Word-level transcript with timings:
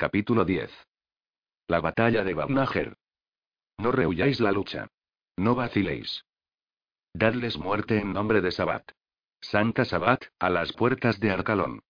Capítulo 0.00 0.44
10. 0.44 0.70
La 1.66 1.80
batalla 1.80 2.22
de 2.22 2.32
Babnager. 2.32 2.96
No 3.78 3.90
rehuyáis 3.90 4.38
la 4.38 4.52
lucha. 4.52 4.86
No 5.36 5.56
vaciléis. 5.56 6.24
Dadles 7.12 7.58
muerte 7.58 7.98
en 7.98 8.12
nombre 8.12 8.40
de 8.40 8.52
Sabat. 8.52 8.92
Santa 9.40 9.84
Sabat, 9.84 10.26
a 10.38 10.50
las 10.50 10.72
puertas 10.72 11.18
de 11.18 11.32
Arcalón. 11.32 11.80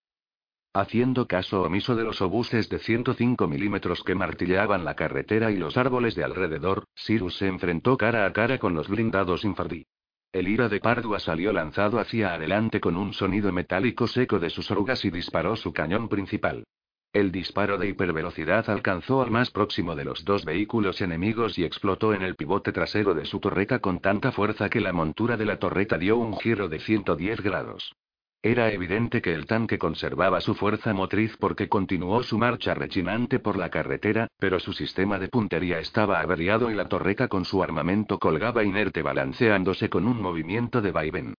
Haciendo 0.73 1.29
caso 1.29 1.61
omiso 1.61 1.97
de 1.97 2.05
los 2.05 2.23
obuses 2.23 2.71
de 2.71 2.79
105 2.79 3.47
milímetros 3.47 4.03
que 4.03 4.15
martilleaban 4.15 4.87
la 4.87 4.97
carretera 4.97 5.51
y 5.51 5.59
los 5.59 5.77
árboles 5.77 6.15
de 6.15 6.25
alrededor, 6.25 6.87
Cyrus 6.97 7.37
se 7.37 7.47
enfrentó 7.47 7.99
cara 7.99 8.25
a 8.25 8.33
cara 8.33 8.59
con 8.59 8.73
los 8.73 8.89
blindados 8.89 9.45
infardí. 9.45 9.87
El 10.33 10.49
ira 10.49 10.71
de 10.71 10.81
Pardua 10.81 11.21
salió 11.21 11.53
lanzado 11.53 12.01
hacia 12.01 12.33
adelante 12.33 12.81
con 12.81 12.97
un 12.97 13.13
sonido 13.13 13.53
metálico 13.53 14.07
seco 14.07 14.39
de 14.39 14.49
sus 14.49 14.71
orugas 14.71 15.05
y 15.05 15.11
disparó 15.11 15.57
su 15.57 15.75
cañón 15.75 16.09
principal. 16.09 16.65
El 17.13 17.33
disparo 17.33 17.79
de 17.79 17.89
hipervelocidad 17.89 18.69
alcanzó 18.69 19.23
al 19.23 19.31
más 19.31 19.51
próximo 19.51 19.97
de 19.97 20.05
los 20.05 20.27
dos 20.27 20.45
vehículos 20.45 21.01
enemigos 21.01 21.59
y 21.59 21.65
explotó 21.65 22.13
en 22.13 22.21
el 22.21 22.35
pivote 22.35 22.71
trasero 22.71 23.15
de 23.15 23.25
su 23.25 23.41
torreta 23.41 23.79
con 23.79 24.01
tanta 24.01 24.31
fuerza 24.31 24.69
que 24.69 24.83
la 24.83 24.93
montura 24.93 25.39
de 25.39 25.47
la 25.47 25.59
torreta 25.59 25.97
dio 25.97 26.19
un 26.19 26.39
giro 26.39 26.69
de 26.69 26.81
110 26.81 27.41
grados. 27.41 27.95
Era 28.43 28.71
evidente 28.71 29.23
que 29.23 29.33
el 29.33 29.47
tanque 29.47 29.79
conservaba 29.79 30.43
su 30.43 30.55
fuerza 30.55 30.93
motriz 30.93 31.35
porque 31.39 31.69
continuó 31.69 32.23
su 32.23 32.37
marcha 32.37 32.75
rechinante 32.75 33.39
por 33.39 33.57
la 33.57 33.71
carretera, 33.71 34.29
pero 34.39 34.61
su 34.61 34.75
sistema 34.75 35.19
de 35.19 35.29
puntería 35.29 35.81
estaba 35.81 36.21
averiado 36.21 36.71
y 36.71 36.75
la 36.75 36.89
torreta 36.89 37.27
con 37.27 37.47
su 37.47 37.63
armamento 37.63 38.19
colgaba 38.19 38.65
inerte 38.65 39.03
balanceándose 39.03 39.89
con 39.89 40.07
un 40.07 40.21
movimiento 40.21 40.83
de 40.83 40.93
vaivén. 40.93 41.35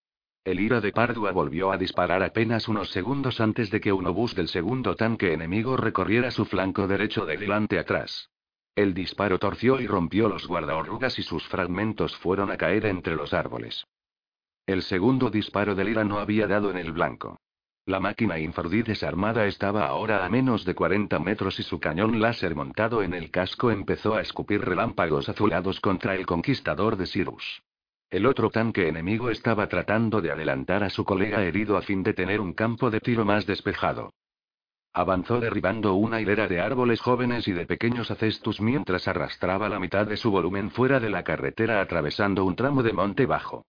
El 0.49 0.59
ira 0.59 0.81
de 0.81 0.91
Pardua 0.91 1.31
volvió 1.31 1.71
a 1.71 1.77
disparar 1.77 2.23
apenas 2.23 2.67
unos 2.67 2.89
segundos 2.89 3.39
antes 3.39 3.69
de 3.69 3.79
que 3.79 3.93
un 3.93 4.07
obús 4.07 4.33
del 4.33 4.47
segundo 4.47 4.95
tanque 4.95 5.31
enemigo 5.31 5.77
recorriera 5.77 6.31
su 6.31 6.43
flanco 6.43 6.87
derecho 6.87 7.27
de 7.27 7.37
delante 7.37 7.77
atrás. 7.77 8.31
El 8.73 8.95
disparo 8.95 9.37
torció 9.37 9.79
y 9.79 9.85
rompió 9.85 10.27
los 10.27 10.47
guardaorrugas 10.47 11.19
y 11.19 11.21
sus 11.21 11.47
fragmentos 11.47 12.17
fueron 12.17 12.49
a 12.49 12.57
caer 12.57 12.87
entre 12.87 13.15
los 13.15 13.31
árboles. 13.31 13.85
El 14.65 14.81
segundo 14.81 15.29
disparo 15.29 15.75
del 15.75 15.89
IRA 15.89 16.03
no 16.03 16.17
había 16.17 16.47
dado 16.47 16.71
en 16.71 16.77
el 16.77 16.93
blanco. 16.93 17.39
La 17.85 17.99
máquina 17.99 18.39
infardí 18.39 18.81
desarmada 18.81 19.45
estaba 19.45 19.85
ahora 19.85 20.25
a 20.25 20.29
menos 20.29 20.65
de 20.65 20.73
40 20.73 21.19
metros 21.19 21.59
y 21.59 21.63
su 21.63 21.79
cañón 21.79 22.19
láser 22.19 22.55
montado 22.55 23.03
en 23.03 23.13
el 23.13 23.29
casco 23.29 23.69
empezó 23.69 24.15
a 24.15 24.21
escupir 24.21 24.61
relámpagos 24.61 25.29
azulados 25.29 25.79
contra 25.79 26.15
el 26.15 26.25
conquistador 26.25 26.97
de 26.97 27.05
Sirus. 27.05 27.61
El 28.09 28.25
otro 28.25 28.49
tanque 28.49 28.87
enemigo 28.87 29.29
estaba 29.29 29.69
tratando 29.69 30.19
de 30.19 30.31
adelantar 30.31 30.83
a 30.83 30.89
su 30.89 31.05
colega 31.05 31.43
herido 31.43 31.77
a 31.77 31.83
fin 31.83 32.01
de 32.01 32.13
tener 32.13 32.41
un 32.41 32.53
campo 32.53 32.89
de 32.89 33.01
tiro 33.01 33.23
más 33.23 33.45
despejado. 33.45 34.13
Avanzó 34.93 35.39
derribando 35.39 35.93
una 35.93 36.19
hilera 36.19 36.47
de 36.47 36.59
árboles 36.59 37.01
jóvenes 37.01 37.47
y 37.47 37.51
de 37.51 37.67
pequeños 37.67 38.09
acestus 38.09 38.61
mientras 38.61 39.07
arrastraba 39.07 39.69
la 39.69 39.79
mitad 39.79 40.07
de 40.07 40.17
su 40.17 40.31
volumen 40.31 40.71
fuera 40.71 40.99
de 40.99 41.11
la 41.11 41.23
carretera 41.23 41.81
atravesando 41.81 42.45
un 42.45 42.55
tramo 42.55 42.81
de 42.81 42.93
monte 42.93 43.27
bajo. 43.27 43.67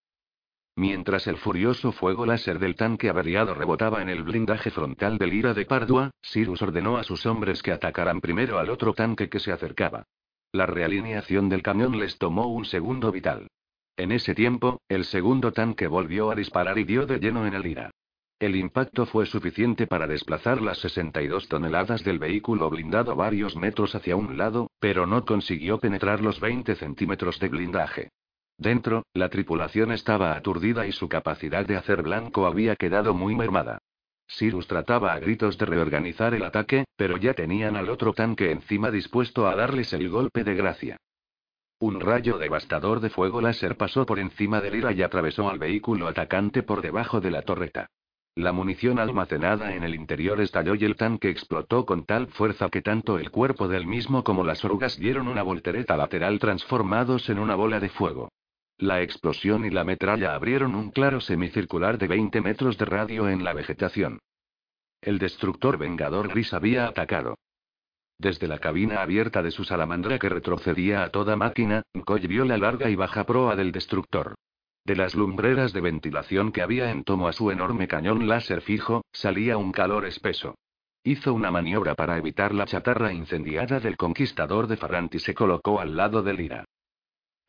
Mientras 0.75 1.27
el 1.27 1.37
furioso 1.37 1.93
fuego 1.93 2.25
láser 2.25 2.59
del 2.59 2.77
tanque 2.77 3.11
averiado 3.11 3.53
rebotaba 3.53 4.01
en 4.01 4.09
el 4.09 4.23
blindaje 4.23 4.71
frontal 4.71 5.19
del 5.19 5.35
ira 5.35 5.53
de 5.53 5.67
Pardua, 5.67 6.13
Cyrus 6.23 6.63
ordenó 6.63 6.97
a 6.97 7.05
sus 7.05 7.27
hombres 7.27 7.63
que 7.63 7.73
atacaran 7.73 8.23
primero 8.23 8.59
al 8.59 8.71
otro 8.71 8.95
tanque 8.95 9.29
que 9.29 9.41
se 9.41 9.53
acercaba. 9.53 10.05
La 10.51 10.65
realineación 10.65 11.51
del 11.51 11.63
camión 11.63 11.99
les 11.99 12.17
tomó 12.17 12.47
un 12.47 12.65
segundo 12.65 13.13
vital. 13.13 13.47
En 13.97 14.13
ese 14.13 14.35
tiempo, 14.35 14.81
el 14.89 15.05
segundo 15.05 15.53
tanque 15.53 15.87
volvió 15.87 16.31
a 16.31 16.35
disparar 16.35 16.79
y 16.79 16.85
dio 16.85 17.07
de 17.07 17.19
lleno 17.19 17.47
en 17.47 17.55
el 17.55 17.67
ira. 17.67 17.91
El 18.41 18.57
impacto 18.57 19.05
fue 19.05 19.27
suficiente 19.27 19.87
para 19.87 20.07
desplazar 20.07 20.63
las 20.63 20.79
62 20.79 21.49
toneladas 21.49 22.03
del 22.05 22.19
vehículo 22.19 22.71
blindado 22.71 23.15
varios 23.15 23.55
metros 23.55 23.95
hacia 23.95 24.17
un 24.17 24.39
lado, 24.39 24.71
pero 24.81 25.07
no 25.07 25.27
consiguió 25.27 25.79
penetrar 25.79 26.23
los 26.23 26.41
20 26.41 26.75
centímetros 26.77 27.39
de 27.39 27.49
blindaje. 27.49 28.09
Dentro, 28.57 29.05
la 29.13 29.29
tripulación 29.29 29.93
estaba 29.93 30.37
aturdida 30.37 30.87
y 30.87 30.93
su 30.93 31.09
capacidad 31.09 31.67
de 31.67 31.77
hacer 31.77 32.03
blanco 32.03 32.47
había 32.47 32.77
quedado 32.77 33.13
muy 33.13 33.35
mermada. 33.35 33.79
Cyrus 34.27 34.67
trataba 34.67 35.13
a 35.13 35.19
gritos 35.19 35.59
de 35.59 35.67
reorganizar 35.67 36.35
el 36.35 36.45
ataque, 36.45 36.85
pero 36.97 37.19
ya 37.19 37.35
tenían 37.35 37.77
al 37.77 37.91
otro 37.91 38.15
tanque 38.15 38.53
encima 38.53 38.91
dispuesto 38.91 39.49
a 39.49 39.57
darles 39.57 39.93
el 39.93 40.09
golpe 40.09 40.45
de 40.45 40.55
gracia. 40.55 40.97
Un 41.81 41.99
rayo 41.99 42.37
devastador 42.37 43.01
de 43.01 43.09
fuego 43.09 43.41
láser 43.41 43.75
pasó 43.79 44.05
por 44.05 44.19
encima 44.19 44.61
del 44.61 44.75
ira 44.75 44.93
y 44.93 45.03
atravesó 45.03 45.49
al 45.49 45.59
vehículo 45.59 46.09
atacante 46.09 46.63
por 46.63 46.83
debajo 46.83 47.23
de 47.23 47.31
la 47.31 47.41
torreta. 47.41 47.89
La 48.35 48.53
munición 48.53 48.99
almacenada 48.99 49.75
en 49.75 49.83
el 49.83 49.95
interior 49.95 50.43
estalló 50.43 50.75
y 50.75 50.85
el 50.85 50.97
tanque 50.97 51.31
explotó 51.31 51.87
con 51.87 52.05
tal 52.05 52.27
fuerza 52.27 52.69
que 52.69 52.83
tanto 52.83 53.19
el 53.19 53.31
cuerpo 53.31 53.67
del 53.67 53.87
mismo 53.87 54.23
como 54.23 54.45
las 54.45 54.63
orugas 54.63 54.99
dieron 54.99 55.27
una 55.27 55.43
voltereta 55.43 55.97
lateral 55.97 56.39
transformados 56.39 57.31
en 57.31 57.39
una 57.39 57.55
bola 57.55 57.81
de 57.81 57.89
fuego. 57.89 58.29
La 58.77 59.01
explosión 59.01 59.65
y 59.65 59.71
la 59.71 59.83
metralla 59.83 60.35
abrieron 60.35 60.75
un 60.75 60.91
claro 60.91 61.19
semicircular 61.23 61.97
de 61.97 62.09
20 62.09 62.43
metros 62.43 62.77
de 62.77 62.85
radio 62.85 63.27
en 63.31 63.43
la 63.43 63.55
vegetación. 63.55 64.19
El 65.01 65.19
destructor 65.19 65.79
Vengador 65.79 66.29
Gris 66.29 66.53
había 66.53 66.87
atacado. 66.87 67.37
Desde 68.21 68.49
la 68.49 68.59
cabina 68.59 69.01
abierta 69.01 69.43
de 69.43 69.51
su 69.51 69.65
salamandra 69.65 70.19
que 70.19 70.29
retrocedía 70.29 71.03
a 71.05 71.09
toda 71.09 71.37
máquina, 71.37 71.85
Coy 72.05 72.27
vio 72.27 72.45
la 72.45 72.59
larga 72.59 72.91
y 72.91 72.95
baja 72.95 73.25
proa 73.25 73.57
del 73.57 73.73
destructor. 73.73 74.35
De 74.85 74.95
las 74.95 75.15
lumbreras 75.15 75.73
de 75.73 75.81
ventilación 75.81 76.53
que 76.53 76.61
había 76.61 76.91
en 76.91 77.03
tomo 77.03 77.29
a 77.29 77.33
su 77.33 77.51
enorme 77.51 77.89
cañón 77.89 78.29
láser 78.29 78.61
fijo, 78.61 79.07
salía 79.11 79.57
un 79.57 79.73
calor 79.73 80.05
espeso. 80.05 80.55
Hizo 81.03 81.33
una 81.33 81.51
maniobra 81.51 81.95
para 81.95 82.19
evitar 82.19 82.53
la 82.53 82.67
chatarra 82.67 83.11
incendiada 83.15 83.81
del 83.81 83.97
conquistador 83.97 84.67
de 84.67 84.77
Farrant 84.77 85.15
y 85.15 85.19
se 85.19 85.33
colocó 85.33 85.81
al 85.81 85.97
lado 85.97 86.23
del 86.23 86.41
Ira. 86.41 86.67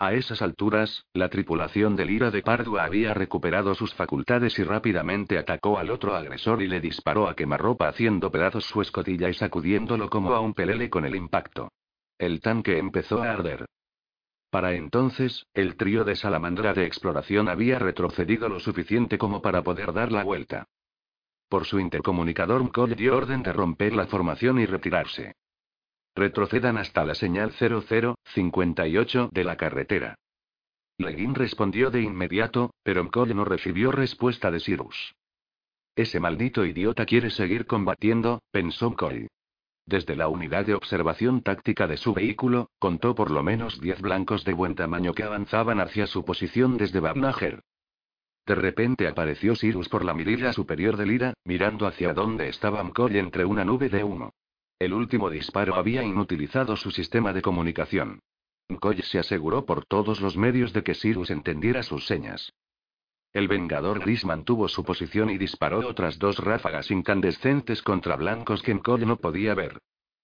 A 0.02 0.14
esas 0.14 0.42
alturas, 0.42 1.06
la 1.14 1.30
tripulación 1.30 1.96
del 1.96 2.10
Ira 2.10 2.32
de 2.32 2.42
Pardua 2.42 2.86
había 2.86 3.14
recuperado 3.14 3.76
sus 3.76 3.94
facultades 3.94 4.58
y 4.58 4.64
rápidamente 4.64 5.38
atacó 5.38 5.78
al 5.78 5.92
otro 5.92 6.16
agresor 6.16 6.64
y 6.64 6.68
le 6.68 6.82
disparó 6.82 7.28
a 7.28 7.36
quemarropa 7.36 7.88
haciendo 7.88 8.32
pedazos 8.32 8.66
su 8.66 8.82
escotilla 8.82 9.30
y 9.30 9.36
sacudiéndolo 9.36 10.10
como 10.10 10.34
a 10.34 10.40
un 10.40 10.56
pelele 10.56 10.90
con 10.90 11.06
el 11.06 11.16
impacto. 11.16 11.72
El 12.18 12.42
tanque 12.42 12.80
empezó 12.80 13.22
a 13.22 13.30
arder. 13.30 13.68
Para 14.50 14.74
entonces, 14.74 15.46
el 15.54 15.76
trío 15.76 16.04
de 16.04 16.16
salamandra 16.16 16.74
de 16.74 16.88
exploración 16.88 17.48
había 17.48 17.78
retrocedido 17.78 18.50
lo 18.50 18.60
suficiente 18.60 19.20
como 19.20 19.44
para 19.44 19.62
poder 19.62 19.94
dar 19.94 20.12
la 20.12 20.24
vuelta. 20.24 20.66
Por 21.48 21.66
su 21.66 21.80
intercomunicador 21.80 22.64
McCoy 22.64 22.96
dio 22.96 23.16
orden 23.16 23.44
de 23.44 23.54
romper 23.54 23.94
la 23.94 24.08
formación 24.08 24.60
y 24.60 24.66
retirarse. 24.66 25.36
Retrocedan 26.16 26.78
hasta 26.78 27.06
la 27.06 27.16
señal 27.16 27.52
0058 27.54 29.30
de 29.32 29.44
la 29.44 29.56
carretera. 29.56 30.16
Leguín 30.98 31.36
respondió 31.36 31.90
de 31.90 32.02
inmediato, 32.02 32.74
pero 32.84 33.04
McCoy 33.04 33.34
no 33.34 33.46
recibió 33.46 33.92
respuesta 33.92 34.52
de 34.52 34.60
Cyrus. 34.60 35.16
Ese 35.96 36.20
maldito 36.20 36.66
idiota 36.66 37.06
quiere 37.06 37.30
seguir 37.30 37.66
combatiendo, 37.66 38.42
pensó 38.52 38.90
McCoy. 38.90 39.28
Desde 39.86 40.16
la 40.16 40.28
unidad 40.28 40.66
de 40.66 40.76
observación 40.76 41.42
táctica 41.42 41.88
de 41.88 41.98
su 41.98 42.14
vehículo, 42.14 42.70
contó 42.78 43.16
por 43.16 43.32
lo 43.32 43.42
menos 43.42 43.80
diez 43.82 44.00
blancos 44.00 44.44
de 44.44 44.54
buen 44.54 44.76
tamaño 44.76 45.14
que 45.14 45.24
avanzaban 45.24 45.80
hacia 45.80 46.08
su 46.08 46.24
posición 46.24 46.78
desde 46.78 47.00
Babnager. 47.00 47.64
De 48.46 48.56
repente 48.56 49.08
apareció 49.08 49.56
Cyrus 49.56 49.90
por 49.90 50.04
la 50.04 50.14
mirilla 50.14 50.52
superior 50.54 50.98
del 50.98 51.12
Ira, 51.12 51.34
mirando 51.46 51.88
hacia 51.88 52.14
donde 52.14 52.50
estaba 52.50 52.84
McCoy 52.84 53.18
entre 53.18 53.46
una 53.46 53.64
nube 53.66 53.90
de 53.90 54.04
humo. 54.04 54.34
El 54.82 54.94
último 54.94 55.30
disparo 55.30 55.76
había 55.76 56.02
inutilizado 56.02 56.76
su 56.76 56.90
sistema 56.90 57.34
de 57.34 57.44
comunicación. 57.44 58.20
McCoy 58.68 59.00
se 59.04 59.20
aseguró 59.20 59.64
por 59.64 59.86
todos 59.86 60.22
los 60.22 60.36
medios 60.38 60.74
de 60.74 60.82
que 60.82 60.96
Cyrus 60.96 61.30
entendiera 61.30 61.84
sus 61.84 62.08
señas. 62.08 62.52
El 63.32 63.48
Vengador 63.48 64.00
Gris 64.00 64.26
mantuvo 64.26 64.68
su 64.68 64.84
posición 64.84 65.30
y 65.30 65.38
disparó 65.38 65.88
otras 65.88 66.18
dos 66.18 66.40
ráfagas 66.40 66.90
incandescentes 66.90 67.84
contra 67.84 68.16
blancos 68.16 68.64
que 68.64 68.74
McCoy 68.74 69.06
no 69.06 69.18
podía 69.18 69.54
ver. 69.54 69.78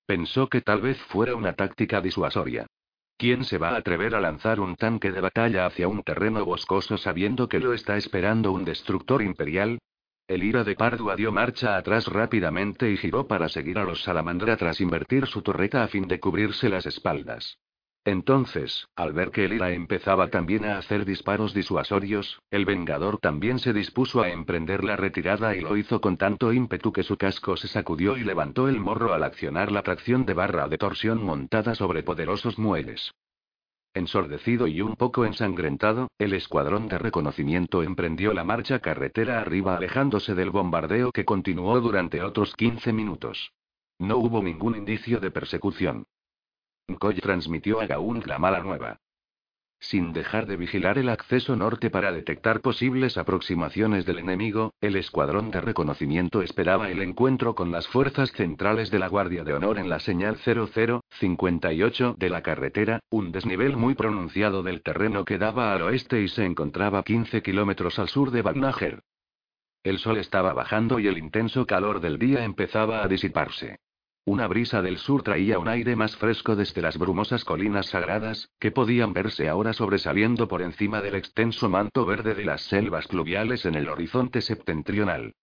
Pensó 0.07 0.47
que 0.47 0.62
tal 0.62 0.81
vez 0.81 0.97
fuera 1.03 1.36
una 1.36 1.53
táctica 1.53 2.01
disuasoria. 2.01 2.65
¿Quién 3.15 3.45
se 3.45 3.60
va 3.60 3.69
a 3.69 3.77
atrever 3.77 4.15
a 4.15 4.21
lanzar 4.21 4.60
un 4.60 4.75
tanque 4.75 5.12
de 5.12 5.21
batalla 5.21 5.68
hacia 5.68 5.88
un 5.88 6.01
terreno 6.01 6.44
boscoso 6.44 6.98
sabiendo 6.98 7.48
que 7.48 7.60
lo 7.60 7.74
está 7.74 7.95
esperando 7.95 8.51
un 8.51 8.65
destructor 8.65 9.21
imperial? 9.21 9.77
El 10.27 10.44
ira 10.44 10.65
de 10.65 10.75
Pardua 10.75 11.15
dio 11.15 11.31
marcha 11.31 11.77
atrás 11.77 12.06
rápidamente 12.07 12.91
y 12.91 12.97
giró 12.97 13.27
para 13.27 13.47
seguir 13.47 13.79
a 13.79 13.85
los 13.85 14.03
salamandra 14.03 14.57
tras 14.57 14.81
invertir 14.81 15.25
su 15.25 15.41
torreta 15.41 15.83
a 15.83 15.88
fin 15.88 16.06
de 16.06 16.19
cubrirse 16.19 16.68
las 16.68 16.85
espaldas. 16.85 17.57
Entonces, 18.03 18.89
al 18.97 19.13
ver 19.13 19.31
que 19.31 19.45
el 19.45 19.53
ira 19.53 19.71
empezaba 19.71 20.27
también 20.27 20.65
a 20.65 20.79
hacer 20.79 21.06
disparos 21.06 21.53
disuasorios, 21.53 22.41
el 22.51 22.65
Vengador 22.65 23.19
también 23.19 23.57
se 23.57 23.71
dispuso 23.71 24.21
a 24.21 24.29
emprender 24.29 24.83
la 24.83 24.97
retirada 24.97 25.56
y 25.56 25.62
lo 25.62 25.77
hizo 25.77 26.01
con 26.01 26.18
tanto 26.18 26.51
ímpetu 26.51 26.91
que 26.91 27.03
su 27.03 27.15
casco 27.15 27.56
se 27.56 27.69
sacudió 27.69 28.18
y 28.18 28.25
levantó 28.25 28.68
el 28.68 28.81
morro 28.81 29.13
al 29.13 29.24
accionar 29.24 29.71
la 29.71 29.81
tracción 29.81 30.25
de 30.25 30.33
barra 30.33 30.68
de 30.68 30.77
torsión 30.77 31.24
montada 31.24 31.74
sobre 31.74 32.03
poderosos 32.03 32.59
muelles. 32.59 33.13
Ensordecido 33.97 34.67
y 34.67 34.81
un 34.81 34.95
poco 34.95 35.25
ensangrentado, 35.25 36.11
el 36.19 36.33
escuadrón 36.33 36.88
de 36.88 36.99
reconocimiento 36.99 37.81
emprendió 37.81 38.31
la 38.31 38.44
marcha 38.44 38.77
carretera 38.77 39.41
arriba 39.41 39.75
alejándose 39.75 40.35
del 40.35 40.51
bombardeo 40.51 41.11
que 41.11 41.25
continuó 41.25 41.81
durante 41.81 42.21
otros 42.21 42.55
15 42.55 42.94
minutos. 42.94 43.53
No 43.97 44.17
hubo 44.17 44.44
ningún 44.44 44.75
indicio 44.75 45.19
de 45.19 45.31
persecución. 45.31 46.05
Koy 46.99 47.15
transmitió 47.15 47.81
a 47.81 47.88
Gaun 47.88 48.21
la 48.27 48.38
mala 48.38 48.59
nueva. 48.59 48.99
Sin 49.79 50.12
dejar 50.12 50.47
de 50.47 50.57
vigilar 50.57 50.97
el 50.97 51.07
acceso 51.07 51.56
norte 51.56 51.91
para 51.91 52.12
detectar 52.12 52.62
posibles 52.62 53.18
aproximaciones 53.18 54.06
del 54.06 54.18
enemigo, 54.18 54.74
el 54.81 54.95
escuadrón 54.95 55.51
de 55.51 55.62
reconocimiento 55.62 56.41
esperaba 56.41 56.89
el 56.89 57.01
encuentro 57.01 57.53
con 57.53 57.71
las 57.71 57.88
fuerzas 57.88 58.31
centrales 58.31 58.89
de 58.89 58.97
la 59.00 59.07
Guardia 59.07 59.44
de 59.44 59.53
Honor 59.53 59.77
en 59.77 59.88
la 59.88 60.00
señal 60.00 60.38
0058 60.38 62.15
de 62.18 62.29
la 62.29 62.41
carretera, 62.41 63.01
un 63.12 63.31
desnivel 63.31 63.77
muy 63.77 63.94
pronunciado 63.94 64.63
del 64.63 64.81
terreno 64.81 65.25
que 65.25 65.38
daba 65.38 65.74
al 65.74 65.83
oeste 65.83 66.21
y 66.21 66.27
se 66.27 66.44
encontraba 66.44 67.03
15 67.03 67.44
kilómetros 67.44 68.00
al 68.00 68.09
sur 68.09 68.31
de 68.31 68.41
Bagnager. 68.41 69.03
El 69.83 70.00
sol 70.00 70.18
estaba 70.18 70.53
bajando 70.53 71.00
y 71.00 71.07
el 71.07 71.19
intenso 71.19 71.65
calor 71.68 72.01
del 72.01 72.18
día 72.18 72.44
empezaba 72.44 73.03
a 73.03 73.07
disiparse. 73.07 73.77
Una 74.27 74.45
brisa 74.45 74.81
del 74.81 74.97
sur 74.97 75.24
traía 75.24 75.57
un 75.57 75.69
aire 75.69 75.95
más 75.95 76.18
fresco 76.18 76.57
desde 76.57 76.81
las 76.81 76.97
brumosas 76.97 77.45
colinas 77.45 77.85
sagradas, 77.85 78.50
que 78.59 78.71
podían 78.71 79.13
verse 79.13 79.47
ahora 79.47 79.71
sobresaliendo 79.71 80.50
por 80.50 80.62
encima 80.62 81.00
del 81.01 81.15
extenso 81.15 81.69
manto 81.69 82.06
verde 82.06 82.35
de 82.35 82.44
las 82.44 82.62
selvas 82.63 83.07
pluviales 83.07 83.65
en 83.65 83.75
el 83.75 83.88
horizonte 83.88 84.41
septentrional. 84.41 85.33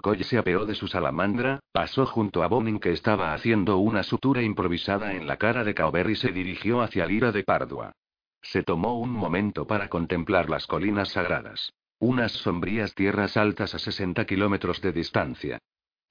Coy 0.00 0.24
se 0.24 0.36
apeó 0.36 0.66
de 0.66 0.74
su 0.74 0.88
salamandra, 0.88 1.60
pasó 1.70 2.04
junto 2.04 2.42
a 2.42 2.48
Bonin 2.48 2.80
que 2.80 2.90
estaba 2.90 3.34
haciendo 3.34 3.76
una 3.76 4.02
sutura 4.02 4.42
improvisada 4.42 5.14
en 5.14 5.28
la 5.28 5.36
cara 5.36 5.62
de 5.62 5.72
Cauber 5.72 6.10
y 6.10 6.16
se 6.16 6.32
dirigió 6.32 6.82
hacia 6.82 7.06
Lira 7.06 7.30
de 7.30 7.44
Pardua. 7.44 7.92
Se 8.40 8.64
tomó 8.64 8.98
un 8.98 9.10
momento 9.10 9.64
para 9.68 9.88
contemplar 9.88 10.50
las 10.50 10.66
colinas 10.66 11.10
sagradas. 11.10 11.72
Unas 12.00 12.32
sombrías 12.32 12.96
tierras 12.96 13.36
altas 13.36 13.76
a 13.76 13.78
60 13.78 14.24
kilómetros 14.24 14.80
de 14.80 14.90
distancia. 14.90 15.60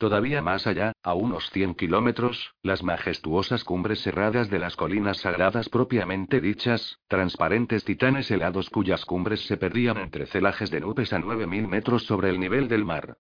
Todavía 0.02 0.42
más 0.42 0.66
allá, 0.66 0.94
a 1.04 1.14
unos 1.14 1.52
100 1.52 1.76
kilómetros, 1.76 2.56
las 2.64 2.82
majestuosas 2.82 3.64
cumbres 3.64 4.02
cerradas 4.02 4.50
de 4.50 4.58
las 4.58 4.76
colinas 4.76 5.18
sagradas 5.18 5.70
propiamente 5.70 6.42
dichas, 6.42 6.98
transparentes 7.08 7.86
titanes 7.86 8.32
helados 8.32 8.72
cuyas 8.72 9.06
cumbres 9.06 9.46
se 9.46 9.58
perdían 9.58 9.98
entre 9.98 10.26
celajes 10.26 10.72
de 10.72 10.80
nubes 10.80 11.14
a 11.14 11.20
9.000 11.20 11.68
metros 11.68 12.04
sobre 12.08 12.32
el 12.32 12.40
nivel 12.40 12.68
del 12.68 12.84
mar. 12.84 13.16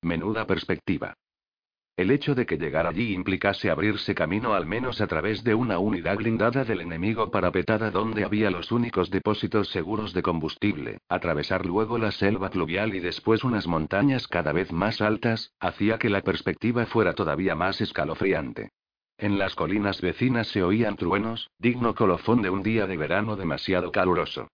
Menuda 0.00 0.46
perspectiva. 0.46 1.16
El 1.96 2.10
hecho 2.10 2.34
de 2.34 2.44
que 2.44 2.58
llegar 2.58 2.86
allí 2.86 3.14
implicase 3.14 3.70
abrirse 3.70 4.14
camino 4.14 4.52
al 4.52 4.66
menos 4.66 5.00
a 5.00 5.06
través 5.06 5.42
de 5.44 5.54
una 5.54 5.78
unidad 5.78 6.16
blindada 6.16 6.62
del 6.62 6.82
enemigo 6.82 7.30
parapetada 7.30 7.90
donde 7.90 8.22
había 8.22 8.50
los 8.50 8.70
únicos 8.70 9.10
depósitos 9.10 9.70
seguros 9.70 10.12
de 10.12 10.20
combustible, 10.20 10.98
atravesar 11.08 11.64
luego 11.64 11.96
la 11.96 12.12
selva 12.12 12.50
pluvial 12.50 12.94
y 12.94 13.00
después 13.00 13.44
unas 13.44 13.66
montañas 13.66 14.28
cada 14.28 14.52
vez 14.52 14.72
más 14.72 15.00
altas, 15.00 15.54
hacía 15.58 15.98
que 15.98 16.10
la 16.10 16.20
perspectiva 16.20 16.84
fuera 16.84 17.14
todavía 17.14 17.54
más 17.54 17.80
escalofriante. 17.80 18.72
En 19.16 19.38
las 19.38 19.54
colinas 19.54 20.02
vecinas 20.02 20.48
se 20.48 20.62
oían 20.62 20.96
truenos, 20.96 21.50
digno 21.58 21.94
colofón 21.94 22.42
de 22.42 22.50
un 22.50 22.62
día 22.62 22.86
de 22.86 22.98
verano 22.98 23.36
demasiado 23.36 23.90
caluroso. 23.90 24.48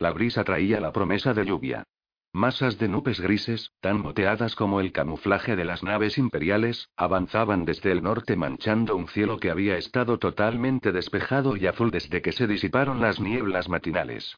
La 0.00 0.10
brisa 0.10 0.42
traía 0.42 0.80
la 0.80 0.92
promesa 0.92 1.32
de 1.32 1.44
lluvia. 1.44 1.84
Masas 2.32 2.78
de 2.78 2.88
nubes 2.88 3.20
grises, 3.20 3.72
tan 3.80 4.02
moteadas 4.02 4.54
como 4.54 4.80
el 4.80 4.92
camuflaje 4.92 5.56
de 5.56 5.64
las 5.64 5.82
naves 5.82 6.18
imperiales, 6.18 6.90
avanzaban 6.96 7.64
desde 7.64 7.90
el 7.90 8.02
norte 8.02 8.36
manchando 8.36 8.96
un 8.96 9.08
cielo 9.08 9.38
que 9.38 9.50
había 9.50 9.78
estado 9.78 10.18
totalmente 10.18 10.92
despejado 10.92 11.56
y 11.56 11.66
azul 11.66 11.90
desde 11.90 12.20
que 12.20 12.32
se 12.32 12.46
disiparon 12.46 13.00
las 13.00 13.18
nieblas 13.18 13.70
matinales. 13.70 14.36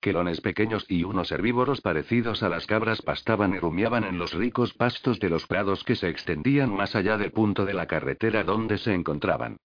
Quelones 0.00 0.42
pequeños 0.42 0.84
y 0.88 1.02
unos 1.02 1.32
herbívoros 1.32 1.80
parecidos 1.80 2.42
a 2.42 2.48
las 2.48 2.66
cabras 2.66 3.02
pastaban 3.02 3.54
y 3.54 3.58
rumiaban 3.58 4.04
en 4.04 4.18
los 4.18 4.32
ricos 4.34 4.74
pastos 4.74 5.18
de 5.18 5.30
los 5.30 5.46
prados 5.46 5.84
que 5.84 5.96
se 5.96 6.08
extendían 6.08 6.72
más 6.72 6.94
allá 6.94 7.16
del 7.16 7.32
punto 7.32 7.64
de 7.64 7.74
la 7.74 7.86
carretera 7.86 8.44
donde 8.44 8.78
se 8.78 8.92
encontraban. 8.92 9.56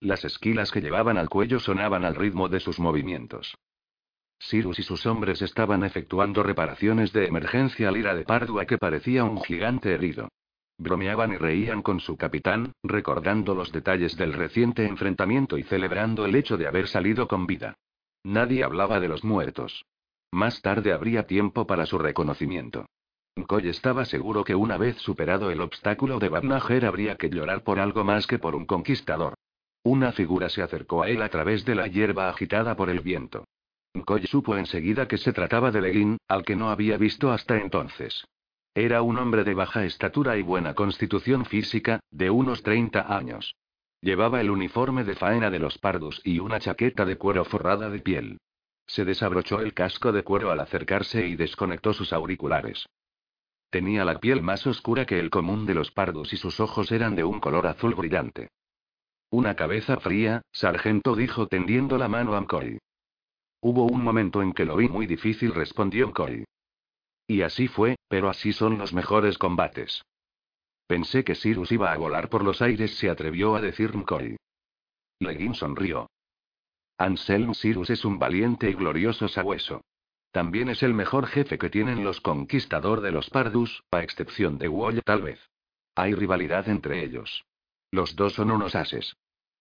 Las 0.00 0.24
esquilas 0.24 0.70
que 0.70 0.80
llevaban 0.80 1.18
al 1.18 1.28
cuello 1.28 1.60
sonaban 1.60 2.04
al 2.04 2.14
ritmo 2.14 2.48
de 2.48 2.60
sus 2.60 2.78
movimientos. 2.78 3.54
Cyrus 4.48 4.78
y 4.78 4.82
sus 4.82 5.06
hombres 5.06 5.40
estaban 5.40 5.84
efectuando 5.84 6.42
reparaciones 6.42 7.12
de 7.12 7.26
emergencia 7.26 7.88
al 7.88 7.96
ira 7.96 8.14
de 8.14 8.24
Pardua 8.24 8.66
que 8.66 8.76
parecía 8.76 9.24
un 9.24 9.40
gigante 9.42 9.94
herido. 9.94 10.28
Bromeaban 10.78 11.32
y 11.32 11.36
reían 11.36 11.80
con 11.82 12.00
su 12.00 12.16
capitán, 12.16 12.72
recordando 12.82 13.54
los 13.54 13.70
detalles 13.70 14.16
del 14.16 14.32
reciente 14.32 14.84
enfrentamiento 14.86 15.58
y 15.58 15.62
celebrando 15.62 16.26
el 16.26 16.34
hecho 16.34 16.56
de 16.56 16.66
haber 16.66 16.88
salido 16.88 17.28
con 17.28 17.46
vida. 17.46 17.76
Nadie 18.24 18.64
hablaba 18.64 18.98
de 18.98 19.08
los 19.08 19.22
muertos. 19.22 19.84
Más 20.32 20.60
tarde 20.60 20.92
habría 20.92 21.26
tiempo 21.26 21.66
para 21.66 21.86
su 21.86 21.98
reconocimiento. 21.98 22.86
Coy 23.46 23.68
estaba 23.68 24.04
seguro 24.04 24.44
que 24.44 24.54
una 24.54 24.76
vez 24.76 24.96
superado 24.98 25.50
el 25.50 25.60
obstáculo 25.60 26.18
de 26.18 26.28
Babnager 26.28 26.84
habría 26.84 27.16
que 27.16 27.30
llorar 27.30 27.62
por 27.62 27.78
algo 27.78 28.04
más 28.04 28.26
que 28.26 28.38
por 28.38 28.54
un 28.54 28.66
conquistador. 28.66 29.34
Una 29.84 30.12
figura 30.12 30.48
se 30.48 30.62
acercó 30.62 31.02
a 31.02 31.08
él 31.08 31.22
a 31.22 31.28
través 31.28 31.64
de 31.64 31.74
la 31.74 31.86
hierba 31.86 32.28
agitada 32.28 32.76
por 32.76 32.90
el 32.90 33.00
viento. 33.00 33.44
Koy 34.04 34.26
supo 34.26 34.56
enseguida 34.56 35.06
que 35.06 35.18
se 35.18 35.32
trataba 35.32 35.70
de 35.70 35.80
Legin, 35.80 36.18
al 36.26 36.44
que 36.44 36.56
no 36.56 36.70
había 36.70 36.96
visto 36.96 37.30
hasta 37.30 37.58
entonces. 37.58 38.24
Era 38.74 39.02
un 39.02 39.18
hombre 39.18 39.44
de 39.44 39.54
baja 39.54 39.84
estatura 39.84 40.36
y 40.38 40.42
buena 40.42 40.74
constitución 40.74 41.44
física, 41.44 42.00
de 42.10 42.30
unos 42.30 42.62
30 42.62 43.14
años. 43.14 43.54
Llevaba 44.00 44.40
el 44.40 44.50
uniforme 44.50 45.04
de 45.04 45.14
faena 45.14 45.50
de 45.50 45.58
los 45.58 45.78
pardos 45.78 46.20
y 46.24 46.38
una 46.38 46.58
chaqueta 46.58 47.04
de 47.04 47.16
cuero 47.16 47.44
forrada 47.44 47.90
de 47.90 48.00
piel. 48.00 48.38
Se 48.86 49.04
desabrochó 49.04 49.60
el 49.60 49.74
casco 49.74 50.10
de 50.10 50.24
cuero 50.24 50.50
al 50.50 50.60
acercarse 50.60 51.26
y 51.26 51.36
desconectó 51.36 51.92
sus 51.92 52.12
auriculares. 52.12 52.86
Tenía 53.70 54.04
la 54.04 54.18
piel 54.18 54.42
más 54.42 54.66
oscura 54.66 55.06
que 55.06 55.18
el 55.18 55.30
común 55.30 55.66
de 55.66 55.74
los 55.74 55.92
pardos 55.92 56.32
y 56.32 56.36
sus 56.36 56.60
ojos 56.60 56.90
eran 56.92 57.14
de 57.14 57.24
un 57.24 57.40
color 57.40 57.66
azul 57.66 57.94
brillante. 57.94 58.48
Una 59.30 59.54
cabeza 59.54 59.98
fría, 59.98 60.42
sargento 60.50 61.14
dijo 61.14 61.46
tendiendo 61.46 61.96
la 61.96 62.08
mano 62.08 62.34
a 62.34 62.40
Mcoy. 62.40 62.78
Hubo 63.64 63.84
un 63.84 64.02
momento 64.02 64.42
en 64.42 64.52
que 64.52 64.64
lo 64.64 64.76
vi 64.76 64.88
muy 64.88 65.06
difícil, 65.06 65.54
respondió 65.54 66.12
Coy. 66.12 66.44
Y 67.28 67.42
así 67.42 67.68
fue, 67.68 67.96
pero 68.08 68.28
así 68.28 68.52
son 68.52 68.76
los 68.76 68.92
mejores 68.92 69.38
combates. 69.38 70.04
Pensé 70.88 71.22
que 71.22 71.36
Cyrus 71.36 71.70
iba 71.70 71.92
a 71.92 71.96
volar 71.96 72.28
por 72.28 72.42
los 72.42 72.60
aires, 72.60 72.98
se 72.98 73.08
atrevió 73.08 73.54
a 73.54 73.60
decir 73.60 73.94
Mcoy. 73.94 74.36
Legin 75.20 75.54
sonrió. 75.54 76.10
Anselm 76.98 77.54
Cyrus 77.54 77.90
es 77.90 78.04
un 78.04 78.18
valiente 78.18 78.68
y 78.68 78.74
glorioso 78.74 79.28
sabueso. 79.28 79.82
También 80.32 80.68
es 80.68 80.82
el 80.82 80.92
mejor 80.92 81.28
jefe 81.28 81.56
que 81.56 81.70
tienen 81.70 82.02
los 82.02 82.20
conquistador 82.20 83.00
de 83.00 83.12
los 83.12 83.30
Pardus, 83.30 83.84
a 83.92 84.02
excepción 84.02 84.58
de 84.58 84.68
Wall 84.68 85.02
tal 85.04 85.22
vez. 85.22 85.38
Hay 85.94 86.14
rivalidad 86.14 86.68
entre 86.68 87.04
ellos. 87.04 87.44
Los 87.92 88.16
dos 88.16 88.32
son 88.32 88.50
unos 88.50 88.74
ases. 88.74 89.14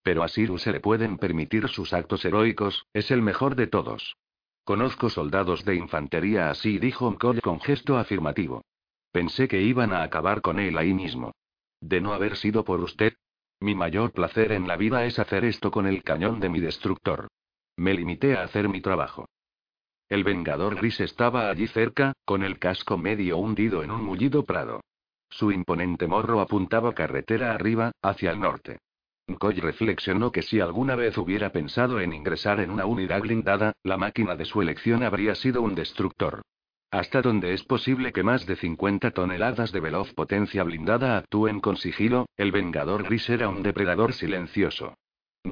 Pero 0.04 0.24
a 0.24 0.30
Cyrus 0.30 0.64
se 0.64 0.72
le 0.72 0.80
pueden 0.80 1.18
permitir 1.18 1.68
sus 1.70 1.94
actos 1.94 2.26
heroicos, 2.26 2.86
es 2.94 3.12
el 3.12 3.22
mejor 3.22 3.56
de 3.56 3.68
todos. 3.68 4.16
Conozco 4.64 5.10
soldados 5.10 5.66
de 5.66 5.76
infantería 5.76 6.50
así, 6.50 6.80
dijo 6.80 7.10
Mcoy 7.12 7.42
con 7.42 7.60
gesto 7.60 7.98
afirmativo. 7.98 8.64
Pensé 9.12 9.48
que 9.48 9.62
iban 9.62 9.92
a 9.92 10.04
acabar 10.04 10.42
con 10.42 10.60
él 10.60 10.78
ahí 10.78 10.94
mismo. 10.94 11.34
De 11.82 12.00
no 12.00 12.14
haber 12.14 12.38
sido 12.38 12.64
por 12.64 12.80
usted. 12.80 13.14
Mi 13.60 13.76
mayor 13.76 14.12
placer 14.12 14.52
en 14.52 14.68
la 14.68 14.78
vida 14.78 15.06
es 15.06 15.20
hacer 15.20 15.46
esto 15.46 15.72
con 15.72 15.86
el 15.86 16.04
cañón 16.04 16.40
de 16.40 16.50
mi 16.50 16.60
destructor. 16.60 17.28
Me 17.76 17.94
limité 17.94 18.36
a 18.38 18.44
hacer 18.44 18.70
mi 18.70 18.82
trabajo. 18.82 19.28
El 20.10 20.24
Vengador 20.24 20.76
Gris 20.76 21.00
estaba 21.00 21.50
allí 21.50 21.68
cerca, 21.68 22.14
con 22.26 22.44
el 22.44 22.60
casco 22.60 22.98
medio 22.98 23.38
hundido 23.38 23.84
en 23.84 23.92
un 23.92 24.04
mullido 24.04 24.44
prado. 24.46 24.82
Su 25.30 25.52
imponente 25.52 26.08
morro 26.08 26.42
apuntaba 26.42 26.94
carretera 26.94 27.54
arriba, 27.54 27.92
hacia 28.02 28.32
el 28.32 28.40
norte. 28.40 28.80
Coy 29.36 29.56
reflexionó 29.56 30.32
que 30.32 30.42
si 30.42 30.60
alguna 30.60 30.96
vez 30.96 31.18
hubiera 31.18 31.52
pensado 31.52 32.00
en 32.00 32.14
ingresar 32.14 32.60
en 32.60 32.72
una 32.72 32.86
unidad 32.86 33.22
blindada, 33.22 33.74
la 33.84 33.98
máquina 33.98 34.36
de 34.36 34.46
su 34.46 34.62
elección 34.62 35.04
habría 35.04 35.36
sido 35.36 35.62
un 35.62 35.76
destructor. 35.76 36.42
Hasta 36.92 37.22
donde 37.22 37.54
es 37.54 37.64
posible 37.64 38.12
que 38.12 38.24
más 38.24 38.46
de 38.46 38.58
50 38.58 39.12
toneladas 39.12 39.72
de 39.72 39.80
veloz 39.80 40.14
potencia 40.14 40.64
blindada 40.64 41.18
actúen 41.18 41.62
con 41.62 41.78
sigilo, 41.78 42.28
el 42.36 42.52
Vengador 42.52 43.04
Gris 43.04 43.30
era 43.30 43.48
un 43.48 43.64
depredador 43.64 44.14
silencioso. 44.14 44.96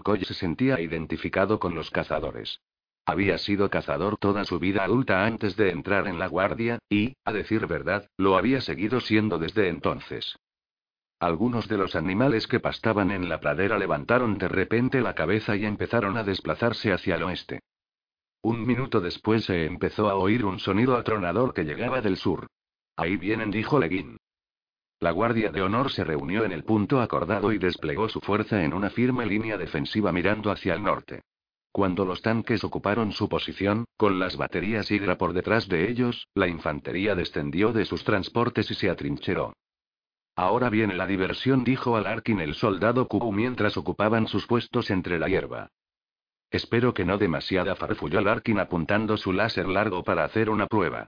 Coy 0.03 0.23
se 0.25 0.33
sentía 0.33 0.79
identificado 0.81 1.59
con 1.59 1.75
los 1.75 1.91
cazadores. 1.91 2.59
Había 3.05 3.37
sido 3.37 3.69
cazador 3.69 4.17
toda 4.17 4.45
su 4.45 4.59
vida 4.59 4.83
adulta 4.83 5.25
antes 5.25 5.55
de 5.55 5.71
entrar 5.71 6.07
en 6.07 6.19
la 6.19 6.27
guardia, 6.27 6.77
y, 6.89 7.15
a 7.25 7.33
decir 7.33 7.65
verdad, 7.65 8.07
lo 8.17 8.37
había 8.37 8.61
seguido 8.61 8.99
siendo 8.99 9.39
desde 9.39 9.69
entonces. 9.69 10.37
Algunos 11.19 11.67
de 11.67 11.77
los 11.77 11.95
animales 11.95 12.47
que 12.47 12.61
pastaban 12.61 13.11
en 13.11 13.27
la 13.27 13.41
pradera 13.41 13.77
levantaron 13.77 14.37
de 14.37 14.47
repente 14.47 15.01
la 15.01 15.15
cabeza 15.15 15.57
y 15.57 15.65
empezaron 15.65 16.15
a 16.15 16.23
desplazarse 16.23 16.93
hacia 16.93 17.15
el 17.15 17.23
oeste. 17.23 17.59
Un 18.41 18.65
minuto 18.65 19.01
después 19.01 19.43
se 19.43 19.65
empezó 19.65 20.09
a 20.09 20.15
oír 20.15 20.45
un 20.45 20.59
sonido 20.59 20.95
atronador 20.95 21.53
que 21.53 21.65
llegaba 21.65 21.99
del 21.99 22.15
sur. 22.15 22.47
Ahí 22.95 23.17
vienen, 23.17 23.51
dijo 23.51 23.79
Leguín. 23.79 24.17
La 25.01 25.11
Guardia 25.11 25.51
de 25.51 25.61
Honor 25.61 25.91
se 25.91 26.05
reunió 26.05 26.45
en 26.45 26.53
el 26.53 26.63
punto 26.63 27.01
acordado 27.01 27.51
y 27.51 27.57
desplegó 27.57 28.07
su 28.07 28.21
fuerza 28.21 28.63
en 28.63 28.73
una 28.73 28.89
firme 28.89 29.25
línea 29.25 29.57
defensiva 29.57 30.13
mirando 30.13 30.51
hacia 30.51 30.73
el 30.73 30.83
norte. 30.83 31.21
Cuando 31.73 32.05
los 32.05 32.21
tanques 32.21 32.63
ocuparon 32.63 33.11
su 33.11 33.27
posición, 33.27 33.83
con 33.97 34.19
las 34.19 34.37
baterías 34.37 34.89
Hydra 34.89 35.17
por 35.17 35.33
detrás 35.33 35.67
de 35.67 35.89
ellos, 35.89 36.27
la 36.33 36.47
infantería 36.47 37.13
descendió 37.13 37.73
de 37.73 37.83
sus 37.83 38.05
transportes 38.05 38.71
y 38.71 38.75
se 38.75 38.89
atrincheró. 38.89 39.53
Ahora 40.39 40.69
viene 40.69 40.95
la 40.95 41.05
diversión, 41.05 41.65
dijo 41.65 41.97
a 41.97 42.01
Larkin 42.01 42.39
el 42.39 42.55
soldado 42.55 43.09
Kubu 43.09 43.33
mientras 43.33 43.75
ocupaban 43.75 44.25
sus 44.25 44.47
puestos 44.47 44.89
entre 44.89 45.19
la 45.19 45.27
hierba. 45.27 45.67
Espero 46.49 46.93
que 46.93 47.03
no 47.03 47.17
demasiada, 47.17 47.75
farfulló 47.75 48.21
Larkin 48.21 48.57
apuntando 48.59 49.17
su 49.17 49.33
láser 49.33 49.67
largo 49.67 50.01
para 50.01 50.23
hacer 50.23 50.49
una 50.49 50.67
prueba. 50.67 51.07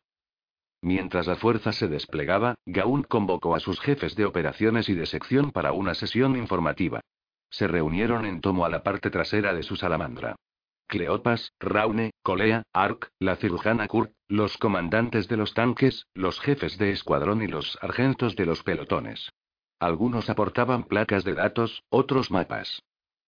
Mientras 0.81 1.27
la 1.27 1.37
fuerza 1.37 1.71
se 1.71 1.87
desplegaba, 1.87 2.55
Gaunt 2.65 3.07
convocó 3.07 3.55
a 3.55 3.61
sus 3.61 3.79
jefes 3.79 4.17
de 4.17 4.25
operaciones 4.25 4.89
y 4.89 4.95
de 4.95 5.05
sección 5.05 5.51
para 5.51 5.71
una 5.71 5.93
sesión 5.93 6.35
informativa. 6.35 6.99
Se 7.49 7.69
reunieron 7.69 8.25
en 8.25 8.41
tomo 8.41 8.65
a 8.65 8.69
la 8.69 8.83
parte 8.83 9.09
trasera 9.09 9.53
de 9.53 9.63
su 9.63 9.77
salamandra. 9.77 10.35
Cleopas, 10.91 11.53
Raune, 11.61 12.11
Colea, 12.21 12.63
Ark, 12.73 13.11
la 13.17 13.37
cirujana 13.37 13.87
Kurt, 13.87 14.11
los 14.27 14.57
comandantes 14.57 15.29
de 15.29 15.37
los 15.37 15.53
tanques, 15.53 16.05
los 16.13 16.41
jefes 16.41 16.77
de 16.77 16.91
escuadrón 16.91 17.41
y 17.41 17.47
los 17.47 17.77
sargentos 17.79 18.35
de 18.35 18.45
los 18.45 18.61
pelotones. 18.63 19.31
Algunos 19.79 20.29
aportaban 20.29 20.83
placas 20.83 21.23
de 21.23 21.33
datos, 21.33 21.81
otros 21.89 22.29
mapas. 22.29 22.83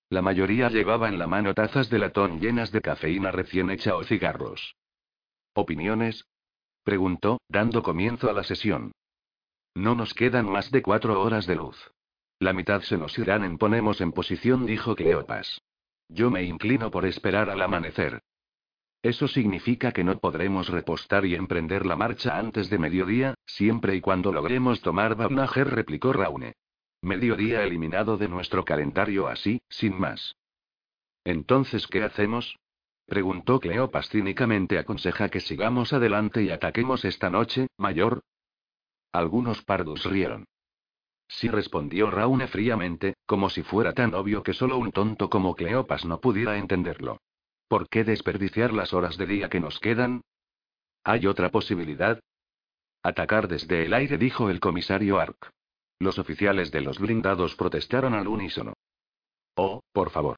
La 0.09 0.21
mayoría 0.21 0.67
llevaba 0.67 1.07
en 1.07 1.17
la 1.17 1.25
mano 1.25 1.53
tazas 1.53 1.89
de 1.89 1.99
latón 1.99 2.41
llenas 2.41 2.73
de 2.73 2.81
cafeína 2.81 3.31
recién 3.31 3.69
hecha 3.69 3.95
o 3.95 4.03
cigarros. 4.03 4.75
¿Opiniones? 5.53 6.25
preguntó, 6.83 7.39
dando 7.47 7.81
comienzo 7.81 8.29
a 8.29 8.33
la 8.33 8.43
sesión. 8.43 8.91
No 9.73 9.95
nos 9.95 10.13
quedan 10.13 10.51
más 10.51 10.69
de 10.69 10.81
cuatro 10.81 11.21
horas 11.21 11.47
de 11.47 11.55
luz. 11.55 11.77
La 12.39 12.51
mitad 12.51 12.81
se 12.81 12.97
nos 12.97 13.17
irán 13.17 13.45
en 13.45 13.57
ponemos 13.57 14.01
en 14.01 14.11
posición, 14.11 14.65
dijo 14.65 14.95
Cleopas. 14.95 15.61
Yo 16.13 16.29
me 16.29 16.43
inclino 16.43 16.91
por 16.91 17.05
esperar 17.07 17.49
al 17.49 17.59
amanecer. 17.59 18.21
Eso 19.01 19.27
significa 19.27 19.91
que 19.91 20.03
no 20.03 20.19
podremos 20.19 20.69
repostar 20.69 21.25
y 21.25 21.33
emprender 21.33 21.87
la 21.87 21.95
marcha 21.95 22.37
antes 22.37 22.69
de 22.69 22.77
mediodía, 22.77 23.33
siempre 23.47 23.95
y 23.95 24.01
cuando 24.01 24.31
logremos 24.31 24.81
tomar 24.81 25.15
Babnager, 25.15 25.71
replicó 25.71 26.13
Raune. 26.13 26.53
Mediodía 27.01 27.63
eliminado 27.63 28.17
de 28.17 28.29
nuestro 28.29 28.63
calendario 28.63 29.27
así, 29.27 29.61
sin 29.69 29.99
más. 29.99 30.35
Entonces, 31.23 31.87
¿qué 31.87 32.03
hacemos? 32.03 32.57
Preguntó 33.07 33.59
Cleopas 33.59 34.07
cínicamente. 34.09 34.77
¿Aconseja 34.77 35.29
que 35.29 35.39
sigamos 35.39 35.93
adelante 35.93 36.43
y 36.43 36.51
ataquemos 36.51 37.05
esta 37.05 37.31
noche, 37.31 37.67
mayor? 37.77 38.21
Algunos 39.11 39.63
pardos 39.63 40.05
rieron. 40.05 40.45
Sí 41.39 41.49
respondió 41.49 42.11
Raune 42.11 42.47
fríamente, 42.47 43.15
como 43.25 43.49
si 43.49 43.63
fuera 43.63 43.93
tan 43.93 44.13
obvio 44.13 44.43
que 44.43 44.53
solo 44.53 44.77
un 44.77 44.91
tonto 44.91 45.29
como 45.31 45.55
Cleopas 45.55 46.05
no 46.05 46.21
pudiera 46.21 46.57
entenderlo. 46.57 47.17
¿Por 47.67 47.89
qué 47.89 48.03
desperdiciar 48.03 48.71
las 48.71 48.93
horas 48.93 49.17
de 49.17 49.25
día 49.25 49.49
que 49.49 49.59
nos 49.59 49.79
quedan? 49.79 50.21
¿Hay 51.03 51.25
otra 51.25 51.49
posibilidad? 51.49 52.19
Atacar 53.01 53.47
desde 53.47 53.85
el 53.85 53.95
aire, 53.95 54.19
dijo 54.19 54.51
el 54.51 54.59
comisario 54.59 55.19
Ark. 55.19 55.49
Los 55.97 56.19
oficiales 56.19 56.71
de 56.71 56.81
los 56.81 56.99
blindados 56.99 57.55
protestaron 57.55 58.13
al 58.13 58.27
unísono. 58.27 58.73
Oh, 59.55 59.81
por 59.91 60.11
favor. 60.11 60.37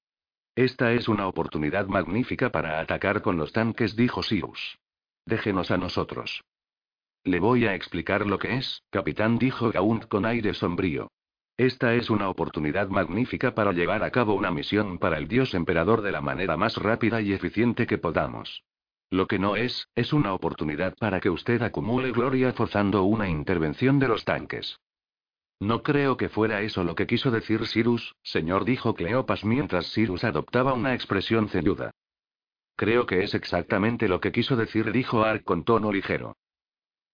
Esta 0.55 0.93
es 0.93 1.09
una 1.09 1.27
oportunidad 1.27 1.87
magnífica 1.87 2.51
para 2.51 2.79
atacar 2.79 3.21
con 3.21 3.35
los 3.35 3.51
tanques, 3.51 3.97
dijo 3.97 4.23
Sirius. 4.23 4.77
Déjenos 5.25 5.71
a 5.71 5.77
nosotros. 5.77 6.41
Le 7.25 7.39
voy 7.39 7.65
a 7.65 7.73
explicar 7.73 8.27
lo 8.27 8.37
que 8.37 8.55
es, 8.55 8.83
capitán, 8.91 9.39
dijo 9.39 9.71
Gaunt 9.71 10.05
con 10.07 10.27
aire 10.27 10.53
sombrío. 10.53 11.09
Esta 11.57 11.95
es 11.95 12.11
una 12.11 12.29
oportunidad 12.29 12.87
magnífica 12.89 13.55
para 13.55 13.71
llevar 13.71 14.03
a 14.03 14.11
cabo 14.11 14.35
una 14.35 14.51
misión 14.51 14.99
para 14.99 15.17
el 15.17 15.27
dios 15.27 15.55
emperador 15.55 16.03
de 16.03 16.11
la 16.11 16.21
manera 16.21 16.55
más 16.55 16.77
rápida 16.77 17.21
y 17.21 17.33
eficiente 17.33 17.87
que 17.87 17.97
podamos. 17.97 18.63
Lo 19.09 19.25
que 19.25 19.39
no 19.39 19.55
es, 19.55 19.87
es 19.95 20.13
una 20.13 20.35
oportunidad 20.35 20.95
para 20.97 21.19
que 21.19 21.31
usted 21.31 21.63
acumule 21.63 22.11
gloria 22.11 22.53
forzando 22.53 23.03
una 23.05 23.27
intervención 23.27 23.97
de 23.97 24.07
los 24.07 24.23
tanques. 24.23 24.79
No 25.59 25.81
creo 25.81 26.17
que 26.17 26.29
fuera 26.29 26.61
eso 26.61 26.83
lo 26.83 26.93
que 26.93 27.07
quiso 27.07 27.31
decir 27.31 27.65
Cyrus, 27.65 28.13
señor, 28.21 28.65
dijo 28.65 28.93
Cleopas 28.93 29.43
mientras 29.43 29.91
Cyrus 29.91 30.23
adoptaba 30.23 30.73
una 30.73 30.93
expresión 30.93 31.49
ceñuda. 31.49 31.89
Creo 32.75 33.07
que 33.07 33.23
es 33.23 33.33
exactamente 33.33 34.07
lo 34.07 34.19
que 34.19 34.31
quiso 34.31 34.55
decir, 34.55 34.91
dijo 34.91 35.23
Ark 35.23 35.43
con 35.43 35.63
tono 35.63 35.91
ligero. 35.91 36.35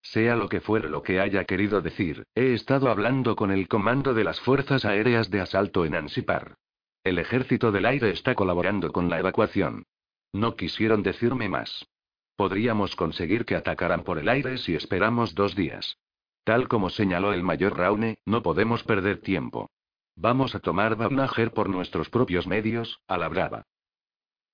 Sea 0.02 0.36
lo 0.36 0.50
que 0.50 0.62
fuere 0.62 0.90
lo 0.90 1.04
que 1.04 1.20
haya 1.20 1.46
querido 1.46 1.82
decir, 1.82 2.26
he 2.34 2.54
estado 2.54 2.90
hablando 2.90 3.36
con 3.36 3.52
el 3.52 3.68
comando 3.68 4.14
de 4.14 4.24
las 4.24 4.40
Fuerzas 4.40 4.86
Aéreas 4.86 5.30
de 5.30 5.42
Asalto 5.42 5.86
en 5.86 5.96
Ansipar. 5.96 6.56
El 7.04 7.18
ejército 7.18 7.72
del 7.72 7.86
aire 7.86 8.12
está 8.12 8.36
colaborando 8.36 8.92
con 8.92 9.10
la 9.10 9.20
evacuación. 9.20 9.86
No 10.34 10.56
quisieron 10.56 11.04
decirme 11.04 11.50
más. 11.50 11.88
Podríamos 12.36 12.96
conseguir 12.96 13.46
que 13.46 13.56
atacaran 13.56 14.04
por 14.04 14.18
el 14.18 14.30
aire 14.30 14.58
si 14.58 14.76
esperamos 14.76 15.36
dos 15.36 15.56
días. 15.56 15.98
Tal 16.44 16.68
como 16.68 16.90
señaló 16.90 17.34
el 17.34 17.44
mayor 17.44 17.78
Raune, 17.78 18.18
no 18.26 18.42
podemos 18.42 18.84
perder 18.84 19.22
tiempo. 19.22 19.70
Vamos 20.16 20.56
a 20.56 20.60
tomar 20.60 20.96
Babnager 20.96 21.52
por 21.52 21.70
nuestros 21.70 22.10
propios 22.10 22.48
medios, 22.48 23.00
a 23.08 23.18
la 23.18 23.28
brava. 23.28 23.66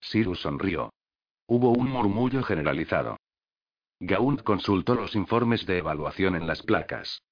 Cyrus 0.02 0.42
sonrió. 0.42 0.94
Hubo 1.48 1.72
un 1.72 1.90
murmullo 1.90 2.44
generalizado. 2.44 3.18
Gaunt 4.00 4.44
consultó 4.44 4.94
los 4.94 5.16
informes 5.16 5.66
de 5.66 5.80
evaluación 5.80 6.36
en 6.36 6.46
las 6.46 6.62
placas. 6.62 7.24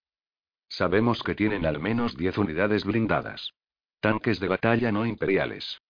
Sabemos 0.67 1.22
que 1.22 1.36
tienen 1.36 1.65
al 1.65 1.79
menos 1.79 2.17
10 2.17 2.39
unidades 2.39 2.84
blindadas. 2.84 3.53
Tanques 4.00 4.39
de 4.39 4.48
batalla 4.48 4.91
no 4.91 5.05
imperiales. 5.05 5.81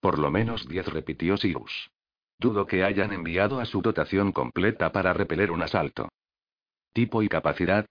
Por 0.00 0.18
lo 0.18 0.30
menos 0.30 0.66
10, 0.68 0.88
repitió 0.88 1.36
Cyrus. 1.36 1.90
Dudo 2.38 2.66
que 2.66 2.82
hayan 2.82 3.12
enviado 3.12 3.60
a 3.60 3.64
su 3.64 3.80
dotación 3.82 4.32
completa 4.32 4.90
para 4.90 5.12
repeler 5.12 5.52
un 5.52 5.62
asalto. 5.62 6.08
¿Tipo 6.92 7.22
y 7.22 7.28
capacidad? 7.28 7.86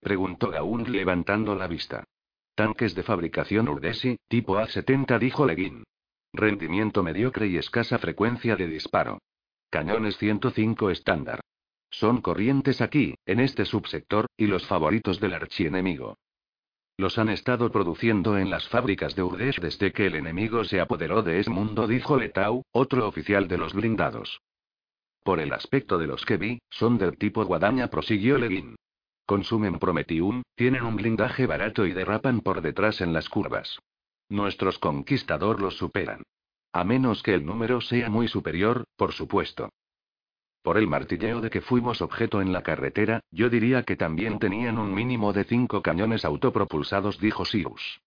preguntó 0.00 0.50
Gaunt 0.50 0.88
levantando 0.88 1.56
la 1.56 1.66
vista. 1.66 2.04
Tanques 2.54 2.94
de 2.94 3.02
fabricación 3.02 3.68
Urdesi, 3.68 4.18
tipo 4.28 4.56
A70, 4.56 5.18
dijo 5.18 5.44
Leguín. 5.44 5.84
Rendimiento 6.32 7.02
mediocre 7.02 7.48
y 7.48 7.56
escasa 7.56 7.98
frecuencia 7.98 8.54
de 8.54 8.68
disparo. 8.68 9.18
Cañones 9.68 10.16
105 10.18 10.90
estándar. 10.90 11.40
Son 11.98 12.20
corrientes 12.20 12.82
aquí, 12.82 13.14
en 13.24 13.40
este 13.40 13.64
subsector, 13.64 14.26
y 14.36 14.48
los 14.48 14.66
favoritos 14.66 15.18
del 15.18 15.32
archienemigo. 15.32 16.18
Los 16.98 17.16
han 17.16 17.30
estado 17.30 17.72
produciendo 17.72 18.36
en 18.36 18.50
las 18.50 18.68
fábricas 18.68 19.16
de 19.16 19.22
Urdesh 19.22 19.60
desde 19.60 19.92
que 19.92 20.04
el 20.04 20.14
enemigo 20.14 20.64
se 20.64 20.78
apoderó 20.78 21.22
de 21.22 21.40
ese 21.40 21.48
mundo, 21.48 21.86
dijo 21.86 22.18
Letau, 22.18 22.64
otro 22.70 23.08
oficial 23.08 23.48
de 23.48 23.56
los 23.56 23.72
blindados. 23.72 24.42
Por 25.22 25.40
el 25.40 25.54
aspecto 25.54 25.96
de 25.96 26.06
los 26.06 26.26
que 26.26 26.36
vi, 26.36 26.58
son 26.68 26.98
del 26.98 27.16
tipo 27.16 27.42
guadaña, 27.46 27.88
prosiguió 27.88 28.36
Leguín. 28.36 28.76
Consumen 29.24 29.78
prometium, 29.78 30.42
tienen 30.54 30.82
un 30.82 30.96
blindaje 30.96 31.46
barato 31.46 31.86
y 31.86 31.94
derrapan 31.94 32.42
por 32.42 32.60
detrás 32.60 33.00
en 33.00 33.14
las 33.14 33.30
curvas. 33.30 33.78
Nuestros 34.28 34.78
conquistador 34.78 35.62
los 35.62 35.78
superan. 35.78 36.24
A 36.74 36.84
menos 36.84 37.22
que 37.22 37.32
el 37.32 37.46
número 37.46 37.80
sea 37.80 38.10
muy 38.10 38.28
superior, 38.28 38.84
por 38.96 39.14
supuesto. 39.14 39.70
Por 40.66 40.78
el 40.78 40.88
martilleo 40.88 41.40
de 41.40 41.48
que 41.48 41.60
fuimos 41.60 42.02
objeto 42.02 42.42
en 42.42 42.52
la 42.52 42.64
carretera, 42.64 43.20
yo 43.30 43.48
diría 43.48 43.84
que 43.84 43.94
también 43.94 44.40
tenían 44.40 44.78
un 44.78 44.92
mínimo 44.92 45.32
de 45.32 45.44
cinco 45.44 45.80
cañones 45.80 46.24
autopropulsados, 46.24 47.20
dijo 47.20 47.44
Sirius. 47.44 48.00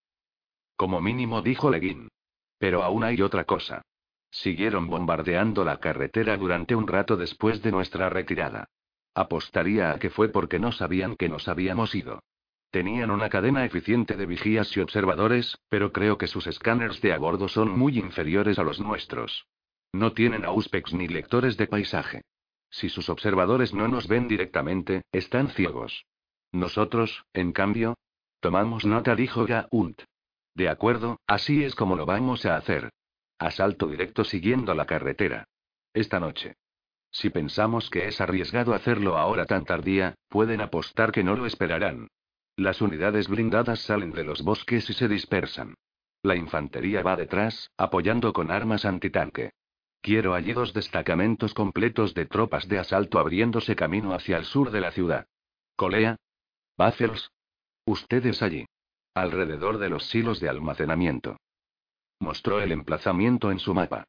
Como 0.75 0.99
mínimo, 0.99 1.41
dijo 1.41 1.69
Leguín. 1.69 2.09
Pero 2.57 2.83
aún 2.83 3.05
hay 3.05 3.21
otra 3.21 3.45
cosa. 3.45 3.83
Siguieron 4.29 4.87
bombardeando 4.87 5.63
la 5.63 5.77
carretera 5.77 6.35
durante 6.35 6.75
un 6.75 6.85
rato 6.85 7.15
después 7.15 7.61
de 7.61 7.71
nuestra 7.71 8.09
retirada. 8.09 8.65
Apostaría 9.13 9.91
a 9.91 9.97
que 9.97 10.09
fue 10.09 10.27
porque 10.27 10.59
no 10.59 10.73
sabían 10.73 11.15
que 11.15 11.29
nos 11.29 11.47
habíamos 11.47 11.95
ido. 11.95 12.19
Tenían 12.71 13.09
una 13.09 13.29
cadena 13.29 13.63
eficiente 13.63 14.17
de 14.17 14.25
vigías 14.25 14.75
y 14.75 14.81
observadores, 14.81 15.57
pero 15.69 15.93
creo 15.93 16.17
que 16.17 16.27
sus 16.27 16.45
escáneres 16.45 16.99
de 16.99 17.13
a 17.13 17.19
bordo 17.19 17.47
son 17.47 17.69
muy 17.79 17.97
inferiores 17.97 18.59
a 18.59 18.63
los 18.63 18.81
nuestros. 18.81 19.47
No 19.93 20.11
tienen 20.11 20.43
auspex 20.43 20.93
ni 20.93 21.07
lectores 21.07 21.55
de 21.55 21.65
paisaje. 21.65 22.21
Si 22.69 22.89
sus 22.89 23.09
observadores 23.09 23.73
no 23.73 23.87
nos 23.87 24.07
ven 24.07 24.27
directamente, 24.27 25.03
están 25.11 25.49
ciegos. 25.49 26.05
Nosotros, 26.51 27.25
en 27.33 27.51
cambio, 27.51 27.97
tomamos 28.39 28.85
nota, 28.85 29.15
dijo 29.15 29.45
Gaunt. 29.45 30.03
De 30.55 30.69
acuerdo, 30.69 31.19
así 31.27 31.63
es 31.63 31.75
como 31.75 31.95
lo 31.95 32.05
vamos 32.05 32.45
a 32.45 32.55
hacer. 32.55 32.89
Asalto 33.37 33.87
directo 33.87 34.23
siguiendo 34.23 34.73
la 34.73 34.85
carretera. 34.85 35.45
Esta 35.93 36.19
noche. 36.19 36.55
Si 37.11 37.29
pensamos 37.29 37.89
que 37.89 38.07
es 38.07 38.21
arriesgado 38.21 38.73
hacerlo 38.73 39.17
ahora 39.17 39.45
tan 39.45 39.65
tardía, 39.65 40.15
pueden 40.27 40.61
apostar 40.61 41.11
que 41.11 41.23
no 41.23 41.35
lo 41.35 41.45
esperarán. 41.45 42.07
Las 42.55 42.81
unidades 42.81 43.27
blindadas 43.27 43.79
salen 43.79 44.11
de 44.11 44.23
los 44.23 44.43
bosques 44.43 44.89
y 44.89 44.93
se 44.93 45.07
dispersan. 45.07 45.75
La 46.21 46.35
infantería 46.35 47.01
va 47.01 47.15
detrás, 47.15 47.71
apoyando 47.77 48.33
con 48.33 48.51
armas 48.51 48.83
antitanque. 48.83 49.51
Quiero 50.01 50.33
allí 50.33 50.53
dos 50.53 50.73
destacamentos 50.73 51.53
completos 51.53 52.13
de 52.13 52.25
tropas 52.25 52.67
de 52.67 52.79
asalto 52.79 53.19
abriéndose 53.19 53.75
camino 53.75 54.13
hacia 54.13 54.37
el 54.37 54.45
sur 54.45 54.71
de 54.71 54.81
la 54.81 54.91
ciudad. 54.91 55.27
Colea. 55.75 56.17
Baffles. 56.77 57.31
Ustedes 57.85 58.41
allí. 58.41 58.65
Alrededor 59.13 59.77
de 59.77 59.89
los 59.89 60.05
silos 60.05 60.39
de 60.39 60.47
almacenamiento. 60.47 61.37
Mostró 62.19 62.61
el 62.61 62.71
emplazamiento 62.71 63.51
en 63.51 63.59
su 63.59 63.73
mapa. 63.73 64.05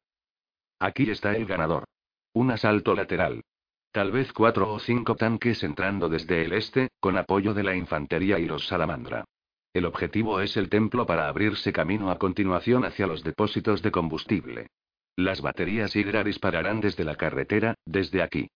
Aquí 0.79 1.09
está 1.09 1.35
el 1.35 1.45
ganador. 1.45 1.85
Un 2.33 2.51
asalto 2.51 2.95
lateral. 2.95 3.43
Tal 3.91 4.11
vez 4.11 4.31
cuatro 4.31 4.71
o 4.71 4.79
cinco 4.79 5.15
tanques 5.15 5.63
entrando 5.63 6.07
desde 6.07 6.45
el 6.45 6.53
este, 6.53 6.89
con 7.01 7.17
apoyo 7.17 7.53
de 7.53 7.63
la 7.63 7.75
infantería 7.75 8.39
y 8.39 8.45
los 8.45 8.67
salamandra. 8.67 9.25
El 9.73 9.85
objetivo 9.85 10.39
es 10.39 10.55
el 10.55 10.69
templo 10.69 11.05
para 11.05 11.27
abrirse 11.27 11.73
camino 11.73 12.09
a 12.09 12.17
continuación 12.17 12.85
hacia 12.85 13.07
los 13.07 13.23
depósitos 13.23 13.81
de 13.81 13.91
combustible. 13.91 14.67
Las 15.15 15.41
baterías 15.41 15.95
Hydra 15.95 16.23
dispararán 16.23 16.81
desde 16.81 17.03
la 17.03 17.15
carretera, 17.15 17.75
desde 17.85 18.21
aquí. 18.21 18.49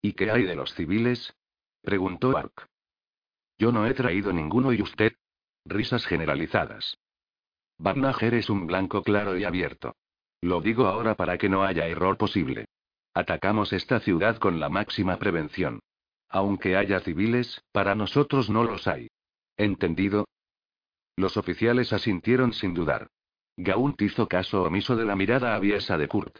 ¿Y 0.00 0.12
qué 0.12 0.30
hay 0.30 0.44
de 0.44 0.54
los 0.54 0.74
civiles? 0.74 1.34
preguntó 1.82 2.36
Ark. 2.36 2.68
Yo 3.58 3.72
no 3.72 3.86
he 3.86 3.94
traído 3.94 4.32
ninguno 4.32 4.72
y 4.72 4.82
usted. 4.82 5.14
Risas 5.64 6.06
generalizadas. 6.06 6.98
Barnager 7.78 8.34
es 8.34 8.50
un 8.50 8.66
blanco 8.66 9.02
claro 9.02 9.36
y 9.36 9.44
abierto. 9.44 9.96
Lo 10.40 10.60
digo 10.60 10.86
ahora 10.86 11.14
para 11.14 11.38
que 11.38 11.48
no 11.48 11.64
haya 11.64 11.86
error 11.86 12.16
posible. 12.18 12.66
Atacamos 13.14 13.72
esta 13.72 14.00
ciudad 14.00 14.36
con 14.38 14.60
la 14.60 14.68
máxima 14.68 15.18
prevención. 15.18 15.80
Aunque 16.28 16.76
haya 16.76 17.00
civiles, 17.00 17.62
para 17.72 17.94
nosotros 17.94 18.50
no 18.50 18.64
los 18.64 18.86
hay. 18.86 19.08
¿Entendido? 19.56 20.26
Los 21.16 21.36
oficiales 21.36 21.92
asintieron 21.92 22.52
sin 22.52 22.74
dudar. 22.74 23.08
Gaunt 23.56 24.00
hizo 24.02 24.28
caso 24.28 24.62
omiso 24.64 24.96
de 24.96 25.04
la 25.04 25.16
mirada 25.16 25.54
aviesa 25.54 25.96
de 25.96 26.08
Kurt. 26.08 26.38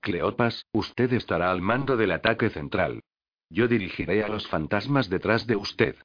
Cleopas, 0.00 0.66
usted 0.72 1.12
estará 1.12 1.50
al 1.50 1.60
mando 1.60 1.96
del 1.96 2.12
ataque 2.12 2.50
central. 2.50 3.02
Yo 3.50 3.66
dirigiré 3.68 4.22
a 4.22 4.28
los 4.28 4.46
fantasmas 4.46 5.10
detrás 5.10 5.46
de 5.46 5.56
usted. 5.56 5.96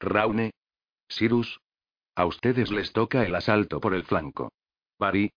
Raune. 0.00 0.52
Cyrus. 1.08 1.60
A 2.14 2.26
ustedes 2.26 2.70
les 2.70 2.92
toca 2.92 3.24
el 3.24 3.34
asalto 3.34 3.80
por 3.80 3.94
el 3.94 4.04
flanco. 4.04 4.50
Barry. 4.98 5.32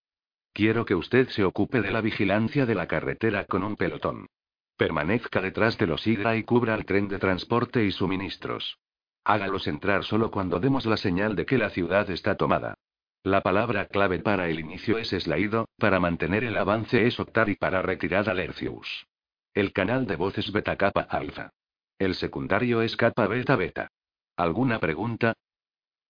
Quiero 0.54 0.84
que 0.86 0.96
usted 0.96 1.30
se 1.30 1.44
ocupe 1.44 1.82
de 1.82 1.92
la 1.92 2.02
vigilancia 2.02 2.66
de 2.66 2.76
la 2.76 2.88
carretera 2.88 3.46
con 3.46 3.64
un 3.64 3.76
pelotón. 3.76 4.28
Permanezca 4.76 5.40
detrás 5.40 5.78
de 5.78 5.88
los 5.88 6.06
Hydra 6.06 6.36
y 6.36 6.44
cubra 6.44 6.74
el 6.74 6.86
tren 6.86 7.08
de 7.08 7.20
transporte 7.20 7.86
y 7.86 7.92
suministros. 7.92 8.80
Hágalos 9.24 9.68
entrar 9.68 10.04
solo 10.04 10.32
cuando 10.32 10.60
demos 10.60 10.88
la 10.88 10.98
señal 10.98 11.36
de 11.36 11.46
que 11.46 11.60
la 11.60 11.70
ciudad 11.70 12.10
está 12.10 12.36
tomada. 12.36 12.76
La 13.24 13.42
palabra 13.42 13.86
clave 13.86 14.18
para 14.18 14.50
el 14.50 14.60
inicio 14.60 14.98
es 14.98 15.14
eslaído, 15.14 15.68
para 15.78 16.00
mantener 16.00 16.44
el 16.44 16.58
avance 16.58 17.06
es 17.06 17.20
optar 17.20 17.50
y 17.50 17.56
para 17.56 17.84
retirar 17.84 18.28
alercius. 18.28 19.06
El 19.54 19.74
canal 19.74 20.08
de 20.08 20.16
voz 20.16 20.40
es 20.40 20.52
beta 20.52 20.76
capa 20.76 21.02
alfa. 21.02 21.52
El 22.00 22.16
secundario 22.16 22.82
es 22.82 22.96
capa 22.96 23.28
beta 23.28 23.56
beta. 23.56 23.92
¿Alguna 24.38 24.80
pregunta? 24.80 25.36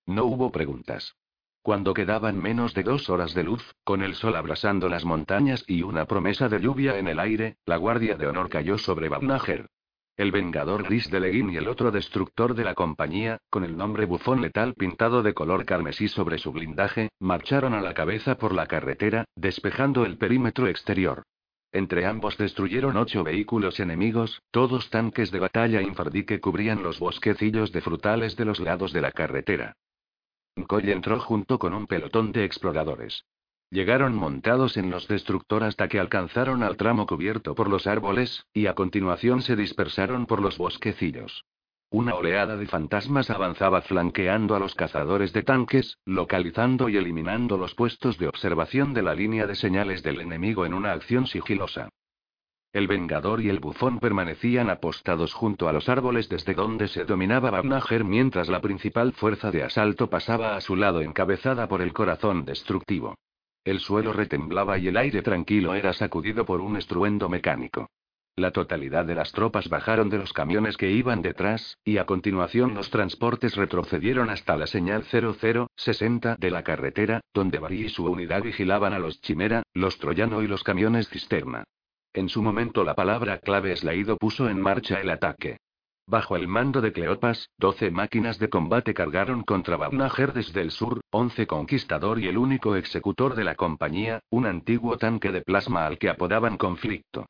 No 0.06 0.24
hubo 0.24 0.54
preguntas. 0.54 1.16
Cuando 1.62 1.94
quedaban 1.94 2.42
menos 2.42 2.74
de 2.74 2.84
dos 2.84 3.10
horas 3.10 3.34
de 3.34 3.44
luz, 3.44 3.76
con 3.84 4.04
el 4.04 4.16
sol 4.16 4.38
abrasando 4.38 4.88
las 4.88 5.04
montañas 5.04 5.66
y 5.68 5.84
una 5.84 6.06
promesa 6.06 6.48
de 6.48 6.62
lluvia 6.62 6.98
en 6.98 7.10
el 7.10 7.20
aire, 7.20 7.58
la 7.66 7.76
guardia 7.76 8.16
de 8.16 8.28
honor 8.28 8.50
cayó 8.50 8.78
sobre 8.78 9.10
Babnager. 9.10 9.70
El 10.18 10.32
Vengador 10.32 10.84
Gris 10.84 11.10
de 11.10 11.20
Leguín 11.20 11.50
y 11.52 11.58
el 11.58 11.68
otro 11.68 11.90
destructor 11.90 12.54
de 12.54 12.64
la 12.64 12.76
compañía, 12.76 13.40
con 13.50 13.64
el 13.64 13.78
nombre 13.78 14.06
Bufón 14.06 14.42
Letal 14.42 14.74
pintado 14.74 15.24
de 15.24 15.34
color 15.34 15.66
carmesí 15.66 16.08
sobre 16.08 16.38
su 16.38 16.52
blindaje, 16.52 17.10
marcharon 17.20 17.74
a 17.74 17.82
la 17.82 17.94
cabeza 17.94 18.38
por 18.38 18.54
la 18.54 18.68
carretera, 18.68 19.26
despejando 19.36 20.06
el 20.06 20.18
perímetro 20.18 20.68
exterior. 20.68 21.24
Entre 21.72 22.06
ambos 22.06 22.38
destruyeron 22.38 22.98
ocho 22.98 23.24
vehículos 23.24 23.80
enemigos, 23.80 24.42
todos 24.52 24.90
tanques 24.90 25.32
de 25.32 25.40
batalla 25.40 25.82
infardí 25.82 26.26
que 26.26 26.42
cubrían 26.42 26.84
los 26.84 27.00
bosquecillos 27.00 27.72
de 27.72 27.82
frutales 27.82 28.36
de 28.36 28.46
los 28.46 28.60
lados 28.60 28.92
de 28.92 29.02
la 29.02 29.12
carretera. 29.12 29.78
Coy 30.68 30.92
entró 30.92 31.20
junto 31.22 31.58
con 31.58 31.74
un 31.74 31.88
pelotón 31.88 32.34
de 32.34 32.44
exploradores. 32.44 33.24
Llegaron 33.72 34.14
montados 34.14 34.76
en 34.76 34.90
los 34.90 35.08
destructor 35.08 35.64
hasta 35.64 35.88
que 35.88 35.98
alcanzaron 35.98 36.62
al 36.62 36.76
tramo 36.76 37.08
cubierto 37.08 37.56
por 37.56 37.70
los 37.70 37.88
árboles, 37.88 38.46
y 38.54 38.66
a 38.66 38.76
continuación 38.76 39.42
se 39.42 39.56
dispersaron 39.56 40.26
por 40.26 40.42
los 40.42 40.58
bosquecillos. 40.58 41.46
Una 41.90 42.16
oleada 42.16 42.58
de 42.58 42.68
fantasmas 42.68 43.30
avanzaba 43.30 43.82
flanqueando 43.82 44.56
a 44.56 44.60
los 44.60 44.76
cazadores 44.76 45.32
de 45.32 45.44
tanques, 45.44 46.00
localizando 46.04 46.90
y 46.90 46.98
eliminando 46.98 47.58
los 47.58 47.74
puestos 47.74 48.18
de 48.18 48.28
observación 48.28 48.94
de 48.94 49.04
la 49.04 49.16
línea 49.16 49.48
de 49.48 49.56
señales 49.56 50.04
del 50.04 50.20
enemigo 50.20 50.66
en 50.66 50.74
una 50.74 50.92
acción 50.92 51.26
sigilosa. 51.26 51.88
El 52.74 52.88
Vengador 52.88 53.42
y 53.42 53.48
el 53.48 53.62
Bufón 53.62 54.00
permanecían 54.00 54.70
apostados 54.70 55.34
junto 55.34 55.70
a 55.70 55.74
los 55.74 55.88
árboles 55.88 56.28
desde 56.28 56.56
donde 56.56 56.90
se 56.90 57.06
dominaba 57.06 57.52
Babnager 57.52 58.04
mientras 58.04 58.50
la 58.50 58.60
principal 58.60 59.14
fuerza 59.14 59.50
de 59.50 59.64
asalto 59.64 60.10
pasaba 60.10 60.58
a 60.58 60.62
su 60.62 60.76
lado 60.76 61.02
encabezada 61.02 61.70
por 61.70 61.82
el 61.82 61.94
corazón 61.94 62.44
destructivo. 62.44 63.16
El 63.64 63.80
suelo 63.80 64.12
retemblaba 64.12 64.78
y 64.80 64.88
el 64.88 64.98
aire 64.98 65.22
tranquilo 65.22 65.76
era 65.76 65.94
sacudido 65.94 66.46
por 66.46 66.62
un 66.62 66.78
estruendo 66.78 67.30
mecánico. 67.30 67.90
La 68.36 68.52
totalidad 68.52 69.06
de 69.06 69.14
las 69.14 69.34
tropas 69.34 69.70
bajaron 69.70 70.10
de 70.10 70.18
los 70.18 70.34
camiones 70.34 70.78
que 70.78 70.90
iban 70.90 71.22
detrás, 71.22 71.78
y 71.84 71.98
a 71.98 72.06
continuación 72.06 72.74
los 72.74 72.90
transportes 72.90 73.56
retrocedieron 73.56 74.30
hasta 74.30 74.58
la 74.58 74.68
señal 74.68 75.04
0060 75.04 76.38
de 76.40 76.52
la 76.52 76.64
carretera, 76.64 77.22
donde 77.34 77.60
Bari 77.60 77.86
y 77.86 77.90
su 77.90 78.06
unidad 78.06 78.42
vigilaban 78.42 78.94
a 78.94 79.00
los 79.00 79.22
Chimera, 79.22 79.64
los 79.74 80.00
Troyano 80.00 80.42
y 80.42 80.48
los 80.48 80.64
camiones 80.64 81.10
cisterna. 81.10 81.66
En 82.14 82.30
su 82.30 82.42
momento 82.42 82.84
la 82.84 82.96
palabra 82.96 83.38
clave 83.40 83.76
Slaido 83.76 84.18
puso 84.18 84.50
en 84.50 84.60
marcha 84.60 85.00
el 85.02 85.10
ataque. 85.10 85.58
Bajo 86.12 86.36
el 86.36 86.50
mando 86.50 86.82
de 86.82 86.92
Cleopas, 86.92 87.50
12 87.58 87.90
máquinas 87.90 88.38
de 88.38 88.50
combate 88.50 88.94
cargaron 88.94 89.44
contra 89.44 89.78
Babnager 89.78 90.34
desde 90.34 90.60
el 90.60 90.72
sur, 90.72 91.00
11 91.10 91.48
conquistador 91.48 92.20
y 92.20 92.28
el 92.28 92.38
único 92.38 92.76
ejecutor 92.76 93.34
de 93.34 93.46
la 93.46 93.56
compañía, 93.56 94.20
un 94.30 94.46
antiguo 94.46 94.98
tanque 94.98 95.32
de 95.32 95.42
plasma 95.42 95.86
al 95.86 95.98
que 95.98 96.10
apodaban 96.10 96.58
conflicto. 96.58 97.28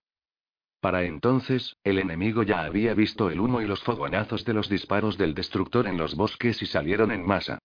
Para 0.80 1.04
entonces, 1.04 1.76
el 1.84 2.00
enemigo 2.00 2.42
ya 2.42 2.64
había 2.64 2.96
visto 2.96 3.30
el 3.30 3.40
humo 3.40 3.62
y 3.62 3.68
los 3.68 3.84
fogonazos 3.84 4.46
de 4.46 4.54
los 4.56 4.68
disparos 4.68 5.16
del 5.16 5.36
destructor 5.36 5.86
en 5.86 6.00
los 6.00 6.16
bosques 6.16 6.60
y 6.64 6.66
salieron 6.66 7.12
en 7.12 7.24
masa. 7.24 7.60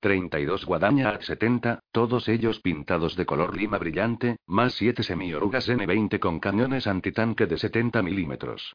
32 0.00 0.64
guadaña 0.64 1.10
a 1.10 1.20
70, 1.20 1.80
todos 1.92 2.30
ellos 2.30 2.60
pintados 2.60 3.14
de 3.14 3.26
color 3.26 3.54
lima 3.54 3.76
brillante, 3.76 4.38
más 4.46 4.72
7 4.72 5.02
semiorugas 5.02 5.68
N20 5.68 6.18
con 6.18 6.40
cañones 6.40 6.86
antitanque 6.86 7.44
de 7.46 7.58
70 7.58 8.00
milímetros. 8.00 8.72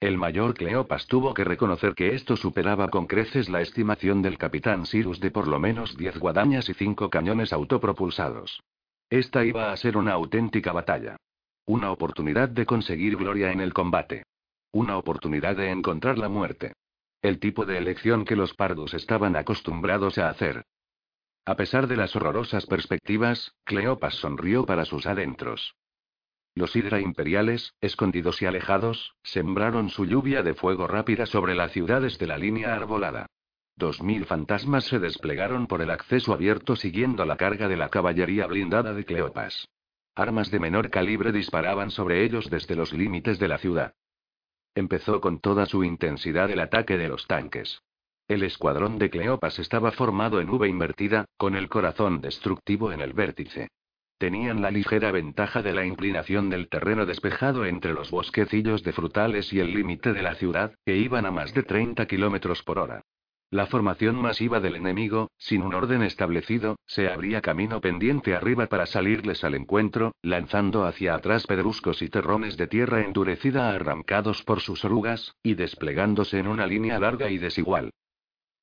El 0.00 0.16
mayor 0.16 0.54
Cleopas 0.54 1.06
tuvo 1.06 1.34
que 1.34 1.44
reconocer 1.44 1.94
que 1.94 2.14
esto 2.14 2.34
superaba 2.34 2.88
con 2.88 3.06
creces 3.06 3.50
la 3.50 3.60
estimación 3.60 4.22
del 4.22 4.38
capitán 4.38 4.86
Cyrus 4.86 5.20
de 5.20 5.30
por 5.30 5.46
lo 5.46 5.60
menos 5.60 5.94
10 5.94 6.18
guadañas 6.18 6.70
y 6.70 6.74
5 6.74 7.10
cañones 7.10 7.52
autopropulsados. 7.52 8.62
Esta 9.10 9.44
iba 9.44 9.70
a 9.70 9.76
ser 9.76 9.98
una 9.98 10.12
auténtica 10.12 10.72
batalla. 10.72 11.16
Una 11.66 11.92
oportunidad 11.92 12.48
de 12.48 12.64
conseguir 12.64 13.18
gloria 13.18 13.52
en 13.52 13.60
el 13.60 13.74
combate. 13.74 14.22
Una 14.72 14.96
oportunidad 14.96 15.56
de 15.56 15.70
encontrar 15.70 16.16
la 16.16 16.30
muerte. 16.30 16.72
El 17.20 17.38
tipo 17.38 17.66
de 17.66 17.76
elección 17.76 18.24
que 18.24 18.36
los 18.36 18.54
pardos 18.54 18.94
estaban 18.94 19.36
acostumbrados 19.36 20.16
a 20.16 20.30
hacer. 20.30 20.64
A 21.44 21.56
pesar 21.56 21.88
de 21.88 21.96
las 21.96 22.16
horrorosas 22.16 22.64
perspectivas, 22.64 23.52
Cleopas 23.64 24.14
sonrió 24.14 24.64
para 24.64 24.86
sus 24.86 25.04
adentros. 25.04 25.74
Los 26.60 26.76
Hydra 26.76 27.00
imperiales, 27.00 27.72
escondidos 27.80 28.42
y 28.42 28.44
alejados, 28.44 29.14
sembraron 29.22 29.88
su 29.88 30.04
lluvia 30.04 30.42
de 30.42 30.52
fuego 30.52 30.86
rápida 30.86 31.24
sobre 31.24 31.54
las 31.54 31.72
ciudades 31.72 32.18
de 32.18 32.26
la 32.26 32.36
línea 32.36 32.74
arbolada. 32.74 33.24
Dos 33.76 34.02
mil 34.02 34.26
fantasmas 34.26 34.84
se 34.84 34.98
desplegaron 34.98 35.66
por 35.66 35.80
el 35.80 35.90
acceso 35.90 36.34
abierto 36.34 36.76
siguiendo 36.76 37.24
la 37.24 37.38
carga 37.38 37.66
de 37.66 37.78
la 37.78 37.88
caballería 37.88 38.46
blindada 38.46 38.92
de 38.92 39.06
Cleopas. 39.06 39.68
Armas 40.14 40.50
de 40.50 40.60
menor 40.60 40.90
calibre 40.90 41.32
disparaban 41.32 41.90
sobre 41.90 42.24
ellos 42.24 42.50
desde 42.50 42.76
los 42.76 42.92
límites 42.92 43.38
de 43.38 43.48
la 43.48 43.56
ciudad. 43.56 43.94
Empezó 44.74 45.22
con 45.22 45.40
toda 45.40 45.64
su 45.64 45.82
intensidad 45.82 46.50
el 46.50 46.60
ataque 46.60 46.98
de 46.98 47.08
los 47.08 47.26
tanques. 47.26 47.80
El 48.28 48.42
escuadrón 48.42 48.98
de 48.98 49.08
Cleopas 49.08 49.58
estaba 49.58 49.92
formado 49.92 50.42
en 50.42 50.50
V 50.50 50.68
invertida, 50.68 51.24
con 51.38 51.56
el 51.56 51.70
corazón 51.70 52.20
destructivo 52.20 52.92
en 52.92 53.00
el 53.00 53.14
vértice. 53.14 53.70
Tenían 54.20 54.60
la 54.60 54.70
ligera 54.70 55.12
ventaja 55.12 55.62
de 55.62 55.72
la 55.72 55.86
inclinación 55.86 56.50
del 56.50 56.68
terreno 56.68 57.06
despejado 57.06 57.64
entre 57.64 57.94
los 57.94 58.10
bosquecillos 58.10 58.82
de 58.82 58.92
frutales 58.92 59.50
y 59.50 59.60
el 59.60 59.72
límite 59.72 60.12
de 60.12 60.20
la 60.20 60.34
ciudad, 60.34 60.74
que 60.84 60.98
iban 60.98 61.24
a 61.24 61.30
más 61.30 61.54
de 61.54 61.62
30 61.62 62.04
kilómetros 62.04 62.62
por 62.62 62.78
hora. 62.78 63.00
La 63.50 63.64
formación 63.64 64.16
masiva 64.20 64.60
del 64.60 64.76
enemigo, 64.76 65.30
sin 65.38 65.62
un 65.62 65.72
orden 65.72 66.02
establecido, 66.02 66.76
se 66.86 67.08
abría 67.08 67.40
camino 67.40 67.80
pendiente 67.80 68.34
arriba 68.34 68.66
para 68.66 68.84
salirles 68.84 69.42
al 69.42 69.54
encuentro, 69.54 70.12
lanzando 70.20 70.84
hacia 70.84 71.14
atrás 71.14 71.46
pedruscos 71.46 72.02
y 72.02 72.10
terrones 72.10 72.58
de 72.58 72.66
tierra 72.66 73.00
endurecida 73.00 73.70
arrancados 73.70 74.42
por 74.42 74.60
sus 74.60 74.84
orugas, 74.84 75.34
y 75.42 75.54
desplegándose 75.54 76.40
en 76.40 76.46
una 76.46 76.66
línea 76.66 76.98
larga 76.98 77.30
y 77.30 77.38
desigual. 77.38 77.90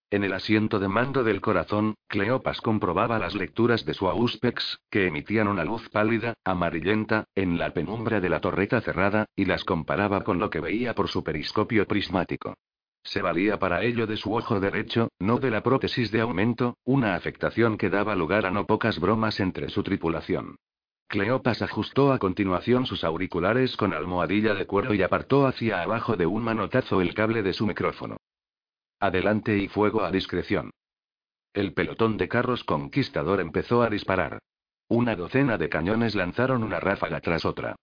En 0.10 0.24
el 0.24 0.32
asiento 0.32 0.80
de 0.80 0.88
mando 0.88 1.26
del 1.26 1.41
corazón, 1.41 1.96
Cleopas 2.08 2.62
comprobaba 2.62 3.20
las 3.20 3.36
lecturas 3.36 3.84
de 3.84 3.93
su 3.93 4.08
Auspex, 4.08 4.80
que 4.89 5.08
emitían 5.08 5.50
una 5.50 5.65
luz 5.65 5.89
pálida, 5.89 6.34
amarillenta, 6.46 7.26
en 7.36 7.58
la 7.58 7.74
penumbra 7.74 8.22
de 8.22 8.30
la 8.30 8.39
torreta 8.39 8.80
cerrada, 8.80 9.26
y 9.36 9.43
las 9.43 9.65
comparaba 9.65 10.24
con 10.24 10.39
lo 10.39 10.50
que 10.50 10.62
veía 10.62 10.96
por 10.96 11.10
su 11.10 11.26
periscopio 11.26 11.86
prismático. 11.86 12.54
Se 13.04 13.22
valía 13.22 13.60
para 13.60 13.84
ello 13.84 14.08
de 14.08 14.15
su 14.15 14.34
ojo 14.34 14.62
derecho, 14.62 15.10
no 15.20 15.39
de 15.39 15.52
la 15.52 15.62
prótesis 15.62 16.10
de 16.10 16.22
aumento, 16.22 16.78
una 16.86 17.15
afectación 17.15 17.78
que 17.78 17.89
daba 17.89 18.15
lugar 18.15 18.46
a 18.46 18.52
no 18.52 18.65
pocas 18.65 19.02
bromas 19.02 19.41
entre 19.41 19.67
su 19.67 19.84
tripulación. 19.84 20.56
Cleopas 21.10 21.62
ajustó 21.62 22.13
a 22.13 22.20
continuación 22.20 22.86
sus 22.86 23.04
auriculares 23.04 23.76
con 23.76 23.93
almohadilla 23.93 24.54
de 24.54 24.65
cuero 24.67 24.93
y 24.93 25.02
apartó 25.02 25.48
hacia 25.48 25.82
abajo 25.82 26.15
de 26.15 26.26
un 26.26 26.43
manotazo 26.43 27.02
el 27.02 27.13
cable 27.13 27.43
de 27.43 27.52
su 27.52 27.67
micrófono. 27.67 28.17
Adelante 28.99 29.55
y 29.57 29.67
fuego 29.67 30.03
a 30.03 30.12
discreción. 30.12 30.71
El 31.53 31.73
pelotón 31.73 32.17
de 32.17 32.27
carros 32.27 32.63
conquistador 32.63 33.39
empezó 33.39 33.83
a 33.83 33.89
disparar. 33.89 34.39
Una 34.88 35.15
docena 35.15 35.57
de 35.60 35.69
cañones 35.69 36.15
lanzaron 36.15 36.63
una 36.63 36.79
ráfaga 36.79 37.19
tras 37.21 37.45
otra. 37.45 37.75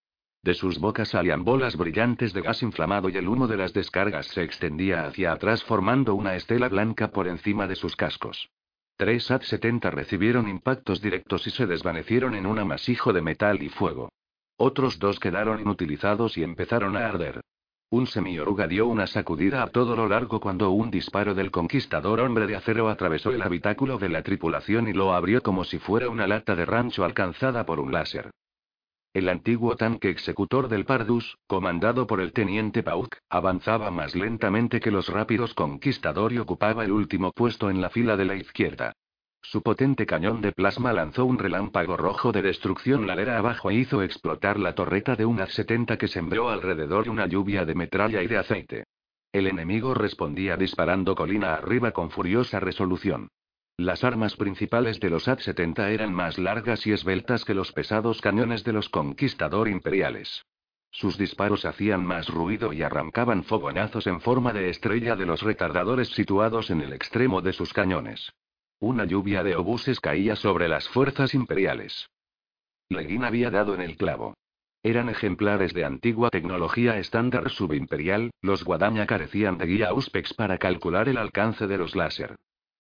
De 0.43 0.55
sus 0.55 0.79
bocas 0.79 1.11
salían 1.11 1.45
bolas 1.45 1.77
brillantes 1.77 2.33
de 2.33 2.43
gas 2.43 2.63
inflamado 2.63 3.09
y 3.09 3.17
el 3.17 3.29
humo 3.29 3.47
de 3.47 3.57
las 3.57 3.73
descargas 3.73 4.27
se 4.27 4.43
extendía 4.43 5.07
hacia 5.07 5.33
atrás 5.33 5.63
formando 5.63 6.17
una 6.17 6.35
estela 6.35 6.69
blanca 6.69 7.13
por 7.13 7.29
encima 7.29 7.69
de 7.69 7.77
sus 7.77 7.95
cascos. 7.95 8.51
Tres 8.97 9.31
AT-70 9.31 9.91
recibieron 9.91 10.49
impactos 10.49 11.01
directos 11.01 11.47
y 11.47 11.51
se 11.51 11.67
desvanecieron 11.67 12.35
en 12.35 12.47
un 12.47 12.59
amasijo 12.59 13.13
de 13.13 13.23
metal 13.23 13.63
y 13.63 13.69
fuego. 13.69 14.11
Otros 14.57 14.99
dos 14.99 15.21
quedaron 15.21 15.61
inutilizados 15.61 16.37
y 16.37 16.43
empezaron 16.43 16.97
a 16.97 17.07
arder. 17.07 17.41
Un 17.95 18.09
semioruga 18.09 18.67
dio 18.67 18.89
una 18.89 19.07
sacudida 19.07 19.63
a 19.63 19.69
todo 19.69 19.95
lo 19.95 20.09
largo 20.09 20.41
cuando 20.41 20.73
un 20.73 20.91
disparo 20.91 21.33
del 21.33 21.53
conquistador 21.53 22.19
hombre 22.19 22.49
de 22.49 22.57
acero 22.57 22.89
atravesó 22.89 23.31
el 23.31 23.41
habitáculo 23.41 23.99
de 23.99 24.09
la 24.09 24.25
tripulación 24.25 24.89
y 24.89 24.93
lo 24.93 25.15
abrió 25.15 25.45
como 25.45 25.63
si 25.63 25.79
fuera 25.79 26.09
una 26.09 26.27
lata 26.27 26.57
de 26.57 26.65
rancho 26.65 27.05
alcanzada 27.05 27.65
por 27.65 27.79
un 27.79 27.93
láser. 27.93 28.33
El 29.13 29.29
antiguo 29.29 29.77
tanque 29.77 30.11
executor 30.11 30.67
del 30.67 30.85
Pardus, 30.85 31.39
comandado 31.47 32.09
por 32.09 32.21
el 32.21 32.33
teniente 32.33 32.83
Pauk, 32.83 33.15
avanzaba 33.31 33.93
más 33.93 34.17
lentamente 34.17 34.81
que 34.81 34.91
los 34.91 35.07
rápidos 35.09 35.55
conquistador 35.55 36.33
y 36.33 36.39
ocupaba 36.39 36.85
el 36.85 36.91
último 36.91 37.31
puesto 37.31 37.71
en 37.71 37.81
la 37.81 37.91
fila 37.91 38.17
de 38.17 38.25
la 38.25 38.35
izquierda. 38.35 38.95
Su 39.45 39.63
potente 39.63 40.07
cañón 40.07 40.41
de 40.41 40.53
plasma 40.53 40.95
lanzó 40.95 41.27
un 41.27 41.39
relámpago 41.39 41.99
rojo 41.99 42.33
de 42.33 42.41
destrucción 42.41 43.07
ladera 43.07 43.37
abajo 43.37 43.71
e 43.71 43.75
hizo 43.75 44.03
explotar 44.03 44.59
la 44.59 44.75
torreta 44.75 45.17
de 45.17 45.27
una 45.27 45.47
70 45.47 45.99
que 45.99 46.09
sembró 46.09 46.49
alrededor 46.49 47.11
una 47.11 47.27
lluvia 47.27 47.67
de 47.67 47.75
metralla 47.75 48.23
y 48.23 48.27
de 48.27 48.39
aceite. 48.39 48.85
El 49.33 49.47
enemigo 49.47 49.93
respondía 49.93 50.57
disparando 50.57 51.15
colina 51.15 51.55
arriba 51.55 51.93
con 51.93 52.11
furiosa 52.11 52.59
resolución. 52.59 53.29
Las 53.77 54.03
armas 54.03 54.35
principales 54.35 54.99
de 54.99 55.11
los 55.11 55.29
AT-70 55.29 55.91
eran 55.91 56.15
más 56.15 56.39
largas 56.39 56.87
y 56.87 56.93
esbeltas 56.93 57.45
que 57.45 57.53
los 57.53 57.71
pesados 57.71 58.23
cañones 58.23 58.65
de 58.65 58.73
los 58.73 58.89
conquistador 58.89 59.69
imperiales. 59.69 60.47
Sus 60.91 61.19
disparos 61.19 61.67
hacían 61.67 62.03
más 62.07 62.29
ruido 62.29 62.73
y 62.73 62.81
arrancaban 62.81 63.45
fogonazos 63.45 64.07
en 64.07 64.23
forma 64.23 64.55
de 64.55 64.71
estrella 64.71 65.17
de 65.17 65.27
los 65.27 65.43
retardadores 65.43 66.09
situados 66.09 66.71
en 66.71 66.81
el 66.81 66.95
extremo 66.95 67.43
de 67.43 67.53
sus 67.53 67.75
cañones. 67.75 68.33
Una 68.81 69.05
lluvia 69.05 69.43
de 69.43 69.57
obuses 69.57 70.01
caía 70.01 70.37
sobre 70.37 70.69
las 70.69 70.89
fuerzas 70.89 71.35
imperiales. 71.35 72.11
Leguín 72.89 73.25
había 73.25 73.51
dado 73.51 73.75
en 73.75 73.81
el 73.81 73.97
clavo. 73.97 74.35
Eran 74.83 75.09
ejemplares 75.09 75.73
de 75.73 75.85
antigua 75.85 76.29
tecnología 76.29 76.99
estándar 76.99 77.49
subimperial, 77.49 78.31
los 78.43 78.65
guadaña 78.65 79.07
carecían 79.07 79.57
de 79.57 79.67
guía 79.67 79.89
Auspex 79.89 80.35
para 80.35 80.59
calcular 80.59 81.09
el 81.09 81.17
alcance 81.17 81.67
de 81.67 81.79
los 81.79 81.97
láser. 81.97 82.37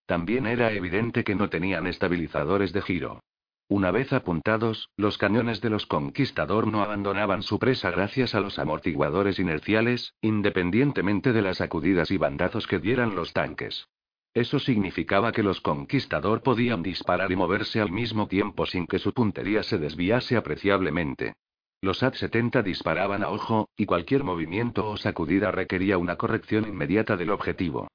También 0.06 0.46
era 0.46 0.72
evidente 0.72 1.24
que 1.24 1.34
no 1.34 1.48
tenían 1.48 1.86
estabilizadores 1.86 2.74
de 2.74 2.82
giro. 2.82 3.20
Una 3.68 3.90
vez 3.90 4.12
apuntados, 4.12 4.90
los 4.98 5.16
cañones 5.16 5.62
de 5.62 5.70
los 5.70 5.86
conquistador 5.86 6.66
no 6.66 6.82
abandonaban 6.82 7.42
su 7.42 7.58
presa 7.58 7.90
gracias 7.90 8.34
a 8.34 8.40
los 8.40 8.58
amortiguadores 8.58 9.38
inerciales, 9.38 10.12
independientemente 10.20 11.32
de 11.32 11.40
las 11.40 11.56
sacudidas 11.56 12.10
y 12.10 12.18
bandazos 12.18 12.66
que 12.66 12.78
dieran 12.78 13.14
los 13.14 13.32
tanques. 13.32 13.88
Eso 14.34 14.58
significaba 14.58 15.30
que 15.30 15.44
los 15.44 15.60
conquistador 15.60 16.42
podían 16.42 16.82
disparar 16.82 17.30
y 17.30 17.36
moverse 17.36 17.80
al 17.80 17.92
mismo 17.92 18.26
tiempo 18.26 18.66
sin 18.66 18.88
que 18.88 18.98
su 18.98 19.12
puntería 19.12 19.62
se 19.62 19.78
desviase 19.78 20.36
apreciablemente. 20.36 21.34
Los 21.80 22.02
AT-70 22.02 22.64
disparaban 22.64 23.22
a 23.22 23.28
ojo, 23.28 23.68
y 23.76 23.86
cualquier 23.86 24.24
movimiento 24.24 24.88
o 24.88 24.96
sacudida 24.96 25.52
requería 25.52 25.98
una 25.98 26.16
corrección 26.16 26.66
inmediata 26.66 27.16
del 27.16 27.30
objetivo. 27.30 27.86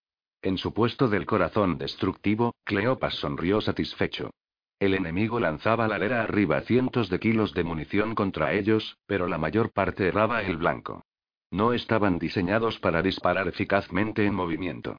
En 0.41 0.57
su 0.57 0.73
puesto 0.73 1.09
del 1.09 1.25
corazón 1.25 1.77
destructivo, 1.77 2.55
Cleopas 2.63 3.15
sonrió 3.15 3.59
satisfecho. 3.59 4.31
El 4.79 4.93
enemigo 4.93 5.41
lanzaba 5.41 5.89
ladera 5.89 6.23
arriba 6.23 6.61
cientos 6.61 7.09
de 7.09 7.19
kilos 7.19 7.53
de 7.53 7.65
munición 7.65 8.15
contra 8.15 8.53
ellos, 8.53 8.97
pero 9.05 9.27
la 9.27 9.37
mayor 9.37 9.73
parte 9.73 10.07
erraba 10.07 10.41
el 10.43 10.55
blanco. 10.55 11.03
No 11.51 11.73
estaban 11.73 12.17
diseñados 12.17 12.79
para 12.79 13.01
disparar 13.01 13.49
eficazmente 13.49 14.25
en 14.25 14.35
movimiento. 14.35 14.95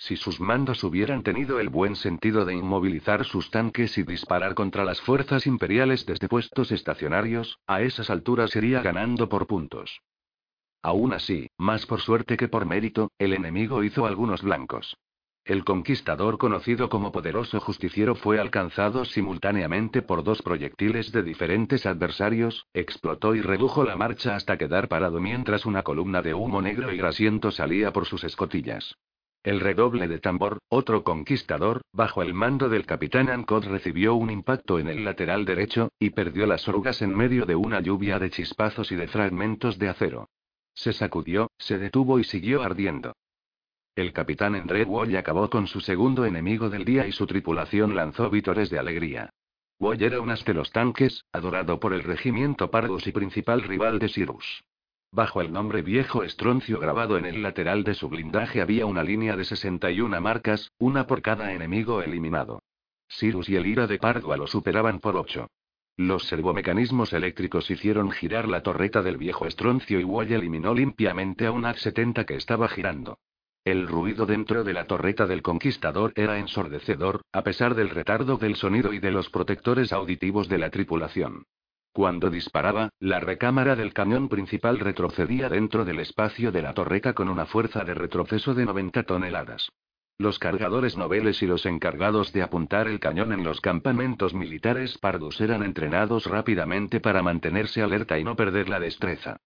Si 0.00 0.16
sus 0.16 0.40
mandos 0.40 0.82
hubieran 0.82 1.22
tenido 1.22 1.60
el 1.60 1.68
buen 1.68 1.94
sentido 1.94 2.46
de 2.46 2.54
inmovilizar 2.54 3.26
sus 3.26 3.50
tanques 3.50 3.98
y 3.98 4.02
disparar 4.02 4.54
contra 4.54 4.82
las 4.82 4.98
fuerzas 5.02 5.46
imperiales 5.46 6.06
desde 6.06 6.26
puestos 6.26 6.72
estacionarios, 6.72 7.58
a 7.66 7.82
esas 7.82 8.08
alturas 8.08 8.56
iría 8.56 8.80
ganando 8.80 9.28
por 9.28 9.46
puntos. 9.46 10.00
Aún 10.82 11.12
así, 11.12 11.50
más 11.58 11.84
por 11.84 12.00
suerte 12.00 12.38
que 12.38 12.48
por 12.48 12.64
mérito, 12.64 13.10
el 13.18 13.34
enemigo 13.34 13.84
hizo 13.84 14.06
algunos 14.06 14.40
blancos. 14.40 14.96
El 15.44 15.64
conquistador 15.64 16.38
conocido 16.38 16.88
como 16.88 17.12
poderoso 17.12 17.60
justiciero 17.60 18.14
fue 18.14 18.40
alcanzado 18.40 19.04
simultáneamente 19.04 20.00
por 20.00 20.24
dos 20.24 20.40
proyectiles 20.40 21.12
de 21.12 21.22
diferentes 21.22 21.84
adversarios, 21.84 22.64
explotó 22.72 23.34
y 23.34 23.42
redujo 23.42 23.84
la 23.84 23.96
marcha 23.96 24.34
hasta 24.34 24.56
quedar 24.56 24.88
parado 24.88 25.20
mientras 25.20 25.66
una 25.66 25.82
columna 25.82 26.22
de 26.22 26.32
humo 26.32 26.62
negro 26.62 26.90
y 26.90 26.96
grasiento 26.96 27.50
salía 27.50 27.92
por 27.92 28.06
sus 28.06 28.24
escotillas. 28.24 28.96
El 29.42 29.60
redoble 29.60 30.06
de 30.06 30.18
tambor, 30.18 30.58
otro 30.68 31.02
conquistador, 31.02 31.80
bajo 31.92 32.20
el 32.20 32.34
mando 32.34 32.68
del 32.68 32.84
capitán 32.84 33.30
Ancod 33.30 33.64
recibió 33.64 34.14
un 34.14 34.30
impacto 34.30 34.78
en 34.78 34.88
el 34.88 35.02
lateral 35.02 35.46
derecho, 35.46 35.92
y 35.98 36.10
perdió 36.10 36.46
las 36.46 36.68
orugas 36.68 37.00
en 37.00 37.16
medio 37.16 37.46
de 37.46 37.56
una 37.56 37.80
lluvia 37.80 38.18
de 38.18 38.28
chispazos 38.28 38.92
y 38.92 38.96
de 38.96 39.08
fragmentos 39.08 39.78
de 39.78 39.88
acero. 39.88 40.28
Se 40.74 40.92
sacudió, 40.92 41.50
se 41.56 41.78
detuvo 41.78 42.18
y 42.18 42.24
siguió 42.24 42.62
ardiendo. 42.62 43.14
El 43.96 44.12
capitán 44.12 44.54
André 44.54 44.84
Wall 44.84 45.16
acabó 45.16 45.48
con 45.48 45.66
su 45.66 45.80
segundo 45.80 46.26
enemigo 46.26 46.68
del 46.68 46.84
día 46.84 47.06
y 47.06 47.12
su 47.12 47.26
tripulación 47.26 47.96
lanzó 47.96 48.28
vítores 48.28 48.68
de 48.68 48.78
alegría. 48.78 49.30
Wall 49.78 50.02
era 50.02 50.20
un 50.20 50.30
as 50.30 50.44
de 50.44 50.52
los 50.52 50.70
tanques, 50.70 51.24
adorado 51.32 51.80
por 51.80 51.94
el 51.94 52.02
regimiento 52.02 52.70
Pardus 52.70 53.06
y 53.06 53.12
principal 53.12 53.62
rival 53.62 53.98
de 53.98 54.10
Cyrus. 54.10 54.62
Bajo 55.12 55.40
el 55.40 55.52
nombre 55.52 55.82
viejo 55.82 56.22
estroncio 56.22 56.78
grabado 56.78 57.18
en 57.18 57.24
el 57.24 57.42
lateral 57.42 57.82
de 57.82 57.94
su 57.94 58.08
blindaje 58.08 58.60
había 58.60 58.86
una 58.86 59.02
línea 59.02 59.36
de 59.36 59.44
61 59.44 60.20
marcas, 60.20 60.70
una 60.78 61.08
por 61.08 61.20
cada 61.20 61.52
enemigo 61.52 62.00
eliminado. 62.00 62.62
Sirus 63.08 63.48
y 63.48 63.56
el 63.56 63.66
ira 63.66 63.88
de 63.88 63.98
Pardua 63.98 64.36
lo 64.36 64.46
superaban 64.46 65.00
por 65.00 65.16
ocho. 65.16 65.48
Los 65.96 66.28
servomecanismos 66.28 67.12
eléctricos 67.12 67.70
hicieron 67.72 68.12
girar 68.12 68.48
la 68.48 68.62
torreta 68.62 69.02
del 69.02 69.16
viejo 69.16 69.46
estroncio 69.46 69.98
y 69.98 70.04
Wall 70.04 70.30
eliminó 70.30 70.74
limpiamente 70.74 71.46
a 71.46 71.50
un 71.50 71.64
AC-70 71.64 72.24
que 72.24 72.36
estaba 72.36 72.68
girando. 72.68 73.18
El 73.64 73.88
ruido 73.88 74.26
dentro 74.26 74.62
de 74.62 74.72
la 74.72 74.86
torreta 74.86 75.26
del 75.26 75.42
conquistador 75.42 76.12
era 76.14 76.38
ensordecedor, 76.38 77.22
a 77.32 77.42
pesar 77.42 77.74
del 77.74 77.90
retardo 77.90 78.36
del 78.36 78.54
sonido 78.54 78.92
y 78.92 79.00
de 79.00 79.10
los 79.10 79.28
protectores 79.28 79.92
auditivos 79.92 80.48
de 80.48 80.58
la 80.58 80.70
tripulación. 80.70 81.44
Cuando 81.92 82.30
disparaba, 82.30 82.90
la 83.00 83.18
recámara 83.18 83.74
del 83.74 83.92
cañón 83.92 84.28
principal 84.28 84.78
retrocedía 84.78 85.48
dentro 85.48 85.84
del 85.84 85.98
espacio 85.98 86.52
de 86.52 86.62
la 86.62 86.72
torreta 86.72 87.14
con 87.14 87.28
una 87.28 87.46
fuerza 87.46 87.82
de 87.84 87.94
retroceso 87.94 88.54
de 88.54 88.64
90 88.64 89.02
toneladas. 89.02 89.70
Los 90.16 90.38
cargadores 90.38 90.96
noveles 90.96 91.42
y 91.42 91.46
los 91.46 91.66
encargados 91.66 92.32
de 92.32 92.42
apuntar 92.42 92.86
el 92.86 93.00
cañón 93.00 93.32
en 93.32 93.42
los 93.42 93.60
campamentos 93.60 94.34
militares 94.34 94.98
pardos 94.98 95.40
eran 95.40 95.64
entrenados 95.64 96.26
rápidamente 96.26 97.00
para 97.00 97.22
mantenerse 97.22 97.82
alerta 97.82 98.18
y 98.18 98.24
no 98.24 98.36
perder 98.36 98.68
la 98.68 98.78
destreza. 98.78 99.38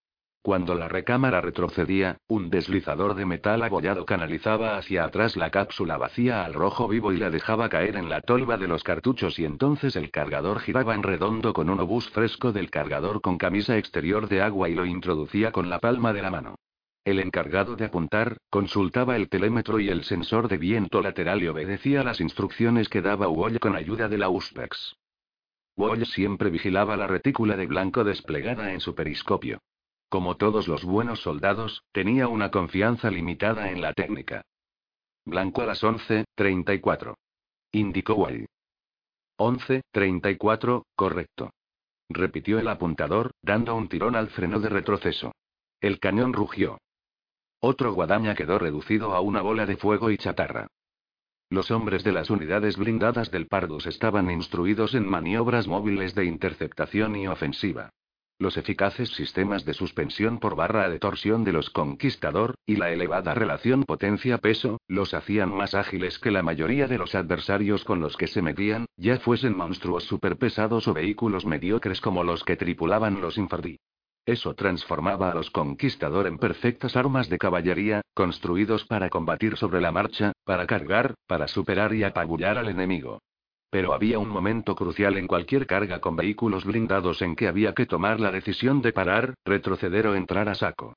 Cuando 0.45 0.75
la 0.75 0.89
recámara 0.89 1.41
retrocedía, 1.41 2.19
un 2.29 2.51
deslizador 2.51 3.15
de 3.15 3.25
metal 3.25 3.63
abollado 3.63 4.05
canalizaba 4.05 4.77
hacia 4.77 5.05
atrás 5.05 5.39
la 5.39 5.51
cápsula 5.51 5.97
vacía 5.97 6.45
al 6.45 6.53
rojo 6.53 6.87
vivo 6.87 7.15
y 7.15 7.17
la 7.17 7.31
dejaba 7.31 7.71
caer 7.71 7.97
en 7.97 8.11
la 8.11 8.21
tolva 8.21 8.59
de 8.59 8.69
los 8.69 8.85
cartuchos 8.85 9.39
y 9.39 9.47
entonces 9.47 9.97
el 9.97 10.11
cargador 10.11 10.61
giraba 10.61 10.95
en 10.95 11.03
redondo 11.03 11.55
con 11.55 11.71
un 11.71 11.81
obús 11.81 12.11
fresco 12.11 12.53
del 12.53 12.69
cargador 12.69 13.23
con 13.23 13.39
camisa 13.39 13.79
exterior 13.79 14.29
de 14.29 14.43
agua 14.43 14.69
y 14.69 14.75
lo 14.75 14.85
introducía 14.85 15.51
con 15.51 15.71
la 15.71 15.79
palma 15.79 16.13
de 16.13 16.21
la 16.21 16.31
mano. 16.31 16.57
El 17.07 17.21
encargado 17.21 17.75
de 17.75 17.87
apuntar, 17.87 18.37
consultaba 18.51 19.17
el 19.17 19.31
telémetro 19.31 19.81
y 19.81 19.89
el 19.89 20.05
sensor 20.05 20.49
de 20.49 20.59
viento 20.59 21.01
lateral 21.01 21.43
y 21.43 21.49
obedecía 21.49 22.05
las 22.05 22.21
instrucciones 22.21 22.91
que 22.91 23.01
daba 23.01 23.29
Wall 23.29 23.59
con 23.61 23.77
ayuda 23.77 24.11
de 24.11 24.19
la 24.19 24.29
USPEX. 24.29 24.95
Wall 25.79 26.05
siempre 26.05 26.51
vigilaba 26.51 26.99
la 26.99 27.07
retícula 27.07 27.57
de 27.57 27.67
blanco 27.67 28.05
desplegada 28.05 28.75
en 28.75 28.81
su 28.81 28.95
periscopio. 28.95 29.63
Como 30.15 30.37
todos 30.37 30.69
los 30.69 30.85
buenos 30.85 31.23
soldados, 31.23 31.83
tenía 31.91 32.29
una 32.29 32.53
confianza 32.53 33.11
limitada 33.11 33.73
en 33.73 33.81
la 33.81 33.93
técnica. 33.93 34.45
Blanco 35.25 35.63
a 35.63 35.67
las 35.67 35.83
11.34. 35.83 37.17
Indicó 37.73 38.15
Wally. 38.15 38.47
11.34, 39.41 40.85
correcto. 40.95 41.51
Repitió 42.09 42.61
el 42.61 42.69
apuntador, 42.69 43.33
dando 43.43 43.75
un 43.75 43.89
tirón 43.89 44.15
al 44.15 44.29
freno 44.29 44.61
de 44.61 44.69
retroceso. 44.69 45.33
El 45.81 45.99
cañón 45.99 46.33
rugió. 46.33 46.79
Otro 47.59 47.93
guadaña 47.93 48.37
quedó 48.37 48.61
reducido 48.61 49.15
a 49.15 49.21
una 49.21 49.43
bola 49.43 49.67
de 49.67 49.77
fuego 49.77 50.13
y 50.13 50.17
chatarra. 50.17 50.69
Los 51.51 51.73
hombres 51.73 52.05
de 52.05 52.13
las 52.13 52.31
unidades 52.31 52.77
blindadas 52.77 53.33
del 53.33 53.49
Pardus 53.49 53.87
estaban 53.87 54.31
instruidos 54.31 54.95
en 54.95 55.09
maniobras 55.09 55.67
móviles 55.67 56.15
de 56.15 56.25
interceptación 56.27 57.17
y 57.17 57.27
ofensiva. 57.27 57.91
Los 58.39 58.57
eficaces 58.57 59.11
sistemas 59.11 59.65
de 59.65 59.75
suspensión 59.75 60.39
por 60.39 60.57
barra 60.57 60.89
de 60.89 60.99
torsión 60.99 61.45
de 61.45 61.53
los 61.53 61.71
Conquistador, 61.71 62.55
y 62.67 62.77
la 62.77 62.91
elevada 62.91 63.35
relación 63.35 63.85
potencia-peso, 63.85 64.79
los 64.89 65.15
hacían 65.15 65.55
más 65.55 65.75
ágiles 65.75 66.19
que 66.19 66.31
la 66.31 66.43
mayoría 66.43 66.87
de 66.89 66.99
los 66.99 67.15
adversarios 67.15 67.85
con 67.85 68.01
los 68.01 68.17
que 68.17 68.27
se 68.27 68.43
metían, 68.43 68.87
ya 68.97 69.19
fuesen 69.19 69.57
monstruos 69.57 70.05
superpesados 70.05 70.89
o 70.89 70.95
vehículos 70.95 71.47
mediocres 71.47 72.01
como 72.01 72.25
los 72.25 72.45
que 72.45 72.57
tripulaban 72.57 73.21
los 73.21 73.39
Infardí. 73.39 73.79
Eso 74.27 74.55
transformaba 74.55 75.31
a 75.31 75.35
los 75.35 75.51
Conquistador 75.51 76.27
en 76.27 76.39
perfectas 76.39 76.97
armas 76.97 77.29
de 77.29 77.39
caballería, 77.39 78.01
construidos 78.15 78.85
para 78.85 79.11
combatir 79.11 79.57
sobre 79.57 79.83
la 79.83 79.93
marcha, 79.93 80.33
para 80.45 80.67
cargar, 80.67 81.15
para 81.27 81.47
superar 81.47 81.95
y 81.95 82.05
apabullar 82.05 82.57
al 82.57 82.69
enemigo. 82.69 83.21
Pero 83.75 83.93
había 83.93 84.21
un 84.21 84.29
momento 84.29 84.77
crucial 84.77 85.17
en 85.17 85.27
cualquier 85.27 85.67
carga 85.67 85.99
con 85.99 86.15
vehículos 86.15 86.65
blindados 86.65 87.21
en 87.23 87.35
que 87.35 87.49
había 87.49 87.75
que 87.75 87.87
tomar 87.87 88.21
la 88.21 88.31
decisión 88.31 88.81
de 88.83 88.93
parar, 88.93 89.35
retroceder 89.45 90.07
o 90.07 90.15
entrar 90.15 90.49
a 90.49 90.55
saco. 90.55 90.95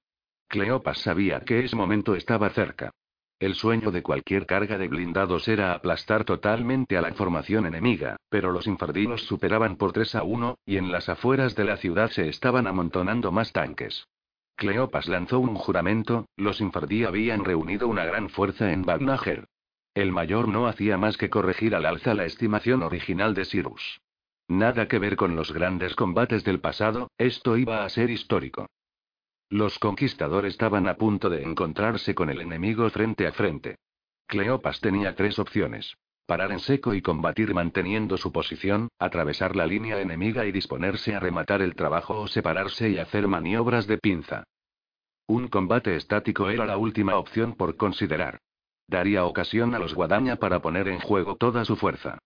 Cleopas 0.47 0.99
sabía 0.99 1.39
que 1.39 1.65
ese 1.65 1.75
momento 1.75 2.13
estaba 2.13 2.51
cerca. 2.51 2.91
El 3.39 3.55
sueño 3.55 3.89
de 3.89 4.03
cualquier 4.03 4.45
carga 4.45 4.77
de 4.77 4.89
blindados 4.89 5.47
era 5.47 5.73
aplastar 5.73 6.23
totalmente 6.23 6.99
a 6.99 7.01
la 7.01 7.11
formación 7.13 7.65
enemiga, 7.65 8.17
pero 8.29 8.51
los 8.51 8.67
infardinos 8.67 9.23
superaban 9.23 9.77
por 9.77 9.91
3 9.91 10.13
a 10.13 10.21
1, 10.21 10.59
y 10.63 10.77
en 10.77 10.91
las 10.91 11.09
afueras 11.09 11.55
de 11.55 11.63
la 11.63 11.77
ciudad 11.77 12.11
se 12.11 12.29
estaban 12.29 12.67
amontonando 12.67 13.31
más 13.31 13.53
tanques. 13.53 14.05
Cleopas 14.55 15.07
lanzó 15.07 15.39
un 15.39 15.55
juramento, 15.55 16.27
los 16.35 16.61
infardí 16.61 17.05
habían 17.05 17.43
reunido 17.43 17.87
una 17.87 18.05
gran 18.05 18.29
fuerza 18.29 18.71
en 18.71 18.83
Bagnager. 18.83 19.47
El 19.97 20.11
mayor 20.11 20.47
no 20.47 20.67
hacía 20.67 20.95
más 20.95 21.17
que 21.17 21.31
corregir 21.31 21.73
al 21.73 21.87
alza 21.87 22.13
la 22.13 22.25
estimación 22.25 22.83
original 22.83 23.33
de 23.33 23.45
Cyrus. 23.45 23.99
Nada 24.47 24.87
que 24.87 24.99
ver 24.99 25.15
con 25.15 25.35
los 25.35 25.51
grandes 25.51 25.95
combates 25.95 26.43
del 26.43 26.59
pasado, 26.59 27.09
esto 27.17 27.57
iba 27.57 27.83
a 27.83 27.89
ser 27.89 28.11
histórico. 28.11 28.67
Los 29.49 29.79
conquistadores 29.79 30.53
estaban 30.53 30.87
a 30.87 30.97
punto 30.97 31.31
de 31.31 31.41
encontrarse 31.41 32.13
con 32.13 32.29
el 32.29 32.41
enemigo 32.41 32.87
frente 32.91 33.25
a 33.25 33.31
frente. 33.31 33.77
Cleopas 34.27 34.81
tenía 34.81 35.15
tres 35.15 35.39
opciones. 35.39 35.97
Parar 36.27 36.51
en 36.51 36.59
seco 36.59 36.93
y 36.93 37.01
combatir 37.01 37.55
manteniendo 37.55 38.17
su 38.17 38.31
posición, 38.31 38.89
atravesar 38.99 39.55
la 39.55 39.65
línea 39.65 39.99
enemiga 39.99 40.45
y 40.45 40.51
disponerse 40.51 41.15
a 41.15 41.19
rematar 41.19 41.63
el 41.63 41.73
trabajo 41.73 42.21
o 42.21 42.27
separarse 42.27 42.91
y 42.91 42.99
hacer 42.99 43.27
maniobras 43.27 43.87
de 43.87 43.97
pinza. 43.97 44.43
Un 45.25 45.47
combate 45.47 45.95
estático 45.95 46.51
era 46.51 46.67
la 46.67 46.77
última 46.77 47.15
opción 47.15 47.55
por 47.55 47.77
considerar. 47.77 48.37
Daría 48.87 49.25
ocasión 49.25 49.75
a 49.75 49.79
los 49.79 49.93
guadaña 49.93 50.37
para 50.37 50.61
poner 50.61 50.87
en 50.87 50.99
juego 50.99 51.35
toda 51.35 51.65
su 51.65 51.75
fuerza. 51.75 52.19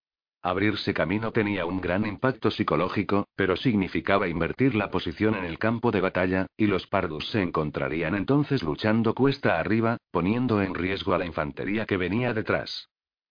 Abrirse 0.44 0.94
camino 0.94 1.32
tenía 1.32 1.66
un 1.66 1.82
gran 1.82 2.06
impacto 2.06 2.50
psicológico, 2.50 3.28
pero 3.36 3.56
significaba 3.56 4.28
invertir 4.28 4.74
la 4.74 4.90
posición 4.90 5.36
en 5.36 5.46
el 5.46 5.60
campo 5.60 5.92
de 5.92 6.02
batalla, 6.02 6.48
y 6.58 6.66
los 6.66 6.88
pardos 6.88 7.30
se 7.30 7.42
encontrarían 7.42 8.16
entonces 8.16 8.64
luchando 8.64 9.14
cuesta 9.14 9.60
arriba, 9.60 9.98
poniendo 10.10 10.62
en 10.62 10.74
riesgo 10.74 11.14
a 11.14 11.20
la 11.20 11.26
infantería 11.26 11.86
que 11.86 11.98
venía 11.98 12.34
detrás. 12.34 12.90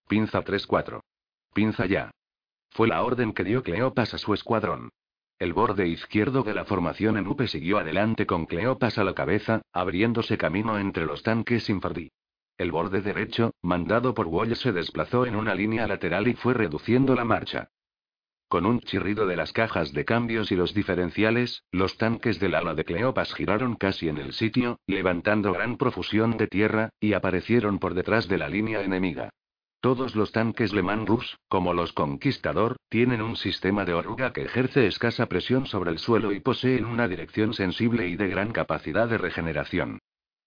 Pinza 0.09 0.45
3-4. 0.45 1.01
Pinza 1.53 1.87
ya. 1.87 2.13
Fue 2.71 2.87
la 2.87 3.03
orden 3.03 3.33
que 3.33 3.43
dio 3.43 3.65
Cleopas 3.65 4.15
a 4.15 4.19
su 4.19 4.33
escuadrón. 4.35 4.91
El 5.41 5.53
borde 5.53 5.89
izquierdo 5.89 6.43
de 6.43 6.55
la 6.55 6.65
formación 6.65 7.17
en 7.17 7.27
Upe 7.27 7.49
siguió 7.49 7.79
adelante 7.79 8.27
con 8.27 8.47
Cleopas 8.47 8.99
a 8.99 9.05
la 9.05 9.15
cabeza, 9.15 9.63
abriéndose 9.73 10.39
camino 10.39 10.79
entre 10.79 11.07
los 11.07 11.23
tanques 11.23 11.69
infardí. 11.71 12.11
El 12.61 12.73
borde 12.73 13.01
derecho, 13.01 13.55
mandado 13.63 14.13
por 14.13 14.27
Wall, 14.27 14.55
se 14.55 14.73
desplazó 14.73 15.25
en 15.25 15.35
una 15.35 15.55
línea 15.55 15.87
lateral 15.87 16.29
y 16.29 16.35
fue 16.35 16.53
reduciendo 16.53 17.15
la 17.15 17.25
marcha. 17.25 17.71
Con 18.49 18.67
un 18.67 18.81
chirrido 18.81 19.27
de 19.27 19.35
las 19.35 19.55
cajas 19.55 19.95
de 19.95 20.05
cambios 20.05 20.53
y 20.53 20.57
los 20.57 20.75
diferenciales, 20.75 21.65
los 21.73 21.97
tanques 21.97 22.39
del 22.39 22.55
ala 22.55 22.75
de 22.75 22.85
Cleopas 22.85 23.33
giraron 23.33 23.77
casi 23.77 24.11
en 24.11 24.19
el 24.19 24.35
sitio, 24.35 24.79
levantando 24.87 25.55
gran 25.55 25.79
profusión 25.79 26.37
de 26.37 26.49
tierra, 26.49 26.91
y 27.01 27.15
aparecieron 27.15 27.79
por 27.79 27.95
detrás 27.95 28.29
de 28.29 28.37
la 28.37 28.51
línea 28.51 28.83
enemiga. 28.83 29.31
Todos 29.81 30.15
los 30.15 30.31
tanques 30.31 30.75
Le 30.75 30.83
Mans 30.83 31.09
Rus, 31.09 31.39
como 31.49 31.73
los 31.73 31.95
Conquistador, 31.95 32.77
tienen 32.91 33.23
un 33.23 33.37
sistema 33.37 33.87
de 33.87 33.95
oruga 33.95 34.35
que 34.35 34.43
ejerce 34.43 34.87
escasa 34.87 35.31
presión 35.31 35.65
sobre 35.65 35.93
el 35.93 35.99
suelo 35.99 36.31
y 36.31 36.41
poseen 36.41 36.85
una 36.85 37.09
dirección 37.09 37.55
sensible 37.55 38.07
y 38.09 38.17
de 38.17 38.29
gran 38.29 38.53
capacidad 38.53 39.09
de 39.09 39.17
regeneración. 39.17 39.99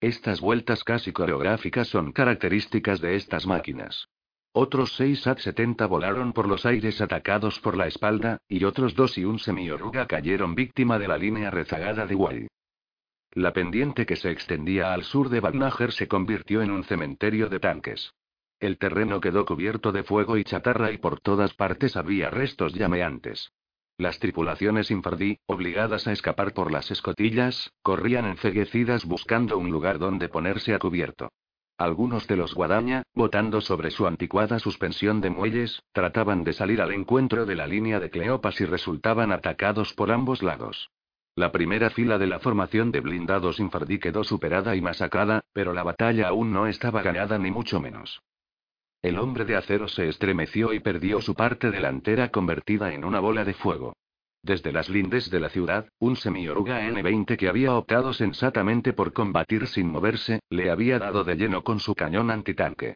Estas 0.04 0.42
vueltas 0.42 0.84
casi 0.84 1.14
coreográficas 1.14 1.88
son 1.88 2.12
características 2.12 3.00
de 3.00 3.16
estas 3.16 3.48
máquinas. 3.48 4.10
Otros 4.52 4.98
seis 4.98 5.26
AT-70 5.26 5.88
volaron 5.88 6.34
por 6.34 6.46
los 6.46 6.66
aires 6.66 7.00
atacados 7.00 7.62
por 7.62 7.78
la 7.78 7.88
espalda, 7.88 8.42
y 8.50 8.66
otros 8.66 8.96
dos 8.96 9.18
y 9.18 9.24
un 9.24 9.40
semioruga 9.40 10.06
cayeron 10.06 10.56
víctima 10.56 11.00
de 11.00 11.08
la 11.08 11.18
línea 11.18 11.52
rezagada 11.52 12.06
de 12.06 12.16
Wall. 12.16 12.48
La 13.32 13.54
pendiente 13.54 14.06
que 14.06 14.18
se 14.18 14.30
extendía 14.30 14.94
al 14.94 15.06
sur 15.06 15.30
de 15.30 15.40
Bagnager 15.40 15.94
se 15.94 16.10
convirtió 16.10 16.62
en 16.62 16.72
un 16.72 16.84
cementerio 16.84 17.48
de 17.48 17.62
tanques. 17.62 18.12
El 18.60 18.78
terreno 18.78 19.22
quedó 19.22 19.46
cubierto 19.46 19.94
de 19.94 20.04
fuego 20.04 20.36
y 20.36 20.44
chatarra 20.44 20.92
y 20.92 20.98
por 20.98 21.22
todas 21.22 21.54
partes 21.54 21.96
había 21.96 22.30
restos 22.30 22.74
llameantes. 22.74 23.54
Las 23.98 24.20
tripulaciones 24.20 24.90
infardí, 24.90 25.38
obligadas 25.46 26.08
a 26.08 26.12
escapar 26.12 26.54
por 26.54 26.72
las 26.72 26.90
escotillas, 26.90 27.72
corrían 27.84 28.26
enceguecidas 28.26 29.06
buscando 29.06 29.58
un 29.58 29.70
lugar 29.70 30.00
donde 30.00 30.30
ponerse 30.30 30.74
a 30.74 30.80
cubierto. 30.80 31.30
Algunos 31.78 32.28
de 32.28 32.38
los 32.38 32.54
guadaña, 32.54 33.04
botando 33.14 33.62
sobre 33.62 33.92
su 33.92 34.08
anticuada 34.08 34.60
suspensión 34.60 35.22
de 35.22 35.30
muelles, 35.30 35.82
trataban 35.92 36.44
de 36.44 36.54
salir 36.54 36.82
al 36.82 36.92
encuentro 36.92 37.46
de 37.46 37.56
la 37.56 37.68
línea 37.68 38.00
de 38.00 38.10
Cleopas 38.10 38.62
y 38.62 38.66
resultaban 38.66 39.32
atacados 39.32 39.94
por 39.94 40.12
ambos 40.12 40.42
lados. 40.44 40.90
La 41.36 41.52
primera 41.52 41.90
fila 41.90 42.18
de 42.20 42.28
la 42.28 42.40
formación 42.40 42.92
de 42.92 43.02
blindados 43.02 43.60
infardí 43.60 44.00
quedó 44.00 44.24
superada 44.24 44.76
y 44.76 44.82
masacrada, 44.82 45.44
pero 45.52 45.74
la 45.74 45.82
batalla 45.84 46.28
aún 46.28 46.54
no 46.54 46.68
estaba 46.68 47.02
ganada 47.02 47.40
ni 47.40 47.50
mucho 47.50 47.80
menos. 47.80 48.22
El 49.04 49.20
hombre 49.20 49.44
de 49.44 49.58
acero 49.58 49.90
se 49.90 50.08
estremeció 50.08 50.72
y 50.72 50.80
perdió 50.80 51.20
su 51.20 51.36
parte 51.36 51.72
delantera 51.72 52.30
convertida 52.30 52.94
en 52.94 53.04
una 53.04 53.20
bola 53.20 53.44
de 53.44 53.54
fuego. 53.54 53.98
Desde 54.42 54.72
las 54.72 54.88
lindes 54.88 55.30
de 55.30 55.42
la 55.42 55.50
ciudad, 55.50 55.90
un 56.00 56.16
semioruga 56.16 56.88
N-20 56.88 57.36
que 57.36 57.50
había 57.50 57.76
optado 57.76 58.14
sensatamente 58.14 58.94
por 58.94 59.12
combatir 59.12 59.68
sin 59.68 59.92
moverse, 59.92 60.40
le 60.50 60.72
había 60.72 61.00
dado 61.00 61.26
de 61.26 61.36
lleno 61.36 61.66
con 61.66 61.82
su 61.82 61.96
cañón 61.96 62.32
antitanque. 62.32 62.96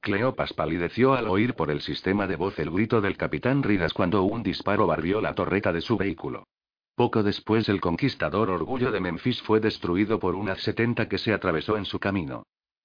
Cleopas 0.00 0.52
palideció 0.52 1.14
al 1.14 1.26
oír 1.28 1.54
por 1.54 1.70
el 1.70 1.80
sistema 1.80 2.26
de 2.26 2.36
voz 2.36 2.58
el 2.58 2.70
grito 2.70 3.00
del 3.00 3.16
capitán 3.16 3.62
Ridas 3.62 3.94
cuando 3.94 4.24
un 4.24 4.42
disparo 4.42 4.86
barrió 4.86 5.22
la 5.22 5.34
torreta 5.34 5.72
de 5.72 5.80
su 5.80 5.96
vehículo. 5.96 6.46
Poco 6.94 7.22
después 7.22 7.70
el 7.70 7.80
conquistador 7.80 8.50
Orgullo 8.50 8.92
de 8.92 9.00
Memphis 9.00 9.40
fue 9.40 9.60
destruido 9.60 10.18
por 10.18 10.34
un 10.34 10.50
A-70 10.50 11.08
que 11.08 11.16
se 11.16 11.32
atravesó 11.32 11.78
en 11.78 11.86
su 11.86 11.98
camino. 11.98 12.44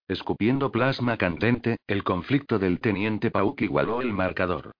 Escupiendo 0.09 0.71
plasma 0.71 1.17
candente, 1.17 1.77
el 1.85 2.03
conflicto 2.03 2.57
del 2.57 2.79
teniente 2.79 3.29
Pauk 3.29 3.61
igualó 3.61 4.01
el 4.01 4.11
marcador. 4.11 4.71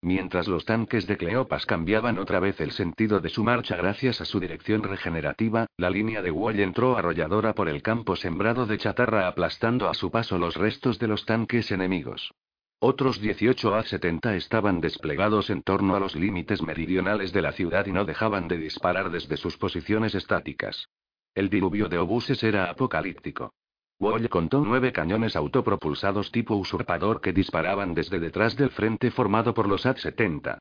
Mientras 0.00 0.48
los 0.48 0.64
tanques 0.64 1.06
de 1.06 1.18
Cleopas 1.18 1.66
cambiaban 1.66 2.18
otra 2.18 2.40
vez 2.40 2.58
el 2.62 2.70
sentido 2.70 3.20
de 3.20 3.28
su 3.28 3.44
marcha 3.44 3.76
gracias 3.76 4.22
a 4.22 4.24
su 4.24 4.40
dirección 4.40 4.82
regenerativa, 4.82 5.66
la 5.76 5.90
línea 5.90 6.22
de 6.22 6.30
Wall 6.30 6.58
entró 6.60 6.96
arrolladora 6.96 7.52
por 7.52 7.68
el 7.68 7.82
campo 7.82 8.16
sembrado 8.16 8.64
de 8.64 8.78
chatarra 8.78 9.28
aplastando 9.28 9.90
a 9.90 9.94
su 9.94 10.10
paso 10.10 10.38
los 10.38 10.56
restos 10.56 10.98
de 10.98 11.08
los 11.08 11.26
tanques 11.26 11.70
enemigos. 11.70 12.32
Otros 12.78 13.20
18 13.20 13.74
A-70 13.74 14.36
estaban 14.36 14.80
desplegados 14.80 15.50
en 15.50 15.60
torno 15.60 15.96
a 15.96 16.00
los 16.00 16.16
límites 16.16 16.62
meridionales 16.62 17.30
de 17.34 17.42
la 17.42 17.52
ciudad 17.52 17.84
y 17.84 17.92
no 17.92 18.06
dejaban 18.06 18.48
de 18.48 18.56
disparar 18.56 19.10
desde 19.10 19.36
sus 19.36 19.58
posiciones 19.58 20.14
estáticas. 20.14 20.88
El 21.34 21.50
diluvio 21.50 21.90
de 21.90 21.98
obuses 21.98 22.42
era 22.42 22.70
apocalíptico. 22.70 23.52
Wall 23.98 24.28
contó 24.28 24.60
nueve 24.60 24.92
cañones 24.92 25.36
autopropulsados 25.36 26.30
tipo 26.30 26.54
usurpador 26.54 27.22
que 27.22 27.32
disparaban 27.32 27.94
desde 27.94 28.20
detrás 28.20 28.54
del 28.54 28.70
frente 28.70 29.10
formado 29.10 29.54
por 29.54 29.68
los 29.68 29.86
AT-70. 29.86 30.58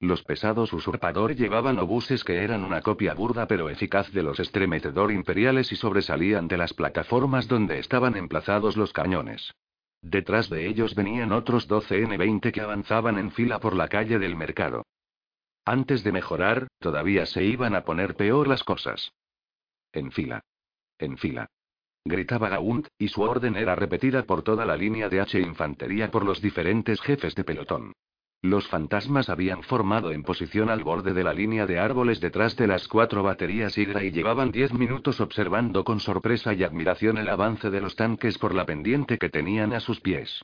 Los 0.00 0.22
pesados 0.22 0.72
usurpador 0.72 1.34
llevaban 1.34 1.78
obuses 1.78 2.24
que 2.24 2.42
eran 2.42 2.64
una 2.64 2.80
copia 2.80 3.12
burda 3.12 3.46
pero 3.46 3.68
eficaz 3.68 4.10
de 4.12 4.22
los 4.22 4.40
estremecedor 4.40 5.12
imperiales 5.12 5.70
y 5.70 5.76
sobresalían 5.76 6.48
de 6.48 6.56
las 6.56 6.72
plataformas 6.72 7.46
donde 7.46 7.78
estaban 7.78 8.16
emplazados 8.16 8.76
los 8.78 8.92
cañones. 8.94 9.52
Detrás 10.00 10.48
de 10.48 10.66
ellos 10.66 10.94
venían 10.94 11.32
otros 11.32 11.66
12 11.66 12.02
N-20 12.04 12.52
que 12.52 12.60
avanzaban 12.62 13.18
en 13.18 13.32
fila 13.32 13.58
por 13.58 13.74
la 13.74 13.88
calle 13.88 14.18
del 14.18 14.36
mercado. 14.36 14.86
Antes 15.66 16.04
de 16.04 16.12
mejorar, 16.12 16.68
todavía 16.78 17.26
se 17.26 17.44
iban 17.44 17.74
a 17.74 17.84
poner 17.84 18.14
peor 18.14 18.48
las 18.48 18.64
cosas. 18.64 19.12
En 19.92 20.10
fila. 20.10 20.42
En 20.98 21.18
fila 21.18 21.50
gritaba 22.08 22.48
Gaunt, 22.48 22.88
y 22.98 23.08
su 23.08 23.22
orden 23.22 23.56
era 23.56 23.74
repetida 23.74 24.24
por 24.24 24.42
toda 24.42 24.64
la 24.64 24.76
línea 24.76 25.08
de 25.08 25.20
H 25.20 25.38
infantería 25.38 26.10
por 26.10 26.24
los 26.24 26.40
diferentes 26.42 27.00
jefes 27.00 27.34
de 27.34 27.44
pelotón. 27.44 27.92
Los 28.40 28.68
fantasmas 28.68 29.28
habían 29.30 29.64
formado 29.64 30.12
en 30.12 30.22
posición 30.22 30.70
al 30.70 30.84
borde 30.84 31.12
de 31.12 31.24
la 31.24 31.32
línea 31.32 31.66
de 31.66 31.80
árboles 31.80 32.20
detrás 32.20 32.54
de 32.56 32.68
las 32.68 32.86
cuatro 32.86 33.24
baterías 33.24 33.76
Hydra 33.76 34.04
y 34.04 34.12
llevaban 34.12 34.52
diez 34.52 34.72
minutos 34.72 35.20
observando 35.20 35.82
con 35.82 35.98
sorpresa 35.98 36.54
y 36.54 36.62
admiración 36.62 37.18
el 37.18 37.28
avance 37.28 37.68
de 37.68 37.80
los 37.80 37.96
tanques 37.96 38.38
por 38.38 38.54
la 38.54 38.64
pendiente 38.64 39.18
que 39.18 39.28
tenían 39.28 39.72
a 39.72 39.80
sus 39.80 40.00
pies. 40.00 40.40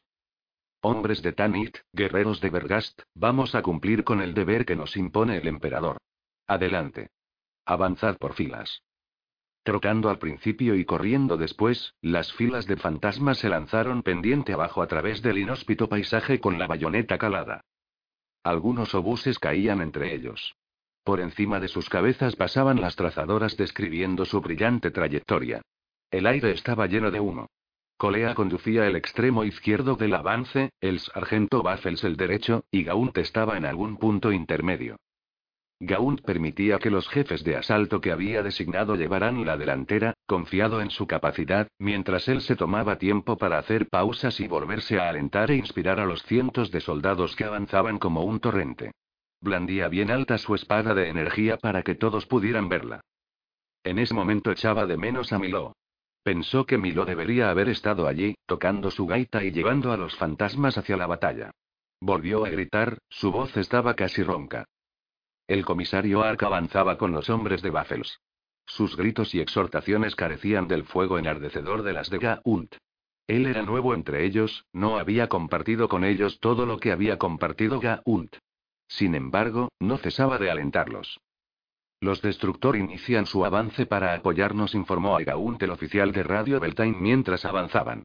Hombres 0.81 1.23
de 1.23 1.33
Tanit, 1.33 1.79
guerreros 1.93 2.41
de 2.41 2.51
Bergast, 2.51 3.01
vamos 3.15 3.55
a 3.55 3.63
cumplir 3.63 4.03
con 4.03 4.21
el 4.21 4.35
deber 4.35 4.67
que 4.67 4.77
nos 4.77 4.97
impone 4.97 5.37
el 5.39 5.47
emperador. 5.47 5.99
Adelante. 6.49 7.11
Avanzad 7.65 8.19
por 8.19 8.35
filas. 8.35 8.83
Trotando 9.65 10.11
al 10.11 10.19
principio 10.19 10.75
y 10.75 10.85
corriendo 10.85 11.39
después, 11.39 11.95
las 12.03 12.35
filas 12.35 12.67
de 12.67 12.77
fantasmas 12.77 13.39
se 13.39 13.49
lanzaron 13.49 14.03
pendiente 14.03 14.53
abajo 14.53 14.83
a 14.83 14.87
través 14.87 15.23
del 15.23 15.39
inhóspito 15.39 15.89
paisaje 15.89 16.39
con 16.39 16.59
la 16.59 16.67
bayoneta 16.67 17.17
calada. 17.17 17.63
Algunos 18.43 18.95
obuses 18.95 19.39
caían 19.39 19.81
entre 19.81 20.15
ellos. 20.15 20.55
Por 21.03 21.19
encima 21.21 21.61
de 21.61 21.69
sus 21.69 21.89
cabezas 21.89 22.37
pasaban 22.37 22.83
las 22.83 22.95
trazadoras 22.95 23.57
describiendo 23.57 24.27
su 24.27 24.43
brillante 24.43 24.91
trayectoria. 24.91 25.63
El 26.11 26.27
aire 26.27 26.51
estaba 26.51 26.87
lleno 26.87 27.11
de 27.11 27.21
humo. 27.21 27.49
Colea 27.97 28.35
conducía 28.35 28.87
el 28.87 28.97
extremo 28.97 29.45
izquierdo 29.45 29.97
del 29.97 30.15
avance, 30.15 30.73
el 30.83 31.01
sargento 31.01 31.63
Baffles 31.63 32.05
el 32.05 32.19
derecho, 32.19 32.65
y 32.71 32.85
Gaunt 32.85 33.17
estaba 33.17 33.57
en 33.57 33.65
algún 33.65 33.97
punto 33.97 34.31
intermedio. 34.31 34.99
Gaunt 35.81 36.23
permitía 36.23 36.79
que 36.79 36.91
los 36.91 37.09
jefes 37.09 37.43
de 37.45 37.57
asalto 37.57 38.01
que 38.01 38.13
había 38.13 38.43
designado 38.43 38.95
llevaran 38.95 39.45
la 39.45 39.57
delantera, 39.57 40.15
confiado 40.27 40.81
en 40.81 40.91
su 40.91 41.07
capacidad, 41.07 41.69
mientras 41.79 42.29
él 42.29 42.41
se 42.41 42.57
tomaba 42.57 42.99
tiempo 42.99 43.37
para 43.37 43.59
hacer 43.59 43.89
pausas 43.89 44.39
y 44.41 44.47
volverse 44.47 44.99
a 44.99 45.09
alentar 45.09 45.51
e 45.51 45.57
inspirar 45.57 46.01
a 46.01 46.07
los 46.07 46.23
cientos 46.23 46.71
de 46.71 46.81
soldados 46.81 47.35
que 47.37 47.45
avanzaban 47.45 47.99
como 47.99 48.23
un 48.23 48.41
torrente. 48.41 48.93
Blandía 49.41 49.89
bien 49.89 50.11
alta 50.11 50.39
su 50.39 50.55
espada 50.55 50.95
de 50.95 51.09
energía 51.09 51.59
para 51.59 51.83
que 51.83 51.95
todos 51.95 52.25
pudieran 52.27 52.69
verla. 52.69 53.01
En 53.83 53.99
ese 53.99 54.15
momento 54.15 54.51
echaba 54.51 54.87
de 54.87 54.97
menos 54.97 55.33
a 55.33 55.39
Milo. 55.39 55.75
Pensó 56.23 56.65
que 56.65 56.79
Milo 56.79 57.05
debería 57.05 57.51
haber 57.51 57.69
estado 57.69 58.07
allí, 58.07 58.35
tocando 58.47 58.91
su 58.91 59.07
gaita 59.07 59.45
y 59.45 59.51
llevando 59.51 59.93
a 59.93 59.99
los 59.99 60.17
fantasmas 60.17 60.79
hacia 60.79 60.97
la 60.97 61.07
batalla. 61.07 61.51
Volvió 62.01 62.47
a 62.47 62.49
gritar, 62.49 62.99
su 63.11 63.31
voz 63.31 63.55
estaba 63.59 63.95
casi 63.95 64.23
ronca. 64.23 64.65
El 65.47 65.65
comisario 65.67 66.23
Ark 66.23 66.43
avanzaba 66.43 66.97
con 66.97 67.13
los 67.13 67.29
hombres 67.29 67.61
de 67.61 67.71
Baffles. 67.71 68.21
Sus 68.67 68.97
gritos 68.97 69.35
y 69.35 69.41
exhortaciones 69.41 70.17
carecían 70.17 70.69
del 70.69 70.85
fuego 70.85 71.19
enardecedor 71.19 71.83
de 71.83 71.93
las 71.93 72.09
de 72.09 72.19
Gaunt. 72.19 72.77
Él 73.27 73.47
era 73.47 73.63
nuevo 73.63 73.95
entre 73.95 74.25
ellos, 74.25 74.65
no 74.73 74.99
había 74.99 75.29
compartido 75.29 75.89
con 75.89 76.05
ellos 76.05 76.41
todo 76.41 76.65
lo 76.65 76.79
que 76.79 76.93
había 76.93 77.19
compartido 77.19 77.79
Gaunt. 77.79 78.37
Sin 78.89 79.15
embargo, 79.15 79.69
no 79.81 79.99
cesaba 79.99 80.39
de 80.39 80.51
alentarlos. 80.51 81.21
Los 82.01 82.23
Destructor 82.23 82.77
inician 82.77 83.27
su 83.27 83.45
avance 83.45 83.87
para 83.87 84.15
apoyarnos, 84.15 84.75
informó 84.75 85.17
a 85.17 85.23
Gaunt 85.23 85.63
el 85.63 85.71
oficial 85.71 86.13
de 86.13 86.23
Radio 86.23 86.59
Beltane 86.59 86.97
mientras 86.99 87.45
avanzaban. 87.45 88.05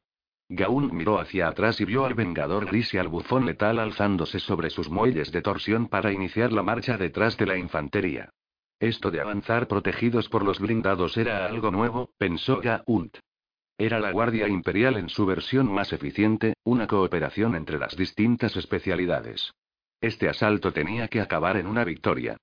Gaunt 0.52 0.92
miró 0.92 1.20
hacia 1.20 1.46
atrás 1.46 1.80
y 1.80 1.84
vio 1.84 2.04
al 2.04 2.14
Vengador 2.14 2.66
Gris 2.66 2.92
y 2.92 2.98
al 2.98 3.06
bufón 3.06 3.46
letal 3.46 3.78
alzándose 3.78 4.40
sobre 4.40 4.68
sus 4.68 4.90
muelles 4.90 5.30
de 5.30 5.42
torsión 5.42 5.86
para 5.86 6.12
iniciar 6.12 6.52
la 6.52 6.64
marcha 6.64 6.98
detrás 6.98 7.36
de 7.36 7.46
la 7.46 7.56
infantería. 7.56 8.30
Esto 8.80 9.12
de 9.12 9.20
avanzar 9.20 9.68
protegidos 9.68 10.28
por 10.28 10.44
los 10.44 10.58
blindados 10.58 11.16
era 11.16 11.46
algo 11.46 11.70
nuevo, 11.70 12.10
pensó 12.18 12.60
Gaunt. 12.60 13.18
Era 13.78 14.00
la 14.00 14.10
Guardia 14.10 14.48
Imperial 14.48 14.96
en 14.96 15.08
su 15.08 15.24
versión 15.24 15.72
más 15.72 15.92
eficiente, 15.92 16.54
una 16.64 16.88
cooperación 16.88 17.54
entre 17.54 17.78
las 17.78 17.96
distintas 17.96 18.56
especialidades. 18.56 19.52
Este 20.00 20.28
asalto 20.28 20.72
tenía 20.72 21.06
que 21.06 21.20
acabar 21.20 21.58
en 21.58 21.68
una 21.68 21.84
victoria. 21.84 22.36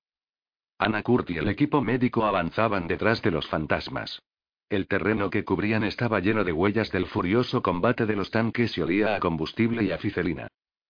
Ana 0.78 1.02
Kurt 1.02 1.28
y 1.28 1.36
el 1.36 1.48
equipo 1.48 1.82
médico 1.82 2.24
avanzaban 2.24 2.88
detrás 2.88 3.20
de 3.20 3.32
los 3.32 3.46
fantasmas. 3.48 4.22
El 4.70 4.86
terreno 4.86 5.30
que 5.30 5.44
cubrían 5.44 5.82
estaba 5.82 6.20
lleno 6.20 6.44
de 6.44 6.52
huellas 6.52 6.92
del 6.92 7.06
furioso 7.06 7.62
combate 7.62 8.04
de 8.04 8.16
los 8.16 8.30
tanques 8.30 8.76
y 8.76 8.82
olía 8.82 9.16
a 9.16 9.20
combustible 9.20 9.82
y 9.82 9.92
a 9.92 9.98
ficelina. 9.98 10.48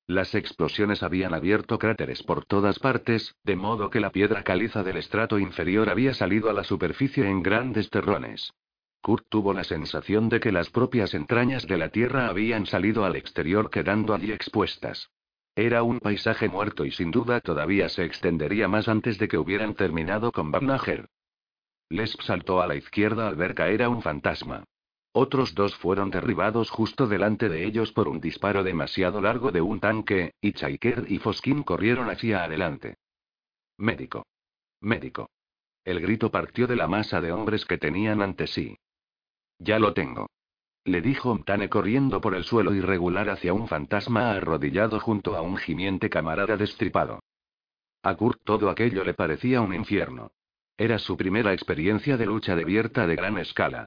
Las 0.09 0.35
explosiones 0.35 1.05
habían 1.05 1.33
abierto 1.33 1.79
cráteres 1.79 2.25
por 2.25 2.45
todas 2.45 2.81
partes, 2.81 3.37
de 3.45 3.55
modo 3.55 3.89
que 3.91 4.01
la 4.01 4.11
piedra 4.11 4.43
caliza 4.43 4.83
del 4.83 4.97
estrato 4.97 5.39
inferior 5.39 5.91
había 5.91 6.13
salido 6.13 6.51
a 6.51 6.55
la 6.55 6.65
superficie 6.65 7.29
en 7.29 7.43
grandes 7.43 7.89
terrones. 7.91 8.53
Kurt 9.01 9.27
tuvo 9.29 9.53
la 9.53 9.63
sensación 9.63 10.29
de 10.29 10.41
que 10.41 10.51
las 10.51 10.71
propias 10.71 11.15
entrañas 11.15 11.67
de 11.69 11.79
la 11.79 11.91
tierra 11.91 12.29
habían 12.29 12.67
salido 12.67 13.05
al 13.05 13.15
exterior 13.15 13.71
quedando 13.71 14.13
allí 14.13 14.33
expuestas. 14.33 15.11
Era 15.55 15.85
un 15.85 16.01
paisaje 16.01 16.49
muerto 16.49 16.85
y 16.85 16.91
sin 16.91 17.13
duda 17.13 17.41
todavía 17.41 17.89
se 17.89 18.05
extendería 18.05 18.67
más 18.67 18.89
antes 18.89 19.19
de 19.19 19.29
que 19.29 19.39
hubieran 19.39 19.75
terminado 19.75 20.33
con 20.33 20.51
Bagnager. 20.51 21.09
Lesp 21.91 22.21
saltó 22.23 22.61
a 22.61 22.67
la 22.67 22.75
izquierda 22.75 23.29
al 23.29 23.37
ver 23.37 23.55
caer 23.55 23.83
a 23.83 23.89
un 23.89 24.03
fantasma. 24.03 24.65
Otros 25.13 25.55
dos 25.55 25.75
fueron 25.77 26.11
derribados 26.11 26.71
justo 26.71 27.07
delante 27.07 27.49
de 27.49 27.65
ellos 27.65 27.93
por 27.93 28.09
un 28.09 28.21
disparo 28.21 28.63
demasiado 28.63 29.21
largo 29.21 29.51
de 29.51 29.61
un 29.61 29.81
tanque, 29.81 30.35
y 30.41 30.53
Chaiker 30.53 31.07
y 31.09 31.19
Foskin 31.19 31.63
corrieron 31.63 32.11
hacia 32.11 32.45
adelante. 32.45 32.99
Médico. 33.79 34.27
Médico. 34.81 35.31
El 35.85 36.01
grito 36.01 36.31
partió 36.31 36.67
de 36.67 36.77
la 36.77 36.87
masa 36.87 37.21
de 37.21 37.33
hombres 37.33 37.65
que 37.65 37.79
tenían 37.79 38.21
ante 38.21 38.47
sí. 38.47 38.77
Ya 39.59 39.79
lo 39.79 39.95
tengo. 39.95 40.29
Le 40.85 41.01
dijo 41.01 41.35
Mtane 41.35 41.69
corriendo 41.69 42.21
por 42.21 42.35
el 42.35 42.45
suelo 42.45 42.75
irregular 42.75 43.29
hacia 43.31 43.53
un 43.55 43.67
fantasma 43.67 44.31
arrodillado 44.31 45.01
junto 45.01 45.37
a 45.37 45.43
un 45.43 45.57
gimiente 45.57 46.11
camarada 46.11 46.57
destripado. 46.57 47.21
A 48.03 48.15
Kurt 48.15 48.41
todo 48.45 48.71
aquello 48.71 49.05
le 49.05 49.15
parecía 49.15 49.61
un 49.61 49.75
infierno. 49.75 50.31
Era 50.79 51.01
su 51.01 51.17
primera 51.17 51.53
experiencia 51.53 52.17
de 52.17 52.25
lucha 52.25 52.53
abierta 52.53 53.09
de 53.09 53.17
gran 53.17 53.37
escala. 53.37 53.87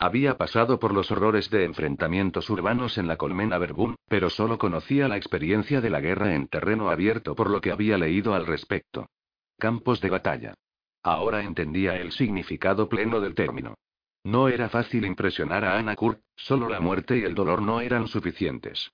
Había 0.00 0.36
pasado 0.36 0.80
por 0.80 0.92
los 0.92 1.12
horrores 1.12 1.48
de 1.50 1.64
enfrentamientos 1.64 2.50
urbanos 2.50 2.98
en 2.98 3.06
la 3.06 3.16
colmena 3.16 3.58
Verbum, 3.58 3.94
pero 4.08 4.28
solo 4.28 4.58
conocía 4.58 5.06
la 5.06 5.16
experiencia 5.16 5.80
de 5.80 5.90
la 5.90 6.00
guerra 6.00 6.34
en 6.34 6.48
terreno 6.48 6.90
abierto 6.90 7.36
por 7.36 7.48
lo 7.48 7.60
que 7.60 7.70
había 7.70 7.96
leído 7.96 8.34
al 8.34 8.44
respecto. 8.44 9.06
Campos 9.56 10.00
de 10.00 10.10
batalla. 10.10 10.54
Ahora 11.04 11.44
entendía 11.44 11.94
el 11.94 12.10
significado 12.10 12.88
pleno 12.88 13.20
del 13.20 13.36
término. 13.36 13.76
No 14.24 14.48
era 14.48 14.68
fácil 14.68 15.06
impresionar 15.06 15.64
a 15.64 15.78
Anna 15.78 15.94
Kurt, 15.94 16.20
solo 16.34 16.68
la 16.68 16.80
muerte 16.80 17.18
y 17.18 17.22
el 17.22 17.36
dolor 17.36 17.62
no 17.62 17.80
eran 17.80 18.08
suficientes. 18.08 18.90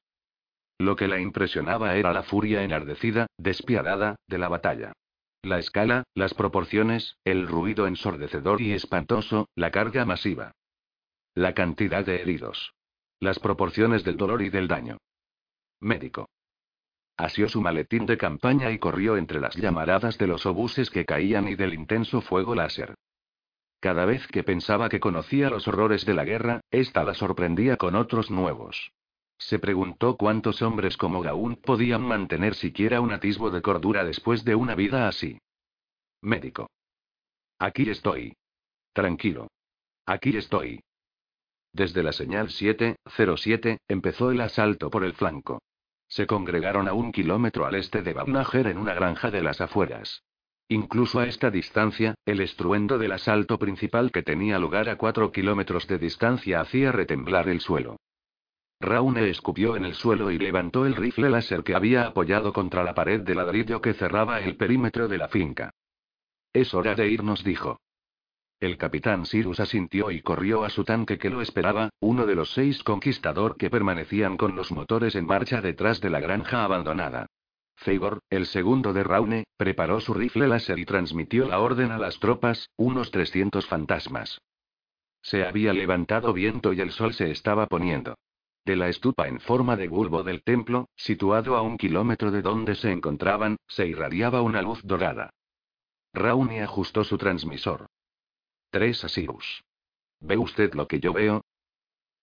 Lo 0.76 0.96
que 0.96 1.08
la 1.08 1.18
impresionaba 1.18 1.96
era 1.96 2.12
la 2.12 2.24
furia 2.24 2.62
enardecida, 2.62 3.26
despiadada, 3.38 4.16
de 4.26 4.36
la 4.36 4.48
batalla. 4.48 4.92
La 5.42 5.58
escala, 5.58 6.04
las 6.14 6.34
proporciones, 6.34 7.16
el 7.24 7.46
ruido 7.46 7.86
ensordecedor 7.86 8.60
y 8.60 8.72
espantoso, 8.72 9.48
la 9.54 9.70
carga 9.70 10.04
masiva. 10.04 10.52
La 11.34 11.54
cantidad 11.54 12.04
de 12.04 12.20
heridos. 12.20 12.74
Las 13.20 13.38
proporciones 13.38 14.02
del 14.02 14.16
dolor 14.16 14.42
y 14.42 14.50
del 14.50 14.66
daño. 14.66 14.98
Médico. 15.80 16.28
Asió 17.16 17.48
su 17.48 17.60
maletín 17.60 18.06
de 18.06 18.18
campaña 18.18 18.72
y 18.72 18.78
corrió 18.78 19.16
entre 19.16 19.40
las 19.40 19.54
llamaradas 19.54 20.18
de 20.18 20.26
los 20.26 20.44
obuses 20.44 20.90
que 20.90 21.04
caían 21.04 21.48
y 21.48 21.54
del 21.54 21.74
intenso 21.74 22.20
fuego 22.20 22.56
láser. 22.56 22.94
Cada 23.80 24.06
vez 24.06 24.26
que 24.26 24.42
pensaba 24.42 24.88
que 24.88 24.98
conocía 24.98 25.50
los 25.50 25.68
horrores 25.68 26.04
de 26.04 26.14
la 26.14 26.24
guerra, 26.24 26.62
ésta 26.72 27.04
la 27.04 27.14
sorprendía 27.14 27.76
con 27.76 27.94
otros 27.94 28.30
nuevos. 28.30 28.92
Se 29.38 29.58
preguntó 29.58 30.16
cuántos 30.16 30.62
hombres 30.62 30.96
como 30.96 31.22
Gaunt 31.22 31.60
podían 31.60 32.02
mantener 32.02 32.54
siquiera 32.54 33.00
un 33.00 33.12
atisbo 33.12 33.50
de 33.50 33.62
cordura 33.62 34.04
después 34.04 34.44
de 34.44 34.56
una 34.56 34.74
vida 34.74 35.08
así. 35.08 35.40
Médico. 36.20 36.68
Aquí 37.58 37.88
estoy. 37.88 38.36
Tranquilo. 38.92 39.48
Aquí 40.06 40.36
estoy. 40.36 40.80
Desde 41.72 42.02
la 42.02 42.12
señal 42.12 42.50
707, 42.50 43.78
empezó 43.86 44.32
el 44.32 44.40
asalto 44.40 44.90
por 44.90 45.04
el 45.04 45.14
flanco. 45.14 45.60
Se 46.08 46.26
congregaron 46.26 46.88
a 46.88 46.94
un 46.94 47.12
kilómetro 47.12 47.66
al 47.66 47.74
este 47.76 48.02
de 48.02 48.14
Babnager 48.14 48.66
en 48.66 48.78
una 48.78 48.94
granja 48.94 49.30
de 49.30 49.42
las 49.42 49.60
afueras. 49.60 50.22
Incluso 50.68 51.20
a 51.20 51.26
esta 51.26 51.50
distancia, 51.50 52.14
el 52.26 52.40
estruendo 52.40 52.98
del 52.98 53.12
asalto 53.12 53.58
principal 53.58 54.10
que 54.10 54.22
tenía 54.22 54.58
lugar 54.58 54.88
a 54.88 54.96
cuatro 54.96 55.30
kilómetros 55.30 55.86
de 55.86 55.98
distancia 55.98 56.60
hacía 56.60 56.92
retemblar 56.92 57.48
el 57.48 57.60
suelo. 57.60 57.96
Raune 58.80 59.28
escupió 59.28 59.74
en 59.76 59.84
el 59.84 59.94
suelo 59.94 60.30
y 60.30 60.38
levantó 60.38 60.86
el 60.86 60.94
rifle 60.94 61.30
láser 61.30 61.64
que 61.64 61.74
había 61.74 62.06
apoyado 62.06 62.52
contra 62.52 62.84
la 62.84 62.94
pared 62.94 63.20
de 63.20 63.34
ladrillo 63.34 63.80
que 63.80 63.94
cerraba 63.94 64.40
el 64.40 64.56
perímetro 64.56 65.08
de 65.08 65.18
la 65.18 65.28
finca. 65.28 65.74
Es 66.52 66.74
hora 66.74 66.94
de 66.94 67.08
irnos, 67.08 67.42
dijo. 67.42 67.80
El 68.60 68.76
capitán 68.76 69.24
Cyrus 69.26 69.60
asintió 69.60 70.10
y 70.10 70.20
corrió 70.20 70.64
a 70.64 70.70
su 70.70 70.84
tanque 70.84 71.18
que 71.18 71.30
lo 71.30 71.42
esperaba, 71.42 71.90
uno 72.00 72.26
de 72.26 72.34
los 72.34 72.52
seis 72.52 72.82
conquistador 72.82 73.56
que 73.56 73.70
permanecían 73.70 74.36
con 74.36 74.56
los 74.56 74.72
motores 74.72 75.14
en 75.14 75.26
marcha 75.26 75.60
detrás 75.60 76.00
de 76.00 76.10
la 76.10 76.20
granja 76.20 76.64
abandonada. 76.64 77.26
Feigor, 77.76 78.20
el 78.30 78.46
segundo 78.46 78.92
de 78.92 79.04
Raune, 79.04 79.44
preparó 79.56 80.00
su 80.00 80.14
rifle 80.14 80.48
láser 80.48 80.78
y 80.80 80.84
transmitió 80.84 81.46
la 81.46 81.60
orden 81.60 81.92
a 81.92 81.98
las 81.98 82.18
tropas, 82.18 82.70
unos 82.76 83.12
300 83.12 83.66
fantasmas. 83.66 84.40
Se 85.22 85.44
había 85.44 85.72
levantado 85.72 86.32
viento 86.32 86.72
y 86.72 86.80
el 86.80 86.90
sol 86.90 87.14
se 87.14 87.30
estaba 87.30 87.66
poniendo. 87.66 88.16
De 88.68 88.76
la 88.76 88.90
estupa 88.90 89.28
en 89.28 89.40
forma 89.40 89.76
de 89.76 89.88
bulbo 89.88 90.22
del 90.22 90.42
templo, 90.42 90.90
situado 90.94 91.56
a 91.56 91.62
un 91.62 91.78
kilómetro 91.78 92.30
de 92.30 92.42
donde 92.42 92.74
se 92.74 92.92
encontraban, 92.92 93.56
se 93.66 93.86
irradiaba 93.86 94.42
una 94.42 94.60
luz 94.60 94.82
dorada. 94.84 95.30
Rauni 96.12 96.58
ajustó 96.58 97.02
su 97.02 97.16
transmisor. 97.16 97.86
Tres 98.68 99.02
Asirus. 99.04 99.64
¿Ve 100.20 100.36
usted 100.36 100.74
lo 100.74 100.86
que 100.86 101.00
yo 101.00 101.14
veo? 101.14 101.46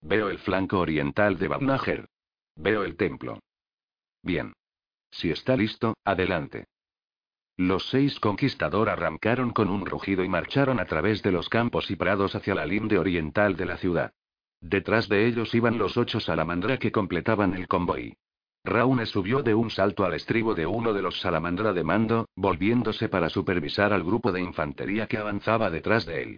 Veo 0.01 0.29
el 0.29 0.37
flanco 0.37 0.77
oriental 0.77 1.39
de 1.39 1.47
Babnager. 1.47 2.09
Veo 2.55 2.83
el 2.83 2.95
templo. 2.95 3.39
Bien. 4.21 4.53
Si 5.09 5.31
está 5.31 5.57
listo, 5.57 5.95
adelante. 6.03 6.67
Los 7.57 7.89
seis 7.89 8.19
conquistador 8.19 8.89
arrancaron 8.89 9.49
con 9.49 9.71
un 9.71 9.83
rugido 9.83 10.23
y 10.23 10.29
marcharon 10.29 10.79
a 10.79 10.85
través 10.85 11.23
de 11.23 11.31
los 11.31 11.49
campos 11.49 11.89
y 11.89 11.95
prados 11.95 12.35
hacia 12.35 12.53
la 12.53 12.67
linde 12.67 12.99
oriental 12.99 13.55
de 13.55 13.65
la 13.65 13.77
ciudad. 13.77 14.13
Detrás 14.61 15.09
de 15.09 15.27
ellos 15.27 15.53
iban 15.53 15.77
los 15.77 15.97
ocho 15.97 16.19
salamandra 16.19 16.77
que 16.77 16.91
completaban 16.91 17.53
el 17.53 17.67
convoy. 17.67 18.15
Raune 18.63 19.05
subió 19.05 19.43
de 19.43 19.53
un 19.53 19.69
salto 19.69 20.05
al 20.05 20.15
estribo 20.15 20.55
de 20.55 20.65
uno 20.65 20.93
de 20.93 21.03
los 21.03 21.19
salamandra 21.19 21.71
de 21.71 21.83
mando, 21.83 22.27
volviéndose 22.35 23.09
para 23.09 23.29
supervisar 23.29 23.93
al 23.93 24.03
grupo 24.03 24.31
de 24.31 24.41
infantería 24.41 25.05
que 25.05 25.17
avanzaba 25.17 25.69
detrás 25.69 26.05
de 26.07 26.23
él. 26.23 26.37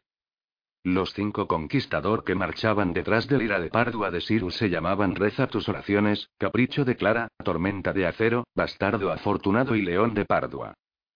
Los 0.84 1.14
cinco 1.14 1.48
conquistador 1.48 2.24
que 2.24 2.36
marchaban 2.36 2.94
detrás 2.94 3.28
del 3.28 3.42
ira 3.42 3.60
de 3.60 3.70
Pardua 3.70 4.12
de 4.12 4.22
Sirus 4.22 4.56
se 4.56 4.70
llamaban 4.70 5.16
Reza 5.16 5.48
tus 5.48 5.68
oraciones, 5.70 6.30
Capricho 6.38 6.86
de 6.86 6.96
Clara, 6.96 7.30
Tormenta 7.44 7.94
de 7.94 8.08
Acero, 8.08 8.46
Bastardo 8.56 9.12
Afortunado 9.12 9.76
y 9.76 9.82
León 9.82 10.14
de 10.14 10.26
Pardua. 10.26 10.74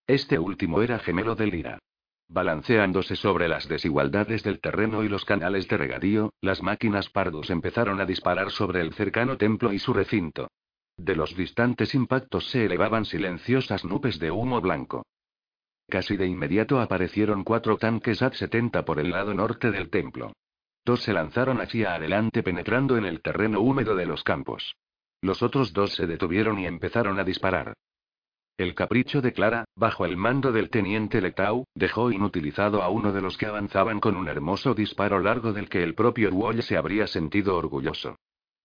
Este 0.08 0.40
último 0.40 0.82
era 0.82 1.00
gemelo 1.00 1.36
del 1.36 1.56
ira. 1.56 1.80
Balanceándose 2.34 3.18
sobre 3.18 3.50
las 3.50 3.68
desigualdades 3.68 4.42
del 4.42 4.62
terreno 4.62 5.04
y 5.04 5.10
los 5.10 5.26
canales 5.26 5.68
de 5.68 5.76
regadío, 5.76 6.34
las 6.40 6.64
máquinas 6.64 7.10
Pardus 7.10 7.50
empezaron 7.50 8.00
a 8.00 8.06
disparar 8.06 8.52
sobre 8.52 8.80
el 8.80 8.94
cercano 8.94 9.36
templo 9.36 9.74
y 9.74 9.80
su 9.80 9.92
recinto. 9.92 10.48
De 10.96 11.14
los 11.14 11.36
distantes 11.36 11.94
impactos 11.94 12.50
se 12.50 12.64
elevaban 12.64 13.04
silenciosas 13.04 13.84
nubes 13.84 14.18
de 14.18 14.32
humo 14.32 14.62
blanco. 14.62 15.04
Casi 15.90 16.16
de 16.16 16.26
inmediato 16.26 16.80
aparecieron 16.80 17.44
cuatro 17.44 17.76
tanques 17.76 18.22
AT-70 18.22 18.86
por 18.86 19.00
el 19.00 19.12
lado 19.12 19.34
norte 19.34 19.70
del 19.70 19.90
templo. 19.90 20.32
Dos 20.86 21.02
se 21.02 21.12
lanzaron 21.12 21.60
hacia 21.60 21.96
adelante 21.96 22.44
penetrando 22.44 22.96
en 22.96 23.04
el 23.04 23.22
terreno 23.22 23.60
húmedo 23.60 23.94
de 23.94 24.06
los 24.06 24.24
campos. 24.24 24.78
Los 25.22 25.44
otros 25.44 25.74
dos 25.74 25.96
se 25.96 26.08
detuvieron 26.08 26.60
y 26.60 26.66
empezaron 26.66 27.20
a 27.20 27.26
disparar. 27.26 27.74
El 28.58 28.76
capricho 28.76 29.22
de 29.22 29.34
Clara, 29.34 29.66
bajo 29.76 30.06
el 30.06 30.18
mando 30.18 30.52
del 30.52 30.70
teniente 30.70 31.22
Letau, 31.22 31.66
dejó 31.74 32.12
inutilizado 32.12 32.84
a 32.84 32.90
uno 32.90 33.12
de 33.12 33.22
los 33.22 33.38
que 33.38 33.48
avanzaban 33.48 34.00
con 34.00 34.16
un 34.16 34.28
hermoso 34.28 34.74
disparo 34.74 35.20
largo 35.20 35.54
del 35.54 35.70
que 35.70 35.84
el 35.84 35.96
propio 35.96 36.30
Wall 36.30 36.62
se 36.62 36.78
habría 36.78 37.08
sentido 37.08 37.58
orgulloso. 37.58 38.18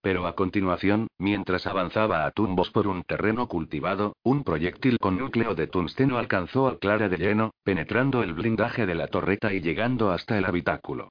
Pero 0.03 0.27
a 0.27 0.37
continuación, 0.37 1.09
mientras 1.19 1.67
avanzaba 1.67 2.27
a 2.27 2.31
tumbos 2.31 2.71
por 2.71 2.87
un 2.87 3.03
terreno 3.03 3.49
cultivado, 3.49 4.15
un 4.23 4.45
proyectil 4.45 4.99
con 4.99 5.19
núcleo 5.19 5.55
de 5.55 5.67
tungsteno 5.67 6.19
alcanzó 6.19 6.69
a 6.69 6.79
Clara 6.79 7.09
de 7.09 7.17
lleno, 7.17 7.51
penetrando 7.65 8.23
el 8.23 8.35
blindaje 8.35 8.87
de 8.87 8.95
la 8.95 9.09
torreta 9.09 9.53
y 9.53 9.61
llegando 9.61 10.13
hasta 10.13 10.39
el 10.39 10.45
habitáculo. 10.45 11.09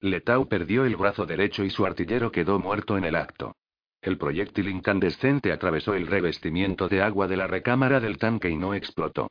Letau 0.00 0.48
perdió 0.48 0.84
el 0.84 0.96
brazo 0.96 1.26
derecho 1.26 1.64
y 1.64 1.70
su 1.70 1.84
artillero 1.84 2.30
quedó 2.30 2.58
muerto 2.58 2.96
en 2.96 3.04
el 3.04 3.16
acto. 3.16 3.56
El 4.00 4.16
proyectil 4.16 4.68
incandescente 4.68 5.52
atravesó 5.52 5.94
el 5.94 6.06
revestimiento 6.06 6.88
de 6.88 7.02
agua 7.02 7.26
de 7.26 7.36
la 7.36 7.46
recámara 7.46 8.00
del 8.00 8.18
tanque 8.18 8.48
y 8.48 8.56
no 8.56 8.74
explotó. 8.74 9.30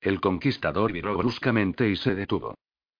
El 0.00 0.20
conquistador 0.20 0.92
viró 0.92 1.16
bruscamente 1.16 1.88
y 1.88 1.96
se 1.96 2.14
detuvo. 2.14 2.54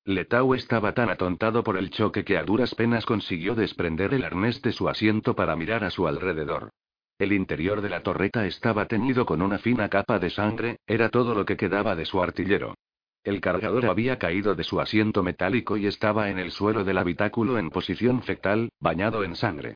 Letau 0.04 0.54
estaba 0.54 0.94
tan 0.94 1.10
atontado 1.10 1.62
por 1.62 1.76
el 1.76 1.90
choque 1.90 2.24
que 2.24 2.38
a 2.38 2.42
duras 2.42 2.74
penas 2.74 3.04
consiguió 3.04 3.54
desprender 3.54 4.14
el 4.14 4.24
arnés 4.24 4.62
de 4.62 4.72
su 4.72 4.88
asiento 4.88 5.36
para 5.36 5.54
mirar 5.54 5.84
a 5.84 5.90
su 5.90 6.08
alrededor. 6.08 6.70
El 7.18 7.32
interior 7.32 7.82
de 7.82 7.90
la 7.90 8.02
torreta 8.02 8.46
estaba 8.46 8.86
teñido 8.86 9.26
con 9.26 9.42
una 9.42 9.58
fina 9.58 9.88
capa 9.88 10.18
de 10.18 10.30
sangre, 10.30 10.78
era 10.86 11.10
todo 11.10 11.34
lo 11.34 11.44
que 11.44 11.56
quedaba 11.56 11.94
de 11.94 12.06
su 12.06 12.22
artillero. 12.22 12.74
El 13.22 13.40
cargador 13.40 13.86
había 13.86 14.18
caído 14.18 14.54
de 14.54 14.64
su 14.64 14.80
asiento 14.80 15.22
metálico 15.22 15.76
y 15.76 15.86
estaba 15.86 16.30
en 16.30 16.38
el 16.38 16.52
suelo 16.52 16.84
del 16.84 16.96
habitáculo 16.96 17.58
en 17.58 17.68
posición 17.68 18.22
fetal, 18.22 18.70
bañado 18.80 19.24
en 19.24 19.36
sangre. 19.36 19.74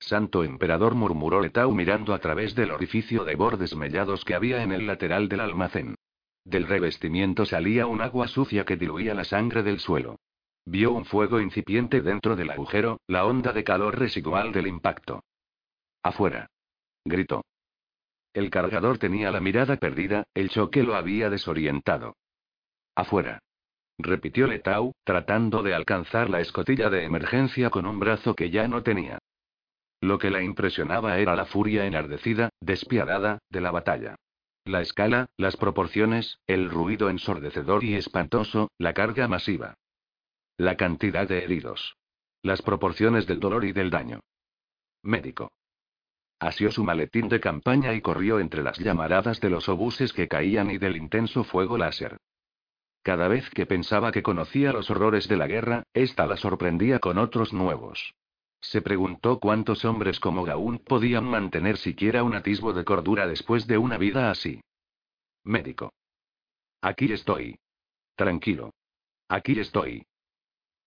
Santo 0.00 0.44
emperador 0.44 0.94
murmuró 0.94 1.40
Letau 1.40 1.70
mirando 1.72 2.14
a 2.14 2.18
través 2.18 2.54
del 2.54 2.70
orificio 2.70 3.24
de 3.24 3.36
bordes 3.36 3.76
mellados 3.76 4.24
que 4.24 4.34
había 4.34 4.62
en 4.62 4.72
el 4.72 4.86
lateral 4.86 5.28
del 5.28 5.40
almacén. 5.40 5.94
Del 6.44 6.66
revestimiento 6.66 7.44
salía 7.44 7.86
un 7.86 8.00
agua 8.00 8.26
sucia 8.26 8.64
que 8.64 8.78
diluía 8.78 9.14
la 9.14 9.24
sangre 9.24 9.62
del 9.62 9.78
suelo. 9.78 10.18
Vio 10.64 10.92
un 10.92 11.04
fuego 11.04 11.40
incipiente 11.40 12.00
dentro 12.00 12.34
del 12.34 12.50
agujero, 12.50 13.00
la 13.06 13.26
onda 13.26 13.52
de 13.52 13.62
calor 13.62 13.98
residual 13.98 14.52
del 14.52 14.66
impacto. 14.66 15.22
Afuera. 16.02 16.48
Gritó. 17.04 17.44
El 18.32 18.48
cargador 18.48 18.98
tenía 18.98 19.30
la 19.30 19.40
mirada 19.40 19.76
perdida, 19.76 20.24
el 20.34 20.48
choque 20.48 20.82
lo 20.82 20.94
había 20.94 21.28
desorientado. 21.28 22.16
Afuera. 22.94 23.40
Repitió 23.98 24.46
Letau, 24.46 24.92
tratando 25.04 25.62
de 25.62 25.74
alcanzar 25.74 26.30
la 26.30 26.40
escotilla 26.40 26.88
de 26.88 27.04
emergencia 27.04 27.68
con 27.68 27.84
un 27.84 27.98
brazo 27.98 28.34
que 28.34 28.50
ya 28.50 28.66
no 28.66 28.82
tenía. 28.82 29.18
Lo 30.00 30.18
que 30.18 30.30
la 30.30 30.42
impresionaba 30.42 31.18
era 31.18 31.36
la 31.36 31.44
furia 31.44 31.84
enardecida, 31.86 32.50
despiadada, 32.60 33.38
de 33.50 33.60
la 33.60 33.70
batalla. 33.70 34.16
La 34.64 34.80
escala, 34.80 35.28
las 35.36 35.56
proporciones, 35.56 36.38
el 36.46 36.70
ruido 36.70 37.10
ensordecedor 37.10 37.84
y 37.84 37.94
espantoso, 37.94 38.70
la 38.78 38.94
carga 38.94 39.28
masiva. 39.28 39.74
La 40.56 40.76
cantidad 40.76 41.28
de 41.28 41.44
heridos. 41.44 41.96
Las 42.42 42.62
proporciones 42.62 43.26
del 43.26 43.40
dolor 43.40 43.64
y 43.64 43.72
del 43.72 43.90
daño. 43.90 44.20
Médico. 45.02 45.52
Asió 46.38 46.70
su 46.70 46.84
maletín 46.84 47.28
de 47.28 47.40
campaña 47.40 47.92
y 47.92 48.00
corrió 48.00 48.40
entre 48.40 48.62
las 48.62 48.78
llamaradas 48.78 49.40
de 49.40 49.50
los 49.50 49.68
obuses 49.68 50.14
que 50.14 50.28
caían 50.28 50.70
y 50.70 50.78
del 50.78 50.96
intenso 50.96 51.44
fuego 51.44 51.76
láser. 51.76 52.16
Cada 53.02 53.28
vez 53.28 53.48
que 53.50 53.66
pensaba 53.66 54.12
que 54.12 54.22
conocía 54.22 54.72
los 54.72 54.90
horrores 54.90 55.28
de 55.28 55.36
la 55.36 55.46
guerra, 55.46 55.84
ésta 55.92 56.26
la 56.26 56.36
sorprendía 56.36 56.98
con 56.98 57.18
otros 57.18 57.52
nuevos. 57.52 58.14
Se 58.60 58.82
preguntó 58.82 59.40
cuántos 59.40 59.84
hombres 59.84 60.20
como 60.20 60.44
Gaún 60.44 60.78
podían 60.78 61.24
mantener 61.24 61.78
siquiera 61.78 62.22
un 62.22 62.34
atisbo 62.34 62.72
de 62.72 62.84
cordura 62.84 63.26
después 63.26 63.66
de 63.66 63.78
una 63.78 63.96
vida 63.96 64.30
así. 64.30 64.60
Médico. 65.44 65.92
Aquí 66.82 67.12
estoy. 67.12 67.58
Tranquilo. 68.16 68.72
Aquí 69.28 69.58
estoy. 69.58 70.04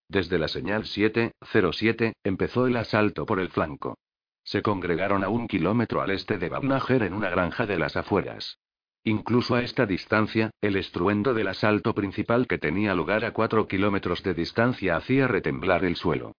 Desde 0.08 0.38
la 0.38 0.48
señal 0.48 0.86
707, 0.86 2.14
empezó 2.24 2.68
el 2.68 2.78
asalto 2.78 3.26
por 3.26 3.40
el 3.40 3.50
flanco. 3.50 3.98
Se 4.44 4.62
congregaron 4.62 5.24
a 5.24 5.30
un 5.30 5.48
kilómetro 5.48 6.02
al 6.02 6.12
este 6.12 6.38
de 6.38 6.50
Babnager 6.50 7.04
en 7.04 7.14
una 7.14 7.30
granja 7.30 7.66
de 7.66 7.80
las 7.80 7.96
afueras. 7.96 8.60
Incluso 9.06 9.56
a 9.56 9.64
esta 9.64 9.86
distancia, 9.86 10.52
el 10.62 10.76
estruendo 10.76 11.34
del 11.34 11.48
asalto 11.48 11.96
principal 11.96 12.48
que 12.48 12.58
tenía 12.58 12.94
lugar 12.94 13.26
a 13.26 13.34
cuatro 13.34 13.68
kilómetros 13.68 14.22
de 14.24 14.34
distancia 14.34 14.96
hacía 14.96 15.28
retemblar 15.28 15.84
el 15.86 15.96
suelo. 15.96 16.34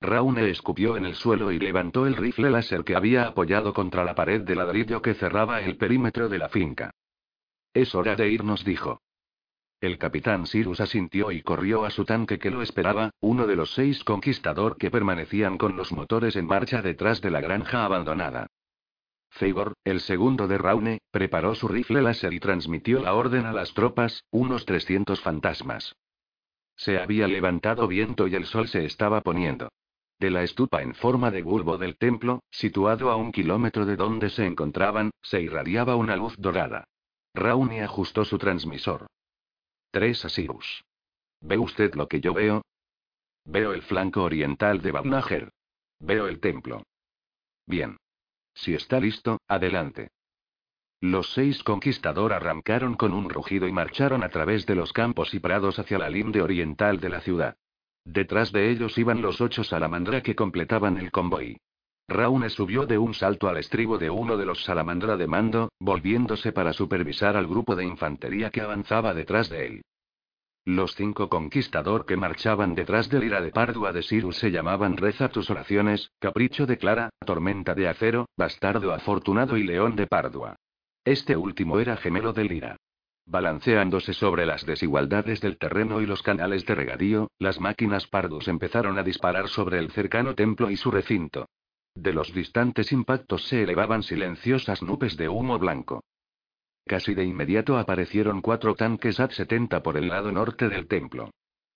Raune 0.00 0.48
escupió 0.48 0.96
en 0.96 1.04
el 1.04 1.16
suelo 1.16 1.50
y 1.50 1.58
levantó 1.58 2.06
el 2.06 2.14
rifle 2.14 2.50
láser 2.50 2.84
que 2.84 2.94
había 2.94 3.26
apoyado 3.26 3.74
contra 3.74 4.04
la 4.04 4.14
pared 4.14 4.42
de 4.42 4.54
ladrillo 4.54 5.02
que 5.02 5.14
cerraba 5.14 5.60
el 5.60 5.76
perímetro 5.76 6.28
de 6.28 6.38
la 6.38 6.48
finca. 6.48 6.92
Es 7.74 7.94
hora 7.94 8.14
de 8.14 8.30
irnos, 8.30 8.64
dijo. 8.64 9.02
El 9.80 9.98
capitán 9.98 10.46
Cyrus 10.46 10.80
asintió 10.80 11.32
y 11.32 11.42
corrió 11.42 11.84
a 11.84 11.90
su 11.90 12.04
tanque 12.04 12.38
que 12.38 12.50
lo 12.50 12.62
esperaba, 12.62 13.10
uno 13.20 13.46
de 13.46 13.56
los 13.56 13.72
seis 13.74 14.02
conquistador 14.04 14.76
que 14.76 14.90
permanecían 14.90 15.58
con 15.58 15.76
los 15.76 15.92
motores 15.92 16.36
en 16.36 16.46
marcha 16.46 16.80
detrás 16.80 17.20
de 17.20 17.30
la 17.30 17.40
granja 17.40 17.84
abandonada. 17.84 18.46
Feigor, 19.30 19.74
el 19.84 20.00
segundo 20.00 20.48
de 20.48 20.58
Raune, 20.58 21.00
preparó 21.10 21.54
su 21.54 21.68
rifle 21.68 22.02
láser 22.02 22.32
y 22.32 22.40
transmitió 22.40 23.00
la 23.00 23.14
orden 23.14 23.46
a 23.46 23.52
las 23.52 23.74
tropas, 23.74 24.24
unos 24.30 24.64
300 24.64 25.20
fantasmas. 25.20 25.94
Se 26.76 26.98
había 26.98 27.26
levantado 27.26 27.88
viento 27.88 28.28
y 28.28 28.36
el 28.36 28.46
sol 28.46 28.68
se 28.68 28.84
estaba 28.84 29.20
poniendo. 29.20 29.68
De 30.18 30.30
la 30.30 30.42
estupa 30.42 30.82
en 30.82 30.94
forma 30.94 31.30
de 31.30 31.42
bulbo 31.42 31.78
del 31.78 31.96
templo, 31.96 32.42
situado 32.50 33.10
a 33.10 33.16
un 33.16 33.30
kilómetro 33.30 33.86
de 33.86 33.96
donde 33.96 34.30
se 34.30 34.46
encontraban, 34.46 35.12
se 35.22 35.40
irradiaba 35.40 35.94
una 35.94 36.16
luz 36.16 36.34
dorada. 36.38 36.88
Rauni 37.34 37.80
ajustó 37.80 38.24
su 38.24 38.36
transmisor. 38.36 39.06
Tres 39.92 40.24
Asirus. 40.24 40.84
¿Ve 41.40 41.56
usted 41.56 41.94
lo 41.94 42.08
que 42.08 42.20
yo 42.20 42.34
veo? 42.34 42.62
Veo 43.44 43.72
el 43.72 43.82
flanco 43.82 44.24
oriental 44.24 44.82
de 44.82 44.92
Babnager. 44.92 45.52
Veo 46.00 46.26
el 46.26 46.40
templo. 46.40 46.82
Bien. 47.66 47.96
Si 48.54 48.74
está 48.74 48.98
listo, 48.98 49.40
adelante. 49.46 50.10
Los 51.00 51.32
seis 51.32 51.62
conquistador 51.62 52.32
arrancaron 52.32 52.94
con 52.94 53.12
un 53.12 53.30
rugido 53.30 53.68
y 53.68 53.72
marcharon 53.72 54.24
a 54.24 54.30
través 54.30 54.66
de 54.66 54.74
los 54.74 54.92
campos 54.92 55.32
y 55.32 55.38
prados 55.38 55.78
hacia 55.78 55.98
la 55.98 56.10
linde 56.10 56.42
oriental 56.42 56.98
de 56.98 57.08
la 57.08 57.20
ciudad. 57.20 57.56
Detrás 58.04 58.52
de 58.52 58.70
ellos 58.70 58.96
iban 58.98 59.22
los 59.22 59.40
ocho 59.40 59.64
salamandra 59.64 60.22
que 60.22 60.34
completaban 60.34 60.98
el 60.98 61.10
convoy. 61.10 61.58
Raune 62.08 62.48
subió 62.48 62.86
de 62.86 62.96
un 62.96 63.12
salto 63.12 63.48
al 63.48 63.58
estribo 63.58 63.98
de 63.98 64.08
uno 64.08 64.38
de 64.38 64.46
los 64.46 64.64
salamandra 64.64 65.16
de 65.16 65.26
mando, 65.26 65.70
volviéndose 65.78 66.52
para 66.52 66.72
supervisar 66.72 67.36
al 67.36 67.46
grupo 67.46 67.76
de 67.76 67.84
infantería 67.84 68.50
que 68.50 68.62
avanzaba 68.62 69.12
detrás 69.12 69.50
de 69.50 69.66
él. 69.66 69.82
Los 70.64 70.94
cinco 70.94 71.28
conquistador 71.28 72.06
que 72.06 72.16
marchaban 72.16 72.74
detrás 72.74 73.08
del 73.08 73.24
ira 73.24 73.40
de 73.40 73.50
Pardua 73.50 73.92
de 73.92 74.02
Sirus 74.02 74.36
se 74.36 74.50
llamaban 74.50 74.96
Reza 74.96 75.28
tus 75.28 75.50
oraciones, 75.50 76.10
Capricho 76.18 76.66
de 76.66 76.78
Clara, 76.78 77.10
Tormenta 77.24 77.74
de 77.74 77.88
Acero, 77.88 78.26
Bastardo 78.36 78.92
Afortunado 78.92 79.56
y 79.56 79.64
León 79.64 79.96
de 79.96 80.06
Pardua. 80.06 80.56
Este 81.04 81.36
último 81.36 81.78
era 81.78 81.96
gemelo 81.96 82.32
del 82.34 82.52
ira. 82.52 82.76
Balanceándose 83.30 84.14
sobre 84.14 84.46
las 84.46 84.64
desigualdades 84.64 85.42
del 85.42 85.58
terreno 85.58 86.00
y 86.00 86.06
los 86.06 86.22
canales 86.22 86.64
de 86.64 86.74
regadío, 86.74 87.30
las 87.38 87.60
máquinas 87.60 88.06
Pardus 88.06 88.48
empezaron 88.48 88.98
a 88.98 89.02
disparar 89.02 89.48
sobre 89.48 89.78
el 89.78 89.90
cercano 89.90 90.34
templo 90.34 90.70
y 90.70 90.78
su 90.78 90.90
recinto. 90.90 91.46
De 91.94 92.14
los 92.14 92.32
distantes 92.32 92.90
impactos 92.90 93.46
se 93.46 93.64
elevaban 93.64 94.02
silenciosas 94.02 94.82
nubes 94.82 95.18
de 95.18 95.28
humo 95.28 95.58
blanco. 95.58 96.04
Casi 96.86 97.12
de 97.12 97.24
inmediato 97.24 97.76
aparecieron 97.76 98.40
cuatro 98.40 98.74
tanques 98.74 99.20
AT-70 99.20 99.82
por 99.82 99.98
el 99.98 100.08
lado 100.08 100.32
norte 100.32 100.70
del 100.70 100.88
templo. 100.88 101.30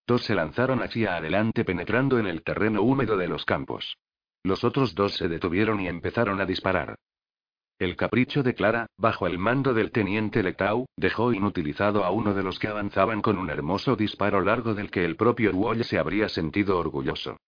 Dos 0.07 0.22
se 0.22 0.34
lanzaron 0.34 0.82
hacia 0.82 1.16
adelante 1.16 1.66
penetrando 1.66 2.18
en 2.18 2.28
el 2.28 2.42
terreno 2.42 2.80
húmedo 2.80 3.18
de 3.18 3.28
los 3.28 3.44
campos. 3.44 3.98
Los 4.42 4.64
otros 4.64 4.94
dos 4.94 5.16
se 5.16 5.28
detuvieron 5.28 5.82
y 5.82 5.88
empezaron 5.88 6.40
a 6.40 6.46
disparar. 6.46 6.96
El 7.83 7.97
capricho 7.97 8.45
de 8.45 8.55
Clara, 8.55 8.87
bajo 8.97 9.26
el 9.26 9.39
mando 9.39 9.74
del 9.74 9.91
teniente 9.91 10.45
Letau, 10.45 10.87
dejó 10.97 11.33
inutilizado 11.33 12.05
a 12.05 12.12
uno 12.12 12.33
de 12.33 12.45
los 12.45 12.61
que 12.61 12.68
avanzaban 12.68 13.20
con 13.22 13.39
un 13.39 13.51
hermoso 13.51 13.97
disparo 13.97 14.41
largo 14.41 14.74
del 14.74 14.89
que 14.89 15.05
el 15.05 15.16
propio 15.16 15.51
Wall 15.51 15.83
se 15.83 15.99
habría 15.99 16.28
sentido 16.28 16.78
orgulloso. 16.78 17.39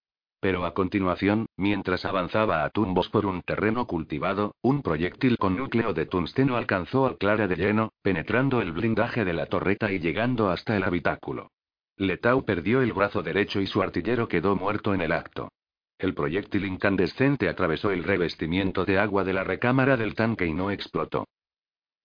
Pero 0.40 0.64
a 0.64 0.74
continuación, 0.74 1.46
mientras 1.56 2.04
avanzaba 2.04 2.64
a 2.64 2.70
tumbos 2.70 3.08
por 3.10 3.26
un 3.26 3.42
terreno 3.42 3.86
cultivado, 3.86 4.56
un 4.60 4.82
proyectil 4.82 5.38
con 5.38 5.56
núcleo 5.56 5.94
de 5.94 6.06
tungsteno 6.06 6.56
alcanzó 6.56 7.06
a 7.06 7.16
Clara 7.16 7.46
de 7.46 7.54
lleno, 7.54 7.92
penetrando 8.02 8.60
el 8.60 8.72
blindaje 8.72 9.24
de 9.24 9.34
la 9.34 9.46
torreta 9.46 9.92
y 9.92 10.00
llegando 10.00 10.50
hasta 10.50 10.76
el 10.76 10.82
habitáculo. 10.82 11.52
Letau 11.96 12.44
perdió 12.44 12.82
el 12.82 12.92
brazo 12.92 13.22
derecho 13.22 13.60
y 13.60 13.68
su 13.68 13.82
artillero 13.82 14.26
quedó 14.26 14.56
muerto 14.56 14.94
en 14.94 15.00
el 15.00 15.12
acto. 15.12 15.52
El 15.98 16.14
proyectil 16.14 16.64
incandescente 16.64 17.48
atravesó 17.48 17.90
el 17.90 18.04
revestimiento 18.04 18.84
de 18.84 18.98
agua 18.98 19.24
de 19.24 19.32
la 19.32 19.44
recámara 19.44 19.96
del 19.96 20.14
tanque 20.14 20.46
y 20.46 20.52
no 20.52 20.70
explotó. 20.70 21.26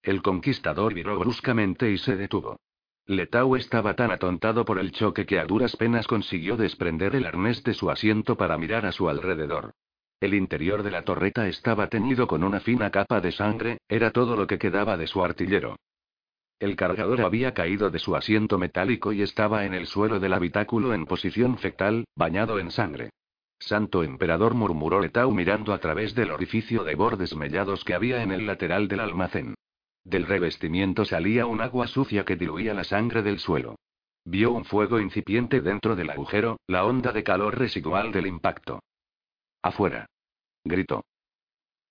El 0.01 0.21
conquistador 0.21 0.93
viró 0.93 1.17
bruscamente 1.19 1.91
y 1.91 1.97
se 1.97 2.15
detuvo. 2.15 2.59
Letau 3.05 3.55
estaba 3.55 3.95
tan 3.95 4.11
atontado 4.11 4.63
por 4.65 4.79
el 4.79 4.91
choque 4.91 5.25
que 5.25 5.39
a 5.39 5.45
duras 5.45 5.75
penas 5.75 6.07
consiguió 6.07 6.55
desprender 6.57 7.15
el 7.15 7.25
arnés 7.25 7.63
de 7.63 7.73
su 7.73 7.89
asiento 7.89 8.37
para 8.37 8.57
mirar 8.57 8.85
a 8.85 8.91
su 8.91 9.09
alrededor. 9.09 9.73
El 10.19 10.35
interior 10.35 10.83
de 10.83 10.91
la 10.91 11.03
torreta 11.03 11.47
estaba 11.47 11.87
teñido 11.87 12.27
con 12.27 12.43
una 12.43 12.59
fina 12.59 12.91
capa 12.91 13.19
de 13.19 13.31
sangre, 13.31 13.79
era 13.87 14.11
todo 14.11 14.35
lo 14.35 14.45
que 14.45 14.59
quedaba 14.59 14.95
de 14.95 15.07
su 15.07 15.23
artillero. 15.23 15.77
El 16.59 16.75
cargador 16.75 17.21
había 17.21 17.53
caído 17.53 17.89
de 17.89 17.99
su 17.99 18.15
asiento 18.15 18.57
metálico 18.57 19.13
y 19.13 19.21
estaba 19.21 19.65
en 19.65 19.73
el 19.73 19.87
suelo 19.87 20.19
del 20.19 20.33
habitáculo 20.33 20.93
en 20.93 21.05
posición 21.05 21.57
fetal, 21.57 22.05
bañado 22.15 22.59
en 22.59 22.69
sangre. 22.69 23.09
Santo 23.59 24.03
emperador 24.03 24.53
murmuró 24.53 25.01
Letau 25.01 25.31
mirando 25.31 25.73
a 25.73 25.79
través 25.79 26.15
del 26.15 26.31
orificio 26.31 26.83
de 26.83 26.95
bordes 26.95 27.35
mellados 27.35 27.83
que 27.83 27.93
había 27.93 28.23
en 28.23 28.31
el 28.31 28.47
lateral 28.47 28.87
del 28.87 29.01
almacén. 29.01 29.55
Del 30.03 30.25
revestimiento 30.25 31.05
salía 31.05 31.45
un 31.45 31.61
agua 31.61 31.87
sucia 31.87 32.23
que 32.23 32.37
diluía 32.37 32.73
la 32.73 32.85
sangre 32.85 33.21
del 33.21 33.39
suelo. 33.39 33.75
Vio 34.25 34.51
un 34.51 34.63
fuego 34.65 34.99
incipiente 34.99 35.61
dentro 35.61 35.95
del 35.95 36.09
agujero, 36.09 36.59
la 36.67 36.85
onda 36.85 37.11
de 37.11 37.23
calor 37.23 37.57
residual 37.57 38.11
del 38.11 38.27
impacto. 38.27 38.81
Afuera. 39.61 40.07
Gritó. 40.63 41.03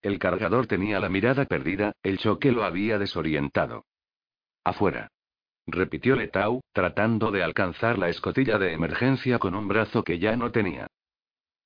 El 0.00 0.18
cargador 0.18 0.66
tenía 0.66 1.00
la 1.00 1.08
mirada 1.08 1.44
perdida, 1.44 1.92
el 2.02 2.18
choque 2.18 2.50
lo 2.50 2.64
había 2.64 2.98
desorientado. 2.98 3.84
Afuera. 4.64 5.08
Repitió 5.66 6.16
Letau, 6.16 6.60
tratando 6.72 7.30
de 7.30 7.42
alcanzar 7.42 7.98
la 7.98 8.08
escotilla 8.08 8.58
de 8.58 8.72
emergencia 8.72 9.38
con 9.38 9.54
un 9.54 9.68
brazo 9.68 10.02
que 10.02 10.18
ya 10.18 10.34
no 10.36 10.50
tenía. 10.50 10.86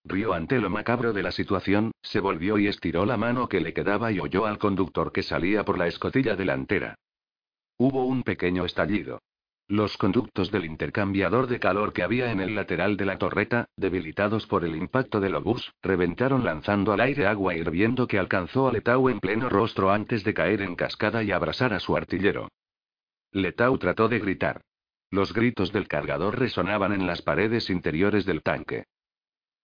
Rió 0.04 0.32
ante 0.32 0.58
lo 0.58 0.68
macabro 0.68 1.12
de 1.12 1.22
la 1.22 1.30
situación, 1.30 1.92
se 2.02 2.20
volvió 2.20 2.58
y 2.58 2.66
estiró 2.66 3.06
la 3.06 3.16
mano 3.16 3.48
que 3.48 3.60
le 3.60 3.72
quedaba 3.72 4.10
y 4.10 4.18
oyó 4.18 4.46
al 4.46 4.58
conductor 4.58 5.12
que 5.12 5.22
salía 5.22 5.64
por 5.64 5.78
la 5.78 5.86
escotilla 5.86 6.34
delantera. 6.34 6.96
Hubo 7.78 8.04
un 8.04 8.22
pequeño 8.22 8.64
estallido. 8.64 9.20
Los 9.68 9.96
conductos 9.96 10.50
del 10.50 10.64
intercambiador 10.64 11.46
de 11.46 11.60
calor 11.60 11.92
que 11.92 12.02
había 12.02 12.32
en 12.32 12.40
el 12.40 12.54
lateral 12.54 12.96
de 12.96 13.06
la 13.06 13.16
torreta, 13.16 13.66
debilitados 13.76 14.46
por 14.46 14.64
el 14.64 14.76
impacto 14.76 15.20
del 15.20 15.36
obús, 15.36 15.72
reventaron 15.82 16.44
lanzando 16.44 16.92
al 16.92 17.00
aire 17.00 17.26
agua 17.26 17.54
hirviendo 17.54 18.06
que 18.06 18.18
alcanzó 18.18 18.68
a 18.68 18.72
Letau 18.72 19.08
en 19.08 19.20
pleno 19.20 19.48
rostro 19.48 19.90
antes 19.90 20.24
de 20.24 20.34
caer 20.34 20.62
en 20.62 20.74
cascada 20.74 21.22
y 21.22 21.30
abrasar 21.30 21.72
a 21.72 21.80
su 21.80 21.96
artillero. 21.96 22.48
Letau 23.30 23.78
trató 23.78 24.08
de 24.08 24.18
gritar. 24.18 24.62
Los 25.10 25.32
gritos 25.32 25.72
del 25.72 25.88
cargador 25.88 26.38
resonaban 26.38 26.92
en 26.92 27.06
las 27.06 27.22
paredes 27.22 27.70
interiores 27.70 28.26
del 28.26 28.42
tanque. 28.42 28.84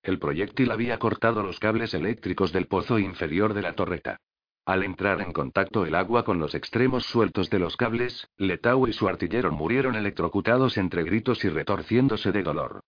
El 0.02 0.18
proyectil 0.18 0.70
había 0.70 0.98
cortado 0.98 1.42
los 1.42 1.58
cables 1.58 1.94
eléctricos 1.94 2.52
del 2.52 2.66
pozo 2.66 2.98
inferior 2.98 3.54
de 3.54 3.62
la 3.62 3.74
torreta. 3.74 4.18
Al 4.64 4.82
entrar 4.82 5.20
en 5.20 5.32
contacto 5.32 5.86
el 5.86 5.94
agua 5.94 6.24
con 6.24 6.38
los 6.38 6.54
extremos 6.54 7.04
sueltos 7.06 7.48
de 7.48 7.58
los 7.58 7.76
cables, 7.76 8.28
Letau 8.36 8.86
y 8.86 8.92
su 8.92 9.08
artillero 9.08 9.50
murieron 9.50 9.94
electrocutados 9.94 10.76
entre 10.76 11.04
gritos 11.04 11.44
y 11.44 11.48
retorciéndose 11.48 12.32
de 12.32 12.42
dolor. 12.42 12.82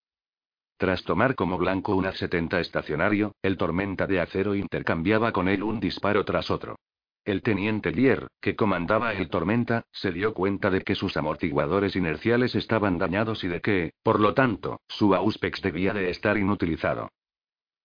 Tras 0.76 1.02
tomar 1.04 1.34
como 1.34 1.58
blanco 1.58 1.94
un 1.94 2.06
A-70 2.06 2.60
estacionario, 2.60 3.34
el 3.42 3.56
tormenta 3.56 4.06
de 4.06 4.20
acero 4.20 4.54
intercambiaba 4.54 5.32
con 5.32 5.48
él 5.48 5.62
un 5.62 5.80
disparo 5.80 6.24
tras 6.24 6.50
otro. 6.50 6.76
El 7.24 7.42
teniente 7.42 7.92
Lier, 7.92 8.28
que 8.40 8.56
comandaba 8.56 9.12
el 9.12 9.28
Tormenta, 9.28 9.84
se 9.92 10.10
dio 10.10 10.32
cuenta 10.32 10.70
de 10.70 10.80
que 10.80 10.94
sus 10.94 11.16
amortiguadores 11.18 11.94
inerciales 11.94 12.54
estaban 12.54 12.96
dañados 12.96 13.44
y 13.44 13.48
de 13.48 13.60
que, 13.60 13.92
por 14.02 14.20
lo 14.20 14.32
tanto, 14.32 14.80
su 14.88 15.14
Auspex 15.14 15.60
debía 15.60 15.92
de 15.92 16.08
estar 16.08 16.38
inutilizado. 16.38 17.10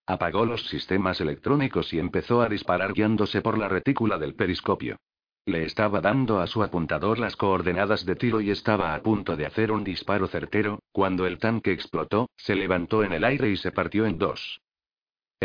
Apagó 0.08 0.46
los 0.46 0.68
sistemas 0.68 1.20
electrónicos 1.20 1.94
y 1.94 2.00
empezó 2.00 2.42
a 2.42 2.48
disparar 2.48 2.94
guiándose 2.94 3.42
por 3.42 3.58
la 3.58 3.68
retícula 3.68 4.18
del 4.18 4.36
periscopio. 4.36 4.98
Le 5.46 5.64
estaba 5.64 6.00
dando 6.00 6.40
a 6.40 6.48
su 6.48 6.64
apuntador 6.64 7.20
las 7.20 7.36
coordenadas 7.36 8.06
de 8.06 8.16
tiro 8.16 8.40
y 8.40 8.52
estaba 8.52 8.96
a 8.96 9.02
punto 9.04 9.36
de 9.36 9.46
hacer 9.46 9.72
un 9.72 9.84
disparo 9.84 10.28
certero, 10.28 10.80
cuando 10.92 11.28
el 11.28 11.40
tanque 11.40 11.72
explotó, 11.72 12.30
se 12.38 12.56
levantó 12.56 13.04
en 13.04 13.12
el 13.14 13.24
aire 13.24 13.50
y 13.50 13.58
se 13.58 13.72
partió 13.72 14.06
en 14.06 14.18
dos. 14.18 14.62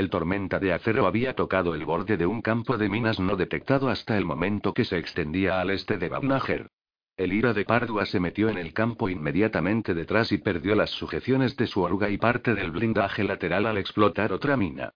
El 0.00 0.08
tormenta 0.08 0.58
de 0.58 0.72
acero 0.72 1.06
había 1.06 1.34
tocado 1.34 1.74
el 1.74 1.84
borde 1.84 2.16
de 2.16 2.24
un 2.24 2.40
campo 2.40 2.78
de 2.78 2.88
minas 2.88 3.20
no 3.20 3.36
detectado 3.36 3.90
hasta 3.90 4.16
el 4.16 4.24
momento 4.24 4.72
que 4.72 4.86
se 4.86 4.96
extendía 4.96 5.60
al 5.60 5.68
este 5.68 5.98
de 5.98 6.08
Babnager. 6.08 6.70
El 7.18 7.34
ira 7.34 7.52
de 7.52 7.66
Pardua 7.66 8.06
se 8.06 8.18
metió 8.18 8.48
en 8.48 8.56
el 8.56 8.72
campo 8.72 9.10
inmediatamente 9.10 9.92
detrás 9.92 10.32
y 10.32 10.38
perdió 10.38 10.74
las 10.74 10.88
sujeciones 10.88 11.54
de 11.58 11.66
su 11.66 11.82
oruga 11.82 12.08
y 12.08 12.16
parte 12.16 12.54
del 12.54 12.70
blindaje 12.70 13.24
lateral 13.24 13.66
al 13.66 13.76
explotar 13.76 14.32
otra 14.32 14.56
mina. 14.56 14.94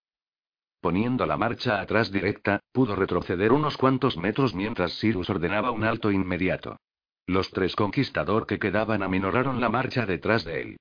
Poniendo 0.81 1.27
la 1.27 1.37
marcha 1.37 1.83
atrás 1.83 2.11
directa, 2.11 2.61
pudo 2.73 2.97
retroceder 2.97 3.53
unos 3.53 3.77
cuantos 3.77 4.17
metros 4.17 4.55
mientras 4.55 4.99
Cyrus 4.99 5.29
ordenaba 5.29 5.71
un 5.71 5.85
alto 5.85 6.13
inmediato. 6.13 6.79
Los 7.27 7.51
tres 7.51 7.77
conquistador 7.77 8.47
que 8.47 8.59
quedaban 8.59 9.03
aminoraron 9.03 9.61
la 9.61 9.69
marcha 9.69 10.07
detrás 10.07 10.47
de 10.47 10.63
él. 10.63 10.77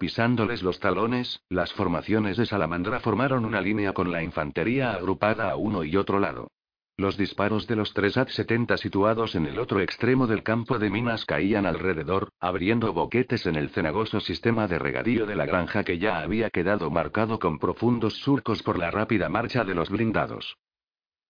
Pisándoles 0.00 0.62
los 0.62 0.80
talones, 0.80 1.42
las 1.50 1.74
formaciones 1.74 2.38
de 2.38 2.46
Salamandra 2.46 3.00
formaron 3.00 3.44
una 3.44 3.60
línea 3.60 3.92
con 3.92 4.10
la 4.10 4.22
infantería 4.22 4.94
agrupada 4.94 5.50
a 5.50 5.56
uno 5.56 5.84
y 5.84 5.94
otro 5.94 6.18
lado. 6.18 6.50
Los 6.96 7.18
disparos 7.18 7.66
de 7.66 7.76
los 7.76 7.92
tres 7.92 8.16
AT-70 8.16 8.78
situados 8.78 9.34
en 9.34 9.44
el 9.44 9.58
otro 9.58 9.82
extremo 9.82 10.26
del 10.26 10.42
campo 10.42 10.78
de 10.78 10.88
minas 10.88 11.26
caían 11.26 11.66
alrededor, 11.66 12.30
abriendo 12.40 12.94
boquetes 12.94 13.44
en 13.44 13.56
el 13.56 13.68
cenagoso 13.68 14.20
sistema 14.20 14.66
de 14.68 14.78
regadío 14.78 15.26
de 15.26 15.36
la 15.36 15.44
granja 15.44 15.84
que 15.84 15.98
ya 15.98 16.20
había 16.20 16.48
quedado 16.48 16.90
marcado 16.90 17.38
con 17.38 17.58
profundos 17.58 18.14
surcos 18.20 18.62
por 18.62 18.78
la 18.78 18.90
rápida 18.90 19.28
marcha 19.28 19.64
de 19.64 19.74
los 19.74 19.90
blindados. 19.90 20.56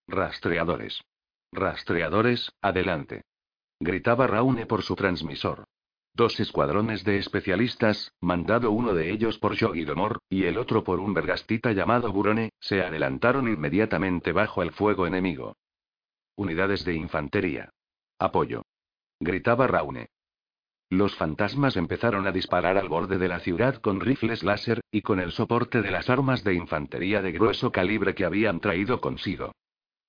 Rastreadores. 0.07 1.03
Rastreadores, 1.51 2.53
adelante. 2.63 3.25
Gritaba 3.81 4.29
Raune 4.29 4.67
por 4.67 4.83
su 4.83 4.95
transmisor. 4.95 5.65
Dos 6.15 6.39
escuadrones 6.41 7.05
de 7.05 7.19
especialistas, 7.19 8.13
mandado 8.21 8.73
uno 8.73 8.95
de 8.95 9.11
ellos 9.11 9.39
por 9.39 9.55
Shogidomor, 9.55 10.19
y 10.29 10.45
el 10.45 10.59
otro 10.59 10.83
por 10.85 11.01
un 11.01 11.15
vergastita 11.15 11.73
llamado 11.73 12.13
Burone, 12.13 12.51
se 12.61 12.83
adelantaron 12.83 13.49
inmediatamente 13.49 14.33
bajo 14.33 14.63
el 14.63 14.73
fuego 14.73 15.07
enemigo. 15.07 15.57
Unidades 16.37 16.85
de 16.85 16.95
infantería. 16.95 17.71
Apoyo. 18.19 18.63
Gritaba 19.21 19.67
Raune. 19.67 20.09
Los 20.91 21.15
fantasmas 21.15 21.77
empezaron 21.77 22.27
a 22.27 22.33
disparar 22.33 22.77
al 22.77 22.89
borde 22.89 23.17
de 23.19 23.29
la 23.29 23.39
ciudad 23.39 23.77
con 23.77 24.01
rifles 24.01 24.43
láser, 24.43 24.81
y 24.91 25.03
con 25.03 25.21
el 25.21 25.31
soporte 25.31 25.83
de 25.83 25.93
las 25.93 26.11
armas 26.11 26.43
de 26.43 26.55
infantería 26.55 27.23
de 27.23 27.31
grueso 27.33 27.71
calibre 27.71 28.15
que 28.15 28.25
habían 28.25 28.59
traído 28.59 29.01
consigo 29.01 29.53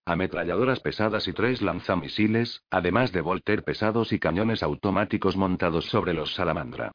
ametralladoras 0.06 0.80
pesadas 0.80 1.28
y 1.28 1.34
tres 1.34 1.62
lanzamisiles, 1.62 2.64
además 2.70 3.12
de 3.12 3.22
volter 3.22 3.64
pesados 3.64 4.12
y 4.14 4.20
cañones 4.20 4.64
automáticos 4.64 5.38
montados 5.38 5.86
sobre 5.86 6.14
los 6.14 6.34
salamandra. 6.34 6.92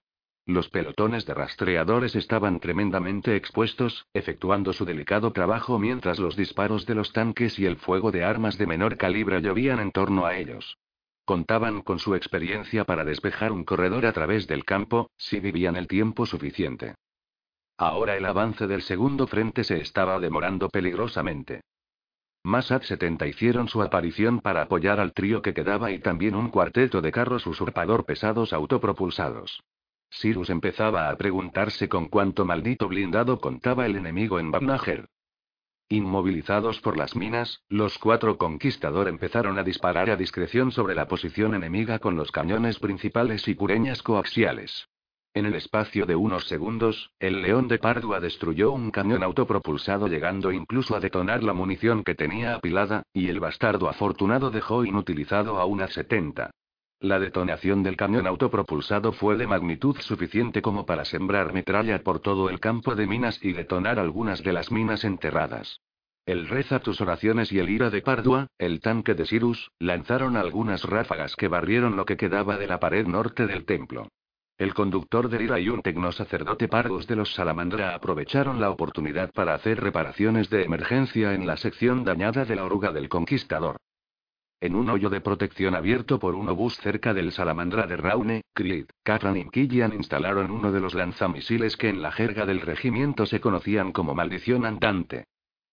Los 0.48 0.68
pelotones 0.68 1.26
de 1.26 1.34
rastreadores 1.34 2.14
estaban 2.14 2.60
tremendamente 2.60 3.34
expuestos, 3.34 4.06
efectuando 4.14 4.72
su 4.72 4.84
delicado 4.84 5.32
trabajo 5.32 5.78
mientras 5.80 6.20
los 6.20 6.36
disparos 6.36 6.86
de 6.86 6.94
los 6.94 7.12
tanques 7.12 7.58
y 7.58 7.66
el 7.66 7.76
fuego 7.76 8.12
de 8.12 8.22
armas 8.22 8.56
de 8.56 8.66
menor 8.66 8.96
calibre 8.96 9.40
llovían 9.40 9.80
en 9.80 9.90
torno 9.90 10.24
a 10.24 10.36
ellos. 10.36 10.78
Contaban 11.24 11.82
con 11.82 11.98
su 11.98 12.14
experiencia 12.14 12.84
para 12.84 13.04
despejar 13.04 13.50
un 13.50 13.64
corredor 13.64 14.06
a 14.06 14.12
través 14.12 14.46
del 14.46 14.64
campo, 14.64 15.10
si 15.16 15.40
vivían 15.40 15.74
el 15.74 15.88
tiempo 15.88 16.26
suficiente. 16.26 16.94
Ahora 17.76 18.16
el 18.16 18.24
avance 18.24 18.68
del 18.68 18.82
segundo 18.82 19.26
frente 19.26 19.64
se 19.64 19.80
estaba 19.80 20.20
demorando 20.20 20.68
peligrosamente. 20.68 21.62
Más 22.46 22.70
AT-70 22.70 23.28
hicieron 23.28 23.66
su 23.66 23.82
aparición 23.82 24.38
para 24.40 24.62
apoyar 24.62 25.00
al 25.00 25.12
trío 25.12 25.42
que 25.42 25.52
quedaba 25.52 25.90
y 25.90 25.98
también 25.98 26.36
un 26.36 26.48
cuarteto 26.48 27.02
de 27.02 27.10
carros 27.10 27.44
usurpador 27.44 28.04
pesados 28.04 28.52
autopropulsados. 28.52 29.64
Cyrus 30.12 30.48
empezaba 30.48 31.10
a 31.10 31.16
preguntarse 31.16 31.88
con 31.88 32.06
cuánto 32.06 32.44
maldito 32.44 32.86
blindado 32.86 33.40
contaba 33.40 33.84
el 33.84 33.96
enemigo 33.96 34.38
en 34.38 34.52
Babnager. 34.52 35.08
Inmovilizados 35.88 36.80
por 36.80 36.96
las 36.96 37.16
minas, 37.16 37.64
los 37.68 37.98
cuatro 37.98 38.38
conquistador 38.38 39.08
empezaron 39.08 39.58
a 39.58 39.64
disparar 39.64 40.08
a 40.08 40.14
discreción 40.14 40.70
sobre 40.70 40.94
la 40.94 41.08
posición 41.08 41.52
enemiga 41.56 41.98
con 41.98 42.14
los 42.14 42.30
cañones 42.30 42.78
principales 42.78 43.48
y 43.48 43.56
cureñas 43.56 44.04
coaxiales. 44.04 44.86
En 45.36 45.44
el 45.44 45.54
espacio 45.54 46.06
de 46.06 46.16
unos 46.16 46.48
segundos, 46.48 47.10
el 47.20 47.42
león 47.42 47.68
de 47.68 47.78
Pardua 47.78 48.20
destruyó 48.20 48.72
un 48.72 48.90
cañón 48.90 49.22
autopropulsado 49.22 50.08
llegando 50.08 50.50
incluso 50.50 50.96
a 50.96 51.00
detonar 51.00 51.42
la 51.42 51.52
munición 51.52 52.04
que 52.04 52.14
tenía 52.14 52.54
apilada, 52.54 53.02
y 53.12 53.28
el 53.28 53.38
bastardo 53.38 53.90
afortunado 53.90 54.50
dejó 54.50 54.86
inutilizado 54.86 55.58
a 55.58 55.66
una 55.66 55.88
70. 55.88 56.52
La 57.00 57.18
detonación 57.18 57.82
del 57.82 57.98
cañón 57.98 58.26
autopropulsado 58.26 59.12
fue 59.12 59.36
de 59.36 59.46
magnitud 59.46 59.98
suficiente 60.00 60.62
como 60.62 60.86
para 60.86 61.04
sembrar 61.04 61.52
metralla 61.52 62.02
por 62.02 62.20
todo 62.20 62.48
el 62.48 62.58
campo 62.58 62.94
de 62.94 63.06
minas 63.06 63.38
y 63.44 63.52
detonar 63.52 63.98
algunas 63.98 64.42
de 64.42 64.54
las 64.54 64.72
minas 64.72 65.04
enterradas. 65.04 65.82
El 66.24 66.48
reza 66.48 66.80
tus 66.80 67.02
oraciones 67.02 67.52
y 67.52 67.58
el 67.58 67.68
ira 67.68 67.90
de 67.90 68.00
Pardua, 68.00 68.46
el 68.56 68.80
tanque 68.80 69.12
de 69.12 69.26
Sirus, 69.26 69.70
lanzaron 69.80 70.34
algunas 70.38 70.84
ráfagas 70.84 71.36
que 71.36 71.48
barrieron 71.48 71.94
lo 71.94 72.06
que 72.06 72.16
quedaba 72.16 72.56
de 72.56 72.68
la 72.68 72.80
pared 72.80 73.06
norte 73.06 73.46
del 73.46 73.66
templo. 73.66 74.08
El 74.58 74.72
conductor 74.72 75.28
del 75.28 75.42
ira 75.42 75.60
y 75.60 75.68
un 75.68 75.82
tecnosacerdote 75.82 76.66
Pargus 76.66 77.06
de 77.06 77.14
los 77.14 77.34
Salamandra 77.34 77.94
aprovecharon 77.94 78.58
la 78.58 78.70
oportunidad 78.70 79.30
para 79.32 79.52
hacer 79.52 79.78
reparaciones 79.82 80.48
de 80.48 80.62
emergencia 80.62 81.34
en 81.34 81.46
la 81.46 81.58
sección 81.58 82.04
dañada 82.04 82.46
de 82.46 82.56
la 82.56 82.64
oruga 82.64 82.90
del 82.90 83.10
conquistador. 83.10 83.76
En 84.58 84.74
un 84.74 84.88
hoyo 84.88 85.10
de 85.10 85.20
protección 85.20 85.74
abierto 85.74 86.18
por 86.18 86.34
un 86.34 86.48
obús 86.48 86.78
cerca 86.78 87.12
del 87.12 87.32
salamandra 87.32 87.86
de 87.86 87.98
Raune, 87.98 88.44
Creed, 88.54 88.86
Catran 89.02 89.36
y 89.36 89.50
Killian 89.50 89.92
instalaron 89.92 90.50
uno 90.50 90.72
de 90.72 90.80
los 90.80 90.94
lanzamisiles 90.94 91.76
que 91.76 91.90
en 91.90 92.00
la 92.00 92.10
jerga 92.10 92.46
del 92.46 92.62
regimiento 92.62 93.26
se 93.26 93.40
conocían 93.40 93.92
como 93.92 94.14
maldición 94.14 94.64
andante. 94.64 95.26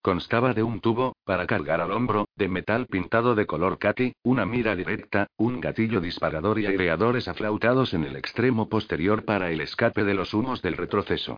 Constaba 0.04 0.54
de 0.54 0.64
un 0.64 0.82
tubo, 0.82 1.16
para 1.24 1.48
cargar 1.48 1.80
al 1.80 1.94
hombro, 1.94 2.28
de 2.36 2.50
metal 2.50 2.88
pintado 2.88 3.36
de 3.36 3.46
color 3.46 3.80
cati, 3.80 4.12
una 4.22 4.46
mira 4.46 4.76
directa, 4.76 5.28
un 5.38 5.62
gatillo 5.62 6.02
disparador 6.02 6.60
y 6.60 6.66
agregadores 6.66 7.30
aflautados 7.30 7.94
en 7.94 8.04
el 8.04 8.18
extremo 8.18 8.68
posterior 8.68 9.24
para 9.24 9.50
el 9.50 9.62
escape 9.62 10.04
de 10.04 10.14
los 10.14 10.34
humos 10.34 10.62
del 10.62 10.76
retroceso. 10.76 11.38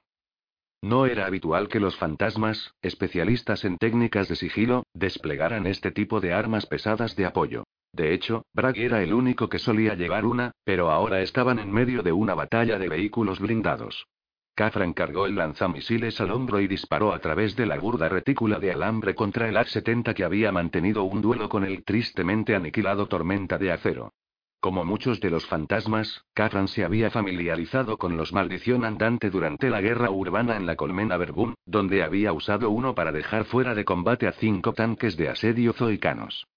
No 0.81 1.05
era 1.05 1.27
habitual 1.27 1.67
que 1.67 1.79
los 1.79 1.95
fantasmas, 1.95 2.73
especialistas 2.81 3.65
en 3.65 3.77
técnicas 3.77 4.29
de 4.29 4.35
sigilo, 4.35 4.87
desplegaran 4.95 5.67
este 5.67 5.91
tipo 5.91 6.19
de 6.19 6.33
armas 6.33 6.65
pesadas 6.65 7.15
de 7.15 7.27
apoyo. 7.27 7.65
De 7.93 8.15
hecho, 8.15 8.45
Bragg 8.51 8.79
era 8.79 9.03
el 9.03 9.13
único 9.13 9.47
que 9.47 9.59
solía 9.59 9.93
llevar 9.93 10.25
una, 10.25 10.53
pero 10.63 10.89
ahora 10.89 11.21
estaban 11.21 11.59
en 11.59 11.71
medio 11.71 12.01
de 12.01 12.13
una 12.13 12.33
batalla 12.33 12.79
de 12.79 12.89
vehículos 12.89 13.39
blindados. 13.39 14.07
Kafran 14.55 14.93
cargó 14.93 15.25
el 15.25 15.35
lanzamisiles 15.35 16.21
al 16.21 16.31
hombro 16.31 16.61
y 16.61 16.67
disparó 16.67 17.13
a 17.13 17.19
través 17.19 17.57
de 17.57 17.65
la 17.65 17.77
burda 17.77 18.07
retícula 18.07 18.57
de 18.57 18.71
alambre 18.71 19.13
contra 19.13 19.49
el 19.49 19.57
A-70 19.57 20.13
que 20.13 20.23
había 20.23 20.53
mantenido 20.53 21.03
un 21.03 21.21
duelo 21.21 21.49
con 21.49 21.65
el 21.65 21.83
tristemente 21.83 22.55
aniquilado 22.55 23.07
tormenta 23.07 23.57
de 23.57 23.73
acero. 23.73 24.13
Como 24.61 24.85
muchos 24.85 25.19
de 25.19 25.29
los 25.29 25.45
fantasmas, 25.45 26.23
Catran 26.33 26.69
se 26.69 26.85
había 26.85 27.11
familiarizado 27.11 27.97
con 27.97 28.15
los 28.15 28.31
maldición 28.31 28.85
andante 28.85 29.29
durante 29.29 29.69
la 29.69 29.81
guerra 29.81 30.09
urbana 30.09 30.55
en 30.55 30.65
la 30.65 30.77
colmena 30.77 31.17
Verbum, 31.17 31.53
donde 31.65 32.01
había 32.01 32.31
usado 32.31 32.69
uno 32.69 32.95
para 32.95 33.11
dejar 33.11 33.43
fuera 33.43 33.75
de 33.75 33.83
combate 33.83 34.25
a 34.25 34.31
cinco 34.31 34.71
tanques 34.71 35.17
de 35.17 35.27
asedio 35.27 35.73
zoicanos. 35.73 36.47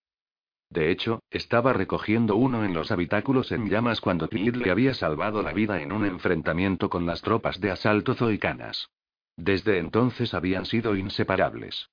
De 0.70 0.90
hecho, 0.90 1.22
estaba 1.30 1.72
recogiendo 1.72 2.36
uno 2.36 2.64
en 2.64 2.74
los 2.74 2.90
habitáculos 2.90 3.52
en 3.52 3.68
llamas 3.68 4.00
cuando 4.00 4.28
Pid 4.28 4.56
le 4.56 4.70
había 4.70 4.92
salvado 4.92 5.42
la 5.42 5.52
vida 5.52 5.80
en 5.80 5.92
un 5.92 6.04
enfrentamiento 6.04 6.90
con 6.90 7.06
las 7.06 7.22
tropas 7.22 7.60
de 7.60 7.70
asalto 7.70 8.14
zoicanas. 8.14 8.90
Desde 9.36 9.78
entonces 9.78 10.34
habían 10.34 10.66
sido 10.66 10.96
inseparables. 10.96 11.88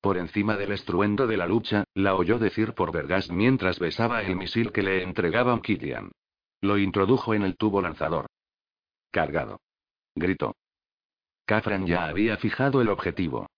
Por 0.00 0.16
encima 0.16 0.56
del 0.56 0.72
estruendo 0.72 1.26
de 1.26 1.36
la 1.36 1.46
lucha, 1.46 1.84
la 1.94 2.14
oyó 2.14 2.38
decir 2.38 2.74
por 2.74 2.92
Vergas 2.92 3.30
mientras 3.30 3.80
besaba 3.80 4.22
el 4.22 4.36
misil 4.36 4.70
que 4.70 4.82
le 4.82 5.02
entregaba 5.02 5.60
Killian. 5.60 6.12
Lo 6.60 6.78
introdujo 6.78 7.34
en 7.34 7.42
el 7.42 7.56
tubo 7.56 7.82
lanzador. 7.82 8.26
Cargado. 9.10 9.60
Gritó. 10.14 10.54
Catherine 11.46 11.86
ya 11.86 12.06
había 12.06 12.36
fijado 12.36 12.80
el 12.80 12.90
objetivo. 12.90 13.48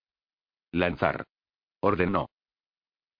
Lanzar. 0.71 1.25
Ordenó. 1.81 2.29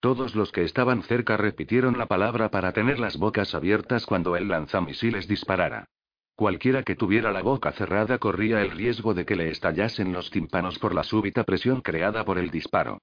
Todos 0.02 0.34
los 0.34 0.50
que 0.50 0.64
estaban 0.64 1.04
cerca 1.04 1.36
repitieron 1.36 1.96
la 1.96 2.06
palabra 2.06 2.50
para 2.50 2.72
tener 2.72 2.98
las 2.98 3.16
bocas 3.16 3.54
abiertas 3.54 4.04
cuando 4.04 4.34
el 4.34 4.48
lanzamisiles 4.48 5.28
disparara. 5.28 5.86
Cualquiera 6.34 6.82
que 6.82 6.96
tuviera 6.96 7.30
la 7.30 7.40
boca 7.40 7.70
cerrada 7.70 8.18
corría 8.18 8.62
el 8.62 8.72
riesgo 8.72 9.14
de 9.14 9.24
que 9.24 9.36
le 9.36 9.48
estallasen 9.48 10.12
los 10.12 10.28
tímpanos 10.32 10.80
por 10.80 10.92
la 10.92 11.04
súbita 11.04 11.44
presión 11.44 11.82
creada 11.82 12.24
por 12.24 12.38
el 12.38 12.50
disparo. 12.50 12.98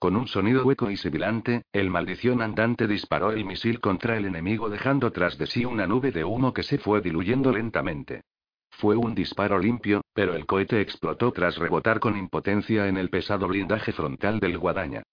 Con 0.00 0.16
un 0.16 0.26
sonido 0.26 0.64
hueco 0.64 0.90
y 0.90 0.96
sibilante, 0.96 1.62
el 1.72 1.88
maldición 1.88 2.42
andante 2.42 2.88
disparó 2.88 3.30
el 3.30 3.44
misil 3.44 3.78
contra 3.78 4.16
el 4.16 4.24
enemigo 4.24 4.68
dejando 4.68 5.12
tras 5.12 5.38
de 5.38 5.46
sí 5.46 5.64
una 5.64 5.86
nube 5.86 6.10
de 6.10 6.24
humo 6.24 6.52
que 6.52 6.64
se 6.64 6.78
fue 6.78 7.00
diluyendo 7.00 7.52
lentamente. 7.52 8.22
Fue 8.70 8.96
un 8.96 9.14
disparo 9.14 9.60
limpio, 9.60 10.00
pero 10.14 10.34
el 10.34 10.46
cohete 10.46 10.80
explotó 10.80 11.30
tras 11.30 11.58
rebotar 11.58 12.00
con 12.00 12.16
impotencia 12.16 12.88
en 12.88 12.96
el 12.96 13.08
pesado 13.08 13.46
blindaje 13.46 13.92
frontal 13.92 14.40
del 14.40 14.58
guadaña. 14.58 15.04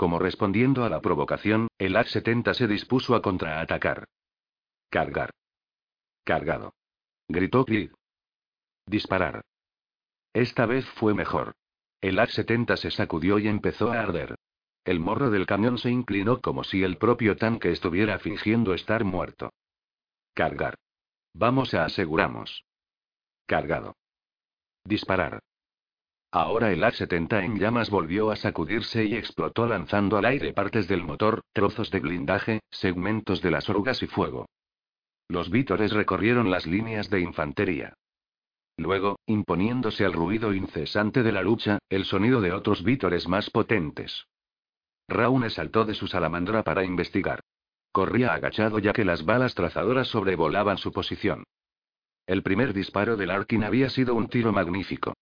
Como 0.00 0.18
respondiendo 0.18 0.82
a 0.86 0.88
la 0.88 1.02
provocación, 1.02 1.68
el 1.76 1.94
A-70 1.94 2.54
se 2.54 2.66
dispuso 2.66 3.14
a 3.14 3.20
contraatacar. 3.20 4.08
Cargar. 4.88 5.30
Cargado. 6.24 6.72
Gritó 7.28 7.66
Creed. 7.66 7.90
Disparar. 8.86 9.42
Esta 10.32 10.64
vez 10.64 10.86
fue 10.86 11.12
mejor. 11.12 11.52
El 12.00 12.18
A-70 12.18 12.78
se 12.78 12.90
sacudió 12.90 13.38
y 13.38 13.48
empezó 13.48 13.92
a 13.92 14.00
arder. 14.00 14.36
El 14.86 15.00
morro 15.00 15.28
del 15.28 15.44
camión 15.44 15.76
se 15.76 15.90
inclinó 15.90 16.40
como 16.40 16.64
si 16.64 16.82
el 16.82 16.96
propio 16.96 17.36
tanque 17.36 17.70
estuviera 17.70 18.18
fingiendo 18.18 18.72
estar 18.72 19.04
muerto. 19.04 19.52
Cargar. 20.32 20.76
Vamos 21.34 21.74
a 21.74 21.84
aseguramos. 21.84 22.64
Cargado. 23.44 23.98
Disparar. 24.82 25.40
Ahora 26.32 26.70
el 26.70 26.84
A-70 26.84 27.44
en 27.44 27.58
llamas 27.58 27.90
volvió 27.90 28.30
a 28.30 28.36
sacudirse 28.36 29.04
y 29.04 29.16
explotó 29.16 29.66
lanzando 29.66 30.16
al 30.16 30.24
aire 30.26 30.52
partes 30.52 30.86
del 30.86 31.02
motor, 31.02 31.42
trozos 31.52 31.90
de 31.90 31.98
blindaje, 31.98 32.60
segmentos 32.70 33.42
de 33.42 33.50
las 33.50 33.68
orugas 33.68 34.00
y 34.02 34.06
fuego. 34.06 34.46
Los 35.28 35.50
vítores 35.50 35.92
recorrieron 35.92 36.50
las 36.50 36.66
líneas 36.66 37.10
de 37.10 37.20
infantería. 37.20 37.94
Luego, 38.76 39.18
imponiéndose 39.26 40.04
al 40.04 40.12
ruido 40.12 40.54
incesante 40.54 41.22
de 41.22 41.32
la 41.32 41.42
lucha, 41.42 41.78
el 41.88 42.04
sonido 42.04 42.40
de 42.40 42.52
otros 42.52 42.84
vítores 42.84 43.28
más 43.28 43.50
potentes. 43.50 44.26
Raune 45.08 45.50
saltó 45.50 45.84
de 45.84 45.94
su 45.94 46.06
salamandra 46.06 46.62
para 46.62 46.84
investigar. 46.84 47.40
Corría 47.92 48.34
agachado 48.34 48.78
ya 48.78 48.92
que 48.92 49.04
las 49.04 49.24
balas 49.24 49.56
trazadoras 49.56 50.06
sobrevolaban 50.06 50.78
su 50.78 50.92
posición. 50.92 51.42
El 52.26 52.44
primer 52.44 52.72
disparo 52.72 53.16
de 53.16 53.26
Larkin 53.26 53.64
había 53.64 53.90
sido 53.90 54.14
un 54.14 54.28
tiro 54.28 54.52
magnífico. 54.52 55.14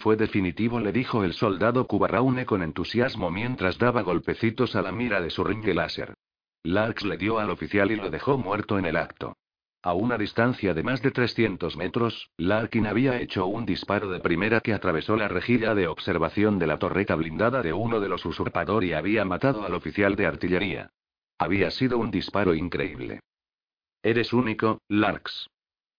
Fue 0.00 0.14
definitivo, 0.16 0.78
le 0.78 0.92
dijo 0.92 1.24
el 1.24 1.32
soldado 1.32 1.86
Raune 1.90 2.46
con 2.46 2.62
entusiasmo 2.62 3.32
mientras 3.32 3.78
daba 3.78 4.02
golpecitos 4.02 4.76
a 4.76 4.82
la 4.82 4.92
mira 4.92 5.20
de 5.20 5.30
su 5.30 5.42
ringue 5.42 5.74
láser. 5.74 6.14
Larks 6.62 7.04
le 7.04 7.16
dio 7.16 7.38
al 7.40 7.50
oficial 7.50 7.90
y 7.90 7.96
lo 7.96 8.08
dejó 8.08 8.38
muerto 8.38 8.78
en 8.78 8.84
el 8.84 8.96
acto. 8.96 9.36
A 9.82 9.94
una 9.94 10.16
distancia 10.16 10.72
de 10.72 10.84
más 10.84 11.02
de 11.02 11.10
300 11.10 11.76
metros, 11.76 12.30
Larkin 12.36 12.86
había 12.86 13.20
hecho 13.20 13.46
un 13.46 13.66
disparo 13.66 14.08
de 14.08 14.20
primera 14.20 14.60
que 14.60 14.72
atravesó 14.72 15.16
la 15.16 15.26
rejilla 15.26 15.74
de 15.74 15.88
observación 15.88 16.60
de 16.60 16.68
la 16.68 16.78
torreta 16.78 17.16
blindada 17.16 17.62
de 17.62 17.72
uno 17.72 17.98
de 17.98 18.08
los 18.08 18.24
usurpador 18.24 18.84
y 18.84 18.92
había 18.92 19.24
matado 19.24 19.64
al 19.64 19.74
oficial 19.74 20.14
de 20.14 20.26
artillería. 20.26 20.90
Había 21.38 21.72
sido 21.72 21.98
un 21.98 22.12
disparo 22.12 22.54
increíble. 22.54 23.20
Eres 24.02 24.32
único, 24.32 24.80
Larks. 24.88 25.48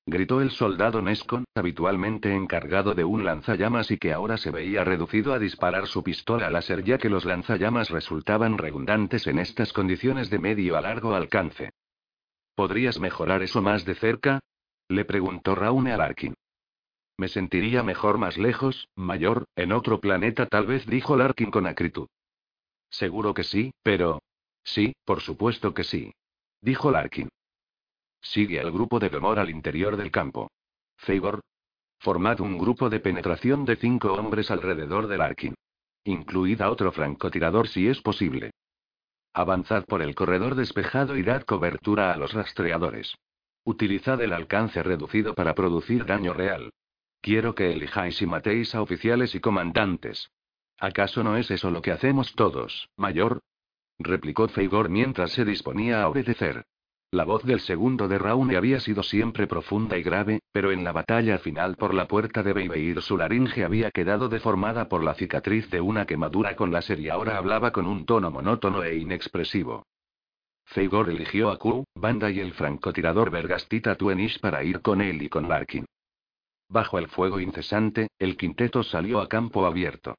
Gritó 0.09 0.41
el 0.41 0.49
soldado 0.49 1.03
Nescon, 1.03 1.45
habitualmente 1.53 2.33
encargado 2.33 2.95
de 2.95 3.03
un 3.03 3.23
lanzallamas 3.25 3.91
y 3.91 3.99
que 3.99 4.11
ahora 4.11 4.37
se 4.37 4.49
veía 4.49 4.83
reducido 4.83 5.33
a 5.33 5.39
disparar 5.39 5.85
su 5.85 6.01
pistola 6.03 6.49
láser 6.49 6.83
ya 6.83 6.97
que 6.97 7.09
los 7.09 7.25
lanzallamas 7.25 7.91
resultaban 7.91 8.57
redundantes 8.57 9.27
en 9.27 9.37
estas 9.37 9.71
condiciones 9.71 10.31
de 10.31 10.39
medio 10.39 10.77
a 10.77 10.81
largo 10.81 11.13
alcance. 11.13 11.73
¿Podrías 12.55 12.99
mejorar 12.99 13.43
eso 13.43 13.61
más 13.61 13.85
de 13.85 13.93
cerca? 13.93 14.39
Le 14.87 15.05
preguntó 15.05 15.53
Raune 15.53 15.91
a 15.93 15.97
Larkin. 15.97 16.33
Me 17.15 17.27
sentiría 17.27 17.83
mejor 17.83 18.17
más 18.17 18.35
lejos, 18.39 18.89
mayor, 18.95 19.45
en 19.55 19.71
otro 19.71 19.99
planeta 19.99 20.47
tal 20.47 20.65
vez, 20.65 20.87
dijo 20.87 21.17
Larkin 21.17 21.51
con 21.51 21.67
acritud. 21.67 22.07
Seguro 22.89 23.35
que 23.35 23.43
sí, 23.43 23.69
pero... 23.83 24.23
Sí, 24.63 24.93
por 25.05 25.21
supuesto 25.21 25.75
que 25.75 25.83
sí. 25.83 26.11
Dijo 26.61 26.89
Larkin. 26.89 27.29
Sigue 28.21 28.59
al 28.59 28.71
grupo 28.71 28.99
de 28.99 29.09
Demor 29.09 29.39
al 29.39 29.49
interior 29.49 29.97
del 29.97 30.11
campo. 30.11 30.51
Favor. 30.97 31.41
Formad 31.99 32.39
un 32.39 32.57
grupo 32.57 32.89
de 32.89 32.99
penetración 32.99 33.65
de 33.65 33.75
cinco 33.75 34.13
hombres 34.13 34.51
alrededor 34.51 35.07
de 35.07 35.17
Larkin. 35.17 35.55
Incluida 36.03 36.69
otro 36.69 36.91
francotirador 36.91 37.67
si 37.67 37.87
es 37.87 38.01
posible. 38.01 38.51
Avanzad 39.33 39.85
por 39.85 40.01
el 40.01 40.15
corredor 40.15 40.55
despejado 40.55 41.17
y 41.17 41.23
dad 41.23 41.43
cobertura 41.43 42.13
a 42.13 42.17
los 42.17 42.33
rastreadores. 42.33 43.15
Utilizad 43.63 44.21
el 44.21 44.33
alcance 44.33 44.81
reducido 44.81 45.35
para 45.35 45.53
producir 45.53 46.05
daño 46.05 46.33
real. 46.33 46.71
Quiero 47.21 47.53
que 47.53 47.71
elijáis 47.73 48.21
y 48.21 48.25
matéis 48.25 48.73
a 48.75 48.81
oficiales 48.81 49.35
y 49.35 49.39
comandantes. 49.39 50.31
¿Acaso 50.77 51.23
no 51.23 51.35
es 51.35 51.51
eso 51.51 51.69
lo 51.69 51.81
que 51.81 51.91
hacemos 51.91 52.33
todos, 52.35 52.89
mayor? 52.95 53.41
replicó 53.99 54.47
Feigor 54.47 54.89
mientras 54.89 55.31
se 55.33 55.43
disponía 55.43 56.01
a 56.01 56.07
obedecer. 56.07 56.65
La 57.11 57.23
voz 57.23 57.43
del 57.43 57.59
segundo 57.59 58.07
de 58.07 58.19
Raune 58.19 58.55
había 58.55 58.79
sido 58.79 59.01
siempre 59.01 59.47
profunda 59.47 59.97
y 59.97 60.03
grave, 60.03 60.41
pero 60.51 60.71
en 60.71 60.83
la 60.83 60.91
batalla 60.91 61.39
final 61.39 61.75
por 61.75 61.95
la 61.95 62.07
puerta 62.07 62.43
de 62.43 62.53
Beibeir 62.53 63.01
su 63.01 63.17
laringe 63.17 63.63
había 63.63 63.89
quedado 63.89 64.29
deformada 64.29 64.87
por 64.87 65.03
la 65.03 65.15
cicatriz 65.15 65.71
de 65.71 65.81
una 65.81 66.05
quemadura 66.05 66.55
con 66.55 66.71
láser 66.71 66.99
y 66.99 67.09
ahora 67.09 67.37
hablaba 67.37 67.71
con 67.71 67.87
un 67.87 68.05
tono 68.05 68.29
monótono 68.29 68.83
e 68.83 68.97
inexpresivo. 68.97 69.87
Feigor 70.65 71.09
eligió 71.09 71.49
a 71.49 71.57
Q, 71.57 71.83
Banda 71.95 72.29
y 72.29 72.41
el 72.41 72.53
francotirador 72.53 73.31
Vergastita 73.31 73.95
Tuenish 73.95 74.39
para 74.39 74.63
ir 74.63 74.81
con 74.81 75.01
él 75.01 75.23
y 75.23 75.29
con 75.29 75.49
Larkin. 75.49 75.85
Bajo 76.69 76.99
el 76.99 77.07
fuego 77.07 77.39
incesante, 77.39 78.09
el 78.19 78.37
quinteto 78.37 78.83
salió 78.83 79.19
a 79.19 79.27
campo 79.27 79.65
abierto. 79.65 80.15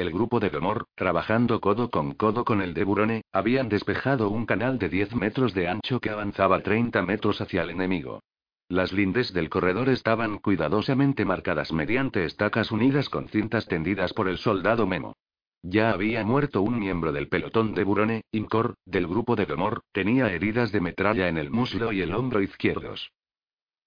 El 0.00 0.12
grupo 0.12 0.40
de 0.40 0.48
Gomor, 0.48 0.86
trabajando 0.94 1.60
codo 1.60 1.90
con 1.90 2.14
codo 2.14 2.42
con 2.42 2.62
el 2.62 2.72
de 2.72 2.84
Burone, 2.84 3.22
habían 3.32 3.68
despejado 3.68 4.30
un 4.30 4.46
canal 4.46 4.78
de 4.78 4.88
10 4.88 5.14
metros 5.14 5.52
de 5.52 5.68
ancho 5.68 6.00
que 6.00 6.08
avanzaba 6.08 6.62
30 6.62 7.02
metros 7.02 7.42
hacia 7.42 7.64
el 7.64 7.68
enemigo. 7.68 8.22
Las 8.70 8.94
lindes 8.94 9.34
del 9.34 9.50
corredor 9.50 9.90
estaban 9.90 10.38
cuidadosamente 10.38 11.26
marcadas 11.26 11.70
mediante 11.70 12.24
estacas 12.24 12.72
unidas 12.72 13.10
con 13.10 13.28
cintas 13.28 13.66
tendidas 13.66 14.14
por 14.14 14.30
el 14.30 14.38
soldado 14.38 14.86
Memo. 14.86 15.18
Ya 15.62 15.90
había 15.90 16.24
muerto 16.24 16.62
un 16.62 16.78
miembro 16.78 17.12
del 17.12 17.28
pelotón 17.28 17.74
de 17.74 17.84
Burone, 17.84 18.22
Incor, 18.32 18.76
del 18.86 19.06
grupo 19.06 19.36
de 19.36 19.44
Gomor, 19.44 19.82
tenía 19.92 20.32
heridas 20.32 20.72
de 20.72 20.80
metralla 20.80 21.28
en 21.28 21.36
el 21.36 21.50
muslo 21.50 21.92
y 21.92 22.00
el 22.00 22.14
hombro 22.14 22.40
izquierdos. 22.40 23.12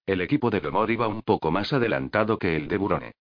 El 0.06 0.20
equipo 0.20 0.50
de 0.50 0.60
Gomor 0.60 0.92
iba 0.92 1.08
un 1.08 1.22
poco 1.22 1.50
más 1.50 1.72
adelantado 1.72 2.38
que 2.38 2.54
el 2.54 2.68
de 2.68 2.76
Burone. 2.76 3.14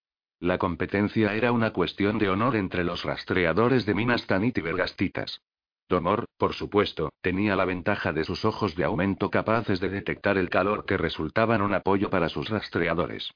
La 0.43 0.57
competencia 0.57 1.33
era 1.35 1.53
una 1.53 1.71
cuestión 1.71 2.17
de 2.17 2.27
honor 2.27 2.57
entre 2.57 2.83
los 2.83 3.03
rastreadores 3.03 3.85
de 3.85 3.93
minas 3.93 4.27
Tanit 4.27 4.57
y 4.57 4.61
Vergastitas. 4.61 5.39
Domor, 5.87 6.25
por 6.37 6.51
supuesto, 6.51 7.13
tenía 7.21 7.55
la 7.55 7.63
ventaja 7.63 8.11
de 8.11 8.25
sus 8.25 8.43
ojos 8.43 8.75
de 8.75 8.83
aumento 8.83 9.31
capaces 9.31 9.79
de 9.79 9.87
detectar 9.87 10.37
el 10.37 10.49
calor 10.49 10.83
que 10.83 10.97
resultaban 10.97 11.61
un 11.61 11.73
apoyo 11.73 12.09
para 12.09 12.27
sus 12.27 12.49
rastreadores. 12.49 13.31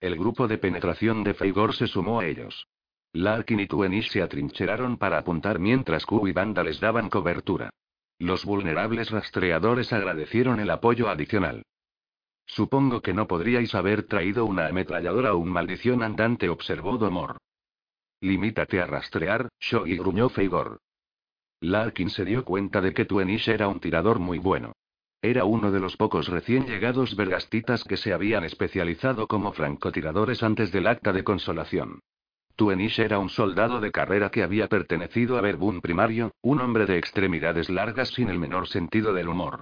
El 0.00 0.18
grupo 0.18 0.46
de 0.48 0.58
penetración 0.58 1.24
de 1.24 1.32
Feigor 1.32 1.74
se 1.74 1.86
sumó 1.86 2.20
a 2.20 2.26
ellos. 2.26 2.66
Larkin 3.14 3.60
y 3.60 3.66
Tuenish 3.66 4.10
se 4.10 4.20
atrincheraron 4.20 4.98
para 4.98 5.16
apuntar 5.16 5.58
mientras 5.58 6.04
Q 6.04 6.28
y 6.28 6.32
Banda 6.32 6.62
les 6.62 6.78
daban 6.78 7.08
cobertura. 7.08 7.70
Los 8.18 8.44
vulnerables 8.44 9.10
rastreadores 9.10 9.94
agradecieron 9.94 10.60
el 10.60 10.68
apoyo 10.68 11.08
adicional. 11.08 11.62
Supongo 12.48 13.02
que 13.02 13.14
no 13.14 13.28
podríais 13.28 13.74
haber 13.74 14.04
traído 14.04 14.44
una 14.46 14.66
ametralladora 14.66 15.34
o 15.34 15.38
un 15.38 15.50
maldición 15.50 16.02
andante, 16.02 16.48
observó 16.48 16.98
Domor. 16.98 17.36
Limítate 18.20 18.80
a 18.80 18.86
rastrear, 18.86 19.48
Shogi 19.60 19.96
gruñó 19.96 20.28
Feigor. 20.28 20.80
Larkin 21.60 22.10
se 22.10 22.24
dio 22.24 22.44
cuenta 22.44 22.80
de 22.80 22.92
que 22.94 23.04
Tuenish 23.04 23.48
era 23.48 23.68
un 23.68 23.80
tirador 23.80 24.18
muy 24.18 24.38
bueno. 24.38 24.72
Era 25.20 25.44
uno 25.44 25.70
de 25.70 25.80
los 25.80 25.96
pocos 25.96 26.28
recién 26.28 26.66
llegados 26.66 27.16
vergastitas 27.16 27.84
que 27.84 27.96
se 27.96 28.12
habían 28.12 28.44
especializado 28.44 29.26
como 29.26 29.52
francotiradores 29.52 30.42
antes 30.42 30.72
del 30.72 30.86
acta 30.86 31.12
de 31.12 31.24
consolación. 31.24 32.00
Tuenish 32.56 33.00
era 33.00 33.18
un 33.18 33.28
soldado 33.28 33.80
de 33.80 33.92
carrera 33.92 34.30
que 34.30 34.42
había 34.42 34.68
pertenecido 34.68 35.36
a 35.36 35.40
Verbun 35.40 35.80
primario, 35.80 36.32
un 36.42 36.60
hombre 36.60 36.86
de 36.86 36.98
extremidades 36.98 37.68
largas 37.68 38.08
sin 38.08 38.30
el 38.30 38.38
menor 38.38 38.68
sentido 38.68 39.12
del 39.12 39.28
humor. 39.28 39.60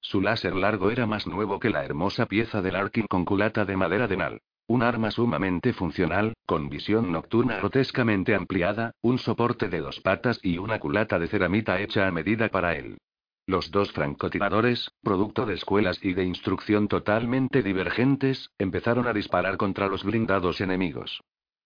Su 0.00 0.20
láser 0.20 0.54
largo 0.54 0.90
era 0.90 1.06
más 1.06 1.26
nuevo 1.26 1.58
que 1.58 1.70
la 1.70 1.84
hermosa 1.84 2.26
pieza 2.26 2.62
del 2.62 2.76
Arkin 2.76 3.06
con 3.08 3.24
culata 3.24 3.64
de 3.64 3.76
madera 3.76 4.06
de 4.06 4.16
nal. 4.16 4.40
Un 4.66 4.82
arma 4.82 5.10
sumamente 5.10 5.72
funcional, 5.72 6.34
con 6.46 6.68
visión 6.68 7.10
nocturna 7.10 7.56
grotescamente 7.56 8.34
ampliada, 8.34 8.92
un 9.00 9.18
soporte 9.18 9.68
de 9.68 9.80
dos 9.80 10.00
patas 10.00 10.38
y 10.42 10.58
una 10.58 10.78
culata 10.78 11.18
de 11.18 11.26
ceramita 11.26 11.80
hecha 11.80 12.06
a 12.06 12.12
medida 12.12 12.48
para 12.48 12.76
él. 12.76 12.98
Los 13.46 13.70
dos 13.70 13.92
francotiradores, 13.92 14.90
producto 15.02 15.46
de 15.46 15.54
escuelas 15.54 16.04
y 16.04 16.12
de 16.12 16.24
instrucción 16.24 16.86
totalmente 16.86 17.62
divergentes, 17.62 18.50
empezaron 18.58 19.06
a 19.06 19.14
disparar 19.14 19.56
contra 19.56 19.88
los 19.88 20.04
blindados 20.04 20.60
enemigos. 20.60 21.22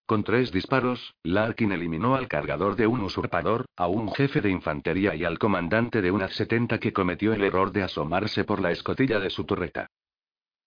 Con 0.06 0.24
tres 0.24 0.52
disparos, 0.52 1.14
Larkin 1.22 1.72
eliminó 1.72 2.16
al 2.16 2.28
cargador 2.28 2.76
de 2.76 2.86
un 2.86 3.00
usurpador, 3.00 3.66
a 3.76 3.86
un 3.86 4.12
jefe 4.12 4.40
de 4.40 4.50
infantería 4.50 5.14
y 5.14 5.24
al 5.24 5.38
comandante 5.38 6.02
de 6.02 6.10
una 6.10 6.28
70 6.28 6.78
que 6.78 6.92
cometió 6.92 7.32
el 7.32 7.42
error 7.42 7.72
de 7.72 7.82
asomarse 7.82 8.44
por 8.44 8.60
la 8.60 8.72
escotilla 8.72 9.20
de 9.20 9.30
su 9.30 9.44
torreta. 9.44 9.86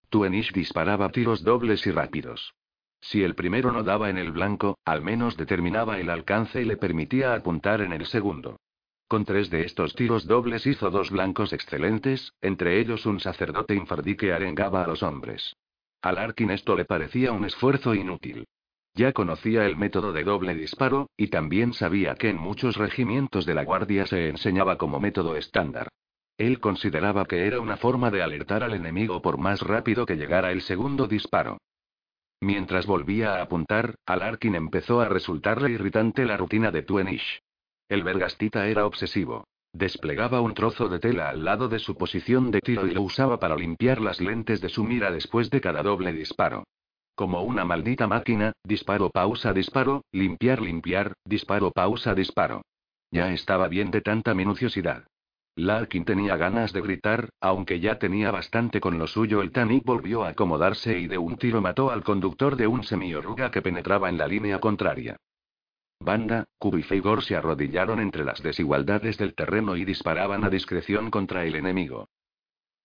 Tuenish 0.09 0.53
disparaba 0.53 1.09
tiros 1.09 1.43
dobles 1.43 1.86
y 1.86 1.91
rápidos. 1.91 2.53
Si 3.01 3.23
el 3.23 3.36
primero 3.36 3.71
no 3.71 3.83
daba 3.83 4.09
en 4.09 4.17
el 4.17 4.31
blanco, 4.31 4.79
al 4.86 5.01
menos 5.01 5.38
determinaba 5.38 5.99
el 5.99 6.09
alcance 6.09 6.61
y 6.61 6.65
le 6.65 6.77
permitía 6.77 7.33
apuntar 7.33 7.81
en 7.81 7.93
el 7.93 8.05
segundo. 8.05 8.57
Con 9.07 9.25
tres 9.25 9.51
de 9.51 9.61
estos 9.61 9.93
tiros 9.93 10.25
dobles 10.25 10.65
hizo 10.65 10.89
dos 10.89 11.11
blancos 11.11 11.53
excelentes, 11.53 12.33
entre 12.41 12.79
ellos 12.79 13.05
un 13.05 13.19
sacerdote 13.19 13.75
infardí 13.75 14.15
que 14.15 14.33
arengaba 14.33 14.83
a 14.83 14.88
los 14.88 15.03
hombres. 15.03 15.55
A 16.01 16.11
Larkin 16.11 16.49
esto 16.51 16.75
le 16.75 16.86
parecía 16.86 17.31
un 17.31 17.45
esfuerzo 17.45 17.93
inútil. 17.93 18.47
Ya 18.95 19.11
conocía 19.11 19.65
el 19.65 19.75
método 19.75 20.13
de 20.13 20.23
doble 20.23 20.55
disparo, 20.55 21.09
y 21.17 21.27
también 21.27 21.73
sabía 21.73 22.15
que 22.15 22.29
en 22.29 22.37
muchos 22.37 22.77
regimientos 22.77 23.45
de 23.45 23.53
la 23.53 23.65
Guardia 23.65 24.05
se 24.05 24.29
enseñaba 24.29 24.77
como 24.77 25.01
método 25.01 25.35
estándar. 25.35 25.89
Él 26.37 26.61
consideraba 26.61 27.25
que 27.25 27.45
era 27.45 27.59
una 27.59 27.75
forma 27.75 28.09
de 28.09 28.21
alertar 28.21 28.63
al 28.63 28.73
enemigo 28.73 29.21
por 29.21 29.37
más 29.37 29.61
rápido 29.61 30.05
que 30.05 30.15
llegara 30.15 30.53
el 30.53 30.61
segundo 30.61 31.07
disparo. 31.07 31.57
Mientras 32.39 32.85
volvía 32.85 33.35
a 33.35 33.41
apuntar, 33.41 33.95
a 34.05 34.15
Larkin 34.15 34.55
empezó 34.55 35.01
a 35.01 35.09
resultarle 35.09 35.71
irritante 35.71 36.25
la 36.25 36.37
rutina 36.37 36.71
de 36.71 36.83
Tuenish. 36.83 37.41
El 37.89 38.03
vergastita 38.03 38.67
era 38.67 38.85
obsesivo. 38.85 39.45
Desplegaba 39.73 40.39
un 40.39 40.53
trozo 40.53 40.87
de 40.87 40.99
tela 40.99 41.29
al 41.29 41.43
lado 41.43 41.67
de 41.67 41.79
su 41.79 41.97
posición 41.97 42.49
de 42.49 42.61
tiro 42.61 42.87
y 42.87 42.91
lo 42.91 43.01
usaba 43.01 43.39
para 43.39 43.57
limpiar 43.57 43.99
las 43.99 44.21
lentes 44.21 44.61
de 44.61 44.69
su 44.69 44.85
mira 44.85 45.11
después 45.11 45.49
de 45.49 45.59
cada 45.59 45.83
doble 45.83 46.13
disparo. 46.13 46.63
Como 47.16 47.43
una 47.43 47.63
maldita 47.63 48.07
máquina, 48.07 48.51
disparo, 48.63 49.09
pausa, 49.09 49.53
disparo, 49.53 50.03
limpiar, 50.11 50.61
limpiar, 50.61 51.13
disparo, 51.24 51.72
pausa, 51.72 52.13
disparo. 52.13 52.61
Ya 53.09 53.32
estaba 53.32 53.70
bien 53.70 53.89
de 53.89 54.01
tanta 54.01 54.34
minuciosidad. 54.34 55.05
Larkin 55.55 56.03
tenía 56.03 56.36
ganas 56.36 56.74
de 56.74 56.82
gritar, 56.82 57.30
aunque 57.39 57.80
ya 57.80 57.97
tenía 57.97 58.30
bastante 58.32 58.82
con 58.82 58.99
lo 58.99 59.07
suyo. 59.07 59.41
El 59.41 59.53
Tannic 59.53 59.86
volvió 59.86 60.26
a 60.26 60.30
acomodarse 60.30 60.99
y 60.99 61.07
de 61.07 61.18
un 61.18 61.38
tiro 61.38 61.61
mató 61.61 61.91
al 61.91 62.03
conductor 62.03 62.57
de 62.57 62.68
un 62.68 62.84
semioruga 62.84 63.49
que 63.51 63.61
penetraba 63.61 64.09
en 64.09 64.18
la 64.18 64.28
línea 64.28 64.59
contraria. 64.59 65.16
Banda, 66.01 66.43
Kubo 66.59 66.78
y 66.78 66.84
Feigor 66.84 67.24
se 67.24 67.38
arrodillaron 67.38 68.01
entre 68.01 68.26
las 68.26 68.43
desigualdades 68.43 69.18
del 69.18 69.34
terreno 69.34 69.78
y 69.78 69.86
disparaban 69.86 70.43
a 70.43 70.49
discreción 70.49 71.09
contra 71.09 71.45
el 71.45 71.55
enemigo. 71.55 72.09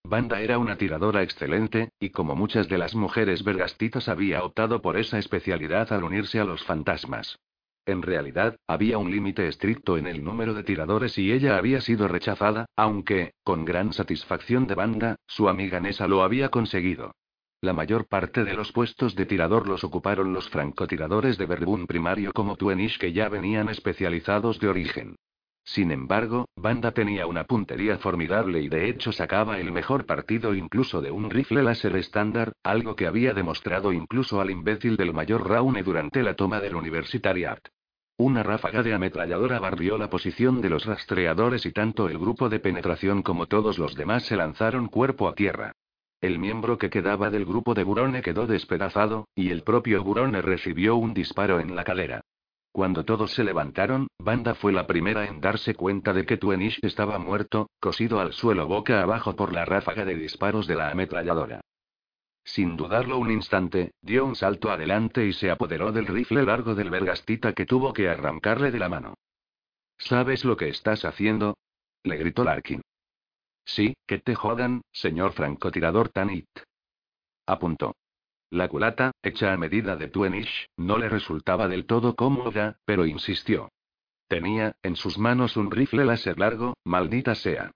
Banda 0.04 0.40
era 0.40 0.58
una 0.58 0.76
tiradora 0.76 1.22
excelente, 1.22 1.90
y 2.00 2.10
como 2.10 2.34
muchas 2.34 2.68
de 2.68 2.78
las 2.78 2.94
mujeres 2.94 3.44
vergastitas 3.44 4.08
había 4.08 4.42
optado 4.42 4.82
por 4.82 4.96
esa 4.96 5.18
especialidad 5.18 5.92
al 5.92 6.04
unirse 6.04 6.40
a 6.40 6.44
los 6.44 6.64
fantasmas. 6.64 7.38
En 7.86 8.02
realidad, 8.02 8.56
había 8.66 8.98
un 8.98 9.10
límite 9.10 9.46
estricto 9.46 9.96
en 9.98 10.06
el 10.06 10.22
número 10.24 10.54
de 10.54 10.64
tiradores 10.64 11.16
y 11.16 11.32
ella 11.32 11.56
había 11.56 11.80
sido 11.80 12.08
rechazada, 12.08 12.66
aunque, 12.76 13.34
con 13.42 13.64
gran 13.64 13.92
satisfacción 13.92 14.66
de 14.66 14.74
Banda, 14.74 15.16
su 15.26 15.48
amiga 15.48 15.80
Nessa 15.80 16.08
lo 16.08 16.22
había 16.22 16.48
conseguido. 16.50 17.12
La 17.60 17.72
mayor 17.72 18.06
parte 18.06 18.44
de 18.44 18.54
los 18.54 18.72
puestos 18.72 19.14
de 19.14 19.26
tirador 19.26 19.68
los 19.68 19.84
ocuparon 19.84 20.32
los 20.32 20.48
francotiradores 20.48 21.36
de 21.36 21.46
Verbún 21.46 21.86
primario 21.86 22.32
como 22.32 22.56
Tuenish 22.56 22.98
que 22.98 23.12
ya 23.12 23.28
venían 23.28 23.68
especializados 23.68 24.58
de 24.60 24.68
origen. 24.68 25.16
Sin 25.72 25.92
embargo, 25.92 26.48
Banda 26.56 26.90
tenía 26.90 27.28
una 27.28 27.44
puntería 27.44 27.96
formidable 27.98 28.60
y 28.60 28.68
de 28.68 28.88
hecho 28.88 29.12
sacaba 29.12 29.60
el 29.60 29.70
mejor 29.70 30.04
partido 30.04 30.52
incluso 30.52 31.00
de 31.00 31.12
un 31.12 31.30
rifle 31.30 31.62
láser 31.62 31.94
estándar, 31.94 32.54
algo 32.64 32.96
que 32.96 33.06
había 33.06 33.34
demostrado 33.34 33.92
incluso 33.92 34.40
al 34.40 34.50
imbécil 34.50 34.96
del 34.96 35.14
mayor 35.14 35.48
Raune 35.48 35.84
durante 35.84 36.24
la 36.24 36.34
toma 36.34 36.58
del 36.58 36.74
Universitariat. 36.74 37.60
Una 38.16 38.42
ráfaga 38.42 38.82
de 38.82 38.94
ametralladora 38.94 39.60
barrió 39.60 39.96
la 39.96 40.10
posición 40.10 40.60
de 40.60 40.70
los 40.70 40.86
rastreadores 40.86 41.64
y 41.64 41.70
tanto 41.70 42.08
el 42.08 42.18
grupo 42.18 42.48
de 42.48 42.58
penetración 42.58 43.22
como 43.22 43.46
todos 43.46 43.78
los 43.78 43.94
demás 43.94 44.24
se 44.24 44.34
lanzaron 44.34 44.88
cuerpo 44.88 45.28
a 45.28 45.36
tierra. 45.36 45.70
El 46.20 46.40
miembro 46.40 46.78
que 46.78 46.90
quedaba 46.90 47.30
del 47.30 47.44
grupo 47.44 47.74
de 47.74 47.84
Burone 47.84 48.22
quedó 48.22 48.48
despedazado, 48.48 49.28
y 49.36 49.50
el 49.50 49.62
propio 49.62 50.02
Burone 50.02 50.42
recibió 50.42 50.96
un 50.96 51.14
disparo 51.14 51.60
en 51.60 51.76
la 51.76 51.84
cadera. 51.84 52.22
Cuando 52.72 53.04
todos 53.04 53.32
se 53.32 53.42
levantaron, 53.42 54.06
Banda 54.18 54.54
fue 54.54 54.72
la 54.72 54.86
primera 54.86 55.26
en 55.26 55.40
darse 55.40 55.74
cuenta 55.74 56.12
de 56.12 56.24
que 56.24 56.36
Tuenish 56.36 56.78
estaba 56.82 57.18
muerto, 57.18 57.68
cosido 57.80 58.20
al 58.20 58.32
suelo 58.32 58.68
boca 58.68 59.02
abajo 59.02 59.34
por 59.34 59.52
la 59.52 59.64
ráfaga 59.64 60.04
de 60.04 60.14
disparos 60.14 60.66
de 60.66 60.76
la 60.76 60.90
ametralladora. 60.90 61.60
Sin 62.44 62.76
dudarlo 62.76 63.18
un 63.18 63.30
instante, 63.30 63.92
dio 64.00 64.24
un 64.24 64.36
salto 64.36 64.70
adelante 64.70 65.26
y 65.26 65.32
se 65.32 65.50
apoderó 65.50 65.92
del 65.92 66.06
rifle 66.06 66.44
largo 66.44 66.74
del 66.74 66.90
vergastita 66.90 67.52
que 67.52 67.66
tuvo 67.66 67.92
que 67.92 68.08
arrancarle 68.08 68.70
de 68.70 68.78
la 68.78 68.88
mano. 68.88 69.14
¿Sabes 69.98 70.44
lo 70.44 70.56
que 70.56 70.68
estás 70.68 71.04
haciendo? 71.04 71.56
le 72.04 72.16
gritó 72.16 72.44
Larkin. 72.44 72.80
Sí, 73.64 73.94
que 74.06 74.18
te 74.18 74.34
jodan, 74.34 74.82
señor 74.90 75.32
francotirador 75.32 76.08
Tanit. 76.08 76.48
Apuntó. 77.46 77.94
La 78.50 78.68
culata, 78.68 79.12
hecha 79.22 79.52
a 79.52 79.56
medida 79.56 79.96
de 79.96 80.08
Tuenish, 80.08 80.68
no 80.76 80.98
le 80.98 81.08
resultaba 81.08 81.68
del 81.68 81.86
todo 81.86 82.16
cómoda, 82.16 82.78
pero 82.84 83.06
insistió. 83.06 83.70
Tenía, 84.26 84.72
en 84.82 84.96
sus 84.96 85.18
manos 85.18 85.56
un 85.56 85.70
rifle 85.70 86.04
láser 86.04 86.38
largo, 86.38 86.74
maldita 86.84 87.36
sea. 87.36 87.70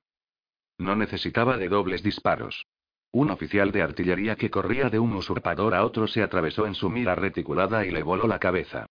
No 0.79 0.97
necesitaba 0.97 1.59
de 1.59 1.69
dobles 1.69 2.03
disparos. 2.03 2.67
Un 3.13 3.31
oficial 3.31 3.71
de 3.71 3.83
artillería 3.83 4.35
que 4.35 4.51
corría 4.51 4.91
de 4.91 4.99
un 4.99 5.15
usurpador 5.15 5.75
a 5.75 5.85
otro 5.85 6.09
se 6.09 6.23
atravesó 6.23 6.67
en 6.67 6.75
su 6.75 6.91
mira 6.91 7.15
reticulada 7.15 7.87
y 7.87 7.93
le 7.93 8.03
voló 8.03 8.27
la 8.27 8.41
cabeza. 8.41 8.87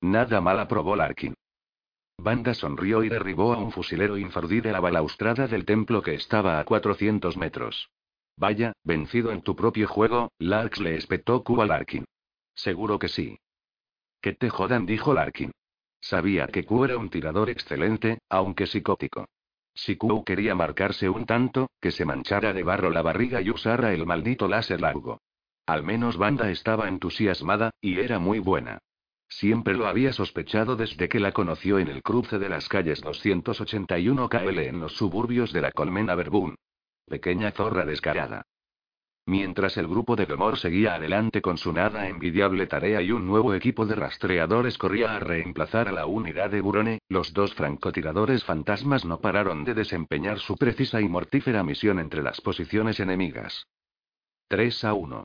Nada 0.00 0.40
mal 0.40 0.58
aprobó 0.58 0.96
Larkin. 0.96 1.34
Banda 2.18 2.54
sonrió 2.54 3.04
y 3.04 3.08
derribó 3.08 3.52
a 3.52 3.58
un 3.58 3.70
fusilero 3.70 4.18
infardí 4.18 4.60
de 4.60 4.72
la 4.72 4.80
balaustrada 4.80 5.46
del 5.46 5.64
templo 5.64 6.02
que 6.02 6.14
estaba 6.14 6.58
a 6.58 6.64
400 6.64 7.36
metros. 7.36 7.90
Vaya, 8.36 8.72
vencido 8.84 9.32
en 9.32 9.42
tu 9.42 9.56
propio 9.56 9.88
juego, 9.88 10.30
Larks 10.38 10.80
le 10.80 10.96
espetó 10.96 11.42
Q 11.42 11.62
a 11.62 11.66
Larkin. 11.66 12.04
Seguro 12.54 12.98
que 12.98 13.08
sí. 13.08 13.38
Que 14.20 14.34
te 14.34 14.50
jodan, 14.50 14.84
dijo 14.84 15.14
Larkin. 15.14 15.52
Sabía 16.00 16.46
que 16.46 16.64
Q 16.64 16.84
era 16.84 16.98
un 16.98 17.08
tirador 17.08 17.48
excelente, 17.48 18.18
aunque 18.28 18.66
psicótico. 18.66 19.26
Si 19.74 19.96
Q 19.96 20.24
quería 20.24 20.54
marcarse 20.54 21.08
un 21.08 21.26
tanto, 21.26 21.70
que 21.80 21.90
se 21.90 22.04
manchara 22.04 22.52
de 22.52 22.62
barro 22.62 22.90
la 22.90 23.02
barriga 23.02 23.40
y 23.40 23.50
usara 23.50 23.92
el 23.92 24.06
maldito 24.06 24.48
láser 24.48 24.80
largo. 24.80 25.20
Al 25.66 25.82
menos 25.82 26.16
Banda 26.16 26.50
estaba 26.50 26.88
entusiasmada, 26.88 27.70
y 27.80 27.98
era 27.98 28.18
muy 28.18 28.38
buena. 28.38 28.78
Siempre 29.28 29.74
lo 29.74 29.86
había 29.86 30.12
sospechado 30.12 30.76
desde 30.76 31.08
que 31.08 31.20
la 31.20 31.32
conoció 31.32 31.78
en 31.78 31.88
el 31.88 32.02
cruce 32.02 32.38
de 32.38 32.48
las 32.48 32.68
calles 32.68 33.00
281 33.00 34.28
KL 34.28 34.58
en 34.60 34.80
los 34.80 34.92
suburbios 34.92 35.52
de 35.52 35.62
la 35.62 35.72
Colmena 35.72 36.14
Verbún. 36.14 36.54
Pequeña 37.06 37.52
zorra 37.52 37.84
descarada. 37.84 38.46
Mientras 39.28 39.76
el 39.76 39.88
grupo 39.88 40.14
de 40.14 40.26
Gomor 40.26 40.56
seguía 40.56 40.94
adelante 40.94 41.42
con 41.42 41.58
su 41.58 41.72
nada 41.72 42.08
envidiable 42.08 42.66
tarea 42.68 43.02
y 43.02 43.10
un 43.10 43.26
nuevo 43.26 43.54
equipo 43.54 43.84
de 43.84 43.96
rastreadores 43.96 44.78
corría 44.78 45.16
a 45.16 45.18
reemplazar 45.18 45.88
a 45.88 45.92
la 45.92 46.06
unidad 46.06 46.50
de 46.50 46.60
Burone, 46.60 47.00
los 47.08 47.32
dos 47.32 47.52
francotiradores 47.54 48.44
fantasmas 48.44 49.04
no 49.04 49.20
pararon 49.20 49.64
de 49.64 49.74
desempeñar 49.74 50.38
su 50.38 50.56
precisa 50.56 51.00
y 51.00 51.08
mortífera 51.08 51.64
misión 51.64 51.98
entre 51.98 52.22
las 52.22 52.40
posiciones 52.40 53.00
enemigas. 53.00 53.66
3 54.48 54.84
a 54.84 54.94
1. 54.94 55.24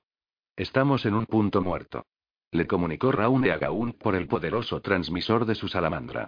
Estamos 0.56 1.06
en 1.06 1.14
un 1.14 1.28
punto 1.28 1.62
muerto. 1.62 2.06
Le 2.52 2.66
comunicó 2.66 3.12
Raune 3.12 3.52
a 3.52 3.58
Gaun 3.58 3.94
por 3.94 4.16
el 4.16 4.28
poderoso 4.28 4.82
transmisor 4.82 5.46
de 5.46 5.56
su 5.56 5.68
salamandra. 5.68 6.28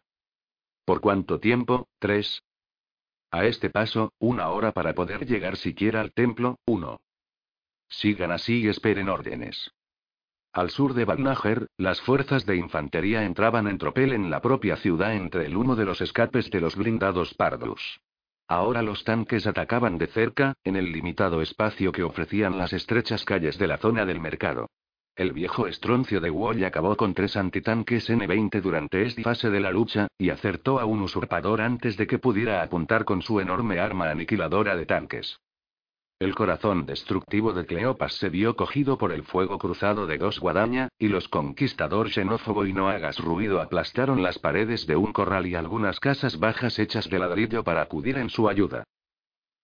¿Por 0.85 1.01
cuánto 1.01 1.39
tiempo? 1.39 1.87
Tres. 1.99 2.43
A 3.33 3.45
este 3.45 3.71
paso, 3.71 4.13
una 4.19 4.49
hora 4.49 4.73
para 4.73 4.93
poder 4.93 5.25
llegar 5.25 5.57
siquiera 5.57 6.01
al 6.01 6.13
templo, 6.13 6.59
uno. 6.67 7.01
Sigan 7.89 8.31
así 8.31 8.61
y 8.61 8.67
esperen 8.67 9.09
órdenes. 9.09 9.71
Al 10.51 10.69
sur 10.69 10.93
de 10.93 11.03
Bagnager, 11.03 11.65
las 11.75 11.99
fuerzas 11.99 12.45
de 12.45 12.57
infantería 12.57 13.25
entraban 13.25 13.67
en 13.67 13.79
tropel 13.79 14.13
en 14.13 14.29
la 14.29 14.39
propia 14.39 14.75
ciudad 14.75 15.15
entre 15.15 15.47
el 15.47 15.57
humo 15.57 15.75
de 15.75 15.85
los 15.85 15.99
escapes 15.99 16.51
de 16.51 16.61
los 16.61 16.75
blindados 16.75 17.33
pardos. 17.33 18.01
Ahora 18.47 18.83
los 18.83 19.03
tanques 19.03 19.47
atacaban 19.47 19.97
de 19.97 20.05
cerca, 20.05 20.53
en 20.63 20.75
el 20.75 20.91
limitado 20.91 21.41
espacio 21.41 21.91
que 21.91 22.03
ofrecían 22.03 22.59
las 22.59 22.71
estrechas 22.71 23.25
calles 23.25 23.57
de 23.57 23.65
la 23.65 23.79
zona 23.79 24.05
del 24.05 24.19
mercado. 24.19 24.69
El 25.15 25.31
viejo 25.31 25.67
estroncio 25.67 26.19
de 26.21 26.31
Wall 26.31 26.63
acabó 26.63 26.97
con 26.97 27.13
tres 27.13 27.37
antitanques 27.37 28.09
N-20 28.09 28.61
durante 28.61 29.03
esta 29.03 29.21
fase 29.21 29.51
de 29.51 29.59
la 29.59 29.69
lucha, 29.69 30.07
y 30.17 30.31
acertó 30.31 30.79
a 30.79 30.85
un 30.85 31.01
usurpador 31.01 31.61
antes 31.61 31.97
de 31.97 32.07
que 32.07 32.17
pudiera 32.17 32.63
apuntar 32.63 33.05
con 33.05 33.21
su 33.21 33.39
enorme 33.39 33.79
arma 33.79 34.09
aniquiladora 34.09 34.75
de 34.75 34.87
tanques. 34.87 35.39
El 36.17 36.33
corazón 36.33 36.87
destructivo 36.87 37.53
de 37.53 37.67
Cleopas 37.67 38.13
se 38.13 38.29
vio 38.29 38.55
cogido 38.55 38.97
por 38.97 39.11
el 39.11 39.21
fuego 39.23 39.59
cruzado 39.59 40.07
de 40.07 40.17
Gos 40.17 40.39
Guadaña, 40.39 40.89
y 40.97 41.09
los 41.09 41.27
conquistadores 41.27 42.15
xenófobo 42.15 42.65
y 42.65 42.73
no 42.73 42.89
hagas 42.89 43.19
ruido 43.19 43.61
aplastaron 43.61 44.23
las 44.23 44.39
paredes 44.39 44.87
de 44.87 44.95
un 44.95 45.13
corral 45.13 45.45
y 45.45 45.53
algunas 45.53 45.99
casas 45.99 46.39
bajas 46.39 46.79
hechas 46.79 47.07
de 47.07 47.19
ladrillo 47.19 47.63
para 47.63 47.83
acudir 47.83 48.17
en 48.17 48.31
su 48.31 48.49
ayuda. 48.49 48.83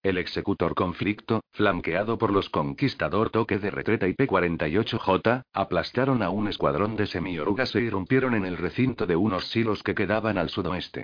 El 0.02 0.18
executor 0.18 0.76
conflicto, 0.76 1.42
flanqueado 1.52 2.18
por 2.18 2.32
los 2.32 2.50
conquistador 2.50 3.32
toque 3.32 3.60
de 3.60 3.70
retreta 3.70 4.08
y 4.08 4.14
P-48J, 4.14 5.44
aplastaron 5.52 6.24
a 6.24 6.30
un 6.30 6.48
escuadrón 6.48 6.96
de 6.96 7.06
semiorugas 7.06 7.76
e 7.76 7.82
irrumpieron 7.82 8.34
en 8.34 8.46
el 8.46 8.56
recinto 8.56 9.06
de 9.06 9.18
unos 9.18 9.50
silos 9.50 9.84
que 9.84 9.96
quedaban 9.96 10.38
al 10.38 10.50
sudoeste. 10.50 11.04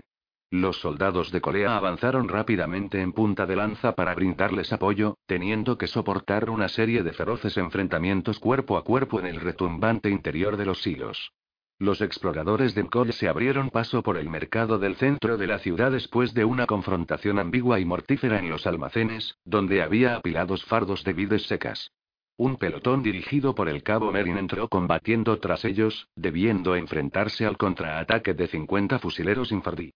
Los 0.49 0.79
soldados 0.79 1.33
de 1.33 1.41
Corea 1.41 1.75
avanzaron 1.75 2.29
rápidamente 2.29 3.01
en 3.01 3.11
punta 3.11 3.45
de 3.45 3.57
lanza 3.57 3.95
para 3.95 4.15
brindarles 4.15 4.71
apoyo, 4.71 5.17
teniendo 5.25 5.77
que 5.77 5.87
soportar 5.87 6.49
una 6.49 6.69
serie 6.69 7.03
de 7.03 7.11
feroces 7.11 7.57
enfrentamientos 7.57 8.39
cuerpo 8.39 8.77
a 8.77 8.85
cuerpo 8.85 9.19
en 9.19 9.25
el 9.25 9.41
retumbante 9.41 10.09
interior 10.09 10.55
de 10.55 10.67
los 10.67 10.81
silos. 10.81 11.33
Los 11.77 11.99
exploradores 11.99 12.73
de 12.73 12.83
Mkol 12.83 13.11
se 13.11 13.27
abrieron 13.27 13.69
paso 13.69 14.01
por 14.01 14.15
el 14.15 14.29
mercado 14.29 14.79
del 14.79 14.95
centro 14.95 15.37
de 15.37 15.45
la 15.45 15.59
ciudad 15.59 15.91
después 15.91 16.33
de 16.33 16.45
una 16.45 16.67
confrontación 16.67 17.37
ambigua 17.37 17.81
y 17.81 17.85
mortífera 17.85 18.39
en 18.39 18.49
los 18.49 18.65
almacenes, 18.65 19.35
donde 19.43 19.81
había 19.81 20.15
apilados 20.15 20.63
fardos 20.63 21.03
de 21.03 21.11
vides 21.11 21.47
secas. 21.47 21.91
Un 22.37 22.55
pelotón 22.55 23.03
dirigido 23.03 23.55
por 23.55 23.67
el 23.67 23.83
cabo 23.83 24.11
Merin 24.11 24.37
entró 24.37 24.69
combatiendo 24.69 25.37
tras 25.39 25.65
ellos, 25.65 26.07
debiendo 26.15 26.77
enfrentarse 26.77 27.45
al 27.45 27.57
contraataque 27.57 28.33
de 28.33 28.47
50 28.47 28.99
fusileros 28.99 29.51
infardí. 29.51 29.93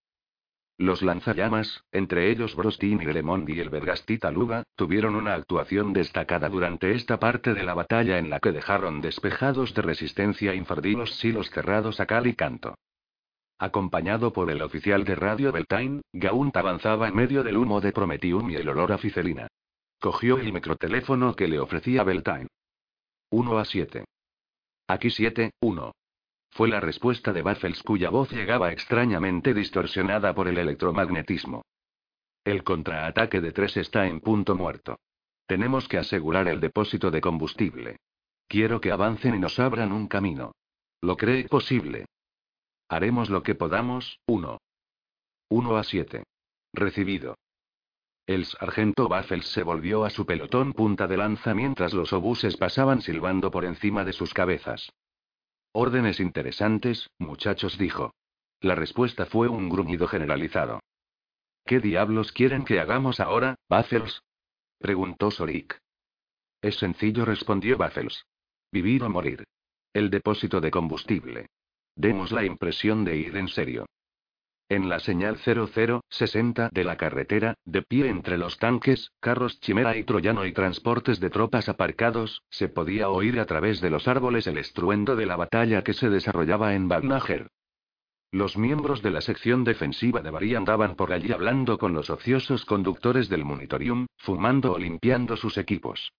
Los 0.80 1.02
lanzallamas, 1.02 1.84
entre 1.92 2.32
ellos 2.32 2.56
Brostin 2.56 3.02
y 3.02 3.06
Lemond 3.06 3.50
y 3.50 3.60
el 3.60 3.70
Bergastita 3.70 4.32
Luga, 4.32 4.64
tuvieron 4.78 5.16
una 5.16 5.34
actuación 5.34 5.92
destacada 5.92 6.48
durante 6.48 6.96
esta 6.96 7.20
parte 7.20 7.54
de 7.54 7.64
la 7.64 7.74
batalla 7.74 8.18
en 8.18 8.30
la 8.30 8.40
que 8.40 8.54
dejaron 8.54 9.02
despejados 9.02 9.74
de 9.74 9.82
resistencia 9.82 10.56
infardí 10.56 10.94
los 10.94 11.14
silos 11.16 11.50
cerrados 11.50 12.00
a 12.00 12.06
cal 12.06 12.28
y 12.28 12.34
canto. 12.34 12.76
Acompañado 13.58 14.32
por 14.32 14.50
el 14.50 14.62
oficial 14.62 15.04
de 15.04 15.16
radio 15.16 15.52
Beltane, 15.52 16.00
Gaunt 16.14 16.56
avanzaba 16.56 17.10
en 17.10 17.16
medio 17.18 17.44
del 17.44 17.58
humo 17.58 17.82
de 17.82 17.92
Prometium 17.92 18.50
y 18.50 18.56
el 18.56 18.70
olor 18.70 18.94
a 18.94 18.98
ficelina. 18.98 19.50
Cogió 20.00 20.38
el 20.38 20.54
microteléfono 20.54 21.36
que 21.36 21.50
le 21.50 21.60
ofrecía 21.60 22.06
Beltane. 22.06 22.48
1 23.32 23.60
a 23.60 23.66
7. 23.66 24.06
Aquí 24.88 25.10
7, 25.10 25.52
1. 25.60 25.92
Fue 26.52 26.68
la 26.68 26.80
respuesta 26.80 27.32
de 27.32 27.42
Baffles 27.42 27.84
cuya 27.84 28.10
voz 28.10 28.32
llegaba 28.32 28.72
extrañamente 28.72 29.54
distorsionada 29.54 30.34
por 30.34 30.48
el 30.48 30.58
electromagnetismo. 30.58 31.64
El 32.44 32.64
contraataque 32.64 33.42
de 33.42 33.52
tres 33.52 33.78
está 33.78 34.08
en 34.08 34.20
punto 34.20 34.56
muerto. 34.56 34.98
Tenemos 35.46 35.88
que 35.88 35.98
asegurar 35.98 36.48
el 36.48 36.60
depósito 36.60 37.12
de 37.12 37.22
combustible. 37.22 37.98
Quiero 38.48 38.82
que 38.82 38.92
avancen 38.92 39.36
y 39.36 39.40
nos 39.40 39.60
abran 39.60 39.92
un 39.92 40.08
camino. 40.08 40.54
¿Lo 41.02 41.16
cree 41.16 41.48
posible? 41.48 42.06
Haremos 42.88 43.30
lo 43.30 43.44
que 43.44 43.56
podamos, 43.56 44.20
uno. 44.26 44.60
Uno 45.50 45.78
a 45.78 45.84
siete. 45.84 46.24
Recibido. 46.74 47.36
El 48.26 48.46
sargento 48.46 49.08
Baffles 49.08 49.48
se 49.48 49.64
volvió 49.64 50.06
a 50.06 50.10
su 50.10 50.26
pelotón 50.26 50.74
punta 50.74 51.08
de 51.08 51.18
lanza 51.18 51.56
mientras 51.56 51.94
los 51.94 52.14
obuses 52.14 52.58
pasaban 52.58 53.02
silbando 53.02 53.50
por 53.50 53.66
encima 53.66 54.06
de 54.06 54.14
sus 54.14 54.34
cabezas. 54.34 54.92
Órdenes 55.72 56.20
interesantes, 56.20 57.10
muchachos, 57.20 57.78
dijo. 57.78 58.14
La 58.62 58.76
respuesta 58.76 59.26
fue 59.26 59.48
un 59.48 59.70
gruñido 59.70 60.08
generalizado. 60.08 60.82
¿Qué 61.66 61.80
diablos 61.80 62.32
quieren 62.32 62.66
que 62.66 62.80
hagamos 62.80 63.20
ahora, 63.20 63.56
Baffles? 63.70 64.22
preguntó 64.80 65.30
Sorik. 65.30 65.80
Es 66.62 66.78
sencillo, 66.78 67.26
respondió 67.26 67.78
Baffles. 67.78 68.26
Vivir 68.72 69.04
o 69.04 69.10
morir. 69.10 69.44
El 69.94 70.10
depósito 70.10 70.60
de 70.60 70.72
combustible. 70.72 71.48
Demos 71.96 72.32
la 72.32 72.44
impresión 72.44 73.06
de 73.06 73.18
ir 73.18 73.38
en 73.38 73.48
serio. 73.48 73.86
En 74.70 74.88
la 74.88 75.00
señal 75.00 75.38
0060 75.38 76.70
de 76.72 76.84
la 76.84 76.96
carretera, 76.96 77.56
de 77.66 77.82
pie 77.82 78.08
entre 78.08 78.38
los 78.38 78.60
tanques, 78.60 79.12
carros 79.20 79.60
chimera 79.60 79.98
y 79.98 80.04
troyano 80.04 80.46
y 80.46 80.54
transportes 80.54 81.20
de 81.20 81.32
tropas 81.32 81.70
aparcados, 81.70 82.44
se 82.52 82.70
podía 82.70 83.10
oír 83.10 83.40
a 83.40 83.48
través 83.48 83.82
de 83.82 83.90
los 83.90 84.08
árboles 84.08 84.46
el 84.46 84.60
estruendo 84.60 85.16
de 85.16 85.26
la 85.26 85.38
batalla 85.38 85.84
que 85.84 85.94
se 85.94 86.12
desarrollaba 86.12 86.76
en 86.76 86.88
Bagnager. 86.88 87.50
Los 88.32 88.58
miembros 88.58 89.02
de 89.02 89.10
la 89.10 89.22
sección 89.22 89.64
defensiva 89.64 90.22
de 90.22 90.30
Bari 90.30 90.54
andaban 90.54 90.96
por 90.96 91.14
allí 91.14 91.32
hablando 91.32 91.80
con 91.80 91.94
los 91.94 92.12
ociosos 92.12 92.64
conductores 92.64 93.28
del 93.28 93.44
monitorium, 93.44 94.06
fumando 94.18 94.74
o 94.74 94.78
limpiando 94.78 95.36
sus 95.36 95.58
equipos. 95.58 96.14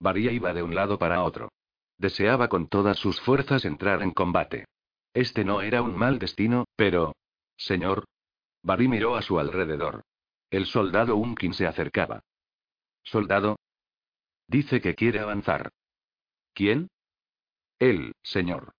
Varía 0.00 0.32
iba 0.32 0.54
de 0.54 0.62
un 0.62 0.74
lado 0.74 0.98
para 0.98 1.22
otro. 1.22 1.50
Deseaba 1.98 2.48
con 2.48 2.68
todas 2.68 2.98
sus 2.98 3.20
fuerzas 3.20 3.66
entrar 3.66 4.02
en 4.02 4.12
combate. 4.12 4.64
Este 5.12 5.44
no 5.44 5.60
era 5.60 5.82
un 5.82 5.94
mal 5.94 6.18
destino, 6.18 6.64
pero, 6.74 7.12
Señor. 7.56 8.04
Barry 8.62 8.88
miró 8.88 9.16
a 9.16 9.22
su 9.22 9.38
alrededor. 9.38 10.02
El 10.50 10.66
soldado 10.66 11.16
Unkin 11.16 11.54
se 11.54 11.66
acercaba. 11.66 12.20
¿Soldado? 13.02 13.58
Dice 14.48 14.80
que 14.80 14.94
quiere 14.94 15.20
avanzar. 15.20 15.70
¿Quién? 16.54 16.88
Él, 17.78 18.12
señor. 18.22 18.72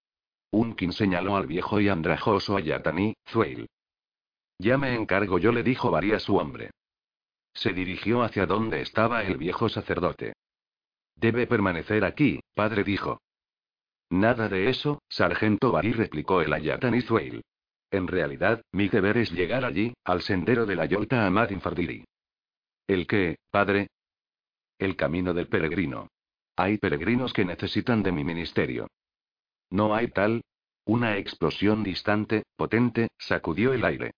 Unkin 0.50 0.92
señaló 0.92 1.36
al 1.36 1.46
viejo 1.46 1.80
y 1.80 1.88
andrajoso 1.88 2.56
Ayatani, 2.56 3.14
Zueil. 3.28 3.68
Ya 4.58 4.78
me 4.78 4.94
encargo 4.94 5.38
yo, 5.38 5.52
le 5.52 5.62
dijo 5.62 5.90
Barry 5.90 6.12
a 6.12 6.20
su 6.20 6.36
hombre. 6.36 6.70
Se 7.54 7.72
dirigió 7.72 8.22
hacia 8.22 8.46
donde 8.46 8.80
estaba 8.80 9.22
el 9.22 9.36
viejo 9.36 9.68
sacerdote. 9.68 10.34
Debe 11.16 11.46
permanecer 11.46 12.04
aquí, 12.04 12.40
padre 12.54 12.84
dijo. 12.84 13.20
Nada 14.10 14.48
de 14.48 14.70
eso, 14.70 15.02
sargento 15.08 15.70
Barry 15.70 15.92
replicó 15.92 16.40
el 16.40 16.52
Ayatani 16.52 17.02
Thwail. 17.02 17.42
En 17.90 18.06
realidad, 18.06 18.62
mi 18.72 18.88
deber 18.88 19.16
es 19.16 19.30
llegar 19.30 19.64
allí, 19.64 19.94
al 20.04 20.22
sendero 20.22 20.66
de 20.66 20.76
la 20.76 20.86
Yolta 20.86 21.26
Amad 21.26 21.50
Infardiri. 21.50 22.04
¿El 22.86 23.06
qué, 23.06 23.38
padre? 23.50 23.88
El 24.78 24.96
camino 24.96 25.32
del 25.34 25.48
peregrino. 25.48 26.08
Hay 26.56 26.78
peregrinos 26.78 27.32
que 27.32 27.44
necesitan 27.44 28.02
de 28.02 28.12
mi 28.12 28.24
ministerio. 28.24 28.88
¿No 29.70 29.94
hay 29.94 30.08
tal? 30.08 30.42
Una 30.84 31.18
explosión 31.18 31.82
distante, 31.82 32.44
potente, 32.56 33.08
sacudió 33.18 33.72
el 33.72 33.84
aire. 33.84 34.12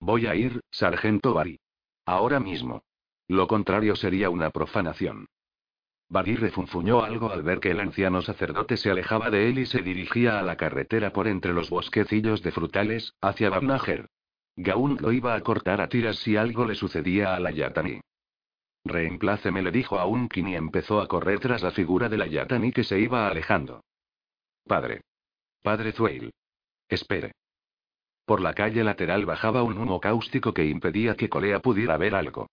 Voy 0.00 0.26
a 0.26 0.34
ir, 0.34 0.60
sargento 0.70 1.34
Barry. 1.34 1.58
Ahora 2.04 2.40
mismo. 2.40 2.82
Lo 3.28 3.46
contrario 3.46 3.96
sería 3.96 4.28
una 4.28 4.50
profanación. 4.50 5.26
Barry 6.14 6.36
refunfuñó 6.36 7.02
algo 7.02 7.32
al 7.32 7.42
ver 7.42 7.58
que 7.58 7.72
el 7.72 7.80
anciano 7.80 8.22
sacerdote 8.22 8.76
se 8.76 8.88
alejaba 8.88 9.30
de 9.30 9.48
él 9.48 9.58
y 9.58 9.66
se 9.66 9.82
dirigía 9.82 10.38
a 10.38 10.42
la 10.42 10.56
carretera 10.56 11.12
por 11.12 11.26
entre 11.26 11.52
los 11.52 11.70
bosquecillos 11.70 12.40
de 12.40 12.52
frutales, 12.52 13.14
hacia 13.20 13.50
Babnager. 13.50 14.06
Gaun 14.54 14.96
lo 15.00 15.10
iba 15.10 15.34
a 15.34 15.40
cortar 15.40 15.80
a 15.80 15.88
tiras 15.88 16.18
si 16.18 16.36
algo 16.36 16.66
le 16.66 16.76
sucedía 16.76 17.34
a 17.34 17.40
la 17.40 17.50
Yatani. 17.50 18.00
Reempláceme, 18.84 19.60
le 19.60 19.72
dijo 19.72 19.98
a 19.98 20.06
Unkin 20.06 20.46
y 20.46 20.54
empezó 20.54 21.00
a 21.00 21.08
correr 21.08 21.40
tras 21.40 21.64
la 21.64 21.72
figura 21.72 22.08
de 22.08 22.18
la 22.18 22.28
Yatani 22.28 22.70
que 22.70 22.84
se 22.84 23.00
iba 23.00 23.26
alejando. 23.26 23.82
Padre. 24.68 25.00
Padre 25.64 25.92
Thwail. 25.92 26.32
Espere. 26.88 27.32
Por 28.24 28.40
la 28.40 28.54
calle 28.54 28.84
lateral 28.84 29.26
bajaba 29.26 29.64
un 29.64 29.78
humo 29.78 29.98
cáustico 29.98 30.54
que 30.54 30.64
impedía 30.64 31.16
que 31.16 31.28
Colea 31.28 31.58
pudiera 31.58 31.96
ver 31.96 32.14
algo. 32.14 32.46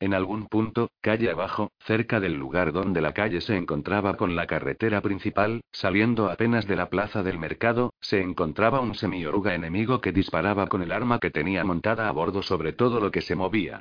En 0.00 0.14
algún 0.14 0.46
punto, 0.46 0.90
calle 1.00 1.28
abajo, 1.28 1.72
cerca 1.80 2.20
del 2.20 2.34
lugar 2.34 2.72
donde 2.72 3.00
la 3.00 3.12
calle 3.12 3.40
se 3.40 3.56
encontraba 3.56 4.16
con 4.16 4.36
la 4.36 4.46
carretera 4.46 5.00
principal, 5.00 5.62
saliendo 5.72 6.30
apenas 6.30 6.68
de 6.68 6.76
la 6.76 6.88
plaza 6.88 7.24
del 7.24 7.38
mercado, 7.38 7.92
se 8.00 8.20
encontraba 8.20 8.80
un 8.80 8.94
semioruga 8.94 9.56
enemigo 9.56 10.00
que 10.00 10.12
disparaba 10.12 10.68
con 10.68 10.82
el 10.82 10.92
arma 10.92 11.18
que 11.18 11.30
tenía 11.30 11.64
montada 11.64 12.08
a 12.08 12.12
bordo 12.12 12.42
sobre 12.42 12.72
todo 12.72 13.00
lo 13.00 13.10
que 13.10 13.22
se 13.22 13.34
movía. 13.34 13.80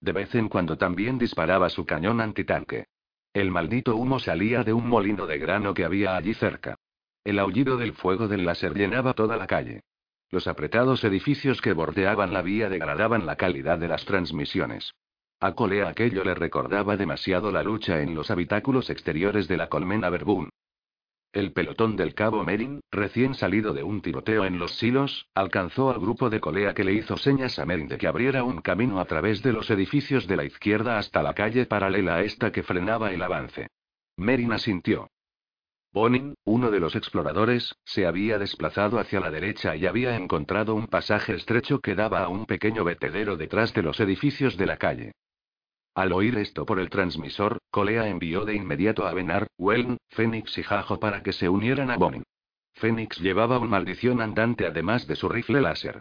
De 0.00 0.12
vez 0.12 0.34
en 0.34 0.48
cuando 0.48 0.78
también 0.78 1.18
disparaba 1.18 1.68
su 1.68 1.84
cañón 1.84 2.22
antitanque. 2.22 2.86
El 3.34 3.50
maldito 3.50 3.94
humo 3.94 4.20
salía 4.20 4.64
de 4.64 4.72
un 4.72 4.88
molino 4.88 5.26
de 5.26 5.38
grano 5.38 5.74
que 5.74 5.84
había 5.84 6.16
allí 6.16 6.32
cerca. 6.32 6.76
El 7.24 7.38
aullido 7.38 7.76
del 7.76 7.92
fuego 7.92 8.26
del 8.26 8.46
láser 8.46 8.74
llenaba 8.74 9.12
toda 9.12 9.36
la 9.36 9.46
calle. 9.46 9.82
Los 10.30 10.46
apretados 10.46 11.04
edificios 11.04 11.60
que 11.60 11.74
bordeaban 11.74 12.32
la 12.32 12.40
vía 12.40 12.70
degradaban 12.70 13.26
la 13.26 13.36
calidad 13.36 13.78
de 13.78 13.88
las 13.88 14.06
transmisiones. 14.06 14.94
A 15.40 15.54
Colea 15.54 15.88
aquello 15.88 16.24
le 16.24 16.34
recordaba 16.34 16.96
demasiado 16.96 17.52
la 17.52 17.62
lucha 17.62 18.02
en 18.02 18.12
los 18.16 18.28
habitáculos 18.32 18.90
exteriores 18.90 19.46
de 19.46 19.56
la 19.56 19.68
colmena 19.68 20.10
Verbún. 20.10 20.50
El 21.32 21.52
pelotón 21.52 21.94
del 21.94 22.14
cabo 22.14 22.42
Merin, 22.42 22.80
recién 22.90 23.34
salido 23.34 23.72
de 23.72 23.84
un 23.84 24.02
tiroteo 24.02 24.44
en 24.44 24.58
los 24.58 24.76
silos, 24.78 25.28
alcanzó 25.34 25.90
al 25.90 26.00
grupo 26.00 26.28
de 26.28 26.40
Colea 26.40 26.74
que 26.74 26.82
le 26.82 26.94
hizo 26.94 27.16
señas 27.16 27.60
a 27.60 27.66
Merin 27.66 27.86
de 27.86 27.98
que 27.98 28.08
abriera 28.08 28.42
un 28.42 28.62
camino 28.62 28.98
a 28.98 29.04
través 29.04 29.40
de 29.40 29.52
los 29.52 29.70
edificios 29.70 30.26
de 30.26 30.36
la 30.36 30.44
izquierda 30.44 30.98
hasta 30.98 31.22
la 31.22 31.34
calle 31.34 31.66
paralela 31.66 32.16
a 32.16 32.22
esta 32.22 32.50
que 32.50 32.64
frenaba 32.64 33.12
el 33.12 33.22
avance. 33.22 33.68
Merin 34.16 34.52
asintió. 34.52 35.08
Bonin, 35.92 36.34
uno 36.46 36.72
de 36.72 36.80
los 36.80 36.96
exploradores, 36.96 37.76
se 37.84 38.06
había 38.06 38.40
desplazado 38.40 38.98
hacia 38.98 39.20
la 39.20 39.30
derecha 39.30 39.76
y 39.76 39.86
había 39.86 40.16
encontrado 40.16 40.74
un 40.74 40.88
pasaje 40.88 41.36
estrecho 41.36 41.78
que 41.78 41.94
daba 41.94 42.24
a 42.24 42.28
un 42.28 42.44
pequeño 42.44 42.82
vertedero 42.82 43.36
detrás 43.36 43.72
de 43.72 43.82
los 43.82 44.00
edificios 44.00 44.56
de 44.56 44.66
la 44.66 44.76
calle. 44.78 45.12
Al 45.98 46.12
oír 46.12 46.38
esto 46.38 46.64
por 46.64 46.78
el 46.78 46.90
transmisor, 46.90 47.58
Colea 47.72 48.06
envió 48.06 48.44
de 48.44 48.54
inmediato 48.54 49.04
a 49.04 49.12
Benar, 49.12 49.48
Weln, 49.58 49.96
Fénix 50.10 50.56
y 50.56 50.62
Jajo 50.62 51.00
para 51.00 51.24
que 51.24 51.32
se 51.32 51.48
unieran 51.48 51.90
a 51.90 51.96
Bonin. 51.96 52.22
Fénix 52.74 53.18
llevaba 53.18 53.58
un 53.58 53.68
maldición 53.68 54.20
andante 54.20 54.64
además 54.64 55.08
de 55.08 55.16
su 55.16 55.28
rifle 55.28 55.60
láser. 55.60 56.00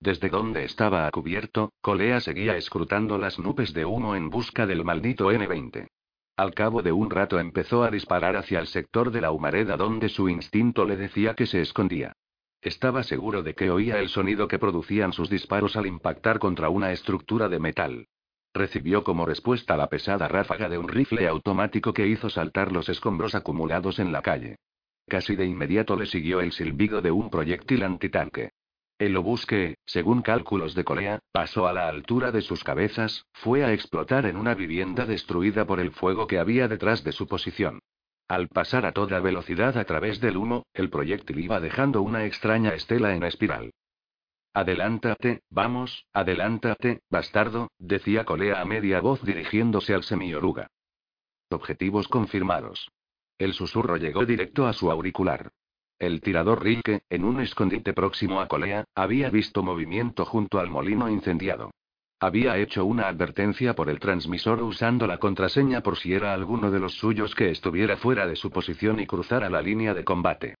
Desde 0.00 0.30
donde 0.30 0.64
estaba 0.64 1.06
a 1.06 1.12
cubierto, 1.12 1.70
Colea 1.80 2.20
seguía 2.20 2.56
escrutando 2.56 3.16
las 3.16 3.38
nubes 3.38 3.72
de 3.72 3.84
humo 3.84 4.16
en 4.16 4.30
busca 4.30 4.66
del 4.66 4.82
maldito 4.82 5.30
N-20. 5.30 5.86
Al 6.36 6.52
cabo 6.52 6.82
de 6.82 6.90
un 6.90 7.08
rato 7.08 7.38
empezó 7.38 7.84
a 7.84 7.92
disparar 7.92 8.34
hacia 8.34 8.58
el 8.58 8.66
sector 8.66 9.12
de 9.12 9.20
la 9.20 9.30
humareda 9.30 9.76
donde 9.76 10.08
su 10.08 10.28
instinto 10.28 10.84
le 10.86 10.96
decía 10.96 11.34
que 11.34 11.46
se 11.46 11.60
escondía. 11.60 12.14
Estaba 12.60 13.04
seguro 13.04 13.44
de 13.44 13.54
que 13.54 13.70
oía 13.70 14.00
el 14.00 14.08
sonido 14.08 14.48
que 14.48 14.58
producían 14.58 15.12
sus 15.12 15.30
disparos 15.30 15.76
al 15.76 15.86
impactar 15.86 16.40
contra 16.40 16.68
una 16.68 16.90
estructura 16.90 17.48
de 17.48 17.60
metal. 17.60 18.08
Recibió 18.54 19.02
como 19.02 19.26
respuesta 19.26 19.76
la 19.76 19.88
pesada 19.88 20.28
ráfaga 20.28 20.68
de 20.68 20.78
un 20.78 20.88
rifle 20.88 21.26
automático 21.26 21.92
que 21.92 22.06
hizo 22.06 22.30
saltar 22.30 22.70
los 22.70 22.88
escombros 22.88 23.34
acumulados 23.34 23.98
en 23.98 24.12
la 24.12 24.22
calle. 24.22 24.56
Casi 25.08 25.34
de 25.34 25.44
inmediato 25.44 25.96
le 25.96 26.06
siguió 26.06 26.40
el 26.40 26.52
silbido 26.52 27.02
de 27.02 27.10
un 27.10 27.30
proyectil 27.30 27.82
antitanque. 27.82 28.50
El 28.96 29.16
obusque, 29.16 29.74
según 29.84 30.22
cálculos 30.22 30.76
de 30.76 30.84
Corea, 30.84 31.18
pasó 31.32 31.66
a 31.66 31.72
la 31.72 31.88
altura 31.88 32.30
de 32.30 32.42
sus 32.42 32.62
cabezas, 32.62 33.26
fue 33.32 33.64
a 33.64 33.72
explotar 33.72 34.24
en 34.24 34.36
una 34.36 34.54
vivienda 34.54 35.04
destruida 35.04 35.66
por 35.66 35.80
el 35.80 35.90
fuego 35.90 36.28
que 36.28 36.38
había 36.38 36.68
detrás 36.68 37.02
de 37.02 37.10
su 37.10 37.26
posición. 37.26 37.80
Al 38.28 38.46
pasar 38.46 38.86
a 38.86 38.92
toda 38.92 39.18
velocidad 39.18 39.76
a 39.76 39.84
través 39.84 40.20
del 40.20 40.36
humo, 40.36 40.64
el 40.72 40.90
proyectil 40.90 41.40
iba 41.40 41.58
dejando 41.58 42.02
una 42.02 42.24
extraña 42.24 42.70
estela 42.70 43.16
en 43.16 43.24
espiral. 43.24 43.72
Adelántate, 44.56 45.42
vamos, 45.50 46.06
adelántate, 46.12 47.00
bastardo, 47.10 47.72
decía 47.80 48.24
Colea 48.24 48.60
a 48.60 48.64
media 48.64 49.00
voz 49.00 49.20
dirigiéndose 49.24 49.94
al 49.94 50.04
semioruga. 50.04 50.68
Objetivos 51.50 52.06
confirmados. 52.06 52.88
El 53.36 53.52
susurro 53.52 53.96
llegó 53.96 54.24
directo 54.24 54.68
a 54.68 54.72
su 54.72 54.92
auricular. 54.92 55.50
El 55.98 56.20
tirador 56.20 56.62
Rilke, 56.62 57.02
en 57.10 57.24
un 57.24 57.40
escondite 57.40 57.94
próximo 57.94 58.40
a 58.40 58.46
Colea, 58.46 58.84
había 58.94 59.28
visto 59.28 59.64
movimiento 59.64 60.24
junto 60.24 60.60
al 60.60 60.70
molino 60.70 61.10
incendiado. 61.10 61.72
Había 62.20 62.56
hecho 62.56 62.84
una 62.84 63.08
advertencia 63.08 63.74
por 63.74 63.90
el 63.90 63.98
transmisor 63.98 64.62
usando 64.62 65.08
la 65.08 65.18
contraseña 65.18 65.82
por 65.82 65.96
si 65.98 66.14
era 66.14 66.32
alguno 66.32 66.70
de 66.70 66.78
los 66.78 66.94
suyos 66.94 67.34
que 67.34 67.50
estuviera 67.50 67.96
fuera 67.96 68.28
de 68.28 68.36
su 68.36 68.52
posición 68.52 69.00
y 69.00 69.06
cruzara 69.06 69.50
la 69.50 69.62
línea 69.62 69.94
de 69.94 70.04
combate. 70.04 70.54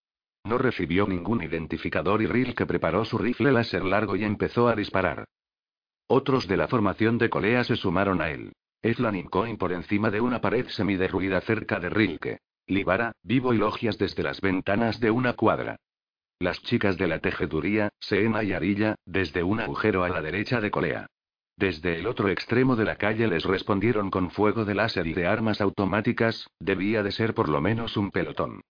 No 0.44 0.58
recibió 0.58 1.06
ningún 1.06 1.42
identificador 1.42 2.20
y 2.20 2.26
Rilke 2.26 2.66
preparó 2.66 3.04
su 3.04 3.16
rifle 3.16 3.50
láser 3.50 3.84
largo 3.84 4.14
y 4.14 4.24
empezó 4.24 4.68
a 4.68 4.76
disparar. 4.76 5.24
Otros 6.06 6.46
de 6.46 6.58
la 6.58 6.68
formación 6.68 7.16
de 7.16 7.30
Colea 7.30 7.64
se 7.64 7.76
sumaron 7.76 8.20
a 8.20 8.30
él. 8.30 8.52
Eslan 8.82 9.16
y 9.16 9.24
Coin 9.24 9.56
por 9.56 9.72
encima 9.72 10.10
de 10.10 10.20
una 10.20 10.42
pared 10.42 10.66
semiderruida 10.68 11.40
cerca 11.40 11.80
de 11.80 11.88
Rilke. 11.88 12.38
Libara, 12.66 13.12
vivo 13.22 13.54
y 13.54 13.58
logias 13.58 13.96
desde 13.96 14.22
las 14.22 14.42
ventanas 14.42 15.00
de 15.00 15.10
una 15.10 15.32
cuadra. 15.32 15.76
Las 16.38 16.60
chicas 16.62 16.98
de 16.98 17.08
la 17.08 17.20
tejeduría, 17.20 17.88
Seena 17.98 18.42
y 18.42 18.52
Arilla, 18.52 18.96
desde 19.06 19.42
un 19.42 19.60
agujero 19.60 20.04
a 20.04 20.10
la 20.10 20.20
derecha 20.20 20.60
de 20.60 20.70
Colea. 20.70 21.06
Desde 21.56 21.98
el 21.98 22.06
otro 22.06 22.28
extremo 22.28 22.76
de 22.76 22.84
la 22.84 22.96
calle 22.96 23.28
les 23.28 23.44
respondieron 23.44 24.10
con 24.10 24.30
fuego 24.30 24.66
de 24.66 24.74
láser 24.74 25.06
y 25.06 25.14
de 25.14 25.26
armas 25.26 25.60
automáticas, 25.60 26.48
debía 26.60 27.02
de 27.02 27.12
ser 27.12 27.32
por 27.32 27.48
lo 27.48 27.62
menos 27.62 27.96
un 27.96 28.10
pelotón. 28.10 28.60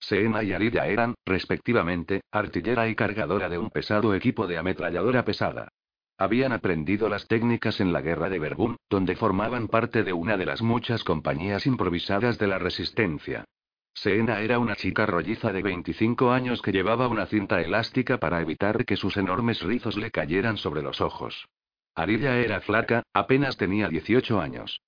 Seena 0.00 0.42
y 0.42 0.52
Arilla 0.52 0.86
eran, 0.86 1.14
respectivamente, 1.26 2.22
artillera 2.32 2.88
y 2.88 2.94
cargadora 2.94 3.48
de 3.48 3.58
un 3.58 3.70
pesado 3.70 4.14
equipo 4.14 4.46
de 4.46 4.58
ametralladora 4.58 5.24
pesada. 5.24 5.68
Habían 6.16 6.52
aprendido 6.52 7.08
las 7.08 7.26
técnicas 7.28 7.80
en 7.80 7.92
la 7.92 8.00
guerra 8.00 8.28
de 8.28 8.38
Verbún, 8.38 8.76
donde 8.88 9.16
formaban 9.16 9.68
parte 9.68 10.02
de 10.02 10.12
una 10.12 10.36
de 10.36 10.46
las 10.46 10.62
muchas 10.62 11.04
compañías 11.04 11.66
improvisadas 11.66 12.38
de 12.38 12.46
la 12.46 12.58
resistencia. 12.58 13.44
Seena 13.94 14.40
era 14.40 14.58
una 14.58 14.76
chica 14.76 15.06
rolliza 15.06 15.52
de 15.52 15.62
25 15.62 16.30
años 16.30 16.62
que 16.62 16.72
llevaba 16.72 17.08
una 17.08 17.26
cinta 17.26 17.60
elástica 17.60 18.18
para 18.18 18.40
evitar 18.40 18.84
que 18.84 18.96
sus 18.96 19.16
enormes 19.16 19.62
rizos 19.62 19.96
le 19.96 20.10
cayeran 20.10 20.56
sobre 20.56 20.82
los 20.82 21.00
ojos. 21.00 21.48
Arilla 21.94 22.38
era 22.38 22.60
flaca, 22.60 23.02
apenas 23.12 23.56
tenía 23.56 23.88
18 23.88 24.40
años. 24.40 24.80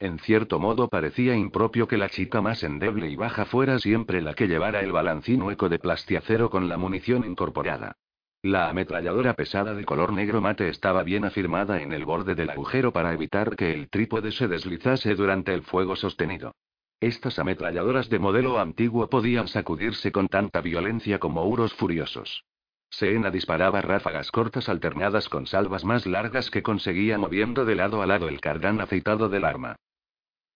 En 0.00 0.20
cierto 0.20 0.60
modo 0.60 0.88
parecía 0.88 1.34
impropio 1.34 1.88
que 1.88 1.98
la 1.98 2.08
chica 2.08 2.40
más 2.40 2.62
endeble 2.62 3.10
y 3.10 3.16
baja 3.16 3.44
fuera 3.44 3.80
siempre 3.80 4.22
la 4.22 4.34
que 4.34 4.46
llevara 4.46 4.80
el 4.80 4.92
balancín 4.92 5.42
hueco 5.42 5.68
de 5.68 5.80
plastiacero 5.80 6.50
con 6.50 6.68
la 6.68 6.76
munición 6.76 7.24
incorporada. 7.24 7.96
La 8.42 8.68
ametralladora 8.68 9.34
pesada 9.34 9.74
de 9.74 9.84
color 9.84 10.12
negro 10.12 10.40
mate 10.40 10.68
estaba 10.68 11.02
bien 11.02 11.24
afirmada 11.24 11.82
en 11.82 11.92
el 11.92 12.04
borde 12.04 12.36
del 12.36 12.50
agujero 12.50 12.92
para 12.92 13.12
evitar 13.12 13.56
que 13.56 13.72
el 13.72 13.90
trípode 13.90 14.30
se 14.30 14.46
deslizase 14.46 15.16
durante 15.16 15.52
el 15.52 15.64
fuego 15.64 15.96
sostenido. 15.96 16.52
Estas 17.00 17.40
ametralladoras 17.40 18.08
de 18.08 18.20
modelo 18.20 18.60
antiguo 18.60 19.10
podían 19.10 19.48
sacudirse 19.48 20.12
con 20.12 20.28
tanta 20.28 20.60
violencia 20.60 21.18
como 21.18 21.44
uros 21.44 21.74
furiosos. 21.74 22.44
Seena 22.88 23.32
disparaba 23.32 23.80
ráfagas 23.82 24.30
cortas 24.30 24.68
alternadas 24.68 25.28
con 25.28 25.46
salvas 25.46 25.84
más 25.84 26.06
largas 26.06 26.50
que 26.52 26.62
conseguía 26.62 27.18
moviendo 27.18 27.64
de 27.64 27.74
lado 27.74 28.00
a 28.00 28.06
lado 28.06 28.28
el 28.28 28.40
cardán 28.40 28.80
aceitado 28.80 29.28
del 29.28 29.44
arma. 29.44 29.74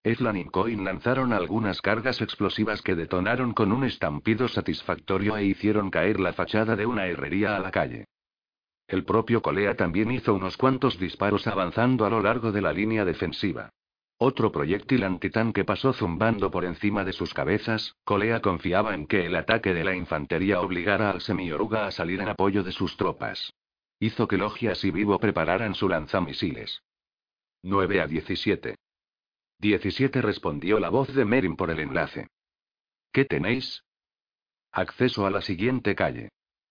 Eslan 0.04 0.36
y 0.36 0.44
Coin 0.46 0.84
lanzaron 0.84 1.32
algunas 1.32 1.80
cargas 1.80 2.20
explosivas 2.20 2.82
que 2.82 2.96
detonaron 2.96 3.52
con 3.52 3.70
un 3.70 3.84
estampido 3.84 4.48
satisfactorio 4.48 5.36
e 5.36 5.44
hicieron 5.44 5.90
caer 5.90 6.18
la 6.18 6.32
fachada 6.32 6.74
de 6.74 6.86
una 6.86 7.06
herrería 7.06 7.54
a 7.54 7.60
la 7.60 7.70
calle. 7.70 8.06
El 8.88 9.04
propio 9.04 9.42
Colea 9.42 9.76
también 9.76 10.10
hizo 10.10 10.34
unos 10.34 10.56
cuantos 10.56 10.98
disparos 10.98 11.46
avanzando 11.46 12.04
a 12.04 12.10
lo 12.10 12.20
largo 12.20 12.50
de 12.50 12.60
la 12.60 12.72
línea 12.72 13.04
defensiva. 13.04 13.70
Otro 14.18 14.50
proyectil 14.50 15.04
antitanque 15.04 15.64
pasó 15.64 15.92
zumbando 15.92 16.50
por 16.50 16.64
encima 16.64 17.04
de 17.04 17.12
sus 17.12 17.32
cabezas. 17.32 17.94
Colea 18.04 18.40
confiaba 18.40 18.94
en 18.94 19.06
que 19.06 19.26
el 19.26 19.36
ataque 19.36 19.72
de 19.72 19.84
la 19.84 19.94
infantería 19.94 20.60
obligara 20.60 21.10
al 21.10 21.20
semioruga 21.20 21.86
a 21.86 21.92
salir 21.92 22.20
en 22.20 22.28
apoyo 22.28 22.64
de 22.64 22.72
sus 22.72 22.96
tropas. 22.96 23.52
Hizo 24.00 24.26
que 24.26 24.36
Logias 24.36 24.84
y 24.84 24.90
Vivo 24.90 25.18
prepararan 25.18 25.74
su 25.74 25.88
lanzamisiles. 25.88 26.82
9 27.62 28.00
a 28.00 28.06
17. 28.08 28.76
17 29.62 30.20
respondió 30.22 30.80
la 30.80 30.90
voz 30.90 31.14
de 31.14 31.24
Merin 31.24 31.54
por 31.54 31.70
el 31.70 31.78
enlace. 31.78 32.26
¿Qué 33.12 33.24
tenéis? 33.24 33.84
Acceso 34.72 35.24
a 35.24 35.30
la 35.30 35.40
siguiente 35.40 35.94
calle. 35.94 36.30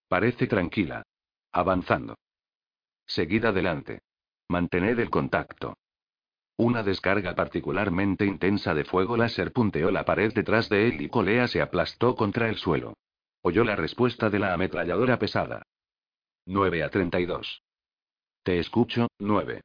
Parece 0.10 0.46
tranquila. 0.46 1.02
Avanzando. 1.54 2.18
Seguid 3.06 3.46
adelante. 3.46 4.02
Mantened 4.50 5.00
el 5.00 5.10
contacto. 5.10 5.78
Una 6.58 6.84
descarga 6.84 7.34
particularmente 7.34 8.26
intensa 8.26 8.74
de 8.74 8.84
fuego 8.84 9.16
láser 9.16 9.54
punteó 9.54 9.90
la 9.90 10.04
pared 10.04 10.34
detrás 10.34 10.68
de 10.68 10.90
él 10.90 11.02
y 11.02 11.08
Colea 11.08 11.48
se 11.48 11.62
aplastó 11.62 12.18
contra 12.18 12.50
el 12.50 12.58
suelo. 12.58 12.98
Oyó 13.42 13.64
la 13.64 13.78
respuesta 13.78 14.30
de 14.30 14.40
la 14.40 14.54
ametralladora 14.54 15.18
pesada. 15.18 15.64
9 16.46 16.84
a 16.84 16.90
32. 16.90 17.64
Te 18.44 18.60
escucho, 18.60 19.08
9. 19.18 19.62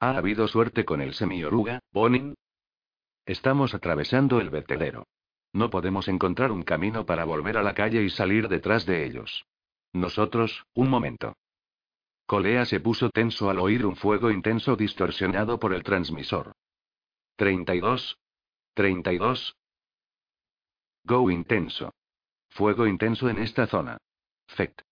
¿Ha 0.00 0.16
habido 0.16 0.46
suerte 0.46 0.84
con 0.84 1.00
el 1.00 1.14
semioruga, 1.14 1.80
Bonin? 1.90 2.36
Estamos 3.26 3.74
atravesando 3.74 4.40
el 4.40 4.48
vertedero. 4.48 5.06
No 5.52 5.70
podemos 5.70 6.06
encontrar 6.08 6.52
un 6.52 6.62
camino 6.62 7.04
para 7.04 7.24
volver 7.24 7.56
a 7.56 7.62
la 7.62 7.74
calle 7.74 8.02
y 8.02 8.10
salir 8.10 8.48
detrás 8.48 8.86
de 8.86 9.04
ellos. 9.04 9.44
Nosotros, 9.92 10.64
un 10.74 10.88
momento. 10.88 11.34
Colea 12.26 12.64
se 12.64 12.78
puso 12.78 13.10
tenso 13.10 13.50
al 13.50 13.58
oír 13.58 13.86
un 13.86 13.96
fuego 13.96 14.30
intenso 14.30 14.76
distorsionado 14.76 15.58
por 15.58 15.72
el 15.72 15.82
transmisor. 15.82 16.52
32. 17.36 18.18
32. 18.74 19.56
Go 21.04 21.30
intenso. 21.30 21.92
Fuego 22.50 22.86
intenso 22.86 23.28
en 23.28 23.38
esta 23.38 23.66
zona. 23.66 23.98
Fect. 24.46 24.82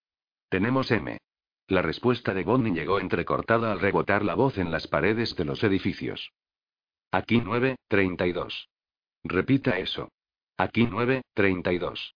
Tenemos 0.49 0.91
M. 0.91 1.19
La 1.69 1.83
respuesta 1.83 2.33
de 2.33 2.45
Bonnie 2.45 2.73
llegó 2.73 3.01
entrecortada 3.01 3.73
al 3.73 3.81
rebotar 3.81 4.25
la 4.25 4.35
voz 4.35 4.57
en 4.57 4.71
las 4.71 4.87
paredes 4.87 5.35
de 5.35 5.45
los 5.45 5.64
edificios. 5.64 6.33
Aquí 7.11 7.41
9, 7.41 7.77
32. 7.89 8.69
Repita 9.25 9.79
eso. 9.79 10.11
Aquí 10.57 10.87
9, 10.89 11.23
32. 11.35 12.14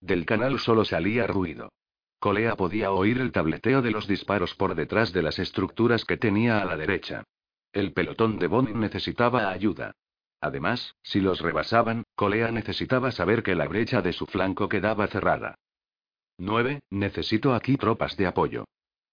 Del 0.00 0.24
canal 0.24 0.58
solo 0.58 0.84
salía 0.86 1.26
ruido. 1.26 1.72
Colea 2.18 2.56
podía 2.56 2.90
oír 2.90 3.18
el 3.18 3.32
tableteo 3.32 3.82
de 3.82 3.90
los 3.90 4.06
disparos 4.06 4.54
por 4.54 4.74
detrás 4.74 5.12
de 5.12 5.20
las 5.20 5.38
estructuras 5.38 6.06
que 6.06 6.16
tenía 6.16 6.62
a 6.62 6.64
la 6.64 6.78
derecha. 6.78 7.24
El 7.70 7.92
pelotón 7.92 8.38
de 8.38 8.46
Bonin 8.46 8.80
necesitaba 8.80 9.50
ayuda. 9.50 9.92
Además, 10.40 10.94
si 11.02 11.20
los 11.20 11.40
rebasaban, 11.40 12.04
Colea 12.14 12.50
necesitaba 12.50 13.12
saber 13.12 13.42
que 13.42 13.54
la 13.54 13.68
brecha 13.68 14.00
de 14.00 14.14
su 14.14 14.24
flanco 14.24 14.70
quedaba 14.70 15.06
cerrada. 15.06 15.56
9. 16.38 16.80
Necesito 16.90 17.54
aquí 17.54 17.76
tropas 17.76 18.16
de 18.16 18.26
apoyo. 18.26 18.64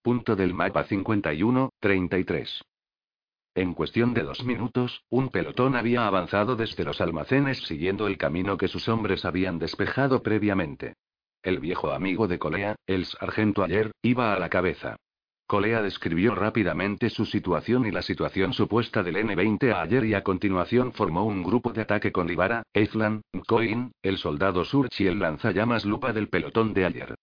Punto 0.01 0.35
del 0.35 0.53
mapa 0.53 0.83
51, 0.83 1.69
33. 1.79 2.63
En 3.53 3.73
cuestión 3.73 4.13
de 4.13 4.23
dos 4.23 4.43
minutos, 4.43 5.03
un 5.09 5.29
pelotón 5.29 5.75
había 5.75 6.07
avanzado 6.07 6.55
desde 6.55 6.83
los 6.83 7.01
almacenes 7.01 7.59
siguiendo 7.67 8.07
el 8.07 8.17
camino 8.17 8.57
que 8.57 8.67
sus 8.67 8.87
hombres 8.87 9.25
habían 9.25 9.59
despejado 9.59 10.23
previamente. 10.23 10.95
El 11.43 11.59
viejo 11.59 11.91
amigo 11.91 12.27
de 12.27 12.39
Colea, 12.39 12.75
el 12.87 13.05
sargento 13.05 13.63
Ayer, 13.63 13.91
iba 14.01 14.33
a 14.33 14.39
la 14.39 14.49
cabeza. 14.49 14.95
Colea 15.51 15.81
describió 15.81 16.33
rápidamente 16.33 17.09
su 17.09 17.25
situación 17.25 17.85
y 17.85 17.91
la 17.91 18.01
situación 18.01 18.53
supuesta 18.53 19.03
del 19.03 19.17
N-20 19.17 19.73
a 19.73 19.81
Ayer 19.81 20.05
y 20.05 20.13
a 20.13 20.23
continuación 20.23 20.93
formó 20.93 21.25
un 21.25 21.43
grupo 21.43 21.73
de 21.73 21.81
ataque 21.81 22.13
con 22.13 22.25
Libara, 22.25 22.63
Eithlan, 22.73 23.21
Coin, 23.45 23.91
el 24.01 24.17
soldado 24.17 24.63
Surch 24.63 25.01
y 25.01 25.07
el 25.07 25.19
lanzallamas 25.19 25.83
Lupa 25.83 26.13
del 26.13 26.29
pelotón 26.29 26.73
de 26.73 26.85
Ayer. 26.85 27.15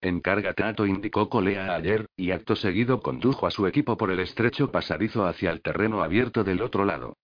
Encarga 0.00 0.52
Tato 0.54 0.84
indicó 0.84 1.28
Colea 1.28 1.76
Ayer, 1.76 2.06
y 2.16 2.32
acto 2.32 2.56
seguido 2.56 3.00
condujo 3.00 3.46
a 3.46 3.52
su 3.52 3.68
equipo 3.68 3.96
por 3.96 4.10
el 4.10 4.18
estrecho 4.18 4.72
pasadizo 4.72 5.24
hacia 5.24 5.52
el 5.52 5.62
terreno 5.62 6.02
abierto 6.02 6.42
del 6.42 6.60
otro 6.60 6.84
lado. 6.84 7.14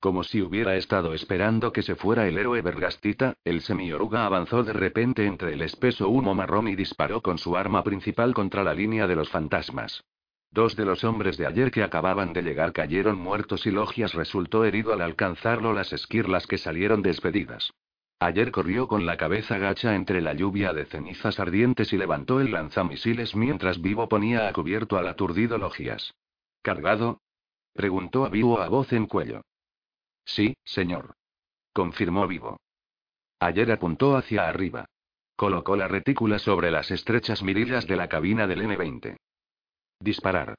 Como 0.00 0.22
si 0.22 0.42
hubiera 0.42 0.76
estado 0.76 1.14
esperando 1.14 1.72
que 1.72 1.82
se 1.82 1.96
fuera 1.96 2.28
el 2.28 2.36
héroe 2.38 2.60
Vergastita, 2.60 3.34
el 3.44 3.62
semioruga 3.62 4.26
avanzó 4.26 4.62
de 4.62 4.72
repente 4.72 5.26
entre 5.26 5.54
el 5.54 5.62
espeso 5.62 6.08
humo 6.08 6.34
marrón 6.34 6.68
y 6.68 6.76
disparó 6.76 7.22
con 7.22 7.38
su 7.38 7.56
arma 7.56 7.82
principal 7.82 8.34
contra 8.34 8.62
la 8.62 8.74
línea 8.74 9.06
de 9.06 9.16
los 9.16 9.30
fantasmas. 9.30 10.04
Dos 10.50 10.76
de 10.76 10.84
los 10.84 11.02
hombres 11.04 11.36
de 11.36 11.46
ayer 11.46 11.70
que 11.70 11.82
acababan 11.82 12.32
de 12.32 12.42
llegar 12.42 12.72
cayeron 12.72 13.18
muertos 13.18 13.66
y 13.66 13.70
Logias 13.70 14.14
resultó 14.14 14.64
herido 14.64 14.92
al 14.92 15.00
alcanzarlo 15.00 15.72
las 15.72 15.92
esquirlas 15.92 16.46
que 16.46 16.58
salieron 16.58 17.02
despedidas. 17.02 17.72
Ayer 18.18 18.50
corrió 18.50 18.88
con 18.88 19.04
la 19.04 19.18
cabeza 19.18 19.58
gacha 19.58 19.94
entre 19.94 20.22
la 20.22 20.32
lluvia 20.32 20.72
de 20.72 20.86
cenizas 20.86 21.38
ardientes 21.38 21.92
y 21.92 21.98
levantó 21.98 22.40
el 22.40 22.52
lanzamisiles 22.52 23.36
mientras 23.36 23.82
Vivo 23.82 24.08
ponía 24.08 24.48
a 24.48 24.52
cubierto 24.52 24.96
al 24.96 25.08
aturdido 25.08 25.58
Logias. 25.58 26.14
¿Cargado? 26.62 27.20
preguntó 27.74 28.24
a 28.24 28.30
Vivo 28.30 28.60
a 28.60 28.68
voz 28.68 28.92
en 28.94 29.06
cuello. 29.06 29.42
Sí, 30.26 30.56
señor. 30.64 31.14
Confirmó 31.72 32.26
Vivo. 32.26 32.58
Ayer 33.40 33.70
apuntó 33.70 34.16
hacia 34.16 34.48
arriba. 34.48 34.86
Colocó 35.36 35.76
la 35.76 35.88
retícula 35.88 36.38
sobre 36.38 36.70
las 36.70 36.90
estrechas 36.90 37.42
mirillas 37.42 37.86
de 37.86 37.96
la 37.96 38.08
cabina 38.08 38.46
del 38.46 38.62
N-20. 38.62 39.16
Disparar. 40.00 40.56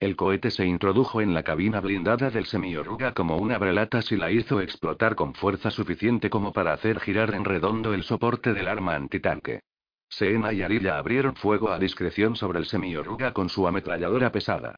El 0.00 0.14
cohete 0.14 0.52
se 0.52 0.64
introdujo 0.64 1.20
en 1.20 1.34
la 1.34 1.42
cabina 1.42 1.80
blindada 1.80 2.30
del 2.30 2.46
semioruga 2.46 3.14
como 3.14 3.36
una 3.36 3.58
brelatas 3.58 4.12
y 4.12 4.16
la 4.16 4.30
hizo 4.30 4.60
explotar 4.60 5.16
con 5.16 5.34
fuerza 5.34 5.72
suficiente 5.72 6.30
como 6.30 6.52
para 6.52 6.72
hacer 6.72 7.00
girar 7.00 7.34
en 7.34 7.44
redondo 7.44 7.92
el 7.92 8.04
soporte 8.04 8.54
del 8.54 8.68
arma 8.68 8.94
antitanque. 8.94 9.60
Seena 10.08 10.52
y 10.52 10.62
Arilla 10.62 10.98
abrieron 10.98 11.34
fuego 11.34 11.70
a 11.70 11.78
discreción 11.78 12.36
sobre 12.36 12.60
el 12.60 12.66
semioruga 12.66 13.32
con 13.32 13.48
su 13.48 13.66
ametralladora 13.66 14.30
pesada. 14.30 14.76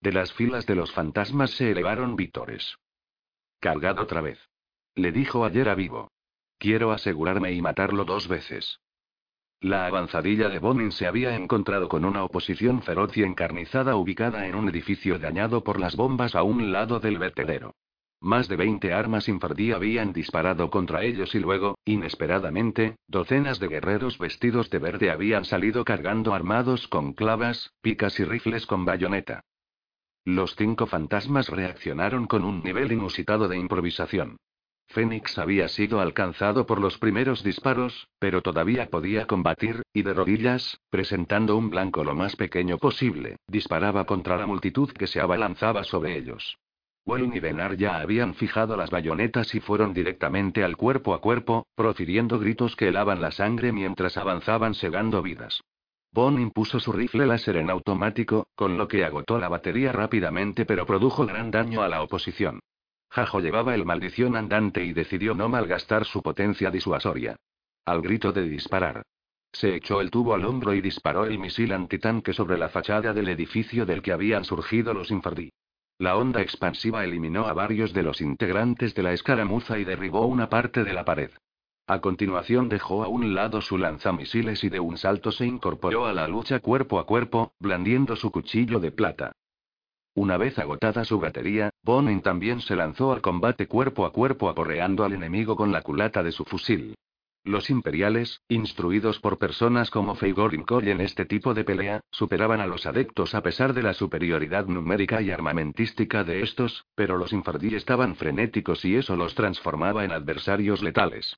De 0.00 0.12
las 0.12 0.32
filas 0.32 0.64
de 0.64 0.74
los 0.74 0.90
fantasmas 0.92 1.50
se 1.50 1.70
elevaron 1.70 2.16
vítores. 2.16 2.76
Cargado 3.60 4.02
otra 4.02 4.22
vez. 4.22 4.38
Le 4.94 5.12
dijo 5.12 5.44
ayer 5.44 5.68
a 5.68 5.74
Vivo. 5.74 6.10
Quiero 6.58 6.92
asegurarme 6.92 7.52
y 7.52 7.60
matarlo 7.60 8.04
dos 8.04 8.26
veces. 8.26 8.80
La 9.60 9.86
avanzadilla 9.86 10.48
de 10.48 10.58
Bonin 10.58 10.90
se 10.90 11.06
había 11.06 11.36
encontrado 11.36 11.88
con 11.90 12.06
una 12.06 12.24
oposición 12.24 12.82
feroz 12.82 13.14
y 13.18 13.22
encarnizada 13.22 13.96
ubicada 13.96 14.46
en 14.46 14.54
un 14.54 14.70
edificio 14.70 15.18
dañado 15.18 15.62
por 15.62 15.78
las 15.78 15.94
bombas 15.94 16.34
a 16.34 16.42
un 16.42 16.72
lado 16.72 17.00
del 17.00 17.18
vertedero. 17.18 17.74
Más 18.22 18.48
de 18.48 18.56
20 18.56 18.94
armas 18.94 19.28
infardí 19.28 19.72
habían 19.72 20.14
disparado 20.14 20.70
contra 20.70 21.04
ellos 21.04 21.34
y 21.34 21.40
luego, 21.40 21.76
inesperadamente, 21.84 22.96
docenas 23.06 23.60
de 23.60 23.68
guerreros 23.68 24.18
vestidos 24.18 24.70
de 24.70 24.78
verde 24.78 25.10
habían 25.10 25.44
salido 25.44 25.84
cargando 25.84 26.32
armados 26.32 26.88
con 26.88 27.12
clavas, 27.12 27.72
picas 27.82 28.18
y 28.20 28.24
rifles 28.24 28.64
con 28.64 28.86
bayoneta. 28.86 29.42
Los 30.24 30.54
cinco 30.54 30.86
fantasmas 30.86 31.48
reaccionaron 31.48 32.26
con 32.26 32.44
un 32.44 32.62
nivel 32.62 32.92
inusitado 32.92 33.48
de 33.48 33.56
improvisación. 33.56 34.36
Fénix 34.88 35.38
había 35.38 35.68
sido 35.68 36.00
alcanzado 36.00 36.66
por 36.66 36.80
los 36.80 36.98
primeros 36.98 37.44
disparos, 37.44 38.08
pero 38.18 38.42
todavía 38.42 38.90
podía 38.90 39.26
combatir, 39.26 39.82
y 39.92 40.02
de 40.02 40.12
rodillas, 40.12 40.80
presentando 40.90 41.56
un 41.56 41.70
blanco 41.70 42.02
lo 42.02 42.16
más 42.16 42.34
pequeño 42.34 42.76
posible, 42.76 43.36
disparaba 43.46 44.04
contra 44.04 44.36
la 44.36 44.46
multitud 44.46 44.90
que 44.90 45.06
se 45.06 45.20
abalanzaba 45.20 45.84
sobre 45.84 46.18
ellos. 46.18 46.58
Wayne 47.06 47.36
y 47.36 47.40
Benar 47.40 47.76
ya 47.76 48.00
habían 48.00 48.34
fijado 48.34 48.76
las 48.76 48.90
bayonetas 48.90 49.54
y 49.54 49.60
fueron 49.60 49.94
directamente 49.94 50.64
al 50.64 50.76
cuerpo 50.76 51.14
a 51.14 51.20
cuerpo, 51.20 51.66
profiriendo 51.76 52.38
gritos 52.38 52.76
que 52.76 52.88
helaban 52.88 53.20
la 53.20 53.30
sangre 53.30 53.72
mientras 53.72 54.16
avanzaban 54.16 54.74
segando 54.74 55.22
vidas. 55.22 55.62
Bond 56.12 56.40
impuso 56.40 56.80
su 56.80 56.92
rifle 56.92 57.26
láser 57.26 57.56
en 57.56 57.70
automático, 57.70 58.48
con 58.56 58.76
lo 58.76 58.88
que 58.88 59.04
agotó 59.04 59.38
la 59.38 59.48
batería 59.48 59.92
rápidamente 59.92 60.64
pero 60.64 60.84
produjo 60.84 61.24
gran 61.24 61.50
daño 61.50 61.82
a 61.82 61.88
la 61.88 62.02
oposición. 62.02 62.60
Jajo 63.10 63.40
llevaba 63.40 63.74
el 63.74 63.84
maldición 63.84 64.36
andante 64.36 64.84
y 64.84 64.92
decidió 64.92 65.34
no 65.34 65.48
malgastar 65.48 66.04
su 66.04 66.22
potencia 66.22 66.70
disuasoria. 66.70 67.36
Al 67.84 68.02
grito 68.02 68.32
de 68.32 68.42
disparar. 68.48 69.02
Se 69.52 69.74
echó 69.74 70.00
el 70.00 70.10
tubo 70.10 70.34
al 70.34 70.44
hombro 70.44 70.74
y 70.74 70.80
disparó 70.80 71.24
el 71.24 71.38
misil 71.38 71.72
antitanque 71.72 72.32
sobre 72.32 72.56
la 72.56 72.68
fachada 72.68 73.12
del 73.12 73.28
edificio 73.28 73.84
del 73.84 74.02
que 74.02 74.12
habían 74.12 74.44
surgido 74.44 74.94
los 74.94 75.10
infardí. 75.10 75.52
La 75.98 76.16
onda 76.16 76.40
expansiva 76.40 77.04
eliminó 77.04 77.46
a 77.46 77.52
varios 77.52 77.92
de 77.92 78.02
los 78.02 78.20
integrantes 78.20 78.94
de 78.94 79.02
la 79.02 79.12
escaramuza 79.12 79.78
y 79.78 79.84
derribó 79.84 80.26
una 80.26 80.48
parte 80.48 80.84
de 80.84 80.92
la 80.92 81.04
pared. 81.04 81.30
A 81.90 82.00
continuación 82.00 82.68
dejó 82.68 83.02
a 83.02 83.08
un 83.08 83.34
lado 83.34 83.60
su 83.60 83.76
lanzamisiles 83.76 84.62
y 84.62 84.68
de 84.68 84.78
un 84.78 84.96
salto 84.96 85.32
se 85.32 85.44
incorporó 85.44 86.06
a 86.06 86.12
la 86.12 86.28
lucha 86.28 86.60
cuerpo 86.60 87.00
a 87.00 87.04
cuerpo, 87.04 87.52
blandiendo 87.58 88.14
su 88.14 88.30
cuchillo 88.30 88.78
de 88.78 88.92
plata. 88.92 89.32
Una 90.14 90.36
vez 90.36 90.56
agotada 90.60 91.04
su 91.04 91.18
batería, 91.18 91.70
Bonin 91.82 92.22
también 92.22 92.60
se 92.60 92.76
lanzó 92.76 93.10
al 93.10 93.20
combate 93.20 93.66
cuerpo 93.66 94.06
a 94.06 94.12
cuerpo 94.12 94.48
aporreando 94.48 95.02
al 95.02 95.14
enemigo 95.14 95.56
con 95.56 95.72
la 95.72 95.82
culata 95.82 96.22
de 96.22 96.30
su 96.30 96.44
fusil. 96.44 96.94
Los 97.42 97.70
imperiales, 97.70 98.40
instruidos 98.46 99.18
por 99.18 99.38
personas 99.38 99.90
como 99.90 100.14
Feigorin 100.14 100.62
Cole 100.62 100.92
en 100.92 101.00
este 101.00 101.24
tipo 101.24 101.54
de 101.54 101.64
pelea, 101.64 102.02
superaban 102.12 102.60
a 102.60 102.68
los 102.68 102.86
adeptos 102.86 103.34
a 103.34 103.42
pesar 103.42 103.74
de 103.74 103.82
la 103.82 103.94
superioridad 103.94 104.66
numérica 104.66 105.22
y 105.22 105.32
armamentística 105.32 106.22
de 106.22 106.42
estos, 106.42 106.84
pero 106.94 107.18
los 107.18 107.32
infardí 107.32 107.74
estaban 107.74 108.14
frenéticos 108.14 108.84
y 108.84 108.94
eso 108.94 109.16
los 109.16 109.34
transformaba 109.34 110.04
en 110.04 110.12
adversarios 110.12 110.82
letales. 110.82 111.36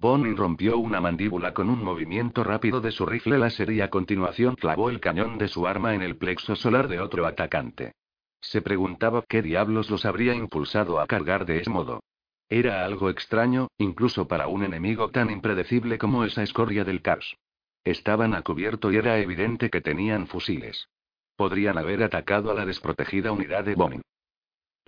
Bonin 0.00 0.36
rompió 0.36 0.78
una 0.78 1.00
mandíbula 1.00 1.52
con 1.52 1.68
un 1.68 1.82
movimiento 1.82 2.44
rápido 2.44 2.80
de 2.80 2.92
su 2.92 3.04
rifle 3.04 3.36
láser 3.36 3.72
y 3.72 3.80
a 3.80 3.90
continuación 3.90 4.54
clavó 4.54 4.90
el 4.90 5.00
cañón 5.00 5.38
de 5.38 5.48
su 5.48 5.66
arma 5.66 5.92
en 5.92 6.02
el 6.02 6.16
plexo 6.16 6.54
solar 6.54 6.86
de 6.86 7.00
otro 7.00 7.26
atacante. 7.26 7.94
Se 8.40 8.62
preguntaba 8.62 9.24
qué 9.28 9.42
diablos 9.42 9.90
los 9.90 10.04
habría 10.04 10.34
impulsado 10.34 11.00
a 11.00 11.08
cargar 11.08 11.46
de 11.46 11.62
ese 11.62 11.70
modo. 11.70 12.04
Era 12.48 12.84
algo 12.84 13.10
extraño, 13.10 13.66
incluso 13.76 14.28
para 14.28 14.46
un 14.46 14.62
enemigo 14.62 15.10
tan 15.10 15.30
impredecible 15.30 15.98
como 15.98 16.24
esa 16.24 16.44
escoria 16.44 16.84
del 16.84 17.02
caos. 17.02 17.36
Estaban 17.82 18.34
a 18.34 18.42
cubierto 18.42 18.92
y 18.92 18.96
era 18.98 19.18
evidente 19.18 19.68
que 19.68 19.80
tenían 19.80 20.28
fusiles. 20.28 20.88
Podrían 21.34 21.76
haber 21.76 22.04
atacado 22.04 22.52
a 22.52 22.54
la 22.54 22.64
desprotegida 22.64 23.32
unidad 23.32 23.64
de 23.64 23.74
Bonin. 23.74 24.02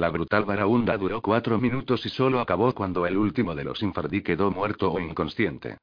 La 0.00 0.08
brutal 0.08 0.46
varaunda 0.46 0.96
duró 0.96 1.20
cuatro 1.20 1.60
minutos 1.60 2.06
y 2.06 2.08
solo 2.08 2.40
acabó 2.40 2.72
cuando 2.72 3.04
el 3.06 3.18
último 3.18 3.54
de 3.54 3.64
los 3.64 3.82
infardí 3.82 4.22
quedó 4.22 4.50
muerto 4.50 4.90
o 4.90 4.98
inconsciente. 4.98 5.76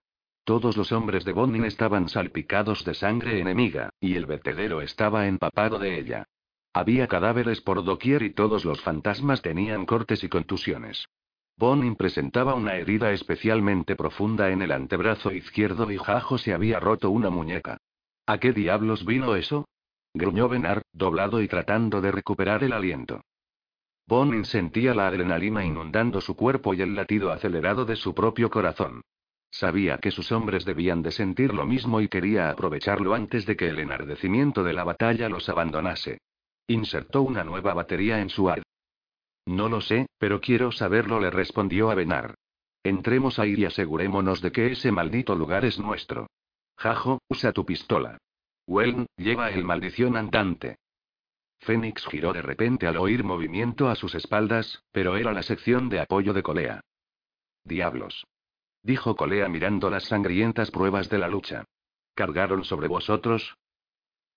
Todos 0.43 0.75
los 0.75 0.91
hombres 0.91 1.23
de 1.23 1.33
Bonin 1.33 1.65
estaban 1.65 2.09
salpicados 2.09 2.83
de 2.83 2.95
sangre 2.95 3.39
enemiga, 3.39 3.91
y 3.99 4.15
el 4.15 4.25
vertedero 4.25 4.81
estaba 4.81 5.27
empapado 5.27 5.77
de 5.77 5.99
ella. 5.99 6.25
Había 6.73 7.07
cadáveres 7.07 7.61
por 7.61 7.83
doquier 7.83 8.23
y 8.23 8.31
todos 8.31 8.65
los 8.65 8.81
fantasmas 8.81 9.43
tenían 9.43 9.85
cortes 9.85 10.23
y 10.23 10.29
contusiones. 10.29 11.05
Bonin 11.55 11.95
presentaba 11.95 12.55
una 12.55 12.73
herida 12.73 13.11
especialmente 13.11 13.95
profunda 13.95 14.49
en 14.49 14.63
el 14.63 14.71
antebrazo 14.71 15.31
izquierdo 15.31 15.91
y 15.91 15.97
Jajo 15.97 16.39
se 16.39 16.55
había 16.55 16.79
roto 16.79 17.11
una 17.11 17.29
muñeca. 17.29 17.77
¿A 18.25 18.39
qué 18.39 18.51
diablos 18.51 19.05
vino 19.05 19.35
eso? 19.35 19.67
gruñó 20.15 20.49
Benar, 20.49 20.81
doblado 20.91 21.39
y 21.39 21.47
tratando 21.47 22.01
de 22.01 22.11
recuperar 22.11 22.63
el 22.63 22.73
aliento. 22.73 23.21
Bonin 24.07 24.45
sentía 24.45 24.93
la 24.93 25.07
adrenalina 25.07 25.65
inundando 25.65 26.21
su 26.21 26.35
cuerpo 26.35 26.73
y 26.73 26.81
el 26.81 26.95
latido 26.95 27.31
acelerado 27.31 27.83
de 27.83 27.97
su 27.97 28.15
propio 28.15 28.49
corazón. 28.49 29.01
Sabía 29.51 29.97
que 29.97 30.11
sus 30.11 30.31
hombres 30.31 30.63
debían 30.63 31.01
de 31.01 31.11
sentir 31.11 31.53
lo 31.53 31.65
mismo 31.65 31.99
y 31.99 32.07
quería 32.07 32.49
aprovecharlo 32.49 33.13
antes 33.13 33.45
de 33.45 33.57
que 33.57 33.67
el 33.67 33.79
enardecimiento 33.79 34.63
de 34.63 34.73
la 34.73 34.85
batalla 34.85 35.27
los 35.27 35.49
abandonase. 35.49 36.19
Insertó 36.67 37.21
una 37.21 37.43
nueva 37.43 37.73
batería 37.73 38.21
en 38.21 38.29
su 38.29 38.49
ad. 38.49 38.61
No 39.45 39.67
lo 39.67 39.81
sé, 39.81 40.07
pero 40.17 40.39
quiero 40.41 40.71
saberlo, 40.71 41.19
le 41.19 41.29
respondió 41.29 41.89
Avenar. 41.89 42.35
Entremos 42.83 43.39
ahí 43.39 43.55
y 43.57 43.65
asegurémonos 43.65 44.41
de 44.41 44.51
que 44.51 44.71
ese 44.71 44.91
maldito 44.91 45.35
lugar 45.35 45.65
es 45.65 45.79
nuestro. 45.79 46.27
Jajo, 46.77 47.19
usa 47.27 47.51
tu 47.51 47.65
pistola. 47.65 48.17
Weln, 48.67 49.07
lleva 49.17 49.49
el 49.49 49.63
maldición 49.63 50.15
andante. 50.15 50.77
Fénix 51.59 52.05
giró 52.07 52.33
de 52.33 52.41
repente 52.41 52.87
al 52.87 52.97
oír 52.97 53.23
movimiento 53.23 53.89
a 53.89 53.95
sus 53.95 54.15
espaldas, 54.15 54.83
pero 54.91 55.17
era 55.17 55.33
la 55.33 55.43
sección 55.43 55.89
de 55.89 55.99
apoyo 55.99 56.33
de 56.33 56.43
Colea. 56.43 56.81
Diablos. 57.63 58.25
Dijo 58.83 59.15
Colea 59.15 59.49
mirando 59.49 59.89
las 59.89 60.05
sangrientas 60.05 60.71
pruebas 60.71 61.09
de 61.09 61.17
la 61.17 61.27
lucha. 61.27 61.65
¿Cargaron 62.15 62.63
sobre 62.63 62.87
vosotros? 62.87 63.57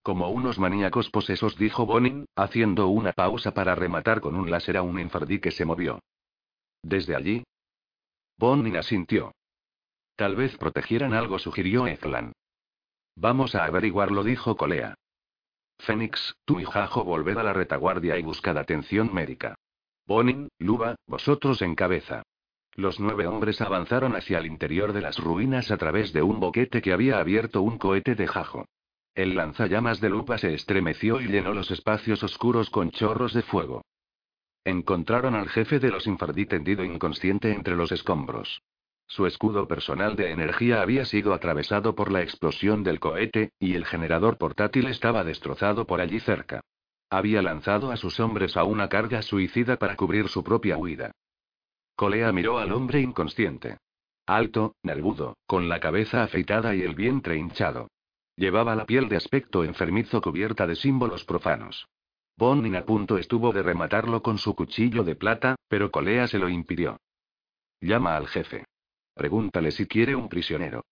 Como 0.02 0.30
unos 0.30 0.58
maníacos 0.58 1.10
posesos, 1.10 1.56
dijo 1.56 1.86
Bonin, 1.86 2.26
haciendo 2.34 2.88
una 2.88 3.12
pausa 3.12 3.52
para 3.52 3.74
rematar 3.74 4.20
con 4.20 4.34
un 4.34 4.50
láser 4.50 4.76
a 4.76 4.82
un 4.82 4.98
infardí 4.98 5.40
que 5.40 5.50
se 5.50 5.64
movió. 5.64 6.00
Desde 6.82 7.14
allí. 7.14 7.44
Bonin 8.38 8.76
asintió. 8.76 9.32
Tal 10.16 10.36
vez 10.36 10.56
protegieran 10.56 11.12
algo, 11.12 11.38
sugirió 11.38 11.86
Ezlan. 11.86 12.32
Vamos 13.14 13.54
a 13.54 13.64
averiguarlo, 13.64 14.24
dijo 14.24 14.56
Colea. 14.56 14.94
Fénix, 15.80 16.36
tú 16.44 16.60
y 16.60 16.64
Jajo 16.64 17.04
volved 17.04 17.36
a 17.36 17.42
la 17.42 17.52
retaguardia 17.52 18.18
y 18.18 18.22
buscad 18.22 18.56
atención 18.58 19.12
médica. 19.12 19.54
Bonin, 20.06 20.48
Luba, 20.58 20.96
vosotros 21.06 21.62
en 21.62 21.74
cabeza. 21.74 22.22
Los 22.74 23.00
nueve 23.00 23.26
hombres 23.26 23.60
avanzaron 23.60 24.14
hacia 24.14 24.38
el 24.38 24.46
interior 24.46 24.92
de 24.92 25.00
las 25.00 25.18
ruinas 25.18 25.70
a 25.70 25.76
través 25.76 26.12
de 26.12 26.22
un 26.22 26.40
boquete 26.40 26.80
que 26.82 26.92
había 26.92 27.18
abierto 27.18 27.62
un 27.62 27.78
cohete 27.78 28.14
de 28.14 28.26
Jajo. 28.26 28.66
El 29.14 29.34
lanzallamas 29.34 30.00
de 30.00 30.08
lupa 30.08 30.38
se 30.38 30.54
estremeció 30.54 31.20
y 31.20 31.26
llenó 31.26 31.52
los 31.52 31.70
espacios 31.70 32.22
oscuros 32.22 32.70
con 32.70 32.90
chorros 32.90 33.34
de 33.34 33.42
fuego. 33.42 33.82
Encontraron 34.64 35.34
al 35.34 35.48
jefe 35.48 35.80
de 35.80 35.90
los 35.90 36.06
infardí 36.06 36.46
tendido 36.46 36.84
inconsciente 36.84 37.52
entre 37.52 37.76
los 37.76 37.92
escombros. 37.92 38.62
Su 39.10 39.26
escudo 39.26 39.66
personal 39.66 40.14
de 40.14 40.30
energía 40.30 40.82
había 40.82 41.04
sido 41.04 41.34
atravesado 41.34 41.96
por 41.96 42.12
la 42.12 42.22
explosión 42.22 42.84
del 42.84 43.00
cohete, 43.00 43.50
y 43.58 43.74
el 43.74 43.84
generador 43.84 44.38
portátil 44.38 44.86
estaba 44.86 45.24
destrozado 45.24 45.84
por 45.84 46.00
allí 46.00 46.20
cerca. 46.20 46.60
Había 47.10 47.42
lanzado 47.42 47.90
a 47.90 47.96
sus 47.96 48.20
hombres 48.20 48.56
a 48.56 48.62
una 48.62 48.88
carga 48.88 49.20
suicida 49.22 49.78
para 49.78 49.96
cubrir 49.96 50.28
su 50.28 50.44
propia 50.44 50.78
huida. 50.78 51.10
Colea 51.96 52.30
miró 52.30 52.58
al 52.58 52.70
hombre 52.70 53.00
inconsciente. 53.00 53.78
Alto, 54.26 54.76
nervudo, 54.84 55.36
con 55.44 55.68
la 55.68 55.80
cabeza 55.80 56.22
afeitada 56.22 56.76
y 56.76 56.82
el 56.82 56.94
vientre 56.94 57.36
hinchado. 57.36 57.88
Llevaba 58.36 58.76
la 58.76 58.86
piel 58.86 59.08
de 59.08 59.16
aspecto 59.16 59.64
enfermizo 59.64 60.20
cubierta 60.20 60.68
de 60.68 60.76
símbolos 60.76 61.24
profanos. 61.24 61.88
Bonin 62.36 62.76
a 62.76 62.84
punto 62.84 63.18
estuvo 63.18 63.52
de 63.52 63.64
rematarlo 63.64 64.22
con 64.22 64.38
su 64.38 64.54
cuchillo 64.54 65.02
de 65.02 65.16
plata, 65.16 65.56
pero 65.66 65.90
Colea 65.90 66.28
se 66.28 66.38
lo 66.38 66.48
impidió. 66.48 67.00
Llama 67.80 68.16
al 68.16 68.28
jefe. 68.28 68.66
Pregúntale 69.14 69.70
si 69.70 69.86
quiere 69.86 70.14
un 70.14 70.28
prisionero. 70.28 70.84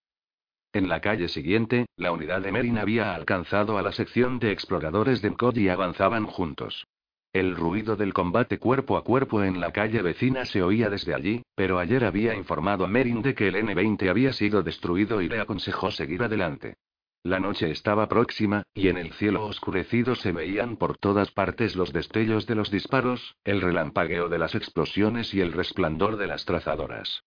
En 0.72 0.88
la 0.88 1.00
calle 1.00 1.28
siguiente, 1.28 1.86
la 1.96 2.12
unidad 2.12 2.42
de 2.42 2.52
Merin 2.52 2.78
había 2.78 3.14
alcanzado 3.14 3.78
a 3.78 3.82
la 3.82 3.92
sección 3.92 4.38
de 4.38 4.52
exploradores 4.52 5.22
de 5.22 5.30
Mkod 5.30 5.56
y 5.56 5.68
avanzaban 5.68 6.26
juntos. 6.26 6.86
El 7.32 7.56
ruido 7.56 7.96
del 7.96 8.14
combate 8.14 8.58
cuerpo 8.58 8.96
a 8.96 9.04
cuerpo 9.04 9.42
en 9.42 9.60
la 9.60 9.72
calle 9.72 10.02
vecina 10.02 10.44
se 10.44 10.62
oía 10.62 10.90
desde 10.90 11.14
allí, 11.14 11.42
pero 11.54 11.78
ayer 11.78 12.04
había 12.04 12.34
informado 12.34 12.84
a 12.84 12.88
Merin 12.88 13.22
de 13.22 13.34
que 13.34 13.48
el 13.48 13.56
N-20 13.56 14.08
había 14.08 14.32
sido 14.32 14.62
destruido 14.62 15.20
y 15.20 15.28
le 15.28 15.40
aconsejó 15.40 15.90
seguir 15.90 16.22
adelante. 16.22 16.76
La 17.22 17.40
noche 17.40 17.70
estaba 17.70 18.08
próxima, 18.08 18.62
y 18.74 18.88
en 18.88 18.96
el 18.96 19.12
cielo 19.12 19.44
oscurecido 19.44 20.14
se 20.14 20.32
veían 20.32 20.76
por 20.76 20.96
todas 20.96 21.30
partes 21.30 21.76
los 21.76 21.92
destellos 21.92 22.46
de 22.46 22.54
los 22.54 22.70
disparos, 22.70 23.36
el 23.44 23.60
relampagueo 23.60 24.28
de 24.28 24.38
las 24.38 24.54
explosiones 24.54 25.34
y 25.34 25.40
el 25.40 25.52
resplandor 25.52 26.16
de 26.16 26.28
las 26.28 26.44
trazadoras. 26.44 27.24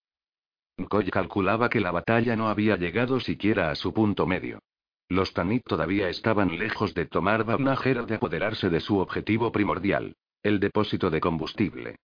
Koy 0.88 1.10
calculaba 1.10 1.68
que 1.68 1.80
la 1.80 1.90
batalla 1.90 2.36
no 2.36 2.48
había 2.48 2.76
llegado 2.76 3.20
siquiera 3.20 3.70
a 3.70 3.74
su 3.74 3.92
punto 3.92 4.26
medio. 4.26 4.60
Los 5.08 5.34
Tanit 5.34 5.64
todavía 5.64 6.08
estaban 6.08 6.58
lejos 6.58 6.94
de 6.94 7.06
tomar 7.06 7.44
Babnajer 7.44 8.06
de 8.06 8.14
apoderarse 8.14 8.70
de 8.70 8.80
su 8.80 8.98
objetivo 8.98 9.52
primordial, 9.52 10.16
el 10.42 10.58
depósito 10.58 11.10
de 11.10 11.20
combustible. 11.20 11.96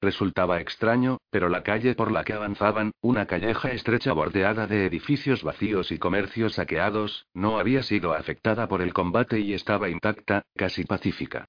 Resultaba 0.00 0.60
extraño, 0.60 1.18
pero 1.30 1.48
la 1.48 1.62
calle 1.62 1.94
por 1.94 2.12
la 2.12 2.24
que 2.24 2.34
avanzaban, 2.34 2.92
una 3.00 3.26
calleja 3.26 3.70
estrecha 3.70 4.12
bordeada 4.12 4.66
de 4.66 4.84
edificios 4.84 5.42
vacíos 5.42 5.92
y 5.92 5.98
comercios 5.98 6.54
saqueados, 6.54 7.26
no 7.32 7.58
había 7.58 7.82
sido 7.82 8.12
afectada 8.12 8.68
por 8.68 8.82
el 8.82 8.92
combate 8.92 9.40
y 9.40 9.54
estaba 9.54 9.88
intacta, 9.88 10.42
casi 10.56 10.84
pacífica. 10.84 11.46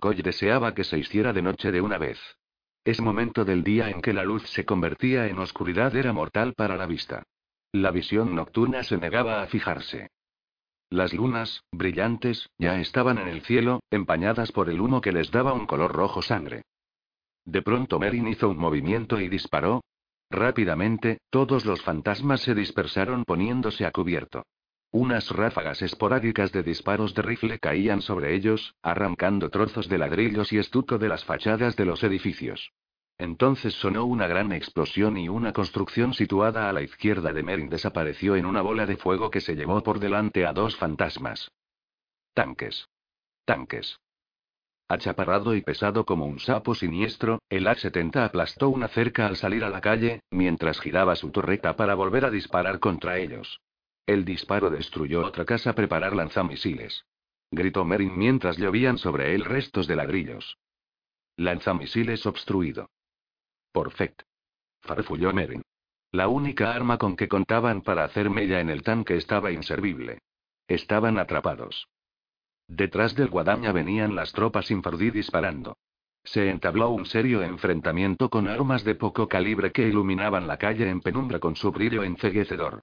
Koy 0.00 0.20
deseaba 0.22 0.74
que 0.74 0.84
se 0.84 0.98
hiciera 0.98 1.32
de 1.32 1.42
noche 1.42 1.70
de 1.70 1.80
una 1.80 1.98
vez. 1.98 2.18
Ese 2.84 3.00
momento 3.00 3.46
del 3.46 3.64
día 3.64 3.88
en 3.88 4.02
que 4.02 4.12
la 4.12 4.24
luz 4.24 4.42
se 4.50 4.66
convertía 4.66 5.26
en 5.26 5.38
oscuridad 5.38 5.96
era 5.96 6.12
mortal 6.12 6.52
para 6.52 6.76
la 6.76 6.86
vista. 6.86 7.22
La 7.72 7.90
visión 7.90 8.34
nocturna 8.34 8.82
se 8.82 8.98
negaba 8.98 9.42
a 9.42 9.46
fijarse. 9.46 10.10
Las 10.90 11.14
lunas, 11.14 11.64
brillantes, 11.72 12.50
ya 12.58 12.78
estaban 12.78 13.18
en 13.18 13.28
el 13.28 13.40
cielo, 13.40 13.80
empañadas 13.90 14.52
por 14.52 14.68
el 14.68 14.80
humo 14.80 15.00
que 15.00 15.12
les 15.12 15.30
daba 15.30 15.54
un 15.54 15.66
color 15.66 15.92
rojo 15.92 16.20
sangre. 16.20 16.62
De 17.46 17.62
pronto 17.62 17.98
Merin 17.98 18.28
hizo 18.28 18.50
un 18.50 18.58
movimiento 18.58 19.18
y 19.18 19.28
disparó. 19.28 19.82
Rápidamente, 20.30 21.18
todos 21.30 21.64
los 21.64 21.82
fantasmas 21.82 22.42
se 22.42 22.54
dispersaron 22.54 23.24
poniéndose 23.24 23.86
a 23.86 23.92
cubierto. 23.92 24.44
Unas 24.94 25.28
ráfagas 25.30 25.82
esporádicas 25.82 26.52
de 26.52 26.62
disparos 26.62 27.14
de 27.14 27.22
rifle 27.22 27.58
caían 27.58 28.00
sobre 28.00 28.32
ellos, 28.32 28.76
arrancando 28.80 29.50
trozos 29.50 29.88
de 29.88 29.98
ladrillos 29.98 30.52
y 30.52 30.58
estuco 30.58 30.98
de 30.98 31.08
las 31.08 31.24
fachadas 31.24 31.74
de 31.74 31.84
los 31.84 32.04
edificios. 32.04 32.72
Entonces 33.18 33.74
sonó 33.74 34.04
una 34.04 34.28
gran 34.28 34.52
explosión 34.52 35.16
y 35.16 35.28
una 35.28 35.52
construcción 35.52 36.14
situada 36.14 36.68
a 36.68 36.72
la 36.72 36.82
izquierda 36.82 37.32
de 37.32 37.42
Merin 37.42 37.70
desapareció 37.70 38.36
en 38.36 38.46
una 38.46 38.62
bola 38.62 38.86
de 38.86 38.96
fuego 38.96 39.32
que 39.32 39.40
se 39.40 39.56
llevó 39.56 39.82
por 39.82 39.98
delante 39.98 40.46
a 40.46 40.52
dos 40.52 40.76
fantasmas. 40.76 41.50
Tanques. 42.32 42.88
Tanques. 43.44 43.98
Achaparrado 44.86 45.56
y 45.56 45.62
pesado 45.62 46.04
como 46.04 46.24
un 46.24 46.38
sapo 46.38 46.76
siniestro, 46.76 47.40
el 47.48 47.66
A-70 47.66 48.24
aplastó 48.24 48.68
una 48.68 48.86
cerca 48.86 49.26
al 49.26 49.36
salir 49.36 49.64
a 49.64 49.70
la 49.70 49.80
calle, 49.80 50.20
mientras 50.30 50.78
giraba 50.78 51.16
su 51.16 51.32
torreta 51.32 51.74
para 51.74 51.96
volver 51.96 52.24
a 52.24 52.30
disparar 52.30 52.78
contra 52.78 53.18
ellos. 53.18 53.60
El 54.06 54.24
disparo 54.24 54.68
destruyó 54.68 55.24
otra 55.24 55.44
casa 55.44 55.74
preparar 55.74 56.14
lanzamisiles. 56.14 57.04
Gritó 57.50 57.84
Merin 57.84 58.18
mientras 58.18 58.58
llovían 58.58 58.98
sobre 58.98 59.34
él 59.34 59.44
restos 59.44 59.86
de 59.86 59.96
ladrillos. 59.96 60.58
Lanzamisiles 61.36 62.26
obstruido. 62.26 62.90
Perfecto. 63.72 64.24
Farfulló 64.82 65.32
Merin. 65.32 65.62
La 66.12 66.28
única 66.28 66.72
arma 66.74 66.98
con 66.98 67.16
que 67.16 67.28
contaban 67.28 67.82
para 67.82 68.04
hacer 68.04 68.30
mella 68.30 68.60
en 68.60 68.70
el 68.70 68.82
tanque 68.82 69.16
estaba 69.16 69.50
inservible. 69.50 70.18
Estaban 70.68 71.18
atrapados. 71.18 71.88
Detrás 72.68 73.14
del 73.14 73.28
guadaña 73.28 73.72
venían 73.72 74.14
las 74.14 74.32
tropas 74.32 74.70
infardí 74.70 75.10
disparando. 75.10 75.76
Se 76.22 76.50
entabló 76.50 76.90
un 76.90 77.06
serio 77.06 77.42
enfrentamiento 77.42 78.30
con 78.30 78.48
armas 78.48 78.84
de 78.84 78.94
poco 78.94 79.28
calibre 79.28 79.72
que 79.72 79.88
iluminaban 79.88 80.46
la 80.46 80.58
calle 80.58 80.88
en 80.88 81.00
penumbra 81.00 81.38
con 81.38 81.56
su 81.56 81.72
brillo 81.72 82.02
enceguecedor. 82.02 82.82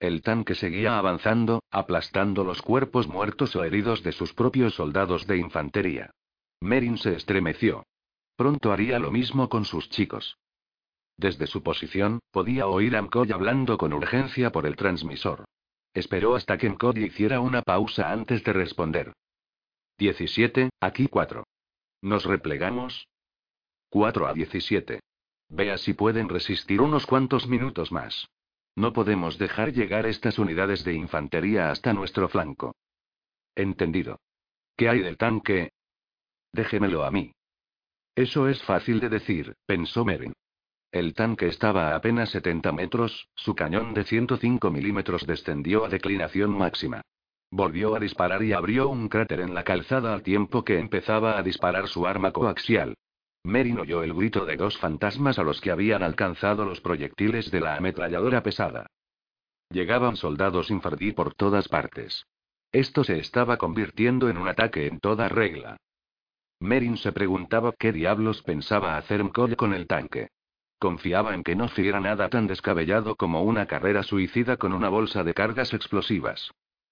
El 0.00 0.22
tanque 0.22 0.54
seguía 0.54 0.98
avanzando, 0.98 1.62
aplastando 1.70 2.42
los 2.42 2.62
cuerpos 2.62 3.06
muertos 3.06 3.54
o 3.54 3.64
heridos 3.64 4.02
de 4.02 4.12
sus 4.12 4.32
propios 4.32 4.74
soldados 4.74 5.26
de 5.26 5.36
infantería. 5.36 6.10
Merin 6.58 6.96
se 6.96 7.14
estremeció. 7.14 7.84
Pronto 8.34 8.72
haría 8.72 8.98
lo 8.98 9.10
mismo 9.10 9.50
con 9.50 9.66
sus 9.66 9.90
chicos. 9.90 10.38
Desde 11.18 11.46
su 11.46 11.62
posición, 11.62 12.20
podía 12.30 12.66
oír 12.66 12.96
a 12.96 13.02
Mkoy 13.02 13.30
hablando 13.30 13.76
con 13.76 13.92
urgencia 13.92 14.50
por 14.50 14.64
el 14.64 14.74
transmisor. 14.74 15.44
Esperó 15.92 16.34
hasta 16.34 16.56
que 16.56 16.70
Mkoy 16.70 17.04
hiciera 17.04 17.40
una 17.40 17.60
pausa 17.60 18.10
antes 18.10 18.42
de 18.42 18.54
responder. 18.54 19.12
17, 19.98 20.70
aquí 20.80 21.08
4. 21.08 21.44
¿Nos 22.00 22.24
replegamos? 22.24 23.06
4 23.90 24.28
a 24.28 24.32
17. 24.32 25.00
Vea 25.50 25.76
si 25.76 25.92
pueden 25.92 26.30
resistir 26.30 26.80
unos 26.80 27.04
cuantos 27.04 27.46
minutos 27.46 27.92
más. 27.92 28.30
No 28.76 28.92
podemos 28.92 29.38
dejar 29.38 29.72
llegar 29.72 30.06
estas 30.06 30.38
unidades 30.38 30.84
de 30.84 30.94
infantería 30.94 31.70
hasta 31.70 31.92
nuestro 31.92 32.28
flanco. 32.28 32.74
Entendido. 33.54 34.20
¿Qué 34.76 34.88
hay 34.88 35.00
del 35.00 35.16
tanque? 35.16 35.72
Déjemelo 36.52 37.04
a 37.04 37.10
mí. 37.10 37.32
Eso 38.14 38.48
es 38.48 38.62
fácil 38.62 39.00
de 39.00 39.08
decir, 39.08 39.54
pensó 39.66 40.04
Merin. 40.04 40.32
El 40.92 41.14
tanque 41.14 41.46
estaba 41.46 41.90
a 41.90 41.96
apenas 41.96 42.30
70 42.30 42.72
metros, 42.72 43.28
su 43.34 43.54
cañón 43.54 43.94
de 43.94 44.04
105 44.04 44.70
milímetros 44.70 45.26
descendió 45.26 45.84
a 45.84 45.88
declinación 45.88 46.50
máxima. 46.50 47.02
Volvió 47.52 47.94
a 47.94 48.00
disparar 48.00 48.42
y 48.42 48.52
abrió 48.52 48.88
un 48.88 49.08
cráter 49.08 49.40
en 49.40 49.54
la 49.54 49.64
calzada 49.64 50.12
al 50.12 50.22
tiempo 50.22 50.64
que 50.64 50.78
empezaba 50.78 51.38
a 51.38 51.42
disparar 51.42 51.88
su 51.88 52.06
arma 52.06 52.32
coaxial. 52.32 52.96
Merin 53.42 53.78
oyó 53.78 54.02
el 54.02 54.12
grito 54.12 54.44
de 54.44 54.56
dos 54.56 54.78
fantasmas 54.78 55.38
a 55.38 55.42
los 55.42 55.60
que 55.60 55.70
habían 55.70 56.02
alcanzado 56.02 56.64
los 56.64 56.80
proyectiles 56.80 57.50
de 57.50 57.60
la 57.60 57.76
ametralladora 57.76 58.42
pesada. 58.42 58.86
Llegaban 59.70 60.16
soldados 60.16 60.70
infardí 60.70 61.12
por 61.12 61.34
todas 61.34 61.68
partes. 61.68 62.26
Esto 62.72 63.02
se 63.04 63.18
estaba 63.18 63.56
convirtiendo 63.56 64.28
en 64.28 64.36
un 64.36 64.48
ataque 64.48 64.86
en 64.86 65.00
toda 65.00 65.28
regla. 65.28 65.76
Merin 66.60 66.98
se 66.98 67.12
preguntaba 67.12 67.72
qué 67.78 67.92
diablos 67.92 68.42
pensaba 68.42 68.96
hacer 68.96 69.24
Mkoll 69.24 69.56
con 69.56 69.72
el 69.72 69.86
tanque. 69.86 70.28
Confiaba 70.78 71.34
en 71.34 71.42
que 71.42 71.56
no 71.56 71.66
hiciera 71.66 72.00
nada 72.00 72.28
tan 72.28 72.46
descabellado 72.46 73.16
como 73.16 73.42
una 73.42 73.66
carrera 73.66 74.02
suicida 74.02 74.56
con 74.56 74.72
una 74.72 74.88
bolsa 74.88 75.24
de 75.24 75.34
cargas 75.34 75.72
explosivas. 75.72 76.50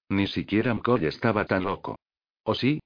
Ni 0.09 0.27
siquiera 0.27 0.73
McCoy 0.73 1.07
estaba 1.07 1.45
tan 1.45 1.65
loco. 1.65 1.99
¿O 2.45 2.55
sí? 2.55 2.81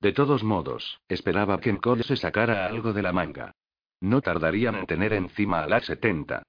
De 0.00 0.12
todos 0.12 0.42
modos, 0.42 1.00
esperaba 1.08 1.60
que 1.60 1.72
McCoy 1.72 2.02
se 2.02 2.16
sacara 2.16 2.66
algo 2.66 2.94
de 2.94 3.02
la 3.02 3.12
manga. 3.12 3.54
No 4.00 4.22
tardarían 4.22 4.76
en 4.76 4.86
tener 4.86 5.12
encima 5.12 5.62
a 5.62 5.66
la 5.66 5.80
70. 5.80 6.42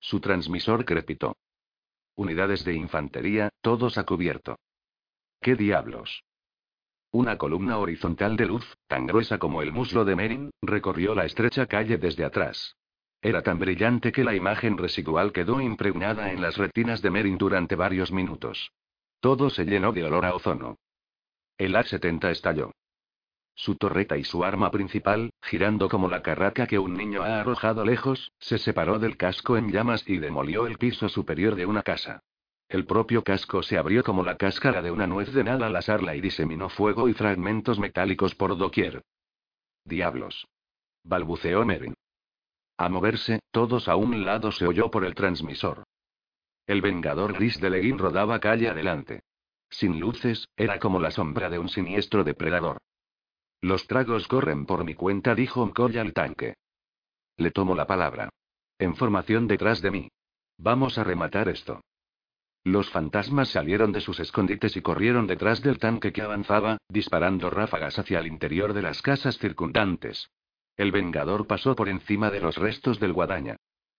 Su 0.00 0.20
transmisor 0.20 0.84
crepitó. 0.84 1.36
Unidades 2.16 2.64
de 2.64 2.74
infantería, 2.74 3.50
todos 3.60 3.96
a 3.96 4.04
cubierto. 4.04 4.58
¿Qué 5.40 5.54
diablos? 5.54 6.24
Una 7.12 7.38
columna 7.38 7.78
horizontal 7.78 8.36
de 8.36 8.46
luz, 8.46 8.76
tan 8.88 9.06
gruesa 9.06 9.38
como 9.38 9.62
el 9.62 9.70
muslo 9.70 10.04
de 10.04 10.16
Merin, 10.16 10.50
recorrió 10.60 11.14
la 11.14 11.26
estrecha 11.26 11.66
calle 11.66 11.96
desde 11.96 12.24
atrás. 12.24 12.76
Era 13.22 13.42
tan 13.42 13.60
brillante 13.60 14.10
que 14.10 14.24
la 14.24 14.34
imagen 14.34 14.76
residual 14.78 15.32
quedó 15.32 15.60
impregnada 15.60 16.32
en 16.32 16.42
las 16.42 16.56
retinas 16.56 17.02
de 17.02 17.10
Merin 17.10 17.38
durante 17.38 17.76
varios 17.76 18.10
minutos. 18.10 18.72
Todo 19.20 19.48
se 19.48 19.64
llenó 19.64 19.92
de 19.92 20.04
olor 20.04 20.24
a 20.24 20.34
ozono. 20.34 20.76
El 21.56 21.76
A-70 21.76 22.30
estalló. 22.30 22.72
Su 23.54 23.76
torreta 23.76 24.16
y 24.16 24.24
su 24.24 24.42
arma 24.44 24.70
principal, 24.72 25.30
girando 25.40 25.88
como 25.88 26.08
la 26.08 26.22
carraca 26.22 26.66
que 26.66 26.80
un 26.80 26.94
niño 26.94 27.22
ha 27.22 27.40
arrojado 27.40 27.84
lejos, 27.84 28.32
se 28.40 28.58
separó 28.58 28.98
del 28.98 29.16
casco 29.16 29.56
en 29.56 29.70
llamas 29.70 30.02
y 30.08 30.18
demolió 30.18 30.66
el 30.66 30.78
piso 30.78 31.08
superior 31.08 31.54
de 31.54 31.66
una 31.66 31.82
casa. 31.82 32.20
El 32.68 32.86
propio 32.86 33.22
casco 33.22 33.62
se 33.62 33.78
abrió 33.78 34.02
como 34.02 34.24
la 34.24 34.36
cáscara 34.36 34.82
de 34.82 34.90
una 34.90 35.06
nuez 35.06 35.32
de 35.32 35.44
nada 35.44 35.66
al 35.66 35.76
asarla 35.76 36.16
y 36.16 36.20
diseminó 36.20 36.68
fuego 36.68 37.08
y 37.08 37.14
fragmentos 37.14 37.78
metálicos 37.78 38.34
por 38.34 38.56
doquier. 38.56 39.02
Diablos. 39.84 40.48
balbuceó 41.04 41.64
Merin. 41.64 41.94
A 42.76 42.88
moverse, 42.88 43.38
todos 43.52 43.86
a 43.86 43.94
un 43.94 44.24
lado 44.24 44.50
se 44.50 44.66
oyó 44.66 44.90
por 44.90 45.04
el 45.04 45.14
transmisor. 45.14 45.84
El 46.66 46.80
vengador 46.80 47.34
gris 47.34 47.60
de 47.60 47.70
Leguín 47.70 47.98
rodaba 47.98 48.40
calle 48.40 48.68
adelante. 48.68 49.22
Sin 49.70 50.00
luces, 50.00 50.48
era 50.56 50.78
como 50.78 51.00
la 51.00 51.10
sombra 51.10 51.50
de 51.50 51.58
un 51.58 51.68
siniestro 51.68 52.24
depredador. 52.24 52.78
Los 53.60 53.86
tragos 53.86 54.28
corren 54.28 54.66
por 54.66 54.84
mi 54.84 54.94
cuenta, 54.94 55.34
dijo 55.34 55.64
Mkoy 55.66 55.98
al 55.98 56.12
tanque. 56.12 56.54
Le 57.36 57.50
tomo 57.50 57.74
la 57.74 57.86
palabra. 57.86 58.28
En 58.78 58.94
formación 58.94 59.46
detrás 59.46 59.80
de 59.80 59.90
mí. 59.90 60.08
Vamos 60.58 60.98
a 60.98 61.04
rematar 61.04 61.48
esto. 61.48 61.80
Los 62.62 62.90
fantasmas 62.90 63.50
salieron 63.50 63.92
de 63.92 64.00
sus 64.00 64.20
escondites 64.20 64.76
y 64.76 64.82
corrieron 64.82 65.26
detrás 65.26 65.60
del 65.62 65.78
tanque 65.78 66.12
que 66.12 66.22
avanzaba, 66.22 66.78
disparando 66.88 67.50
ráfagas 67.50 67.98
hacia 67.98 68.20
el 68.20 68.26
interior 68.26 68.72
de 68.72 68.82
las 68.82 69.02
casas 69.02 69.38
circundantes. 69.38 70.30
El 70.76 70.90
Vengador 70.90 71.46
pasó 71.46 71.76
por 71.76 71.88
encima 71.88 72.30
de 72.30 72.40
los 72.40 72.56
restos 72.56 72.98
del 73.00 73.12
guadaña. 73.12 73.56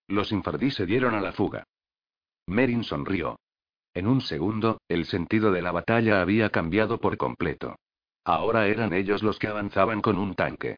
Los 0.08 0.32
infardí 0.32 0.70
se 0.70 0.84
dieron 0.84 1.14
a 1.14 1.20
la 1.20 1.32
fuga. 1.32 1.64
Merin 2.46 2.84
sonrió. 2.84 3.38
En 3.96 4.06
un 4.06 4.20
segundo, 4.20 4.82
el 4.88 5.06
sentido 5.06 5.52
de 5.52 5.62
la 5.62 5.72
batalla 5.72 6.20
había 6.20 6.50
cambiado 6.50 7.00
por 7.00 7.16
completo. 7.16 7.76
Ahora 8.26 8.66
eran 8.66 8.92
ellos 8.92 9.22
los 9.22 9.38
que 9.38 9.46
avanzaban 9.46 10.02
con 10.02 10.18
un 10.18 10.34
tanque. 10.34 10.76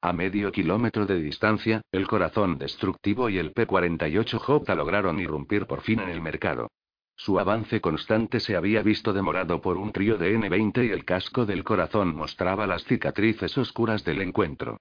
A 0.00 0.12
medio 0.12 0.52
kilómetro 0.52 1.04
de 1.04 1.20
distancia, 1.20 1.82
el 1.90 2.06
corazón 2.06 2.56
destructivo 2.56 3.28
y 3.28 3.38
el 3.38 3.50
P-48 3.50 4.38
J 4.38 4.74
lograron 4.76 5.18
irrumpir 5.18 5.66
por 5.66 5.80
fin 5.80 5.98
en 5.98 6.10
el 6.10 6.20
mercado. 6.20 6.70
Su 7.16 7.40
avance 7.40 7.80
constante 7.80 8.38
se 8.38 8.54
había 8.54 8.82
visto 8.82 9.12
demorado 9.12 9.60
por 9.60 9.76
un 9.76 9.90
trío 9.90 10.16
de 10.16 10.34
N-20 10.34 10.86
y 10.86 10.92
el 10.92 11.04
casco 11.04 11.44
del 11.44 11.64
corazón 11.64 12.14
mostraba 12.14 12.68
las 12.68 12.84
cicatrices 12.84 13.58
oscuras 13.58 14.04
del 14.04 14.22
encuentro. 14.22 14.78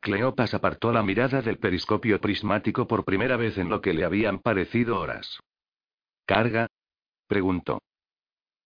Cleopas 0.00 0.52
apartó 0.52 0.92
la 0.92 1.02
mirada 1.02 1.40
del 1.40 1.56
periscopio 1.56 2.20
prismático 2.20 2.86
por 2.86 3.06
primera 3.06 3.38
vez 3.38 3.56
en 3.56 3.70
lo 3.70 3.80
que 3.80 3.94
le 3.94 4.04
habían 4.04 4.40
parecido 4.40 5.00
horas. 5.00 5.40
¿Carga? 6.26 6.66
preguntó. 7.28 7.80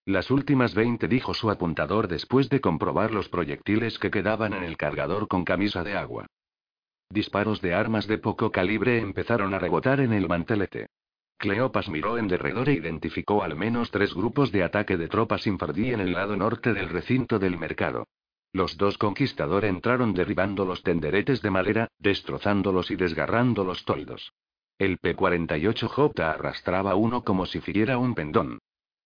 Las 0.05 0.31
últimas 0.31 0.73
veinte 0.73 1.07
dijo 1.07 1.35
su 1.35 1.51
apuntador 1.51 2.07
después 2.07 2.49
de 2.49 2.59
comprobar 2.59 3.11
los 3.11 3.29
proyectiles 3.29 3.99
que 3.99 4.09
quedaban 4.09 4.53
en 4.53 4.63
el 4.63 4.77
cargador 4.77 5.27
con 5.27 5.45
camisa 5.45 5.83
de 5.83 5.95
agua. 5.95 6.25
Disparos 7.11 7.61
de 7.61 7.75
armas 7.75 8.07
de 8.07 8.17
poco 8.17 8.51
calibre 8.51 8.99
empezaron 8.99 9.53
a 9.53 9.59
rebotar 9.59 9.99
en 9.99 10.11
el 10.11 10.27
mantelete. 10.27 10.87
Cleopas 11.37 11.87
miró 11.87 12.17
en 12.17 12.27
derredor 12.27 12.67
e 12.69 12.73
identificó 12.73 13.43
al 13.43 13.55
menos 13.55 13.91
tres 13.91 14.13
grupos 14.15 14.51
de 14.51 14.63
ataque 14.63 14.97
de 14.97 15.07
tropas 15.07 15.45
infardí 15.45 15.93
en 15.93 15.99
el 15.99 16.13
lado 16.13 16.35
norte 16.35 16.73
del 16.73 16.89
recinto 16.89 17.37
del 17.37 17.57
mercado. 17.57 18.07
Los 18.53 18.75
dos 18.77 18.97
conquistadores 18.97 19.69
entraron 19.69 20.13
derribando 20.13 20.65
los 20.65 20.81
tenderetes 20.81 21.41
de 21.41 21.51
madera, 21.51 21.87
destrozándolos 21.99 22.89
y 22.89 22.95
desgarrando 22.95 23.63
los 23.63 23.85
toldos. 23.85 24.33
El 24.81 24.97
P-48J 24.97 26.19
arrastraba 26.23 26.95
uno 26.95 27.23
como 27.23 27.45
si 27.45 27.61
fuera 27.61 27.99
un 27.99 28.15
pendón. 28.15 28.57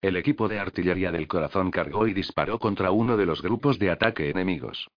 El 0.02 0.16
equipo 0.16 0.48
de 0.48 0.58
artillería 0.58 1.12
del 1.12 1.28
corazón 1.28 1.70
cargó 1.70 2.08
y 2.08 2.14
disparó 2.14 2.60
contra 2.60 2.92
uno 2.92 3.18
de 3.18 3.26
los 3.26 3.42
grupos 3.42 3.78
de 3.78 3.92
ataque 3.92 4.30
enemigos. 4.30 4.88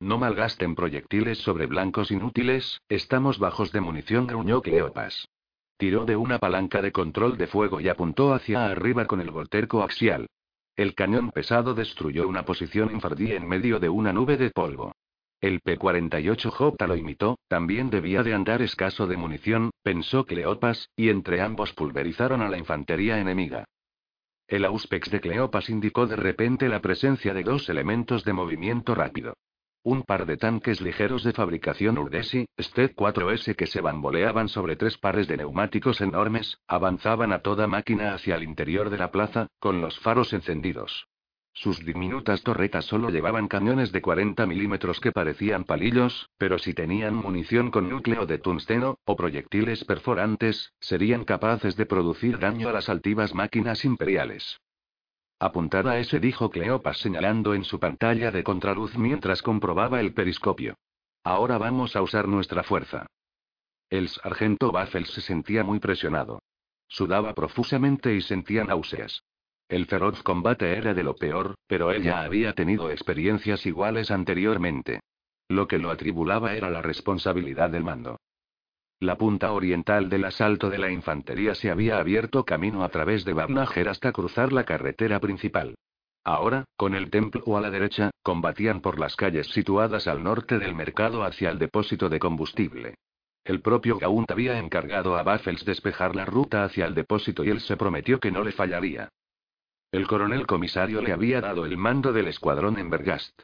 No 0.00 0.18
malgasten 0.18 0.74
proyectiles 0.74 1.38
sobre 1.38 1.64
blancos 1.64 2.10
inútiles, 2.10 2.82
estamos 2.90 3.38
bajos 3.38 3.72
de 3.72 3.80
munición, 3.80 4.26
gruñó 4.26 4.60
Cleopas. 4.60 5.26
Tiró 5.78 6.04
de 6.04 6.16
una 6.16 6.38
palanca 6.38 6.82
de 6.82 6.92
control 6.92 7.38
de 7.38 7.46
fuego 7.46 7.80
y 7.80 7.88
apuntó 7.88 8.34
hacia 8.34 8.66
arriba 8.66 9.06
con 9.06 9.22
el 9.22 9.30
volter 9.30 9.68
coaxial. 9.68 10.26
El 10.76 10.94
cañón 10.94 11.30
pesado 11.30 11.72
destruyó 11.72 12.28
una 12.28 12.44
posición 12.44 12.90
infardí 12.90 13.32
en 13.32 13.48
medio 13.48 13.80
de 13.80 13.88
una 13.88 14.12
nube 14.12 14.36
de 14.36 14.50
polvo. 14.50 14.92
El 15.44 15.60
P-48J 15.60 16.86
lo 16.86 16.96
imitó, 16.96 17.38
también 17.48 17.90
debía 17.90 18.22
de 18.22 18.32
andar 18.32 18.62
escaso 18.62 19.06
de 19.06 19.18
munición, 19.18 19.72
pensó 19.82 20.24
Cleopas, 20.24 20.88
y 20.96 21.10
entre 21.10 21.42
ambos 21.42 21.74
pulverizaron 21.74 22.40
a 22.40 22.48
la 22.48 22.56
infantería 22.56 23.20
enemiga. 23.20 23.66
El 24.48 24.64
Auspex 24.64 25.10
de 25.10 25.20
Cleopas 25.20 25.68
indicó 25.68 26.06
de 26.06 26.16
repente 26.16 26.66
la 26.70 26.80
presencia 26.80 27.34
de 27.34 27.42
dos 27.42 27.68
elementos 27.68 28.24
de 28.24 28.32
movimiento 28.32 28.94
rápido. 28.94 29.34
Un 29.82 30.02
par 30.02 30.24
de 30.24 30.38
tanques 30.38 30.80
ligeros 30.80 31.24
de 31.24 31.34
fabricación 31.34 31.98
Urdesi, 31.98 32.46
STED 32.58 32.94
4S 32.94 33.54
que 33.54 33.66
se 33.66 33.82
bamboleaban 33.82 34.48
sobre 34.48 34.76
tres 34.76 34.96
pares 34.96 35.28
de 35.28 35.36
neumáticos 35.36 36.00
enormes, 36.00 36.56
avanzaban 36.66 37.34
a 37.34 37.40
toda 37.40 37.66
máquina 37.66 38.14
hacia 38.14 38.36
el 38.36 38.44
interior 38.44 38.88
de 38.88 38.96
la 38.96 39.10
plaza, 39.10 39.48
con 39.58 39.82
los 39.82 39.98
faros 39.98 40.32
encendidos. 40.32 41.06
Sus 41.56 41.84
diminutas 41.84 42.42
torretas 42.42 42.84
solo 42.84 43.10
llevaban 43.10 43.46
cañones 43.46 43.92
de 43.92 44.02
40 44.02 44.44
milímetros 44.44 44.98
que 44.98 45.12
parecían 45.12 45.62
palillos, 45.62 46.28
pero 46.36 46.58
si 46.58 46.74
tenían 46.74 47.14
munición 47.14 47.70
con 47.70 47.88
núcleo 47.88 48.26
de 48.26 48.38
tungsteno, 48.38 48.98
o 49.04 49.14
proyectiles 49.14 49.84
perforantes, 49.84 50.72
serían 50.80 51.24
capaces 51.24 51.76
de 51.76 51.86
producir 51.86 52.40
daño 52.40 52.68
a 52.68 52.72
las 52.72 52.88
altivas 52.88 53.34
máquinas 53.34 53.84
imperiales. 53.84 54.60
Apuntada 55.38 55.92
a 55.92 55.98
ese, 56.00 56.18
dijo 56.18 56.50
Cleopas 56.50 56.98
señalando 56.98 57.54
en 57.54 57.62
su 57.62 57.78
pantalla 57.78 58.32
de 58.32 58.42
contraluz 58.42 58.98
mientras 58.98 59.40
comprobaba 59.40 60.00
el 60.00 60.12
periscopio. 60.12 60.74
Ahora 61.22 61.56
vamos 61.56 61.94
a 61.94 62.02
usar 62.02 62.26
nuestra 62.26 62.64
fuerza. 62.64 63.06
El 63.90 64.08
sargento 64.08 64.72
Baffles 64.72 65.08
se 65.08 65.20
sentía 65.20 65.62
muy 65.62 65.78
presionado. 65.78 66.42
Sudaba 66.88 67.32
profusamente 67.32 68.12
y 68.12 68.22
sentía 68.22 68.64
náuseas. 68.64 69.22
El 69.74 69.86
feroz 69.86 70.22
combate 70.22 70.78
era 70.78 70.94
de 70.94 71.02
lo 71.02 71.16
peor, 71.16 71.56
pero 71.66 71.90
él 71.90 72.04
ya 72.04 72.22
había 72.22 72.52
tenido 72.52 72.92
experiencias 72.92 73.66
iguales 73.66 74.12
anteriormente. 74.12 75.00
Lo 75.48 75.66
que 75.66 75.78
lo 75.78 75.90
atribulaba 75.90 76.54
era 76.54 76.70
la 76.70 76.80
responsabilidad 76.80 77.70
del 77.70 77.82
mando. 77.82 78.20
La 79.00 79.18
punta 79.18 79.50
oriental 79.50 80.08
del 80.08 80.26
asalto 80.26 80.70
de 80.70 80.78
la 80.78 80.92
infantería 80.92 81.56
se 81.56 81.72
había 81.72 81.98
abierto 81.98 82.44
camino 82.44 82.84
a 82.84 82.88
través 82.88 83.24
de 83.24 83.32
Babnager 83.32 83.88
hasta 83.88 84.12
cruzar 84.12 84.52
la 84.52 84.62
carretera 84.62 85.18
principal. 85.18 85.74
Ahora, 86.22 86.66
con 86.76 86.94
el 86.94 87.10
templo 87.10 87.56
a 87.56 87.60
la 87.60 87.72
derecha, 87.72 88.12
combatían 88.22 88.80
por 88.80 89.00
las 89.00 89.16
calles 89.16 89.48
situadas 89.48 90.06
al 90.06 90.22
norte 90.22 90.60
del 90.60 90.76
mercado 90.76 91.24
hacia 91.24 91.50
el 91.50 91.58
depósito 91.58 92.08
de 92.08 92.20
combustible. 92.20 92.94
El 93.42 93.60
propio 93.60 93.98
Gaunt 93.98 94.30
había 94.30 94.56
encargado 94.56 95.16
a 95.16 95.24
Baffles 95.24 95.64
despejar 95.64 96.14
la 96.14 96.26
ruta 96.26 96.62
hacia 96.62 96.86
el 96.86 96.94
depósito 96.94 97.42
y 97.42 97.50
él 97.50 97.58
se 97.58 97.76
prometió 97.76 98.20
que 98.20 98.30
no 98.30 98.44
le 98.44 98.52
fallaría. 98.52 99.08
El 99.94 100.08
coronel 100.08 100.44
comisario 100.44 101.00
le 101.02 101.12
había 101.12 101.40
dado 101.40 101.64
el 101.64 101.76
mando 101.76 102.12
del 102.12 102.26
escuadrón 102.26 102.80
en 102.80 102.90
Bergast. 102.90 103.42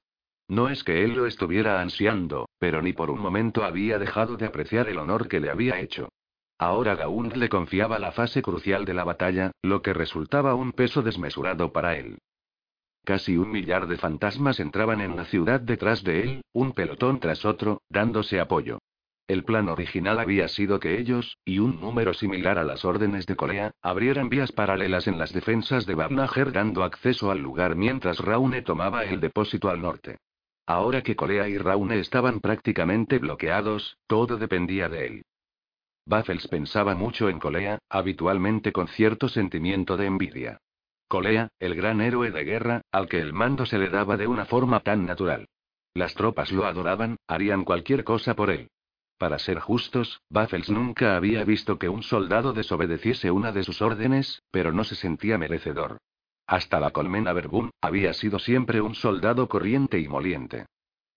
No 0.49 0.69
es 0.69 0.83
que 0.83 1.05
él 1.05 1.15
lo 1.15 1.27
estuviera 1.27 1.81
ansiando, 1.81 2.49
pero 2.59 2.83
ni 2.83 2.93
por 2.93 3.09
un 3.09 3.21
momento 3.21 3.63
había 3.63 4.01
dejado 4.01 4.37
de 4.37 4.47
apreciar 4.47 4.89
el 4.89 4.99
honor 4.99 5.29
que 5.29 5.39
le 5.39 5.49
había 5.49 5.79
hecho. 5.79 6.09
Ahora 6.59 6.97
Gaunt 6.97 7.37
le 7.37 7.49
confiaba 7.49 8.01
la 8.01 8.11
fase 8.11 8.43
crucial 8.43 8.85
de 8.85 8.95
la 8.95 9.05
batalla, 9.05 9.53
lo 9.63 9.81
que 9.81 9.93
resultaba 9.93 10.57
un 10.57 10.73
peso 10.73 11.03
desmesurado 11.03 11.73
para 11.73 11.97
él. 11.97 12.19
Casi 13.05 13.37
un 13.37 13.53
millar 13.53 13.87
de 13.87 13.97
fantasmas 13.97 14.59
entraban 14.59 15.01
en 15.01 15.15
la 15.15 15.27
ciudad 15.27 15.61
detrás 15.61 16.03
de 16.03 16.23
él, 16.25 16.43
un 16.53 16.73
pelotón 16.73 17.21
tras 17.21 17.45
otro, 17.45 17.81
dándose 17.89 18.41
apoyo. 18.41 18.81
El 19.31 19.45
plan 19.45 19.69
original 19.69 20.19
había 20.19 20.49
sido 20.49 20.81
que 20.81 20.99
ellos, 20.99 21.39
y 21.45 21.61
un 21.61 21.81
número 21.81 22.15
similar 22.15 22.59
a 22.59 22.65
las 22.65 22.85
órdenes 22.85 23.27
de 23.27 23.37
Colea, 23.37 23.71
abrieran 23.81 24.29
vías 24.29 24.51
paralelas 24.51 25.07
en 25.07 25.21
las 25.21 25.33
defensas 25.33 25.87
de 25.87 25.95
Babnager 25.95 26.51
dando 26.51 26.83
acceso 26.83 27.31
al 27.31 27.39
lugar 27.39 27.77
mientras 27.77 28.19
Raune 28.19 28.63
tomaba 28.63 29.05
el 29.05 29.21
depósito 29.21 29.71
al 29.71 29.81
norte. 29.81 30.17
Ahora 30.67 31.03
que 31.03 31.15
Colea 31.15 31.49
y 31.49 31.59
Raune 31.59 32.01
estaban 32.01 32.41
prácticamente 32.41 33.19
bloqueados, 33.19 33.99
todo 34.09 34.37
dependía 34.37 34.89
de 34.89 35.07
él. 35.07 35.23
Baffles 36.07 36.49
pensaba 36.49 36.97
mucho 36.97 37.29
en 37.29 37.39
Colea, 37.39 37.79
habitualmente 37.89 38.73
con 38.73 38.89
cierto 38.89 39.29
sentimiento 39.29 39.97
de 39.97 40.07
envidia. 40.07 40.59
Colea, 41.07 41.51
el 41.61 41.77
gran 41.77 42.01
héroe 42.01 42.33
de 42.33 42.43
guerra, 42.43 42.83
al 42.91 43.09
que 43.09 43.21
el 43.21 43.33
mando 43.33 43.65
se 43.65 43.79
le 43.79 43.91
daba 43.91 44.17
de 44.17 44.27
una 44.27 44.45
forma 44.45 44.81
tan 44.81 45.07
natural. 45.07 45.47
Las 45.95 46.15
tropas 46.15 46.51
lo 46.51 46.67
adoraban, 46.67 47.17
harían 47.29 47.63
cualquier 47.63 48.03
cosa 48.03 48.35
por 48.35 48.51
él. 48.51 48.69
Para 49.21 49.39
ser 49.39 49.61
justos, 49.61 50.23
Baffles 50.31 50.71
nunca 50.71 51.15
había 51.15 51.45
visto 51.45 51.79
que 51.79 51.91
un 51.91 52.03
soldado 52.03 52.55
desobedeciese 52.55 53.31
una 53.31 53.53
de 53.53 53.65
sus 53.65 53.83
órdenes, 53.83 54.43
pero 54.51 54.73
no 54.73 54.83
se 54.83 54.95
sentía 54.95 55.37
merecedor. 55.37 55.99
Hasta 56.47 56.81
la 56.81 56.91
colmena 56.93 57.35
Verbum, 57.35 57.69
había 57.83 58.15
sido 58.15 58.39
siempre 58.39 58.81
un 58.81 58.95
soldado 58.95 59.47
corriente 59.47 59.99
y 59.99 60.09
moliente. 60.09 60.65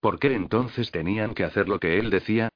¿Por 0.00 0.18
qué 0.18 0.34
entonces 0.34 0.90
tenían 0.90 1.32
que 1.32 1.44
hacer 1.44 1.66
lo 1.66 1.80
que 1.80 1.98
él 1.98 2.10
decía? 2.10 2.50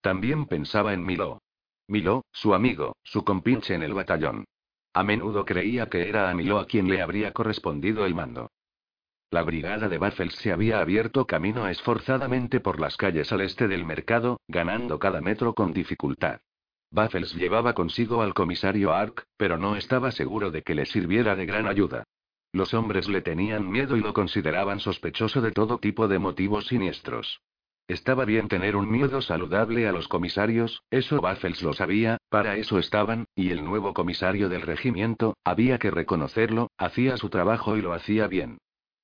También 0.00 0.46
pensaba 0.46 0.94
en 0.94 1.04
Milo. 1.04 1.42
Milo, 1.86 2.24
su 2.32 2.54
amigo, 2.54 2.96
su 3.02 3.26
compinche 3.26 3.74
en 3.74 3.82
el 3.82 3.92
batallón. 3.92 4.46
A 4.94 5.02
menudo 5.02 5.44
creía 5.44 5.90
que 5.90 6.08
era 6.08 6.30
a 6.30 6.34
Milo 6.34 6.58
a 6.58 6.64
quien 6.64 6.88
le 6.88 7.02
habría 7.02 7.32
correspondido 7.34 8.06
el 8.06 8.14
mando. 8.14 8.48
La 9.32 9.44
brigada 9.44 9.88
de 9.88 9.96
Baffles 9.96 10.34
se 10.34 10.52
había 10.52 10.80
abierto 10.80 11.26
camino 11.26 11.66
esforzadamente 11.66 12.60
por 12.60 12.78
las 12.78 12.98
calles 12.98 13.32
al 13.32 13.40
este 13.40 13.66
del 13.66 13.86
mercado, 13.86 14.38
ganando 14.46 14.98
cada 14.98 15.22
metro 15.22 15.54
con 15.54 15.72
dificultad. 15.72 16.40
Baffles 16.90 17.34
llevaba 17.34 17.72
consigo 17.72 18.20
al 18.20 18.34
comisario 18.34 18.92
Ark, 18.92 19.24
pero 19.38 19.56
no 19.56 19.76
estaba 19.76 20.10
seguro 20.10 20.50
de 20.50 20.60
que 20.60 20.74
le 20.74 20.84
sirviera 20.84 21.34
de 21.34 21.46
gran 21.46 21.66
ayuda. 21.66 22.04
Los 22.52 22.74
hombres 22.74 23.08
le 23.08 23.22
tenían 23.22 23.70
miedo 23.70 23.96
y 23.96 24.02
lo 24.02 24.12
consideraban 24.12 24.80
sospechoso 24.80 25.40
de 25.40 25.52
todo 25.52 25.78
tipo 25.78 26.08
de 26.08 26.18
motivos 26.18 26.66
siniestros. 26.66 27.40
Estaba 27.88 28.26
bien 28.26 28.48
tener 28.48 28.76
un 28.76 28.90
miedo 28.90 29.22
saludable 29.22 29.88
a 29.88 29.92
los 29.92 30.08
comisarios, 30.08 30.82
eso 30.90 31.22
Baffles 31.22 31.62
lo 31.62 31.72
sabía, 31.72 32.18
para 32.28 32.58
eso 32.58 32.78
estaban, 32.78 33.24
y 33.34 33.48
el 33.48 33.64
nuevo 33.64 33.94
comisario 33.94 34.50
del 34.50 34.60
regimiento, 34.60 35.38
había 35.42 35.78
que 35.78 35.90
reconocerlo, 35.90 36.70
hacía 36.76 37.16
su 37.16 37.30
trabajo 37.30 37.78
y 37.78 37.80
lo 37.80 37.94
hacía 37.94 38.26
bien. 38.26 38.58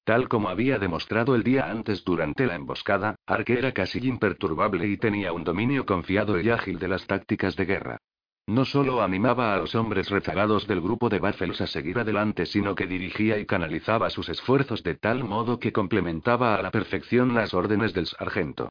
Tal 0.09 0.27
como 0.27 0.49
había 0.49 0.79
demostrado 0.79 1.35
el 1.35 1.43
día 1.43 1.71
antes 1.71 2.03
durante 2.03 2.47
la 2.47 2.55
emboscada, 2.55 3.17
Arke 3.27 3.59
era 3.59 3.73
casi 3.73 3.99
imperturbable 3.99 4.89
y 4.89 4.97
tenía 4.97 5.35
un 5.35 5.45
dominio 5.45 5.85
confiado 5.85 6.41
y 6.41 6.49
ágil 6.49 6.79
de 6.79 6.89
las 6.89 7.07
tácticas 7.07 7.57
de 7.57 7.67
guerra. 7.67 7.99
No 8.47 8.65
solo 8.65 9.03
animaba 9.03 9.53
a 9.53 9.59
los 9.59 9.75
hombres 9.75 10.09
rezagados 10.09 10.67
del 10.67 10.81
grupo 10.81 11.11
de 11.11 11.19
Baffles 11.19 11.61
a 11.61 11.67
seguir 11.67 11.99
adelante, 11.99 12.47
sino 12.47 12.75
que 12.75 12.87
dirigía 12.87 13.39
y 13.39 13.45
canalizaba 13.45 14.09
sus 14.09 14.31
esfuerzos 14.31 14.83
de 14.83 14.95
tal 14.95 15.25
modo 15.25 15.59
que 15.61 15.75
complementaba 15.75 16.55
a 16.55 16.63
la 16.63 16.71
perfección 16.71 17.35
las 17.35 17.53
órdenes 17.53 17.93
del 17.93 18.07
sargento. 18.07 18.71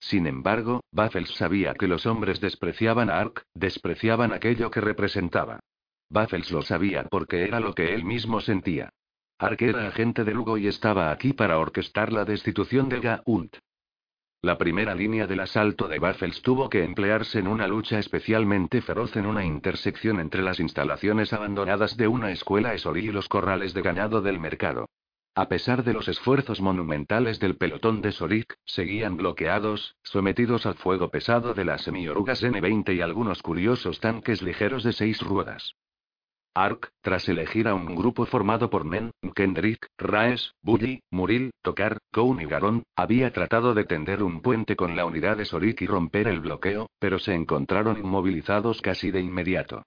Sin 0.00 0.26
embargo, 0.26 0.80
Baffles 0.90 1.34
sabía 1.34 1.74
que 1.74 1.86
los 1.86 2.06
hombres 2.06 2.40
despreciaban 2.40 3.10
a 3.10 3.20
Ark, 3.20 3.42
despreciaban 3.52 4.32
aquello 4.32 4.70
que 4.70 4.80
representaba. 4.80 5.60
Baffles 6.08 6.50
lo 6.50 6.62
sabía 6.62 7.04
porque 7.10 7.42
era 7.42 7.60
lo 7.60 7.74
que 7.74 7.92
él 7.92 8.04
mismo 8.04 8.40
sentía. 8.40 8.88
Ark 9.38 9.60
era 9.60 9.86
agente 9.86 10.24
de 10.24 10.32
Lugo 10.32 10.56
y 10.56 10.66
estaba 10.66 11.10
aquí 11.10 11.34
para 11.34 11.58
orquestar 11.58 12.10
la 12.10 12.24
destitución 12.24 12.88
de 12.88 13.00
Gaunt. 13.00 13.58
La 14.40 14.56
primera 14.56 14.94
línea 14.94 15.26
del 15.26 15.40
asalto 15.40 15.88
de 15.88 15.98
Baffles 15.98 16.40
tuvo 16.40 16.70
que 16.70 16.82
emplearse 16.84 17.40
en 17.40 17.46
una 17.46 17.66
lucha 17.68 17.98
especialmente 17.98 18.80
feroz 18.80 19.14
en 19.14 19.26
una 19.26 19.44
intersección 19.44 20.20
entre 20.20 20.40
las 20.40 20.58
instalaciones 20.58 21.34
abandonadas 21.34 21.98
de 21.98 22.08
una 22.08 22.30
escuela 22.30 22.72
Esoli 22.72 23.08
y 23.08 23.12
los 23.12 23.28
corrales 23.28 23.74
de 23.74 23.82
ganado 23.82 24.22
del 24.22 24.40
mercado. 24.40 24.88
A 25.34 25.48
pesar 25.48 25.84
de 25.84 25.92
los 25.92 26.08
esfuerzos 26.08 26.62
monumentales 26.62 27.38
del 27.38 27.58
pelotón 27.58 28.00
de 28.00 28.12
Sorik, 28.12 28.56
seguían 28.64 29.18
bloqueados, 29.18 29.96
sometidos 30.02 30.64
al 30.64 30.76
fuego 30.76 31.10
pesado 31.10 31.52
de 31.52 31.66
las 31.66 31.82
semiorugas 31.82 32.42
N-20 32.42 32.96
y 32.96 33.02
algunos 33.02 33.42
curiosos 33.42 34.00
tanques 34.00 34.40
ligeros 34.40 34.82
de 34.82 34.94
seis 34.94 35.20
ruedas. 35.20 35.76
Ark, 36.56 36.88
tras 37.02 37.28
elegir 37.28 37.68
a 37.68 37.74
un 37.74 37.94
grupo 37.94 38.24
formado 38.24 38.70
por 38.70 38.86
Men, 38.86 39.10
Kendrick, 39.34 39.88
Raes, 39.98 40.54
Bully, 40.62 41.02
Muril, 41.10 41.50
Tokar, 41.60 41.98
Koun 42.10 42.40
y 42.40 42.46
Garon, 42.46 42.82
había 42.96 43.30
tratado 43.30 43.74
de 43.74 43.84
tender 43.84 44.22
un 44.22 44.40
puente 44.40 44.74
con 44.74 44.96
la 44.96 45.04
unidad 45.04 45.36
de 45.36 45.44
Sorik 45.44 45.82
y 45.82 45.86
romper 45.86 46.28
el 46.28 46.40
bloqueo, 46.40 46.88
pero 46.98 47.18
se 47.18 47.34
encontraron 47.34 47.98
inmovilizados 47.98 48.80
casi 48.80 49.10
de 49.10 49.20
inmediato. 49.20 49.82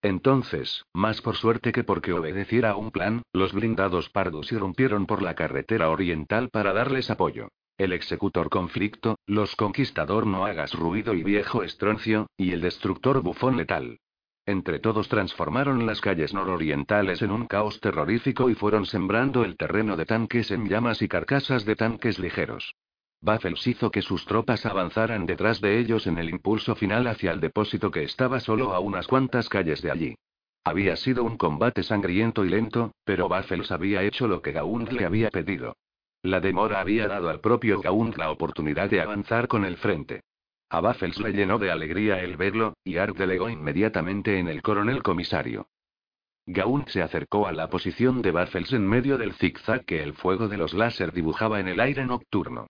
Entonces, 0.00 0.82
más 0.94 1.20
por 1.20 1.36
suerte 1.36 1.72
que 1.72 1.84
porque 1.84 2.14
obedeciera 2.14 2.70
a 2.70 2.76
un 2.76 2.90
plan, 2.90 3.20
los 3.34 3.52
blindados 3.52 4.08
pardos 4.08 4.50
irrumpieron 4.50 5.04
por 5.04 5.20
la 5.20 5.34
carretera 5.34 5.90
oriental 5.90 6.48
para 6.48 6.72
darles 6.72 7.10
apoyo. 7.10 7.48
El 7.76 7.92
executor 7.92 8.48
conflicto, 8.48 9.18
los 9.26 9.56
conquistador 9.56 10.26
no 10.26 10.46
hagas 10.46 10.72
ruido 10.72 11.12
y 11.12 11.22
viejo 11.22 11.62
estroncio, 11.62 12.28
y 12.38 12.52
el 12.52 12.62
destructor 12.62 13.20
bufón 13.20 13.58
letal. 13.58 13.98
Entre 14.44 14.80
todos 14.80 15.08
transformaron 15.08 15.86
las 15.86 16.00
calles 16.00 16.34
nororientales 16.34 17.22
en 17.22 17.30
un 17.30 17.46
caos 17.46 17.78
terrorífico 17.78 18.50
y 18.50 18.54
fueron 18.54 18.86
sembrando 18.86 19.44
el 19.44 19.56
terreno 19.56 19.96
de 19.96 20.04
tanques 20.04 20.50
en 20.50 20.68
llamas 20.68 21.00
y 21.00 21.08
carcasas 21.08 21.64
de 21.64 21.76
tanques 21.76 22.18
ligeros. 22.18 22.74
Baffles 23.20 23.64
hizo 23.68 23.92
que 23.92 24.02
sus 24.02 24.26
tropas 24.26 24.66
avanzaran 24.66 25.26
detrás 25.26 25.60
de 25.60 25.78
ellos 25.78 26.08
en 26.08 26.18
el 26.18 26.28
impulso 26.28 26.74
final 26.74 27.06
hacia 27.06 27.30
el 27.30 27.40
depósito 27.40 27.92
que 27.92 28.02
estaba 28.02 28.40
solo 28.40 28.74
a 28.74 28.80
unas 28.80 29.06
cuantas 29.06 29.48
calles 29.48 29.80
de 29.80 29.92
allí. 29.92 30.14
Había 30.64 30.96
sido 30.96 31.22
un 31.22 31.36
combate 31.36 31.84
sangriento 31.84 32.44
y 32.44 32.48
lento, 32.48 32.92
pero 33.04 33.28
Baffles 33.28 33.70
había 33.70 34.02
hecho 34.02 34.26
lo 34.26 34.42
que 34.42 34.50
Gaunt 34.50 34.90
le 34.90 35.04
había 35.04 35.30
pedido. 35.30 35.76
La 36.24 36.40
demora 36.40 36.80
había 36.80 37.06
dado 37.06 37.28
al 37.28 37.40
propio 37.40 37.80
Gaunt 37.80 38.16
la 38.16 38.32
oportunidad 38.32 38.90
de 38.90 39.00
avanzar 39.00 39.46
con 39.46 39.64
el 39.64 39.76
frente. 39.76 40.22
A 40.72 40.80
Baffles 40.80 41.20
le 41.20 41.32
llenó 41.32 41.58
de 41.58 41.70
alegría 41.70 42.22
el 42.22 42.38
verlo, 42.38 42.78
y 42.82 42.96
Ark 42.96 43.14
delegó 43.14 43.50
inmediatamente 43.50 44.38
en 44.38 44.48
el 44.48 44.62
coronel 44.62 45.02
comisario. 45.02 45.68
Gaunt 46.46 46.88
se 46.88 47.02
acercó 47.02 47.46
a 47.46 47.52
la 47.52 47.68
posición 47.68 48.22
de 48.22 48.30
Baffles 48.30 48.72
en 48.72 48.88
medio 48.88 49.18
del 49.18 49.34
zigzag 49.34 49.84
que 49.84 50.02
el 50.02 50.14
fuego 50.14 50.48
de 50.48 50.56
los 50.56 50.72
láser 50.72 51.12
dibujaba 51.12 51.60
en 51.60 51.68
el 51.68 51.78
aire 51.78 52.06
nocturno. 52.06 52.68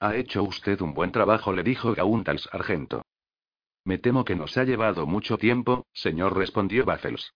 Ha 0.00 0.16
hecho 0.16 0.42
usted 0.42 0.80
un 0.80 0.94
buen 0.94 1.12
trabajo, 1.12 1.52
le 1.52 1.62
dijo 1.62 1.94
Gaunt 1.94 2.28
al 2.28 2.40
sargento. 2.40 3.02
Me 3.84 3.98
temo 3.98 4.24
que 4.24 4.34
nos 4.34 4.58
ha 4.58 4.64
llevado 4.64 5.06
mucho 5.06 5.38
tiempo, 5.38 5.86
señor, 5.92 6.36
respondió 6.36 6.84
Baffles. 6.84 7.34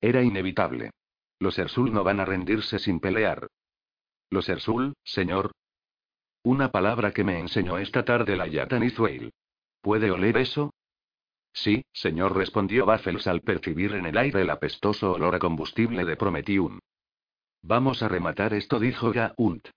Era 0.00 0.22
inevitable. 0.22 0.92
Los 1.40 1.58
Ersul 1.58 1.92
no 1.92 2.04
van 2.04 2.20
a 2.20 2.24
rendirse 2.24 2.78
sin 2.78 3.00
pelear. 3.00 3.48
Los 4.30 4.48
Ersul, 4.48 4.94
señor. 5.02 5.50
Una 6.42 6.70
palabra 6.70 7.12
que 7.12 7.22
me 7.22 7.38
enseñó 7.38 7.76
esta 7.76 8.02
tarde 8.02 8.34
la 8.34 8.46
Yatanizuel. 8.46 9.32
¿Puede 9.82 10.10
oler 10.10 10.38
eso? 10.38 10.72
Sí, 11.52 11.84
señor, 11.92 12.34
respondió 12.34 12.86
Baffles 12.86 13.26
al 13.26 13.42
percibir 13.42 13.92
en 13.92 14.06
el 14.06 14.16
aire 14.16 14.40
el 14.40 14.50
apestoso 14.50 15.12
olor 15.12 15.34
a 15.34 15.38
combustible 15.38 16.06
de 16.06 16.16
Prometium. 16.16 16.78
Vamos 17.60 18.02
a 18.02 18.08
rematar 18.08 18.54
esto, 18.54 18.78
dijo 18.78 19.12
Gaunt. 19.12 19.68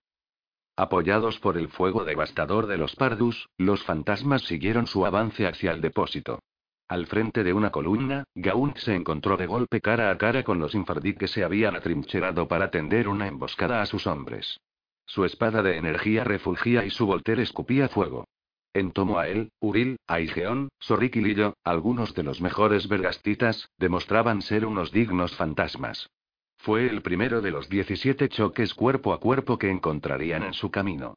Apoyados 0.78 1.38
por 1.40 1.58
el 1.58 1.68
fuego 1.68 2.06
devastador 2.06 2.68
de 2.68 2.78
los 2.78 2.96
Pardus, 2.96 3.50
los 3.58 3.84
fantasmas 3.84 4.44
siguieron 4.44 4.88
su 4.88 5.06
avance 5.06 5.46
hacia 5.46 5.72
el 5.72 5.82
depósito. 5.82 6.40
Al 6.88 7.08
frente 7.08 7.44
de 7.44 7.52
una 7.52 7.72
columna, 7.72 8.24
Gaunt 8.36 8.78
se 8.78 8.96
encontró 8.96 9.36
de 9.36 9.48
golpe 9.48 9.82
cara 9.82 10.12
a 10.12 10.18
cara 10.18 10.44
con 10.44 10.60
los 10.60 10.76
Infardí 10.76 11.16
que 11.16 11.28
se 11.28 11.44
habían 11.44 11.76
atrincherado 11.76 12.48
para 12.48 12.72
tender 12.72 13.10
una 13.10 13.28
emboscada 13.28 13.82
a 13.82 13.86
sus 13.86 14.08
hombres. 14.08 14.62
Su 15.06 15.26
espada 15.26 15.62
de 15.62 15.78
energía 15.78 16.24
refugía 16.24 16.86
y 16.86 16.90
su 16.90 17.06
volter 17.06 17.40
escupía 17.40 17.88
fuego. 17.90 18.26
En 18.74 18.92
Tomoael, 18.92 19.52
Uril, 19.60 19.98
Aigeon, 20.08 20.70
Sorrik 20.80 21.18
y 21.18 21.22
Lillo, 21.22 21.54
algunos 21.64 22.16
de 22.16 22.24
los 22.24 22.42
mejores 22.42 22.88
vergastitas, 22.88 23.70
demostraban 23.78 24.42
ser 24.42 24.66
unos 24.66 24.92
dignos 24.92 25.36
fantasmas. 25.36 26.10
Fue 26.58 26.88
el 26.88 27.02
primero 27.02 27.42
de 27.42 27.52
los 27.52 27.70
17 27.70 28.30
choques 28.30 28.74
cuerpo 28.74 29.14
a 29.14 29.20
cuerpo 29.20 29.60
que 29.60 29.70
encontrarían 29.70 30.44
en 30.44 30.54
su 30.54 30.72
camino. 30.72 31.16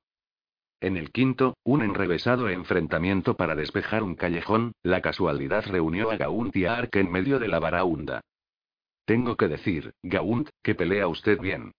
En 0.80 0.98
el 0.98 1.10
quinto, 1.10 1.56
un 1.64 1.82
enrevesado 1.82 2.50
enfrentamiento 2.50 3.34
para 3.34 3.54
despejar 3.54 4.02
un 4.02 4.14
callejón, 4.14 4.72
la 4.82 5.00
casualidad 5.00 5.64
reunió 5.66 6.10
a 6.10 6.16
Gaunt 6.16 6.54
y 6.56 6.66
a 6.66 6.76
Ark 6.76 6.96
en 6.96 7.10
medio 7.10 7.38
de 7.38 7.48
la 7.48 7.58
baraunda. 7.58 8.20
Tengo 9.06 9.36
que 9.36 9.48
decir, 9.48 9.94
Gaunt, 10.02 10.50
que 10.62 10.74
pelea 10.74 11.08
usted 11.08 11.40
bien. 11.40 11.72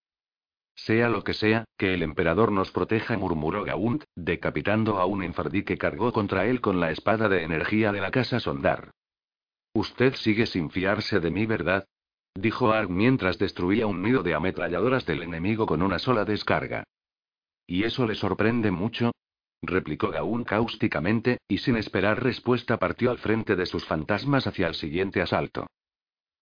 Sea 0.78 1.10
lo 1.10 1.24
que 1.24 1.34
sea, 1.34 1.66
que 1.76 1.96
el 1.96 2.04
emperador 2.04 2.52
nos 2.52 2.72
proteja, 2.72 3.18
murmuró 3.18 3.64
Gaunt, 3.64 4.04
decapitando 4.16 5.00
a 5.00 5.06
un 5.06 5.24
infardí 5.24 5.64
que 5.64 5.78
cargó 5.78 6.14
contra 6.14 6.46
él 6.46 6.62
con 6.62 6.80
la 6.80 6.92
espada 6.92 7.28
de 7.28 7.44
energía 7.44 7.92
de 7.92 8.00
la 8.00 8.12
casa 8.12 8.40
Sondar. 8.40 8.92
Usted 9.74 10.14
sigue 10.14 10.46
sin 10.46 10.70
fiarse 10.70 11.20
de 11.20 11.32
mí, 11.32 11.46
¿verdad? 11.46 11.86
dijo 12.36 12.72
Ark 12.72 12.90
mientras 12.90 13.40
destruía 13.40 13.88
un 13.88 14.04
nido 14.04 14.22
de 14.22 14.36
ametralladoras 14.36 15.06
del 15.08 15.24
enemigo 15.24 15.66
con 15.66 15.82
una 15.82 15.98
sola 15.98 16.24
descarga. 16.24 16.84
¿Y 17.66 17.84
eso 17.84 18.06
le 18.06 18.16
sorprende 18.16 18.70
mucho? 18.70 19.12
replicó 19.64 20.12
Gaun 20.12 20.44
cáusticamente, 20.44 21.40
y 21.48 21.58
sin 21.58 21.76
esperar 21.76 22.24
respuesta 22.24 22.78
partió 22.78 23.10
al 23.10 23.18
frente 23.18 23.56
de 23.56 23.66
sus 23.66 23.84
fantasmas 23.86 24.46
hacia 24.46 24.68
el 24.68 24.76
siguiente 24.76 25.22
asalto. 25.22 25.66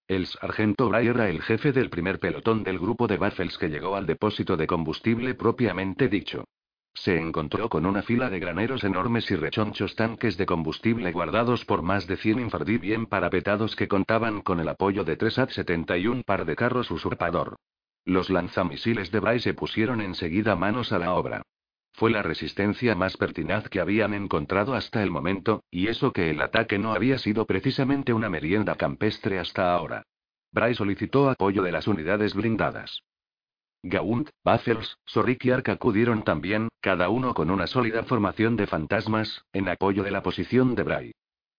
El 0.08 0.28
sargento 0.28 0.88
Bray 0.88 1.08
era 1.08 1.30
el 1.30 1.42
jefe 1.42 1.72
del 1.72 1.90
primer 1.90 2.20
pelotón 2.20 2.64
del 2.64 2.78
grupo 2.78 3.08
de 3.08 3.18
Baffles 3.18 3.58
que 3.58 3.70
llegó 3.70 3.96
al 3.96 4.06
depósito 4.06 4.56
de 4.56 4.68
combustible 4.68 5.34
propiamente 5.34 6.08
dicho. 6.08 6.44
Se 6.94 7.18
encontró 7.18 7.70
con 7.70 7.88
una 7.88 8.04
fila 8.04 8.30
de 8.30 8.40
graneros 8.40 8.84
enormes 8.84 9.30
y 9.32 9.36
rechonchos 9.36 9.96
tanques 9.96 10.38
de 10.38 10.46
combustible 10.46 11.12
guardados 11.12 11.66
por 11.66 11.82
más 11.82 12.06
de 12.06 12.18
100 12.18 12.40
infardí 12.40 12.78
bien 12.78 13.08
parapetados 13.08 13.76
que 13.76 13.88
contaban 13.88 14.42
con 14.42 14.60
el 14.60 14.70
apoyo 14.70 15.04
de 15.04 15.18
tres 15.18 15.40
AT-70 15.40 16.00
y 16.00 16.08
un 16.08 16.22
par 16.22 16.46
de 16.46 16.56
carros 16.56 16.92
usurpador. 16.92 17.56
Los 18.06 18.30
lanzamisiles 18.30 19.10
de 19.10 19.20
Bray 19.20 19.40
se 19.40 19.56
pusieron 19.56 20.02
enseguida 20.02 20.56
manos 20.56 20.92
a 20.92 21.00
la 21.00 21.16
obra. 21.16 21.42
Fue 21.98 22.12
la 22.12 22.22
resistencia 22.22 22.94
más 22.94 23.16
pertinaz 23.16 23.70
que 23.70 23.80
habían 23.80 24.14
encontrado 24.14 24.74
hasta 24.74 25.02
el 25.02 25.12
momento, 25.12 25.64
y 25.72 25.88
eso 25.88 26.12
que 26.12 26.30
el 26.30 26.42
ataque 26.42 26.78
no 26.78 26.94
había 26.94 27.18
sido 27.18 27.46
precisamente 27.46 28.12
una 28.12 28.30
merienda 28.30 28.76
campestre 28.76 29.40
hasta 29.40 29.74
ahora. 29.74 30.04
Bray 30.52 30.76
solicitó 30.76 31.30
apoyo 31.30 31.64
de 31.64 31.72
las 31.72 31.88
unidades 31.88 32.34
blindadas. 32.34 33.02
Gaunt, 33.82 34.30
Baffles, 34.44 34.98
Sorik 35.06 35.46
y 35.46 35.52
Ark 35.52 35.70
acudieron 35.70 36.24
también, 36.24 36.68
cada 36.82 37.08
uno 37.08 37.34
con 37.34 37.50
una 37.50 37.66
sólida 37.66 38.04
formación 38.04 38.58
de 38.58 38.68
fantasmas, 38.68 39.46
en 39.54 39.70
apoyo 39.70 40.04
de 40.04 40.12
la 40.12 40.22
posición 40.22 40.76
de 40.76 40.84
Bray. 40.84 41.12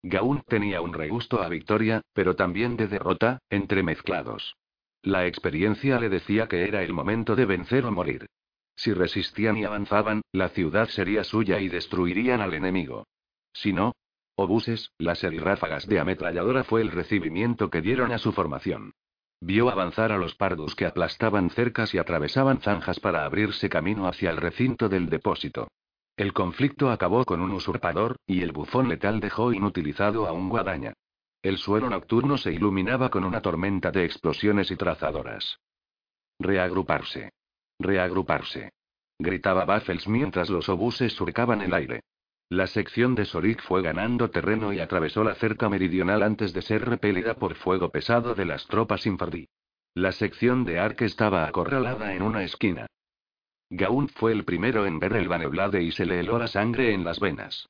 Gaunt 0.03 0.45
tenía 0.47 0.83
un 0.83 0.93
regusto 0.93 1.43
a 1.43 1.49
victoria, 1.49 2.03
pero 2.13 2.37
también 2.37 2.77
de 2.77 2.89
derrota, 2.89 3.39
entremezclados. 3.49 4.55
La 5.01 5.27
experiencia 5.27 5.99
le 5.99 6.11
decía 6.11 6.47
que 6.47 6.69
era 6.69 6.83
el 6.83 6.93
momento 6.93 7.37
de 7.37 7.47
vencer 7.47 7.87
o 7.87 7.91
morir. 7.91 8.27
Si 8.77 8.93
resistían 8.93 9.57
y 9.57 9.65
avanzaban, 9.65 10.23
la 10.33 10.51
ciudad 10.51 10.89
sería 10.89 11.25
suya 11.25 11.59
y 11.61 11.69
destruirían 11.69 12.41
al 12.41 12.55
enemigo. 12.55 13.07
Si 13.53 13.73
no, 13.73 13.93
obuses, 14.37 14.93
láser 14.99 15.33
y 15.35 15.39
de 15.39 15.99
ametralladora 15.99 16.63
fue 16.63 16.83
el 16.83 16.93
recibimiento 16.93 17.71
que 17.71 17.81
dieron 17.81 18.13
a 18.13 18.19
su 18.19 18.33
formación. 18.33 18.93
Vio 19.41 19.71
avanzar 19.71 20.13
a 20.13 20.19
los 20.19 20.35
pardos 20.35 20.75
que 20.75 20.87
aplastaban 20.87 21.51
cercas 21.51 21.95
y 21.95 21.99
atravesaban 21.99 22.61
zanjas 22.61 23.01
para 23.01 23.25
abrirse 23.25 23.69
camino 23.69 24.07
hacia 24.09 24.31
el 24.31 24.37
recinto 24.37 24.89
del 24.89 25.09
depósito. 25.09 25.69
El 26.17 26.33
conflicto 26.33 26.91
acabó 26.91 27.25
con 27.25 27.41
un 27.43 27.51
usurpador, 27.51 28.17
y 28.27 28.43
el 28.43 28.53
bufón 28.53 28.89
letal 28.89 29.21
dejó 29.21 29.53
inutilizado 29.53 30.27
a 30.27 30.33
un 30.33 30.49
guadaña. 30.49 30.95
El 31.43 31.59
suelo 31.59 31.91
nocturno 31.91 32.39
se 32.39 32.53
iluminaba 32.53 33.11
con 33.11 33.25
una 33.25 33.43
tormenta 33.43 33.91
de 33.91 34.05
explosiones 34.05 34.71
y 34.71 34.77
trazadoras. 34.77 35.59
Reagruparse. 36.39 37.31
Reagruparse. 37.79 38.71
Gritaba 39.19 39.65
Baffles 39.65 40.09
mientras 40.09 40.51
los 40.51 40.69
obuses 40.69 41.13
surcaban 41.13 41.63
el 41.63 41.75
aire. 41.75 42.03
La 42.49 42.67
sección 42.67 43.15
de 43.15 43.25
Sorik 43.25 43.61
fue 43.63 43.83
ganando 43.83 44.31
terreno 44.31 44.73
y 44.73 44.79
atravesó 44.79 45.25
la 45.25 45.35
cerca 45.35 45.69
meridional 45.69 46.23
antes 46.23 46.53
de 46.53 46.63
ser 46.63 46.89
repelida 46.89 47.35
por 47.35 47.55
fuego 47.55 47.91
pesado 47.91 48.35
de 48.35 48.45
las 48.45 48.67
tropas 48.67 49.07
infardí. 49.07 49.49
La 49.95 50.13
sección 50.13 50.65
de 50.65 50.79
Ark 50.79 51.03
estaba 51.03 51.47
acorralada 51.47 52.15
en 52.15 52.23
una 52.23 52.45
esquina. 52.45 52.87
Gaunt 53.71 54.13
fue 54.13 54.33
el 54.33 54.45
primero 54.45 54.87
en 54.87 55.01
ver 55.01 55.15
el 55.15 55.27
Baneblade 55.27 55.83
y 55.83 55.91
se 55.91 56.07
le 56.07 56.21
heló 56.21 56.39
la 56.39 56.47
sangre 56.47 56.93
en 56.93 57.03
las 57.03 57.19
venas. 57.19 57.69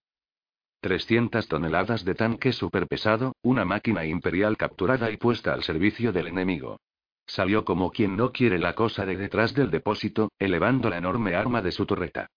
300 0.80 1.48
toneladas 1.48 2.04
de 2.04 2.14
tanque 2.14 2.52
superpesado, 2.52 3.32
una 3.42 3.64
máquina 3.64 4.04
imperial 4.04 4.56
capturada 4.56 5.10
y 5.10 5.16
puesta 5.16 5.54
al 5.54 5.62
servicio 5.62 6.12
del 6.12 6.26
enemigo. 6.26 6.78
Salió 7.26 7.64
como 7.64 7.90
quien 7.90 8.16
no 8.16 8.32
quiere 8.32 8.58
la 8.58 8.74
cosa 8.74 9.04
de 9.04 9.16
detrás 9.16 9.54
del 9.54 9.70
depósito, 9.70 10.30
elevando 10.38 10.88
la 10.88 10.98
enorme 10.98 11.34
arma 11.34 11.60
de 11.60 11.72
su 11.72 11.84
torreta. 11.84 12.30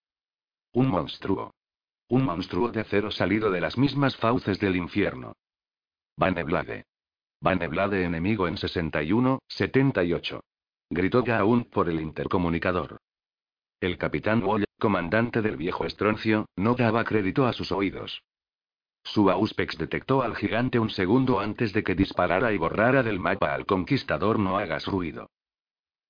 Un 0.73 0.87
monstruo. 0.87 1.53
Un 2.07 2.25
monstruo 2.25 2.69
de 2.69 2.81
acero 2.81 3.11
salido 3.11 3.51
de 3.51 3.61
las 3.61 3.77
mismas 3.77 4.17
fauces 4.17 4.59
del 4.59 4.75
infierno. 4.75 5.33
Vaneblade. 6.17 6.85
Vaneblade 7.39 8.03
enemigo 8.03 8.47
en 8.47 8.57
61, 8.57 9.39
78. 9.47 10.41
Gritó 10.89 11.23
Gaun 11.23 11.65
por 11.65 11.87
el 11.87 12.01
intercomunicador. 12.01 12.97
El 13.79 13.97
capitán 13.97 14.43
Wall, 14.43 14.65
comandante 14.77 15.41
del 15.41 15.55
viejo 15.55 15.85
estroncio, 15.85 16.47
no 16.57 16.73
daba 16.75 17.05
crédito 17.05 17.45
a 17.45 17.53
sus 17.53 17.71
oídos. 17.71 18.23
Su 19.11 19.31
Auspex 19.31 19.75
detectó 19.75 20.21
al 20.21 20.35
gigante 20.35 20.77
un 20.77 20.91
segundo 20.91 21.39
antes 21.39 21.73
de 21.73 21.83
que 21.83 21.95
disparara 21.95 22.53
y 22.53 22.59
borrara 22.59 23.01
del 23.01 23.19
mapa 23.19 23.55
al 23.55 23.65
conquistador 23.65 24.37
no 24.37 24.59
hagas 24.59 24.85
ruido. 24.85 25.31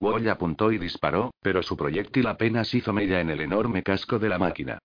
Wall 0.01 0.27
apuntó 0.27 0.73
y 0.73 0.77
disparó, 0.77 1.31
pero 1.41 1.63
su 1.63 1.77
proyectil 1.77 2.27
apenas 2.27 2.73
hizo 2.73 2.91
mella 2.91 3.21
en 3.21 3.29
el 3.29 3.39
enorme 3.39 3.83
casco 3.83 4.19
de 4.19 4.27
la 4.27 4.37
máquina. 4.37 4.79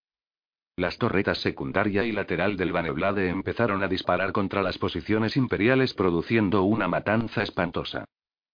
Las 0.77 0.97
torretas 0.97 1.39
secundaria 1.39 2.05
y 2.05 2.13
lateral 2.13 2.57
del 2.57 2.71
Vaneblade 2.71 3.31
empezaron 3.31 3.83
a 3.83 3.89
disparar 3.89 4.31
contra 4.31 4.63
las 4.63 4.79
posiciones 4.79 5.37
imperiales 5.37 5.93
produciendo 5.93 6.63
una 6.63 6.87
matanza 6.87 7.43
espantosa. 7.43 8.05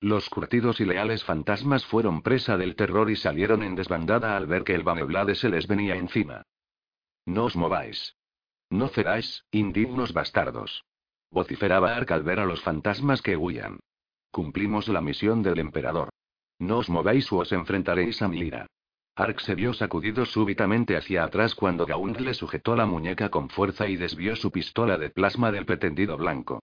Los 0.01 0.31
curtidos 0.31 0.81
y 0.81 0.87
leales 0.87 1.23
fantasmas 1.23 1.85
fueron 1.85 2.23
presa 2.23 2.57
del 2.57 2.77
terror 2.77 3.11
y 3.11 3.17
salieron 3.17 3.63
en 3.63 3.75
desbandada 3.75 4.39
al 4.39 4.47
ver 4.47 4.65
que 4.65 4.75
el 4.75 4.85
Vaneblade 4.85 5.35
se 5.35 5.51
les 5.51 5.67
venía 5.67 5.97
encima. 5.97 6.45
No 7.27 7.45
os 7.45 7.57
mováis. 7.57 8.17
No 8.71 8.89
ceráis, 8.89 9.45
indignos 9.51 10.13
bastardos. 10.13 10.85
Vociferaba 11.31 11.95
Ark 11.95 12.11
al 12.13 12.23
ver 12.23 12.41
a 12.41 12.47
los 12.47 12.63
fantasmas 12.63 13.21
que 13.21 13.37
huían. 13.37 13.81
Cumplimos 14.31 14.89
la 14.89 15.01
misión 15.01 15.43
del 15.43 15.59
emperador. 15.59 16.11
No 16.59 16.79
os 16.79 16.89
mováis 16.89 17.31
o 17.33 17.39
os 17.39 17.53
enfrentaréis 17.53 18.23
a 18.23 18.29
mi. 18.29 18.51
Ark 19.17 19.41
se 19.41 19.55
vio 19.55 19.75
sacudido 19.75 20.25
súbitamente 20.25 20.97
hacia 20.97 21.25
atrás 21.25 21.55
cuando 21.55 21.85
Gaunt 21.85 22.21
le 22.21 22.33
sujetó 22.33 22.77
la 22.77 22.87
muñeca 22.87 23.29
con 23.29 23.51
fuerza 23.51 23.89
y 23.89 23.97
desvió 23.97 24.37
su 24.37 24.51
pistola 24.51 24.99
de 24.99 25.11
plasma 25.11 25.51
del 25.51 25.67
pretendido 25.67 26.17
blanco. 26.17 26.63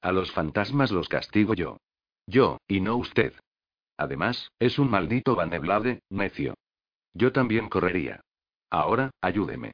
A 0.00 0.12
los 0.12 0.32
fantasmas 0.32 0.90
los 0.90 1.08
castigo 1.08 1.54
yo. 1.54 1.78
Yo, 2.26 2.58
y 2.66 2.80
no 2.80 2.96
usted. 2.96 3.34
Además, 3.96 4.50
es 4.58 4.78
un 4.78 4.90
maldito 4.90 5.34
Vaneblade, 5.34 6.00
necio. 6.08 6.54
Yo 7.14 7.32
también 7.32 7.68
correría. 7.68 8.20
Ahora, 8.70 9.10
ayúdeme. 9.20 9.72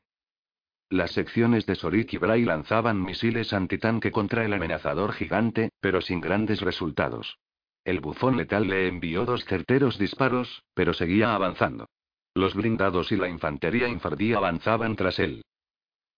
Las 0.90 1.12
secciones 1.12 1.66
de 1.66 1.74
Sorik 1.74 2.12
y 2.12 2.18
Bray 2.18 2.44
lanzaban 2.44 3.02
misiles 3.02 3.52
antitanque 3.52 4.10
contra 4.10 4.44
el 4.44 4.52
amenazador 4.52 5.12
gigante, 5.12 5.70
pero 5.80 6.00
sin 6.00 6.20
grandes 6.20 6.60
resultados. 6.60 7.38
El 7.84 8.00
bufón 8.00 8.36
letal 8.36 8.68
le 8.68 8.88
envió 8.88 9.24
dos 9.24 9.44
certeros 9.44 9.98
disparos, 9.98 10.62
pero 10.74 10.94
seguía 10.94 11.34
avanzando. 11.34 11.88
Los 12.34 12.54
blindados 12.54 13.12
y 13.12 13.16
la 13.16 13.28
infantería 13.28 13.88
infardí 13.88 14.32
avanzaban 14.32 14.96
tras 14.96 15.18
él. 15.18 15.42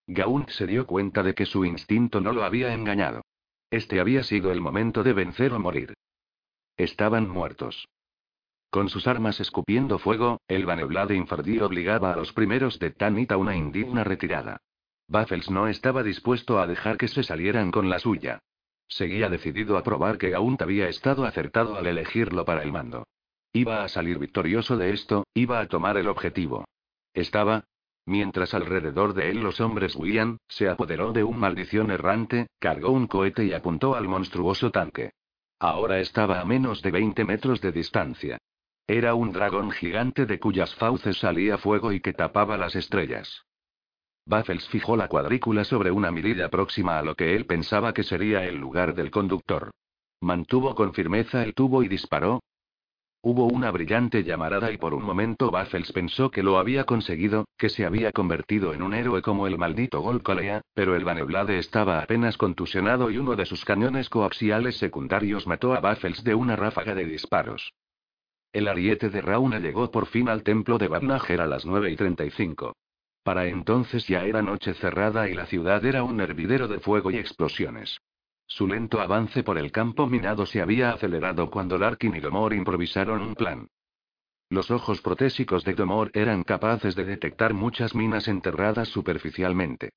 Gaunt 0.07 0.51
se 0.51 0.67
dio 0.67 0.87
cuenta 0.87 1.23
de 1.23 1.35
que 1.35 1.47
su 1.47 1.65
instinto 1.65 2.21
no 2.21 2.33
lo 2.33 2.45
había 2.45 2.73
engañado. 2.73 3.23
Este 3.71 4.01
había 4.01 4.23
sido 4.23 4.53
el 4.53 4.61
momento 4.61 5.03
de 5.03 5.13
vencer 5.13 5.53
o 5.53 5.59
morir. 5.59 5.95
Estaban 6.77 7.29
muertos. 7.29 7.89
Con 8.71 8.89
sus 8.89 9.07
armas 9.07 9.41
escupiendo 9.41 9.99
fuego, 9.99 10.41
el 10.49 10.67
Vaneblade 10.67 11.15
Infardí 11.15 11.61
obligaba 11.61 12.13
a 12.13 12.17
los 12.17 12.33
primeros 12.33 12.79
de 12.79 12.91
Tanit 12.91 13.33
a 13.33 13.37
una 13.37 13.57
indigna 13.57 14.05
retirada. 14.05 14.61
Baffles 15.09 15.51
no 15.51 15.69
estaba 15.69 16.03
dispuesto 16.03 16.59
a 16.59 16.67
dejar 16.67 16.97
que 16.97 17.09
se 17.09 17.23
salieran 17.23 17.71
con 17.71 17.89
la 17.89 17.99
suya. 17.99 18.41
Seguía 18.89 19.29
decidido 19.29 19.77
a 19.77 19.83
probar 19.83 20.19
que 20.19 20.31
Gaunt 20.31 20.63
había 20.63 20.89
estado 20.89 21.25
acertado 21.25 21.77
al 21.77 21.87
elegirlo 21.87 22.45
para 22.45 22.63
el 22.63 22.73
mando. 22.73 23.07
Iba 23.53 23.83
a 23.83 23.89
salir 23.89 24.19
victorioso 24.19 24.77
de 24.77 24.93
esto, 24.93 25.25
iba 25.35 25.61
a 25.61 25.67
tomar 25.67 25.97
el 25.97 26.09
objetivo. 26.09 26.65
Estaba, 27.15 27.65
Mientras 28.07 28.55
alrededor 28.55 29.15
de 29.15 29.31
él 29.31 29.41
los 29.41 29.61
hombres 29.61 29.97
huían, 29.97 30.39
se 30.47 30.69
apoderó 30.69 31.13
de 31.13 31.25
un 31.25 31.41
maldición 31.41 31.91
errante, 31.91 32.47
cargó 32.61 32.93
un 32.93 33.09
cohete 33.09 33.45
y 33.45 33.53
apuntó 33.53 33.97
al 33.97 34.07
monstruoso 34.07 34.71
tanque. 34.71 35.11
Ahora 35.59 35.99
estaba 35.99 36.41
a 36.41 36.45
menos 36.45 36.83
de 36.83 36.93
20 36.93 37.25
metros 37.25 37.61
de 37.61 37.73
distancia. 37.73 38.39
Era 38.89 39.15
un 39.15 39.33
dragón 39.33 39.73
gigante 39.73 40.27
de 40.27 40.39
cuyas 40.39 40.75
fauces 40.77 41.19
salía 41.19 41.59
fuego 41.59 41.93
y 41.93 42.01
que 42.01 42.13
tapaba 42.13 42.57
las 42.57 42.77
estrellas. 42.77 43.45
Baffles 44.27 44.69
fijó 44.69 44.97
la 44.97 45.09
cuadrícula 45.09 45.65
sobre 45.65 45.91
una 45.91 46.11
mirilla 46.11 46.49
próxima 46.49 46.99
a 46.99 47.03
lo 47.03 47.15
que 47.15 47.35
él 47.35 47.47
pensaba 47.47 47.93
que 47.93 48.05
sería 48.05 48.45
el 48.45 48.57
lugar 48.57 48.95
del 48.95 49.11
conductor. 49.11 49.73
Mantuvo 50.21 50.75
con 50.75 50.95
firmeza 50.95 51.43
el 51.43 51.55
tubo 51.55 51.83
y 51.83 51.89
disparó, 51.89 52.41
Hubo 53.23 53.47
una 53.47 53.73
brillante 53.73 54.23
llamarada 54.23 54.71
y 54.71 54.77
por 54.77 54.95
un 54.95 55.03
momento 55.03 55.51
Baffles 55.51 55.91
pensó 55.91 56.31
que 56.31 56.45
lo 56.45 56.59
había 56.59 56.85
conseguido, 56.85 57.47
que 57.59 57.69
se 57.69 57.85
había 57.85 58.13
convertido 58.13 58.73
en 58.73 58.83
un 58.83 58.95
héroe 58.95 59.21
como 59.21 59.49
el 59.49 59.59
maldito 59.59 60.01
Golcolea, 60.01 60.63
pero 60.75 60.95
el 60.95 61.05
Vaneblade 61.05 61.59
estaba 61.59 61.99
apenas 62.01 62.37
contusionado 62.37 63.11
y 63.11 63.19
uno 63.19 63.35
de 63.35 63.47
sus 63.47 63.65
cañones 63.65 64.09
coaxiales 64.11 64.77
secundarios 64.77 65.49
mató 65.49 65.75
a 65.75 65.81
Baffles 65.81 66.23
de 66.23 66.37
una 66.37 66.55
ráfaga 66.55 66.95
de 66.95 67.05
disparos. 67.05 67.73
El 68.57 68.69
ariete 68.69 69.11
de 69.11 69.21
Rauna 69.21 69.59
llegó 69.59 69.91
por 69.91 70.07
fin 70.07 70.31
al 70.31 70.43
templo 70.43 70.79
de 70.79 70.89
Barnager 70.89 71.43
a 71.43 71.47
las 71.47 71.67
9 71.67 71.91
y 71.91 71.97
35. 71.97 72.75
Para 73.23 73.45
entonces 73.49 74.09
ya 74.09 74.25
era 74.25 74.41
noche 74.41 74.73
cerrada 74.73 75.29
y 75.29 75.35
la 75.35 75.45
ciudad 75.45 75.85
era 75.85 76.03
un 76.03 76.23
hervidero 76.23 76.67
de 76.67 76.81
fuego 76.81 77.11
y 77.11 77.19
explosiones. 77.19 77.99
Su 78.47 78.67
lento 78.67 79.03
avance 79.03 79.43
por 79.43 79.59
el 79.59 79.71
campo 79.71 80.07
minado 80.07 80.47
se 80.47 80.63
había 80.63 80.93
acelerado 80.93 81.51
cuando 81.51 81.77
Larkin 81.77 82.17
y 82.17 82.21
Domor 82.21 82.55
improvisaron 82.55 83.21
un 83.21 83.35
plan. 83.35 83.69
Los 84.49 84.71
ojos 84.71 85.03
protésicos 85.03 85.63
de 85.63 85.75
Domor 85.75 86.11
eran 86.15 86.43
capaces 86.43 86.95
de 86.97 87.05
detectar 87.05 87.53
muchas 87.53 87.95
minas 87.95 88.27
enterradas 88.27 88.89
superficialmente. 88.89 89.91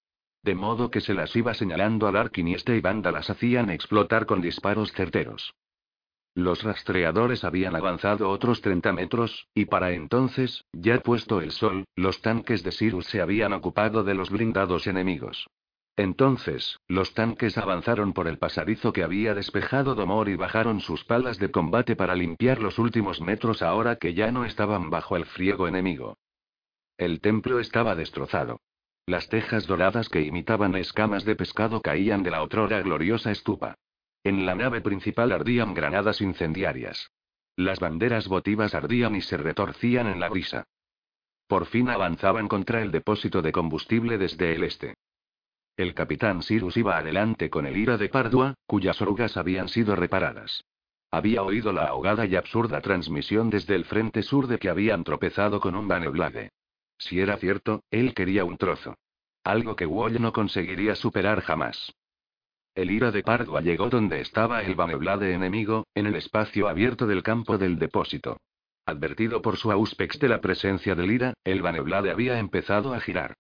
De 0.44 0.53
modo 0.53 0.91
que 0.91 0.99
se 0.99 1.14
las 1.14 1.34
iba 1.34 1.53
señalando 1.53 2.10
a 2.10 2.11
Larkin 2.11 2.49
y 2.49 2.56
este 2.56 2.76
y 2.76 2.81
Banda 2.81 3.14
las 3.14 3.30
hacían 3.30 3.69
explotar 3.69 4.26
con 4.26 4.41
disparos 4.41 4.91
certeros. 4.91 5.53
Los 6.40 6.64
rastreadores 6.64 7.44
habían 7.44 7.76
avanzado 7.76 8.30
otros 8.30 8.61
30 8.61 8.94
metros, 8.94 9.49
y 9.53 9.66
para 9.66 9.91
entonces, 9.91 10.64
ya 10.72 10.98
puesto 11.02 11.41
el 11.41 11.52
sol, 11.52 11.84
los 11.98 12.22
tanques 12.22 12.64
de 12.64 12.72
Sirus 12.72 13.07
se 13.07 13.20
habían 13.20 13.52
ocupado 13.52 14.06
de 14.06 14.14
los 14.14 14.30
blindados 14.30 14.88
enemigos. 14.88 15.49
Entonces, 15.98 16.80
los 16.88 17.14
tanques 17.14 17.57
avanzaron 17.57 18.14
por 18.14 18.30
el 18.30 18.38
pasadizo 18.38 18.94
que 18.94 19.03
había 19.03 19.36
despejado 19.36 19.95
Domor 19.95 20.30
y 20.30 20.38
bajaron 20.38 20.80
sus 20.80 21.03
palas 21.03 21.40
de 21.40 21.52
combate 21.52 21.98
para 21.98 22.16
limpiar 22.16 22.61
los 22.61 22.80
últimos 22.80 23.20
metros 23.20 23.61
ahora 23.61 23.98
que 23.98 24.14
ya 24.14 24.32
no 24.32 24.45
estaban 24.45 24.90
bajo 24.90 25.18
el 25.18 25.26
friego 25.26 25.68
enemigo. 25.68 26.16
El 26.98 27.20
templo 27.20 27.60
estaba 27.60 27.95
destrozado. 27.95 28.61
Las 29.06 29.28
tejas 29.28 29.68
doradas 29.68 30.07
que 30.07 30.22
imitaban 30.22 30.76
escamas 30.76 31.26
de 31.26 31.36
pescado 31.36 31.82
caían 31.82 32.24
de 32.24 32.32
la 32.32 32.44
otrora 32.44 32.82
gloriosa 32.82 33.30
estupa. 33.30 33.76
En 34.24 34.46
la 34.46 34.56
nave 34.56 34.82
principal 34.82 35.32
ardían 35.32 35.74
granadas 35.74 36.22
incendiarias. 36.22 37.12
Las 37.56 37.80
banderas 37.80 38.28
votivas 38.28 38.76
ardían 38.76 39.16
y 39.16 39.22
se 39.22 39.38
retorcían 39.38 40.08
en 40.08 40.20
la 40.20 40.30
brisa. 40.30 40.66
Por 41.48 41.66
fin 41.66 41.90
avanzaban 41.90 42.48
contra 42.48 42.82
el 42.82 42.91
depósito 42.91 43.41
de 43.41 43.52
combustible 43.52 44.18
desde 44.18 44.56
el 44.56 44.64
este. 44.64 44.96
El 45.76 45.94
capitán 45.94 46.44
Cyrus 46.44 46.78
iba 46.78 46.98
adelante 46.98 47.50
con 47.50 47.66
el 47.66 47.78
ira 47.78 47.98
de 47.98 48.10
Pardua, 48.10 48.56
cuyas 48.66 49.02
orugas 49.02 49.38
habían 49.38 49.70
sido 49.70 49.96
reparadas. 49.96 50.66
Había 51.12 51.41
oído 51.41 51.72
la 51.72 51.86
ahogada 51.86 52.26
y 52.26 52.36
absurda 52.36 52.82
transmisión 52.82 53.50
desde 53.50 53.76
el 53.76 53.86
frente 53.86 54.22
sur 54.22 54.48
de 54.48 54.60
que 54.60 54.70
habían 54.70 55.04
tropezado 55.04 55.60
con 55.60 55.76
un 55.76 55.88
Baneblade. 55.88 56.52
Si 56.98 57.20
era 57.20 57.38
cierto, 57.38 57.84
él 57.90 58.14
quería 58.14 58.44
un 58.44 58.58
trozo. 58.58 58.96
Algo 59.44 59.76
que 59.76 59.86
Wall 59.86 60.22
no 60.22 60.34
conseguiría 60.34 60.96
superar 60.96 61.41
jamás. 61.41 61.94
El 62.76 62.91
ira 62.91 63.12
de 63.12 63.24
Pardua 63.24 63.62
llegó 63.62 63.90
donde 63.90 64.22
estaba 64.22 64.62
el 64.62 64.76
Baneblade 64.76 65.34
enemigo, 65.34 65.86
en 65.96 66.06
el 66.06 66.16
espacio 66.16 66.68
abierto 66.68 67.08
del 67.08 67.24
campo 67.24 67.58
del 67.58 67.78
depósito. 67.78 68.38
Advertido 68.86 69.41
por 69.41 69.58
su 69.58 69.72
auspex 69.72 70.20
de 70.20 70.30
la 70.30 70.41
presencia 70.41 70.96
del 70.96 71.12
ira, 71.12 71.34
el 71.44 71.62
Baneblade 71.62 72.12
había 72.12 72.40
empezado 72.40 72.94
a 72.94 73.00
girar. 73.00 73.36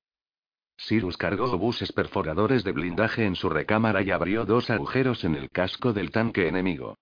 Cyrus 0.77 1.17
cargó 1.17 1.45
obuses 1.51 1.91
perforadores 1.91 2.63
de 2.63 2.71
blindaje 2.71 3.25
en 3.25 3.35
su 3.35 3.49
recámara 3.49 4.01
y 4.01 4.11
abrió 4.11 4.45
dos 4.45 4.69
agujeros 4.69 5.23
en 5.23 5.35
el 5.35 5.49
casco 5.49 5.91
del 5.93 6.11
tanque 6.11 6.47
enemigo. 6.47 6.97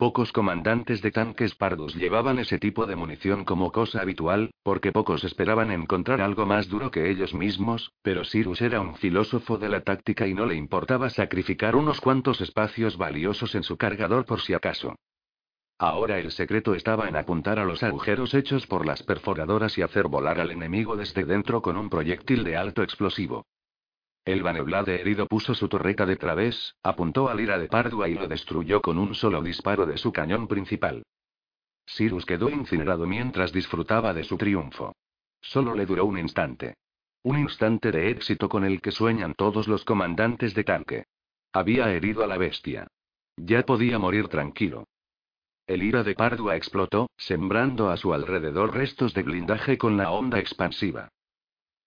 Pocos 0.00 0.32
comandantes 0.32 1.02
de 1.02 1.10
tanques 1.10 1.54
pardos 1.54 1.94
llevaban 1.94 2.38
ese 2.38 2.58
tipo 2.58 2.86
de 2.86 2.96
munición 2.96 3.44
como 3.44 3.70
cosa 3.70 4.00
habitual, 4.00 4.50
porque 4.62 4.92
pocos 4.92 5.24
esperaban 5.24 5.70
encontrar 5.70 6.22
algo 6.22 6.46
más 6.46 6.70
duro 6.70 6.90
que 6.90 7.10
ellos 7.10 7.34
mismos, 7.34 7.92
pero 8.00 8.24
Cyrus 8.24 8.62
era 8.62 8.80
un 8.80 8.94
filósofo 8.94 9.58
de 9.58 9.68
la 9.68 9.82
táctica 9.82 10.26
y 10.26 10.32
no 10.32 10.46
le 10.46 10.54
importaba 10.54 11.10
sacrificar 11.10 11.76
unos 11.76 12.00
cuantos 12.00 12.40
espacios 12.40 12.96
valiosos 12.96 13.54
en 13.54 13.62
su 13.62 13.76
cargador 13.76 14.24
por 14.24 14.40
si 14.40 14.54
acaso. 14.54 14.96
Ahora 15.78 16.18
el 16.18 16.30
secreto 16.30 16.74
estaba 16.74 17.06
en 17.06 17.16
apuntar 17.16 17.58
a 17.58 17.66
los 17.66 17.82
agujeros 17.82 18.32
hechos 18.32 18.66
por 18.66 18.86
las 18.86 19.02
perforadoras 19.02 19.76
y 19.76 19.82
hacer 19.82 20.08
volar 20.08 20.40
al 20.40 20.50
enemigo 20.50 20.96
desde 20.96 21.26
dentro 21.26 21.60
con 21.60 21.76
un 21.76 21.90
proyectil 21.90 22.42
de 22.42 22.56
alto 22.56 22.82
explosivo. 22.82 23.44
El 24.24 24.42
Vaneblade 24.42 25.00
herido 25.00 25.26
puso 25.26 25.54
su 25.54 25.68
torreta 25.68 26.04
de 26.04 26.16
través, 26.16 26.76
apuntó 26.82 27.28
al 27.28 27.40
ira 27.40 27.58
de 27.58 27.68
Pardua 27.68 28.08
y 28.08 28.14
lo 28.14 28.28
destruyó 28.28 28.82
con 28.82 28.98
un 28.98 29.14
solo 29.14 29.42
disparo 29.42 29.86
de 29.86 29.96
su 29.96 30.12
cañón 30.12 30.46
principal. 30.46 31.02
Cyrus 31.86 32.26
quedó 32.26 32.50
incinerado 32.50 33.06
mientras 33.06 33.52
disfrutaba 33.52 34.14
de 34.14 34.24
su 34.24 34.36
triunfo. 34.36 34.94
Solo 35.40 35.74
le 35.74 35.86
duró 35.86 36.04
un 36.04 36.18
instante. 36.18 36.74
Un 37.22 37.38
instante 37.38 37.90
de 37.90 38.10
éxito 38.10 38.48
con 38.48 38.64
el 38.64 38.80
que 38.80 38.92
sueñan 38.92 39.34
todos 39.34 39.68
los 39.68 39.84
comandantes 39.84 40.54
de 40.54 40.64
tanque. 40.64 41.04
Había 41.52 41.90
herido 41.92 42.22
a 42.22 42.26
la 42.26 42.38
bestia. 42.38 42.86
Ya 43.36 43.62
podía 43.64 43.98
morir 43.98 44.28
tranquilo. 44.28 44.84
El 45.66 45.82
ira 45.82 46.02
de 46.02 46.14
Pardua 46.14 46.56
explotó, 46.56 47.10
sembrando 47.16 47.90
a 47.90 47.96
su 47.96 48.12
alrededor 48.12 48.74
restos 48.74 49.14
de 49.14 49.22
blindaje 49.22 49.78
con 49.78 49.96
la 49.96 50.10
onda 50.10 50.38
expansiva. 50.38 51.08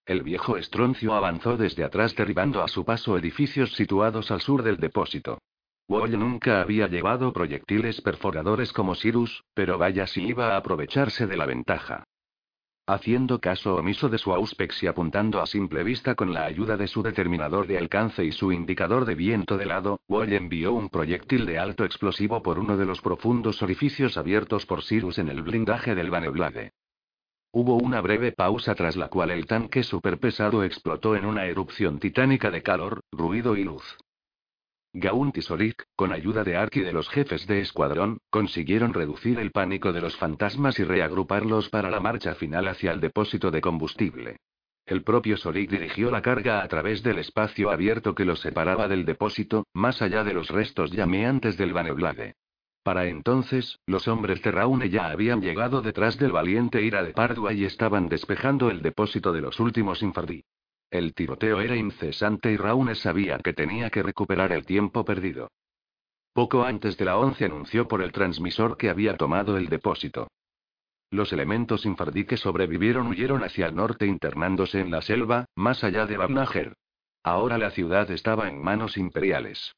El 0.06 0.22
viejo 0.22 0.58
estroncio 0.58 1.14
avanzó 1.14 1.56
desde 1.56 1.82
atrás 1.82 2.14
derribando 2.14 2.62
a 2.62 2.68
su 2.68 2.84
paso 2.84 3.16
edificios 3.16 3.72
situados 3.72 4.30
al 4.30 4.42
sur 4.42 4.62
del 4.62 4.76
depósito. 4.76 5.38
Wall 5.88 6.18
nunca 6.18 6.60
había 6.60 6.88
llevado 6.88 7.32
proyectiles 7.32 8.02
perforadores 8.02 8.72
como 8.72 8.94
Cyrus, 8.94 9.44
pero 9.54 9.78
vaya 9.78 10.06
si 10.06 10.22
iba 10.22 10.54
a 10.54 10.56
aprovecharse 10.58 11.26
de 11.26 11.36
la 11.38 11.46
ventaja. 11.46 12.04
Haciendo 12.86 13.40
caso 13.40 13.76
omiso 13.76 14.10
de 14.10 14.18
su 14.18 14.34
auspex 14.34 14.82
y 14.82 14.88
apuntando 14.88 15.40
a 15.40 15.46
simple 15.46 15.82
vista 15.82 16.14
con 16.14 16.34
la 16.34 16.44
ayuda 16.44 16.76
de 16.76 16.86
su 16.86 17.02
determinador 17.02 17.66
de 17.66 17.78
alcance 17.78 18.26
y 18.26 18.32
su 18.32 18.52
indicador 18.52 19.06
de 19.06 19.14
viento 19.14 19.56
de 19.56 19.64
lado, 19.64 20.00
Wall 20.06 20.34
envió 20.34 20.74
un 20.74 20.90
proyectil 20.90 21.46
de 21.46 21.58
alto 21.58 21.86
explosivo 21.86 22.42
por 22.42 22.58
uno 22.58 22.76
de 22.76 22.84
los 22.84 23.00
profundos 23.00 23.62
orificios 23.62 24.18
abiertos 24.18 24.66
por 24.66 24.82
Cyrus 24.82 25.16
en 25.18 25.30
el 25.30 25.40
blindaje 25.40 25.94
del 25.94 26.10
Vaneblade. 26.10 26.72
Hubo 27.56 27.76
una 27.76 28.00
breve 28.00 28.32
pausa 28.32 28.74
tras 28.74 28.96
la 28.96 29.06
cual 29.06 29.30
el 29.30 29.46
tanque 29.46 29.84
superpesado 29.84 30.64
explotó 30.64 31.14
en 31.14 31.24
una 31.24 31.46
erupción 31.46 32.00
titánica 32.00 32.50
de 32.50 32.64
calor, 32.64 33.02
ruido 33.12 33.56
y 33.56 33.62
luz. 33.62 33.96
Gaunt 34.92 35.36
y 35.36 35.40
Sorik, 35.40 35.84
con 35.94 36.12
ayuda 36.12 36.42
de 36.42 36.56
Ark 36.56 36.74
y 36.74 36.80
de 36.80 36.92
los 36.92 37.08
jefes 37.08 37.46
de 37.46 37.60
escuadrón, 37.60 38.18
consiguieron 38.28 38.92
reducir 38.92 39.38
el 39.38 39.52
pánico 39.52 39.92
de 39.92 40.00
los 40.00 40.16
fantasmas 40.16 40.80
y 40.80 40.82
reagruparlos 40.82 41.68
para 41.68 41.90
la 41.90 42.00
marcha 42.00 42.34
final 42.34 42.66
hacia 42.66 42.90
el 42.90 43.00
depósito 43.00 43.52
de 43.52 43.60
combustible. 43.60 44.38
El 44.84 45.04
propio 45.04 45.36
Sorik 45.36 45.70
dirigió 45.70 46.10
la 46.10 46.22
carga 46.22 46.60
a 46.60 46.66
través 46.66 47.04
del 47.04 47.20
espacio 47.20 47.70
abierto 47.70 48.16
que 48.16 48.24
los 48.24 48.40
separaba 48.40 48.88
del 48.88 49.04
depósito, 49.04 49.64
más 49.72 50.02
allá 50.02 50.24
de 50.24 50.34
los 50.34 50.48
restos 50.48 50.90
llameantes 50.90 51.56
del 51.56 51.72
Vaneblade. 51.72 52.34
Para 52.84 53.06
entonces, 53.06 53.80
los 53.86 54.06
hombres 54.08 54.42
de 54.42 54.52
Raune 54.52 54.90
ya 54.90 55.06
habían 55.06 55.40
llegado 55.40 55.80
detrás 55.80 56.18
del 56.18 56.32
valiente 56.32 56.82
Ira 56.82 57.02
de 57.02 57.14
Pardua 57.14 57.54
y 57.54 57.64
estaban 57.64 58.10
despejando 58.10 58.70
el 58.70 58.82
depósito 58.82 59.32
de 59.32 59.40
los 59.40 59.58
últimos 59.58 60.02
Infardí. 60.02 60.44
El 60.90 61.14
tiroteo 61.14 61.62
era 61.62 61.76
incesante 61.76 62.52
y 62.52 62.58
Raune 62.58 62.94
sabía 62.94 63.38
que 63.38 63.54
tenía 63.54 63.88
que 63.88 64.02
recuperar 64.02 64.52
el 64.52 64.66
tiempo 64.66 65.02
perdido. 65.02 65.50
Poco 66.34 66.64
antes 66.64 66.98
de 66.98 67.06
la 67.06 67.16
once 67.16 67.46
anunció 67.46 67.88
por 67.88 68.02
el 68.02 68.12
transmisor 68.12 68.76
que 68.76 68.90
había 68.90 69.16
tomado 69.16 69.56
el 69.56 69.70
depósito. 69.70 70.28
Los 71.10 71.32
elementos 71.32 71.86
infardí 71.86 72.26
que 72.26 72.36
sobrevivieron 72.36 73.06
huyeron 73.06 73.44
hacia 73.44 73.66
el 73.66 73.76
norte 73.76 74.04
internándose 74.06 74.80
en 74.80 74.90
la 74.90 75.00
selva, 75.00 75.46
más 75.54 75.84
allá 75.84 76.04
de 76.04 76.18
Babnager. 76.18 76.74
Ahora 77.22 77.56
la 77.56 77.70
ciudad 77.70 78.10
estaba 78.10 78.46
en 78.46 78.62
manos 78.62 78.98
imperiales. 78.98 79.74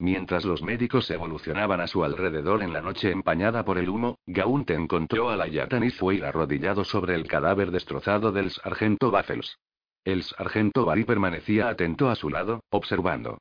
Mientras 0.00 0.44
los 0.44 0.62
médicos 0.62 1.10
evolucionaban 1.10 1.80
a 1.80 1.88
su 1.88 2.04
alrededor 2.04 2.62
en 2.62 2.72
la 2.72 2.80
noche 2.80 3.10
empañada 3.10 3.64
por 3.64 3.78
el 3.78 3.88
humo, 3.88 4.18
Gaunt 4.26 4.70
encontró 4.70 5.28
a 5.28 5.36
la 5.36 5.48
Yatanis 5.48 5.96
fue 5.96 6.24
arrodillado 6.24 6.84
sobre 6.84 7.16
el 7.16 7.26
cadáver 7.26 7.72
destrozado 7.72 8.30
del 8.30 8.52
sargento 8.52 9.10
Baffles. 9.10 9.58
El 10.04 10.22
sargento 10.22 10.84
Barry 10.84 11.04
permanecía 11.04 11.68
atento 11.68 12.08
a 12.08 12.14
su 12.14 12.30
lado, 12.30 12.62
observando. 12.70 13.38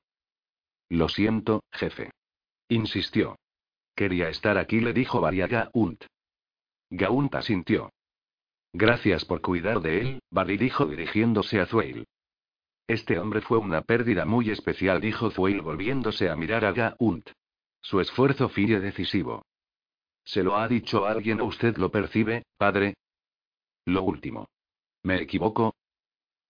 Lo 0.90 1.10
siento, 1.10 1.64
jefe. 1.72 2.12
Insistió. 2.70 3.38
Quería 3.96 4.30
estar 4.30 4.58
aquí, 4.58 4.80
le 4.80 4.94
dijo 4.94 5.22
Barry 5.22 5.42
a 5.42 5.48
Gaunt. 5.48 6.06
Gaunt 6.90 7.36
asintió. 7.36 7.92
Gracias 8.74 9.26
por 9.26 9.42
cuidar 9.42 9.82
de 9.82 10.02
él, 10.02 10.20
Barry 10.32 10.58
dijo 10.58 10.86
dirigiéndose 10.88 11.60
a 11.60 11.68
Zueil. 11.68 12.08
Este 12.88 13.20
hombre 13.20 13.42
fue 13.42 13.58
una 13.58 13.82
pérdida 13.82 14.26
muy 14.26 14.50
especial, 14.50 15.02
dijo 15.02 15.30
Zueil 15.30 15.62
volviéndose 15.62 16.30
a 16.30 16.38
mirar 16.38 16.64
a 16.64 16.72
Gaunt. 16.72 17.30
Su 17.82 18.00
esfuerzo 18.00 18.48
fue 18.48 18.66
decisivo. 18.80 19.46
¿Se 20.24 20.42
lo 20.42 20.56
ha 20.58 20.68
dicho 20.70 21.06
alguien 21.06 21.42
o 21.42 21.46
usted 21.46 21.78
lo 21.78 21.92
percibe, 21.92 22.44
padre? 22.58 22.96
Lo 23.86 24.04
último. 24.04 24.48
¿Me 25.04 25.22
equivoco? 25.22 25.76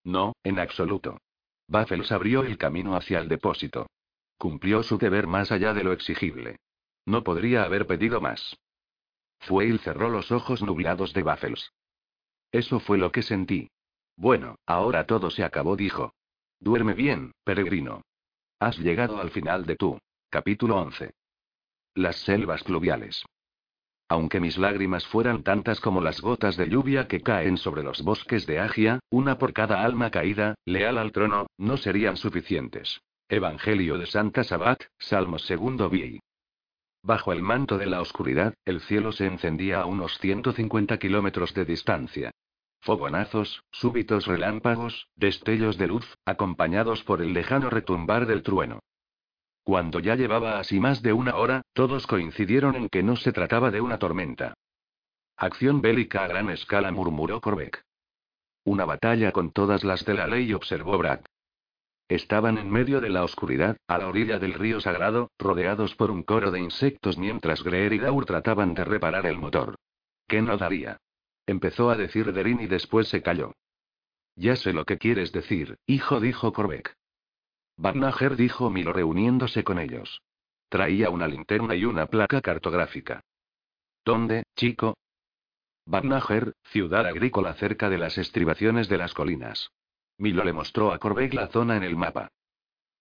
No, 0.03 0.33
en 0.43 0.59
absoluto. 0.59 1.19
Baffles 1.67 2.11
abrió 2.11 2.43
el 2.43 2.57
camino 2.57 2.95
hacia 2.95 3.19
el 3.19 3.27
depósito. 3.27 3.87
Cumplió 4.37 4.83
su 4.83 4.97
deber 4.97 5.27
más 5.27 5.51
allá 5.51 5.73
de 5.73 5.83
lo 5.83 5.91
exigible. 5.91 6.57
No 7.05 7.23
podría 7.23 7.63
haber 7.63 7.87
pedido 7.87 8.21
más. 8.21 8.57
Zueil 9.43 9.79
cerró 9.79 10.09
los 10.09 10.31
ojos 10.31 10.61
nublados 10.61 11.13
de 11.13 11.23
Baffles. 11.23 11.71
Eso 12.51 12.79
fue 12.79 12.97
lo 12.97 13.11
que 13.11 13.23
sentí. 13.23 13.69
Bueno, 14.15 14.55
ahora 14.65 15.05
todo 15.05 15.29
se 15.29 15.43
acabó, 15.43 15.75
dijo. 15.75 16.13
Duerme 16.59 16.93
bien, 16.93 17.33
peregrino. 17.43 18.01
Has 18.59 18.77
llegado 18.79 19.21
al 19.21 19.29
final 19.29 19.65
de 19.65 19.75
tu 19.75 19.99
capítulo 20.29 20.77
11. 20.77 21.11
Las 21.95 22.17
selvas 22.17 22.63
pluviales. 22.63 23.23
Aunque 24.09 24.39
mis 24.39 24.57
lágrimas 24.57 25.05
fueran 25.05 25.43
tantas 25.43 25.79
como 25.79 26.01
las 26.01 26.21
gotas 26.21 26.57
de 26.57 26.69
lluvia 26.69 27.07
que 27.07 27.21
caen 27.21 27.57
sobre 27.57 27.83
los 27.83 28.01
bosques 28.01 28.47
de 28.47 28.59
Agia, 28.59 28.99
una 29.09 29.37
por 29.37 29.53
cada 29.53 29.83
alma 29.83 30.09
caída, 30.09 30.55
leal 30.65 30.97
al 30.97 31.11
trono, 31.11 31.47
no 31.57 31.77
serían 31.77 32.17
suficientes. 32.17 33.01
Evangelio 33.29 33.97
de 33.97 34.05
Santa 34.05 34.43
Sabat, 34.43 34.81
Salmo 34.97 35.37
segundo 35.37 35.89
Vi. 35.89 36.19
Bajo 37.03 37.33
el 37.33 37.41
manto 37.41 37.77
de 37.77 37.85
la 37.85 38.01
oscuridad, 38.01 38.53
el 38.65 38.81
cielo 38.81 39.11
se 39.11 39.27
encendía 39.27 39.81
a 39.81 39.85
unos 39.85 40.17
150 40.19 40.97
kilómetros 40.97 41.53
de 41.53 41.65
distancia. 41.65 42.31
Fogonazos, 42.87 43.65
súbitos 43.69 44.27
relámpagos, 44.27 45.09
destellos 45.17 45.77
de 45.77 45.87
luz, 45.87 46.05
acompañados 46.23 47.03
por 47.03 47.21
el 47.21 47.33
lejano 47.33 47.69
retumbar 47.69 48.25
del 48.27 48.43
trueno. 48.43 48.79
Cuando 49.65 49.99
ya 49.99 50.15
llevaba 50.15 50.57
así 50.57 50.79
más 50.79 51.01
de 51.01 51.11
una 51.11 51.35
hora, 51.35 51.63
todos 51.73 52.07
coincidieron 52.07 52.77
en 52.77 52.87
que 52.87 53.03
no 53.03 53.17
se 53.17 53.33
trataba 53.33 53.71
de 53.71 53.81
una 53.81 53.99
tormenta. 53.99 54.53
Acción 55.35 55.81
bélica 55.81 56.23
a 56.23 56.27
gran 56.27 56.49
escala, 56.49 56.93
murmuró 56.93 57.41
Corbeck. 57.41 57.83
Una 58.63 58.85
batalla 58.85 59.33
con 59.33 59.51
todas 59.51 59.83
las 59.83 60.05
de 60.05 60.13
la 60.13 60.27
ley, 60.27 60.53
observó 60.53 60.97
Brad. 60.97 61.19
Estaban 62.07 62.57
en 62.57 62.71
medio 62.71 63.01
de 63.01 63.09
la 63.09 63.25
oscuridad, 63.25 63.75
a 63.89 63.97
la 63.97 64.07
orilla 64.07 64.39
del 64.39 64.53
río 64.53 64.79
sagrado, 64.79 65.29
rodeados 65.37 65.93
por 65.95 66.09
un 66.09 66.23
coro 66.23 66.51
de 66.51 66.61
insectos 66.61 67.17
mientras 67.17 67.65
Greer 67.65 67.91
y 67.91 67.99
Daur 67.99 68.25
trataban 68.25 68.73
de 68.73 68.85
reparar 68.85 69.25
el 69.25 69.37
motor. 69.37 69.75
¿Qué 70.25 70.41
no 70.41 70.55
daría? 70.55 71.01
Empezó 71.47 71.89
a 71.89 71.95
decir 71.95 72.33
Derin 72.33 72.59
y 72.59 72.67
después 72.67 73.07
se 73.07 73.23
calló. 73.23 73.53
Ya 74.35 74.55
sé 74.55 74.73
lo 74.73 74.85
que 74.85 74.97
quieres 74.97 75.31
decir, 75.31 75.79
hijo, 75.87 76.19
dijo 76.19 76.53
Corbeck. 76.53 76.95
Barnager 77.77 78.35
dijo 78.35 78.69
Milo 78.69 78.91
reuniéndose 78.91 79.63
con 79.63 79.79
ellos. 79.79 80.21
Traía 80.69 81.09
una 81.09 81.27
linterna 81.27 81.75
y 81.75 81.85
una 81.85 82.07
placa 82.07 82.41
cartográfica. 82.41 83.23
¿Dónde, 84.03 84.43
chico? 84.55 84.97
Barnager, 85.85 86.53
ciudad 86.65 87.07
agrícola 87.07 87.53
cerca 87.53 87.89
de 87.89 87.97
las 87.97 88.17
estribaciones 88.17 88.89
de 88.89 88.97
las 88.97 89.13
colinas. 89.13 89.71
Milo 90.17 90.43
le 90.43 90.51
mostró 90.51 90.91
a 90.91 90.99
Corbeck 90.99 91.33
la 91.33 91.47
zona 91.47 91.77
en 91.77 91.83
el 91.83 91.95
mapa. 91.95 92.29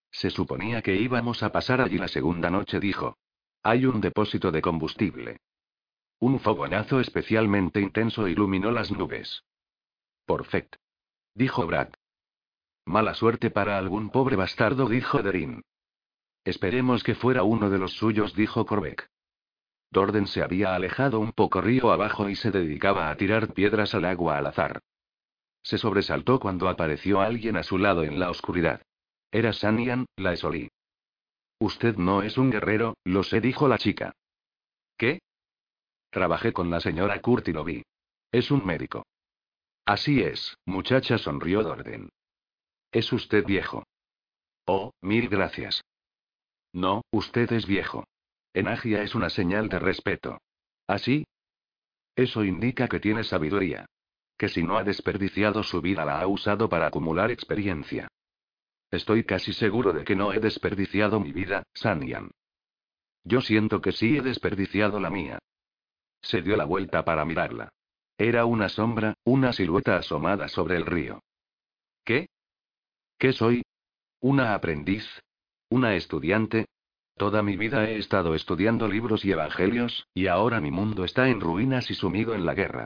Se 0.09 0.29
suponía 0.29 0.81
que 0.81 0.95
íbamos 0.95 1.43
a 1.43 1.51
pasar 1.51 1.81
allí 1.81 1.97
la 1.97 2.07
segunda 2.07 2.49
noche, 2.49 2.79
dijo. 2.79 3.17
Hay 3.61 3.85
un 3.85 3.99
depósito 3.99 4.51
de 4.51 4.61
combustible. 4.61 5.37
Un 6.19 6.39
fogonazo 6.39 6.99
especialmente 6.99 7.79
intenso 7.79 8.27
iluminó 8.27 8.71
las 8.71 8.91
nubes. 8.91 9.43
Perfecto. 10.25 10.77
Dijo 11.35 11.67
Brad. 11.67 11.89
Mala 12.85 13.13
suerte 13.13 13.51
para 13.51 13.77
algún 13.77 14.09
pobre 14.09 14.35
bastardo, 14.35 14.87
dijo 14.89 15.21
Derin. 15.21 15.63
Esperemos 16.43 17.03
que 17.03 17.15
fuera 17.15 17.43
uno 17.43 17.69
de 17.69 17.77
los 17.77 17.93
suyos, 17.93 18.33
dijo 18.33 18.65
Corbeck. 18.65 19.09
Dorden 19.91 20.27
se 20.27 20.41
había 20.41 20.73
alejado 20.75 21.19
un 21.19 21.31
poco 21.33 21.61
río 21.61 21.91
abajo 21.91 22.29
y 22.29 22.35
se 22.35 22.51
dedicaba 22.51 23.09
a 23.09 23.17
tirar 23.17 23.53
piedras 23.53 23.93
al 23.93 24.05
agua 24.05 24.37
al 24.37 24.47
azar. 24.47 24.81
Se 25.63 25.77
sobresaltó 25.77 26.39
cuando 26.39 26.69
apareció 26.69 27.21
alguien 27.21 27.57
a 27.57 27.63
su 27.63 27.77
lado 27.77 28.03
en 28.03 28.19
la 28.19 28.29
oscuridad. 28.29 28.81
Era 29.31 29.53
Sanian, 29.53 30.05
la 30.15 30.33
Esolí. 30.33 30.69
Usted 31.59 31.97
no 31.97 32.23
es 32.23 32.37
un 32.37 32.51
guerrero, 32.51 32.95
lo 33.03 33.23
sé, 33.23 33.41
dijo 33.41 33.67
la 33.67 33.77
chica. 33.77 34.13
¿Qué? 34.97 35.19
Trabajé 36.09 36.53
con 36.53 36.69
la 36.69 36.79
señora 36.79 37.21
Kurt 37.21 37.47
y 37.47 37.53
lo 37.53 37.63
vi. 37.63 37.83
Es 38.31 38.51
un 38.51 38.65
médico. 38.65 39.05
Así 39.85 40.21
es, 40.21 40.57
muchacha, 40.65 41.17
sonrió 41.17 41.63
Dorden. 41.63 42.09
Es 42.91 43.11
usted 43.13 43.45
viejo. 43.45 43.83
Oh, 44.65 44.91
mil 45.01 45.29
gracias. 45.29 45.81
No, 46.73 47.03
usted 47.11 47.51
es 47.53 47.65
viejo. 47.65 48.05
En 48.53 48.67
Agia 48.67 49.01
es 49.01 49.15
una 49.15 49.29
señal 49.29 49.69
de 49.69 49.79
respeto. 49.79 50.39
¿Así? 50.87 51.25
Eso 52.15 52.43
indica 52.43 52.87
que 52.87 52.99
tiene 52.99 53.23
sabiduría 53.23 53.85
que 54.37 54.49
si 54.49 54.63
no 54.63 54.77
ha 54.77 54.83
desperdiciado 54.83 55.63
su 55.63 55.81
vida 55.81 56.05
la 56.05 56.21
ha 56.21 56.27
usado 56.27 56.69
para 56.69 56.87
acumular 56.87 57.31
experiencia. 57.31 58.07
Estoy 58.91 59.23
casi 59.23 59.51
seguro 59.51 59.91
de 59.91 60.05
que 60.05 60.15
no 60.15 60.31
he 60.31 60.39
desperdiciado 60.39 61.19
mi 61.19 61.33
vida, 61.33 61.63
Sanyan. 61.73 62.31
Yo 63.23 63.41
siento 63.41 63.81
que 63.81 63.91
sí 63.91 64.17
he 64.17 64.21
desperdiciado 64.21 64.99
la 64.99 65.09
mía. 65.09 65.39
Se 66.21 66.41
dio 66.41 66.55
la 66.57 66.65
vuelta 66.65 67.05
para 67.05 67.25
mirarla. 67.25 67.69
Era 68.17 68.45
una 68.45 68.69
sombra, 68.69 69.13
una 69.23 69.53
silueta 69.53 69.97
asomada 69.97 70.47
sobre 70.47 70.75
el 70.75 70.85
río. 70.85 71.21
¿Qué? 72.03 72.27
¿Qué 73.19 73.33
soy? 73.33 73.63
¿Una 74.19 74.53
aprendiz? 74.55 75.05
¿Una 75.69 75.95
estudiante? 75.95 76.65
Toda 77.15 77.41
mi 77.41 77.57
vida 77.57 77.89
he 77.89 77.97
estado 77.97 78.35
estudiando 78.35 78.87
libros 78.87 79.25
y 79.25 79.31
evangelios, 79.31 80.07
y 80.13 80.27
ahora 80.27 80.61
mi 80.61 80.71
mundo 80.71 81.03
está 81.03 81.29
en 81.29 81.41
ruinas 81.41 81.89
y 81.89 81.95
sumido 81.95 82.35
en 82.35 82.45
la 82.45 82.53
guerra. 82.53 82.85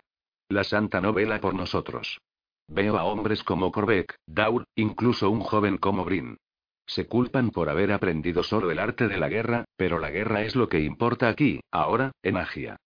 La 0.49 0.63
santa 0.63 1.01
novela 1.01 1.39
por 1.39 1.53
nosotros. 1.53 2.19
Veo 2.67 2.97
a 2.97 3.03
hombres 3.03 3.43
como 3.43 3.71
Corbeck, 3.71 4.15
Daur, 4.25 4.63
incluso 4.75 5.29
un 5.29 5.41
joven 5.41 5.77
como 5.77 6.05
Brin. 6.05 6.37
Se 6.85 7.07
culpan 7.07 7.51
por 7.51 7.69
haber 7.69 7.91
aprendido 7.91 8.43
solo 8.43 8.71
el 8.71 8.79
arte 8.79 9.07
de 9.07 9.17
la 9.17 9.29
guerra, 9.29 9.65
pero 9.77 9.99
la 9.99 10.09
guerra 10.09 10.43
es 10.43 10.55
lo 10.55 10.67
que 10.67 10.79
importa 10.79 11.29
aquí, 11.29 11.61
ahora, 11.71 12.11
en 12.23 12.33
magia. 12.33 12.77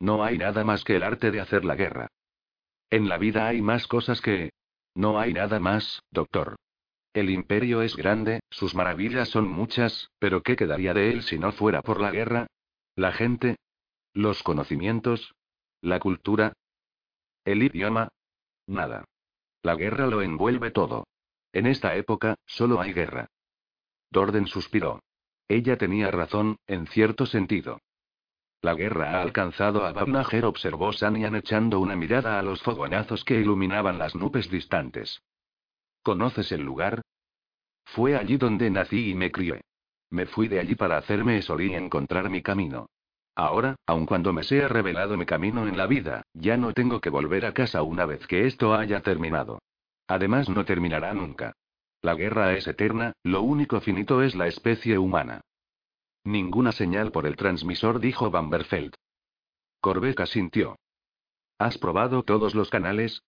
No 0.00 0.24
hay 0.24 0.38
nada 0.38 0.64
más 0.64 0.84
que 0.84 0.96
el 0.96 1.02
arte 1.02 1.30
de 1.30 1.40
hacer 1.40 1.64
la 1.64 1.74
guerra. 1.74 2.08
En 2.90 3.08
la 3.08 3.18
vida 3.18 3.46
hay 3.46 3.62
más 3.62 3.86
cosas 3.86 4.20
que... 4.20 4.50
No 4.94 5.18
hay 5.18 5.32
nada 5.32 5.60
más, 5.60 6.02
doctor. 6.10 6.56
El 7.12 7.30
imperio 7.30 7.82
es 7.82 7.96
grande, 7.96 8.40
sus 8.50 8.74
maravillas 8.74 9.28
son 9.28 9.48
muchas, 9.48 10.10
pero 10.18 10.42
¿qué 10.42 10.56
quedaría 10.56 10.94
de 10.94 11.10
él 11.10 11.22
si 11.22 11.38
no 11.38 11.52
fuera 11.52 11.82
por 11.82 12.00
la 12.00 12.10
guerra? 12.10 12.46
¿La 12.94 13.12
gente? 13.12 13.56
¿Los 14.12 14.42
conocimientos? 14.42 15.34
¿La 15.80 16.00
cultura? 16.00 16.52
¿El 17.44 17.62
idioma? 17.62 18.08
Nada. 18.66 19.04
La 19.62 19.74
guerra 19.76 20.06
lo 20.06 20.22
envuelve 20.22 20.70
todo. 20.70 21.06
En 21.52 21.66
esta 21.66 21.96
época, 21.96 22.36
solo 22.46 22.80
hay 22.80 22.92
guerra. 22.92 23.28
Dorden 24.10 24.46
suspiró. 24.46 25.00
Ella 25.48 25.76
tenía 25.76 26.10
razón, 26.10 26.56
en 26.66 26.86
cierto 26.86 27.26
sentido. 27.26 27.80
La 28.62 28.74
guerra 28.74 29.12
ha 29.12 29.22
alcanzado 29.22 29.84
a 29.84 29.92
Babnager, 29.92 30.44
observó 30.44 30.92
Sanian 30.92 31.36
echando 31.36 31.80
una 31.80 31.96
mirada 31.96 32.38
a 32.38 32.42
los 32.42 32.62
fogonazos 32.62 33.24
que 33.24 33.40
iluminaban 33.40 33.98
las 33.98 34.14
nubes 34.14 34.50
distantes. 34.50 35.22
¿Conoces 36.02 36.52
el 36.52 36.62
lugar? 36.62 37.02
Fue 37.84 38.16
allí 38.16 38.36
donde 38.36 38.70
nací 38.70 39.10
y 39.10 39.14
me 39.14 39.30
crié. 39.30 39.60
Me 40.10 40.26
fui 40.26 40.48
de 40.48 40.60
allí 40.60 40.74
para 40.74 40.98
hacerme 40.98 41.42
solí 41.42 41.72
y 41.72 41.74
encontrar 41.74 42.30
mi 42.30 42.42
camino. 42.42 42.86
Ahora, 43.34 43.76
aun 43.86 44.06
cuando 44.06 44.32
me 44.32 44.44
sea 44.44 44.66
revelado 44.66 45.16
mi 45.16 45.26
camino 45.26 45.68
en 45.68 45.76
la 45.76 45.86
vida, 45.86 46.22
ya 46.32 46.56
no 46.56 46.72
tengo 46.72 47.00
que 47.00 47.10
volver 47.10 47.44
a 47.44 47.52
casa 47.52 47.82
una 47.82 48.06
vez 48.06 48.26
que 48.26 48.46
esto 48.46 48.74
haya 48.74 49.02
terminado. 49.02 49.58
Además, 50.08 50.48
no 50.48 50.64
terminará 50.64 51.12
nunca. 51.12 51.52
La 52.00 52.14
guerra 52.14 52.52
es 52.52 52.66
eterna, 52.66 53.12
lo 53.22 53.42
único 53.42 53.80
finito 53.80 54.22
es 54.22 54.34
la 54.34 54.46
especie 54.46 54.96
humana. 54.96 55.42
Ninguna 56.26 56.72
señal 56.72 57.12
por 57.12 57.24
el 57.24 57.36
transmisor, 57.36 58.00
dijo 58.00 58.32
Bamberfeld. 58.32 58.94
Corbeca 59.80 60.26
sintió. 60.26 60.76
¿Has 61.56 61.78
probado 61.78 62.24
todos 62.24 62.56
los 62.56 62.68
canales? 62.68 63.22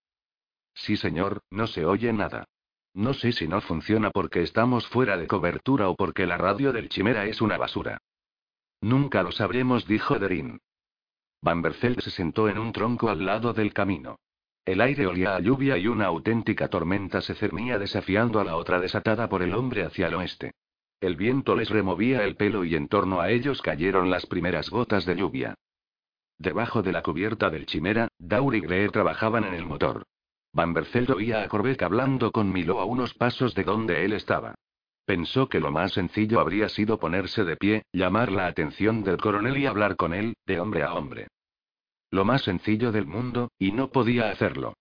Sí, 0.75 0.97
señor, 0.97 1.43
no 1.49 1.69
se 1.69 1.87
oye 1.87 2.13
nada. 2.13 2.47
No 2.95 3.15
sé 3.15 3.31
si 3.31 3.47
no 3.47 3.61
funciona 3.61 4.11
porque 4.11 4.43
estamos 4.43 4.89
fuera 4.89 5.17
de 5.17 5.29
cobertura 5.29 5.89
o 5.89 5.95
porque 5.95 6.27
la 6.27 6.39
radio 6.39 6.73
del 6.73 6.89
Chimera 6.89 7.27
es 7.27 7.41
una 7.41 7.57
basura. 7.57 7.99
Nunca 8.81 9.23
lo 9.23 9.31
sabremos, 9.31 9.87
dijo 9.87 10.19
Derin. 10.19 10.61
Vanberfeld 11.41 12.01
se 12.01 12.11
sentó 12.11 12.49
en 12.49 12.59
un 12.59 12.73
tronco 12.73 13.11
al 13.11 13.25
lado 13.25 13.53
del 13.53 13.73
camino. 13.73 14.19
El 14.65 14.81
aire 14.81 15.07
olía 15.07 15.37
a 15.37 15.41
lluvia 15.41 15.79
y 15.79 15.87
una 15.87 16.07
auténtica 16.07 16.67
tormenta 16.67 17.21
se 17.21 17.37
cernía 17.37 17.79
desafiando 17.79 18.41
a 18.41 18.45
la 18.45 18.57
otra 18.57 18.81
desatada 18.81 19.29
por 19.29 19.43
el 19.43 19.55
hombre 19.55 19.85
hacia 19.85 20.09
el 20.09 20.15
oeste. 20.15 20.55
El 21.01 21.15
viento 21.15 21.55
les 21.55 21.71
removía 21.71 22.25
el 22.25 22.35
pelo 22.35 22.65
y 22.65 22.75
en 22.75 22.89
torno 22.89 23.21
a 23.21 23.31
ellos 23.31 23.63
cayeron 23.63 24.11
las 24.11 24.27
primeras 24.27 24.69
gotas 24.69 25.07
de 25.07 25.15
lluvia. 25.15 25.55
Debajo 26.39 26.83
de 26.83 26.93
la 26.93 27.03
cubierta 27.03 27.51
del 27.51 27.67
Chimera, 27.67 28.09
Daur 28.19 28.55
y 28.57 28.61
Greer 28.61 28.91
trabajaban 28.91 29.45
en 29.45 29.55
el 29.55 29.65
motor. 29.65 30.05
Van 30.53 30.75
oía 31.15 31.43
a 31.43 31.49
Corbeck 31.49 31.83
hablando 31.83 32.33
con 32.33 32.53
Milo 32.53 32.81
a 32.81 32.85
unos 32.85 33.15
pasos 33.15 33.55
de 33.55 33.65
donde 33.65 34.05
él 34.05 34.13
estaba. 34.13 34.55
Pensó 35.05 35.49
que 35.49 35.61
lo 35.61 35.71
más 35.71 35.93
sencillo 35.93 36.41
habría 36.41 36.69
sido 36.69 36.99
ponerse 36.99 37.45
de 37.45 37.57
pie, 37.57 37.83
llamar 37.93 38.33
la 38.33 38.47
atención 38.47 39.05
del 39.05 39.19
coronel 39.19 39.57
y 39.57 39.67
hablar 39.67 39.97
con 39.97 40.15
él, 40.15 40.35
de 40.47 40.61
hombre 40.61 40.83
a 40.83 40.95
hombre. 40.95 41.29
Lo 42.11 42.25
más 42.25 42.43
sencillo 42.43 42.91
del 42.93 43.07
mundo, 43.07 43.51
y 43.59 43.73
no 43.73 43.91
podía 43.91 44.31
hacerlo. 44.31 44.75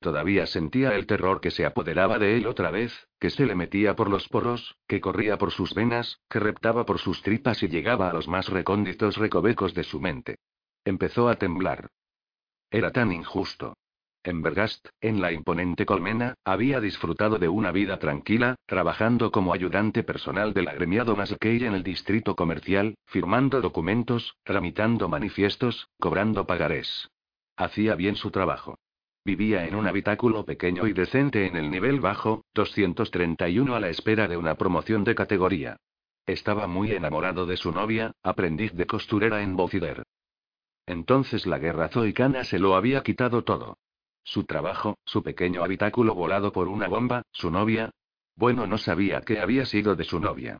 Todavía 0.00 0.46
sentía 0.46 0.94
el 0.94 1.06
terror 1.06 1.42
que 1.42 1.50
se 1.50 1.66
apoderaba 1.66 2.18
de 2.18 2.38
él 2.38 2.46
otra 2.46 2.70
vez, 2.70 3.08
que 3.18 3.28
se 3.28 3.44
le 3.44 3.54
metía 3.54 3.94
por 3.94 4.08
los 4.08 4.28
poros, 4.28 4.76
que 4.88 5.00
corría 5.00 5.36
por 5.36 5.50
sus 5.50 5.74
venas, 5.74 6.20
que 6.30 6.40
reptaba 6.40 6.86
por 6.86 6.98
sus 6.98 7.22
tripas 7.22 7.62
y 7.62 7.68
llegaba 7.68 8.08
a 8.08 8.14
los 8.14 8.26
más 8.26 8.48
recónditos 8.48 9.18
recovecos 9.18 9.74
de 9.74 9.84
su 9.84 10.00
mente. 10.00 10.36
Empezó 10.86 11.28
a 11.28 11.36
temblar. 11.36 11.88
Era 12.70 12.92
tan 12.92 13.12
injusto. 13.12 13.74
En 14.22 14.40
Bergast, 14.40 14.88
en 15.02 15.20
la 15.20 15.32
imponente 15.32 15.84
colmena, 15.84 16.34
había 16.44 16.80
disfrutado 16.80 17.38
de 17.38 17.48
una 17.48 17.70
vida 17.70 17.98
tranquila, 17.98 18.56
trabajando 18.66 19.30
como 19.30 19.52
ayudante 19.52 20.02
personal 20.02 20.54
del 20.54 20.68
agremiado 20.68 21.14
Maskey 21.14 21.64
en 21.64 21.74
el 21.74 21.82
distrito 21.82 22.36
comercial, 22.36 22.96
firmando 23.04 23.60
documentos, 23.60 24.34
tramitando 24.44 25.08
manifiestos, 25.08 25.88
cobrando 25.98 26.46
pagarés. 26.46 27.10
Hacía 27.56 27.94
bien 27.96 28.16
su 28.16 28.30
trabajo. 28.30 28.78
Vivía 29.24 29.66
en 29.66 29.74
un 29.74 29.86
habitáculo 29.86 30.44
pequeño 30.46 30.86
y 30.86 30.94
decente 30.94 31.46
en 31.46 31.56
el 31.56 31.70
nivel 31.70 32.00
bajo, 32.00 32.44
231 32.54 33.74
a 33.74 33.80
la 33.80 33.90
espera 33.90 34.28
de 34.28 34.38
una 34.38 34.54
promoción 34.54 35.04
de 35.04 35.14
categoría. 35.14 35.76
Estaba 36.26 36.66
muy 36.66 36.92
enamorado 36.92 37.44
de 37.44 37.56
su 37.56 37.70
novia, 37.70 38.12
aprendiz 38.22 38.72
de 38.72 38.86
costurera 38.86 39.42
en 39.42 39.56
Bocider. 39.56 40.04
Entonces 40.86 41.46
la 41.46 41.58
guerra 41.58 41.88
zoicana 41.88 42.44
se 42.44 42.58
lo 42.58 42.74
había 42.74 43.02
quitado 43.02 43.44
todo. 43.44 43.76
Su 44.22 44.44
trabajo, 44.44 44.98
su 45.04 45.22
pequeño 45.22 45.62
habitáculo 45.62 46.14
volado 46.14 46.52
por 46.52 46.68
una 46.68 46.88
bomba, 46.88 47.22
su 47.30 47.50
novia. 47.50 47.90
Bueno, 48.36 48.66
no 48.66 48.78
sabía 48.78 49.20
qué 49.20 49.40
había 49.40 49.66
sido 49.66 49.96
de 49.96 50.04
su 50.04 50.18
novia. 50.18 50.58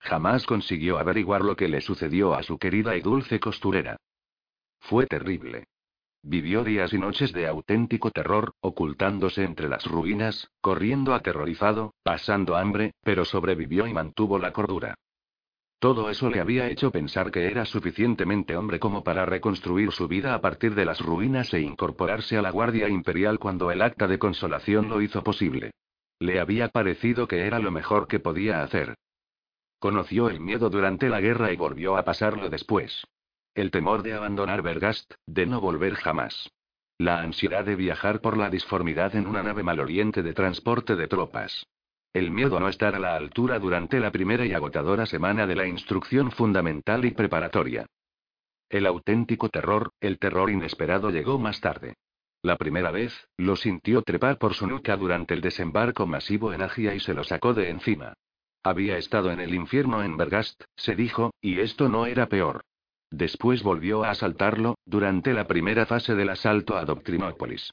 Jamás 0.00 0.44
consiguió 0.44 0.98
averiguar 0.98 1.42
lo 1.42 1.56
que 1.56 1.68
le 1.68 1.80
sucedió 1.80 2.34
a 2.34 2.42
su 2.42 2.58
querida 2.58 2.96
y 2.96 3.00
dulce 3.00 3.40
costurera. 3.40 3.96
Fue 4.80 5.06
terrible. 5.06 5.64
Vivió 6.24 6.62
días 6.62 6.92
y 6.92 6.98
noches 6.98 7.32
de 7.32 7.48
auténtico 7.48 8.12
terror, 8.12 8.54
ocultándose 8.60 9.42
entre 9.42 9.68
las 9.68 9.84
ruinas, 9.86 10.50
corriendo 10.60 11.14
aterrorizado, 11.14 11.94
pasando 12.04 12.56
hambre, 12.56 12.94
pero 13.02 13.24
sobrevivió 13.24 13.88
y 13.88 13.92
mantuvo 13.92 14.38
la 14.38 14.52
cordura. 14.52 14.94
Todo 15.80 16.10
eso 16.10 16.30
le 16.30 16.38
había 16.38 16.68
hecho 16.68 16.92
pensar 16.92 17.32
que 17.32 17.46
era 17.46 17.64
suficientemente 17.64 18.56
hombre 18.56 18.78
como 18.78 19.02
para 19.02 19.26
reconstruir 19.26 19.90
su 19.90 20.06
vida 20.06 20.32
a 20.32 20.40
partir 20.40 20.76
de 20.76 20.84
las 20.84 21.00
ruinas 21.00 21.52
e 21.54 21.60
incorporarse 21.60 22.36
a 22.36 22.42
la 22.42 22.52
Guardia 22.52 22.88
Imperial 22.88 23.40
cuando 23.40 23.72
el 23.72 23.82
acta 23.82 24.06
de 24.06 24.20
consolación 24.20 24.88
lo 24.88 25.02
hizo 25.02 25.24
posible. 25.24 25.72
Le 26.20 26.38
había 26.38 26.68
parecido 26.68 27.26
que 27.26 27.48
era 27.48 27.58
lo 27.58 27.72
mejor 27.72 28.06
que 28.06 28.20
podía 28.20 28.62
hacer. 28.62 28.94
Conoció 29.80 30.30
el 30.30 30.38
miedo 30.38 30.70
durante 30.70 31.08
la 31.08 31.20
guerra 31.20 31.50
y 31.50 31.56
volvió 31.56 31.96
a 31.96 32.04
pasarlo 32.04 32.48
después. 32.48 33.02
El 33.54 33.70
temor 33.70 34.02
de 34.02 34.14
abandonar 34.14 34.62
Bergast, 34.62 35.12
de 35.26 35.44
no 35.44 35.60
volver 35.60 35.94
jamás. 35.96 36.50
La 36.96 37.20
ansiedad 37.20 37.66
de 37.66 37.76
viajar 37.76 38.22
por 38.22 38.38
la 38.38 38.48
disformidad 38.48 39.14
en 39.14 39.26
una 39.26 39.42
nave 39.42 39.62
maloriente 39.62 40.22
de 40.22 40.32
transporte 40.32 40.96
de 40.96 41.06
tropas. 41.06 41.66
El 42.14 42.30
miedo 42.30 42.56
a 42.56 42.60
no 42.60 42.68
estar 42.70 42.94
a 42.94 42.98
la 42.98 43.14
altura 43.14 43.58
durante 43.58 44.00
la 44.00 44.10
primera 44.10 44.46
y 44.46 44.54
agotadora 44.54 45.04
semana 45.04 45.46
de 45.46 45.56
la 45.56 45.66
instrucción 45.66 46.30
fundamental 46.30 47.04
y 47.04 47.10
preparatoria. 47.10 47.84
El 48.70 48.86
auténtico 48.86 49.50
terror, 49.50 49.90
el 50.00 50.18
terror 50.18 50.48
inesperado 50.48 51.10
llegó 51.10 51.38
más 51.38 51.60
tarde. 51.60 51.96
La 52.40 52.56
primera 52.56 52.90
vez, 52.90 53.28
lo 53.36 53.56
sintió 53.56 54.00
trepar 54.00 54.38
por 54.38 54.54
su 54.54 54.66
nuca 54.66 54.96
durante 54.96 55.34
el 55.34 55.42
desembarco 55.42 56.06
masivo 56.06 56.54
en 56.54 56.62
Agia 56.62 56.94
y 56.94 57.00
se 57.00 57.12
lo 57.12 57.22
sacó 57.22 57.52
de 57.52 57.68
encima. 57.68 58.14
Había 58.62 58.96
estado 58.96 59.30
en 59.30 59.40
el 59.40 59.54
infierno 59.54 60.02
en 60.02 60.16
Bergast, 60.16 60.64
se 60.74 60.96
dijo, 60.96 61.34
y 61.42 61.60
esto 61.60 61.90
no 61.90 62.06
era 62.06 62.28
peor. 62.28 62.64
Después 63.12 63.62
volvió 63.62 64.04
a 64.04 64.10
asaltarlo, 64.10 64.78
durante 64.86 65.34
la 65.34 65.46
primera 65.46 65.84
fase 65.84 66.14
del 66.14 66.30
asalto 66.30 66.78
a 66.78 66.86
Doctrinópolis. 66.86 67.70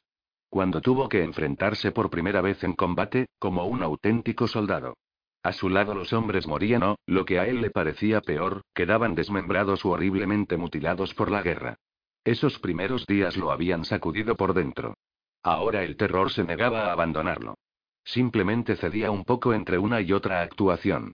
Cuando 0.50 0.82
tuvo 0.82 1.08
que 1.08 1.24
enfrentarse 1.24 1.94
por 1.94 2.10
primera 2.10 2.42
vez 2.42 2.62
en 2.66 2.74
combate, 2.74 3.28
como 3.40 3.64
un 3.66 3.82
auténtico 3.82 4.50
soldado. 4.50 4.98
A 5.42 5.54
su 5.54 5.70
lado 5.70 5.96
los 5.96 6.12
hombres 6.12 6.46
morían 6.46 6.84
o, 6.84 6.98
lo 7.06 7.24
que 7.24 7.40
a 7.40 7.48
él 7.48 7.62
le 7.62 7.70
parecía 7.70 8.20
peor, 8.20 8.64
quedaban 8.74 9.16
desmembrados 9.16 9.86
u 9.86 9.92
horriblemente 9.92 10.58
mutilados 10.58 11.14
por 11.14 11.32
la 11.32 11.42
guerra. 11.42 11.78
Esos 12.26 12.60
primeros 12.60 13.06
días 13.06 13.38
lo 13.38 13.52
habían 13.52 13.86
sacudido 13.86 14.36
por 14.36 14.54
dentro. 14.54 14.96
Ahora 15.42 15.84
el 15.84 15.96
terror 15.96 16.32
se 16.34 16.44
negaba 16.44 16.88
a 16.88 16.92
abandonarlo. 16.92 17.56
Simplemente 18.04 18.76
cedía 18.76 19.10
un 19.10 19.24
poco 19.24 19.54
entre 19.54 19.78
una 19.78 20.02
y 20.02 20.12
otra 20.12 20.42
actuación. 20.42 21.14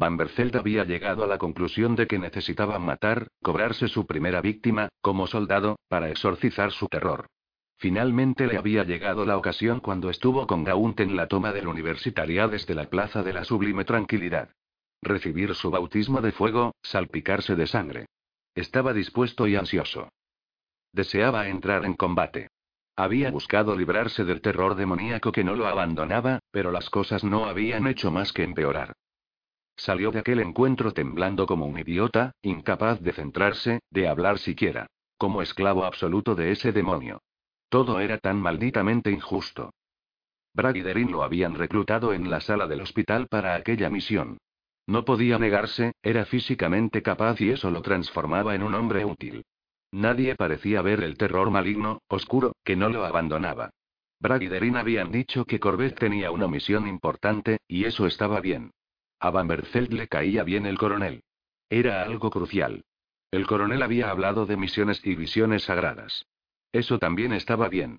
Van 0.00 0.16
Berfeld 0.16 0.56
había 0.56 0.84
llegado 0.84 1.24
a 1.24 1.26
la 1.26 1.36
conclusión 1.36 1.94
de 1.94 2.06
que 2.06 2.18
necesitaba 2.18 2.78
matar, 2.78 3.28
cobrarse 3.42 3.86
su 3.86 4.06
primera 4.06 4.40
víctima, 4.40 4.88
como 5.02 5.26
soldado, 5.26 5.78
para 5.88 6.08
exorcizar 6.08 6.72
su 6.72 6.88
terror. 6.88 7.26
Finalmente 7.76 8.46
le 8.46 8.56
había 8.56 8.82
llegado 8.84 9.26
la 9.26 9.36
ocasión 9.36 9.80
cuando 9.80 10.08
estuvo 10.08 10.46
con 10.46 10.64
Gaunt 10.64 11.00
en 11.00 11.16
la 11.16 11.28
toma 11.28 11.52
del 11.52 11.68
universitaria 11.68 12.48
desde 12.48 12.74
la 12.74 12.88
plaza 12.88 13.22
de 13.22 13.34
la 13.34 13.44
sublime 13.44 13.84
tranquilidad. 13.84 14.48
Recibir 15.02 15.54
su 15.54 15.70
bautismo 15.70 16.22
de 16.22 16.32
fuego, 16.32 16.72
salpicarse 16.82 17.54
de 17.54 17.66
sangre. 17.66 18.06
Estaba 18.54 18.94
dispuesto 18.94 19.46
y 19.46 19.56
ansioso. 19.56 20.08
Deseaba 20.94 21.48
entrar 21.48 21.84
en 21.84 21.92
combate. 21.92 22.48
Había 22.96 23.30
buscado 23.30 23.76
librarse 23.76 24.24
del 24.24 24.40
terror 24.40 24.76
demoníaco 24.76 25.30
que 25.30 25.44
no 25.44 25.54
lo 25.56 25.66
abandonaba, 25.66 26.38
pero 26.50 26.70
las 26.70 26.88
cosas 26.88 27.22
no 27.22 27.44
habían 27.44 27.86
hecho 27.86 28.10
más 28.10 28.32
que 28.32 28.44
empeorar. 28.44 28.94
Salió 29.76 30.10
de 30.10 30.18
aquel 30.18 30.40
encuentro 30.40 30.92
temblando 30.92 31.46
como 31.46 31.66
un 31.66 31.78
idiota, 31.78 32.32
incapaz 32.42 33.00
de 33.00 33.12
centrarse, 33.12 33.80
de 33.90 34.08
hablar 34.08 34.38
siquiera. 34.38 34.86
Como 35.16 35.42
esclavo 35.42 35.84
absoluto 35.84 36.34
de 36.34 36.52
ese 36.52 36.72
demonio. 36.72 37.22
Todo 37.68 38.00
era 38.00 38.18
tan 38.18 38.40
malditamente 38.40 39.10
injusto. 39.10 39.70
Brad 40.52 40.74
y 40.74 40.80
Derin 40.80 41.12
lo 41.12 41.22
habían 41.22 41.54
reclutado 41.54 42.12
en 42.12 42.28
la 42.28 42.40
sala 42.40 42.66
del 42.66 42.80
hospital 42.80 43.28
para 43.28 43.54
aquella 43.54 43.88
misión. 43.88 44.38
No 44.86 45.04
podía 45.04 45.38
negarse, 45.38 45.92
era 46.02 46.24
físicamente 46.24 47.02
capaz 47.02 47.40
y 47.40 47.50
eso 47.50 47.70
lo 47.70 47.82
transformaba 47.82 48.54
en 48.54 48.62
un 48.62 48.74
hombre 48.74 49.04
útil. 49.04 49.44
Nadie 49.92 50.34
parecía 50.34 50.82
ver 50.82 51.02
el 51.02 51.16
terror 51.16 51.50
maligno, 51.50 52.00
oscuro, 52.08 52.56
que 52.64 52.76
no 52.76 52.88
lo 52.88 53.04
abandonaba. 53.04 53.70
Brad 54.18 54.40
y 54.40 54.48
Derin 54.48 54.76
habían 54.76 55.10
dicho 55.10 55.44
que 55.44 55.60
Corbett 55.60 55.98
tenía 55.98 56.30
una 56.30 56.48
misión 56.48 56.86
importante, 56.86 57.58
y 57.68 57.84
eso 57.84 58.06
estaba 58.06 58.40
bien. 58.40 58.72
A 59.20 59.30
Van 59.30 59.48
le 59.48 60.08
caía 60.08 60.44
bien 60.44 60.64
el 60.64 60.78
coronel. 60.78 61.22
Era 61.68 62.02
algo 62.02 62.30
crucial. 62.30 62.84
El 63.30 63.46
coronel 63.46 63.82
había 63.82 64.10
hablado 64.10 64.46
de 64.46 64.56
misiones 64.56 65.02
y 65.04 65.14
visiones 65.14 65.64
sagradas. 65.64 66.26
Eso 66.72 66.98
también 66.98 67.34
estaba 67.34 67.68
bien. 67.68 67.98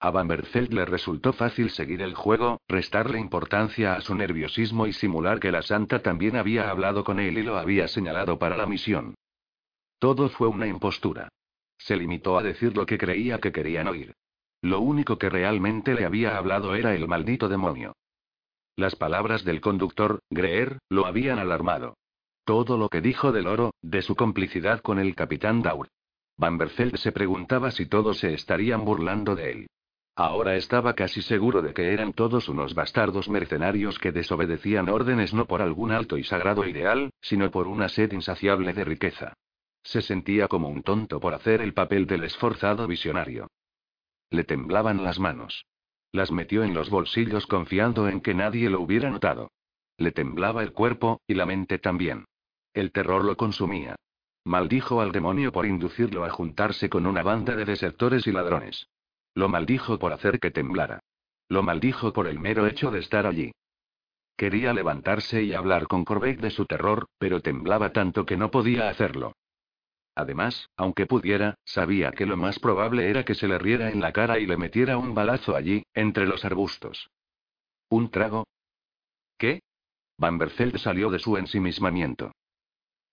A 0.00 0.10
Van 0.10 0.28
le 0.28 0.84
resultó 0.86 1.34
fácil 1.34 1.70
seguir 1.70 2.00
el 2.00 2.14
juego, 2.14 2.60
restarle 2.68 3.20
importancia 3.20 3.94
a 3.94 4.00
su 4.00 4.14
nerviosismo 4.14 4.86
y 4.86 4.94
simular 4.94 5.40
que 5.40 5.52
la 5.52 5.60
santa 5.60 6.00
también 6.00 6.36
había 6.36 6.70
hablado 6.70 7.04
con 7.04 7.20
él 7.20 7.36
y 7.36 7.42
lo 7.42 7.58
había 7.58 7.86
señalado 7.86 8.38
para 8.38 8.56
la 8.56 8.66
misión. 8.66 9.14
Todo 9.98 10.30
fue 10.30 10.48
una 10.48 10.66
impostura. 10.66 11.28
Se 11.76 11.96
limitó 11.96 12.38
a 12.38 12.42
decir 12.42 12.76
lo 12.76 12.86
que 12.86 12.96
creía 12.96 13.38
que 13.38 13.52
querían 13.52 13.88
oír. 13.88 14.14
Lo 14.62 14.80
único 14.80 15.18
que 15.18 15.28
realmente 15.28 15.94
le 15.94 16.06
había 16.06 16.38
hablado 16.38 16.74
era 16.74 16.94
el 16.94 17.06
maldito 17.06 17.48
demonio. 17.48 17.92
Las 18.76 18.96
palabras 18.96 19.44
del 19.44 19.60
conductor, 19.60 20.20
Greer, 20.30 20.78
lo 20.88 21.06
habían 21.06 21.38
alarmado. 21.38 21.98
Todo 22.44 22.78
lo 22.78 22.88
que 22.88 23.02
dijo 23.02 23.30
del 23.30 23.46
oro, 23.46 23.74
de 23.82 24.02
su 24.02 24.16
complicidad 24.16 24.80
con 24.80 24.98
el 24.98 25.14
capitán 25.14 25.62
Daur. 25.62 25.88
Van 26.38 26.58
se 26.94 27.12
preguntaba 27.12 27.70
si 27.70 27.86
todos 27.86 28.18
se 28.18 28.32
estarían 28.32 28.84
burlando 28.84 29.36
de 29.36 29.52
él. 29.52 29.66
Ahora 30.16 30.56
estaba 30.56 30.94
casi 30.94 31.22
seguro 31.22 31.62
de 31.62 31.74
que 31.74 31.92
eran 31.92 32.12
todos 32.12 32.48
unos 32.48 32.74
bastardos 32.74 33.28
mercenarios 33.28 33.98
que 33.98 34.12
desobedecían 34.12 34.88
órdenes 34.88 35.32
no 35.32 35.46
por 35.46 35.62
algún 35.62 35.92
alto 35.92 36.16
y 36.16 36.24
sagrado 36.24 36.66
ideal, 36.66 37.10
sino 37.20 37.50
por 37.50 37.68
una 37.68 37.88
sed 37.88 38.12
insaciable 38.12 38.72
de 38.72 38.84
riqueza. 38.84 39.34
Se 39.82 40.00
sentía 40.00 40.48
como 40.48 40.68
un 40.68 40.82
tonto 40.82 41.20
por 41.20 41.34
hacer 41.34 41.60
el 41.60 41.74
papel 41.74 42.06
del 42.06 42.24
esforzado 42.24 42.86
visionario. 42.86 43.48
Le 44.30 44.44
temblaban 44.44 45.02
las 45.04 45.18
manos. 45.18 45.64
Las 46.12 46.30
metió 46.30 46.62
en 46.62 46.74
los 46.74 46.90
bolsillos 46.90 47.46
confiando 47.46 48.06
en 48.08 48.20
que 48.20 48.34
nadie 48.34 48.68
lo 48.68 48.80
hubiera 48.82 49.10
notado. 49.10 49.50
Le 49.96 50.12
temblaba 50.12 50.62
el 50.62 50.72
cuerpo, 50.72 51.22
y 51.26 51.34
la 51.34 51.46
mente 51.46 51.78
también. 51.78 52.26
El 52.74 52.92
terror 52.92 53.24
lo 53.24 53.36
consumía. 53.36 53.96
Maldijo 54.44 55.00
al 55.00 55.12
demonio 55.12 55.52
por 55.52 55.66
inducirlo 55.66 56.24
a 56.24 56.30
juntarse 56.30 56.90
con 56.90 57.06
una 57.06 57.22
banda 57.22 57.56
de 57.56 57.64
desertores 57.64 58.26
y 58.26 58.32
ladrones. 58.32 58.88
Lo 59.34 59.48
maldijo 59.48 59.98
por 59.98 60.12
hacer 60.12 60.38
que 60.38 60.50
temblara. 60.50 61.00
Lo 61.48 61.62
maldijo 61.62 62.12
por 62.12 62.26
el 62.26 62.38
mero 62.38 62.66
hecho 62.66 62.90
de 62.90 63.00
estar 63.00 63.26
allí. 63.26 63.52
Quería 64.36 64.72
levantarse 64.72 65.42
y 65.42 65.54
hablar 65.54 65.86
con 65.86 66.04
Corbeck 66.04 66.40
de 66.40 66.50
su 66.50 66.66
terror, 66.66 67.06
pero 67.18 67.40
temblaba 67.40 67.92
tanto 67.92 68.26
que 68.26 68.36
no 68.36 68.50
podía 68.50 68.88
hacerlo. 68.88 69.32
Además, 70.14 70.68
aunque 70.76 71.06
pudiera, 71.06 71.54
sabía 71.64 72.12
que 72.12 72.26
lo 72.26 72.36
más 72.36 72.58
probable 72.58 73.08
era 73.08 73.24
que 73.24 73.34
se 73.34 73.48
le 73.48 73.58
riera 73.58 73.90
en 73.90 74.00
la 74.00 74.12
cara 74.12 74.38
y 74.38 74.46
le 74.46 74.56
metiera 74.56 74.98
un 74.98 75.14
balazo 75.14 75.56
allí, 75.56 75.84
entre 75.94 76.26
los 76.26 76.44
arbustos. 76.44 77.10
¿Un 77.88 78.10
trago? 78.10 78.46
¿Qué? 79.38 79.60
Vanderfeld 80.18 80.78
salió 80.78 81.10
de 81.10 81.18
su 81.18 81.36
ensimismamiento. 81.36 82.32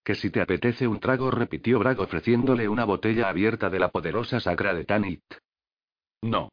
Que 0.04 0.16
si 0.16 0.30
te 0.30 0.42
apetece 0.42 0.88
un 0.88 1.00
trago, 1.00 1.32
repitió 1.32 1.80
Bragg 1.80 2.00
ofreciéndole 2.00 2.68
una 2.68 2.86
botella 2.86 3.30
abierta 3.30 3.70
de 3.70 3.80
la 3.80 3.90
poderosa 3.90 4.40
sacra 4.40 4.74
de 4.74 4.86
Tanit. 4.86 5.24
No. 6.22 6.50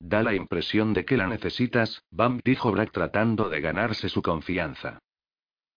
Da 0.00 0.22
la 0.22 0.34
impresión 0.34 0.94
de 0.94 1.04
que 1.04 1.16
la 1.16 1.26
necesitas, 1.26 2.02
Bam 2.10 2.40
dijo 2.44 2.70
Bragg 2.70 2.92
tratando 2.92 3.48
de 3.48 3.60
ganarse 3.60 4.08
su 4.08 4.22
confianza. 4.22 5.00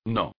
No. 0.05 0.33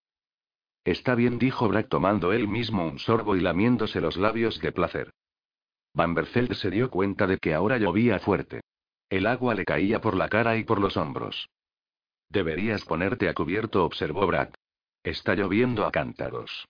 Está 0.84 1.14
bien, 1.14 1.38
dijo 1.38 1.68
Bragg 1.68 1.88
tomando 1.88 2.32
él 2.32 2.48
mismo 2.48 2.86
un 2.86 2.98
sorbo 2.98 3.36
y 3.36 3.40
lamiéndose 3.40 4.00
los 4.00 4.16
labios 4.16 4.58
de 4.60 4.72
placer. 4.72 5.10
Vanderfeld 5.94 6.54
se 6.54 6.70
dio 6.70 6.90
cuenta 6.90 7.26
de 7.26 7.38
que 7.38 7.54
ahora 7.54 7.78
llovía 7.78 8.18
fuerte. 8.18 8.62
El 9.08 9.26
agua 9.26 9.54
le 9.54 9.64
caía 9.64 10.00
por 10.00 10.16
la 10.16 10.28
cara 10.28 10.56
y 10.56 10.64
por 10.64 10.80
los 10.80 10.96
hombros. 10.96 11.48
Deberías 12.30 12.84
ponerte 12.84 13.28
a 13.28 13.34
cubierto, 13.34 13.84
observó 13.84 14.26
Brad. 14.26 14.48
Está 15.04 15.34
lloviendo 15.34 15.84
a 15.84 15.92
cántaros. 15.92 16.66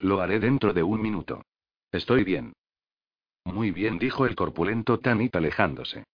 Lo 0.00 0.20
haré 0.20 0.40
dentro 0.40 0.72
de 0.72 0.82
un 0.82 1.00
minuto. 1.00 1.42
Estoy 1.92 2.24
bien. 2.24 2.52
Muy 3.44 3.70
bien, 3.70 3.98
dijo 3.98 4.26
el 4.26 4.34
corpulento 4.34 4.98
Tanit 4.98 5.36
alejándose. 5.36 6.04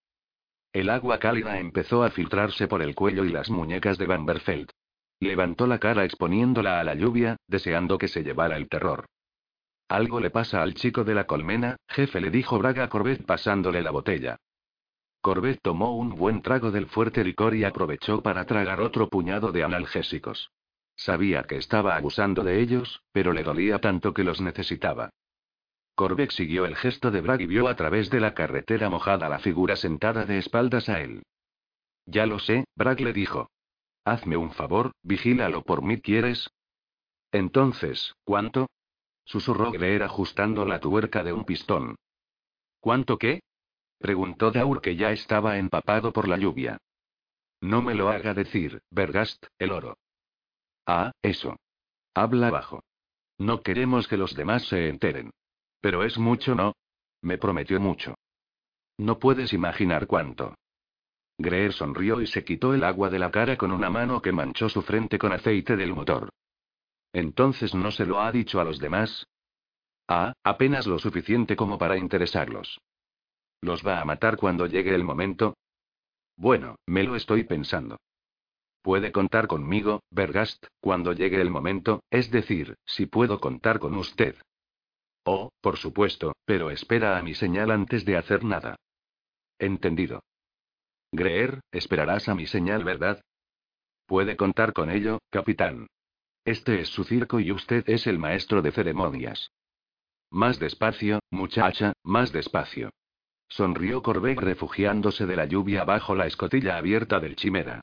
El 0.73 0.91
agua 0.91 1.19
cálida 1.19 1.59
empezó 1.59 2.03
a 2.03 2.11
filtrarse 2.11 2.69
por 2.69 2.83
el 2.83 2.95
cuello 2.95 3.25
y 3.25 3.31
las 3.31 3.49
muñecas 3.49 3.97
de 3.97 4.07
Vanderfeld. 4.07 4.71
Levantó 5.21 5.67
la 5.67 5.79
cara 5.79 6.05
exponiéndola 6.05 6.79
a 6.79 6.85
la 6.85 6.95
lluvia, 6.95 7.37
deseando 7.49 7.99
que 7.99 8.09
se 8.09 8.23
llevara 8.23 8.57
el 8.57 8.69
terror. 8.69 9.07
Algo 9.89 10.21
le 10.21 10.31
pasa 10.31 10.63
al 10.63 10.75
chico 10.75 11.03
de 11.03 11.15
la 11.15 11.27
colmena, 11.27 11.77
jefe, 11.89 12.21
le 12.21 12.31
dijo 12.31 12.59
Braga 12.59 12.89
Corbett 12.89 13.25
pasándole 13.25 13.83
la 13.83 13.91
botella. 13.91 14.37
Corbett 15.21 15.61
tomó 15.63 15.97
un 15.97 16.11
buen 16.15 16.43
trago 16.43 16.71
del 16.71 16.87
fuerte 16.87 17.25
licor 17.25 17.55
y 17.55 17.65
aprovechó 17.65 18.23
para 18.23 18.45
tragar 18.45 18.81
otro 18.81 19.09
puñado 19.09 19.51
de 19.51 19.65
analgésicos. 19.65 20.51
Sabía 20.95 21.45
que 21.45 21.57
estaba 21.57 21.97
abusando 21.97 22.45
de 22.45 22.61
ellos, 22.61 23.03
pero 23.13 23.33
le 23.33 23.43
dolía 23.43 23.81
tanto 23.81 24.13
que 24.15 24.25
los 24.25 24.41
necesitaba. 24.41 25.11
Corbett 25.95 26.31
siguió 26.31 26.65
el 26.65 26.77
gesto 26.77 27.11
de 27.11 27.21
Bragg 27.21 27.41
y 27.41 27.47
vio 27.47 27.67
a 27.67 27.75
través 27.75 28.11
de 28.11 28.21
la 28.21 28.35
carretera 28.35 28.89
mojada 28.89 29.29
la 29.29 29.41
figura 29.41 29.75
sentada 29.75 30.25
de 30.27 30.39
espaldas 30.39 30.89
a 30.89 31.01
él. 31.01 31.23
Ya 32.07 32.27
lo 32.27 32.39
sé, 32.39 32.65
Bragg 32.77 33.01
le 33.01 33.13
dijo. 33.13 33.51
Hazme 34.09 34.39
un 34.39 34.53
favor, 34.53 34.93
vigílalo 35.03 35.63
por 35.63 35.83
mí, 35.83 36.01
¿quieres? 36.01 36.49
Entonces, 37.31 38.15
¿cuánto? 38.25 38.69
Susurró 39.27 39.71
Greer 39.71 40.03
ajustando 40.03 40.65
la 40.65 40.81
tuerca 40.81 41.23
de 41.23 41.35
un 41.35 41.45
pistón. 41.45 41.95
¿Cuánto 42.81 43.19
qué? 43.19 43.43
Preguntó 43.99 44.51
Daur 44.51 44.81
que 44.81 44.97
ya 44.97 45.13
estaba 45.13 45.59
empapado 45.59 46.15
por 46.15 46.27
la 46.27 46.39
lluvia. 46.39 46.79
No 47.61 47.83
me 47.83 47.95
lo 47.95 48.09
haga 48.09 48.33
decir, 48.33 48.81
Bergast, 48.91 49.45
el 49.59 49.73
oro. 49.73 49.99
Ah, 50.87 51.13
eso. 51.21 51.57
Habla 52.15 52.51
bajo. 52.51 52.83
No 53.37 53.61
queremos 53.61 54.09
que 54.09 54.17
los 54.17 54.35
demás 54.35 54.67
se 54.69 54.89
enteren. 54.89 55.33
Pero 55.83 56.03
es 56.03 56.17
mucho, 56.17 56.55
¿no? 56.55 56.73
Me 57.21 57.37
prometió 57.37 57.79
mucho. 57.79 58.15
No 58.97 59.19
puedes 59.19 59.53
imaginar 59.53 60.07
cuánto. 60.07 60.55
Greer 61.39 61.73
sonrió 61.73 62.21
y 62.21 62.27
se 62.27 62.45
quitó 62.45 62.75
el 62.75 62.83
agua 62.83 63.11
de 63.11 63.21
la 63.21 63.31
cara 63.31 63.57
con 63.57 63.71
una 63.71 63.89
mano 63.91 64.21
que 64.21 64.33
manchó 64.33 64.69
su 64.69 64.83
frente 64.83 65.19
con 65.19 65.33
aceite 65.33 65.77
del 65.77 65.95
motor. 65.95 66.31
Entonces 67.13 67.75
no 67.75 67.91
se 67.93 68.07
lo 68.07 68.21
ha 68.21 68.33
dicho 68.33 68.61
a 68.61 68.65
los 68.65 68.81
demás. 68.81 69.27
Ah, 70.09 70.33
apenas 70.43 70.87
lo 70.87 70.99
suficiente 70.99 71.55
como 71.55 71.79
para 71.79 71.97
interesarlos. 71.97 72.81
¿Los 73.61 73.87
va 73.87 74.01
a 74.01 74.05
matar 74.05 74.37
cuando 74.37 74.67
llegue 74.67 74.95
el 74.95 75.05
momento? 75.05 75.55
Bueno, 76.37 76.77
me 76.87 77.05
lo 77.05 77.15
estoy 77.15 77.45
pensando. 77.45 77.99
Puede 78.83 79.13
contar 79.13 79.47
conmigo, 79.49 80.03
Bergast, 80.11 80.67
cuando 80.81 81.13
llegue 81.13 81.41
el 81.41 81.51
momento, 81.51 82.03
es 82.11 82.31
decir, 82.31 82.77
si 82.87 83.07
puedo 83.07 83.41
contar 83.41 83.79
con 83.79 83.95
usted. 83.97 84.37
Oh, 85.25 85.51
por 85.61 85.77
supuesto, 85.77 86.33
pero 86.45 86.71
espera 86.71 87.19
a 87.19 87.23
mi 87.23 87.35
señal 87.35 87.71
antes 87.71 88.05
de 88.05 88.17
hacer 88.17 88.45
nada. 88.45 88.77
Entendido. 89.59 90.23
Greer, 91.13 91.61
esperarás 91.73 92.29
a 92.29 92.35
mi 92.35 92.47
señal, 92.47 92.85
¿verdad? 92.85 93.23
Puede 94.07 94.37
contar 94.37 94.73
con 94.73 94.91
ello, 94.91 95.19
capitán. 95.31 95.87
Este 96.45 96.81
es 96.81 96.89
su 96.89 97.05
circo 97.05 97.41
y 97.41 97.53
usted 97.53 97.89
es 97.89 98.07
el 98.07 98.19
maestro 98.19 98.63
de 98.63 98.73
ceremonias. 98.73 99.51
Más 100.31 100.59
despacio, 100.59 101.21
muchacha, 101.31 101.93
más 102.03 102.33
despacio. 102.33 102.91
Sonrió 103.49 104.03
Corbeck 104.03 104.41
refugiándose 104.41 105.27
de 105.27 105.37
la 105.37 105.47
lluvia 105.47 105.85
bajo 105.85 106.15
la 106.15 106.27
escotilla 106.27 106.77
abierta 106.77 107.19
del 107.21 107.37
chimera. 107.37 107.81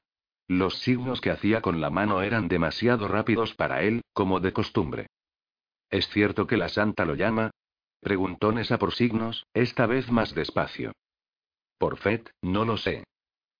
Los 0.48 0.80
signos 0.80 1.22
que 1.22 1.32
hacía 1.32 1.62
con 1.62 1.82
la 1.82 1.90
mano 1.90 2.22
eran 2.22 2.48
demasiado 2.48 3.08
rápidos 3.08 3.56
para 3.56 3.82
él, 3.82 4.02
como 4.14 4.40
de 4.40 4.54
costumbre. 4.54 5.08
¿Es 5.90 6.08
cierto 6.10 6.46
que 6.46 6.58
la 6.58 6.70
santa 6.70 7.06
lo 7.06 7.16
llama? 7.16 7.52
Preguntó 8.00 8.52
Nessa 8.52 8.78
por 8.78 8.94
signos, 8.94 9.48
esta 9.54 9.88
vez 9.88 10.12
más 10.12 10.36
despacio. 10.36 10.92
Por 11.80 11.98
Fet, 11.98 12.30
no 12.42 12.64
lo 12.66 12.78
sé. 12.78 13.04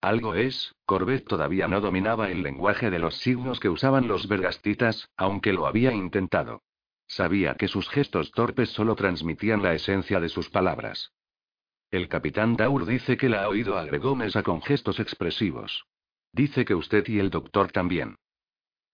Algo 0.06 0.36
es, 0.36 0.76
Corbett 0.86 1.28
todavía 1.28 1.68
no 1.68 1.82
dominaba 1.82 2.30
el 2.30 2.44
lenguaje 2.44 2.92
de 2.92 3.00
los 3.00 3.18
signos 3.18 3.60
que 3.60 3.70
usaban 3.70 4.08
los 4.08 4.28
vergastitas, 4.28 5.10
aunque 5.18 5.52
lo 5.52 5.66
había 5.66 5.94
intentado. 5.94 6.62
Sabía 7.08 7.56
que 7.56 7.68
sus 7.68 7.90
gestos 7.90 8.30
torpes 8.30 8.70
solo 8.70 8.96
transmitían 8.96 9.64
la 9.64 9.74
esencia 9.74 10.20
de 10.20 10.30
sus 10.30 10.52
palabras. 10.52 11.12
El 11.90 12.08
capitán 12.08 12.56
Daur 12.56 12.86
dice 12.86 13.18
que 13.18 13.30
la 13.30 13.46
ha 13.46 13.50
oído, 13.50 13.80
agregó 13.80 14.16
Mesa 14.16 14.44
con 14.44 14.62
gestos 14.62 15.00
expresivos. 15.00 15.88
Dice 16.32 16.66
que 16.66 16.76
usted 16.76 17.08
y 17.08 17.18
el 17.18 17.32
doctor 17.32 17.72
también. 17.72 18.16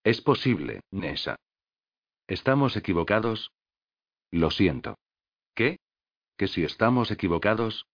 Es 0.05 0.21
posible, 0.21 0.79
Nessa. 0.91 1.35
¿Estamos 2.25 2.77
equivocados? 2.77 3.51
Lo 4.31 4.49
siento. 4.49 4.97
¿Qué? 5.55 5.79
¿Que 6.37 6.47
si 6.47 6.63
estamos 6.63 7.11
equivocados? 7.11 7.85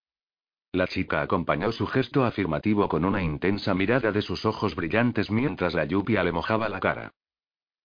La 0.72 0.88
chica 0.88 1.22
acompañó 1.22 1.72
su 1.72 1.88
gesto 1.88 2.26
afirmativo 2.26 2.90
con 2.90 3.06
una 3.06 3.24
intensa 3.24 3.74
mirada 3.74 4.12
de 4.12 4.22
sus 4.22 4.46
ojos 4.46 4.76
brillantes 4.76 5.32
mientras 5.32 5.74
la 5.74 5.86
lluvia 5.86 6.24
le 6.24 6.32
mojaba 6.32 6.70
la 6.70 6.80
cara. 6.80 7.14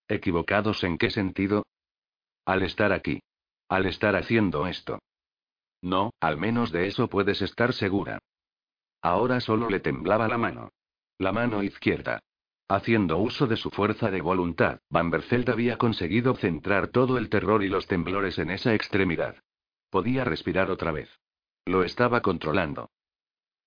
¿Equivocados 0.08 0.82
en 0.84 0.98
qué 0.98 1.10
sentido? 1.10 1.64
Al 2.44 2.62
estar 2.62 2.92
aquí. 2.92 3.22
Al 3.68 3.86
estar 3.86 4.16
haciendo 4.16 4.66
esto. 4.66 4.98
No, 5.80 6.12
al 6.20 6.36
menos 6.36 6.72
de 6.72 6.86
eso 6.86 7.08
puedes 7.08 7.40
estar 7.40 7.72
segura. 7.72 8.18
Ahora 9.00 9.40
solo 9.40 9.68
le 9.68 9.80
temblaba 9.80 10.28
la 10.28 10.38
mano. 10.38 10.70
La 11.18 11.32
mano 11.32 11.62
izquierda. 11.62 12.20
Haciendo 12.68 13.18
uso 13.18 13.46
de 13.46 13.56
su 13.56 13.70
fuerza 13.70 14.10
de 14.10 14.20
voluntad, 14.20 14.80
Van 14.88 15.12
había 15.48 15.76
conseguido 15.76 16.34
centrar 16.34 16.88
todo 16.88 17.18
el 17.18 17.28
terror 17.28 17.62
y 17.62 17.68
los 17.68 17.86
temblores 17.86 18.38
en 18.38 18.50
esa 18.50 18.74
extremidad. 18.74 19.36
Podía 19.90 20.24
respirar 20.24 20.70
otra 20.70 20.92
vez. 20.92 21.10
Lo 21.66 21.84
estaba 21.84 22.22
controlando. 22.22 22.90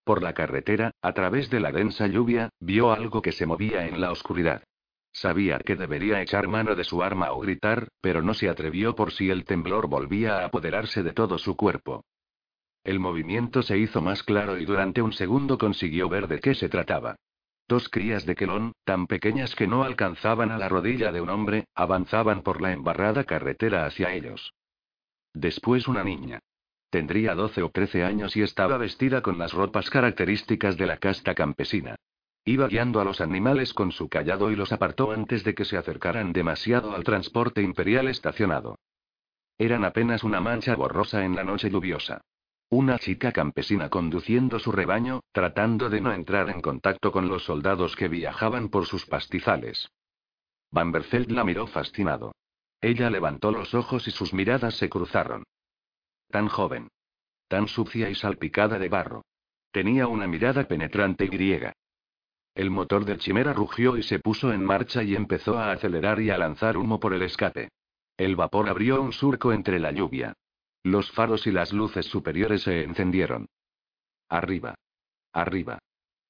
Por 0.03 0.22
la 0.22 0.34
carretera, 0.34 0.91
a 1.01 1.13
través 1.13 1.49
de 1.49 1.59
la 1.59 1.72
densa 1.72 2.07
lluvia, 2.07 2.49
vio 2.59 2.91
algo 2.91 3.22
que 3.22 3.31
se 3.31 3.45
movía 3.45 3.88
en 3.88 4.01
la 4.01 4.11
oscuridad. 4.11 4.63
Sabía 5.11 5.59
que 5.59 5.77
debería 5.77 6.22
echar 6.22 6.47
mano 6.47 6.76
de 6.76 6.84
su 6.84 7.01
arma 7.01 7.31
o 7.31 7.39
gritar, 7.39 7.88
pero 8.01 8.22
no 8.22 8.34
se 8.34 8.49
atrevió 8.49 8.95
por 8.95 9.13
si 9.13 9.30
el 9.30 9.45
temblor 9.45 9.88
volvía 9.88 10.39
a 10.39 10.45
apoderarse 10.45 11.03
de 11.03 11.13
todo 11.13 11.38
su 11.38 11.55
cuerpo. 11.55 12.03
El 12.84 12.99
movimiento 12.99 13.63
se 13.63 13.77
hizo 13.77 14.01
más 14.01 14.23
claro 14.23 14.59
y 14.59 14.65
durante 14.65 15.01
un 15.01 15.13
segundo 15.13 15.57
consiguió 15.57 16.09
ver 16.09 16.27
de 16.27 16.39
qué 16.39 16.53
se 16.53 16.69
trataba. 16.69 17.15
Dos 17.67 17.89
crías 17.89 18.26
de 18.26 18.35
quelón, 18.35 18.73
tan 18.84 19.07
pequeñas 19.07 19.55
que 19.55 19.65
no 19.65 19.84
alcanzaban 19.84 20.51
a 20.51 20.57
la 20.57 20.69
rodilla 20.69 21.11
de 21.11 21.22
un 21.22 21.30
hombre, 21.30 21.65
avanzaban 21.73 22.43
por 22.43 22.61
la 22.61 22.73
embarrada 22.73 23.23
carretera 23.23 23.85
hacia 23.85 24.13
ellos. 24.13 24.53
Después 25.34 25.88
una 25.88 26.03
niña. 26.03 26.41
Tendría 26.89 27.35
12 27.35 27.63
o 27.63 27.69
13 27.69 28.03
años 28.03 28.35
y 28.35 28.41
estaba 28.41 28.77
vestida 28.77 29.21
con 29.21 29.37
las 29.37 29.53
ropas 29.53 29.89
características 29.89 30.77
de 30.77 30.85
la 30.85 30.97
casta 30.97 31.35
campesina. 31.35 31.95
Iba 32.45 32.67
guiando 32.67 33.01
a 33.01 33.03
los 33.03 33.21
animales 33.21 33.73
con 33.73 33.91
su 33.91 34.07
callado 34.07 34.51
y 34.51 34.55
los 34.55 34.71
apartó 34.71 35.11
antes 35.11 35.43
de 35.43 35.55
que 35.55 35.65
se 35.65 35.77
acercaran 35.77 36.31
demasiado 36.31 36.95
al 36.95 37.03
transporte 37.03 37.61
imperial 37.61 38.07
estacionado. 38.07 38.77
Eran 39.57 39.83
apenas 39.83 40.23
una 40.23 40.41
mancha 40.41 40.75
borrosa 40.75 41.25
en 41.25 41.35
la 41.35 41.43
noche 41.43 41.69
lluviosa. 41.69 42.21
Una 42.69 42.99
chica 42.99 43.31
campesina 43.31 43.89
conduciendo 43.89 44.59
su 44.59 44.71
rebaño, 44.71 45.21
tratando 45.31 45.89
de 45.89 46.01
no 46.01 46.13
entrar 46.13 46.49
en 46.49 46.61
contacto 46.61 47.11
con 47.11 47.29
los 47.29 47.45
soldados 47.45 47.95
que 47.95 48.07
viajaban 48.07 48.69
por 48.69 48.85
sus 48.85 49.05
pastizales. 49.05 49.89
Vanderfeld 50.71 51.31
la 51.31 51.43
miró 51.43 51.67
fascinado. 51.67 52.33
Ella 52.81 53.09
levantó 53.09 53.51
los 53.51 53.73
ojos 53.73 54.07
y 54.07 54.11
sus 54.11 54.33
miradas 54.33 54.75
se 54.75 54.89
cruzaron. 54.89 55.43
Tan 56.35 56.49
joven. 56.49 56.89
Tan 57.47 57.69
sucia 57.69 58.09
y 58.09 58.15
salpicada 58.15 58.77
de 58.77 58.89
barro. 58.89 59.23
Tenía 59.71 60.09
una 60.09 60.27
mirada 60.27 60.67
penetrante 60.67 61.23
y 61.23 61.27
griega. 61.29 61.71
El 62.53 62.71
motor 62.71 63.05
del 63.05 63.19
chimera 63.19 63.53
rugió 63.53 63.95
y 63.95 64.03
se 64.03 64.19
puso 64.19 64.51
en 64.51 64.61
marcha 64.61 65.01
y 65.01 65.15
empezó 65.15 65.57
a 65.57 65.71
acelerar 65.71 66.19
y 66.19 66.31
a 66.31 66.37
lanzar 66.37 66.75
humo 66.75 66.99
por 66.99 67.13
el 67.13 67.21
escape. 67.21 67.69
El 68.17 68.35
vapor 68.35 68.67
abrió 68.67 69.01
un 69.01 69.13
surco 69.13 69.53
entre 69.53 69.79
la 69.79 69.93
lluvia. 69.93 70.33
Los 70.83 71.09
faros 71.09 71.47
y 71.47 71.53
las 71.53 71.71
luces 71.71 72.05
superiores 72.05 72.63
se 72.63 72.83
encendieron. 72.83 73.47
Arriba. 74.27 74.75
Arriba. 75.31 75.79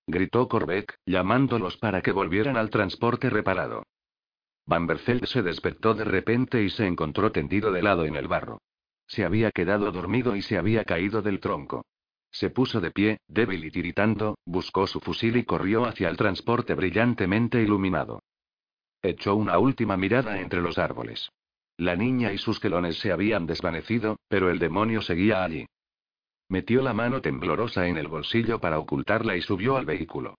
Gritó 0.06 0.48
Corbeck, 0.48 1.00
llamándolos 1.08 1.78
para 1.78 2.04
que 2.04 2.12
volvieran 2.12 2.58
al 2.58 2.70
transporte 2.70 3.32
reparado. 3.32 3.82
Vanderfeld 4.68 5.26
se 5.26 5.42
despertó 5.42 5.96
de 5.96 6.04
repente 6.04 6.62
y 6.62 6.70
se 6.70 6.86
encontró 6.86 7.32
tendido 7.32 7.72
de 7.72 7.82
lado 7.82 8.06
en 8.06 8.16
el 8.16 8.28
barro. 8.28 8.62
Se 9.08 9.26
había 9.26 9.52
quedado 9.52 9.92
dormido 9.92 10.36
y 10.36 10.42
se 10.42 10.58
había 10.58 10.84
caído 10.84 11.22
del 11.22 11.40
tronco. 11.40 11.86
Se 12.32 12.50
puso 12.50 12.82
de 12.82 12.92
pie, 12.92 13.20
débil 13.28 13.64
y 13.64 13.72
tiritando, 13.72 14.38
buscó 14.46 14.88
su 14.88 15.00
fusil 15.00 15.38
y 15.38 15.46
corrió 15.46 15.86
hacia 15.86 16.10
el 16.10 16.18
transporte 16.18 16.74
brillantemente 16.74 17.62
iluminado. 17.62 18.22
Echó 19.02 19.36
una 19.36 19.58
última 19.60 19.96
mirada 19.96 20.40
entre 20.42 20.62
los 20.62 20.78
árboles. 20.78 21.30
La 21.78 21.96
niña 21.96 22.34
y 22.34 22.38
sus 22.38 22.60
telones 22.60 23.00
se 23.00 23.12
habían 23.12 23.46
desvanecido, 23.46 24.18
pero 24.28 24.50
el 24.50 24.60
demonio 24.60 25.02
seguía 25.02 25.44
allí. 25.44 25.66
Metió 26.50 26.82
la 26.82 26.94
mano 26.94 27.22
temblorosa 27.22 27.88
en 27.88 27.98
el 27.98 28.08
bolsillo 28.08 28.60
para 28.60 28.80
ocultarla 28.80 29.36
y 29.36 29.42
subió 29.42 29.78
al 29.78 29.86
vehículo. 29.86 30.38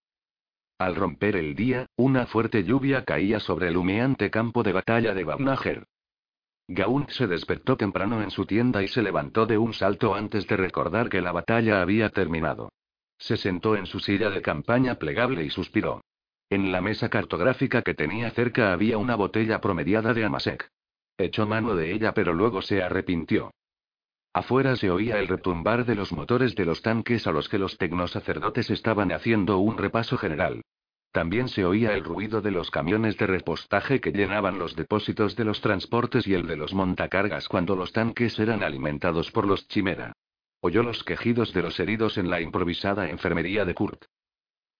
Al 0.78 0.94
romper 0.94 1.36
el 1.36 1.54
día, 1.54 1.86
una 1.96 2.26
fuerte 2.26 2.64
lluvia 2.64 3.04
caía 3.04 3.40
sobre 3.40 3.68
el 3.68 3.76
humeante 3.76 4.30
campo 4.30 4.62
de 4.62 4.72
batalla 4.72 5.14
de 5.14 5.24
Babnager. 5.24 5.86
Gaunt 6.68 7.10
se 7.10 7.26
despertó 7.26 7.76
temprano 7.76 8.22
en 8.22 8.30
su 8.30 8.44
tienda 8.44 8.82
y 8.82 8.88
se 8.88 9.02
levantó 9.02 9.46
de 9.46 9.56
un 9.56 9.72
salto 9.72 10.14
antes 10.14 10.46
de 10.48 10.56
recordar 10.56 11.08
que 11.08 11.20
la 11.20 11.32
batalla 11.32 11.80
había 11.80 12.10
terminado. 12.10 12.70
Se 13.18 13.36
sentó 13.36 13.76
en 13.76 13.86
su 13.86 14.00
silla 14.00 14.30
de 14.30 14.42
campaña 14.42 14.96
plegable 14.96 15.44
y 15.44 15.50
suspiró. 15.50 16.02
En 16.50 16.72
la 16.72 16.80
mesa 16.80 17.08
cartográfica 17.08 17.82
que 17.82 17.94
tenía 17.94 18.30
cerca 18.30 18.72
había 18.72 18.98
una 18.98 19.16
botella 19.16 19.60
promediada 19.60 20.12
de 20.12 20.24
Amasek. 20.24 20.70
Echó 21.18 21.46
mano 21.46 21.74
de 21.74 21.92
ella 21.92 22.12
pero 22.12 22.34
luego 22.34 22.62
se 22.62 22.82
arrepintió. 22.82 23.52
Afuera 24.32 24.76
se 24.76 24.90
oía 24.90 25.18
el 25.18 25.28
retumbar 25.28 25.86
de 25.86 25.94
los 25.94 26.12
motores 26.12 26.54
de 26.56 26.66
los 26.66 26.82
tanques 26.82 27.26
a 27.26 27.32
los 27.32 27.48
que 27.48 27.58
los 27.58 27.78
tecnosacerdotes 27.78 28.70
estaban 28.70 29.12
haciendo 29.12 29.58
un 29.58 29.78
repaso 29.78 30.18
general. 30.18 30.62
También 31.16 31.48
se 31.48 31.64
oía 31.64 31.94
el 31.94 32.04
ruido 32.04 32.42
de 32.42 32.50
los 32.50 32.70
camiones 32.70 33.16
de 33.16 33.26
repostaje 33.26 34.02
que 34.02 34.12
llenaban 34.12 34.58
los 34.58 34.76
depósitos 34.76 35.34
de 35.34 35.46
los 35.46 35.62
transportes 35.62 36.26
y 36.26 36.34
el 36.34 36.46
de 36.46 36.58
los 36.58 36.74
montacargas 36.74 37.48
cuando 37.48 37.74
los 37.74 37.94
tanques 37.94 38.38
eran 38.38 38.62
alimentados 38.62 39.30
por 39.30 39.46
los 39.46 39.66
Chimera. 39.66 40.12
Oyó 40.60 40.82
los 40.82 41.04
quejidos 41.04 41.54
de 41.54 41.62
los 41.62 41.80
heridos 41.80 42.18
en 42.18 42.28
la 42.28 42.42
improvisada 42.42 43.08
enfermería 43.08 43.64
de 43.64 43.72
Kurt. 43.72 44.04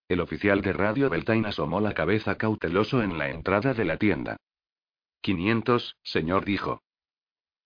El 0.09 0.21
oficial 0.21 0.61
de 0.61 0.75
radio 0.75 1.09
Beltain 1.09 1.47
asomó 1.47 1.81
la 1.81 1.95
cabeza 1.95 2.37
cauteloso 2.37 3.03
en 3.03 3.17
la 3.17 3.31
entrada 3.31 3.73
de 3.73 3.87
la 3.87 3.97
tienda. 3.97 4.37
500, 5.23 5.97
señor 6.03 6.45
dijo. 6.45 6.83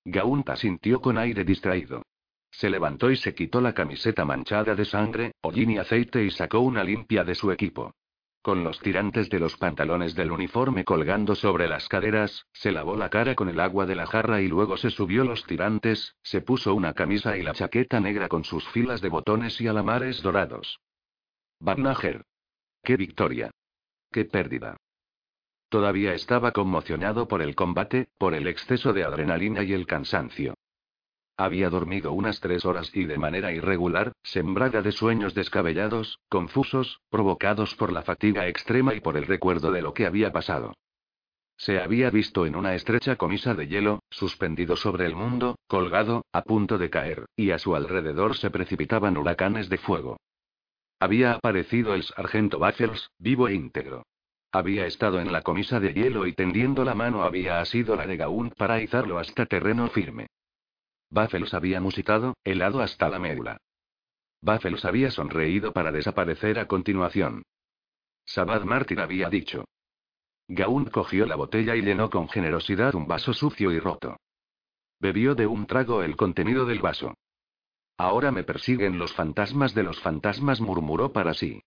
Gaunta 0.05 0.55
sintió 0.55 1.01
con 1.01 1.19
aire 1.19 1.43
distraído. 1.43 2.05
Se 2.53 2.71
levantó 2.71 3.11
y 3.11 3.17
se 3.17 3.35
quitó 3.35 3.61
la 3.61 3.75
camiseta 3.75 4.25
manchada 4.25 4.77
de 4.77 4.85
sangre, 4.85 5.33
hollín 5.41 5.73
y 5.73 5.79
aceite 5.79 6.23
y 6.23 6.31
sacó 6.31 6.61
una 6.61 6.85
limpia 6.85 7.25
de 7.25 7.35
su 7.35 7.51
equipo. 7.51 7.97
Con 8.43 8.65
los 8.65 8.81
tirantes 8.81 9.29
de 9.29 9.39
los 9.39 9.59
pantalones 9.59 10.15
del 10.15 10.33
uniforme 10.33 10.85
colgando 10.85 11.35
sobre 11.35 11.69
las 11.69 11.89
caderas, 11.89 12.47
se 12.53 12.73
lavó 12.73 12.97
la 12.97 13.11
cara 13.11 13.35
con 13.35 13.51
el 13.51 13.61
agua 13.61 13.85
de 13.85 13.95
la 13.95 14.07
jarra 14.07 14.41
y 14.41 14.49
luego 14.49 14.79
se 14.79 14.91
subió 14.91 15.25
los 15.25 15.45
tirantes, 15.45 16.17
se 16.23 16.41
puso 16.41 16.75
una 16.75 16.95
camisa 16.95 17.37
y 17.37 17.43
la 17.43 17.53
chaqueta 17.53 18.01
negra 18.01 18.29
con 18.29 18.45
sus 18.45 18.67
filas 18.71 19.03
de 19.03 19.11
botones 19.11 19.61
y 19.61 19.69
alamares 19.69 20.23
dorados. 20.23 20.81
Barnager. 21.59 22.25
¡Qué 22.83 22.97
victoria! 22.97 23.51
¡Qué 24.11 24.25
pérdida! 24.25 24.79
Todavía 25.69 26.15
estaba 26.15 26.53
conmocionado 26.53 27.29
por 27.29 27.43
el 27.43 27.55
combate, 27.55 28.09
por 28.17 28.33
el 28.33 28.47
exceso 28.47 28.95
de 28.95 29.05
adrenalina 29.05 29.63
y 29.65 29.75
el 29.75 29.87
cansancio. 29.87 30.55
Había 31.41 31.71
dormido 31.71 32.13
unas 32.13 32.39
tres 32.41 32.67
horas 32.67 32.95
y 32.95 33.07
de 33.07 33.17
manera 33.17 33.51
irregular, 33.51 34.13
sembrada 34.23 34.83
de 34.83 34.93
sueños 34.93 35.33
descabellados, 35.33 36.21
confusos, 36.29 37.01
provocados 37.09 37.75
por 37.77 37.93
la 37.93 38.03
fatiga 38.03 38.47
extrema 38.47 38.93
y 38.93 39.01
por 39.01 39.17
el 39.17 39.25
recuerdo 39.25 39.73
de 39.73 39.81
lo 39.81 39.95
que 39.95 40.05
había 40.05 40.33
pasado. 40.33 40.75
Se 41.57 41.81
había 41.81 42.11
visto 42.11 42.45
en 42.45 42.57
una 42.57 42.75
estrecha 42.75 43.17
comisa 43.17 43.55
de 43.55 43.69
hielo, 43.69 44.01
suspendido 44.11 44.77
sobre 44.77 45.07
el 45.07 45.17
mundo, 45.17 45.57
colgado, 45.67 46.27
a 46.31 46.43
punto 46.43 46.77
de 46.77 46.91
caer, 46.91 47.25
y 47.37 47.53
a 47.53 47.59
su 47.59 47.75
alrededor 47.75 48.37
se 48.37 48.51
precipitaban 48.51 49.17
huracanes 49.17 49.71
de 49.71 49.79
fuego. 49.79 50.19
Había 50.99 51.33
aparecido 51.33 51.95
el 51.95 52.03
sargento 52.03 52.59
Baffles, 52.59 53.09
vivo 53.19 53.49
e 53.49 53.55
íntegro. 53.55 54.03
Había 54.53 54.85
estado 54.85 55.21
en 55.21 55.33
la 55.33 55.41
comisa 55.41 55.81
de 55.81 55.95
hielo 55.95 56.27
y 56.27 56.35
tendiendo 56.35 56.85
la 56.85 56.95
mano 56.95 57.23
había 57.23 57.61
asido 57.61 57.97
la 57.97 58.07
de 58.07 58.19
Gaunt 58.19 58.53
para 58.57 58.83
izarlo 58.83 59.19
hasta 59.19 59.47
terreno 59.47 59.89
firme. 59.89 60.27
Baffles 61.11 61.55
había 61.55 61.81
musitado, 61.81 62.37
helado 62.45 62.81
hasta 62.81 63.09
la 63.09 63.19
médula. 63.19 63.59
Baffles 64.43 64.85
había 64.85 65.11
sonreído 65.11 65.73
para 65.73 65.93
desaparecer 65.93 66.59
a 66.59 66.67
continuación. 66.67 67.43
Sabad 68.25 68.63
Martin 68.63 69.01
había 69.01 69.29
dicho. 69.29 69.65
Gaunt 70.49 70.91
cogió 70.91 71.27
la 71.27 71.37
botella 71.37 71.77
y 71.77 71.83
llenó 71.83 72.11
con 72.11 72.29
generosidad 72.29 72.95
un 72.95 73.07
vaso 73.07 73.33
sucio 73.33 73.73
y 73.73 73.79
roto. 73.79 74.17
Bebió 75.01 75.35
de 75.35 75.47
un 75.47 75.67
trago 75.67 76.03
el 76.03 76.17
contenido 76.17 76.65
del 76.65 76.81
vaso. 76.81 77.15
Ahora 77.97 78.31
me 78.31 78.45
persiguen 78.45 78.99
los 78.99 79.13
fantasmas 79.13 79.75
de 79.75 79.83
los 79.83 80.01
fantasmas, 80.01 80.61
murmuró 80.61 81.13
para 81.13 81.35
sí. 81.35 81.63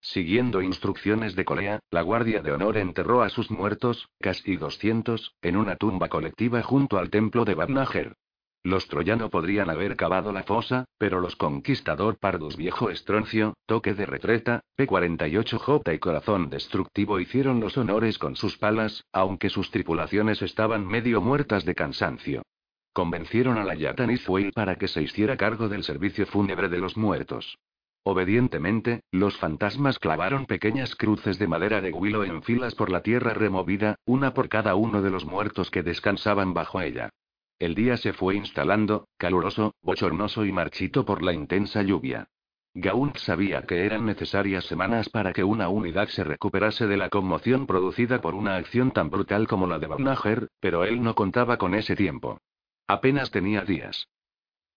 Siguiendo 0.00 0.62
instrucciones 0.62 1.34
de 1.34 1.44
Corea, 1.44 1.80
la 1.90 2.02
Guardia 2.02 2.40
de 2.42 2.52
Honor 2.52 2.76
enterró 2.76 3.22
a 3.22 3.28
sus 3.28 3.50
muertos, 3.50 4.08
casi 4.20 4.56
200, 4.56 5.34
en 5.42 5.56
una 5.56 5.76
tumba 5.76 6.08
colectiva 6.08 6.62
junto 6.62 6.98
al 6.98 7.10
templo 7.10 7.44
de 7.44 7.54
Babnager. 7.54 8.14
Los 8.64 8.88
troyanos 8.88 9.30
podrían 9.30 9.70
haber 9.70 9.96
cavado 9.96 10.32
la 10.32 10.42
fosa, 10.42 10.84
pero 10.98 11.20
los 11.20 11.36
conquistador 11.36 12.18
Pardus 12.18 12.56
Viejo 12.56 12.90
Estroncio, 12.90 13.54
Toque 13.66 13.94
de 13.94 14.04
Retreta, 14.04 14.62
P-48J 14.76 15.94
y 15.94 15.98
Corazón 15.98 16.50
Destructivo 16.50 17.20
hicieron 17.20 17.60
los 17.60 17.78
honores 17.78 18.18
con 18.18 18.36
sus 18.36 18.58
palas, 18.58 19.04
aunque 19.12 19.48
sus 19.48 19.70
tripulaciones 19.70 20.42
estaban 20.42 20.86
medio 20.86 21.20
muertas 21.20 21.64
de 21.64 21.74
cansancio. 21.74 22.42
Convencieron 22.92 23.58
a 23.58 23.64
la 23.64 23.76
Yatanizway 23.76 24.50
para 24.50 24.76
que 24.76 24.88
se 24.88 25.02
hiciera 25.02 25.36
cargo 25.36 25.68
del 25.68 25.84
servicio 25.84 26.26
fúnebre 26.26 26.68
de 26.68 26.78
los 26.78 26.96
muertos. 26.96 27.56
Obedientemente, 28.02 29.02
los 29.12 29.36
fantasmas 29.36 29.98
clavaron 29.98 30.46
pequeñas 30.46 30.96
cruces 30.96 31.38
de 31.38 31.46
madera 31.46 31.80
de 31.80 31.92
huilo 31.92 32.24
en 32.24 32.42
filas 32.42 32.74
por 32.74 32.90
la 32.90 33.02
tierra 33.02 33.34
removida, 33.34 33.96
una 34.04 34.34
por 34.34 34.48
cada 34.48 34.74
uno 34.74 35.00
de 35.00 35.10
los 35.10 35.24
muertos 35.24 35.70
que 35.70 35.82
descansaban 35.82 36.54
bajo 36.54 36.80
ella. 36.80 37.10
El 37.58 37.74
día 37.74 37.96
se 37.96 38.12
fue 38.12 38.36
instalando, 38.36 39.08
caluroso, 39.16 39.74
bochornoso 39.82 40.44
y 40.44 40.52
marchito 40.52 41.04
por 41.04 41.22
la 41.22 41.32
intensa 41.32 41.82
lluvia. 41.82 42.28
Gaunt 42.74 43.16
sabía 43.16 43.62
que 43.62 43.84
eran 43.84 44.06
necesarias 44.06 44.64
semanas 44.66 45.08
para 45.08 45.32
que 45.32 45.42
una 45.42 45.68
unidad 45.68 46.06
se 46.06 46.22
recuperase 46.22 46.86
de 46.86 46.96
la 46.96 47.08
conmoción 47.08 47.66
producida 47.66 48.20
por 48.20 48.36
una 48.36 48.54
acción 48.54 48.92
tan 48.92 49.10
brutal 49.10 49.48
como 49.48 49.66
la 49.66 49.80
de 49.80 49.88
Banager, 49.88 50.48
pero 50.60 50.84
él 50.84 51.02
no 51.02 51.16
contaba 51.16 51.56
con 51.56 51.74
ese 51.74 51.96
tiempo. 51.96 52.40
Apenas 52.86 53.32
tenía 53.32 53.62
días. 53.62 54.06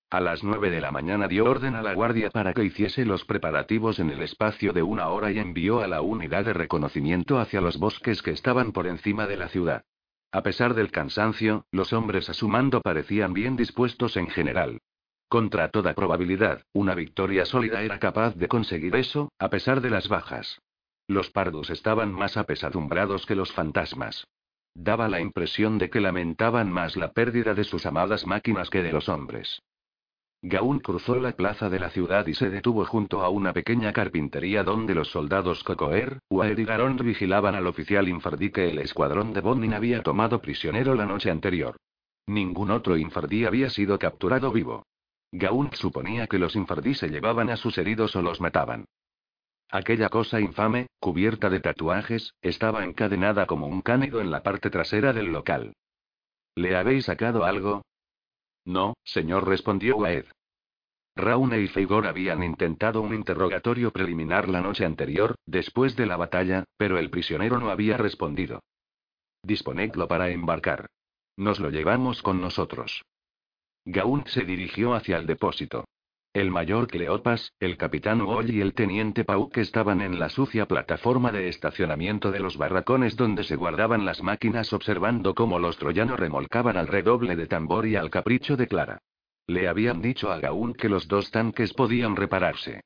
A 0.10 0.20
las 0.20 0.44
nueve 0.44 0.72
de 0.72 0.82
la 0.82 0.92
mañana 0.92 1.28
dio 1.28 1.46
orden 1.46 1.76
a 1.76 1.84
la 1.84 1.94
guardia 1.94 2.32
para 2.32 2.54
que 2.54 2.66
hiciese 2.66 3.06
los 3.06 3.26
preparativos 3.26 4.00
en 4.00 4.10
el 4.10 4.24
espacio 4.24 4.74
de 4.74 4.82
una 4.82 5.10
hora 5.10 5.32
y 5.32 5.38
envió 5.38 5.82
a 5.82 5.88
la 5.88 6.02
unidad 6.02 6.46
de 6.46 6.54
reconocimiento 6.54 7.40
hacia 7.40 7.62
los 7.62 7.78
bosques 7.78 8.24
que 8.24 8.32
estaban 8.32 8.72
por 8.72 8.88
encima 8.88 9.28
de 9.28 9.38
la 9.38 9.50
ciudad. 9.50 9.84
A 10.32 10.44
pesar 10.44 10.74
del 10.74 10.92
cansancio, 10.92 11.66
los 11.72 11.92
hombres 11.92 12.30
a 12.30 12.34
su 12.34 12.48
mando 12.48 12.82
parecían 12.82 13.34
bien 13.34 13.58
dispuestos 13.58 14.16
en 14.16 14.28
general. 14.28 14.80
Contra 15.28 15.70
toda 15.70 15.94
probabilidad, 15.94 16.64
una 16.74 16.96
victoria 16.96 17.46
sólida 17.46 17.82
era 17.82 18.00
capaz 18.00 18.36
de 18.36 18.48
conseguir 18.48 18.96
eso, 18.96 19.32
a 19.40 19.50
pesar 19.50 19.82
de 19.82 19.90
las 19.90 20.08
bajas. 20.08 20.62
Los 21.08 21.30
pardos 21.32 21.70
estaban 21.70 22.14
más 22.14 22.38
apesadumbrados 22.38 23.26
que 23.26 23.36
los 23.36 23.52
fantasmas. 23.52 24.26
Daba 24.74 25.10
la 25.10 25.20
impresión 25.20 25.78
de 25.78 25.90
que 25.90 26.00
lamentaban 26.00 26.72
más 26.72 26.96
la 26.96 27.12
pérdida 27.12 27.54
de 27.54 27.66
sus 27.66 27.86
amadas 27.86 28.26
máquinas 28.26 28.70
que 28.70 28.82
de 28.84 28.94
los 28.94 29.10
hombres. 29.10 29.62
Gaun 30.44 30.80
cruzó 30.80 31.16
la 31.16 31.34
plaza 31.34 31.70
de 31.70 31.80
la 31.80 31.92
ciudad 31.92 32.26
y 32.26 32.34
se 32.34 32.50
detuvo 32.50 32.84
junto 32.86 33.22
a 33.22 33.30
una 33.30 33.54
pequeña 33.54 33.94
carpintería 33.94 34.64
donde 34.64 34.96
los 34.96 35.12
soldados 35.12 35.64
Cocoer, 35.64 36.20
Waer 36.32 36.60
y 36.60 36.66
Garond 36.66 37.00
vigilaban 37.02 37.54
al 37.54 37.68
oficial 37.68 38.10
infardí 38.10 38.50
que 38.50 38.70
el 38.70 38.80
escuadrón 38.80 39.34
de 39.34 39.42
Bonin 39.42 39.76
había 39.76 40.02
tomado 40.02 40.42
prisionero 40.42 40.96
la 40.96 41.06
noche 41.06 41.30
anterior. 41.30 41.78
Ningún 42.26 42.72
otro 42.72 42.98
infardí 42.98 43.46
había 43.46 43.70
sido 43.70 44.00
capturado 44.00 44.52
vivo. 44.52 44.84
Gaunt 45.32 45.76
suponía 45.76 46.26
que 46.26 46.40
los 46.40 46.56
infardí 46.56 46.96
se 46.96 47.10
llevaban 47.10 47.52
a 47.52 47.58
sus 47.58 47.78
heridos 47.78 48.16
o 48.16 48.22
los 48.24 48.42
mataban. 48.42 48.86
Aquella 49.70 50.10
cosa 50.10 50.42
infame, 50.42 50.88
cubierta 51.00 51.50
de 51.50 51.60
tatuajes, 51.60 52.34
estaba 52.42 52.84
encadenada 52.84 53.46
como 53.46 53.68
un 53.68 53.82
cánido 53.82 54.20
en 54.20 54.32
la 54.32 54.42
parte 54.42 54.70
trasera 54.70 55.14
del 55.14 55.28
local. 55.28 55.74
¿Le 56.56 56.76
habéis 56.76 57.06
sacado 57.06 57.46
algo? 57.46 57.84
No, 58.66 58.96
señor, 59.04 59.48
respondió 59.48 59.98
Waed. 59.98 60.26
Raune 61.16 61.60
y 61.60 61.68
Feigor 61.68 62.08
habían 62.08 62.44
intentado 62.44 63.02
un 63.02 63.14
interrogatorio 63.14 63.92
preliminar 63.92 64.48
la 64.48 64.62
noche 64.62 64.86
anterior, 64.86 65.36
después 65.46 65.96
de 65.96 66.06
la 66.06 66.16
batalla, 66.16 66.64
pero 66.78 66.98
el 66.98 67.10
prisionero 67.10 67.60
no 67.60 67.70
había 67.70 67.98
respondido. 67.98 68.62
Disponedlo 69.44 70.08
para 70.08 70.30
embarcar. 70.30 70.88
Nos 71.36 71.60
lo 71.60 71.70
llevamos 71.70 72.22
con 72.22 72.40
nosotros. 72.40 73.04
Gaunt 73.86 74.28
se 74.28 74.42
dirigió 74.42 74.94
hacia 74.94 75.18
el 75.18 75.26
depósito. 75.26 75.86
El 76.34 76.50
mayor 76.50 76.88
Cleopas, 76.88 77.52
el 77.60 77.76
capitán 77.76 78.22
Wall 78.22 78.52
y 78.52 78.62
el 78.62 78.74
teniente 78.74 79.26
Pauk 79.26 79.58
estaban 79.58 80.00
en 80.00 80.18
la 80.18 80.30
sucia 80.30 80.66
plataforma 80.66 81.30
de 81.34 81.50
estacionamiento 81.50 82.32
de 82.32 82.40
los 82.40 82.56
barracones 82.56 83.18
donde 83.18 83.44
se 83.44 83.58
guardaban 83.58 84.06
las 84.06 84.24
máquinas 84.24 84.72
observando 84.72 85.36
cómo 85.36 85.60
los 85.60 85.78
troyanos 85.78 86.18
remolcaban 86.18 86.78
al 86.78 86.88
redoble 86.88 87.36
de 87.36 87.48
tambor 87.48 87.86
y 87.86 87.98
al 87.98 88.10
capricho 88.10 88.56
de 88.56 88.68
Clara. 88.68 89.00
Le 89.46 89.68
habían 89.68 90.02
dicho 90.02 90.32
a 90.32 90.40
Gaunt 90.40 90.78
que 90.78 90.88
los 90.88 91.10
dos 91.10 91.32
tanques 91.32 91.74
podían 91.74 92.16
repararse. 92.16 92.80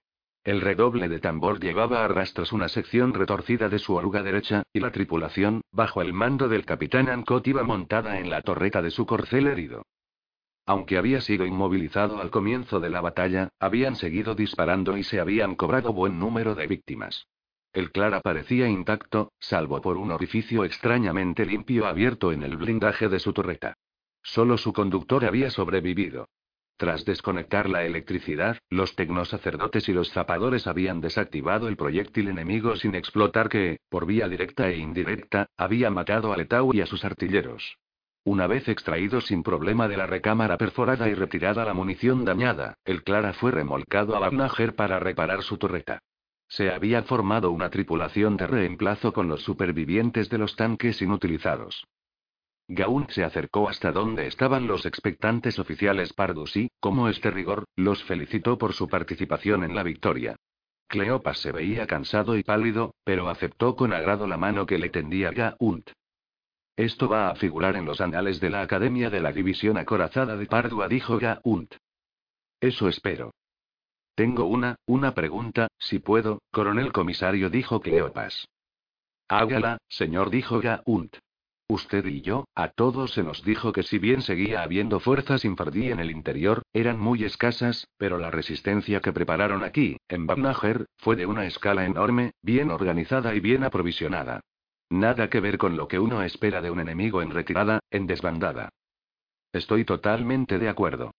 El 0.44 0.60
redoble 0.62 1.08
de 1.08 1.20
tambor 1.20 1.60
llevaba 1.60 2.04
a 2.04 2.08
rastros 2.08 2.52
una 2.52 2.68
sección 2.68 3.14
retorcida 3.14 3.70
de 3.70 3.78
su 3.78 3.94
oruga 3.94 4.24
derecha, 4.24 4.64
y 4.74 4.80
la 4.80 4.92
tripulación, 4.92 5.62
bajo 5.72 6.02
el 6.02 6.14
mando 6.14 6.50
del 6.50 6.66
capitán 6.66 7.10
Ancot, 7.10 7.46
iba 7.46 7.62
montada 7.62 8.18
en 8.20 8.32
la 8.32 8.42
torreta 8.42 8.82
de 8.82 8.90
su 8.90 9.06
corcel 9.06 9.46
herido. 9.46 9.84
Aunque 10.66 10.98
había 10.98 11.22
sido 11.22 11.46
inmovilizado 11.46 12.20
al 12.20 12.32
comienzo 12.32 12.80
de 12.80 12.90
la 12.90 13.02
batalla, 13.02 13.50
habían 13.60 13.96
seguido 13.96 14.34
disparando 14.34 14.98
y 14.98 15.04
se 15.04 15.20
habían 15.20 15.56
cobrado 15.56 15.94
buen 15.94 16.20
número 16.20 16.56
de 16.56 16.66
víctimas. 16.66 17.28
El 17.72 17.92
Clara 17.92 18.22
parecía 18.22 18.68
intacto, 18.68 19.32
salvo 19.40 19.82
por 19.82 19.98
un 19.98 20.12
orificio 20.12 20.64
extrañamente 20.64 21.46
limpio 21.46 21.86
abierto 21.86 22.32
en 22.32 22.42
el 22.42 22.58
blindaje 22.58 23.10
de 23.10 23.20
su 23.20 23.34
torreta. 23.34 23.76
Solo 24.24 24.58
su 24.58 24.74
conductor 24.74 25.26
había 25.26 25.52
sobrevivido. 25.52 26.30
Tras 26.78 27.06
desconectar 27.06 27.70
la 27.70 27.86
electricidad, 27.86 28.58
los 28.70 28.96
tecnosacerdotes 28.96 29.88
y 29.88 29.94
los 29.94 30.12
zapadores 30.12 30.68
habían 30.68 31.00
desactivado 31.00 31.68
el 31.68 31.78
proyectil 31.78 32.28
enemigo 32.28 32.76
sin 32.76 32.96
explotar 32.96 33.50
que, 33.50 33.80
por 33.90 34.06
vía 34.06 34.28
directa 34.28 34.70
e 34.70 34.78
indirecta, 34.78 35.48
había 35.58 35.90
matado 35.90 36.34
a 36.34 36.38
Letau 36.38 36.74
y 36.74 36.82
a 36.82 36.86
sus 36.86 37.06
artilleros. 37.06 37.78
Una 38.26 38.48
vez 38.48 38.68
extraído 38.68 39.22
sin 39.22 39.44
problema 39.44 39.88
de 39.88 39.98
la 39.98 40.08
recámara 40.08 40.58
perforada 40.58 41.08
y 41.08 41.14
retirada 41.14 41.64
la 41.64 41.76
munición 41.76 42.26
dañada, 42.26 42.80
el 42.84 43.04
Clara 43.04 43.34
fue 43.34 43.52
remolcado 43.52 44.16
a 44.16 44.20
Bagnager 44.20 44.76
para 44.76 44.98
reparar 44.98 45.44
su 45.44 45.58
torreta. 45.58 46.00
Se 46.48 46.72
había 46.72 47.04
formado 47.04 47.52
una 47.52 47.70
tripulación 47.70 48.36
de 48.36 48.48
reemplazo 48.48 49.14
con 49.14 49.28
los 49.28 49.44
supervivientes 49.44 50.28
de 50.30 50.40
los 50.40 50.56
tanques 50.56 51.04
inutilizados. 51.04 51.86
Gaunt 52.68 53.12
se 53.12 53.24
acercó 53.24 53.70
hasta 53.70 53.92
donde 53.92 54.26
estaban 54.26 54.66
los 54.66 54.88
expectantes 54.88 55.60
oficiales 55.60 56.12
Pardus 56.14 56.58
y, 56.58 56.72
como 56.80 57.10
este 57.10 57.30
rigor, 57.30 57.66
los 57.76 58.04
felicitó 58.06 58.58
por 58.58 58.74
su 58.74 58.88
participación 58.88 59.64
en 59.64 59.76
la 59.76 59.84
victoria. 59.84 60.36
Cleopas 60.88 61.38
se 61.38 61.52
veía 61.52 61.86
cansado 61.86 62.36
y 62.36 62.44
pálido, 62.44 62.96
pero 63.04 63.30
aceptó 63.30 63.76
con 63.76 63.94
agrado 63.94 64.26
la 64.26 64.38
mano 64.38 64.66
que 64.66 64.80
le 64.80 64.90
tendía 64.90 65.30
Gaunt. 65.30 65.92
Esto 66.78 67.08
va 67.08 67.30
a 67.30 67.36
figurar 67.36 67.78
en 67.78 67.86
los 67.86 68.02
anales 68.02 68.42
de 68.42 68.50
la 68.50 68.62
Academia 68.62 69.10
de 69.10 69.22
la 69.22 69.32
División 69.32 69.78
Acorazada 69.78 70.36
de 70.36 70.46
Pardua, 70.46 70.90
dijo 70.90 71.18
Gaunt. 71.18 71.76
Eso 72.60 72.90
espero. 72.90 73.34
Tengo 74.16 74.46
una, 74.46 74.76
una 74.86 75.14
pregunta, 75.14 75.70
si 75.78 76.00
puedo, 76.00 76.40
coronel 76.52 76.92
comisario, 76.92 77.50
dijo 77.50 77.80
Cleopas. 77.80 78.48
Hágala, 79.30 79.78
señor, 79.88 80.30
dijo 80.30 80.60
Gaunt. 80.60 81.18
Usted 81.68 82.06
y 82.06 82.22
yo, 82.22 82.46
a 82.54 82.68
todos 82.68 83.14
se 83.14 83.24
nos 83.24 83.44
dijo 83.44 83.72
que 83.72 83.82
si 83.82 83.98
bien 83.98 84.22
seguía 84.22 84.62
habiendo 84.62 85.00
fuerzas 85.00 85.46
infardí 85.46 85.90
en 85.92 86.00
el 86.00 86.12
interior, 86.12 86.62
eran 86.74 87.00
muy 87.00 87.24
escasas, 87.24 87.88
pero 87.98 88.20
la 88.20 88.30
resistencia 88.30 89.00
que 89.00 89.14
prepararon 89.14 89.64
aquí, 89.64 89.98
en 90.08 90.28
Bagnager, 90.28 90.86
fue 90.98 91.16
de 91.16 91.26
una 91.26 91.46
escala 91.46 91.86
enorme, 91.86 92.34
bien 92.44 92.70
organizada 92.70 93.34
y 93.34 93.40
bien 93.40 93.64
aprovisionada. 93.64 94.42
Nada 94.90 95.30
que 95.30 95.40
ver 95.40 95.58
con 95.58 95.78
lo 95.78 95.88
que 95.88 96.00
uno 96.00 96.22
espera 96.22 96.62
de 96.62 96.72
un 96.72 96.80
enemigo 96.80 97.22
en 97.22 97.32
retirada, 97.32 97.80
en 97.90 98.08
desbandada. 98.08 98.70
Estoy 99.52 99.86
totalmente 99.86 100.60
de 100.60 100.70
acuerdo. 100.70 101.12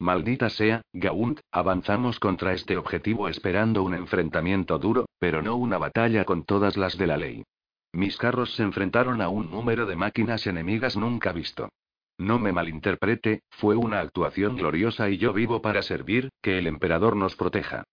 Maldita 0.00 0.48
sea, 0.48 0.82
Gaunt, 0.94 1.40
avanzamos 1.52 2.18
contra 2.18 2.54
este 2.54 2.78
objetivo 2.78 3.28
esperando 3.28 3.82
un 3.82 3.94
enfrentamiento 3.94 4.78
duro, 4.78 5.06
pero 5.18 5.42
no 5.42 5.56
una 5.56 5.76
batalla 5.76 6.24
con 6.24 6.44
todas 6.44 6.78
las 6.78 6.96
de 6.96 7.06
la 7.06 7.18
ley. 7.18 7.44
Mis 7.92 8.16
carros 8.16 8.54
se 8.54 8.62
enfrentaron 8.62 9.20
a 9.20 9.28
un 9.28 9.50
número 9.50 9.84
de 9.84 9.96
máquinas 9.96 10.46
enemigas 10.46 10.96
nunca 10.96 11.32
visto. 11.32 11.68
No 12.16 12.38
me 12.38 12.52
malinterprete, 12.52 13.42
fue 13.50 13.76
una 13.76 14.00
actuación 14.00 14.56
gloriosa 14.56 15.10
y 15.10 15.18
yo 15.18 15.32
vivo 15.32 15.60
para 15.60 15.82
servir, 15.82 16.30
que 16.40 16.58
el 16.58 16.66
emperador 16.66 17.14
nos 17.16 17.36
proteja. 17.36 17.84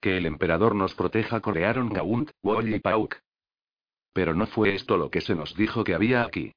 Que 0.00 0.18
el 0.18 0.26
emperador 0.26 0.74
nos 0.74 0.94
proteja, 0.94 1.40
corearon 1.40 1.88
Gaunt, 1.88 2.30
Wall 2.42 2.74
y 2.74 2.80
Pauk. 2.80 3.16
Pero 4.12 4.34
no 4.34 4.46
fue 4.46 4.74
esto 4.74 4.96
lo 4.96 5.10
que 5.10 5.20
se 5.20 5.34
nos 5.34 5.54
dijo 5.54 5.84
que 5.84 5.94
había 5.94 6.22
aquí. 6.22 6.52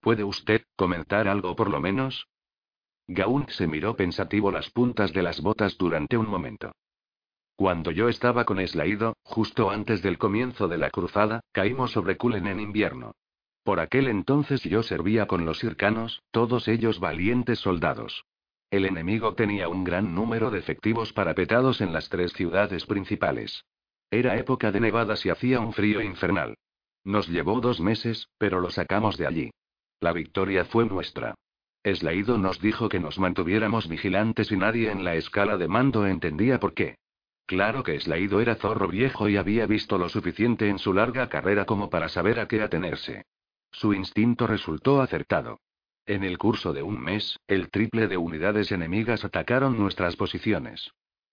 ¿Puede 0.00 0.24
usted 0.24 0.62
comentar 0.76 1.28
algo 1.28 1.56
por 1.56 1.70
lo 1.70 1.80
menos? 1.80 2.28
Gaunt 3.06 3.50
se 3.50 3.66
miró 3.66 3.96
pensativo 3.96 4.50
las 4.50 4.70
puntas 4.70 5.12
de 5.12 5.22
las 5.22 5.40
botas 5.40 5.76
durante 5.76 6.16
un 6.16 6.28
momento. 6.28 6.72
Cuando 7.56 7.90
yo 7.90 8.08
estaba 8.08 8.44
con 8.44 8.60
Eslaido, 8.60 9.16
justo 9.22 9.70
antes 9.70 10.00
del 10.00 10.16
comienzo 10.16 10.68
de 10.68 10.78
la 10.78 10.90
cruzada, 10.90 11.40
caímos 11.52 11.90
sobre 11.90 12.16
Kulen 12.16 12.46
en 12.46 12.60
invierno. 12.60 13.12
Por 13.64 13.80
aquel 13.80 14.08
entonces 14.08 14.62
yo 14.62 14.82
servía 14.82 15.26
con 15.26 15.44
los 15.44 15.62
hircanos, 15.62 16.22
todos 16.30 16.68
ellos 16.68 17.00
valientes 17.00 17.58
soldados. 17.58 18.24
El 18.70 18.86
enemigo 18.86 19.34
tenía 19.34 19.68
un 19.68 19.84
gran 19.84 20.14
número 20.14 20.50
de 20.50 20.60
efectivos 20.60 21.12
parapetados 21.12 21.80
en 21.80 21.92
las 21.92 22.08
tres 22.08 22.32
ciudades 22.32 22.86
principales. 22.86 23.64
Era 24.10 24.38
época 24.38 24.72
de 24.72 24.80
nevadas 24.80 25.26
y 25.26 25.30
hacía 25.30 25.60
un 25.60 25.72
frío 25.72 26.00
infernal. 26.00 26.56
Nos 27.04 27.28
llevó 27.28 27.60
dos 27.60 27.80
meses, 27.80 28.28
pero 28.38 28.60
lo 28.60 28.70
sacamos 28.70 29.16
de 29.16 29.26
allí. 29.26 29.50
La 30.00 30.12
victoria 30.12 30.64
fue 30.64 30.84
nuestra. 30.86 31.34
Eslaido 31.82 32.36
nos 32.36 32.60
dijo 32.60 32.88
que 32.88 33.00
nos 33.00 33.18
mantuviéramos 33.18 33.88
vigilantes 33.88 34.52
y 34.52 34.56
nadie 34.56 34.90
en 34.90 35.02
la 35.04 35.14
escala 35.14 35.56
de 35.56 35.68
mando 35.68 36.06
entendía 36.06 36.60
por 36.60 36.74
qué. 36.74 36.96
Claro 37.46 37.82
que 37.82 37.96
Eslaido 37.96 38.40
era 38.40 38.54
zorro 38.54 38.86
viejo 38.86 39.28
y 39.28 39.36
había 39.36 39.66
visto 39.66 39.98
lo 39.98 40.08
suficiente 40.08 40.68
en 40.68 40.78
su 40.78 40.92
larga 40.92 41.28
carrera 41.28 41.64
como 41.64 41.90
para 41.90 42.08
saber 42.08 42.38
a 42.38 42.46
qué 42.46 42.62
atenerse. 42.62 43.24
Su 43.72 43.94
instinto 43.94 44.46
resultó 44.46 45.00
acertado. 45.00 45.58
En 46.06 46.22
el 46.22 46.38
curso 46.38 46.72
de 46.72 46.82
un 46.82 47.00
mes, 47.00 47.38
el 47.46 47.70
triple 47.70 48.08
de 48.08 48.16
unidades 48.16 48.72
enemigas 48.72 49.24
atacaron 49.24 49.78
nuestras 49.78 50.16
posiciones. 50.16 50.90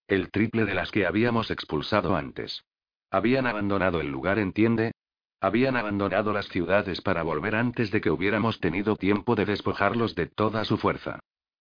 El 0.08 0.32
triple 0.32 0.66
de 0.66 0.74
las 0.74 0.92
que 0.92 1.06
habíamos 1.06 1.52
expulsado 1.52 2.16
antes. 2.16 2.64
Habían 3.10 3.48
abandonado 3.48 4.02
el 4.02 4.08
lugar, 4.08 4.40
entiende, 4.40 4.92
habían 5.40 5.76
abandonado 5.76 6.34
las 6.34 6.48
ciudades 6.48 7.02
para 7.02 7.24
volver 7.24 7.56
antes 7.56 7.92
de 7.92 8.02
que 8.02 8.10
hubiéramos 8.10 8.60
tenido 8.60 8.96
tiempo 8.96 9.36
de 9.36 9.46
despojarlos 9.46 10.16
de 10.16 10.28
toda 10.28 10.66
su 10.66 10.78
fuerza. 10.78 11.20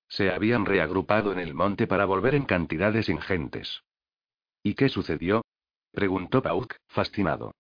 Se 0.09 0.31
habían 0.31 0.65
reagrupado 0.65 1.33
en 1.33 1.39
el 1.39 1.55
monte 1.55 1.87
para 1.87 2.05
volver 2.05 2.35
en 2.35 2.45
cantidades 2.45 3.09
ingentes. 3.09 3.83
¿Y 4.63 4.75
qué 4.75 4.89
sucedió? 4.89 5.43
preguntó 5.93 6.43
Pauk, 6.43 6.75
fascinado. 6.89 7.53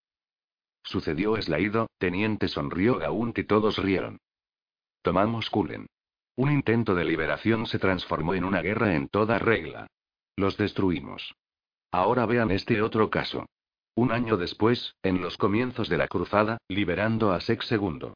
Sucedió 0.82 1.36
Eslaido, 1.36 1.88
teniente 1.98 2.48
sonrió 2.48 2.98
Gaunt 2.98 3.36
y 3.38 3.44
todos 3.44 3.78
rieron. 3.78 4.20
Tomamos 5.02 5.50
Kulen. 5.50 5.86
Un 6.36 6.52
intento 6.52 6.94
de 6.94 7.04
liberación 7.04 7.66
se 7.66 7.78
transformó 7.78 8.34
en 8.34 8.44
una 8.44 8.62
guerra 8.62 8.94
en 8.94 9.08
toda 9.08 9.38
regla. 9.38 9.88
Los 10.36 10.56
destruimos. 10.56 11.34
Ahora 11.90 12.26
vean 12.26 12.50
este 12.50 12.82
otro 12.82 13.10
caso. 13.10 13.46
Un 13.96 14.12
año 14.12 14.36
después, 14.36 14.94
en 15.02 15.22
los 15.22 15.38
comienzos 15.38 15.88
de 15.88 15.96
la 15.96 16.06
cruzada, 16.06 16.58
liberando 16.68 17.32
a 17.32 17.40
Sex 17.40 17.72
II. 17.72 18.12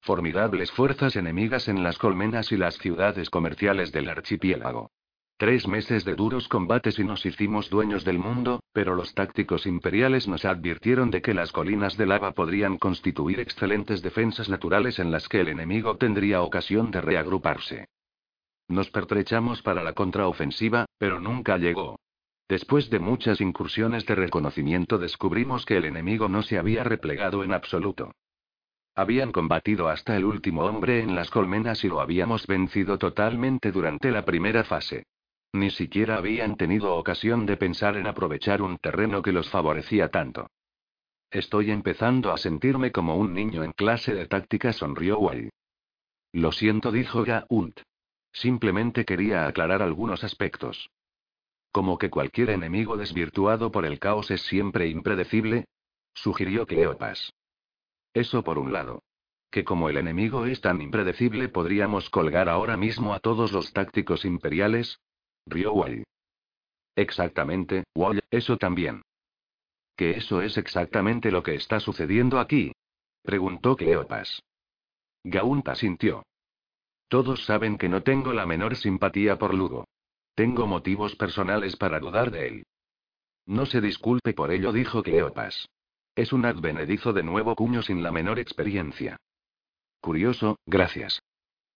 Formidables 0.00 0.70
fuerzas 0.70 1.16
enemigas 1.16 1.66
en 1.66 1.82
las 1.82 1.98
colmenas 1.98 2.52
y 2.52 2.56
las 2.56 2.78
ciudades 2.78 3.30
comerciales 3.30 3.90
del 3.90 4.08
archipiélago. 4.08 4.92
Tres 5.36 5.66
meses 5.66 6.04
de 6.04 6.14
duros 6.14 6.46
combates 6.46 7.00
y 7.00 7.04
nos 7.04 7.26
hicimos 7.26 7.68
dueños 7.68 8.04
del 8.04 8.20
mundo, 8.20 8.62
pero 8.72 8.94
los 8.94 9.12
tácticos 9.12 9.66
imperiales 9.66 10.28
nos 10.28 10.44
advirtieron 10.44 11.10
de 11.10 11.20
que 11.20 11.34
las 11.34 11.50
colinas 11.50 11.96
de 11.96 12.06
lava 12.06 12.30
podrían 12.30 12.78
constituir 12.78 13.40
excelentes 13.40 14.02
defensas 14.02 14.48
naturales 14.48 15.00
en 15.00 15.10
las 15.10 15.28
que 15.28 15.40
el 15.40 15.48
enemigo 15.48 15.96
tendría 15.96 16.42
ocasión 16.42 16.92
de 16.92 17.00
reagruparse. 17.00 17.88
Nos 18.68 18.88
pertrechamos 18.90 19.62
para 19.62 19.82
la 19.82 19.94
contraofensiva, 19.94 20.86
pero 20.96 21.18
nunca 21.18 21.58
llegó. 21.58 21.96
Después 22.48 22.90
de 22.90 22.98
muchas 22.98 23.40
incursiones 23.40 24.04
de 24.06 24.14
reconocimiento 24.14 24.98
descubrimos 24.98 25.64
que 25.64 25.78
el 25.78 25.86
enemigo 25.86 26.28
no 26.28 26.42
se 26.42 26.58
había 26.58 26.84
replegado 26.84 27.42
en 27.42 27.52
absoluto. 27.52 28.12
Habían 28.94 29.32
combatido 29.32 29.88
hasta 29.88 30.16
el 30.16 30.24
último 30.24 30.64
hombre 30.64 31.00
en 31.00 31.14
las 31.14 31.30
colmenas 31.30 31.82
y 31.84 31.88
lo 31.88 32.00
habíamos 32.00 32.46
vencido 32.46 32.98
totalmente 32.98 33.72
durante 33.72 34.10
la 34.10 34.24
primera 34.24 34.62
fase. 34.62 35.06
Ni 35.52 35.70
siquiera 35.70 36.16
habían 36.16 36.56
tenido 36.56 36.94
ocasión 36.94 37.46
de 37.46 37.56
pensar 37.56 37.96
en 37.96 38.06
aprovechar 38.06 38.60
un 38.60 38.78
terreno 38.78 39.22
que 39.22 39.32
los 39.32 39.48
favorecía 39.48 40.10
tanto. 40.10 40.48
Estoy 41.30 41.70
empezando 41.70 42.32
a 42.32 42.36
sentirme 42.36 42.92
como 42.92 43.16
un 43.16 43.34
niño 43.34 43.64
en 43.64 43.72
clase 43.72 44.14
de 44.14 44.26
táctica, 44.26 44.72
sonrió 44.72 45.18
Wei. 45.18 45.50
Lo 46.32 46.52
siento, 46.52 46.92
dijo 46.92 47.24
Gaunt. 47.24 47.80
Simplemente 48.32 49.04
quería 49.04 49.46
aclarar 49.46 49.82
algunos 49.82 50.22
aspectos. 50.22 50.90
Como 51.74 51.98
que 51.98 52.08
cualquier 52.08 52.50
enemigo 52.50 52.96
desvirtuado 52.96 53.72
por 53.72 53.84
el 53.84 53.98
caos 53.98 54.30
es 54.30 54.42
siempre 54.42 54.86
impredecible, 54.86 55.64
sugirió 56.14 56.66
Cleopas. 56.68 57.34
Eso 58.12 58.44
por 58.44 58.60
un 58.60 58.72
lado. 58.72 59.02
Que 59.50 59.64
como 59.64 59.88
el 59.88 59.96
enemigo 59.96 60.46
es 60.46 60.60
tan 60.60 60.80
impredecible, 60.80 61.48
podríamos 61.48 62.10
colgar 62.10 62.48
ahora 62.48 62.76
mismo 62.76 63.12
a 63.12 63.18
todos 63.18 63.50
los 63.50 63.72
tácticos 63.72 64.24
imperiales, 64.24 65.00
rió 65.46 65.72
Wally. 65.72 66.04
Exactamente, 66.94 67.82
Wally, 67.96 68.20
eso 68.30 68.56
también. 68.56 69.02
¿Que 69.96 70.10
eso 70.12 70.42
es 70.42 70.56
exactamente 70.56 71.32
lo 71.32 71.42
que 71.42 71.56
está 71.56 71.80
sucediendo 71.80 72.38
aquí? 72.38 72.70
preguntó 73.24 73.74
Cleopas. 73.74 74.44
Gaunta 75.24 75.74
sintió. 75.74 76.22
Todos 77.08 77.44
saben 77.44 77.78
que 77.78 77.88
no 77.88 78.04
tengo 78.04 78.32
la 78.32 78.46
menor 78.46 78.76
simpatía 78.76 79.40
por 79.40 79.54
Lugo. 79.54 79.86
Tengo 80.34 80.66
motivos 80.66 81.14
personales 81.14 81.76
para 81.76 82.00
dudar 82.00 82.30
de 82.30 82.48
él. 82.48 82.66
No 83.46 83.66
se 83.66 83.80
disculpe 83.80 84.32
por 84.32 84.50
ello, 84.50 84.72
dijo 84.72 85.02
Cleopas. 85.02 85.68
Es 86.16 86.32
un 86.32 86.44
advenedizo 86.44 87.12
de 87.12 87.22
nuevo 87.22 87.54
cuño 87.54 87.82
sin 87.82 88.02
la 88.02 88.10
menor 88.10 88.38
experiencia. 88.38 89.16
Curioso, 90.00 90.58
gracias. 90.66 91.20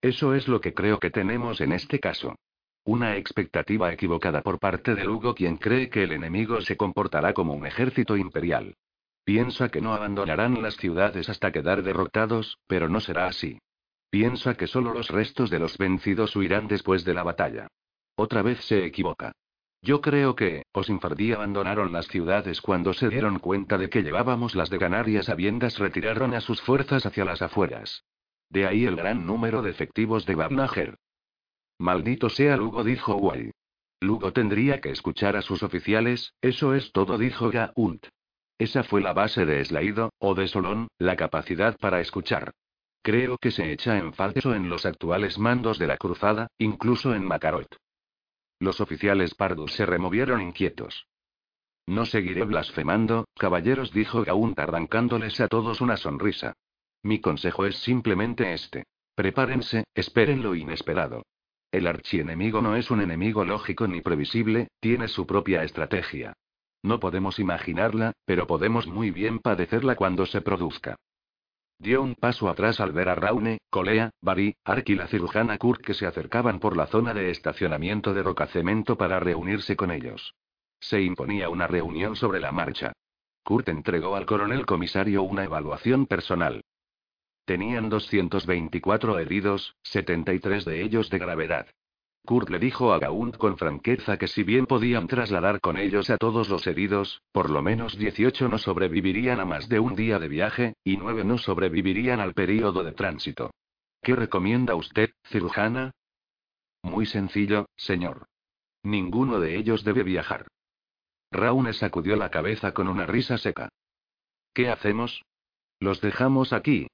Eso 0.01 0.35
es 0.35 0.48
lo 0.48 0.60
que 0.60 0.74
creo 0.74 0.98
que 0.98 1.10
tenemos 1.10 1.60
en 1.60 1.72
este 1.72 1.98
caso. 1.98 2.36
Una 2.85 3.16
expectativa 3.16 3.93
equivocada 3.93 4.43
por 4.43 4.59
parte 4.59 4.94
de 4.94 5.05
Lugo 5.05 5.35
quien 5.35 5.56
cree 5.56 5.90
que 5.90 6.05
el 6.05 6.12
enemigo 6.12 6.60
se 6.60 6.76
comportará 6.76 7.35
como 7.35 7.52
un 7.52 7.66
ejército 7.66 8.16
imperial. 8.16 8.74
Piensa 9.24 9.68
que 9.68 9.80
no 9.80 9.93
abandonarán 9.93 10.62
las 10.62 10.76
ciudades 10.76 11.28
hasta 11.28 11.52
quedar 11.52 11.82
derrotados, 11.82 12.59
pero 12.66 12.89
no 12.89 13.01
será 13.01 13.26
así. 13.26 13.59
Piensa 14.10 14.55
que 14.55 14.66
solo 14.66 14.94
los 14.94 15.10
restos 15.10 15.51
de 15.51 15.59
los 15.59 15.76
vencidos 15.76 16.35
huirán 16.35 16.66
después 16.66 17.05
de 17.05 17.14
la 17.14 17.22
batalla. 17.22 17.68
Otra 18.20 18.43
vez 18.43 18.65
se 18.65 18.85
equivoca. 18.85 19.31
Yo 19.81 20.01
creo 20.01 20.35
que, 20.35 20.65
os 20.73 20.89
infardí 20.89 21.32
abandonaron 21.32 21.93
las 21.93 22.09
ciudades 22.09 22.61
cuando 22.61 22.93
se 22.93 23.09
dieron 23.09 23.39
cuenta 23.39 23.78
de 23.78 23.89
que 23.89 24.03
llevábamos 24.03 24.57
las 24.57 24.70
de 24.70 24.78
ganar 24.78 25.09
y 25.09 25.19
a 25.19 25.23
sabiendas 25.23 25.78
retiraron 25.78 26.35
a 26.35 26.40
sus 26.40 26.61
fuerzas 26.61 27.07
hacia 27.07 27.24
las 27.24 27.43
afueras. 27.43 28.03
De 28.51 28.66
ahí 28.66 28.86
el 28.86 28.97
gran 28.97 29.24
número 29.24 29.62
de 29.62 29.70
efectivos 29.70 30.27
de 30.27 30.35
Babnager. 30.35 30.99
Maldito 31.78 32.28
sea 32.28 32.57
Lugo, 32.57 32.82
dijo 32.82 33.15
Wai. 33.15 33.53
Lugo 34.01 34.32
tendría 34.32 34.81
que 34.81 34.90
escuchar 34.90 35.36
a 35.36 35.43
sus 35.43 35.62
oficiales, 35.62 36.35
eso 36.40 36.74
es 36.74 36.90
todo, 36.90 37.19
dijo 37.19 37.51
Gaunt. 37.51 38.09
Esa 38.59 38.82
fue 38.82 39.01
la 39.01 39.12
base 39.12 39.47
de 39.47 39.65
Slaido, 39.65 40.11
o 40.19 40.35
de 40.35 40.49
Solón, 40.49 40.89
la 40.99 41.15
capacidad 41.15 41.77
para 41.78 42.01
escuchar. 42.01 42.51
Creo 43.01 43.39
que 43.39 43.53
se 43.53 43.70
echa 43.70 43.97
en 43.97 44.12
falso 44.12 44.57
en 44.57 44.69
los 44.69 44.86
actuales 44.86 45.39
mandos 45.39 45.78
de 45.78 45.86
la 45.86 45.97
cruzada, 45.97 46.49
incluso 46.59 47.15
en 47.15 47.24
Macarot. 47.24 47.78
Los 48.60 48.80
oficiales 48.80 49.35
pardos 49.35 49.72
se 49.72 49.86
removieron 49.86 50.40
inquietos. 50.40 51.06
No 51.86 52.05
seguiré 52.05 52.44
blasfemando, 52.44 53.26
caballeros, 53.35 53.93
dijo 53.93 54.24
Gaunt 54.24 54.59
arrancándoles 54.59 55.40
a 55.40 55.48
todos 55.48 55.80
una 55.80 55.97
sonrisa. 55.97 56.55
Mi 57.02 57.20
consejo 57.20 57.64
es 57.66 57.76
simplemente 57.76 58.52
este. 58.52 58.85
Prepárense, 59.14 59.85
esperen 59.94 60.43
lo 60.43 60.55
inesperado. 60.55 61.22
El 61.70 61.86
archienemigo 61.86 62.60
no 62.60 62.76
es 62.76 62.90
un 62.90 63.01
enemigo 63.01 63.44
lógico 63.44 63.86
ni 63.86 64.01
previsible, 64.01 64.68
tiene 64.80 65.09
su 65.09 65.26
propia 65.26 65.62
estrategia. 65.62 66.35
No 66.82 67.01
podemos 67.01 67.39
imaginarla, 67.39 68.12
pero 68.24 68.47
podemos 68.47 68.86
muy 68.86 69.10
bien 69.10 69.39
padecerla 69.39 69.97
cuando 69.97 70.26
se 70.26 70.40
produzca. 70.40 70.97
Dio 71.81 72.03
un 72.03 72.17
paso 72.17 72.49
atrás 72.49 72.81
al 72.81 72.91
ver 72.91 73.09
a 73.09 73.15
Raune, 73.15 73.59
Colea, 73.71 74.11
Bari, 74.21 74.57
Ark 74.65 74.89
y 74.89 74.97
la 74.97 75.07
cirujana 75.07 75.59
Kurt 75.59 75.81
que 75.81 75.95
se 75.95 76.07
acercaban 76.07 76.59
por 76.59 76.77
la 76.77 76.89
zona 76.89 77.15
de 77.15 77.31
estacionamiento 77.31 78.15
de 78.15 78.25
Rocacemento 78.25 78.99
para 78.99 79.21
reunirse 79.21 79.77
con 79.77 79.93
ellos. 79.93 80.35
Se 80.81 81.01
imponía 81.01 81.49
una 81.49 81.69
reunión 81.69 82.17
sobre 82.17 82.41
la 82.41 82.51
marcha. 82.51 82.93
Kurt 83.45 83.69
entregó 83.69 84.17
al 84.17 84.27
coronel 84.27 84.67
comisario 84.67 85.23
una 85.23 85.45
evaluación 85.45 86.07
personal. 86.07 86.63
Tenían 87.45 87.89
224 87.89 89.19
heridos, 89.21 89.77
73 89.85 90.65
de 90.65 90.83
ellos 90.83 91.11
de 91.11 91.19
gravedad. 91.19 91.69
Kurt 92.24 92.51
le 92.51 92.59
dijo 92.59 92.93
a 92.93 92.99
Gaunt 92.99 93.36
con 93.36 93.57
franqueza 93.57 94.19
que 94.19 94.28
si 94.28 94.43
bien 94.43 94.66
podían 94.66 95.07
trasladar 95.07 95.61
con 95.61 95.78
ellos 95.78 96.11
a 96.11 96.19
todos 96.19 96.49
los 96.49 96.66
heridos, 96.66 97.23
por 97.32 97.49
lo 97.49 97.62
menos 97.62 97.97
18 97.97 98.49
no 98.49 98.59
sobrevivirían 98.59 99.40
a 99.40 99.45
más 99.45 99.69
de 99.69 99.81
un 99.81 99.95
día 99.95 100.19
de 100.19 100.28
viaje, 100.28 100.74
y 100.85 100.97
9 100.99 101.24
no 101.24 101.39
sobrevivirían 101.39 102.20
al 102.20 102.35
período 102.35 102.85
de 102.85 102.93
tránsito. 102.93 103.51
¿Qué 104.03 104.15
recomienda 104.15 104.74
usted, 104.74 105.11
cirujana? 105.24 105.93
Muy 106.82 107.07
sencillo, 107.07 107.66
señor. 107.77 108.27
Ninguno 108.82 109.40
de 109.40 109.57
ellos 109.57 109.85
debe 109.85 110.03
viajar. 110.03 110.47
Raune 111.31 111.73
sacudió 111.73 112.16
la 112.16 112.31
cabeza 112.31 112.73
con 112.73 112.89
una 112.89 113.07
risa 113.07 113.39
seca. 113.39 113.69
¿Qué 114.55 114.70
hacemos? 114.70 115.23
Los 115.81 116.01
dejamos 116.01 116.53
aquí, 116.53 116.89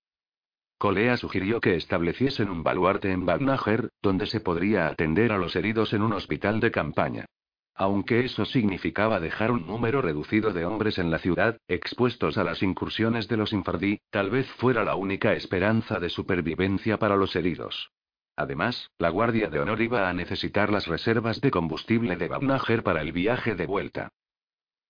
Colea 0.84 1.16
sugirió 1.16 1.62
que 1.62 1.76
estableciesen 1.76 2.50
un 2.50 2.62
baluarte 2.62 3.10
en 3.10 3.24
Bagnager, 3.24 3.88
donde 4.02 4.26
se 4.26 4.40
podría 4.40 4.86
atender 4.86 5.32
a 5.32 5.38
los 5.38 5.56
heridos 5.56 5.94
en 5.94 6.02
un 6.02 6.12
hospital 6.12 6.60
de 6.60 6.70
campaña. 6.70 7.24
Aunque 7.74 8.20
eso 8.20 8.44
significaba 8.44 9.18
dejar 9.18 9.50
un 9.50 9.66
número 9.66 10.02
reducido 10.02 10.52
de 10.52 10.66
hombres 10.66 10.98
en 10.98 11.10
la 11.10 11.20
ciudad, 11.20 11.56
expuestos 11.68 12.36
a 12.36 12.44
las 12.44 12.62
incursiones 12.62 13.28
de 13.28 13.38
los 13.38 13.54
infardí, 13.54 14.00
tal 14.10 14.28
vez 14.28 14.46
fuera 14.58 14.84
la 14.84 14.94
única 14.94 15.32
esperanza 15.32 16.00
de 16.00 16.10
supervivencia 16.10 16.98
para 16.98 17.16
los 17.16 17.34
heridos. 17.34 17.90
Además, 18.36 18.90
la 18.98 19.08
Guardia 19.08 19.48
de 19.48 19.60
Honor 19.60 19.80
iba 19.80 20.10
a 20.10 20.12
necesitar 20.12 20.70
las 20.70 20.86
reservas 20.86 21.40
de 21.40 21.50
combustible 21.50 22.16
de 22.16 22.28
Bagnager 22.28 22.82
para 22.82 23.00
el 23.00 23.12
viaje 23.12 23.54
de 23.54 23.64
vuelta. 23.64 24.10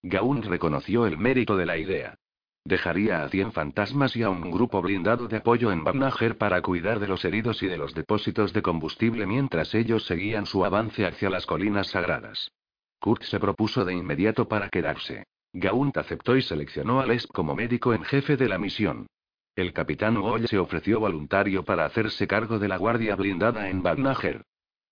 Gaun 0.02 0.42
reconoció 0.42 1.06
el 1.06 1.18
mérito 1.18 1.56
de 1.56 1.66
la 1.66 1.78
idea. 1.78 2.18
Dejaría 2.66 3.22
a 3.22 3.28
100 3.28 3.52
fantasmas 3.52 4.16
y 4.16 4.22
a 4.22 4.30
un 4.30 4.50
grupo 4.50 4.80
blindado 4.80 5.28
de 5.28 5.36
apoyo 5.36 5.70
en 5.70 5.84
Babnager 5.84 6.38
para 6.38 6.62
cuidar 6.62 6.98
de 6.98 7.06
los 7.06 7.22
heridos 7.26 7.62
y 7.62 7.66
de 7.66 7.76
los 7.76 7.92
depósitos 7.92 8.54
de 8.54 8.62
combustible 8.62 9.26
mientras 9.26 9.74
ellos 9.74 10.06
seguían 10.06 10.46
su 10.46 10.64
avance 10.64 11.04
hacia 11.04 11.28
las 11.28 11.44
colinas 11.44 11.88
sagradas. 11.88 12.52
Kurt 13.00 13.22
se 13.24 13.38
propuso 13.38 13.84
de 13.84 13.92
inmediato 13.92 14.48
para 14.48 14.70
quedarse. 14.70 15.24
Gaunt 15.52 15.98
aceptó 15.98 16.38
y 16.38 16.42
seleccionó 16.42 17.00
a 17.00 17.06
Les 17.06 17.26
como 17.26 17.54
médico 17.54 17.92
en 17.92 18.02
jefe 18.02 18.38
de 18.38 18.48
la 18.48 18.56
misión. 18.56 19.08
El 19.54 19.74
capitán 19.74 20.16
Uoll 20.16 20.48
se 20.48 20.58
ofreció 20.58 21.00
voluntario 21.00 21.64
para 21.64 21.84
hacerse 21.84 22.26
cargo 22.26 22.58
de 22.58 22.68
la 22.68 22.78
guardia 22.78 23.14
blindada 23.14 23.68
en 23.68 23.82
Babnager. 23.82 24.42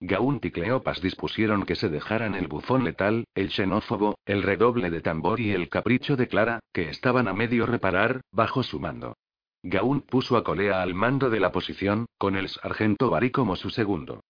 Gaunt 0.04 0.44
y 0.44 0.50
Cleopas 0.50 1.00
dispusieron 1.00 1.64
que 1.64 1.76
se 1.76 1.88
dejaran 1.88 2.34
el 2.34 2.48
bufón 2.48 2.82
letal, 2.82 3.24
el 3.36 3.52
xenófobo, 3.52 4.18
el 4.26 4.42
redoble 4.42 4.90
de 4.90 5.00
tambor 5.00 5.38
y 5.38 5.52
el 5.52 5.68
capricho 5.68 6.16
de 6.16 6.26
Clara, 6.26 6.58
que 6.72 6.88
estaban 6.88 7.28
a 7.28 7.32
medio 7.32 7.66
reparar, 7.66 8.20
bajo 8.32 8.64
su 8.64 8.80
mando. 8.80 9.16
Gaunt 9.62 10.04
puso 10.06 10.36
a 10.36 10.42
Colea 10.42 10.82
al 10.82 10.94
mando 10.94 11.30
de 11.30 11.38
la 11.38 11.52
posición, 11.52 12.06
con 12.18 12.34
el 12.34 12.48
sargento 12.48 13.10
Bari 13.10 13.30
como 13.30 13.54
su 13.54 13.70
segundo. 13.70 14.24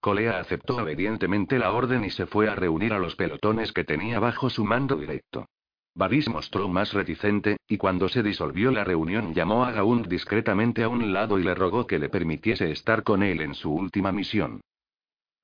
Colea 0.00 0.40
aceptó 0.40 0.78
obedientemente 0.78 1.60
la 1.60 1.70
orden 1.70 2.04
y 2.04 2.10
se 2.10 2.26
fue 2.26 2.48
a 2.48 2.56
reunir 2.56 2.92
a 2.92 2.98
los 2.98 3.14
pelotones 3.14 3.70
que 3.70 3.84
tenía 3.84 4.18
bajo 4.18 4.50
su 4.50 4.64
mando 4.64 4.96
directo. 4.96 5.46
Baris 5.94 6.28
mostró 6.28 6.68
más 6.68 6.92
reticente, 6.92 7.56
y 7.68 7.76
cuando 7.76 8.08
se 8.08 8.24
disolvió 8.24 8.72
la 8.72 8.82
reunión 8.82 9.32
llamó 9.32 9.64
a 9.64 9.70
Gaunt 9.70 10.08
discretamente 10.08 10.82
a 10.82 10.88
un 10.88 11.12
lado 11.12 11.38
y 11.38 11.44
le 11.44 11.54
rogó 11.54 11.86
que 11.86 12.00
le 12.00 12.08
permitiese 12.08 12.72
estar 12.72 13.04
con 13.04 13.22
él 13.22 13.40
en 13.42 13.54
su 13.54 13.72
última 13.72 14.10
misión. 14.10 14.60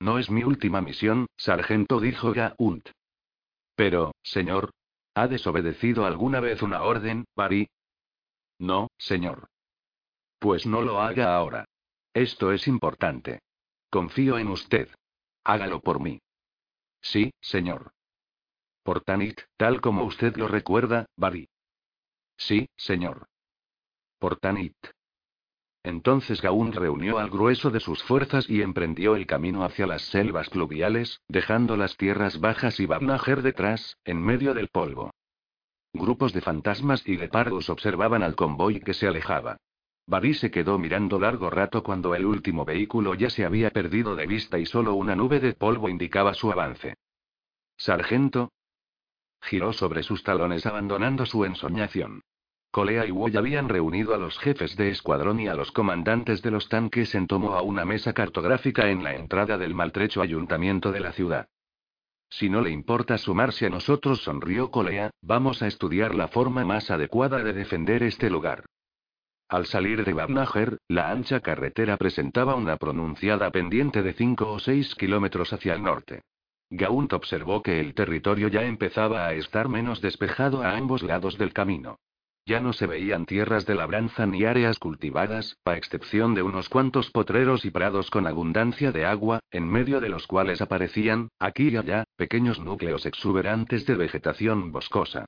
No 0.01 0.19
es 0.19 0.31
mi 0.31 0.45
última 0.45 0.81
misión, 0.81 1.27
sargento, 1.37 2.01
dijo 2.01 2.33
Gaunt. 2.33 2.91
Pero, 3.75 4.13
señor. 4.23 4.71
¿Ha 5.17 5.29
desobedecido 5.29 6.07
alguna 6.07 6.41
vez 6.41 6.61
una 6.63 6.83
orden, 6.83 7.25
Barry? 7.37 7.69
No, 8.59 8.89
señor. 8.99 9.47
Pues 10.41 10.67
no 10.67 10.83
lo 10.83 11.01
haga 11.01 11.37
ahora. 11.37 11.67
Esto 12.13 12.53
es 12.53 12.67
importante. 12.67 13.41
Confío 13.91 14.39
en 14.39 14.49
usted. 14.49 14.89
Hágalo 15.45 15.81
por 15.81 16.01
mí. 16.01 16.21
Sí, 17.01 17.33
señor. 17.41 17.93
Por 18.83 19.03
Tanit, 19.03 19.41
tal 19.57 19.81
como 19.81 20.05
usted 20.05 20.37
lo 20.37 20.49
recuerda, 20.49 21.07
Barry. 21.17 21.49
Sí, 22.37 22.69
señor. 22.77 23.27
Por 24.19 24.37
Tanit. 24.37 24.77
Entonces 25.85 26.41
Gaun 26.41 26.73
reunió 26.73 27.19
al 27.19 27.29
grueso 27.29 27.71
de 27.71 27.79
sus 27.79 28.03
fuerzas 28.03 28.49
y 28.49 28.63
emprendió 28.63 29.17
el 29.17 29.27
camino 29.27 29.65
hacia 29.65 29.87
las 29.87 30.01
selvas 30.03 30.49
pluviales, 30.49 31.21
dejando 31.29 31.77
las 31.77 31.99
tierras 31.99 32.41
bajas 32.41 32.81
y 32.81 32.87
Babnager 32.87 33.43
detrás, 33.43 33.99
en 34.05 34.23
medio 34.23 34.55
del 34.55 34.69
polvo. 34.69 35.11
Grupos 35.93 36.33
de 36.33 36.41
fantasmas 36.41 37.07
y 37.07 37.19
leopardos 37.19 37.69
observaban 37.69 38.23
al 38.23 38.35
convoy 38.35 38.81
que 38.81 38.95
se 38.95 39.07
alejaba. 39.07 39.59
Barry 40.07 40.33
se 40.33 40.51
quedó 40.51 40.79
mirando 40.79 41.19
largo 41.19 41.51
rato 41.51 41.83
cuando 41.83 42.15
el 42.15 42.25
último 42.25 42.65
vehículo 42.65 43.15
ya 43.15 43.29
se 43.29 43.45
había 43.45 43.71
perdido 43.71 44.17
de 44.17 44.27
vista 44.27 44.59
y 44.59 44.65
solo 44.65 44.95
una 44.95 45.15
nube 45.15 45.39
de 45.39 45.53
polvo 45.53 45.91
indicaba 45.91 46.33
su 46.33 46.51
avance. 46.51 46.95
Sargento. 47.77 48.51
Giró 49.43 49.75
sobre 49.75 50.03
sus 50.03 50.23
talones 50.23 50.65
abandonando 50.65 51.27
su 51.27 51.45
ensoñación. 51.45 52.23
Colea 52.75 53.07
y 53.07 53.13
Woy 53.13 53.37
habían 53.37 53.69
reunido 53.69 54.17
a 54.17 54.19
los 54.19 54.37
jefes 54.37 54.75
de 54.75 54.89
escuadrón 54.91 55.39
y 55.39 55.47
a 55.47 55.55
los 55.55 55.71
comandantes 55.71 56.43
de 56.43 56.51
los 56.51 56.69
tanques 56.69 57.15
en 57.15 57.29
tomo 57.29 57.55
a 57.55 57.63
una 57.63 57.85
mesa 57.85 58.13
cartográfica 58.13 58.91
en 58.91 59.05
la 59.05 59.15
entrada 59.15 59.57
del 59.59 59.77
maltrecho 59.77 60.21
ayuntamiento 60.21 60.91
de 60.91 60.99
la 60.99 61.13
ciudad. 61.13 61.47
Si 62.29 62.51
no 62.51 62.63
le 62.63 62.71
importa 62.71 63.17
sumarse 63.17 63.67
a 63.67 63.71
nosotros, 63.71 64.25
sonrió 64.25 64.73
Colea, 64.73 65.13
vamos 65.23 65.63
a 65.63 65.69
estudiar 65.69 66.17
la 66.17 66.27
forma 66.27 66.65
más 66.65 66.91
adecuada 66.91 67.45
de 67.45 67.53
defender 67.53 68.03
este 68.03 68.29
lugar. 68.29 68.65
Al 69.49 69.67
salir 69.67 70.05
de 70.05 70.13
Babnager, 70.13 70.79
la 70.89 71.13
ancha 71.13 71.39
carretera 71.39 71.97
presentaba 71.97 72.57
una 72.57 72.77
pronunciada 72.77 73.53
pendiente 73.53 74.03
de 74.03 74.15
5 74.15 74.51
o 74.51 74.59
6 74.59 74.97
kilómetros 74.97 75.53
hacia 75.53 75.75
el 75.75 75.83
norte. 75.85 76.23
Gaunt 76.71 77.13
observó 77.13 77.63
que 77.63 77.79
el 77.79 77.95
territorio 77.95 78.49
ya 78.49 78.65
empezaba 78.65 79.29
a 79.29 79.35
estar 79.35 79.69
menos 79.69 80.01
despejado 80.01 80.65
a 80.65 80.77
ambos 80.77 81.05
lados 81.05 81.39
del 81.39 81.53
camino. 81.53 82.01
Ya 82.47 82.61
no 82.61 82.75
se 82.75 82.87
veían 82.87 83.25
tierras 83.25 83.65
de 83.65 83.75
labranza 83.75 84.27
ni 84.27 84.45
áreas 84.45 84.79
cultivadas, 84.79 85.57
a 85.65 85.77
excepción 85.77 86.35
de 86.35 86.43
unos 86.43 86.69
cuantos 86.69 87.11
potreros 87.11 87.65
y 87.65 87.71
prados 87.71 88.11
con 88.11 88.27
abundancia 88.27 88.93
de 88.93 89.07
agua, 89.07 89.41
en 89.51 89.67
medio 89.67 89.99
de 90.01 90.11
los 90.11 90.27
cuales 90.27 90.61
aparecían, 90.61 91.31
aquí 91.39 91.69
y 91.69 91.77
allá, 91.77 92.05
pequeños 92.17 92.61
núcleos 92.61 93.07
exuberantes 93.07 93.87
de 93.87 93.95
vegetación 93.95 94.73
boscosa. 94.73 95.25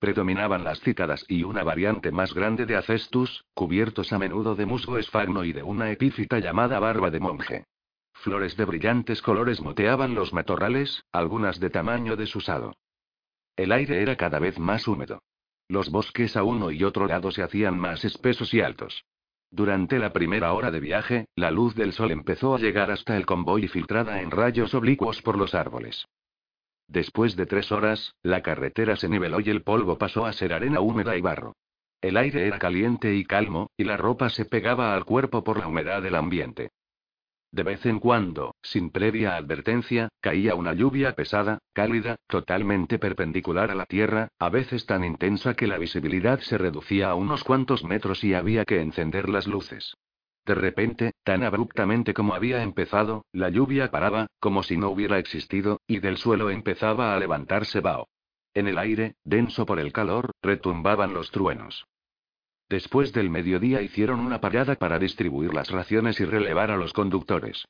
Predominaban 0.00 0.64
las 0.64 0.80
cícadas 0.80 1.24
y 1.28 1.44
una 1.44 1.62
variante 1.62 2.10
más 2.10 2.34
grande 2.34 2.66
de 2.66 2.74
acestus, 2.74 3.44
cubiertos 3.54 4.12
a 4.12 4.18
menudo 4.18 4.56
de 4.56 4.66
musgo 4.66 4.98
esfagno 4.98 5.44
y 5.44 5.52
de 5.52 5.62
una 5.62 5.92
epífita 5.92 6.40
llamada 6.40 6.80
barba 6.80 7.10
de 7.12 7.20
monje. 7.20 7.64
Flores 8.12 8.56
de 8.56 8.64
brillantes 8.64 9.22
colores 9.22 9.60
moteaban 9.60 10.16
los 10.16 10.32
matorrales, 10.32 11.04
algunas 11.12 11.60
de 11.60 11.70
tamaño 11.70 12.16
desusado. 12.16 12.74
El 13.54 13.70
aire 13.70 14.02
era 14.02 14.16
cada 14.16 14.40
vez 14.40 14.58
más 14.58 14.88
húmedo. 14.88 15.20
Los 15.68 15.90
bosques 15.90 16.36
a 16.36 16.44
uno 16.44 16.70
y 16.70 16.84
otro 16.84 17.06
lado 17.06 17.30
se 17.32 17.42
hacían 17.42 17.78
más 17.78 18.04
espesos 18.04 18.54
y 18.54 18.60
altos. 18.60 19.04
Durante 19.50 19.98
la 19.98 20.12
primera 20.12 20.52
hora 20.52 20.70
de 20.70 20.80
viaje, 20.80 21.26
la 21.34 21.50
luz 21.50 21.74
del 21.74 21.92
sol 21.92 22.10
empezó 22.10 22.54
a 22.54 22.58
llegar 22.58 22.90
hasta 22.90 23.16
el 23.16 23.26
convoy 23.26 23.68
filtrada 23.68 24.20
en 24.20 24.30
rayos 24.30 24.74
oblicuos 24.74 25.22
por 25.22 25.38
los 25.38 25.54
árboles. 25.54 26.04
Después 26.88 27.34
de 27.34 27.46
tres 27.46 27.72
horas, 27.72 28.14
la 28.22 28.42
carretera 28.42 28.96
se 28.96 29.08
niveló 29.08 29.40
y 29.40 29.50
el 29.50 29.62
polvo 29.62 29.98
pasó 29.98 30.24
a 30.24 30.32
ser 30.32 30.52
arena 30.52 30.80
húmeda 30.80 31.16
y 31.16 31.20
barro. 31.20 31.54
El 32.00 32.16
aire 32.16 32.46
era 32.46 32.58
caliente 32.58 33.14
y 33.14 33.24
calmo, 33.24 33.70
y 33.76 33.84
la 33.84 33.96
ropa 33.96 34.28
se 34.28 34.44
pegaba 34.44 34.94
al 34.94 35.04
cuerpo 35.04 35.42
por 35.42 35.58
la 35.58 35.66
humedad 35.66 36.02
del 36.02 36.14
ambiente. 36.14 36.70
De 37.56 37.62
vez 37.62 37.86
en 37.86 38.00
cuando, 38.00 38.54
sin 38.60 38.90
previa 38.90 39.34
advertencia, 39.34 40.10
caía 40.20 40.54
una 40.54 40.74
lluvia 40.74 41.14
pesada, 41.14 41.58
cálida, 41.72 42.16
totalmente 42.26 42.98
perpendicular 42.98 43.70
a 43.70 43.74
la 43.74 43.86
tierra, 43.86 44.28
a 44.38 44.50
veces 44.50 44.84
tan 44.84 45.04
intensa 45.04 45.54
que 45.54 45.66
la 45.66 45.78
visibilidad 45.78 46.38
se 46.40 46.58
reducía 46.58 47.08
a 47.08 47.14
unos 47.14 47.44
cuantos 47.44 47.82
metros 47.82 48.22
y 48.24 48.34
había 48.34 48.66
que 48.66 48.82
encender 48.82 49.30
las 49.30 49.46
luces. 49.46 49.96
De 50.44 50.54
repente, 50.54 51.12
tan 51.24 51.44
abruptamente 51.44 52.12
como 52.12 52.34
había 52.34 52.62
empezado, 52.62 53.24
la 53.32 53.48
lluvia 53.48 53.90
paraba, 53.90 54.26
como 54.38 54.62
si 54.62 54.76
no 54.76 54.90
hubiera 54.90 55.18
existido, 55.18 55.80
y 55.86 56.00
del 56.00 56.18
suelo 56.18 56.50
empezaba 56.50 57.14
a 57.14 57.18
levantarse 57.18 57.80
vaho. 57.80 58.06
En 58.52 58.68
el 58.68 58.76
aire, 58.76 59.14
denso 59.24 59.64
por 59.64 59.80
el 59.80 59.94
calor, 59.94 60.32
retumbaban 60.42 61.14
los 61.14 61.30
truenos. 61.30 61.86
Después 62.68 63.12
del 63.12 63.30
mediodía 63.30 63.80
hicieron 63.80 64.20
una 64.20 64.40
parada 64.40 64.74
para 64.74 64.98
distribuir 64.98 65.54
las 65.54 65.70
raciones 65.70 66.18
y 66.20 66.24
relevar 66.24 66.70
a 66.70 66.76
los 66.76 66.92
conductores. 66.92 67.64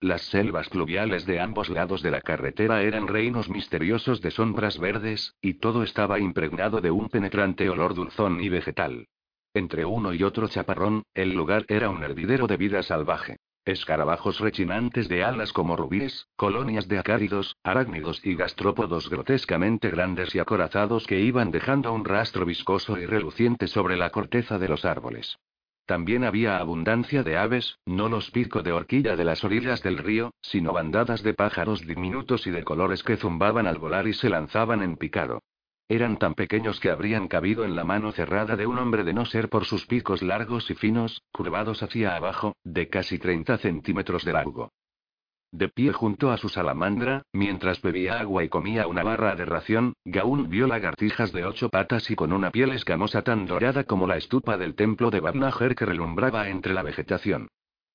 Las 0.00 0.22
selvas 0.22 0.68
pluviales 0.68 1.24
de 1.26 1.40
ambos 1.40 1.68
lados 1.68 2.02
de 2.02 2.10
la 2.10 2.20
carretera 2.20 2.82
eran 2.82 3.06
reinos 3.06 3.48
misteriosos 3.48 4.20
de 4.20 4.30
sombras 4.30 4.78
verdes, 4.78 5.36
y 5.40 5.54
todo 5.54 5.82
estaba 5.82 6.18
impregnado 6.18 6.80
de 6.80 6.90
un 6.90 7.08
penetrante 7.08 7.70
olor 7.70 7.94
dulzón 7.94 8.42
y 8.42 8.48
vegetal. 8.48 9.06
Entre 9.54 9.84
uno 9.84 10.12
y 10.12 10.22
otro 10.22 10.48
chaparrón, 10.48 11.04
el 11.14 11.32
lugar 11.32 11.64
era 11.68 11.88
un 11.88 12.02
hervidero 12.02 12.46
de 12.46 12.56
vida 12.56 12.82
salvaje. 12.82 13.36
Escarabajos 13.64 14.40
rechinantes 14.40 15.08
de 15.08 15.22
alas 15.22 15.52
como 15.52 15.76
rubíes, 15.76 16.26
colonias 16.34 16.88
de 16.88 16.98
acáridos, 16.98 17.56
arácnidos 17.62 18.20
y 18.26 18.34
gastrópodos 18.34 19.08
grotescamente 19.08 19.88
grandes 19.88 20.34
y 20.34 20.40
acorazados 20.40 21.06
que 21.06 21.20
iban 21.20 21.52
dejando 21.52 21.92
un 21.92 22.04
rastro 22.04 22.44
viscoso 22.44 22.98
y 22.98 23.06
reluciente 23.06 23.68
sobre 23.68 23.96
la 23.96 24.10
corteza 24.10 24.58
de 24.58 24.66
los 24.66 24.84
árboles. 24.84 25.38
También 25.86 26.24
había 26.24 26.58
abundancia 26.58 27.22
de 27.22 27.36
aves, 27.36 27.78
no 27.86 28.08
los 28.08 28.32
picos 28.32 28.64
de 28.64 28.72
horquilla 28.72 29.14
de 29.14 29.24
las 29.24 29.44
orillas 29.44 29.80
del 29.82 29.98
río, 29.98 30.32
sino 30.40 30.72
bandadas 30.72 31.22
de 31.22 31.34
pájaros 31.34 31.86
diminutos 31.86 32.48
y 32.48 32.50
de 32.50 32.64
colores 32.64 33.04
que 33.04 33.16
zumbaban 33.16 33.68
al 33.68 33.78
volar 33.78 34.08
y 34.08 34.12
se 34.12 34.28
lanzaban 34.28 34.82
en 34.82 34.96
picado. 34.96 35.40
Eran 35.88 36.16
tan 36.18 36.34
pequeños 36.34 36.80
que 36.80 36.90
habrían 36.90 37.28
cabido 37.28 37.64
en 37.64 37.76
la 37.76 37.84
mano 37.84 38.12
cerrada 38.12 38.56
de 38.56 38.66
un 38.66 38.78
hombre 38.78 39.04
de 39.04 39.12
no 39.12 39.26
ser 39.26 39.48
por 39.48 39.64
sus 39.64 39.86
picos 39.86 40.22
largos 40.22 40.70
y 40.70 40.74
finos, 40.74 41.22
curvados 41.32 41.82
hacia 41.82 42.16
abajo, 42.16 42.56
de 42.64 42.88
casi 42.88 43.18
30 43.18 43.58
centímetros 43.58 44.24
de 44.24 44.32
largo. 44.32 44.70
De 45.54 45.68
pie 45.68 45.92
junto 45.92 46.30
a 46.30 46.38
su 46.38 46.48
salamandra, 46.48 47.24
mientras 47.34 47.82
bebía 47.82 48.18
agua 48.18 48.42
y 48.42 48.48
comía 48.48 48.86
una 48.86 49.02
barra 49.02 49.36
de 49.36 49.44
ración, 49.44 49.92
Gaún 50.02 50.48
vio 50.48 50.66
lagartijas 50.66 51.30
de 51.30 51.44
ocho 51.44 51.68
patas 51.68 52.10
y 52.10 52.16
con 52.16 52.32
una 52.32 52.50
piel 52.50 52.72
escamosa 52.72 53.20
tan 53.20 53.44
dorada 53.44 53.84
como 53.84 54.06
la 54.06 54.16
estupa 54.16 54.56
del 54.56 54.74
templo 54.74 55.10
de 55.10 55.20
Babnager 55.20 55.74
que 55.74 55.84
relumbraba 55.84 56.48
entre 56.48 56.72
la 56.72 56.82
vegetación. 56.82 57.48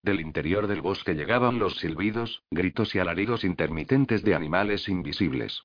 Del 0.03 0.21
interior 0.21 0.67
del 0.67 0.81
bosque 0.81 1.15
llegaban 1.15 1.57
los 1.57 1.77
silbidos, 1.77 2.43
gritos 2.51 2.93
y 2.93 2.99
alaridos 2.99 3.43
intermitentes 3.43 4.23
de 4.23 4.35
animales 4.35 4.87
invisibles. 4.87 5.63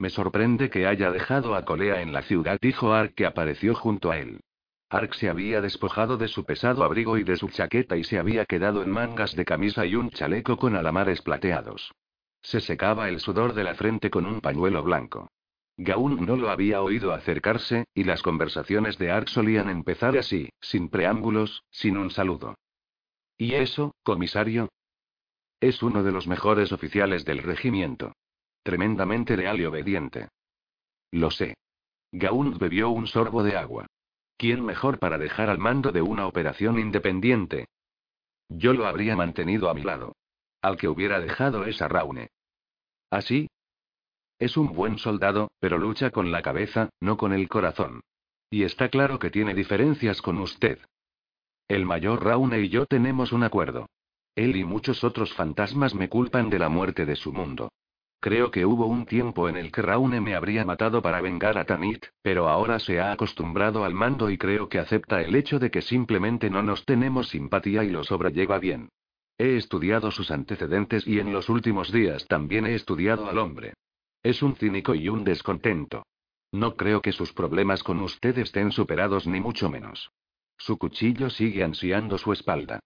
Me 0.00 0.08
sorprende 0.08 0.70
que 0.70 0.86
haya 0.86 1.12
dejado 1.12 1.54
a 1.54 1.66
Colea 1.66 2.00
en 2.00 2.14
la 2.14 2.22
ciudad, 2.22 2.58
dijo 2.62 2.94
Ark 2.94 3.12
que 3.14 3.26
apareció 3.26 3.74
junto 3.74 4.10
a 4.10 4.16
él. 4.16 4.40
Ark 4.88 5.12
se 5.12 5.28
había 5.28 5.60
despojado 5.60 6.16
de 6.16 6.26
su 6.26 6.46
pesado 6.46 6.84
abrigo 6.84 7.18
y 7.18 7.22
de 7.22 7.36
su 7.36 7.50
chaqueta 7.50 7.98
y 7.98 8.04
se 8.04 8.18
había 8.18 8.46
quedado 8.46 8.82
en 8.82 8.88
mangas 8.88 9.36
de 9.36 9.44
camisa 9.44 9.84
y 9.84 9.96
un 9.96 10.08
chaleco 10.08 10.56
con 10.56 10.74
alamares 10.74 11.20
plateados. 11.20 11.92
Se 12.40 12.62
secaba 12.62 13.10
el 13.10 13.20
sudor 13.20 13.52
de 13.52 13.62
la 13.62 13.74
frente 13.74 14.08
con 14.08 14.24
un 14.24 14.40
pañuelo 14.40 14.82
blanco. 14.82 15.30
Gaún 15.76 16.24
no 16.24 16.34
lo 16.36 16.48
había 16.48 16.80
oído 16.80 17.12
acercarse, 17.12 17.84
y 17.92 18.04
las 18.04 18.22
conversaciones 18.22 18.96
de 18.96 19.10
Ark 19.10 19.28
solían 19.28 19.68
empezar 19.68 20.16
así, 20.16 20.48
sin 20.62 20.88
preámbulos, 20.88 21.62
sin 21.70 21.98
un 21.98 22.10
saludo. 22.10 22.54
¿Y 23.36 23.52
eso, 23.52 23.94
comisario? 24.02 24.70
Es 25.60 25.82
uno 25.82 26.02
de 26.02 26.12
los 26.12 26.26
mejores 26.26 26.72
oficiales 26.72 27.26
del 27.26 27.42
regimiento. 27.42 28.14
Tremendamente 28.62 29.36
leal 29.36 29.60
y 29.60 29.64
obediente. 29.64 30.28
Lo 31.12 31.30
sé. 31.30 31.54
Gaunt 32.12 32.58
bebió 32.58 32.90
un 32.90 33.06
sorbo 33.06 33.42
de 33.42 33.56
agua. 33.56 33.86
¿Quién 34.36 34.64
mejor 34.64 34.98
para 34.98 35.18
dejar 35.18 35.50
al 35.50 35.58
mando 35.58 35.92
de 35.92 36.02
una 36.02 36.26
operación 36.26 36.78
independiente? 36.78 37.66
Yo 38.48 38.72
lo 38.72 38.86
habría 38.86 39.16
mantenido 39.16 39.70
a 39.70 39.74
mi 39.74 39.82
lado. 39.82 40.16
Al 40.62 40.76
que 40.76 40.88
hubiera 40.88 41.20
dejado 41.20 41.64
es 41.64 41.80
a 41.80 41.88
Raune. 41.88 42.30
¿Así? 43.10 43.48
Es 44.38 44.56
un 44.56 44.72
buen 44.72 44.98
soldado, 44.98 45.50
pero 45.60 45.78
lucha 45.78 46.10
con 46.10 46.32
la 46.32 46.42
cabeza, 46.42 46.90
no 47.00 47.16
con 47.16 47.32
el 47.32 47.48
corazón. 47.48 48.00
Y 48.50 48.64
está 48.64 48.88
claro 48.88 49.18
que 49.18 49.30
tiene 49.30 49.54
diferencias 49.54 50.20
con 50.22 50.38
usted. 50.38 50.78
El 51.68 51.84
mayor 51.84 52.24
Raune 52.24 52.60
y 52.60 52.68
yo 52.68 52.86
tenemos 52.86 53.32
un 53.32 53.44
acuerdo. 53.44 53.86
Él 54.34 54.56
y 54.56 54.64
muchos 54.64 55.04
otros 55.04 55.32
fantasmas 55.34 55.94
me 55.94 56.08
culpan 56.08 56.50
de 56.50 56.58
la 56.58 56.68
muerte 56.68 57.06
de 57.06 57.16
su 57.16 57.32
mundo. 57.32 57.70
Creo 58.20 58.50
que 58.50 58.66
hubo 58.66 58.84
un 58.84 59.06
tiempo 59.06 59.48
en 59.48 59.56
el 59.56 59.72
que 59.72 59.80
Raune 59.80 60.20
me 60.20 60.34
habría 60.34 60.66
matado 60.66 61.00
para 61.00 61.22
vengar 61.22 61.56
a 61.56 61.64
Tanit, 61.64 62.04
pero 62.20 62.50
ahora 62.50 62.78
se 62.78 63.00
ha 63.00 63.12
acostumbrado 63.12 63.82
al 63.82 63.94
mando 63.94 64.28
y 64.28 64.36
creo 64.36 64.68
que 64.68 64.78
acepta 64.78 65.22
el 65.22 65.34
hecho 65.34 65.58
de 65.58 65.70
que 65.70 65.80
simplemente 65.80 66.50
no 66.50 66.62
nos 66.62 66.84
tenemos 66.84 67.30
simpatía 67.30 67.82
y 67.82 67.88
lo 67.88 68.04
sobrelleva 68.04 68.58
bien. 68.58 68.90
He 69.38 69.56
estudiado 69.56 70.10
sus 70.10 70.30
antecedentes 70.30 71.06
y 71.06 71.18
en 71.18 71.32
los 71.32 71.48
últimos 71.48 71.90
días 71.90 72.26
también 72.26 72.66
he 72.66 72.74
estudiado 72.74 73.26
al 73.30 73.38
hombre. 73.38 73.72
Es 74.22 74.42
un 74.42 74.54
cínico 74.54 74.94
y 74.94 75.08
un 75.08 75.24
descontento. 75.24 76.02
No 76.52 76.76
creo 76.76 77.00
que 77.00 77.12
sus 77.12 77.32
problemas 77.32 77.82
con 77.82 78.00
usted 78.00 78.36
estén 78.36 78.70
superados 78.70 79.26
ni 79.26 79.40
mucho 79.40 79.70
menos. 79.70 80.10
Su 80.58 80.76
cuchillo 80.76 81.30
sigue 81.30 81.64
ansiando 81.64 82.18
su 82.18 82.34
espalda. 82.34 82.80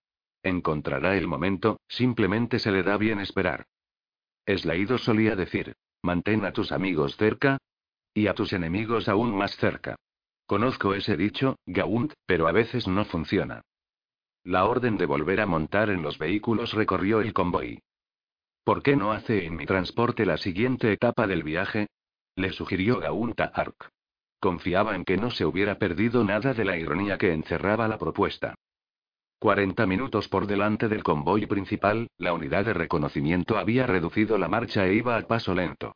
Encontrará 0.44 1.16
el 1.16 1.27
momento, 1.27 1.81
simplemente 1.89 2.61
se 2.61 2.70
le 2.70 2.85
da 2.85 2.98
bien 2.98 3.19
esperar. 3.19 3.66
Eslaído 4.46 4.98
solía 4.98 5.36
decir, 5.36 5.74
mantén 6.02 6.44
a 6.44 6.52
tus 6.52 6.72
amigos 6.72 7.16
cerca 7.16 7.58
y 8.12 8.26
a 8.26 8.34
tus 8.34 8.52
enemigos 8.52 9.08
aún 9.08 9.36
más 9.36 9.56
cerca. 9.56 9.96
Conozco 10.46 10.94
ese 10.94 11.16
dicho, 11.16 11.56
Gaunt, 11.66 12.12
pero 12.26 12.46
a 12.46 12.52
veces 12.52 12.86
no 12.86 13.04
funciona. 13.04 13.62
La 14.44 14.66
orden 14.66 14.98
de 14.98 15.06
volver 15.06 15.40
a 15.40 15.46
montar 15.46 15.88
en 15.88 16.02
los 16.02 16.18
vehículos 16.18 16.74
recorrió 16.74 17.22
el 17.22 17.32
convoy. 17.32 17.80
¿Por 18.62 18.82
qué 18.82 18.94
no 18.94 19.12
hace 19.12 19.46
en 19.46 19.56
mi 19.56 19.64
transporte 19.64 20.26
la 20.26 20.36
siguiente 20.36 20.92
etapa 20.92 21.26
del 21.26 21.42
viaje? 21.42 21.88
Le 22.36 22.52
sugirió 22.52 23.00
Gaunt 23.00 23.40
a 23.40 23.44
Ark. 23.44 23.90
Confiaba 24.40 24.94
en 24.94 25.04
que 25.04 25.16
no 25.16 25.30
se 25.30 25.46
hubiera 25.46 25.78
perdido 25.78 26.24
nada 26.24 26.52
de 26.52 26.64
la 26.66 26.76
ironía 26.76 27.16
que 27.16 27.32
encerraba 27.32 27.88
la 27.88 27.98
propuesta. 27.98 28.54
Cuarenta 29.39 29.86
minutos 29.86 30.28
por 30.28 30.47
delante 30.47 30.89
del 30.89 31.02
convoy 31.02 31.47
principal, 31.47 32.09
la 32.19 32.32
unidad 32.32 32.65
de 32.65 32.74
reconocimiento 32.74 33.59
había 33.59 33.86
reducido 33.86 34.39
la 34.39 34.48
marcha 34.48 34.86
e 34.86 34.94
iba 34.94 35.16
a 35.16 35.23
paso 35.23 35.55
lento. 35.55 35.94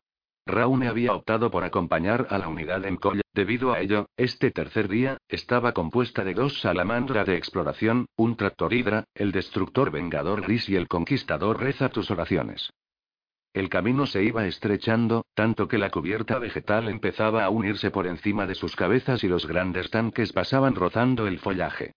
Raune 0.48 0.88
había 0.88 1.12
optado 1.12 1.50
por 1.50 1.62
acompañar 1.62 2.26
a 2.30 2.38
la 2.38 2.48
unidad 2.48 2.84
en 2.86 2.96
Colla. 2.96 3.22
Debido 3.34 3.72
a 3.72 3.80
ello, 3.80 4.06
este 4.16 4.50
tercer 4.50 4.88
día, 4.88 5.18
estaba 5.28 5.72
compuesta 5.72 6.24
de 6.24 6.34
dos 6.34 6.60
salamandra 6.60 7.24
de 7.24 7.36
exploración, 7.36 8.06
un 8.16 8.36
tractor 8.36 8.72
hidra, 8.72 9.04
el 9.14 9.30
destructor 9.30 9.90
vengador 9.90 10.42
gris 10.42 10.68
y 10.68 10.76
el 10.76 10.88
conquistador 10.88 11.60
reza 11.60 11.90
tus 11.90 12.10
oraciones. 12.10 12.70
El 13.52 13.68
camino 13.68 14.06
se 14.06 14.22
iba 14.24 14.46
estrechando, 14.46 15.24
tanto 15.34 15.68
que 15.68 15.78
la 15.78 15.90
cubierta 15.90 16.38
vegetal 16.38 16.88
empezaba 16.88 17.44
a 17.44 17.50
unirse 17.50 17.90
por 17.90 18.06
encima 18.06 18.46
de 18.46 18.54
sus 18.54 18.74
cabezas 18.74 19.24
y 19.24 19.28
los 19.28 19.46
grandes 19.46 19.90
tanques 19.90 20.32
pasaban 20.32 20.74
rozando 20.74 21.26
el 21.26 21.38
follaje. 21.38 21.92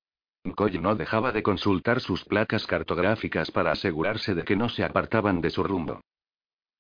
Koy 0.56 0.80
no 0.80 0.96
dejaba 0.96 1.32
de 1.32 1.44
consultar 1.44 2.02
sus 2.02 2.26
placas 2.26 2.68
cartográficas 2.68 3.52
para 3.52 3.72
asegurarse 3.72 4.36
de 4.36 4.44
que 4.44 4.56
no 4.56 4.70
se 4.70 4.84
apartaban 4.84 5.42
de 5.42 5.50
su 5.50 5.64
rumbo. 5.64 6.02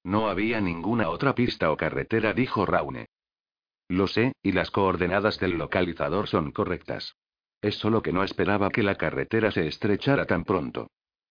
No 0.03 0.29
había 0.29 0.61
ninguna 0.61 1.09
otra 1.09 1.35
pista 1.35 1.71
o 1.71 1.77
carretera, 1.77 2.33
dijo 2.33 2.65
Raune. 2.65 3.07
Lo 3.87 4.07
sé, 4.07 4.33
y 4.41 4.51
las 4.51 4.71
coordenadas 4.71 5.39
del 5.39 5.57
localizador 5.57 6.27
son 6.27 6.51
correctas. 6.51 7.15
Es 7.61 7.75
solo 7.75 8.01
que 8.01 8.11
no 8.11 8.23
esperaba 8.23 8.69
que 8.69 8.83
la 8.83 8.95
carretera 8.95 9.51
se 9.51 9.67
estrechara 9.67 10.25
tan 10.25 10.43
pronto. 10.43 10.87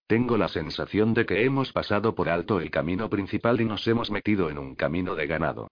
Tengo 0.06 0.36
la 0.36 0.48
sensación 0.48 1.14
de 1.14 1.26
que 1.26 1.44
hemos 1.44 1.72
pasado 1.72 2.14
por 2.14 2.28
alto 2.28 2.60
el 2.60 2.70
camino 2.70 3.08
principal 3.08 3.60
y 3.60 3.64
nos 3.64 3.86
hemos 3.86 4.10
metido 4.10 4.50
en 4.50 4.58
un 4.58 4.74
camino 4.74 5.14
de 5.14 5.26
ganado. 5.26 5.70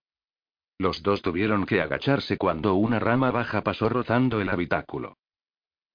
Los 0.78 1.02
dos 1.02 1.22
tuvieron 1.22 1.66
que 1.66 1.80
agacharse 1.80 2.36
cuando 2.36 2.74
una 2.74 2.98
rama 2.98 3.30
baja 3.30 3.62
pasó 3.62 3.88
rozando 3.88 4.40
el 4.40 4.48
habitáculo. 4.48 5.16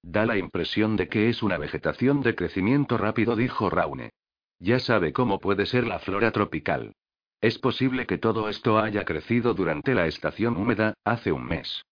Da 0.06 0.26
la 0.26 0.36
impresión 0.36 0.96
de 0.96 1.08
que 1.08 1.30
es 1.30 1.42
una 1.42 1.56
vegetación 1.56 2.20
de 2.20 2.34
crecimiento 2.34 2.98
rápido, 2.98 3.36
dijo 3.36 3.70
Raune. 3.70 4.10
Ya 4.58 4.78
sabe 4.78 5.14
cómo 5.14 5.40
puede 5.40 5.64
ser 5.64 5.86
la 5.86 5.98
flora 5.98 6.30
tropical. 6.30 6.92
Es 7.40 7.58
posible 7.58 8.06
que 8.06 8.18
todo 8.18 8.50
esto 8.50 8.78
haya 8.78 9.06
crecido 9.06 9.54
durante 9.54 9.94
la 9.94 10.06
estación 10.06 10.58
húmeda, 10.58 10.92
hace 11.04 11.32
un 11.32 11.46
mes. 11.46 11.86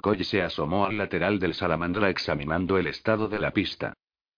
Koy 0.00 0.24
se 0.24 0.40
asomó 0.40 0.86
al 0.86 0.96
lateral 0.96 1.38
del 1.38 1.52
salamandra 1.52 2.08
examinando 2.08 2.78
el 2.78 2.86
estado 2.86 3.28
de 3.28 3.38
la 3.38 3.50
pista. 3.50 3.92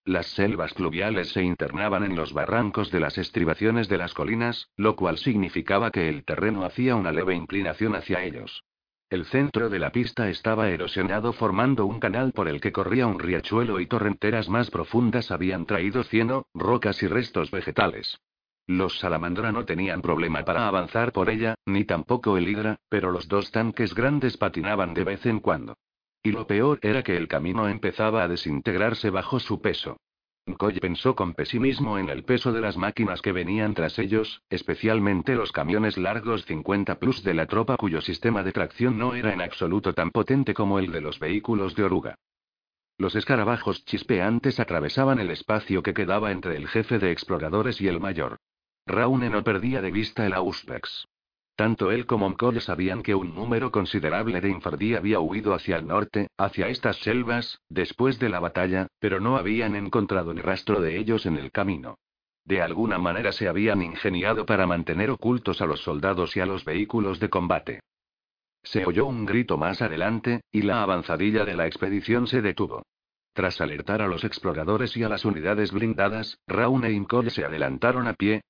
Las 0.05 0.27
selvas 0.27 0.75
pluviales 0.75 1.29
se 1.31 1.45
internaban 1.45 2.03
en 2.03 2.17
los 2.17 2.33
barrancos 2.33 2.91
de 2.91 2.99
las 2.99 3.17
estribaciones 3.17 3.89
de 3.89 3.99
las 3.99 4.13
colinas, 4.13 4.71
lo 4.77 4.97
cual 4.97 5.19
significaba 5.19 5.93
que 5.93 6.09
el 6.09 6.25
terreno 6.25 6.65
hacía 6.65 6.97
una 6.97 7.13
leve 7.13 7.37
inclinación 7.37 7.95
hacia 7.95 8.25
ellos. 8.25 8.65
El 9.13 9.27
centro 9.27 9.69
de 9.69 9.79
la 9.79 9.93
pista 9.93 10.31
estaba 10.31 10.71
erosionado 10.71 11.35
formando 11.35 11.85
un 11.85 12.01
canal 12.01 12.33
por 12.33 12.49
el 12.49 12.63
que 12.63 12.73
corría 12.73 13.07
un 13.07 13.19
riachuelo 13.19 13.79
y 13.79 13.85
torrenteras 13.85 14.49
más 14.49 14.71
profundas 14.71 15.31
habían 15.31 15.67
traído 15.67 16.03
cieno, 16.03 16.47
rocas 16.55 17.03
y 17.03 17.09
restos 17.09 17.51
vegetales. 17.51 18.19
Los 18.67 19.01
salamandra 19.01 19.53
no 19.53 19.67
tenían 19.67 20.01
problema 20.01 20.47
para 20.47 20.67
avanzar 20.67 21.13
por 21.13 21.29
ella, 21.29 21.57
ni 21.67 21.85
tampoco 21.85 22.39
el 22.39 22.49
hidra, 22.49 22.79
pero 22.89 23.11
los 23.11 23.29
dos 23.29 23.51
tanques 23.51 23.95
grandes 23.95 24.39
patinaban 24.39 24.95
de 24.95 25.05
vez 25.05 25.27
en 25.27 25.41
cuando. 25.41 25.77
Y 26.23 26.33
lo 26.33 26.47
peor 26.47 26.79
era 26.81 27.03
que 27.03 27.19
el 27.19 27.29
camino 27.29 27.69
empezaba 27.69 28.23
a 28.23 28.29
desintegrarse 28.29 29.11
bajo 29.11 29.41
su 29.41 29.61
peso. 29.61 29.99
Koy 30.59 30.81
pensó 30.81 31.15
con 31.15 31.35
pesimismo 31.35 31.99
en 31.99 32.09
el 32.09 32.25
peso 32.25 32.53
de 32.53 32.61
las 32.61 32.77
máquinas 32.77 33.23
que 33.23 33.31
venían 33.31 33.75
tras 33.75 33.99
ellos, 34.01 34.43
especialmente 34.51 35.37
los 35.37 35.53
camiones 35.53 35.97
largos 35.97 36.45
50 36.47 36.99
plus 36.99 37.23
de 37.23 37.35
la 37.35 37.47
tropa 37.47 37.77
cuyo 37.77 38.01
sistema 38.01 38.43
de 38.43 38.51
tracción 38.51 38.99
no 38.99 39.15
era 39.15 39.33
en 39.33 39.41
absoluto 39.41 39.95
tan 39.95 40.11
potente 40.11 40.53
como 40.53 40.81
el 40.81 40.91
de 40.91 41.01
los 41.01 41.21
vehículos 41.21 41.77
de 41.77 41.85
oruga. 41.85 42.17
Los 42.99 43.15
escarabajos 43.15 43.85
chispeantes 43.85 44.59
atravesaban 44.59 45.21
el 45.21 45.31
espacio 45.31 45.81
que 45.83 45.95
quedaba 45.95 46.33
entre 46.33 46.57
el 46.57 46.67
jefe 46.67 46.99
de 46.99 47.13
exploradores 47.13 47.81
y 47.81 47.87
el 47.87 48.01
mayor. 48.01 48.39
Raune 48.85 49.31
no 49.31 49.45
perdía 49.45 49.81
de 49.81 49.93
vista 49.93 50.27
el 50.27 50.35
Auspex. 50.35 51.07
Tanto 51.55 51.91
él 51.91 52.07
como 52.07 52.29
Mkoll 52.31 52.61
sabían 52.61 53.03
que 53.03 53.15
un 53.15 53.35
número 53.35 53.71
considerable 53.71 54.41
de 54.41 54.49
Infardí 54.49 54.95
había 54.95 55.21
huido 55.21 55.55
hacia 55.55 55.77
el 55.77 55.87
norte, 55.87 56.29
hacia 56.39 56.69
estas 56.69 56.97
selvas, 56.99 57.61
después 57.69 58.19
de 58.19 58.31
la 58.31 58.41
batalla, 58.41 58.89
pero 58.99 59.21
no 59.21 59.37
habían 59.37 59.77
encontrado 59.77 60.33
ni 60.33 60.41
rastro 60.41 60.81
de 60.81 60.99
ellos 60.99 61.27
en 61.27 61.37
el 61.37 61.51
camino. 61.51 61.99
De 62.45 62.63
alguna 62.63 62.99
manera 62.99 63.33
se 63.33 63.49
habían 63.49 63.83
ingeniado 63.83 64.47
para 64.47 64.67
mantener 64.67 65.11
ocultos 65.11 65.61
a 65.61 65.67
los 65.67 65.83
soldados 65.83 66.37
y 66.37 66.41
a 66.41 66.47
los 66.47 66.65
vehículos 66.65 67.21
de 67.21 67.29
combate. 67.31 67.81
Se 68.65 68.87
oyó 68.87 69.07
un 69.07 69.27
grito 69.27 69.59
más 69.59 69.83
adelante, 69.83 70.41
y 70.51 70.63
la 70.63 70.83
avanzadilla 70.83 71.45
de 71.45 71.55
la 71.55 71.67
expedición 71.67 72.27
se 72.27 72.43
detuvo. 72.43 72.83
Tras 73.35 73.61
alertar 73.61 74.03
a 74.03 74.09
los 74.09 74.25
exploradores 74.25 74.97
y 74.97 75.05
a 75.05 75.09
las 75.09 75.25
unidades 75.25 75.73
blindadas, 75.73 76.39
Raun 76.47 76.85
e 76.85 76.93
Imcoll 76.93 77.31
se 77.31 77.45
adelantaron 77.45 78.07
a 78.07 78.15
pie, 78.15 78.43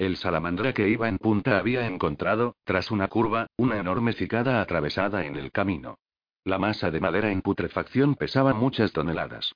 el 0.00 0.16
salamandra 0.16 0.72
que 0.72 0.88
iba 0.88 1.10
en 1.10 1.18
punta 1.18 1.58
había 1.58 1.86
encontrado, 1.86 2.56
tras 2.64 2.90
una 2.90 3.08
curva, 3.08 3.48
una 3.58 3.76
enorme 3.76 4.14
cicada 4.14 4.62
atravesada 4.62 5.26
en 5.26 5.36
el 5.36 5.52
camino. 5.52 5.98
La 6.42 6.58
masa 6.58 6.90
de 6.90 7.00
madera 7.00 7.30
en 7.30 7.42
putrefacción 7.42 8.14
pesaba 8.14 8.54
muchas 8.54 8.92
toneladas. 8.92 9.54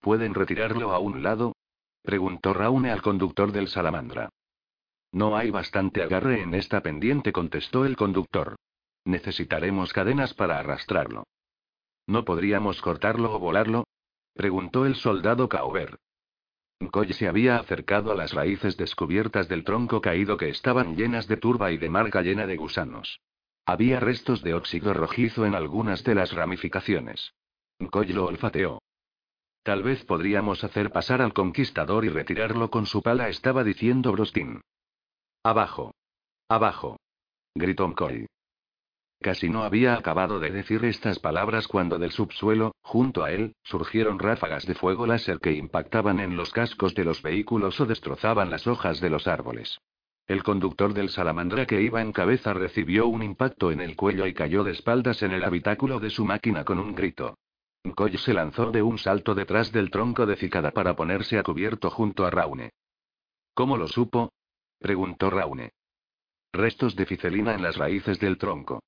¿Pueden 0.00 0.34
retirarlo 0.34 0.90
a 0.90 0.98
un 0.98 1.22
lado? 1.22 1.54
preguntó 2.02 2.52
Raune 2.52 2.90
al 2.90 3.02
conductor 3.02 3.52
del 3.52 3.68
salamandra. 3.68 4.30
No 5.12 5.36
hay 5.36 5.50
bastante 5.50 6.02
agarre 6.02 6.42
en 6.42 6.54
esta 6.54 6.80
pendiente, 6.80 7.32
contestó 7.32 7.84
el 7.84 7.96
conductor. 7.96 8.56
Necesitaremos 9.04 9.92
cadenas 9.92 10.34
para 10.34 10.58
arrastrarlo. 10.58 11.22
¿No 12.08 12.24
podríamos 12.24 12.82
cortarlo 12.82 13.32
o 13.32 13.38
volarlo? 13.38 13.84
preguntó 14.34 14.86
el 14.86 14.96
soldado 14.96 15.48
Cauber. 15.48 16.00
Koy 16.90 17.12
se 17.12 17.28
había 17.28 17.56
acercado 17.56 18.12
a 18.12 18.14
las 18.14 18.32
raíces 18.32 18.76
descubiertas 18.76 19.48
del 19.48 19.64
tronco 19.64 20.00
caído 20.00 20.36
que 20.36 20.48
estaban 20.48 20.96
llenas 20.96 21.28
de 21.28 21.36
turba 21.36 21.70
y 21.70 21.78
de 21.78 21.90
marca 21.90 22.22
llena 22.22 22.46
de 22.46 22.56
gusanos. 22.56 23.20
Había 23.66 24.00
restos 24.00 24.42
de 24.42 24.54
óxido 24.54 24.92
rojizo 24.92 25.46
en 25.46 25.54
algunas 25.54 26.02
de 26.04 26.14
las 26.14 26.32
ramificaciones. 26.32 27.34
Koy 27.90 28.08
lo 28.08 28.26
olfateó. 28.26 28.80
Tal 29.62 29.82
vez 29.82 30.04
podríamos 30.04 30.64
hacer 30.64 30.90
pasar 30.90 31.22
al 31.22 31.32
conquistador 31.32 32.04
y 32.04 32.08
retirarlo 32.08 32.70
con 32.70 32.86
su 32.86 33.02
pala, 33.02 33.28
estaba 33.28 33.62
diciendo 33.62 34.10
Broskin. 34.12 34.60
Abajo. 35.44 35.94
Abajo. 36.48 36.98
Gritó 37.54 37.86
Mcoy. 37.86 38.26
Casi 39.22 39.48
no 39.48 39.62
había 39.62 39.94
acabado 39.94 40.40
de 40.40 40.50
decir 40.50 40.84
estas 40.84 41.20
palabras 41.20 41.68
cuando 41.68 41.96
del 41.96 42.10
subsuelo, 42.10 42.74
junto 42.82 43.22
a 43.22 43.30
él, 43.30 43.54
surgieron 43.62 44.18
ráfagas 44.18 44.66
de 44.66 44.74
fuego 44.74 45.06
láser 45.06 45.38
que 45.38 45.52
impactaban 45.52 46.18
en 46.18 46.36
los 46.36 46.50
cascos 46.50 46.92
de 46.96 47.04
los 47.04 47.22
vehículos 47.22 47.80
o 47.80 47.86
destrozaban 47.86 48.50
las 48.50 48.66
hojas 48.66 49.00
de 49.00 49.10
los 49.10 49.28
árboles. 49.28 49.78
El 50.26 50.42
conductor 50.42 50.92
del 50.92 51.08
salamandra 51.08 51.66
que 51.66 51.80
iba 51.80 52.02
en 52.02 52.10
cabeza 52.10 52.52
recibió 52.52 53.06
un 53.06 53.22
impacto 53.22 53.70
en 53.70 53.80
el 53.80 53.94
cuello 53.94 54.26
y 54.26 54.34
cayó 54.34 54.64
de 54.64 54.72
espaldas 54.72 55.22
en 55.22 55.30
el 55.30 55.44
habitáculo 55.44 56.00
de 56.00 56.10
su 56.10 56.24
máquina 56.24 56.64
con 56.64 56.80
un 56.80 56.92
grito. 56.96 57.38
Koy 57.94 58.18
se 58.18 58.34
lanzó 58.34 58.72
de 58.72 58.82
un 58.82 58.98
salto 58.98 59.36
detrás 59.36 59.70
del 59.70 59.90
tronco 59.90 60.26
de 60.26 60.34
cicada 60.34 60.72
para 60.72 60.96
ponerse 60.96 61.38
a 61.38 61.44
cubierto 61.44 61.90
junto 61.90 62.26
a 62.26 62.30
Raune. 62.30 62.72
¿Cómo 63.54 63.76
lo 63.76 63.86
supo? 63.86 64.32
preguntó 64.80 65.30
Raune. 65.30 65.74
Restos 66.52 66.96
de 66.96 67.06
ficelina 67.06 67.54
en 67.54 67.62
las 67.62 67.76
raíces 67.76 68.18
del 68.18 68.36
tronco. 68.36 68.82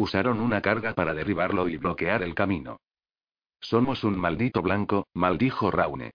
Usaron 0.00 0.40
una 0.40 0.62
carga 0.62 0.94
para 0.94 1.12
derribarlo 1.12 1.68
y 1.68 1.76
bloquear 1.76 2.22
el 2.22 2.34
camino. 2.34 2.80
Somos 3.60 4.02
un 4.02 4.18
maldito 4.18 4.62
blanco, 4.62 5.06
maldijo 5.12 5.70
Raune. 5.70 6.12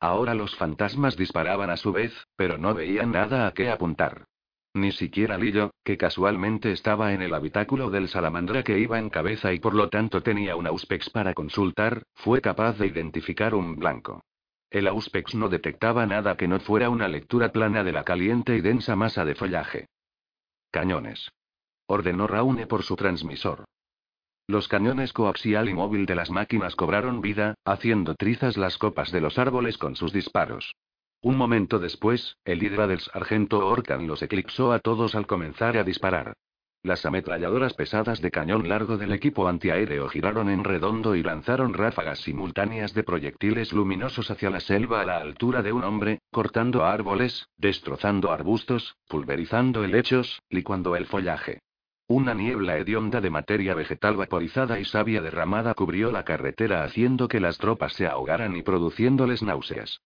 Ahora 0.00 0.34
los 0.34 0.56
fantasmas 0.56 1.16
disparaban 1.16 1.70
a 1.70 1.76
su 1.76 1.92
vez, 1.92 2.12
pero 2.34 2.58
no 2.58 2.74
veían 2.74 3.12
nada 3.12 3.46
a 3.46 3.54
qué 3.54 3.70
apuntar. 3.70 4.24
Ni 4.74 4.90
siquiera 4.90 5.38
Lillo, 5.38 5.70
que 5.84 5.96
casualmente 5.96 6.72
estaba 6.72 7.12
en 7.12 7.22
el 7.22 7.32
habitáculo 7.32 7.90
del 7.90 8.08
salamandra 8.08 8.64
que 8.64 8.80
iba 8.80 8.98
en 8.98 9.08
cabeza 9.08 9.52
y 9.52 9.60
por 9.60 9.74
lo 9.74 9.88
tanto 9.88 10.24
tenía 10.24 10.56
un 10.56 10.66
Auspex 10.66 11.08
para 11.10 11.32
consultar, 11.32 12.02
fue 12.12 12.40
capaz 12.40 12.76
de 12.76 12.88
identificar 12.88 13.54
un 13.54 13.76
blanco. 13.76 14.24
El 14.68 14.88
Auspex 14.88 15.36
no 15.36 15.48
detectaba 15.48 16.06
nada 16.06 16.36
que 16.36 16.48
no 16.48 16.58
fuera 16.58 16.90
una 16.90 17.06
lectura 17.06 17.52
plana 17.52 17.84
de 17.84 17.92
la 17.92 18.02
caliente 18.02 18.56
y 18.56 18.62
densa 18.62 18.96
masa 18.96 19.24
de 19.24 19.36
follaje. 19.36 19.86
Cañones 20.72 21.30
ordenó 21.86 22.26
Raune 22.26 22.66
por 22.66 22.82
su 22.82 22.96
transmisor. 22.96 23.64
Los 24.48 24.68
cañones 24.68 25.12
coaxial 25.12 25.68
y 25.68 25.74
móvil 25.74 26.06
de 26.06 26.14
las 26.14 26.30
máquinas 26.30 26.76
cobraron 26.76 27.20
vida, 27.20 27.54
haciendo 27.64 28.14
trizas 28.14 28.56
las 28.56 28.78
copas 28.78 29.10
de 29.10 29.20
los 29.20 29.38
árboles 29.38 29.76
con 29.76 29.96
sus 29.96 30.12
disparos. 30.12 30.76
Un 31.20 31.36
momento 31.36 31.80
después, 31.80 32.36
el 32.44 32.62
hidra 32.62 32.86
del 32.86 33.00
sargento 33.00 33.66
Orkan 33.66 34.06
los 34.06 34.22
eclipsó 34.22 34.72
a 34.72 34.78
todos 34.78 35.16
al 35.16 35.26
comenzar 35.26 35.76
a 35.76 35.82
disparar. 35.82 36.34
Las 36.84 37.04
ametralladoras 37.04 37.74
pesadas 37.74 38.20
de 38.20 38.30
cañón 38.30 38.68
largo 38.68 38.96
del 38.96 39.10
equipo 39.12 39.48
antiaéreo 39.48 40.08
giraron 40.08 40.48
en 40.48 40.62
redondo 40.62 41.16
y 41.16 41.24
lanzaron 41.24 41.74
ráfagas 41.74 42.20
simultáneas 42.20 42.94
de 42.94 43.02
proyectiles 43.02 43.72
luminosos 43.72 44.30
hacia 44.30 44.50
la 44.50 44.60
selva 44.60 45.00
a 45.00 45.04
la 45.04 45.16
altura 45.16 45.62
de 45.62 45.72
un 45.72 45.82
hombre, 45.82 46.20
cortando 46.30 46.84
árboles, 46.84 47.48
destrozando 47.56 48.30
arbustos, 48.30 48.94
pulverizando 49.08 49.82
helechos, 49.82 50.40
licuando 50.48 50.94
el 50.94 51.06
follaje. 51.06 51.58
Una 52.08 52.34
niebla 52.34 52.76
hedionda 52.78 53.20
de 53.20 53.30
materia 53.30 53.74
vegetal 53.74 54.16
vaporizada 54.16 54.78
y 54.78 54.84
savia 54.84 55.20
derramada 55.20 55.74
cubrió 55.74 56.12
la 56.12 56.24
carretera 56.24 56.84
haciendo 56.84 57.26
que 57.26 57.40
las 57.40 57.58
tropas 57.58 57.94
se 57.94 58.06
ahogaran 58.06 58.56
y 58.56 58.62
produciéndoles 58.62 59.42
náuseas. 59.42 60.00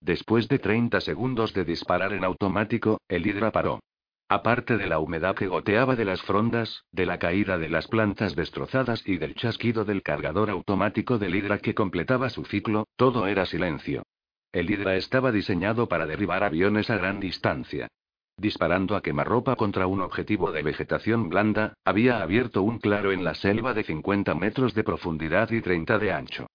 Después 0.00 0.46
de 0.46 0.60
30 0.60 1.00
segundos 1.00 1.52
de 1.52 1.64
disparar 1.64 2.12
en 2.12 2.22
automático, 2.22 3.00
el 3.08 3.26
hidra 3.26 3.50
paró. 3.50 3.80
Aparte 4.28 4.76
de 4.76 4.86
la 4.86 5.00
humedad 5.00 5.34
que 5.34 5.48
goteaba 5.48 5.96
de 5.96 6.04
las 6.04 6.22
frondas, 6.22 6.84
de 6.92 7.06
la 7.06 7.18
caída 7.18 7.58
de 7.58 7.70
las 7.70 7.88
plantas 7.88 8.36
destrozadas 8.36 9.02
y 9.04 9.18
del 9.18 9.34
chasquido 9.34 9.84
del 9.84 10.02
cargador 10.02 10.48
automático 10.48 11.18
del 11.18 11.34
hidra 11.34 11.58
que 11.58 11.74
completaba 11.74 12.30
su 12.30 12.44
ciclo, 12.44 12.86
todo 12.94 13.26
era 13.26 13.46
silencio. 13.46 14.04
El 14.52 14.70
hidra 14.70 14.94
estaba 14.94 15.32
diseñado 15.32 15.88
para 15.88 16.06
derribar 16.06 16.44
aviones 16.44 16.88
a 16.88 16.96
gran 16.96 17.18
distancia. 17.18 17.88
Disparando 18.38 18.96
a 18.96 19.00
quemarropa 19.00 19.56
contra 19.56 19.86
un 19.86 20.02
objetivo 20.02 20.52
de 20.52 20.62
vegetación 20.62 21.30
blanda, 21.30 21.74
había 21.84 22.22
abierto 22.22 22.62
un 22.62 22.78
claro 22.78 23.10
en 23.12 23.24
la 23.24 23.34
selva 23.34 23.72
de 23.72 23.82
50 23.82 24.34
metros 24.34 24.74
de 24.74 24.84
profundidad 24.84 25.50
y 25.50 25.62
30 25.62 25.98
de 25.98 26.12
ancho. 26.12 26.46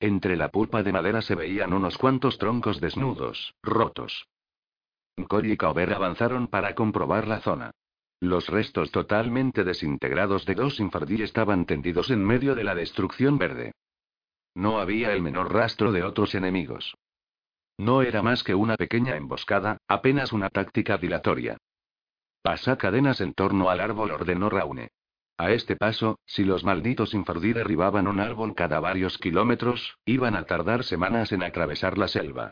Entre 0.00 0.36
la 0.36 0.50
pulpa 0.50 0.82
de 0.82 0.92
madera 0.92 1.22
se 1.22 1.34
veían 1.34 1.72
unos 1.72 1.96
cuantos 1.96 2.36
troncos 2.36 2.80
desnudos, 2.80 3.54
rotos. 3.62 4.26
Cory 5.28 5.52
y 5.52 5.56
Cauber 5.56 5.94
avanzaron 5.94 6.46
para 6.46 6.74
comprobar 6.74 7.26
la 7.26 7.40
zona. 7.40 7.70
Los 8.20 8.48
restos 8.48 8.90
totalmente 8.90 9.64
desintegrados 9.64 10.44
de 10.44 10.54
dos 10.54 10.78
infardí 10.78 11.22
estaban 11.22 11.64
tendidos 11.64 12.10
en 12.10 12.22
medio 12.22 12.54
de 12.54 12.64
la 12.64 12.74
destrucción 12.74 13.38
verde. 13.38 13.72
No 14.54 14.78
había 14.78 15.12
el 15.14 15.22
menor 15.22 15.52
rastro 15.54 15.90
de 15.90 16.02
otros 16.02 16.34
enemigos. 16.34 16.94
No 17.80 18.02
era 18.02 18.20
más 18.20 18.44
que 18.44 18.54
una 18.54 18.76
pequeña 18.76 19.16
emboscada, 19.16 19.78
apenas 19.88 20.34
una 20.34 20.50
táctica 20.50 20.98
dilatoria. 20.98 21.56
Pasa 22.42 22.76
cadenas 22.76 23.22
en 23.22 23.32
torno 23.32 23.70
al 23.70 23.80
árbol, 23.80 24.10
ordenó 24.10 24.50
Raune. 24.50 24.90
A 25.38 25.50
este 25.52 25.76
paso, 25.76 26.18
si 26.26 26.44
los 26.44 26.62
malditos 26.62 27.14
Infardí 27.14 27.54
derribaban 27.54 28.06
un 28.06 28.20
árbol 28.20 28.54
cada 28.54 28.80
varios 28.80 29.16
kilómetros, 29.16 29.96
iban 30.04 30.36
a 30.36 30.44
tardar 30.44 30.84
semanas 30.84 31.32
en 31.32 31.42
atravesar 31.42 31.96
la 31.96 32.08
selva. 32.08 32.50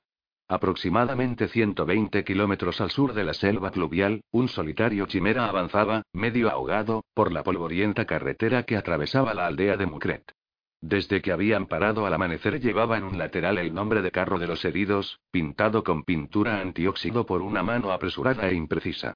Aproximadamente 0.49 1.49
120 1.49 2.25
kilómetros 2.25 2.81
al 2.81 2.91
sur 2.91 3.13
de 3.13 3.25
la 3.25 3.35
selva 3.35 3.71
pluvial, 3.71 4.23
un 4.31 4.49
solitario 4.49 5.05
chimera 5.05 5.47
avanzaba, 5.47 6.05
medio 6.15 6.49
ahogado, 6.51 7.05
por 7.13 7.33
la 7.33 7.43
polvorienta 7.43 8.07
carretera 8.07 8.63
que 8.63 8.79
atravesaba 8.79 9.35
la 9.35 9.47
aldea 9.47 9.77
de 9.77 9.85
Mukret. 9.85 10.38
Desde 10.81 11.21
que 11.21 11.33
habían 11.33 11.67
parado 11.67 12.07
al 12.07 12.15
amanecer 12.15 12.61
llevaba 12.61 12.99
en 12.99 13.05
un 13.05 13.19
lateral 13.19 13.59
el 13.59 13.75
nombre 13.75 14.01
de 14.01 14.13
carro 14.13 14.39
de 14.39 14.47
los 14.47 14.65
heridos, 14.65 15.21
pintado 15.33 15.83
con 15.83 16.05
pintura 16.05 16.61
antióxido 16.61 17.27
por 17.27 17.43
una 17.43 17.63
mano 17.65 17.91
apresurada 17.91 18.49
e 18.49 18.55
imprecisa. 18.55 19.15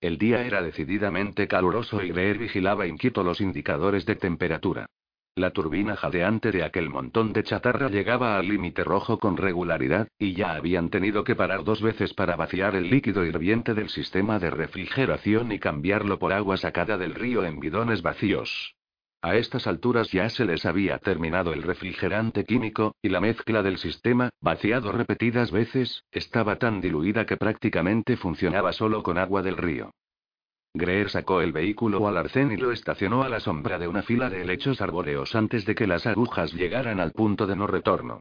El 0.00 0.18
día 0.18 0.44
era 0.44 0.60
decididamente 0.60 1.46
caluroso 1.46 2.02
y 2.02 2.08
Greer 2.08 2.38
vigilaba 2.38 2.88
inquieto 2.88 3.22
los 3.22 3.40
indicadores 3.40 4.04
de 4.04 4.16
temperatura. 4.16 4.86
La 5.36 5.52
turbina 5.52 5.94
jadeante 5.94 6.50
de 6.50 6.64
aquel 6.64 6.90
montón 6.90 7.32
de 7.32 7.44
chatarra 7.44 7.88
llegaba 7.88 8.36
al 8.36 8.48
límite 8.48 8.82
rojo 8.82 9.18
con 9.18 9.36
regularidad, 9.36 10.08
y 10.18 10.34
ya 10.34 10.52
habían 10.52 10.90
tenido 10.90 11.22
que 11.22 11.36
parar 11.36 11.62
dos 11.62 11.80
veces 11.80 12.12
para 12.12 12.36
vaciar 12.36 12.74
el 12.74 12.90
líquido 12.90 13.24
hirviente 13.24 13.72
del 13.72 13.88
sistema 13.88 14.40
de 14.40 14.50
refrigeración 14.50 15.52
y 15.52 15.60
cambiarlo 15.60 16.18
por 16.18 16.32
agua 16.32 16.56
sacada 16.56 16.98
del 16.98 17.14
río 17.14 17.44
en 17.44 17.60
bidones 17.60 18.02
vacíos. 18.02 18.74
A 19.22 19.36
estas 19.36 19.68
alturas 19.68 20.10
ya 20.10 20.28
se 20.28 20.44
les 20.44 20.66
había 20.66 20.98
terminado 20.98 21.52
el 21.52 21.62
refrigerante 21.62 22.44
químico, 22.44 22.96
y 23.00 23.08
la 23.08 23.20
mezcla 23.20 23.62
del 23.62 23.78
sistema, 23.78 24.30
vaciado 24.40 24.90
repetidas 24.90 25.52
veces, 25.52 26.02
estaba 26.10 26.56
tan 26.56 26.80
diluida 26.80 27.24
que 27.24 27.36
prácticamente 27.36 28.16
funcionaba 28.16 28.72
solo 28.72 29.04
con 29.04 29.18
agua 29.18 29.42
del 29.42 29.56
río. 29.56 29.92
Greer 30.74 31.08
sacó 31.08 31.40
el 31.40 31.52
vehículo 31.52 32.08
al 32.08 32.16
arcén 32.16 32.50
y 32.50 32.56
lo 32.56 32.72
estacionó 32.72 33.22
a 33.22 33.28
la 33.28 33.38
sombra 33.38 33.78
de 33.78 33.86
una 33.86 34.02
fila 34.02 34.28
de 34.28 34.42
helechos 34.42 34.80
arbóreos 34.80 35.36
antes 35.36 35.66
de 35.66 35.76
que 35.76 35.86
las 35.86 36.04
agujas 36.06 36.52
llegaran 36.52 36.98
al 36.98 37.12
punto 37.12 37.46
de 37.46 37.54
no 37.54 37.68
retorno. 37.68 38.20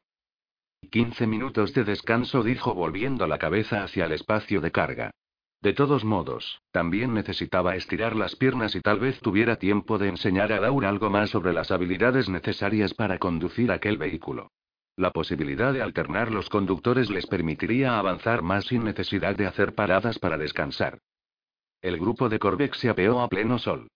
Quince 0.92 1.26
minutos 1.26 1.74
de 1.74 1.84
descanso, 1.84 2.44
dijo 2.44 2.76
volviendo 2.76 3.26
la 3.26 3.40
cabeza 3.40 3.84
hacia 3.84 4.06
el 4.06 4.12
espacio 4.12 4.62
de 4.62 4.72
carga. 4.72 5.12
De 5.62 5.74
todos 5.74 6.04
modos, 6.04 6.60
también 6.72 7.14
necesitaba 7.14 7.76
estirar 7.76 8.16
las 8.16 8.36
piernas 8.36 8.76
y 8.76 8.82
tal 8.82 9.00
vez 9.00 9.20
tuviera 9.20 9.58
tiempo 9.58 10.00
de 10.00 10.08
enseñar 10.08 10.52
a 10.52 10.60
Daur 10.60 10.86
algo 10.86 11.12
más 11.12 11.30
sobre 11.30 11.54
las 11.54 11.70
habilidades 11.70 12.30
necesarias 12.30 12.96
para 12.96 13.20
conducir 13.20 13.72
aquel 13.72 13.98
vehículo. 13.98 14.50
La 14.96 15.12
posibilidad 15.12 15.72
de 15.72 15.84
alternar 15.84 16.32
los 16.32 16.50
conductores 16.50 17.12
les 17.12 17.28
permitiría 17.28 18.00
avanzar 18.00 18.42
más 18.42 18.66
sin 18.66 18.84
necesidad 18.84 19.36
de 19.36 19.46
hacer 19.46 19.76
paradas 19.76 20.18
para 20.18 20.40
descansar. 20.40 21.00
El 21.82 21.98
grupo 22.00 22.28
de 22.28 22.40
Corbeck 22.40 22.74
se 22.74 22.90
apeó 22.90 23.22
a 23.22 23.30
pleno 23.30 23.60
sol. 23.60 23.88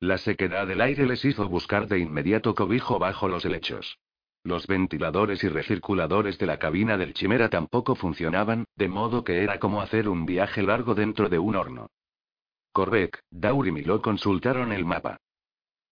La 0.00 0.18
sequedad 0.18 0.66
del 0.66 0.82
aire 0.82 1.06
les 1.06 1.24
hizo 1.24 1.48
buscar 1.48 1.88
de 1.88 2.00
inmediato 2.00 2.54
cobijo 2.54 2.98
bajo 2.98 3.28
los 3.28 3.46
helechos. 3.46 3.98
Los 4.44 4.66
ventiladores 4.66 5.42
y 5.42 5.48
recirculadores 5.48 6.36
de 6.38 6.44
la 6.44 6.58
cabina 6.58 6.98
del 6.98 7.14
Chimera 7.14 7.48
tampoco 7.48 7.94
funcionaban, 7.94 8.66
de 8.76 8.88
modo 8.88 9.24
que 9.24 9.42
era 9.42 9.58
como 9.58 9.80
hacer 9.80 10.06
un 10.06 10.26
viaje 10.26 10.62
largo 10.62 10.94
dentro 10.94 11.30
de 11.30 11.38
un 11.38 11.56
horno. 11.56 11.86
Corbeck, 12.72 13.20
Daur 13.30 13.66
y 13.66 13.72
Milo 13.72 14.02
consultaron 14.02 14.72
el 14.72 14.84
mapa. 14.84 15.16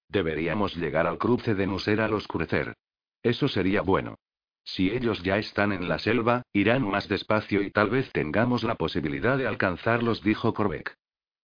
Deberíamos 0.07 0.77
llegar 0.77 1.07
al 1.07 1.16
cruce 1.16 1.55
de 1.55 1.66
Nuser 1.66 2.03
al 2.03 2.12
oscurecer. 2.12 2.74
Eso 3.23 3.49
sería 3.49 3.81
bueno. 3.81 4.16
Si 4.65 4.91
ellos 4.91 5.23
ya 5.23 5.39
están 5.39 5.73
en 5.73 5.89
la 5.89 5.99
selva, 5.99 6.43
irán 6.53 6.87
más 6.87 7.09
despacio 7.09 7.63
y 7.63 7.71
tal 7.71 7.89
vez 7.89 8.13
tengamos 8.13 8.64
la 8.64 8.74
posibilidad 8.74 9.39
de 9.39 9.47
alcanzarlos, 9.47 10.22
dijo 10.22 10.53
Corbeck. 10.53 10.95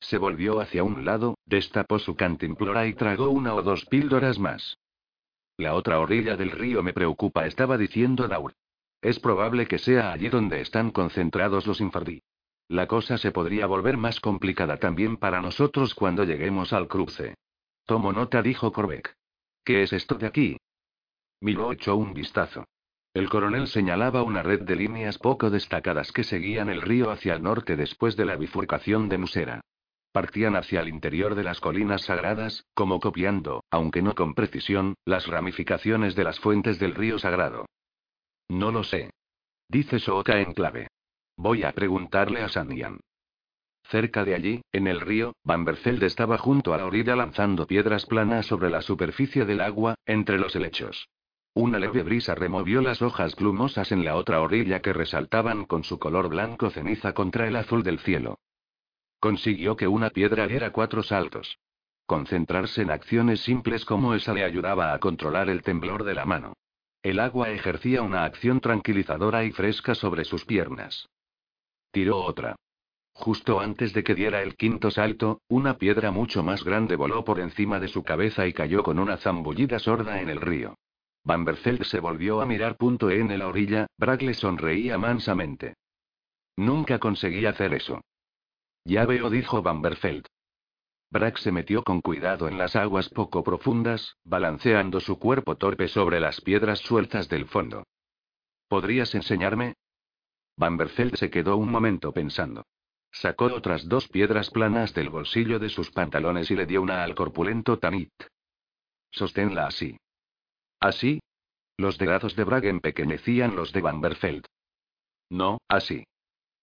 Se 0.01 0.19
volvió 0.19 0.61
hacia 0.61 0.85
un 0.85 1.07
lado, 1.07 1.39
destapó 1.47 1.99
su 1.99 2.17
cantimplora 2.17 2.87
y 2.87 2.93
tragó 2.93 3.31
una 3.31 3.55
o 3.55 3.63
dos 3.63 3.87
píldoras 3.87 4.39
más. 4.39 4.77
La 5.59 5.75
otra 5.75 5.99
orilla 5.99 6.37
del 6.37 6.53
río 6.53 6.85
me 6.85 6.93
preocupa, 6.93 7.45
estaba 7.45 7.77
diciendo 7.77 8.29
Daur. 8.29 8.55
Es 9.03 9.19
probable 9.19 9.67
que 9.67 9.79
sea 9.79 10.13
allí 10.13 10.29
donde 10.29 10.61
están 10.61 10.93
concentrados 10.93 11.67
los 11.67 11.81
infardí. 11.81 12.23
La 12.69 12.87
cosa 12.87 13.19
se 13.19 13.33
podría 13.33 13.67
volver 13.67 13.97
más 13.97 14.21
complicada 14.21 14.77
también 14.77 15.17
para 15.17 15.43
nosotros 15.43 15.97
cuando 15.97 16.23
lleguemos 16.23 16.73
al 16.73 16.87
cruce. 16.87 17.35
Tomo 17.87 18.13
nota, 18.13 18.41
dijo 18.41 18.73
Corbeck. 18.73 19.17
¿Qué 19.65 19.83
es 19.83 19.93
esto 19.93 20.15
de 20.15 20.27
aquí? 20.27 20.57
Milo 21.41 21.73
echó 21.73 21.97
un 21.97 22.15
vistazo. 22.15 22.65
El 23.13 23.29
coronel 23.29 23.67
señalaba 23.67 24.23
una 24.23 24.45
red 24.45 24.63
de 24.63 24.77
líneas 24.77 25.19
poco 25.19 25.51
destacadas 25.51 26.13
que 26.13 26.23
seguían 26.23 26.69
el 26.69 26.83
río 26.83 27.11
hacia 27.11 27.35
el 27.35 27.43
norte 27.43 27.75
después 27.75 28.17
de 28.17 28.27
la 28.27 28.37
bifurcación 28.37 29.09
de 29.09 29.19
Musera. 29.19 29.61
Partían 30.19 30.57
hacia 30.57 30.81
el 30.81 30.89
interior 30.89 31.37
de 31.37 31.45
las 31.45 31.61
colinas 31.61 32.03
sagradas, 32.03 32.67
como 32.75 32.99
copiando, 32.99 33.63
aunque 33.71 34.03
no 34.03 34.17
con 34.17 34.35
precisión, 34.35 34.97
las 35.05 35.29
ramificaciones 35.29 36.17
de 36.17 36.25
las 36.25 36.41
fuentes 36.41 36.81
del 36.81 36.97
río 36.97 37.21
sagrado. 37.21 37.67
No 38.49 38.73
lo 38.73 38.83
sé. 38.83 39.11
Dice 39.69 40.01
Sooka 40.01 40.41
en 40.41 40.55
clave. 40.55 40.89
Voy 41.37 41.63
a 41.63 41.71
preguntarle 41.71 42.43
a 42.43 42.49
Sanian. 42.49 42.99
Cerca 43.85 44.25
de 44.25 44.35
allí, 44.35 44.63
en 44.73 44.89
el 44.89 45.01
río, 45.01 45.37
Bamberfeld 45.45 46.03
estaba 46.03 46.37
junto 46.37 46.75
a 46.75 46.79
la 46.79 46.87
orilla 46.87 47.15
lanzando 47.15 47.69
piedras 47.69 48.05
planas 48.05 48.45
sobre 48.47 48.71
la 48.71 48.83
superficie 48.83 49.45
del 49.45 49.61
agua, 49.61 49.95
entre 50.05 50.37
los 50.37 50.57
helechos. 50.57 51.09
Una 51.55 51.79
leve 51.79 52.03
brisa 52.03 52.35
removió 52.35 52.83
las 52.83 53.03
hojas 53.03 53.37
plumosas 53.37 53.93
en 53.93 54.05
la 54.05 54.17
otra 54.17 54.41
orilla 54.41 54.83
que 54.83 54.93
resaltaban 54.93 55.65
con 55.65 55.85
su 55.85 56.01
color 56.01 56.29
blanco 56.29 56.71
ceniza 56.71 57.13
contra 57.13 57.47
el 57.47 57.55
azul 57.55 57.85
del 57.85 58.01
cielo. 58.01 58.41
Consiguió 59.21 59.77
que 59.77 59.89
una 59.89 60.11
piedra 60.11 60.47
diera 60.47 60.71
cuatro 60.71 61.03
saltos. 61.03 61.59
Concentrarse 62.07 62.83
en 62.83 62.91
acciones 62.91 63.41
simples 63.41 63.85
como 63.85 64.15
esa 64.15 64.33
le 64.33 64.45
ayudaba 64.45 64.95
a 64.95 64.99
controlar 64.99 65.51
el 65.51 65.63
temblor 65.63 66.05
de 66.05 66.15
la 66.15 66.25
mano. 66.25 66.55
El 67.03 67.21
agua 67.21 67.51
ejercía 67.51 68.03
una 68.03 68.25
acción 68.25 68.61
tranquilizadora 68.61 69.45
y 69.45 69.53
fresca 69.53 69.95
sobre 69.95 70.25
sus 70.25 70.45
piernas. 70.45 71.09
Tiró 71.91 72.19
otra. 72.19 72.57
Justo 73.13 73.59
antes 73.59 73.93
de 73.93 74.05
que 74.05 74.15
diera 74.15 74.43
el 74.43 74.55
quinto 74.55 74.91
salto, 74.91 75.41
una 75.49 75.77
piedra 75.77 76.13
mucho 76.13 76.43
más 76.43 76.63
grande 76.63 76.95
voló 76.95 77.25
por 77.25 77.41
encima 77.41 77.81
de 77.81 77.89
su 77.89 78.05
cabeza 78.05 78.47
y 78.47 78.53
cayó 78.53 78.83
con 78.83 78.99
una 78.99 79.17
zambullida 79.17 79.79
sorda 79.81 80.21
en 80.21 80.29
el 80.29 80.41
río. 80.41 80.77
Bamberfeld 81.25 81.83
se 81.83 81.99
volvió 81.99 82.41
a 82.41 82.47
mirar. 82.47 82.77
Punto 82.77 83.11
en 83.11 83.37
la 83.37 83.49
orilla, 83.49 83.89
Bragg 83.99 84.23
le 84.23 84.35
sonreía 84.35 84.97
mansamente. 84.99 85.75
Nunca 86.57 86.99
conseguí 86.99 87.45
hacer 87.45 87.75
eso. 87.75 88.01
Ya 88.89 89.05
veo, 89.05 89.29
dijo 89.29 89.61
Bamberfeld. 89.61 90.25
Brack 91.11 91.37
se 91.37 91.53
metió 91.53 91.85
con 91.85 92.01
cuidado 92.01 92.49
en 92.49 92.57
las 92.57 92.75
aguas 92.75 93.11
poco 93.11 93.45
profundas, 93.45 94.17
balanceando 94.25 95.01
su 95.01 95.19
cuerpo 95.19 95.59
torpe 95.59 95.89
sobre 95.89 96.21
las 96.21 96.41
piedras 96.41 96.79
sueltas 96.79 97.29
del 97.29 97.45
fondo. 97.45 97.85
¿Podrías 98.67 99.15
enseñarme? 99.15 99.75
Bamberfeld 100.57 101.17
se 101.17 101.29
quedó 101.29 101.59
un 101.59 101.71
momento 101.71 102.13
pensando. 102.13 102.65
Sacó 103.13 103.45
otras 103.45 103.87
dos 103.91 104.09
piedras 104.09 104.49
planas 104.49 104.95
del 104.95 105.11
bolsillo 105.11 105.59
de 105.59 105.69
sus 105.69 105.91
pantalones 105.91 106.51
y 106.51 106.57
le 106.57 106.65
dio 106.65 106.81
una 106.81 107.05
al 107.05 107.15
corpulento 107.15 107.79
Tanit. 107.79 108.13
Sosténla 109.11 109.67
así. 109.67 109.99
¿Así? 110.81 111.21
Los 111.77 111.99
dedos 111.99 112.35
de 112.37 112.45
Bragg 112.45 112.65
empequeñecían 112.65 113.55
los 113.55 113.71
de 113.71 113.83
Bamberfeld. 113.83 114.47
No, 115.29 115.59
así. 115.69 116.05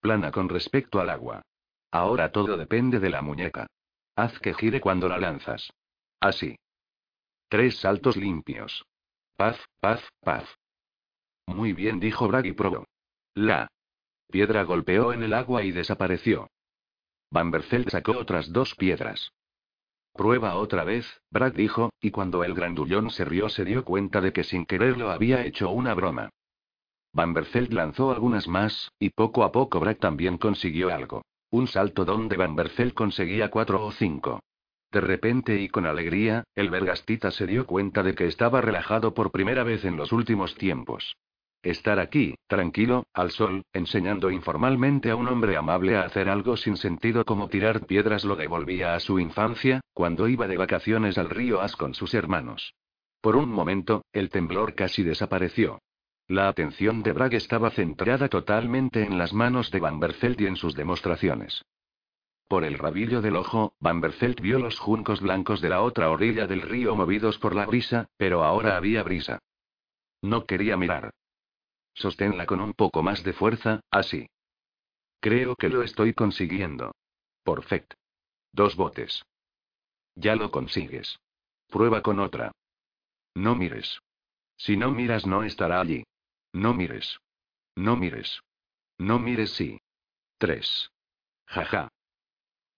Plana 0.01 0.31
con 0.31 0.49
respecto 0.49 0.99
al 0.99 1.11
agua. 1.11 1.43
Ahora 1.95 2.29
todo 2.29 2.57
depende 2.57 2.99
de 2.99 3.09
la 3.09 3.21
muñeca. 3.21 3.67
Haz 4.17 4.37
que 4.39 4.53
gire 4.53 4.81
cuando 4.81 5.07
la 5.07 5.17
lanzas. 5.17 5.71
Así. 6.19 6.57
Tres 7.47 7.77
saltos 7.77 8.17
limpios. 8.17 8.83
Paz, 9.37 9.57
paz, 9.79 10.03
paz. 10.19 10.43
Muy 11.47 11.71
bien, 11.71 12.01
dijo 12.01 12.27
Bragg 12.27 12.47
y 12.47 12.51
probó. 12.51 12.83
La 13.33 13.69
piedra 14.29 14.63
golpeó 14.63 15.13
en 15.13 15.23
el 15.23 15.33
agua 15.33 15.63
y 15.63 15.71
desapareció. 15.71 16.49
Bamberfeld 17.31 17.89
sacó 17.89 18.11
otras 18.11 18.51
dos 18.51 18.75
piedras. 18.75 19.31
Prueba 20.11 20.57
otra 20.57 20.83
vez, 20.83 21.21
Bragg 21.31 21.53
dijo, 21.53 21.91
y 22.01 22.11
cuando 22.11 22.43
el 22.43 22.55
grandullón 22.55 23.09
se 23.09 23.23
rió 23.23 23.47
se 23.47 23.63
dio 23.63 23.85
cuenta 23.85 24.19
de 24.19 24.33
que 24.33 24.43
sin 24.43 24.65
quererlo 24.65 25.11
había 25.11 25.45
hecho 25.45 25.69
una 25.69 25.93
broma. 25.93 26.29
Bamberfeld 27.13 27.71
lanzó 27.71 28.11
algunas 28.11 28.49
más, 28.49 28.91
y 28.99 29.11
poco 29.11 29.45
a 29.45 29.53
poco 29.53 29.79
Bragg 29.79 29.99
también 29.99 30.37
consiguió 30.37 30.93
algo. 30.93 31.23
Un 31.55 31.67
salto 31.67 32.03
donde 32.03 32.35
Bamberfeld 32.35 32.93
conseguía 32.93 33.49
cuatro 33.49 33.85
o 33.85 33.89
cinco. 33.93 34.43
De 34.91 34.99
repente 34.99 35.61
y 35.61 35.69
con 35.69 35.85
alegría, 35.85 36.43
el 36.53 36.69
vergastita 36.69 37.31
se 37.31 37.47
dio 37.47 37.65
cuenta 37.65 38.03
de 38.03 38.13
que 38.13 38.27
estaba 38.27 38.59
relajado 38.59 39.13
por 39.13 39.31
primera 39.31 39.63
vez 39.63 39.85
en 39.85 39.95
los 39.95 40.11
últimos 40.11 40.55
tiempos. 40.55 41.15
Estar 41.63 41.99
aquí, 41.99 42.35
tranquilo, 42.47 43.05
al 43.13 43.31
sol, 43.31 43.63
enseñando 43.71 44.31
informalmente 44.31 45.11
a 45.11 45.15
un 45.15 45.29
hombre 45.29 45.55
amable 45.55 45.95
a 45.95 46.01
hacer 46.01 46.27
algo 46.27 46.57
sin 46.57 46.75
sentido 46.75 47.23
como 47.23 47.47
tirar 47.47 47.85
piedras 47.85 48.25
lo 48.25 48.35
devolvía 48.35 48.93
a 48.93 48.99
su 48.99 49.17
infancia, 49.17 49.79
cuando 49.93 50.27
iba 50.27 50.49
de 50.49 50.57
vacaciones 50.57 51.17
al 51.17 51.29
río 51.29 51.61
As 51.61 51.77
con 51.77 51.93
sus 51.93 52.13
hermanos. 52.15 52.73
Por 53.21 53.37
un 53.37 53.49
momento, 53.49 54.03
el 54.11 54.29
temblor 54.29 54.75
casi 54.75 55.03
desapareció. 55.03 55.79
La 56.27 56.47
atención 56.47 57.03
de 57.03 57.13
Bragg 57.13 57.35
estaba 57.35 57.69
centrada 57.69 58.29
totalmente 58.29 59.03
en 59.03 59.19
las 59.19 59.31
manos 59.31 59.69
de 59.69 59.79
Van 59.79 59.99
Berfeld 59.99 60.41
y 60.41 60.47
en 60.47 60.55
sus 60.55 60.73
demostraciones. 60.73 61.63
Por 62.47 62.63
el 62.63 62.77
rabillo 62.79 63.21
del 63.21 63.35
ojo, 63.35 63.75
Van 63.79 64.01
Berfeld 64.01 64.41
vio 64.41 64.57
los 64.57 64.79
juncos 64.79 65.21
blancos 65.21 65.61
de 65.61 65.69
la 65.69 65.81
otra 65.81 66.09
orilla 66.09 66.47
del 66.47 66.61
río 66.61 66.95
movidos 66.95 67.37
por 67.37 67.55
la 67.55 67.65
brisa, 67.65 68.09
pero 68.17 68.43
ahora 68.43 68.75
había 68.75 69.03
brisa. 69.03 69.39
No 70.21 70.45
quería 70.45 70.77
mirar. 70.77 71.11
Sosténla 71.93 72.47
con 72.47 72.59
un 72.59 72.73
poco 72.73 73.03
más 73.03 73.23
de 73.23 73.33
fuerza, 73.33 73.81
así. 73.91 74.27
Creo 75.19 75.55
que 75.55 75.69
lo 75.69 75.83
estoy 75.83 76.13
consiguiendo. 76.13 76.95
Perfecto. 77.43 77.95
Dos 78.51 78.75
botes. 78.75 79.23
Ya 80.15 80.35
lo 80.35 80.49
consigues. 80.49 81.19
Prueba 81.67 82.01
con 82.01 82.19
otra. 82.19 82.51
No 83.35 83.55
mires. 83.55 83.99
Si 84.57 84.77
no 84.77 84.91
miras 84.91 85.25
no 85.25 85.43
estará 85.43 85.81
allí. 85.81 86.03
No 86.55 86.73
mires. 86.73 87.19
No 87.75 87.97
mires. 87.97 88.41
No 88.97 89.19
mires 89.19 89.51
sí. 89.51 89.77
Tres. 90.37 90.89
Jaja. 91.47 91.89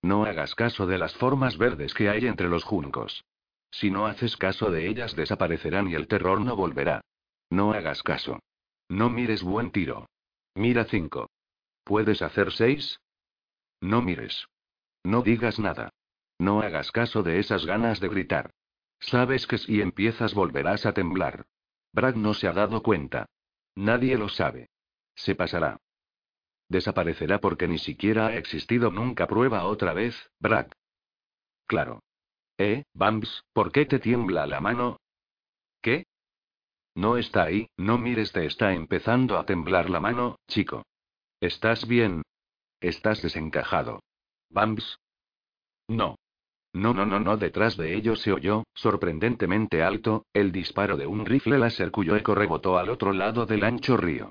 No 0.02 0.26
hagas 0.26 0.56
caso 0.56 0.88
de 0.88 0.98
las 0.98 1.14
formas 1.14 1.60
verdes 1.60 1.94
que 1.94 2.10
hay 2.10 2.26
entre 2.26 2.50
los 2.50 2.64
juncos. 2.64 3.24
Si 3.70 3.92
no 3.92 4.08
haces 4.08 4.36
caso 4.36 4.72
de 4.72 4.88
ellas 4.88 5.16
desaparecerán 5.16 5.88
y 5.90 5.94
el 5.94 6.08
terror 6.08 6.42
no 6.42 6.56
volverá. 6.56 7.02
No 7.52 7.72
hagas 7.74 8.02
caso. 8.02 8.40
No 8.90 9.12
mires 9.12 9.44
buen 9.44 9.70
tiro. 9.72 10.08
Mira 10.56 10.86
cinco. 10.86 11.30
¿Puedes 11.84 12.24
hacer 12.24 12.52
seis? 12.54 13.00
No 13.80 14.02
mires. 14.02 14.48
No 15.04 15.22
digas 15.22 15.60
nada. 15.60 15.90
No 16.40 16.62
hagas 16.62 16.92
caso 16.92 17.22
de 17.22 17.38
esas 17.38 17.68
ganas 17.68 18.00
de 18.00 18.10
gritar. 18.10 18.50
Sabes 19.00 19.46
que 19.46 19.60
si 19.60 19.82
empiezas 19.82 20.34
volverás 20.34 20.88
a 20.88 20.94
temblar. 20.94 21.46
Bragg 21.94 22.18
no 22.18 22.34
se 22.34 22.48
ha 22.48 22.54
dado 22.54 22.82
cuenta. 22.82 23.28
Nadie 23.78 24.18
lo 24.18 24.28
sabe. 24.28 24.70
Se 25.16 25.36
pasará. 25.36 25.78
Desaparecerá 26.68 27.40
porque 27.40 27.68
ni 27.68 27.78
siquiera 27.78 28.28
ha 28.28 28.36
existido 28.36 28.90
nunca. 28.90 29.28
Prueba 29.28 29.66
otra 29.66 29.94
vez, 29.94 30.16
Bragg. 30.40 30.72
Claro. 31.68 32.02
Eh, 32.58 32.86
Bams, 32.94 33.44
¿por 33.54 33.72
qué 33.72 33.86
te 33.86 34.00
tiembla 34.00 34.48
la 34.48 34.60
mano? 34.62 34.98
¿Qué? 35.82 36.06
No 36.96 37.18
está 37.18 37.44
ahí, 37.44 37.68
no 37.78 38.00
mires, 38.00 38.32
te 38.32 38.48
está 38.48 38.74
empezando 38.74 39.38
a 39.38 39.46
temblar 39.46 39.92
la 39.92 40.00
mano, 40.00 40.38
chico. 40.48 40.84
¿Estás 41.40 41.88
bien? 41.88 42.24
Estás 42.82 43.22
desencajado. 43.22 44.02
Bams. 44.50 44.98
No. 45.88 46.16
No, 46.78 46.94
no, 46.94 47.08
no, 47.08 47.20
no, 47.20 47.38
detrás 47.38 47.76
de 47.76 47.96
ellos 47.96 48.22
se 48.22 48.32
oyó, 48.32 48.64
sorprendentemente 48.76 49.82
alto, 49.82 50.28
el 50.32 50.52
disparo 50.52 50.96
de 50.96 51.08
un 51.08 51.26
rifle 51.26 51.58
láser 51.58 51.90
cuyo 51.90 52.16
eco 52.16 52.36
rebotó 52.36 52.78
al 52.78 52.90
otro 52.90 53.14
lado 53.14 53.48
del 53.48 53.64
ancho 53.64 53.98
río. 53.98 54.30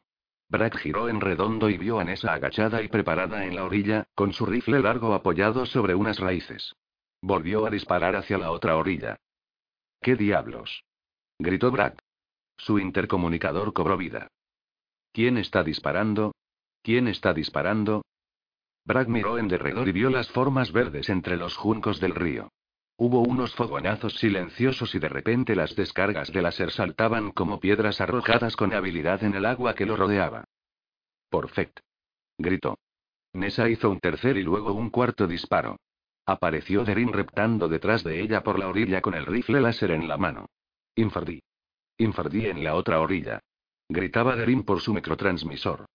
Brad 0.49 0.75
giró 0.75 1.09
en 1.09 1.21
redondo 1.21 1.69
y 1.69 1.77
vio 1.77 1.99
a 1.99 2.05
Nessa 2.05 2.35
agachada 2.35 2.83
y 2.83 2.89
preparada 2.89 3.47
en 3.47 3.57
la 3.57 3.65
orilla, 3.65 4.07
con 4.15 4.33
su 4.33 4.47
rifle 4.47 4.79
largo 4.79 5.13
apoyado 5.13 5.67
sobre 5.67 5.97
unas 5.97 6.21
raíces. 6.21 6.77
Volvió 7.21 7.67
a 7.67 7.71
disparar 7.71 8.15
hacia 8.15 8.39
la 8.39 8.53
otra 8.53 8.77
orilla. 8.77 9.17
¿Qué 10.01 10.15
diablos? 10.15 10.85
gritó 11.41 11.73
Brad. 11.73 11.95
Su 12.57 12.79
intercomunicador 12.79 13.73
cobró 13.73 13.97
vida. 13.97 14.29
¿Quién 15.13 15.37
está 15.37 15.65
disparando? 15.65 16.33
¿Quién 16.81 17.09
está 17.09 17.35
disparando? 17.35 18.03
Bragg 18.87 19.09
miró 19.09 19.37
en 19.37 19.49
derredor 19.49 19.89
y 19.89 19.93
vio 19.93 20.11
las 20.11 20.29
formas 20.31 20.71
verdes 20.71 21.09
entre 21.09 21.37
los 21.37 21.57
juncos 21.57 22.01
del 22.01 22.15
río. 22.15 22.53
Hubo 22.97 23.21
unos 23.21 23.53
fogonazos 23.55 24.15
silenciosos 24.15 24.95
y 24.95 25.01
de 25.01 25.09
repente 25.09 25.57
las 25.57 25.75
descargas 25.75 26.33
de 26.33 26.41
láser 26.41 26.71
saltaban 26.71 27.33
como 27.33 27.59
piedras 27.59 28.01
arrojadas 28.01 28.55
con 28.55 28.73
habilidad 28.73 29.25
en 29.25 29.35
el 29.35 29.45
agua 29.45 29.75
que 29.75 29.87
lo 29.87 29.97
rodeaba. 29.97 30.45
Perfecto. 31.29 31.83
Gritó. 32.39 32.79
Nessa 33.35 33.69
hizo 33.69 33.91
un 33.91 33.99
tercer 33.99 34.37
y 34.37 34.45
luego 34.45 34.73
un 34.73 34.89
cuarto 34.91 35.27
disparo. 35.27 35.79
Apareció 36.25 36.85
Derin 36.85 37.13
reptando 37.13 37.69
detrás 37.69 38.05
de 38.05 38.21
ella 38.21 38.43
por 38.43 38.59
la 38.59 38.69
orilla 38.69 39.03
con 39.03 39.15
el 39.15 39.27
rifle 39.27 39.61
láser 39.61 39.91
en 39.91 40.07
la 40.07 40.17
mano. 40.17 40.47
Infardí. 40.95 41.43
Infardí 41.99 42.47
en 42.47 42.63
la 42.63 42.77
otra 42.77 43.01
orilla. 43.01 43.41
Gritaba 43.89 44.37
Derin 44.37 44.63
por 44.63 44.81
su 44.81 44.95
microtransmisor. 44.95 45.87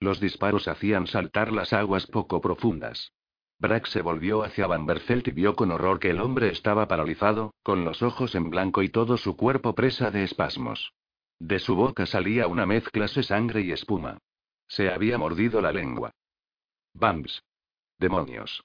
Los 0.00 0.20
disparos 0.20 0.68
hacían 0.68 1.06
saltar 1.06 1.52
las 1.52 1.72
aguas 1.72 2.06
poco 2.06 2.40
profundas. 2.40 3.12
Brack 3.58 3.86
se 3.86 4.02
volvió 4.02 4.44
hacia 4.44 4.68
Van 4.68 4.86
Berfeld 4.86 5.26
y 5.26 5.30
vio 5.32 5.56
con 5.56 5.72
horror 5.72 5.98
que 5.98 6.10
el 6.10 6.20
hombre 6.20 6.50
estaba 6.50 6.86
paralizado, 6.86 7.54
con 7.64 7.84
los 7.84 8.02
ojos 8.02 8.36
en 8.36 8.50
blanco 8.50 8.82
y 8.82 8.88
todo 8.88 9.16
su 9.16 9.36
cuerpo 9.36 9.74
presa 9.74 10.12
de 10.12 10.22
espasmos. 10.22 10.92
De 11.40 11.58
su 11.58 11.74
boca 11.74 12.06
salía 12.06 12.46
una 12.46 12.66
mezcla 12.66 13.06
de 13.06 13.22
sangre 13.22 13.62
y 13.62 13.72
espuma. 13.72 14.18
Se 14.68 14.90
había 14.90 15.18
mordido 15.18 15.60
la 15.60 15.72
lengua. 15.72 16.12
¡Bams! 16.94 17.42
¡Demonios! 17.98 18.62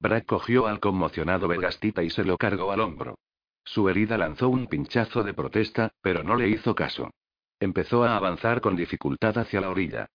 Brack 0.00 0.26
cogió 0.26 0.66
al 0.66 0.80
conmocionado 0.80 1.48
Vegastita 1.48 2.02
y 2.02 2.10
se 2.10 2.24
lo 2.24 2.36
cargó 2.36 2.72
al 2.72 2.80
hombro. 2.80 3.16
Su 3.64 3.88
herida 3.88 4.18
lanzó 4.18 4.50
un 4.50 4.66
pinchazo 4.66 5.22
de 5.22 5.32
protesta, 5.32 5.92
pero 6.02 6.22
no 6.22 6.36
le 6.36 6.48
hizo 6.48 6.74
caso. 6.74 7.10
Empezó 7.58 8.04
a 8.04 8.16
avanzar 8.16 8.60
con 8.60 8.76
dificultad 8.76 9.38
hacia 9.38 9.62
la 9.62 9.70
orilla. 9.70 10.10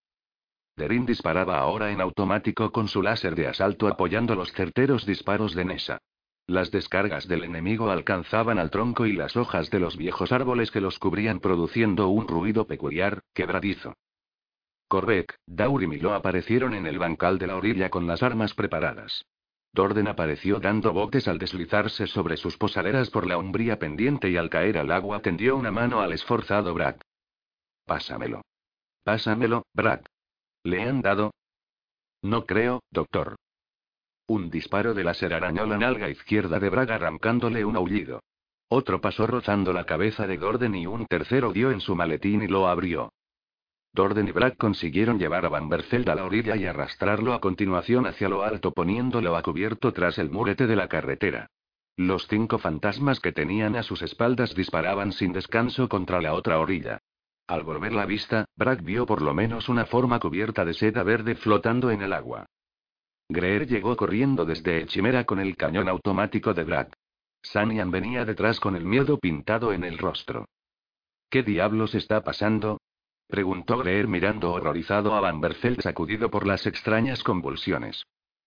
Derin 0.80 1.06
disparaba 1.06 1.59
ahora 1.59 1.91
en 1.91 1.99
automático 1.99 2.72
con 2.72 2.88
su 2.88 3.03
láser 3.03 3.35
de 3.35 3.48
asalto 3.48 3.90
apoyando 3.90 4.33
los 4.33 4.53
certeros 4.53 5.06
disparos 5.06 5.53
de 5.53 5.66
Nessa. 5.66 5.98
Las 6.48 6.72
descargas 6.72 7.27
del 7.27 7.43
enemigo 7.43 7.91
alcanzaban 7.91 8.58
al 8.58 8.72
tronco 8.72 9.06
y 9.06 9.11
las 9.11 9.35
hojas 9.35 9.69
de 9.72 9.82
los 9.82 9.98
viejos 9.98 10.32
árboles 10.32 10.72
que 10.72 10.80
los 10.80 10.98
cubrían 10.98 11.41
produciendo 11.41 12.08
un 12.08 12.30
ruido 12.30 12.66
peculiar, 12.66 13.24
quebradizo. 13.33 13.93
Corbeck, 14.88 15.35
Daur 15.45 15.83
y 15.83 15.88
Milo 15.88 16.14
aparecieron 16.14 16.74
en 16.74 16.88
el 16.88 16.98
bancal 16.98 17.40
de 17.40 17.48
la 17.48 17.58
orilla 17.58 17.90
con 17.90 18.08
las 18.08 18.24
armas 18.24 18.53
preparadas. 18.53 19.25
Dorden 19.74 20.08
apareció 20.08 20.61
dando 20.61 20.93
botes 20.93 21.27
al 21.27 21.40
deslizarse 21.40 22.08
sobre 22.08 22.38
sus 22.38 22.58
posaderas 22.58 23.09
por 23.09 23.27
la 23.27 23.38
umbría 23.38 23.77
pendiente 23.80 24.30
y 24.30 24.38
al 24.38 24.49
caer 24.49 24.77
al 24.77 24.91
agua 24.91 25.22
tendió 25.22 25.58
una 25.58 25.72
mano 25.72 25.99
al 25.99 26.14
esforzado 26.14 26.74
Brack. 26.74 27.01
Pásamelo. 27.85 28.41
Pásamelo, 29.03 29.64
Brack. 29.74 30.09
¿Le 30.64 30.82
han 30.84 31.02
dado? 31.02 31.32
No 32.22 32.46
creo, 32.46 32.82
doctor. 32.92 33.36
Un 34.28 34.50
disparo 34.50 34.94
de 34.94 35.04
láser 35.04 35.34
arañó 35.34 35.66
la 35.66 35.78
nalga 35.78 36.10
izquierda 36.10 36.60
de 36.60 36.70
Brack 36.70 36.92
arrancándole 36.92 37.64
un 37.66 37.76
aullido. 37.76 38.22
Otro 38.68 39.02
pasó 39.02 39.26
rozando 39.26 39.74
la 39.74 39.86
cabeza 39.86 40.28
de 40.28 40.38
Gordon 40.38 40.76
y 40.76 40.86
un 40.86 41.08
tercero 41.08 41.52
dio 41.52 41.72
en 41.72 41.82
su 41.82 41.96
maletín 41.96 42.44
y 42.44 42.48
lo 42.48 42.68
abrió. 42.68 43.12
Dorden 43.92 44.28
y 44.28 44.32
Bragg 44.32 44.58
consiguieron 44.58 45.18
llevar 45.18 45.46
a 45.46 45.50
Van 45.50 45.68
Berfeld 45.68 46.10
a 46.10 46.16
la 46.16 46.26
orilla 46.26 46.56
y 46.56 46.66
arrastrarlo 46.66 47.34
a 47.34 47.42
continuación 47.42 48.06
hacia 48.06 48.30
lo 48.30 48.44
alto 48.44 48.72
poniéndolo 48.72 49.36
a 49.36 49.42
cubierto 49.42 49.92
tras 49.94 50.20
el 50.20 50.30
murete 50.30 50.68
de 50.68 50.76
la 50.76 50.88
carretera. 50.88 51.48
Los 51.98 52.28
cinco 52.28 52.60
fantasmas 52.60 53.20
que 53.20 53.32
tenían 53.32 53.76
a 53.76 53.84
sus 53.84 54.04
espaldas 54.04 54.54
disparaban 54.54 55.12
sin 55.12 55.34
descanso 55.34 55.90
contra 55.90 56.22
la 56.22 56.34
otra 56.34 56.60
orilla. 56.60 57.00
Al 57.50 57.64
volver 57.64 57.94
la 57.94 58.06
vista, 58.06 58.45
Bragg 58.56 58.84
vio 58.84 59.08
por 59.08 59.24
lo 59.24 59.34
menos 59.34 59.69
una 59.69 59.88
forma 59.88 60.19
cubierta 60.19 60.64
de 60.64 60.76
seda 60.76 61.02
verde 61.02 61.34
flotando 61.34 61.90
en 61.90 62.03
el 62.03 62.14
agua. 62.14 62.45
Greer 63.28 63.66
llegó 63.66 63.98
corriendo 63.98 64.45
desde 64.45 64.86
chimera 64.86 65.24
con 65.24 65.40
el 65.40 65.58
cañón 65.58 65.90
automático 65.90 66.53
de 66.53 66.64
Bragg. 66.64 66.94
Sanian 67.42 67.90
venía 67.90 68.24
detrás 68.24 68.60
con 68.60 68.76
el 68.76 68.86
miedo 68.86 69.18
pintado 69.18 69.74
en 69.74 69.84
el 69.84 69.98
rostro. 69.98 70.45
¿Qué 71.28 71.42
diablos 71.42 71.95
está 71.95 72.24
pasando? 72.24 72.82
Preguntó 73.28 73.80
Greer 73.80 74.08
mirando 74.08 74.52
horrorizado 74.52 75.16
a 75.16 75.19
Van 75.19 75.42
Berfeld 75.42 75.82
sacudido 75.82 76.30
por 76.30 76.45
las 76.45 76.68
extrañas 76.68 77.24
convulsiones. 77.24 78.03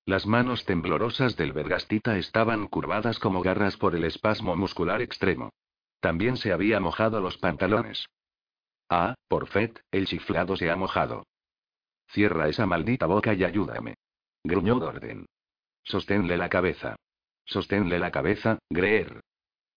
Las 0.06 0.26
manos 0.28 0.64
temblorosas 0.64 1.36
del 1.36 1.52
vergastita 1.52 2.18
estaban 2.18 2.68
curvadas 2.68 3.18
como 3.18 3.42
garras 3.42 3.76
por 3.76 3.96
el 3.96 4.04
espasmo 4.04 4.54
muscular 4.54 5.02
extremo. 5.02 5.50
También 5.98 6.36
se 6.36 6.52
había 6.52 6.78
mojado 6.78 7.20
los 7.20 7.36
pantalones. 7.38 8.06
Ah, 8.94 9.14
por 9.26 9.46
Fed, 9.46 9.78
el 9.90 10.06
chiflado 10.06 10.54
se 10.54 10.70
ha 10.70 10.76
mojado. 10.76 11.24
Cierra 12.08 12.48
esa 12.48 12.66
maldita 12.66 13.06
boca 13.06 13.32
y 13.32 13.42
ayúdame. 13.42 13.94
Gruñó 14.44 14.74
Dorden. 14.78 15.24
Sosténle 15.82 16.36
la 16.36 16.50
cabeza. 16.50 16.96
Sosténle 17.46 17.98
la 17.98 18.10
cabeza, 18.10 18.58
Greer. 18.68 19.22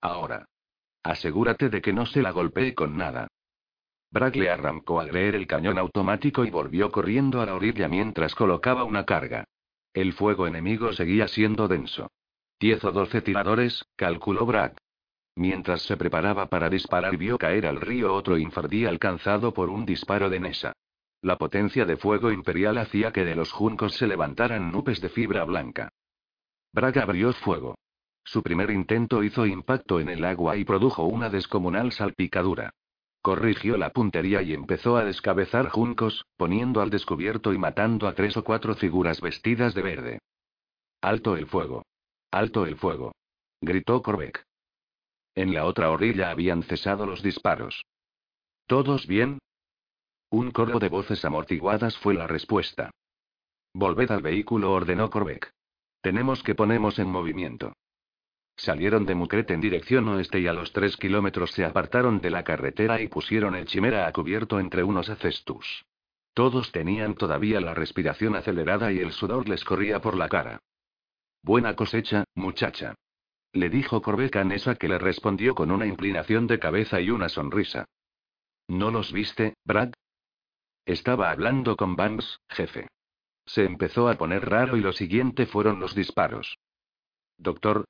Ahora. 0.01 0.45
Asegúrate 1.01 1.69
de 1.69 1.81
que 1.81 1.93
no 1.93 2.05
se 2.05 2.21
la 2.21 2.31
golpee 2.31 2.75
con 2.75 2.97
nada. 2.97 3.29
Bragg 4.11 4.35
le 4.35 4.49
arrancó 4.49 4.99
a 4.99 5.05
Greer 5.05 5.35
el 5.35 5.47
cañón 5.47 5.77
automático 5.77 6.43
y 6.43 6.49
volvió 6.49 6.91
corriendo 6.91 7.39
a 7.39 7.45
la 7.45 7.55
orilla 7.55 7.87
mientras 7.87 8.35
colocaba 8.35 8.83
una 8.83 9.05
carga. 9.05 9.45
El 9.93 10.11
fuego 10.11 10.45
enemigo 10.45 10.91
seguía 10.91 11.29
siendo 11.29 11.69
denso. 11.69 12.11
Diez 12.59 12.83
o 12.83 12.91
doce 12.91 13.21
tiradores, 13.21 13.85
calculó 13.95 14.45
Bragg. 14.45 14.75
Mientras 15.35 15.81
se 15.81 15.97
preparaba 15.97 16.47
para 16.47 16.69
disparar 16.69 17.17
vio 17.17 17.37
caer 17.37 17.65
al 17.65 17.81
río 17.81 18.13
otro 18.13 18.37
infardí 18.37 18.85
alcanzado 18.85 19.53
por 19.53 19.69
un 19.69 19.85
disparo 19.85 20.29
de 20.29 20.39
Nesa. 20.39 20.73
La 21.21 21.37
potencia 21.37 21.85
de 21.85 21.97
fuego 21.97 22.31
imperial 22.31 22.77
hacía 22.77 23.11
que 23.11 23.25
de 23.25 23.35
los 23.35 23.51
juncos 23.51 23.95
se 23.95 24.07
levantaran 24.07 24.71
nubes 24.71 25.01
de 25.01 25.09
fibra 25.09 25.43
blanca. 25.43 25.89
Braga 26.71 27.03
abrió 27.03 27.33
fuego. 27.33 27.75
Su 28.23 28.41
primer 28.41 28.71
intento 28.71 29.23
hizo 29.23 29.45
impacto 29.45 29.99
en 29.99 30.09
el 30.09 30.23
agua 30.23 30.55
y 30.55 30.63
produjo 30.63 31.03
una 31.03 31.29
descomunal 31.29 31.91
salpicadura. 31.91 32.71
Corrigió 33.21 33.75
la 33.77 33.89
puntería 33.89 34.41
y 34.41 34.53
empezó 34.53 34.97
a 34.97 35.03
descabezar 35.03 35.69
juncos, 35.69 36.25
poniendo 36.37 36.81
al 36.81 36.89
descubierto 36.91 37.53
y 37.53 37.57
matando 37.57 38.07
a 38.07 38.13
tres 38.13 38.37
o 38.37 38.43
cuatro 38.43 38.75
figuras 38.75 39.19
vestidas 39.19 39.73
de 39.73 39.81
verde. 39.81 40.19
Alto 41.01 41.35
el 41.35 41.47
fuego. 41.47 41.83
Alto 42.31 42.65
el 42.65 42.77
fuego. 42.77 43.13
Gritó 43.61 44.01
Corbeck. 44.01 44.45
En 45.35 45.53
la 45.53 45.65
otra 45.65 45.91
orilla 45.91 46.31
habían 46.31 46.63
cesado 46.63 47.05
los 47.05 47.21
disparos. 47.21 47.85
¿Todos 48.67 49.05
bien? 49.05 49.39
Un 50.29 50.51
coro 50.51 50.79
de 50.79 50.87
voces 50.87 51.25
amortiguadas 51.25 51.97
fue 51.97 52.13
la 52.13 52.25
respuesta. 52.25 52.91
Volved 53.73 54.11
al 54.11 54.21
vehículo, 54.21 54.71
ordenó 54.71 55.09
Corbeck. 55.09 55.51
Tenemos 56.01 56.41
que 56.41 56.55
ponernos 56.55 56.99
en 56.99 57.09
movimiento. 57.09 57.73
Salieron 58.55 59.05
de 59.05 59.15
Mucret 59.15 59.51
en 59.51 59.59
dirección 59.59 60.07
oeste 60.07 60.39
y 60.39 60.47
a 60.47 60.53
los 60.53 60.71
tres 60.71 60.95
kilómetros 60.95 61.51
se 61.51 61.65
apartaron 61.65 62.21
de 62.21 62.29
la 62.29 62.45
carretera 62.45 63.01
y 63.01 63.09
pusieron 63.09 63.55
el 63.55 63.65
chimera 63.65 64.07
a 64.07 64.13
cubierto 64.13 64.61
entre 64.61 64.83
unos 64.83 65.09
acestus. 65.09 65.83
Todos 66.33 66.71
tenían 66.71 67.15
todavía 67.15 67.59
la 67.59 67.73
respiración 67.73 68.35
acelerada 68.35 68.93
y 68.93 68.99
el 68.99 69.11
sudor 69.11 69.49
les 69.49 69.65
corría 69.65 69.99
por 69.99 70.15
la 70.15 70.29
cara. 70.29 70.61
Buena 71.43 71.75
cosecha, 71.75 72.23
muchacha 72.33 72.95
le 73.55 73.69
dijo 73.69 74.01
Corbeck 74.01 74.35
a 74.35 74.43
Nessa 74.43 74.75
que 74.75 74.89
le 74.89 74.97
respondió 74.97 75.55
con 75.55 75.71
una 75.71 75.85
inclinación 75.85 76.45
de 76.45 76.59
cabeza 76.59 76.99
y 76.99 77.09
una 77.09 77.29
sonrisa. 77.29 77.85
¿No 78.67 78.91
los 78.91 79.13
viste, 79.13 79.55
Brad? 79.63 79.93
Estaba 80.85 81.31
hablando 81.31 81.77
con 81.77 81.95
Banks, 81.95 82.41
jefe. 82.49 82.89
Se 83.45 83.63
empezó 83.63 84.09
a 84.09 84.15
poner 84.15 84.49
raro 84.49 84.75
y 84.75 84.81
lo 84.81 84.91
siguiente 84.91 85.45
fueron 85.45 85.79
los 85.79 85.95
disparos. 85.95 86.57
Doctor. 87.37 87.85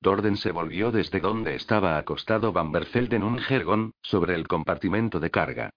Dorden 0.00 0.36
se 0.36 0.52
volvió 0.52 0.92
desde 0.92 1.18
donde 1.18 1.56
estaba 1.56 1.98
acostado 1.98 2.52
Van 2.52 2.72
en 2.94 3.22
un 3.24 3.38
jergón, 3.40 3.94
sobre 4.00 4.36
el 4.36 4.46
compartimento 4.46 5.18
de 5.18 5.30
carga. 5.30 5.70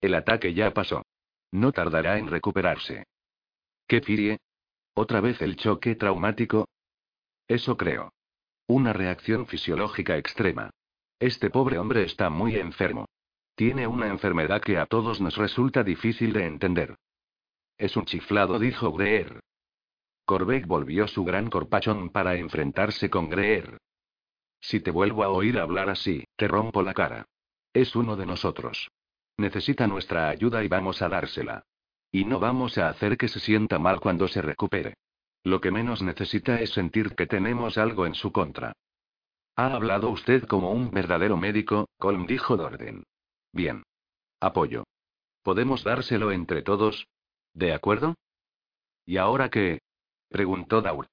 El 0.00 0.14
ataque 0.14 0.52
ya 0.52 0.72
pasó. 0.72 1.02
No 1.52 1.70
tardará 1.70 2.18
en 2.18 2.26
recuperarse. 2.26 3.04
¿Qué 3.86 4.00
firie? 4.00 4.38
¿Otra 4.94 5.20
vez 5.20 5.40
el 5.42 5.54
choque 5.54 5.94
traumático? 5.94 6.66
Eso 7.46 7.76
creo. 7.76 8.15
Una 8.68 8.92
reacción 8.92 9.46
fisiológica 9.46 10.16
extrema. 10.16 10.70
Este 11.20 11.50
pobre 11.50 11.78
hombre 11.78 12.02
está 12.02 12.30
muy 12.30 12.56
enfermo. 12.56 13.06
Tiene 13.54 13.86
una 13.86 14.08
enfermedad 14.08 14.60
que 14.60 14.76
a 14.76 14.86
todos 14.86 15.20
nos 15.20 15.36
resulta 15.36 15.84
difícil 15.84 16.32
de 16.32 16.46
entender. 16.46 16.96
Es 17.78 17.96
un 17.96 18.06
chiflado, 18.06 18.58
dijo 18.58 18.92
Greer. 18.92 19.38
Corbeck 20.24 20.66
volvió 20.66 21.06
su 21.06 21.24
gran 21.24 21.48
corpachón 21.48 22.10
para 22.10 22.34
enfrentarse 22.34 23.08
con 23.08 23.30
Greer. 23.30 23.78
Si 24.60 24.80
te 24.80 24.90
vuelvo 24.90 25.22
a 25.22 25.28
oír 25.28 25.60
hablar 25.60 25.88
así, 25.88 26.24
te 26.34 26.48
rompo 26.48 26.82
la 26.82 26.92
cara. 26.92 27.24
Es 27.72 27.94
uno 27.94 28.16
de 28.16 28.26
nosotros. 28.26 28.90
Necesita 29.36 29.86
nuestra 29.86 30.28
ayuda 30.28 30.64
y 30.64 30.68
vamos 30.68 31.02
a 31.02 31.08
dársela. 31.08 31.62
Y 32.10 32.24
no 32.24 32.40
vamos 32.40 32.78
a 32.78 32.88
hacer 32.88 33.16
que 33.16 33.28
se 33.28 33.38
sienta 33.38 33.78
mal 33.78 34.00
cuando 34.00 34.26
se 34.26 34.42
recupere. 34.42 34.94
Lo 35.46 35.60
que 35.60 35.70
menos 35.70 36.02
necesita 36.02 36.60
es 36.60 36.70
sentir 36.70 37.14
que 37.14 37.28
tenemos 37.28 37.78
algo 37.78 38.04
en 38.04 38.16
su 38.16 38.32
contra. 38.32 38.72
Ha 39.54 39.74
hablado 39.74 40.10
usted 40.10 40.42
como 40.42 40.72
un 40.72 40.90
verdadero 40.90 41.36
médico, 41.36 41.88
Colm 41.98 42.26
dijo 42.26 42.56
Dorden. 42.56 43.04
Bien. 43.52 43.84
Apoyo. 44.40 44.88
¿Podemos 45.44 45.84
dárselo 45.84 46.32
entre 46.32 46.62
todos? 46.62 47.06
¿De 47.54 47.72
acuerdo? 47.72 48.16
¿Y 49.04 49.18
ahora 49.18 49.48
qué? 49.48 49.78
preguntó 50.30 50.82
Daur. 50.82 51.06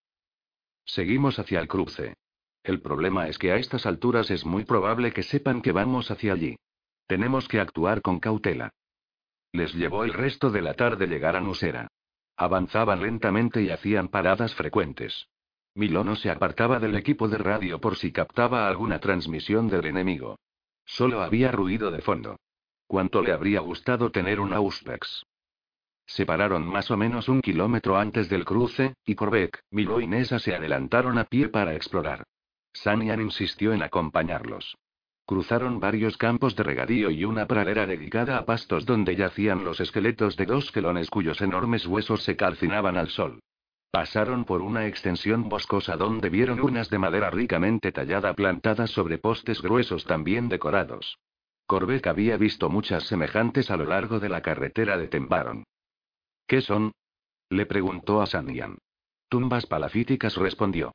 Seguimos 0.83 1.37
hacia 1.37 1.59
el 1.59 1.67
cruce. 1.67 2.15
El 2.63 2.81
problema 2.81 3.27
es 3.27 3.37
que 3.37 3.51
a 3.51 3.57
estas 3.57 3.85
alturas 3.85 4.31
es 4.31 4.47
muy 4.47 4.65
probable 4.65 5.13
que 5.13 5.21
sepan 5.21 5.61
que 5.61 5.73
vamos 5.73 6.09
hacia 6.09 6.33
allí. 6.33 6.55
Tenemos 7.05 7.47
que 7.47 7.59
actuar 7.59 8.01
con 8.01 8.19
cautela. 8.19 8.71
Les 9.51 9.75
llevó 9.75 10.03
el 10.03 10.11
resto 10.11 10.49
de 10.49 10.63
la 10.63 10.73
tarde 10.73 11.05
llegar 11.05 11.35
a 11.35 11.39
Nusera. 11.39 11.87
Avanzaban 12.35 13.01
lentamente 13.01 13.61
y 13.61 13.69
hacían 13.69 14.07
paradas 14.07 14.55
frecuentes. 14.55 15.27
Milono 15.75 16.15
se 16.15 16.29
apartaba 16.29 16.79
del 16.79 16.95
equipo 16.95 17.27
de 17.27 17.37
radio 17.37 17.79
por 17.79 17.95
si 17.95 18.11
captaba 18.11 18.67
alguna 18.67 18.99
transmisión 18.99 19.67
del 19.67 19.85
enemigo. 19.85 20.39
Solo 20.85 21.21
había 21.21 21.51
ruido 21.51 21.91
de 21.91 22.01
fondo. 22.01 22.37
¿Cuánto 22.87 23.21
le 23.21 23.31
habría 23.31 23.59
gustado 23.59 24.11
tener 24.11 24.39
un 24.39 24.53
Auspex? 24.53 25.25
Se 26.05 26.25
pararon 26.25 26.67
más 26.67 26.91
o 26.91 26.97
menos 26.97 27.29
un 27.29 27.41
kilómetro 27.41 27.97
antes 27.97 28.29
del 28.29 28.45
cruce, 28.45 28.93
y 29.05 29.15
Corbeck, 29.15 29.63
Milo 29.71 30.01
y 30.01 30.07
Nessa 30.07 30.37
se 30.39 30.53
adelantaron 30.53 31.17
a 31.17 31.23
pie 31.25 31.47
para 31.47 31.75
explorar. 31.75 32.23
Sanian 32.73 33.21
insistió 33.21 33.73
en 33.73 33.83
acompañarlos. 33.83 34.75
Cruzaron 35.25 35.79
varios 35.79 36.17
campos 36.17 36.55
de 36.55 36.63
regadío 36.63 37.09
y 37.09 37.23
una 37.23 37.47
pradera 37.47 37.85
dedicada 37.85 38.37
a 38.37 38.45
pastos 38.45 38.85
donde 38.85 39.15
yacían 39.15 39.63
los 39.63 39.79
esqueletos 39.79 40.35
de 40.35 40.45
dos 40.45 40.71
quelones 40.71 41.09
cuyos 41.09 41.41
enormes 41.41 41.87
huesos 41.87 42.23
se 42.23 42.35
calcinaban 42.35 42.97
al 42.97 43.09
sol. 43.09 43.39
Pasaron 43.89 44.43
por 44.43 44.61
una 44.61 44.87
extensión 44.87 45.47
boscosa 45.47 45.95
donde 45.95 46.29
vieron 46.29 46.59
urnas 46.59 46.89
de 46.89 46.97
madera 46.97 47.29
ricamente 47.29 47.91
tallada 47.91 48.33
plantadas 48.33 48.89
sobre 48.89 49.17
postes 49.17 49.61
gruesos 49.61 50.03
también 50.05 50.49
decorados. 50.49 51.19
Corbeck 51.67 52.07
había 52.07 52.35
visto 52.35 52.69
muchas 52.69 53.03
semejantes 53.03 53.71
a 53.71 53.77
lo 53.77 53.85
largo 53.85 54.19
de 54.19 54.29
la 54.29 54.41
carretera 54.41 54.97
de 54.97 55.07
Tembaron. 55.07 55.63
¿Qué 56.47 56.61
son? 56.61 56.91
Le 57.49 57.65
preguntó 57.65 58.21
a 58.21 58.25
Sanian. 58.25 58.77
Tumbas 59.29 59.67
palafíticas 59.67 60.35
respondió. 60.35 60.91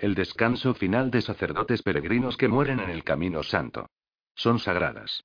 El 0.00 0.14
descanso 0.14 0.72
final 0.72 1.10
de 1.10 1.20
sacerdotes 1.20 1.82
peregrinos 1.82 2.38
que 2.38 2.48
mueren 2.48 2.80
en 2.80 2.88
el 2.88 3.04
camino 3.04 3.42
santo. 3.42 3.90
Son 4.34 4.58
sagradas. 4.58 5.24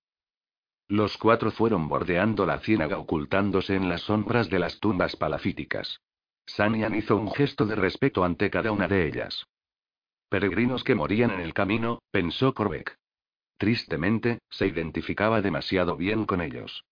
Los 0.90 1.18
cuatro 1.18 1.50
fueron 1.50 1.88
bordeando 1.88 2.46
la 2.46 2.60
ciénaga 2.60 2.98
ocultándose 2.98 3.76
en 3.76 3.88
las 3.88 4.02
sombras 4.02 4.50
de 4.50 4.60
las 4.60 4.82
tumbas 4.82 5.16
palafíticas. 5.16 6.02
Sanian 6.46 6.94
hizo 6.94 7.16
un 7.16 7.32
gesto 7.32 7.66
de 7.66 7.76
respeto 7.76 8.26
ante 8.26 8.50
cada 8.50 8.74
una 8.74 8.90
de 8.90 9.08
ellas. 9.08 9.46
Peregrinos 10.28 10.84
que 10.84 10.94
morían 10.94 11.32
en 11.32 11.40
el 11.40 11.54
camino, 11.54 12.00
pensó 12.12 12.54
Corbeck. 12.54 12.98
Tristemente, 13.58 14.40
se 14.50 14.68
identificaba 14.68 15.42
demasiado 15.42 15.96
bien 15.96 16.26
con 16.26 16.42
ellos. 16.42 16.84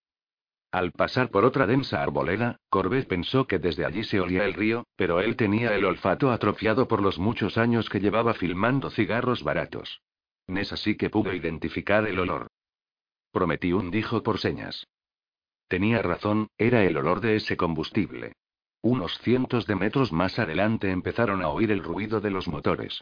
Al 0.74 0.92
pasar 0.92 1.30
por 1.30 1.45
otra 1.45 1.68
densa 1.68 2.02
arboleda, 2.02 2.58
Corbett 2.72 3.08
pensó 3.08 3.45
que 3.45 3.60
desde 3.60 3.85
allí 3.85 4.03
se 4.03 4.19
olía 4.19 4.43
el 4.43 4.56
río, 4.56 4.88
pero 4.95 5.19
él 5.19 5.35
tenía 5.35 5.76
el 5.76 5.85
olfato 5.85 6.32
atrofiado 6.32 6.88
por 6.88 7.00
los 7.00 7.19
muchos 7.19 7.60
años 7.60 7.92
que 7.92 8.00
llevaba 8.00 8.34
filmando 8.34 8.90
cigarros 8.90 9.43
baratos. 9.43 10.02
Ness 10.48 10.74
así 10.74 10.98
que 10.98 11.11
pudo 11.11 11.32
identificar 11.32 12.08
el 12.08 12.18
olor. 12.18 12.48
Prometí 13.32 13.72
un 13.72 13.92
dijo 13.92 14.24
por 14.24 14.40
señas. 14.40 14.88
Tenía 15.68 16.02
razón, 16.02 16.48
era 16.58 16.84
el 16.84 16.98
olor 16.98 17.22
de 17.22 17.35
ese 17.35 17.56
combustible. 17.56 18.34
Unos 18.82 19.19
cientos 19.19 19.68
de 19.68 19.76
metros 19.76 20.11
más 20.11 20.40
adelante 20.40 20.90
empezaron 20.90 21.43
a 21.43 21.50
oír 21.50 21.72
el 21.72 21.84
ruido 21.84 22.19
de 22.19 22.32
los 22.32 22.48
motores. 22.48 23.00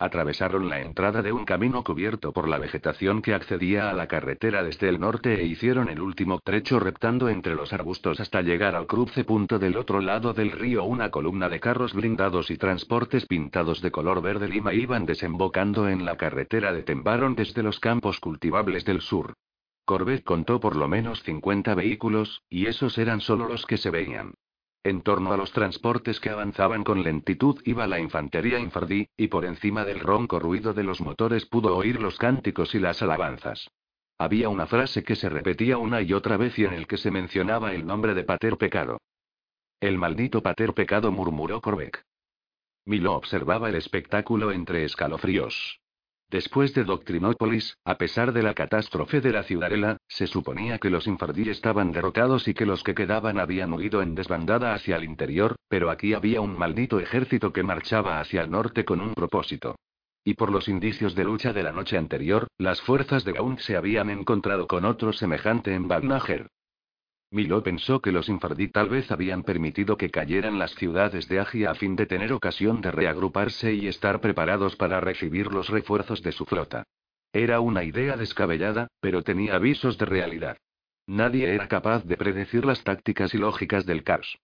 Atravesaron 0.00 0.68
la 0.68 0.80
entrada 0.80 1.22
de 1.22 1.32
un 1.32 1.44
camino 1.44 1.82
cubierto 1.82 2.32
por 2.32 2.48
la 2.48 2.58
vegetación 2.58 3.20
que 3.20 3.34
accedía 3.34 3.90
a 3.90 3.92
la 3.92 4.06
carretera 4.06 4.62
desde 4.62 4.88
el 4.88 5.00
norte 5.00 5.40
e 5.40 5.44
hicieron 5.44 5.88
el 5.88 6.00
último 6.00 6.38
trecho 6.38 6.78
reptando 6.78 7.28
entre 7.28 7.56
los 7.56 7.72
arbustos 7.72 8.20
hasta 8.20 8.40
llegar 8.42 8.76
al 8.76 8.86
cruce 8.86 9.24
punto 9.24 9.58
del 9.58 9.76
otro 9.76 10.00
lado 10.00 10.32
del 10.34 10.52
río. 10.52 10.84
Una 10.84 11.10
columna 11.10 11.48
de 11.48 11.58
carros 11.58 11.94
blindados 11.94 12.48
y 12.52 12.56
transportes 12.56 13.26
pintados 13.26 13.82
de 13.82 13.90
color 13.90 14.22
verde 14.22 14.48
lima 14.48 14.72
iban 14.72 15.04
desembocando 15.04 15.88
en 15.88 16.04
la 16.04 16.16
carretera 16.16 16.72
de 16.72 16.84
Tembaron 16.84 17.34
desde 17.34 17.64
los 17.64 17.80
campos 17.80 18.20
cultivables 18.20 18.84
del 18.84 19.00
sur. 19.00 19.34
Corbett 19.84 20.22
contó 20.22 20.60
por 20.60 20.76
lo 20.76 20.86
menos 20.86 21.24
50 21.24 21.74
vehículos, 21.74 22.42
y 22.48 22.66
esos 22.66 22.98
eran 22.98 23.20
solo 23.20 23.48
los 23.48 23.66
que 23.66 23.78
se 23.78 23.90
veían. 23.90 24.34
En 24.84 25.02
torno 25.02 25.32
a 25.32 25.36
los 25.36 25.52
transportes 25.52 26.20
que 26.20 26.30
avanzaban 26.30 26.84
con 26.84 27.02
lentitud 27.02 27.60
iba 27.64 27.86
la 27.86 27.98
infantería 27.98 28.58
infardí, 28.58 29.08
y 29.16 29.28
por 29.28 29.44
encima 29.44 29.84
del 29.84 30.00
ronco 30.00 30.38
ruido 30.38 30.72
de 30.72 30.84
los 30.84 31.00
motores 31.00 31.46
pudo 31.46 31.76
oír 31.76 32.00
los 32.00 32.16
cánticos 32.16 32.74
y 32.74 32.78
las 32.78 33.02
alabanzas. 33.02 33.68
Había 34.18 34.48
una 34.48 34.66
frase 34.66 35.04
que 35.04 35.16
se 35.16 35.28
repetía 35.28 35.78
una 35.78 36.02
y 36.02 36.12
otra 36.12 36.36
vez 36.36 36.58
y 36.58 36.64
en 36.64 36.72
el 36.72 36.86
que 36.86 36.96
se 36.96 37.10
mencionaba 37.10 37.72
el 37.72 37.86
nombre 37.86 38.14
de 38.14 38.24
Pater 38.24 38.56
Pecado. 38.56 39.00
El 39.80 39.96
maldito 39.96 40.42
Pater 40.42 40.74
Pecado 40.74 41.12
murmuró 41.12 41.60
Corbeck. 41.60 42.02
Milo 42.84 43.14
observaba 43.14 43.68
el 43.68 43.76
espectáculo 43.76 44.50
entre 44.50 44.84
escalofríos. 44.84 45.80
Después 46.30 46.74
de 46.74 46.84
Doctrinópolis, 46.84 47.78
a 47.86 47.96
pesar 47.96 48.34
de 48.34 48.42
la 48.42 48.52
catástrofe 48.52 49.22
de 49.22 49.32
la 49.32 49.44
ciudadela, 49.44 49.96
se 50.08 50.26
suponía 50.26 50.78
que 50.78 50.90
los 50.90 51.06
infardí 51.06 51.48
estaban 51.48 51.90
derrotados 51.90 52.48
y 52.48 52.54
que 52.54 52.66
los 52.66 52.82
que 52.82 52.94
quedaban 52.94 53.38
habían 53.38 53.72
huido 53.72 54.02
en 54.02 54.14
desbandada 54.14 54.74
hacia 54.74 54.96
el 54.96 55.04
interior, 55.04 55.56
pero 55.68 55.90
aquí 55.90 56.12
había 56.12 56.42
un 56.42 56.58
maldito 56.58 57.00
ejército 57.00 57.54
que 57.54 57.62
marchaba 57.62 58.20
hacia 58.20 58.42
el 58.42 58.50
norte 58.50 58.84
con 58.84 59.00
un 59.00 59.14
propósito. 59.14 59.76
Y 60.22 60.34
por 60.34 60.52
los 60.52 60.68
indicios 60.68 61.14
de 61.14 61.24
lucha 61.24 61.54
de 61.54 61.62
la 61.62 61.72
noche 61.72 61.96
anterior, 61.96 62.46
las 62.58 62.82
fuerzas 62.82 63.24
de 63.24 63.32
Gaunt 63.32 63.60
se 63.60 63.78
habían 63.78 64.10
encontrado 64.10 64.66
con 64.66 64.84
otro 64.84 65.14
semejante 65.14 65.72
en 65.72 65.88
Bagnager. 65.88 66.50
Milo 67.30 67.62
pensó 67.62 68.00
que 68.00 68.10
los 68.10 68.30
infardí 68.30 68.68
tal 68.68 68.88
vez 68.88 69.10
habían 69.10 69.42
permitido 69.42 69.98
que 69.98 70.10
cayeran 70.10 70.58
las 70.58 70.74
ciudades 70.74 71.28
de 71.28 71.40
Agia 71.40 71.70
a 71.70 71.74
fin 71.74 71.94
de 71.94 72.06
tener 72.06 72.32
ocasión 72.32 72.80
de 72.80 72.90
reagruparse 72.90 73.74
y 73.74 73.86
estar 73.86 74.20
preparados 74.20 74.76
para 74.76 75.00
recibir 75.00 75.52
los 75.52 75.68
refuerzos 75.68 76.22
de 76.22 76.32
su 76.32 76.46
flota. 76.46 76.84
Era 77.32 77.60
una 77.60 77.84
idea 77.84 78.16
descabellada, 78.16 78.88
pero 79.00 79.22
tenía 79.22 79.56
avisos 79.56 79.98
de 79.98 80.06
realidad. 80.06 80.56
Nadie 81.06 81.52
era 81.52 81.68
capaz 81.68 82.04
de 82.04 82.16
predecir 82.16 82.64
las 82.64 82.82
tácticas 82.82 83.34
y 83.34 83.38
lógicas 83.38 83.84
del 83.84 84.04
caos. 84.04 84.38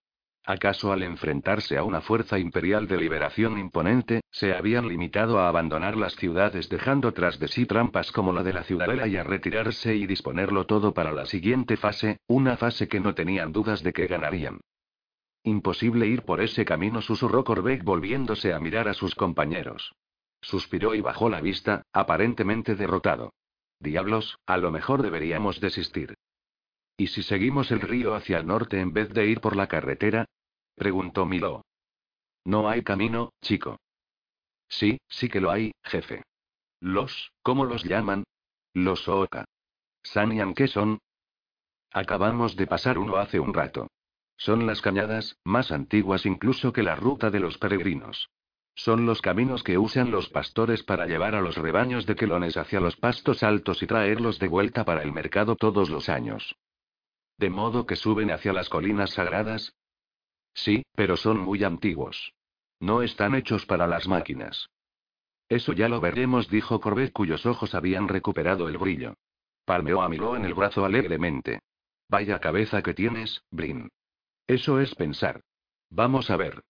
¿Acaso 0.47 0.93
al 0.93 1.01
enfrentarse 1.01 1.75
a 1.75 1.83
una 1.83 2.01
fuerza 2.01 2.37
imperial 2.37 2.87
de 2.87 2.97
liberación 2.97 3.57
imponente, 3.57 4.21
se 4.29 4.53
habían 4.53 4.87
limitado 4.87 5.39
a 5.39 5.49
abandonar 5.49 5.97
las 5.97 6.15
ciudades 6.15 6.69
dejando 6.69 7.13
tras 7.13 7.39
de 7.39 7.47
sí 7.47 7.65
trampas 7.65 8.11
como 8.11 8.31
la 8.31 8.43
de 8.43 8.53
la 8.53 8.63
ciudadela 8.63 9.07
y 9.07 9.17
a 9.17 9.23
retirarse 9.23 9.95
y 9.95 10.05
disponerlo 10.05 10.67
todo 10.67 10.93
para 10.93 11.11
la 11.11 11.25
siguiente 11.25 11.77
fase, 11.77 12.19
una 12.27 12.57
fase 12.57 12.87
que 12.87 12.99
no 12.99 13.15
tenían 13.15 13.53
dudas 13.53 13.81
de 13.81 13.91
que 13.91 14.05
ganarían? 14.05 14.59
Imposible 15.41 16.05
ir 16.05 16.21
por 16.21 16.41
ese 16.41 16.63
camino, 16.63 17.01
susurró 17.01 17.43
Corbeck 17.43 17.83
volviéndose 17.83 18.53
a 18.53 18.59
mirar 18.59 18.87
a 18.87 18.93
sus 18.93 19.15
compañeros. 19.15 19.95
Suspiró 20.41 20.93
y 20.93 21.01
bajó 21.01 21.27
la 21.27 21.41
vista, 21.41 21.81
aparentemente 21.91 22.75
derrotado. 22.75 23.33
Diablos, 23.79 24.37
a 24.45 24.57
lo 24.57 24.69
mejor 24.69 25.01
deberíamos 25.01 25.59
desistir. 25.59 26.13
¿Y 26.97 27.07
si 27.07 27.23
seguimos 27.23 27.71
el 27.71 27.81
río 27.81 28.13
hacia 28.13 28.37
el 28.37 28.47
norte 28.47 28.79
en 28.79 28.93
vez 28.93 29.09
de 29.09 29.25
ir 29.25 29.41
por 29.41 29.55
la 29.55 29.67
carretera? 29.67 30.25
Preguntó 30.75 31.25
Milo. 31.25 31.63
No 32.43 32.69
hay 32.69 32.83
camino, 32.83 33.31
chico. 33.41 33.77
Sí, 34.67 34.99
sí 35.07 35.29
que 35.29 35.41
lo 35.41 35.51
hay, 35.51 35.71
jefe. 35.83 36.23
Los, 36.79 37.31
¿cómo 37.41 37.65
los 37.65 37.83
llaman? 37.83 38.23
Los 38.73 39.07
Ooka. 39.07 39.45
¿Sanian 40.03 40.53
qué 40.53 40.67
son? 40.67 40.99
Acabamos 41.91 42.55
de 42.55 42.67
pasar 42.67 42.97
uno 42.97 43.17
hace 43.17 43.39
un 43.39 43.53
rato. 43.53 43.87
Son 44.37 44.67
las 44.67 44.81
cañadas, 44.81 45.37
más 45.43 45.71
antiguas 45.71 46.25
incluso 46.25 46.73
que 46.73 46.83
la 46.83 46.95
ruta 46.95 47.31
de 47.31 47.39
los 47.39 47.57
peregrinos. 47.57 48.29
Son 48.75 49.05
los 49.05 49.21
caminos 49.21 49.63
que 49.63 49.77
usan 49.77 50.11
los 50.11 50.29
pastores 50.29 50.83
para 50.83 51.05
llevar 51.05 51.33
a 51.33 51.41
los 51.41 51.55
rebaños 51.55 52.05
de 52.05 52.15
quelones 52.15 52.57
hacia 52.57 52.81
los 52.81 52.97
pastos 52.97 53.41
altos 53.41 53.81
y 53.81 53.87
traerlos 53.87 54.37
de 54.37 54.49
vuelta 54.49 54.83
para 54.83 55.01
el 55.01 55.13
mercado 55.13 55.55
todos 55.55 55.89
los 55.89 56.09
años. 56.09 56.57
¿De 57.37 57.49
modo 57.49 57.85
que 57.85 57.95
suben 57.95 58.31
hacia 58.31 58.51
las 58.51 58.67
colinas 58.67 59.11
sagradas? 59.11 59.73
Sí, 60.55 60.83
pero 60.95 61.17
son 61.17 61.37
muy 61.37 61.63
antiguos. 61.63 62.33
No 62.79 63.03
están 63.03 63.35
hechos 63.35 63.65
para 63.65 63.85
las 63.85 64.07
máquinas. 64.07 64.69
Eso 65.47 65.73
ya 65.73 65.87
lo 65.89 66.01
veremos, 66.01 66.49
dijo 66.49 66.79
Corbett, 66.79 67.13
cuyos 67.13 67.45
ojos 67.45 67.75
habían 67.75 68.07
recuperado 68.07 68.67
el 68.67 68.79
brillo. 68.79 69.13
Palmeó 69.65 70.01
a 70.01 70.09
Milo 70.09 70.35
en 70.35 70.45
el 70.45 70.53
brazo 70.53 70.85
alegremente. 70.85 71.59
Vaya 72.07 72.39
cabeza 72.39 72.81
que 72.81 72.93
tienes, 72.93 73.43
Brin. 73.51 73.89
Eso 74.47 74.79
es 74.79 74.95
pensar. 74.95 75.41
Vamos 75.89 76.29
a 76.31 76.37
ver. 76.37 76.63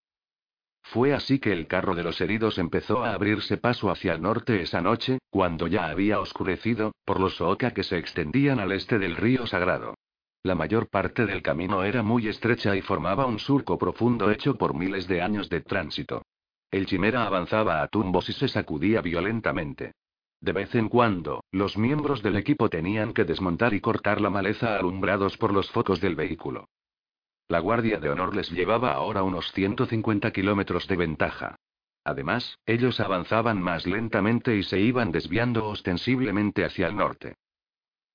Fue 0.82 1.14
así 1.14 1.40
que 1.40 1.52
el 1.52 1.68
carro 1.68 1.96
de 1.96 2.04
los 2.04 2.22
heridos 2.22 2.58
empezó 2.58 3.04
a 3.04 3.14
abrirse 3.14 3.58
paso 3.58 3.90
hacia 3.90 4.14
el 4.14 4.22
norte 4.22 4.62
esa 4.62 4.82
noche, 4.82 5.20
cuando 5.30 5.68
ya 5.68 5.88
había 5.88 6.20
oscurecido, 6.20 6.94
por 7.06 7.20
los 7.20 7.42
Oca 7.42 7.72
que 7.72 7.84
se 7.84 7.98
extendían 7.98 8.60
al 8.60 8.72
este 8.72 9.00
del 9.00 9.16
río 9.16 9.48
Sagrado. 9.48 9.95
La 10.46 10.54
mayor 10.54 10.90
parte 10.90 11.26
del 11.26 11.42
camino 11.42 11.84
era 11.84 12.04
muy 12.04 12.28
estrecha 12.28 12.76
y 12.76 12.82
formaba 12.84 13.26
un 13.26 13.40
surco 13.40 13.80
profundo 13.80 14.30
hecho 14.30 14.56
por 14.56 14.76
miles 14.76 15.08
de 15.08 15.24
años 15.24 15.50
de 15.50 15.62
tránsito. 15.62 16.22
El 16.70 16.86
chimera 16.86 17.26
avanzaba 17.26 17.82
a 17.82 17.88
tumbos 17.88 18.30
y 18.30 18.34
se 18.34 18.48
sacudía 18.48 19.02
violentamente. 19.02 19.94
De 20.40 20.52
vez 20.52 20.76
en 20.76 20.88
cuando, 20.88 21.44
los 21.52 21.80
miembros 21.80 22.22
del 22.22 22.36
equipo 22.36 22.70
tenían 22.70 23.12
que 23.12 23.24
desmontar 23.24 23.74
y 23.74 23.82
cortar 23.82 24.22
la 24.22 24.30
maleza 24.30 24.78
alumbrados 24.78 25.36
por 25.36 25.52
los 25.52 25.72
focos 25.72 26.00
del 26.00 26.14
vehículo. 26.14 26.70
La 27.48 27.58
Guardia 27.58 28.00
de 28.00 28.12
Honor 28.12 28.36
les 28.36 28.52
llevaba 28.52 28.94
ahora 28.94 29.24
unos 29.24 29.52
150 29.52 30.30
kilómetros 30.30 30.88
de 30.88 30.96
ventaja. 30.96 31.56
Además, 32.04 32.60
ellos 32.68 33.00
avanzaban 33.00 33.60
más 33.64 33.88
lentamente 33.88 34.56
y 34.56 34.62
se 34.62 34.80
iban 34.80 35.12
desviando 35.12 35.68
ostensiblemente 35.68 36.64
hacia 36.64 36.86
el 36.86 36.96
norte. 36.96 37.34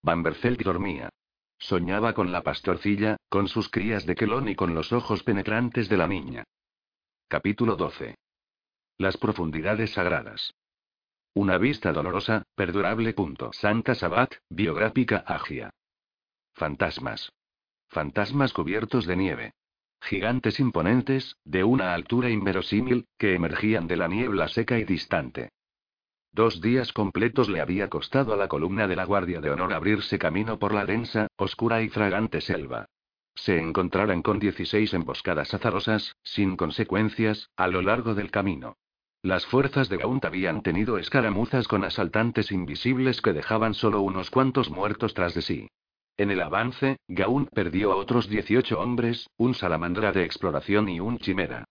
Bamberfeld 0.05 0.63
dormía. 0.63 1.11
Soñaba 1.61 2.15
con 2.15 2.33
la 2.33 2.43
pastorcilla, 2.43 3.19
con 3.29 3.47
sus 3.47 3.69
crías 3.69 4.07
de 4.07 4.15
quelón 4.17 4.49
y 4.49 4.55
con 4.55 4.75
los 4.75 4.93
ojos 4.93 5.23
penetrantes 5.23 5.91
de 5.91 5.97
la 5.99 6.07
niña. 6.09 6.45
Capítulo 7.29 7.77
12. 7.77 8.17
Las 8.97 9.19
profundidades 9.19 9.93
sagradas. 9.93 10.55
Una 11.35 11.59
vista 11.59 11.93
dolorosa, 11.93 12.45
perdurable. 12.55 13.15
Santa 13.53 13.95
Sabat, 13.95 14.33
biográfica 14.49 15.19
Agia. 15.19 15.71
Fantasmas. 16.55 17.31
Fantasmas 17.89 18.55
cubiertos 18.55 19.07
de 19.07 19.17
nieve. 19.17 19.53
Gigantes 20.01 20.61
imponentes, 20.61 21.37
de 21.45 21.63
una 21.63 21.93
altura 21.93 22.31
inverosímil, 22.31 23.07
que 23.19 23.35
emergían 23.35 23.87
de 23.87 23.99
la 23.99 24.09
niebla 24.09 24.49
seca 24.49 24.79
y 24.79 24.85
distante. 24.85 25.51
Dos 26.33 26.61
días 26.61 26.93
completos 26.93 27.49
le 27.49 27.61
había 27.61 27.89
costado 27.89 28.33
a 28.33 28.37
la 28.37 28.47
columna 28.47 28.87
de 28.87 28.95
la 28.95 29.05
Guardia 29.05 29.41
de 29.41 29.51
Honor 29.51 29.73
abrirse 29.73 30.19
camino 30.19 30.59
por 30.59 30.73
la 30.73 30.87
densa, 30.87 31.27
oscura 31.37 31.83
y 31.83 31.89
fragante 31.89 32.41
selva. 32.41 32.87
Se 33.35 33.59
encontraran 33.59 34.23
con 34.23 34.39
16 34.39 34.95
emboscadas 34.95 35.55
azarosas, 35.55 36.15
sin 36.23 36.57
consecuencias, 36.57 37.51
a 37.57 37.67
lo 37.67 37.83
largo 37.83 38.15
del 38.15 38.31
camino. 38.31 38.77
Las 39.23 39.45
fuerzas 39.45 39.89
de 39.89 39.99
Gaunt 39.99 40.25
habían 40.25 40.63
tenido 40.63 40.99
escaramuzas 40.99 41.69
con 41.69 41.85
asaltantes 41.85 42.53
invisibles 42.53 43.21
que 43.21 43.33
dejaban 43.33 43.75
solo 43.75 44.01
unos 44.01 44.31
cuantos 44.31 44.71
muertos 44.71 45.15
tras 45.15 45.35
de 45.35 45.43
sí. 45.43 45.69
En 46.17 46.31
el 46.31 46.41
avance, 46.43 46.99
Gaunt 47.09 47.51
perdió 47.51 47.93
a 47.93 47.97
otros 47.97 48.29
18 48.29 48.79
hombres, 48.79 49.29
un 49.37 49.55
salamandra 49.55 50.13
de 50.13 50.25
exploración 50.25 50.89
y 50.89 51.01
un 51.01 51.19
chimera. 51.19 51.65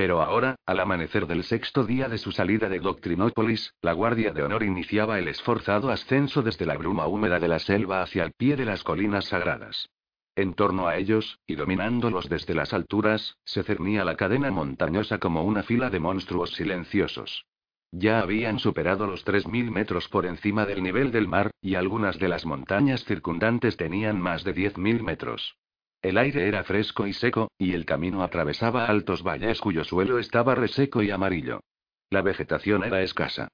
Pero 0.00 0.22
ahora, 0.22 0.56
al 0.64 0.80
amanecer 0.80 1.26
del 1.26 1.44
sexto 1.44 1.84
día 1.84 2.08
de 2.08 2.16
su 2.16 2.32
salida 2.32 2.70
de 2.70 2.80
Doctrinópolis, 2.80 3.74
la 3.82 3.92
Guardia 3.92 4.32
de 4.32 4.42
Honor 4.42 4.62
iniciaba 4.62 5.18
el 5.18 5.28
esforzado 5.28 5.90
ascenso 5.90 6.40
desde 6.40 6.64
la 6.64 6.78
bruma 6.78 7.06
húmeda 7.06 7.38
de 7.38 7.48
la 7.48 7.58
selva 7.58 8.00
hacia 8.00 8.24
el 8.24 8.32
pie 8.32 8.56
de 8.56 8.64
las 8.64 8.82
colinas 8.82 9.26
sagradas. 9.26 9.90
En 10.36 10.54
torno 10.54 10.88
a 10.88 10.96
ellos, 10.96 11.38
y 11.46 11.54
dominándolos 11.54 12.30
desde 12.30 12.54
las 12.54 12.72
alturas, 12.72 13.36
se 13.44 13.62
cernía 13.62 14.02
la 14.06 14.16
cadena 14.16 14.50
montañosa 14.50 15.18
como 15.18 15.44
una 15.44 15.64
fila 15.64 15.90
de 15.90 16.00
monstruos 16.00 16.54
silenciosos. 16.54 17.44
Ya 17.92 18.20
habían 18.20 18.58
superado 18.58 19.06
los 19.06 19.26
3.000 19.26 19.70
metros 19.70 20.08
por 20.08 20.24
encima 20.24 20.64
del 20.64 20.82
nivel 20.82 21.12
del 21.12 21.28
mar, 21.28 21.50
y 21.60 21.74
algunas 21.74 22.18
de 22.18 22.28
las 22.28 22.46
montañas 22.46 23.04
circundantes 23.04 23.76
tenían 23.76 24.18
más 24.18 24.44
de 24.44 24.54
10.000 24.54 25.02
metros. 25.02 25.58
El 26.02 26.16
aire 26.16 26.48
era 26.48 26.64
fresco 26.64 27.06
y 27.06 27.12
seco, 27.12 27.50
y 27.58 27.74
el 27.74 27.84
camino 27.84 28.22
atravesaba 28.22 28.86
altos 28.86 29.22
valles 29.22 29.60
cuyo 29.60 29.84
suelo 29.84 30.18
estaba 30.18 30.54
reseco 30.54 31.02
y 31.02 31.10
amarillo. 31.10 31.60
La 32.08 32.22
vegetación 32.22 32.84
era 32.84 33.02
escasa. 33.02 33.48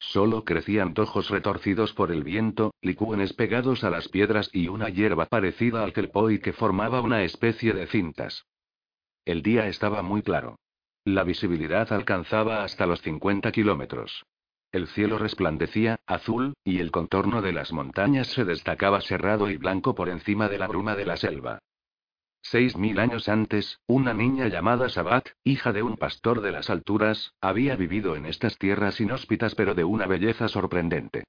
Solo 0.00 0.44
crecían 0.44 0.94
tojos 0.94 1.30
retorcidos 1.30 1.92
por 1.92 2.10
el 2.10 2.24
viento, 2.24 2.74
licúenes 2.82 3.34
pegados 3.34 3.84
a 3.84 3.90
las 3.90 4.08
piedras 4.08 4.50
y 4.52 4.66
una 4.66 4.88
hierba 4.88 5.26
parecida 5.26 5.84
al 5.84 5.92
kelpoi 5.92 6.40
que 6.40 6.52
formaba 6.52 7.00
una 7.00 7.22
especie 7.22 7.72
de 7.72 7.86
cintas. 7.86 8.46
El 9.24 9.42
día 9.42 9.68
estaba 9.68 10.02
muy 10.02 10.22
claro. 10.22 10.58
La 11.04 11.22
visibilidad 11.22 11.92
alcanzaba 11.92 12.64
hasta 12.64 12.86
los 12.86 13.00
50 13.02 13.52
kilómetros. 13.52 14.24
El 14.72 14.88
cielo 14.88 15.18
resplandecía, 15.18 16.00
azul, 16.06 16.54
y 16.64 16.80
el 16.80 16.90
contorno 16.90 17.40
de 17.40 17.52
las 17.52 17.72
montañas 17.72 18.26
se 18.26 18.44
destacaba 18.44 19.00
cerrado 19.02 19.50
y 19.50 19.56
blanco 19.56 19.94
por 19.94 20.08
encima 20.08 20.48
de 20.48 20.58
la 20.58 20.66
bruma 20.66 20.96
de 20.96 21.06
la 21.06 21.16
selva. 21.16 21.60
Seis 22.44 22.76
mil 22.76 22.98
años 22.98 23.28
antes, 23.28 23.78
una 23.86 24.12
niña 24.12 24.48
llamada 24.48 24.88
Sabat, 24.88 25.28
hija 25.44 25.72
de 25.72 25.84
un 25.84 25.96
pastor 25.96 26.40
de 26.40 26.50
las 26.50 26.70
alturas, 26.70 27.34
había 27.40 27.76
vivido 27.76 28.16
en 28.16 28.26
estas 28.26 28.58
tierras 28.58 29.00
inhóspitas 29.00 29.54
pero 29.54 29.74
de 29.74 29.84
una 29.84 30.06
belleza 30.06 30.48
sorprendente. 30.48 31.22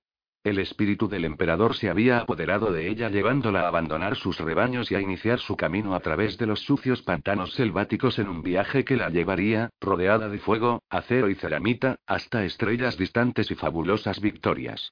El 0.43 0.57
espíritu 0.57 1.07
del 1.07 1.23
emperador 1.23 1.75
se 1.75 1.89
había 1.89 2.17
apoderado 2.17 2.73
de 2.73 2.89
ella 2.89 3.09
llevándola 3.09 3.61
a 3.61 3.67
abandonar 3.67 4.15
sus 4.15 4.39
rebaños 4.39 4.91
y 4.91 4.95
a 4.95 5.01
iniciar 5.01 5.39
su 5.39 5.55
camino 5.55 5.95
a 5.95 5.99
través 6.01 6.37
de 6.37 6.47
los 6.47 6.61
sucios 6.61 7.03
pantanos 7.03 7.53
selváticos 7.53 8.17
en 8.17 8.27
un 8.27 8.41
viaje 8.41 8.83
que 8.83 8.97
la 8.97 9.09
llevaría, 9.09 9.69
rodeada 9.79 10.27
de 10.27 10.39
fuego, 10.39 10.81
acero 10.89 11.29
y 11.29 11.35
ceramita, 11.35 11.95
hasta 12.07 12.43
estrellas 12.43 12.97
distantes 12.97 13.51
y 13.51 13.55
fabulosas 13.55 14.19
victorias. 14.19 14.91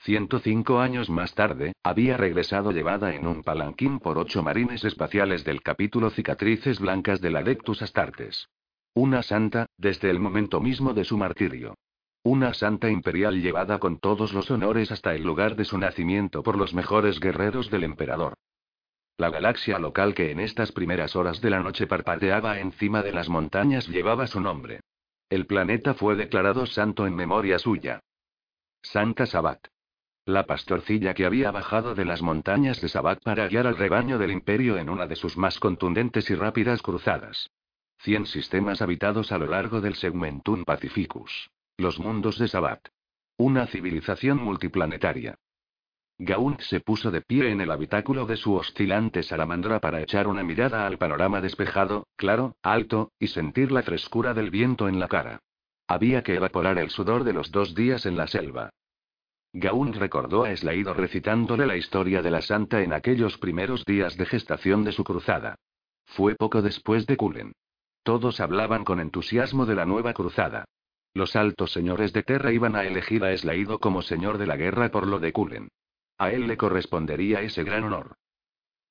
105 0.00 0.80
años 0.80 1.10
más 1.10 1.34
tarde, 1.34 1.72
había 1.82 2.16
regresado 2.16 2.70
llevada 2.70 3.14
en 3.14 3.26
un 3.26 3.42
palanquín 3.42 3.98
por 3.98 4.16
ocho 4.18 4.42
marines 4.42 4.84
espaciales 4.84 5.44
del 5.44 5.62
capítulo 5.62 6.10
Cicatrices 6.10 6.78
Blancas 6.78 7.20
del 7.20 7.36
Adeptus 7.36 7.82
Astartes. 7.82 8.48
Una 8.94 9.22
santa, 9.22 9.66
desde 9.76 10.10
el 10.10 10.20
momento 10.20 10.60
mismo 10.60 10.94
de 10.94 11.04
su 11.04 11.18
martirio. 11.18 11.74
Una 12.22 12.54
santa 12.54 12.90
imperial 12.90 13.40
llevada 13.40 13.78
con 13.78 13.98
todos 13.98 14.32
los 14.32 14.50
honores 14.50 14.92
hasta 14.92 15.14
el 15.14 15.22
lugar 15.22 15.56
de 15.56 15.64
su 15.64 15.78
nacimiento 15.78 16.42
por 16.42 16.56
los 16.56 16.74
mejores 16.74 17.20
guerreros 17.20 17.70
del 17.70 17.84
emperador. 17.84 18.34
La 19.16 19.30
galaxia 19.30 19.78
local 19.78 20.14
que 20.14 20.30
en 20.30 20.38
estas 20.38 20.70
primeras 20.72 21.16
horas 21.16 21.40
de 21.40 21.50
la 21.50 21.60
noche 21.60 21.86
parpadeaba 21.86 22.60
encima 22.60 23.02
de 23.02 23.12
las 23.12 23.28
montañas 23.28 23.88
llevaba 23.88 24.26
su 24.26 24.40
nombre. 24.40 24.80
El 25.28 25.46
planeta 25.46 25.94
fue 25.94 26.14
declarado 26.14 26.66
santo 26.66 27.06
en 27.06 27.14
memoria 27.14 27.58
suya. 27.58 28.00
Santa 28.80 29.26
Sabat. 29.26 29.66
La 30.28 30.44
pastorcilla 30.44 31.14
que 31.14 31.24
había 31.24 31.50
bajado 31.50 31.94
de 31.94 32.04
las 32.04 32.20
montañas 32.20 32.82
de 32.82 32.90
Sabat 32.90 33.22
para 33.22 33.48
guiar 33.48 33.66
al 33.66 33.78
rebaño 33.78 34.18
del 34.18 34.30
imperio 34.30 34.76
en 34.76 34.90
una 34.90 35.06
de 35.06 35.16
sus 35.16 35.38
más 35.38 35.58
contundentes 35.58 36.28
y 36.28 36.34
rápidas 36.34 36.82
cruzadas. 36.82 37.50
Cien 37.96 38.26
sistemas 38.26 38.82
habitados 38.82 39.32
a 39.32 39.38
lo 39.38 39.46
largo 39.46 39.80
del 39.80 39.94
Segmentum 39.94 40.64
Pacificus. 40.66 41.48
Los 41.78 41.98
mundos 41.98 42.38
de 42.38 42.46
Sabat. 42.46 42.88
Una 43.38 43.66
civilización 43.68 44.36
multiplanetaria. 44.36 45.38
Gaunt 46.18 46.60
se 46.60 46.80
puso 46.80 47.10
de 47.10 47.22
pie 47.22 47.50
en 47.50 47.62
el 47.62 47.70
habitáculo 47.70 48.26
de 48.26 48.36
su 48.36 48.52
oscilante 48.52 49.22
salamandra 49.22 49.80
para 49.80 50.02
echar 50.02 50.26
una 50.26 50.44
mirada 50.44 50.86
al 50.86 50.98
panorama 50.98 51.40
despejado, 51.40 52.06
claro, 52.16 52.54
alto, 52.60 53.12
y 53.18 53.28
sentir 53.28 53.72
la 53.72 53.82
frescura 53.82 54.34
del 54.34 54.50
viento 54.50 54.88
en 54.88 55.00
la 55.00 55.08
cara. 55.08 55.40
Había 55.86 56.22
que 56.22 56.34
evaporar 56.34 56.76
el 56.76 56.90
sudor 56.90 57.24
de 57.24 57.32
los 57.32 57.50
dos 57.50 57.74
días 57.74 58.04
en 58.04 58.18
la 58.18 58.26
selva. 58.26 58.68
Gaunt 59.52 59.96
recordó 59.96 60.44
a 60.44 60.54
Slaído 60.54 60.94
recitándole 60.94 61.66
la 61.66 61.76
historia 61.76 62.22
de 62.22 62.30
la 62.30 62.42
santa 62.42 62.82
en 62.82 62.92
aquellos 62.92 63.38
primeros 63.38 63.84
días 63.84 64.16
de 64.16 64.26
gestación 64.26 64.84
de 64.84 64.92
su 64.92 65.04
cruzada. 65.04 65.56
Fue 66.04 66.34
poco 66.34 66.62
después 66.62 67.06
de 67.06 67.16
Kulen. 67.16 67.52
Todos 68.02 68.40
hablaban 68.40 68.84
con 68.84 69.00
entusiasmo 69.00 69.66
de 69.66 69.74
la 69.74 69.84
nueva 69.84 70.12
cruzada. 70.12 70.64
Los 71.14 71.36
altos 71.36 71.72
señores 71.72 72.12
de 72.12 72.22
Terra 72.22 72.52
iban 72.52 72.76
a 72.76 72.84
elegir 72.84 73.24
a 73.24 73.32
Eslaído 73.32 73.78
como 73.80 74.02
señor 74.02 74.38
de 74.38 74.46
la 74.46 74.56
guerra 74.56 74.90
por 74.90 75.06
lo 75.06 75.18
de 75.18 75.32
Kulen. 75.32 75.68
A 76.18 76.30
él 76.30 76.46
le 76.46 76.56
correspondería 76.56 77.40
ese 77.42 77.64
gran 77.64 77.84
honor. 77.84 78.16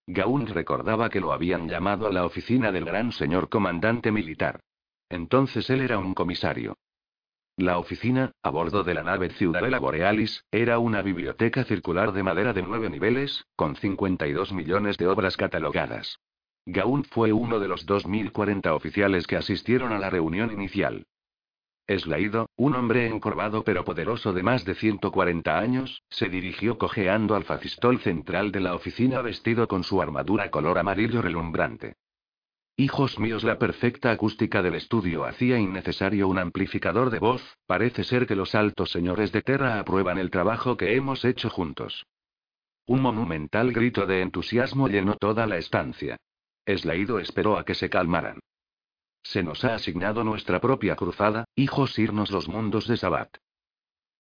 Gaun 0.08 0.48
recordaba 0.48 1.10
que 1.10 1.20
lo 1.20 1.34
habían 1.34 1.68
llamado 1.68 2.08
a 2.08 2.12
la 2.12 2.26
oficina 2.26 2.72
del 2.72 2.86
gran 2.86 3.12
señor 3.12 3.50
comandante 3.50 4.12
militar. 4.12 4.62
Entonces 5.10 5.70
él 5.70 5.82
era 5.82 6.00
un 6.00 6.14
comisario. 6.14 6.78
La 7.60 7.80
oficina, 7.80 8.34
a 8.44 8.52
bordo 8.52 8.84
de 8.84 8.94
la 8.94 9.02
nave 9.02 9.32
Ciudadela 9.32 9.80
Borealis, 9.80 10.46
era 10.52 10.78
una 10.78 11.02
biblioteca 11.02 11.64
circular 11.64 12.12
de 12.12 12.22
madera 12.22 12.54
de 12.54 12.62
nueve 12.62 12.88
niveles, 12.88 13.48
con 13.56 13.76
52 13.76 14.54
millones 14.54 14.96
de 14.98 15.08
obras 15.08 15.38
catalogadas. 15.38 16.20
Gaun 16.68 17.04
fue 17.04 17.34
uno 17.34 17.60
de 17.60 17.68
los 17.68 17.88
2.040 17.88 18.68
oficiales 18.76 19.26
que 19.26 19.38
asistieron 19.38 19.92
a 19.92 19.98
la 19.98 20.12
reunión 20.12 20.52
inicial. 20.52 21.08
Eslaído, 21.88 22.48
un 22.58 22.76
hombre 22.76 23.08
encorvado 23.08 23.64
pero 23.64 23.84
poderoso 23.84 24.34
de 24.34 24.44
más 24.44 24.64
de 24.64 24.76
140 24.76 25.58
años, 25.58 26.04
se 26.12 26.30
dirigió 26.30 26.78
cojeando 26.78 27.34
al 27.34 27.44
facistol 27.44 28.00
central 28.02 28.52
de 28.52 28.60
la 28.60 28.76
oficina 28.76 29.24
vestido 29.24 29.68
con 29.68 29.84
su 29.84 30.00
armadura 30.00 30.52
color 30.52 30.78
amarillo 30.78 31.24
relumbrante. 31.24 31.96
Hijos 32.80 33.18
míos, 33.18 33.44
la 33.44 33.58
perfecta 33.58 34.12
acústica 34.12 34.62
del 34.62 34.76
estudio 34.76 35.26
hacía 35.26 35.58
innecesario 35.58 36.28
un 36.28 36.38
amplificador 36.38 37.10
de 37.10 37.18
voz, 37.18 37.42
parece 37.66 38.04
ser 38.04 38.28
que 38.28 38.36
los 38.36 38.54
altos 38.54 38.92
señores 38.92 39.32
de 39.32 39.42
Terra 39.42 39.80
aprueban 39.80 40.20
el 40.20 40.30
trabajo 40.30 40.78
que 40.78 40.96
hemos 40.96 41.26
hecho 41.26 41.50
juntos. 41.50 42.06
Un 42.86 43.02
monumental 43.02 43.74
grito 43.74 44.06
de 44.06 44.22
entusiasmo 44.22 44.88
llenó 44.90 45.16
toda 45.16 45.48
la 45.48 45.58
estancia. 45.58 46.18
Eslaído 46.68 47.18
esperó 47.18 47.58
a 47.58 47.66
que 47.66 47.74
se 47.74 47.90
calmaran. 47.90 48.40
Se 49.24 49.42
nos 49.42 49.66
ha 49.66 49.74
asignado 49.74 50.24
nuestra 50.24 50.62
propia 50.62 50.96
cruzada, 50.96 51.46
hijos 51.56 51.98
irnos 51.98 52.30
los 52.30 52.48
mundos 52.48 52.88
de 52.88 52.98
Sabat. 52.98 53.38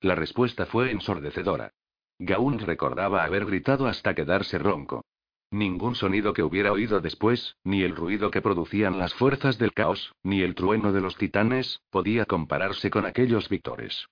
La 0.01 0.15
respuesta 0.15 0.65
fue 0.65 0.89
ensordecedora. 0.89 1.73
Gaun 2.17 2.57
recordaba 2.57 3.23
haber 3.23 3.45
gritado 3.45 3.85
hasta 3.85 4.15
quedarse 4.15 4.57
ronco. 4.57 5.03
Ningún 5.51 5.95
sonido 5.95 6.34
que 6.34 6.43
hubiera 6.43 6.74
oído 6.74 7.00
después, 7.00 7.56
ni 7.64 7.82
el 7.84 7.95
ruido 7.95 8.32
que 8.32 8.42
producían 8.42 9.00
las 9.00 9.14
fuerzas 9.14 9.58
del 9.58 9.74
caos, 9.74 10.14
ni 10.22 10.42
el 10.42 10.56
trueno 10.56 10.92
de 10.92 11.00
los 11.00 11.16
titanes, 11.16 11.82
podía 11.90 12.26
compararse 12.26 12.90
con 12.90 13.06
aquellos 13.06 13.48
victores. 13.48 14.08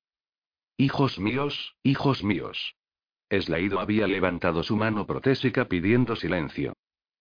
Hijos 0.77 1.19
míos, 1.19 1.75
hijos 1.83 2.23
míos. 2.23 2.75
Eslaído 3.29 3.79
había 3.79 4.07
levantado 4.07 4.63
su 4.63 4.77
mano 4.77 5.05
protésica 5.05 5.65
pidiendo 5.65 6.15
silencio. 6.15 6.73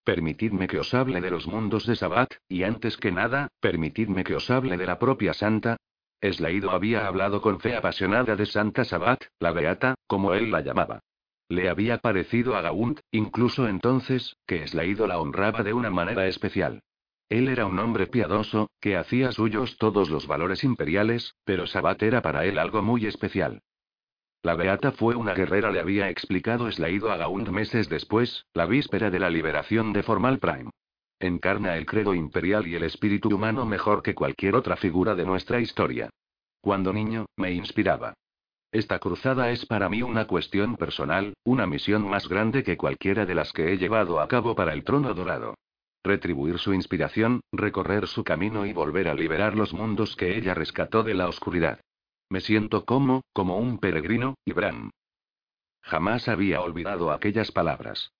Permitidme 0.05 0.67
que 0.67 0.79
os 0.79 0.93
hable 0.93 1.19
de 1.19 1.31
los 1.31 1.47
mundos 1.47 1.85
de 1.85 1.95
Sabat, 1.95 2.31
y 2.47 2.63
antes 2.63 2.95
que 2.95 3.11
nada, 3.11 3.49
permitidme 3.59 4.23
que 4.23 4.35
os 4.35 4.49
hable 4.49 4.77
de 4.77 4.85
la 4.85 4.99
propia 4.99 5.33
Santa. 5.33 5.77
Eslaído 6.21 6.71
había 6.71 7.07
hablado 7.07 7.41
con 7.41 7.59
fe 7.59 7.75
apasionada 7.75 8.35
de 8.35 8.45
Santa 8.45 8.85
Sabat, 8.85 9.23
la 9.39 9.51
Beata, 9.51 9.95
como 10.07 10.33
él 10.33 10.51
la 10.51 10.61
llamaba. 10.61 11.01
Le 11.47 11.69
había 11.69 11.99
parecido 11.99 12.55
a 12.55 12.61
Gaunt, 12.61 13.01
incluso 13.11 13.67
entonces, 13.67 14.35
que 14.47 14.63
Eslaído 14.63 15.05
la 15.05 15.19
honraba 15.19 15.61
de 15.63 15.73
una 15.73 15.91
manera 15.91 16.27
especial. 16.27 16.81
Él 17.29 17.47
era 17.47 17.65
un 17.65 17.77
hombre 17.79 18.07
piadoso, 18.07 18.69
que 18.79 18.97
hacía 18.97 19.31
suyos 19.31 19.77
todos 19.77 20.09
los 20.09 20.27
valores 20.27 20.63
imperiales, 20.63 21.35
pero 21.43 21.67
Sabat 21.67 22.01
era 22.03 22.21
para 22.21 22.45
él 22.45 22.57
algo 22.57 22.81
muy 22.81 23.05
especial. 23.05 23.61
La 24.43 24.55
Beata 24.55 24.91
fue 24.91 25.15
una 25.15 25.33
guerrera, 25.33 25.71
le 25.71 25.79
había 25.79 26.09
explicado 26.09 26.71
Slaído 26.71 27.11
a 27.11 27.17
Gaunt 27.17 27.49
meses 27.49 27.89
después, 27.89 28.45
la 28.53 28.67
víspera 28.67 29.09
de 29.09 29.19
la 29.19 29.29
liberación 29.29 29.91
de 29.91 30.03
Formal 30.03 30.37
Prime. 30.39 30.69
Encarna 31.19 31.77
el 31.77 31.85
credo 31.85 32.13
imperial 32.13 32.67
y 32.67 32.75
el 32.75 32.83
espíritu 32.83 33.29
humano 33.29 33.65
mejor 33.65 34.03
que 34.03 34.13
cualquier 34.13 34.55
otra 34.55 34.75
figura 34.75 35.15
de 35.15 35.25
nuestra 35.25 35.59
historia. 35.61 36.09
Cuando 36.61 36.93
niño, 36.93 37.25
me 37.37 37.53
inspiraba. 37.53 38.13
Esta 38.75 38.99
cruzada 38.99 39.51
es 39.51 39.65
para 39.65 39.87
mí 39.87 40.01
una 40.01 40.27
cuestión 40.27 40.75
personal, 40.75 41.33
una 41.45 41.65
misión 41.65 42.05
más 42.09 42.27
grande 42.27 42.61
que 42.61 42.75
cualquiera 42.75 43.25
de 43.25 43.33
las 43.33 43.53
que 43.53 43.71
he 43.71 43.77
llevado 43.77 44.19
a 44.19 44.27
cabo 44.27 44.53
para 44.53 44.73
el 44.73 44.83
trono 44.83 45.13
dorado. 45.13 45.55
Retribuir 46.03 46.59
su 46.59 46.73
inspiración, 46.73 47.39
recorrer 47.53 48.05
su 48.05 48.25
camino 48.25 48.65
y 48.65 48.73
volver 48.73 49.07
a 49.07 49.13
liberar 49.13 49.55
los 49.55 49.73
mundos 49.73 50.17
que 50.17 50.35
ella 50.35 50.53
rescató 50.53 51.03
de 51.03 51.13
la 51.13 51.29
oscuridad. 51.29 51.79
Me 52.29 52.41
siento 52.41 52.83
como, 52.83 53.21
como 53.31 53.59
un 53.59 53.77
peregrino, 53.79 54.35
Ibram. 54.43 54.91
Jamás 55.81 56.27
había 56.27 56.59
olvidado 56.59 57.13
aquellas 57.13 57.53
palabras. 57.53 58.11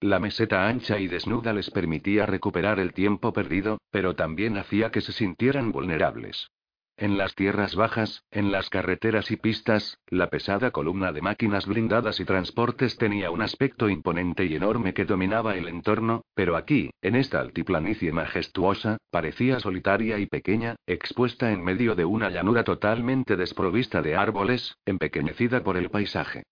La 0.00 0.18
meseta 0.18 0.66
ancha 0.66 0.98
y 0.98 1.08
desnuda 1.08 1.52
les 1.52 1.70
permitía 1.70 2.24
recuperar 2.24 2.80
el 2.80 2.94
tiempo 2.94 3.34
perdido, 3.34 3.76
pero 3.90 4.16
también 4.16 4.56
hacía 4.56 4.90
que 4.90 5.02
se 5.02 5.12
sintieran 5.12 5.72
vulnerables. 5.72 6.48
En 6.96 7.18
las 7.18 7.34
tierras 7.34 7.74
bajas, 7.74 8.22
en 8.30 8.52
las 8.52 8.70
carreteras 8.70 9.32
y 9.32 9.36
pistas, 9.36 9.98
la 10.06 10.30
pesada 10.30 10.70
columna 10.70 11.10
de 11.10 11.22
máquinas 11.22 11.66
blindadas 11.66 12.20
y 12.20 12.24
transportes 12.24 12.96
tenía 12.96 13.32
un 13.32 13.42
aspecto 13.42 13.88
imponente 13.88 14.44
y 14.44 14.54
enorme 14.54 14.94
que 14.94 15.04
dominaba 15.04 15.56
el 15.56 15.66
entorno, 15.66 16.22
pero 16.34 16.54
aquí, 16.54 16.90
en 17.02 17.16
esta 17.16 17.40
altiplanicie 17.40 18.12
majestuosa, 18.12 18.98
parecía 19.10 19.58
solitaria 19.58 20.20
y 20.20 20.26
pequeña, 20.26 20.76
expuesta 20.86 21.50
en 21.50 21.64
medio 21.64 21.96
de 21.96 22.04
una 22.04 22.30
llanura 22.30 22.62
totalmente 22.62 23.34
desprovista 23.34 24.00
de 24.00 24.14
árboles, 24.14 24.76
empequeñecida 24.86 25.64
por 25.64 25.76
el 25.76 25.90
paisaje. 25.90 26.44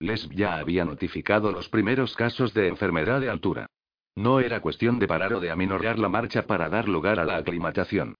Les 0.00 0.30
ya 0.30 0.56
había 0.56 0.86
notificado 0.86 1.52
los 1.52 1.68
primeros 1.68 2.16
casos 2.16 2.54
de 2.54 2.68
enfermedad 2.68 3.20
de 3.20 3.28
altura. 3.28 3.66
No 4.16 4.40
era 4.40 4.60
cuestión 4.60 4.98
de 4.98 5.08
parar 5.08 5.34
o 5.34 5.40
de 5.40 5.50
aminorar 5.50 5.98
la 5.98 6.08
marcha 6.08 6.46
para 6.46 6.70
dar 6.70 6.88
lugar 6.88 7.20
a 7.20 7.24
la 7.26 7.36
aclimatación. 7.36 8.14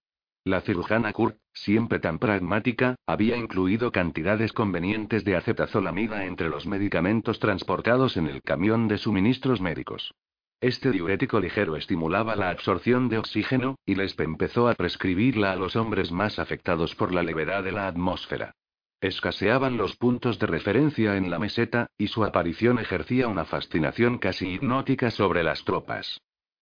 La 0.45 0.61
cirujana 0.61 1.11
Kurt, 1.11 1.37
siempre 1.53 1.99
tan 1.99 2.17
pragmática, 2.17 2.95
había 3.05 3.35
incluido 3.35 3.91
cantidades 3.91 4.53
convenientes 4.53 5.25
de 5.25 5.35
acetazolamida 5.35 6.25
entre 6.25 6.49
los 6.49 6.65
medicamentos 6.65 7.39
transportados 7.39 8.15
en 8.15 8.27
el 8.27 8.41
camión 8.41 8.87
de 8.87 8.97
suministros 8.97 9.59
médicos. 9.59 10.13
Este 10.61 10.91
diurético 10.91 11.39
ligero 11.39 11.75
estimulaba 11.75 12.35
la 12.35 12.49
absorción 12.49 13.09
de 13.09 13.17
oxígeno, 13.17 13.75
y 13.85 13.95
Lespe 13.95 14.23
empezó 14.23 14.67
a 14.67 14.75
prescribirla 14.75 15.51
a 15.51 15.55
los 15.55 15.75
hombres 15.75 16.11
más 16.11 16.39
afectados 16.39 16.95
por 16.95 17.13
la 17.13 17.23
levedad 17.23 17.63
de 17.63 17.71
la 17.71 17.87
atmósfera. 17.87 18.55
Escaseaban 19.01 19.77
los 19.77 19.95
puntos 19.95 20.39
de 20.39 20.47
referencia 20.47 21.15
en 21.15 21.29
la 21.29 21.39
meseta, 21.39 21.87
y 21.97 22.07
su 22.07 22.25
aparición 22.25 22.79
ejercía 22.79 23.29
una 23.29 23.45
fascinación 23.45 24.17
casi 24.17 24.49
hipnótica 24.49 25.11
sobre 25.11 25.43
las 25.43 25.63
tropas. 25.63 26.19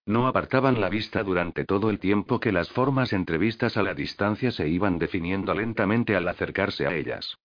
No 0.07 0.25
apartaban 0.25 0.79
la 0.79 0.87
vista 0.87 1.21
durante 1.21 1.65
todo 1.65 1.89
el 1.89 1.99
tiempo 1.99 2.39
que 2.39 2.53
las 2.53 2.69
formas 2.69 3.11
entrevistas 3.11 3.75
a 3.75 3.83
la 3.83 3.93
distancia 3.93 4.51
se 4.51 4.69
iban 4.69 4.99
definiendo 4.99 5.53
lentamente 5.53 6.15
al 6.15 6.25
acercarse 6.29 6.87
a 6.87 6.95
ellas. 6.95 7.37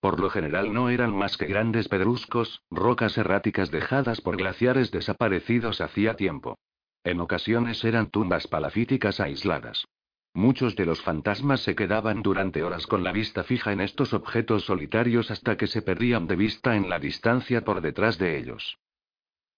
Por 0.00 0.20
lo 0.20 0.28
general 0.28 0.74
no 0.74 0.90
eran 0.90 1.16
más 1.16 1.38
que 1.38 1.46
grandes 1.46 1.88
pedruscos, 1.88 2.60
rocas 2.70 3.16
erráticas 3.16 3.70
dejadas 3.70 4.20
por 4.20 4.36
glaciares 4.36 4.90
desaparecidos 4.90 5.80
hacía 5.80 6.14
tiempo. 6.14 6.58
En 7.04 7.20
ocasiones 7.20 7.82
eran 7.84 8.10
tumbas 8.10 8.46
palafíticas 8.46 9.18
aisladas. 9.18 9.86
Muchos 10.34 10.76
de 10.76 10.84
los 10.84 11.00
fantasmas 11.00 11.60
se 11.62 11.74
quedaban 11.74 12.20
durante 12.20 12.62
horas 12.62 12.86
con 12.86 13.02
la 13.02 13.12
vista 13.12 13.44
fija 13.44 13.72
en 13.72 13.80
estos 13.80 14.12
objetos 14.12 14.66
solitarios 14.66 15.30
hasta 15.30 15.56
que 15.56 15.66
se 15.66 15.80
perdían 15.80 16.26
de 16.26 16.36
vista 16.36 16.76
en 16.76 16.90
la 16.90 16.98
distancia 16.98 17.64
por 17.64 17.80
detrás 17.80 18.18
de 18.18 18.36
ellos. 18.36 18.76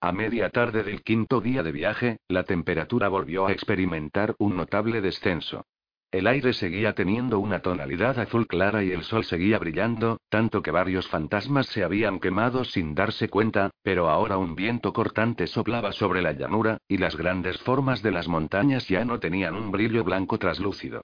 A 0.04 0.10
media 0.10 0.50
tarde 0.50 0.82
del 0.82 1.04
quinto 1.04 1.40
día 1.40 1.62
de 1.62 1.70
viaje, 1.70 2.18
la 2.26 2.42
temperatura 2.42 3.06
volvió 3.06 3.46
a 3.46 3.52
experimentar 3.52 4.34
un 4.38 4.56
notable 4.56 5.00
descenso. 5.00 5.64
El 6.10 6.26
aire 6.26 6.54
seguía 6.54 6.96
teniendo 6.96 7.38
una 7.38 7.60
tonalidad 7.60 8.18
azul 8.18 8.48
clara 8.48 8.82
y 8.82 8.90
el 8.90 9.04
sol 9.04 9.22
seguía 9.22 9.60
brillando, 9.60 10.18
tanto 10.28 10.60
que 10.60 10.72
varios 10.72 11.06
fantasmas 11.06 11.66
se 11.66 11.84
habían 11.84 12.18
quemado 12.18 12.64
sin 12.64 12.96
darse 12.96 13.28
cuenta, 13.28 13.70
pero 13.84 14.10
ahora 14.10 14.38
un 14.38 14.56
viento 14.56 14.92
cortante 14.92 15.46
soplaba 15.46 15.92
sobre 15.92 16.20
la 16.20 16.32
llanura, 16.32 16.78
y 16.88 16.98
las 16.98 17.16
grandes 17.16 17.58
formas 17.58 18.02
de 18.02 18.10
las 18.10 18.26
montañas 18.26 18.88
ya 18.88 19.04
no 19.04 19.20
tenían 19.20 19.54
un 19.54 19.70
brillo 19.70 20.02
blanco 20.02 20.36
traslúcido. 20.36 21.02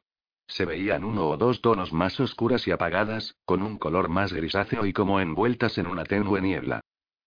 Se 0.49 0.65
veían 0.65 1.05
uno 1.05 1.29
o 1.29 1.37
dos 1.37 1.61
tonos 1.61 1.93
más 1.93 2.19
oscuras 2.19 2.67
y 2.67 2.73
apagadas, 2.73 3.37
con 3.45 3.63
un 3.63 3.79
color 3.79 4.09
más 4.09 4.33
grisáceo 4.33 4.87
y 4.87 4.93
como 4.93 5.21
envueltas 5.21 5.79
en 5.79 5.87
una 5.87 6.03
tenue 6.03 6.41
niebla. 6.41 6.81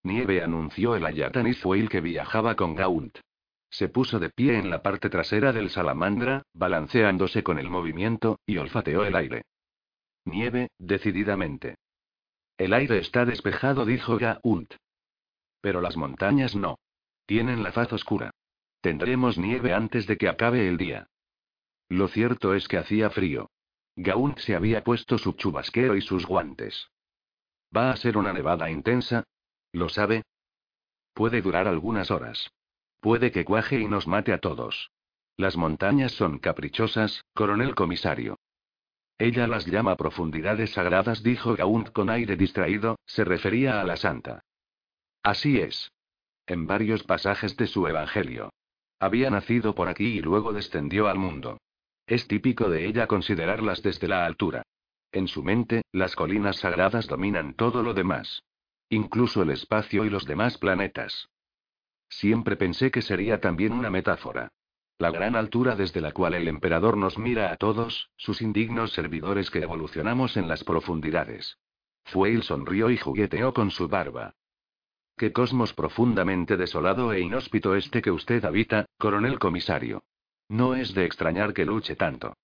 Nieve 0.03 0.41
anunció 0.41 0.95
el 0.95 1.05
Ayatan 1.05 1.47
Isfuil 1.47 1.89
que 1.89 2.01
viajaba 2.01 2.55
con 2.55 2.75
Gaunt. 2.75 3.19
Se 3.69 3.87
puso 3.87 4.19
de 4.19 4.29
pie 4.29 4.57
en 4.57 4.69
la 4.69 4.81
parte 4.81 5.09
trasera 5.09 5.53
del 5.53 5.69
salamandra, 5.69 6.43
balanceándose 6.53 7.43
con 7.43 7.59
el 7.59 7.69
movimiento, 7.69 8.39
y 8.45 8.57
olfateó 8.57 9.05
el 9.05 9.15
aire. 9.15 9.45
Nieve, 10.25 10.69
decididamente. 10.77 11.75
El 12.57 12.73
aire 12.73 12.97
está 12.97 13.25
despejado, 13.25 13.85
dijo 13.85 14.17
Gaunt. 14.17 14.73
Pero 15.61 15.81
las 15.81 15.95
montañas 15.95 16.55
no. 16.55 16.79
Tienen 17.25 17.63
la 17.63 17.71
faz 17.71 17.93
oscura. 17.93 18.31
Tendremos 18.81 19.37
nieve 19.37 19.73
antes 19.73 20.07
de 20.07 20.17
que 20.17 20.27
acabe 20.27 20.67
el 20.67 20.77
día. 20.77 21.07
Lo 21.87 22.07
cierto 22.07 22.55
es 22.55 22.67
que 22.67 22.77
hacía 22.77 23.09
frío. 23.09 23.49
Gaunt 23.95 24.39
se 24.39 24.55
había 24.55 24.83
puesto 24.83 25.17
su 25.17 25.33
chubasquero 25.33 25.95
y 25.95 26.01
sus 26.01 26.25
guantes. 26.25 26.87
Va 27.75 27.91
a 27.91 27.97
ser 27.97 28.17
una 28.17 28.33
nevada 28.33 28.69
intensa, 28.69 29.23
¿Lo 29.73 29.89
sabe? 29.89 30.23
Puede 31.13 31.41
durar 31.41 31.67
algunas 31.67 32.11
horas. 32.11 32.51
Puede 32.99 33.31
que 33.31 33.45
cuaje 33.45 33.79
y 33.79 33.87
nos 33.87 34.07
mate 34.07 34.33
a 34.33 34.39
todos. 34.39 34.91
Las 35.37 35.57
montañas 35.57 36.11
son 36.11 36.39
caprichosas, 36.39 37.23
coronel 37.33 37.73
comisario. 37.75 38.37
Ella 39.17 39.47
las 39.47 39.65
llama 39.65 39.95
profundidades 39.97 40.71
sagradas, 40.71 41.23
dijo 41.23 41.55
Gaunt 41.55 41.91
con 41.91 42.09
aire 42.09 42.35
distraído, 42.35 42.97
se 43.05 43.23
refería 43.23 43.81
a 43.81 43.83
la 43.83 43.97
santa. 43.97 44.41
Así 45.23 45.59
es. 45.59 45.91
En 46.47 46.67
varios 46.67 47.03
pasajes 47.03 47.55
de 47.55 47.67
su 47.67 47.87
evangelio. 47.87 48.51
Había 48.99 49.29
nacido 49.29 49.73
por 49.73 49.89
aquí 49.89 50.17
y 50.17 50.21
luego 50.21 50.53
descendió 50.53 51.07
al 51.07 51.17
mundo. 51.17 51.59
Es 52.07 52.27
típico 52.27 52.69
de 52.69 52.85
ella 52.87 53.07
considerarlas 53.07 53.81
desde 53.81 54.07
la 54.07 54.25
altura. 54.25 54.63
En 55.11 55.27
su 55.27 55.43
mente, 55.43 55.83
las 55.91 56.15
colinas 56.15 56.57
sagradas 56.57 57.07
dominan 57.07 57.53
todo 57.53 57.83
lo 57.83 57.93
demás. 57.93 58.43
Incluso 58.93 59.41
el 59.41 59.51
espacio 59.51 60.03
y 60.03 60.09
los 60.09 60.25
demás 60.25 60.57
planetas. 60.57 61.29
Siempre 62.09 62.57
pensé 62.57 62.91
que 62.91 63.01
sería 63.01 63.39
también 63.39 63.71
una 63.71 63.89
metáfora. 63.89 64.51
La 64.97 65.11
gran 65.11 65.37
altura 65.37 65.77
desde 65.77 66.01
la 66.01 66.11
cual 66.11 66.33
el 66.33 66.49
emperador 66.49 66.97
nos 66.97 67.17
mira 67.17 67.53
a 67.53 67.55
todos, 67.55 68.09
sus 68.17 68.41
indignos 68.41 68.91
servidores 68.91 69.49
que 69.49 69.59
evolucionamos 69.59 70.35
en 70.35 70.49
las 70.49 70.65
profundidades. 70.65 71.57
Fueil 72.03 72.43
sonrió 72.43 72.89
y 72.89 72.97
jugueteó 72.97 73.53
con 73.53 73.71
su 73.71 73.87
barba. 73.87 74.35
Qué 75.15 75.31
cosmos 75.31 75.73
profundamente 75.73 76.57
desolado 76.57 77.13
e 77.13 77.21
inhóspito 77.21 77.75
este 77.77 78.01
que 78.01 78.11
usted 78.11 78.43
habita, 78.43 78.87
coronel 78.97 79.39
comisario. 79.39 80.03
No 80.49 80.75
es 80.75 80.93
de 80.93 81.05
extrañar 81.05 81.53
que 81.53 81.63
luche 81.63 81.95
tanto. 81.95 82.35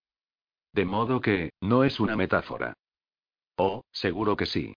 De 0.72 0.86
modo 0.86 1.20
que, 1.20 1.52
no 1.60 1.84
es 1.84 2.00
una 2.00 2.16
metáfora. 2.16 2.74
Oh, 3.58 3.84
seguro 3.92 4.38
que 4.38 4.46
sí. 4.46 4.74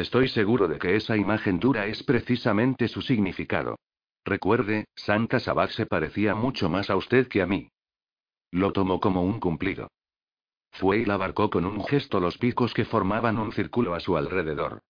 Estoy 0.00 0.28
seguro 0.28 0.66
de 0.66 0.78
que 0.78 0.96
esa 0.96 1.14
imagen 1.14 1.60
dura 1.60 1.84
es 1.84 2.02
precisamente 2.02 2.88
su 2.88 3.02
significado. 3.02 3.78
Recuerde, 4.24 4.86
Santa 4.94 5.38
Sabat 5.40 5.72
se 5.72 5.84
parecía 5.84 6.34
mucho 6.34 6.70
más 6.70 6.88
a 6.88 6.96
usted 6.96 7.28
que 7.28 7.42
a 7.42 7.46
mí. 7.46 7.68
Lo 8.50 8.72
tomó 8.72 8.98
como 8.98 9.22
un 9.22 9.38
cumplido. 9.38 9.90
Y 10.80 11.10
abarcó 11.10 11.50
con 11.50 11.66
un 11.66 11.84
gesto 11.84 12.18
los 12.18 12.38
picos 12.38 12.72
que 12.72 12.86
formaban 12.86 13.36
un 13.36 13.52
círculo 13.52 13.94
a 13.94 14.00
su 14.00 14.16
alrededor. 14.16 14.80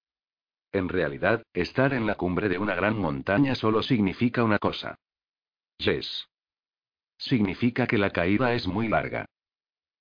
En 0.71 0.89
realidad, 0.89 1.43
estar 1.55 1.93
en 1.93 2.07
la 2.07 2.15
cumbre 2.15 2.49
de 2.49 2.59
una 2.59 2.77
gran 2.77 2.97
montaña 2.97 3.57
solo 3.57 3.83
significa 3.83 4.45
una 4.45 4.61
cosa. 4.61 4.95
Yes. 5.79 6.29
Significa 7.19 7.89
que 7.89 7.99
la 7.99 8.11
caída 8.11 8.55
es 8.55 8.69
muy 8.69 8.87
larga. 8.87 9.27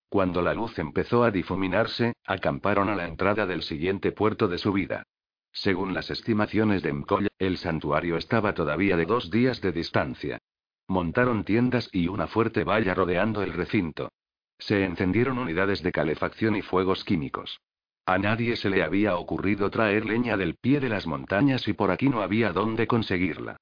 Cuando 0.09 0.41
la 0.41 0.55
luz 0.55 0.79
empezó 0.79 1.23
a 1.23 1.31
difuminarse, 1.31 2.13
acamparon 2.25 2.89
a 2.89 2.95
la 2.95 3.07
entrada 3.07 3.45
del 3.45 3.61
siguiente 3.61 4.11
puerto 4.11 4.47
de 4.47 4.57
su 4.57 4.73
vida. 4.73 5.03
Según 5.51 5.93
las 5.93 6.09
estimaciones 6.09 6.81
de 6.81 6.93
Mkoll, 6.93 7.27
el 7.38 7.57
santuario 7.57 8.17
estaba 8.17 8.53
todavía 8.53 8.97
de 8.97 9.05
dos 9.05 9.29
días 9.29 9.61
de 9.61 9.71
distancia. 9.71 10.39
Montaron 10.88 11.43
tiendas 11.43 11.89
y 11.91 12.07
una 12.07 12.27
fuerte 12.27 12.63
valla 12.63 12.95
rodeando 12.95 13.43
el 13.43 13.53
recinto. 13.53 14.09
Se 14.57 14.83
encendieron 14.83 15.38
unidades 15.38 15.83
de 15.83 15.91
calefacción 15.91 16.55
y 16.55 16.63
fuegos 16.63 17.03
químicos. 17.03 17.59
A 18.05 18.17
nadie 18.17 18.55
se 18.55 18.71
le 18.71 18.81
había 18.81 19.15
ocurrido 19.15 19.69
traer 19.69 20.05
leña 20.05 20.35
del 20.35 20.55
pie 20.55 20.79
de 20.79 20.89
las 20.89 21.05
montañas 21.05 21.67
y 21.67 21.73
por 21.73 21.91
aquí 21.91 22.09
no 22.09 22.21
había 22.21 22.51
dónde 22.51 22.88
conseguirla. 22.88 23.57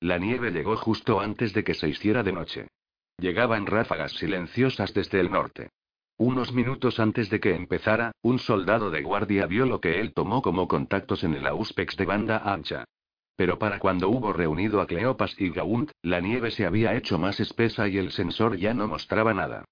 La 0.00 0.18
nieve 0.18 0.50
llegó 0.50 0.76
justo 0.76 1.20
antes 1.20 1.52
de 1.52 1.62
que 1.62 1.74
se 1.74 1.88
hiciera 1.88 2.24
de 2.24 2.32
noche. 2.32 2.66
Llegaban 3.20 3.66
ráfagas 3.66 4.12
silenciosas 4.12 4.94
desde 4.94 5.20
el 5.20 5.30
norte. 5.30 5.68
Unos 6.16 6.52
minutos 6.52 6.98
antes 6.98 7.28
de 7.28 7.38
que 7.38 7.54
empezara, 7.54 8.12
un 8.22 8.38
soldado 8.38 8.90
de 8.90 9.02
guardia 9.02 9.46
vio 9.46 9.66
lo 9.66 9.80
que 9.80 10.00
él 10.00 10.14
tomó 10.14 10.40
como 10.40 10.66
contactos 10.66 11.22
en 11.22 11.34
el 11.34 11.46
Auspex 11.46 11.96
de 11.96 12.06
banda 12.06 12.38
ancha. 12.38 12.84
Pero 13.36 13.58
para 13.58 13.78
cuando 13.78 14.08
hubo 14.08 14.32
reunido 14.32 14.80
a 14.80 14.86
Cleopas 14.86 15.34
y 15.38 15.50
Gaunt, 15.50 15.90
la 16.02 16.20
nieve 16.20 16.50
se 16.50 16.64
había 16.64 16.94
hecho 16.94 17.18
más 17.18 17.40
espesa 17.40 17.88
y 17.88 17.98
el 17.98 18.10
sensor 18.10 18.56
ya 18.56 18.72
no 18.72 18.88
mostraba 18.88 19.34
nada. 19.34 19.64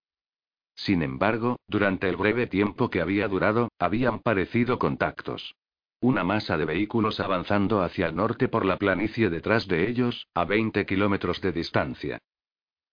Sin 0.75 1.03
embargo, 1.03 1.57
durante 1.67 2.09
el 2.09 2.17
breve 2.17 2.47
tiempo 2.47 2.91
que 2.91 3.01
había 3.01 3.29
durado, 3.29 3.71
habían 3.79 4.21
parecido 4.21 4.79
contactos. 4.79 5.55
Una 6.01 6.23
masa 6.23 6.59
de 6.59 6.67
vehículos 6.67 7.19
avanzando 7.19 7.83
hacia 7.83 8.07
el 8.07 8.17
norte 8.17 8.49
por 8.49 8.65
la 8.65 8.77
planicie 8.77 9.31
detrás 9.31 9.67
de 9.67 9.89
ellos, 9.89 10.29
a 10.35 10.45
20 10.45 10.85
kilómetros 10.87 11.41
de 11.41 11.53
distancia. 11.53 12.19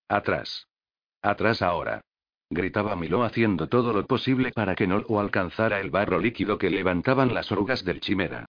Atrás. 0.08 0.67
Atrás 1.22 1.61
ahora. 1.61 2.01
Gritaba 2.50 2.95
Milo 2.95 3.24
haciendo 3.24 3.67
todo 3.67 3.92
lo 3.92 4.06
posible 4.06 4.51
para 4.51 4.75
que 4.75 4.85
no 4.85 5.00
lo 5.00 5.19
alcanzara 5.19 5.80
el 5.80 5.90
barro 5.90 6.19
líquido 6.19 6.59
que 6.59 6.69
levantaban 6.69 7.34
las 7.34 7.51
orugas 7.51 7.84
del 7.84 8.01
chimera. 8.01 8.45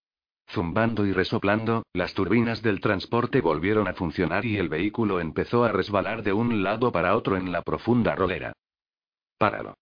Zumbando 0.49 1.07
y 1.07 1.13
resoplando, 1.13 1.85
las 1.95 2.13
turbinas 2.13 2.63
del 2.63 2.81
transporte 2.81 3.41
volvieron 3.41 3.89
a 3.89 3.95
funcionar 3.95 4.45
y 4.45 4.59
el 4.59 4.69
vehículo 4.69 5.19
empezó 5.19 5.65
a 5.65 5.73
resbalar 5.73 6.23
de 6.23 6.35
un 6.35 6.63
lado 6.63 6.93
para 6.93 7.17
otro 7.17 7.37
en 7.37 7.51
la 7.51 7.63
profunda 7.63 8.15
rodera. 8.15 8.53
Páralo. 9.39 9.77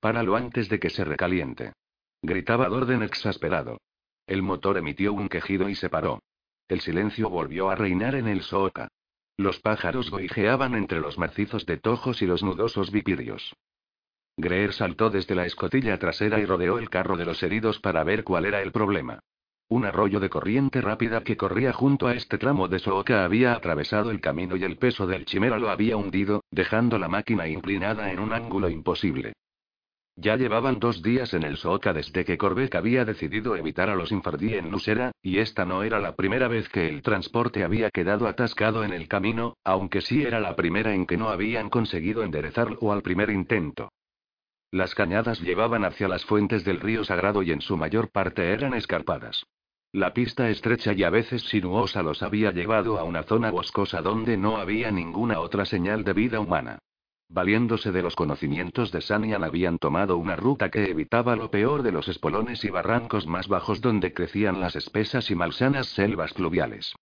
Páralo 0.00 0.36
antes 0.36 0.68
de 0.68 0.80
que 0.80 0.90
se 0.90 1.04
recaliente. 1.04 1.72
Gritaba 2.20 2.68
Dorden 2.68 3.02
exasperado. 3.02 3.78
El 4.26 4.42
motor 4.42 4.76
emitió 4.76 5.12
un 5.12 5.28
quejido 5.28 5.68
y 5.68 5.76
se 5.76 5.88
paró. 5.88 6.20
El 6.68 6.80
silencio 6.80 7.30
volvió 7.30 7.70
a 7.70 7.76
reinar 7.76 8.16
en 8.16 8.26
el 8.26 8.42
Sooka. 8.42 8.88
Los 9.36 9.60
pájaros 9.60 10.10
goijeaban 10.10 10.74
entre 10.74 11.00
los 11.00 11.18
macizos 11.18 11.64
de 11.66 11.78
tojos 11.78 12.22
y 12.22 12.26
los 12.26 12.42
nudosos 12.42 12.90
vipirios. 12.90 13.54
Greer 14.36 14.72
saltó 14.72 15.10
desde 15.10 15.34
la 15.34 15.46
escotilla 15.46 15.98
trasera 15.98 16.38
y 16.40 16.44
rodeó 16.44 16.78
el 16.78 16.90
carro 16.90 17.16
de 17.16 17.24
los 17.24 17.42
heridos 17.42 17.78
para 17.80 18.04
ver 18.04 18.24
cuál 18.24 18.46
era 18.46 18.62
el 18.62 18.72
problema. 18.72 19.20
Un 19.68 19.86
arroyo 19.86 20.20
de 20.20 20.28
corriente 20.28 20.82
rápida 20.82 21.22
que 21.22 21.36
corría 21.36 21.72
junto 21.72 22.06
a 22.06 22.14
este 22.14 22.36
tramo 22.36 22.68
de 22.68 22.78
Sooka 22.78 23.24
había 23.24 23.54
atravesado 23.54 24.10
el 24.10 24.20
camino 24.20 24.56
y 24.56 24.64
el 24.64 24.76
peso 24.76 25.06
del 25.06 25.24
chimera 25.24 25.58
lo 25.58 25.70
había 25.70 25.96
hundido, 25.96 26.44
dejando 26.50 26.98
la 26.98 27.08
máquina 27.08 27.48
inclinada 27.48 28.12
en 28.12 28.18
un 28.18 28.32
ángulo 28.34 28.68
imposible. 28.68 29.32
Ya 30.16 30.36
llevaban 30.36 30.78
dos 30.78 31.02
días 31.02 31.32
en 31.32 31.42
el 31.42 31.56
Sooka 31.56 31.94
desde 31.94 32.24
que 32.24 32.36
Corbeck 32.36 32.74
había 32.74 33.06
decidido 33.06 33.56
evitar 33.56 33.88
a 33.88 33.94
los 33.94 34.12
Infardí 34.12 34.54
en 34.54 34.70
Nusera, 34.70 35.12
y 35.22 35.38
esta 35.38 35.64
no 35.64 35.82
era 35.82 36.00
la 36.00 36.16
primera 36.16 36.48
vez 36.48 36.68
que 36.68 36.86
el 36.86 37.00
transporte 37.00 37.64
había 37.64 37.90
quedado 37.90 38.26
atascado 38.26 38.84
en 38.84 38.92
el 38.92 39.08
camino, 39.08 39.56
aunque 39.64 40.02
sí 40.02 40.22
era 40.22 40.38
la 40.38 40.54
primera 40.54 40.94
en 40.94 41.06
que 41.06 41.16
no 41.16 41.30
habían 41.30 41.70
conseguido 41.70 42.22
enderezarlo 42.24 42.92
al 42.92 43.02
primer 43.02 43.30
intento. 43.30 43.88
Las 44.70 44.94
cañadas 44.94 45.40
llevaban 45.40 45.84
hacia 45.84 46.08
las 46.08 46.24
fuentes 46.24 46.64
del 46.64 46.80
río 46.80 47.04
Sagrado 47.04 47.42
y 47.42 47.50
en 47.52 47.62
su 47.62 47.76
mayor 47.76 48.10
parte 48.10 48.52
eran 48.52 48.74
escarpadas. 48.74 49.44
La 49.92 50.14
pista 50.14 50.48
estrecha 50.48 50.92
y 50.92 51.04
a 51.04 51.10
veces 51.10 51.42
sinuosa 51.42 52.02
los 52.02 52.22
había 52.22 52.50
llevado 52.50 52.98
a 52.98 53.04
una 53.04 53.22
zona 53.22 53.50
boscosa 53.50 54.00
donde 54.00 54.36
no 54.36 54.56
había 54.56 54.90
ninguna 54.90 55.40
otra 55.40 55.66
señal 55.66 56.04
de 56.04 56.12
vida 56.14 56.40
humana. 56.40 56.78
Valiéndose 57.32 57.92
de 57.92 58.02
los 58.02 58.14
conocimientos 58.14 58.92
de 58.92 59.00
Sanian 59.00 59.42
habían 59.42 59.78
tomado 59.78 60.18
una 60.18 60.36
ruta 60.36 60.68
que 60.68 60.90
evitaba 60.90 61.34
lo 61.34 61.50
peor 61.50 61.82
de 61.82 61.90
los 61.90 62.06
espolones 62.08 62.62
y 62.62 62.68
barrancos 62.68 63.26
más 63.26 63.48
bajos 63.48 63.80
donde 63.80 64.12
crecían 64.12 64.60
las 64.60 64.76
espesas 64.76 65.30
y 65.30 65.34
malsanas 65.34 65.86
selvas 65.86 66.34
pluviales. 66.34 66.94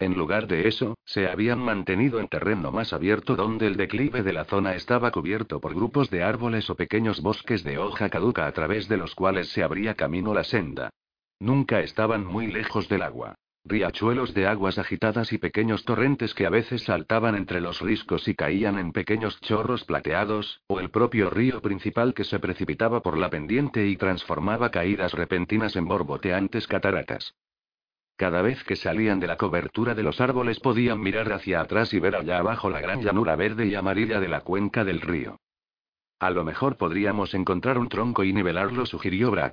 En 0.00 0.14
lugar 0.14 0.48
de 0.48 0.66
eso, 0.66 0.96
se 1.04 1.28
habían 1.28 1.60
mantenido 1.60 2.18
en 2.18 2.26
terreno 2.26 2.72
más 2.72 2.92
abierto 2.92 3.36
donde 3.36 3.68
el 3.68 3.76
declive 3.76 4.24
de 4.24 4.32
la 4.32 4.44
zona 4.44 4.74
estaba 4.74 5.12
cubierto 5.12 5.60
por 5.60 5.72
grupos 5.72 6.10
de 6.10 6.24
árboles 6.24 6.68
o 6.68 6.74
pequeños 6.74 7.22
bosques 7.22 7.62
de 7.62 7.78
hoja 7.78 8.10
caduca 8.10 8.48
a 8.48 8.52
través 8.52 8.88
de 8.88 8.96
los 8.96 9.14
cuales 9.14 9.50
se 9.50 9.62
abría 9.62 9.94
camino 9.94 10.34
la 10.34 10.42
senda. 10.42 10.90
Nunca 11.38 11.78
estaban 11.78 12.26
muy 12.26 12.48
lejos 12.48 12.88
del 12.88 13.02
agua 13.02 13.36
riachuelos 13.66 14.32
de 14.32 14.46
aguas 14.46 14.78
agitadas 14.78 15.32
y 15.32 15.38
pequeños 15.38 15.84
torrentes 15.84 16.34
que 16.34 16.46
a 16.46 16.50
veces 16.50 16.84
saltaban 16.84 17.34
entre 17.34 17.60
los 17.60 17.80
riscos 17.80 18.28
y 18.28 18.34
caían 18.34 18.78
en 18.78 18.92
pequeños 18.92 19.40
chorros 19.40 19.84
plateados, 19.84 20.62
o 20.68 20.78
el 20.78 20.90
propio 20.90 21.30
río 21.30 21.60
principal 21.60 22.14
que 22.14 22.24
se 22.24 22.38
precipitaba 22.38 23.00
por 23.02 23.18
la 23.18 23.28
pendiente 23.28 23.86
y 23.86 23.96
transformaba 23.96 24.70
caídas 24.70 25.12
repentinas 25.14 25.74
en 25.74 25.86
borboteantes 25.86 26.66
cataratas. 26.68 27.34
Cada 28.16 28.40
vez 28.40 28.62
que 28.64 28.76
salían 28.76 29.20
de 29.20 29.26
la 29.26 29.36
cobertura 29.36 29.94
de 29.94 30.02
los 30.02 30.20
árboles 30.20 30.60
podían 30.60 31.00
mirar 31.00 31.32
hacia 31.32 31.60
atrás 31.60 31.92
y 31.92 32.00
ver 32.00 32.16
allá 32.16 32.38
abajo 32.38 32.70
la 32.70 32.80
gran 32.80 33.02
llanura 33.02 33.36
verde 33.36 33.66
y 33.66 33.74
amarilla 33.74 34.20
de 34.20 34.28
la 34.28 34.40
cuenca 34.40 34.84
del 34.84 35.00
río. 35.00 35.38
A 36.18 36.30
lo 36.30 36.44
mejor 36.44 36.76
podríamos 36.78 37.34
encontrar 37.34 37.76
un 37.76 37.90
tronco 37.90 38.24
y 38.24 38.32
nivelarlo, 38.32 38.86
sugirió 38.86 39.30
Brad. 39.30 39.52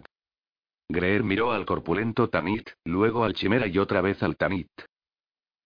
Greer 0.90 1.24
miró 1.24 1.52
al 1.52 1.66
corpulento 1.66 2.30
Tanit, 2.30 2.70
luego 2.84 3.24
al 3.24 3.34
Chimera 3.34 3.68
y 3.68 3.78
otra 3.78 4.02
vez 4.02 4.22
al 4.22 4.38
Tanit. 4.38 4.70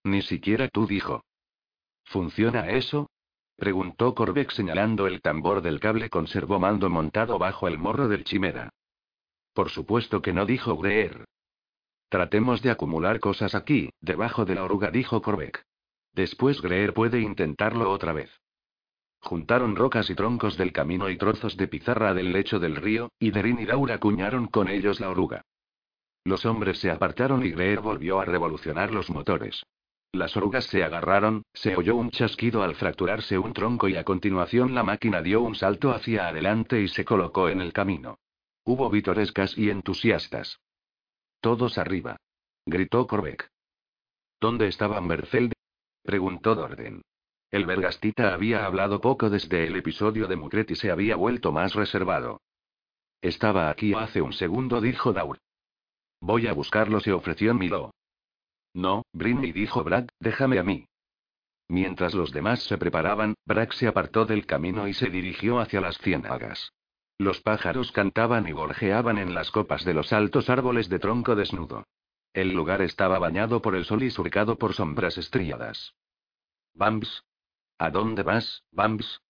Ni 0.04 0.22
siquiera 0.22 0.68
tú 0.68 0.86
dijo. 0.86 1.24
¿Funciona 2.04 2.70
eso? 2.70 3.10
preguntó 3.56 4.14
Corbeck 4.14 4.52
señalando 4.52 5.06
el 5.06 5.20
tambor 5.20 5.62
del 5.62 5.80
cable 5.80 6.08
con 6.08 6.28
servomando 6.28 6.88
montado 6.88 7.38
bajo 7.38 7.66
el 7.66 7.78
morro 7.78 8.08
del 8.08 8.24
Chimera. 8.24 8.70
Por 9.52 9.70
supuesto 9.70 10.22
que 10.22 10.32
no 10.32 10.46
dijo 10.46 10.76
Greer. 10.76 11.24
Tratemos 12.08 12.62
de 12.62 12.70
acumular 12.70 13.20
cosas 13.20 13.54
aquí, 13.54 13.90
debajo 14.00 14.44
de 14.44 14.54
la 14.54 14.64
oruga, 14.64 14.90
dijo 14.90 15.20
Corbeck. 15.20 15.64
Después 16.12 16.62
Greer 16.62 16.94
puede 16.94 17.20
intentarlo 17.20 17.90
otra 17.90 18.12
vez. 18.12 18.30
Juntaron 19.20 19.76
rocas 19.76 20.10
y 20.10 20.14
troncos 20.14 20.56
del 20.56 20.72
camino 20.72 21.10
y 21.10 21.16
trozos 21.16 21.56
de 21.56 21.68
pizarra 21.68 22.14
del 22.14 22.32
lecho 22.32 22.58
del 22.58 22.76
río, 22.76 23.10
y 23.18 23.30
Derin 23.30 23.58
y 23.58 23.66
Laura 23.66 23.96
acuñaron 23.96 24.46
con 24.46 24.68
ellos 24.68 25.00
la 25.00 25.10
oruga. 25.10 25.44
Los 26.24 26.46
hombres 26.46 26.78
se 26.78 26.90
apartaron 26.90 27.44
y 27.44 27.50
Greer 27.50 27.80
volvió 27.80 28.20
a 28.20 28.24
revolucionar 28.24 28.92
los 28.92 29.10
motores. 29.10 29.64
Las 30.12 30.36
orugas 30.36 30.64
se 30.64 30.82
agarraron, 30.82 31.42
se 31.52 31.76
oyó 31.76 31.96
un 31.96 32.10
chasquido 32.10 32.62
al 32.62 32.74
fracturarse 32.74 33.38
un 33.38 33.52
tronco 33.52 33.88
y 33.88 33.96
a 33.96 34.04
continuación 34.04 34.74
la 34.74 34.82
máquina 34.82 35.20
dio 35.20 35.42
un 35.42 35.54
salto 35.54 35.90
hacia 35.90 36.28
adelante 36.28 36.80
y 36.80 36.88
se 36.88 37.04
colocó 37.04 37.48
en 37.48 37.60
el 37.60 37.72
camino. 37.72 38.18
Hubo 38.64 38.88
vitorescas 38.88 39.56
y 39.56 39.70
entusiastas. 39.70 40.60
Todos 41.40 41.78
arriba. 41.78 42.16
Gritó 42.66 43.06
Corbeck. 43.06 43.50
¿Dónde 44.40 44.68
estaba 44.68 45.00
Merfeld? 45.00 45.52
preguntó 46.02 46.54
Dorden. 46.54 47.02
El 47.50 47.64
Vergastita 47.64 48.34
había 48.34 48.66
hablado 48.66 49.00
poco 49.00 49.30
desde 49.30 49.66
el 49.66 49.76
episodio 49.76 50.26
de 50.26 50.36
Mukret 50.36 50.70
y 50.70 50.76
se 50.76 50.90
había 50.90 51.16
vuelto 51.16 51.50
más 51.50 51.74
reservado. 51.74 52.42
Estaba 53.22 53.70
aquí 53.70 53.94
hace 53.94 54.20
un 54.20 54.32
segundo, 54.32 54.80
dijo 54.80 55.12
Daur. 55.12 55.38
Voy 56.20 56.46
a 56.46 56.52
buscarlo, 56.52 57.00
se 57.00 57.12
ofreció 57.12 57.54
Milo. 57.54 57.92
No, 58.74 59.02
Brinny, 59.12 59.52
dijo 59.52 59.82
Brad, 59.82 60.08
déjame 60.20 60.58
a 60.58 60.62
mí. 60.62 60.86
Mientras 61.68 62.14
los 62.14 62.32
demás 62.32 62.62
se 62.62 62.76
preparaban, 62.76 63.34
Brad 63.46 63.70
se 63.70 63.88
apartó 63.88 64.24
del 64.24 64.46
camino 64.46 64.86
y 64.86 64.94
se 64.94 65.10
dirigió 65.10 65.58
hacia 65.58 65.80
las 65.80 65.98
ciénagas. 65.98 66.72
Los 67.18 67.40
pájaros 67.40 67.92
cantaban 67.92 68.46
y 68.46 68.52
gorjeaban 68.52 69.18
en 69.18 69.34
las 69.34 69.50
copas 69.50 69.84
de 69.84 69.94
los 69.94 70.12
altos 70.12 70.50
árboles 70.50 70.88
de 70.88 70.98
tronco 70.98 71.34
desnudo. 71.34 71.84
El 72.32 72.52
lugar 72.52 72.82
estaba 72.82 73.18
bañado 73.18 73.62
por 73.62 73.74
el 73.74 73.84
sol 73.84 74.02
y 74.02 74.10
surcado 74.10 74.56
por 74.56 74.74
sombras 74.74 75.18
estriadas. 75.18 75.94
Bams, 76.74 77.24
¿A 77.78 77.90
dónde 77.90 78.24
vas, 78.24 78.64
Bams? 78.72 79.20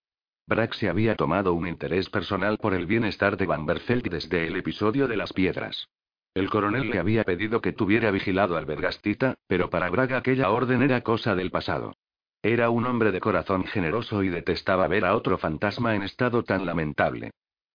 Brax 0.46 0.78
se 0.78 0.88
había 0.88 1.16
tomado 1.16 1.52
un 1.52 1.68
interés 1.68 2.08
personal 2.08 2.56
por 2.56 2.72
el 2.72 2.86
bienestar 2.86 3.36
de 3.36 3.44
Bamberfeld 3.44 4.08
desde 4.08 4.46
el 4.46 4.56
episodio 4.56 5.06
de 5.06 5.18
las 5.18 5.34
piedras. 5.34 5.90
El 6.32 6.48
coronel 6.48 6.88
le 6.88 6.98
había 6.98 7.24
pedido 7.24 7.60
que 7.60 7.74
tuviera 7.74 8.10
vigilado 8.10 8.56
al 8.56 8.64
Vergastita, 8.64 9.34
pero 9.46 9.68
para 9.68 9.90
Braga 9.90 10.16
aquella 10.16 10.48
orden 10.50 10.80
era 10.80 11.02
cosa 11.02 11.34
del 11.34 11.50
pasado. 11.50 11.94
Era 12.42 12.70
un 12.70 12.86
hombre 12.86 13.12
de 13.12 13.20
corazón 13.20 13.64
generoso 13.64 14.22
y 14.22 14.30
detestaba 14.30 14.88
ver 14.88 15.04
a 15.04 15.14
otro 15.14 15.36
fantasma 15.36 15.94
en 15.94 16.02
estado 16.02 16.42
tan 16.42 16.64
lamentable. 16.64 17.32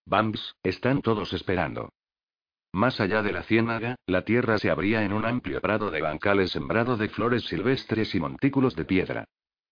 Bams, 0.08 0.56
están 0.64 1.04
todos 1.04 1.34
esperando. 1.34 1.90
Más 2.72 3.00
allá 3.00 3.22
de 3.22 3.32
la 3.32 3.44
ciénaga, 3.44 3.98
la 4.08 4.24
tierra 4.24 4.58
se 4.58 4.72
abría 4.72 5.04
en 5.04 5.14
un 5.14 5.26
amplio 5.26 5.62
prado 5.62 5.92
de 5.92 6.02
bancales 6.02 6.50
sembrado 6.50 6.98
de 6.98 7.10
flores 7.10 7.44
silvestres 7.44 8.16
y 8.16 8.20
montículos 8.20 8.76
de 8.76 8.86
piedra. 8.86 9.26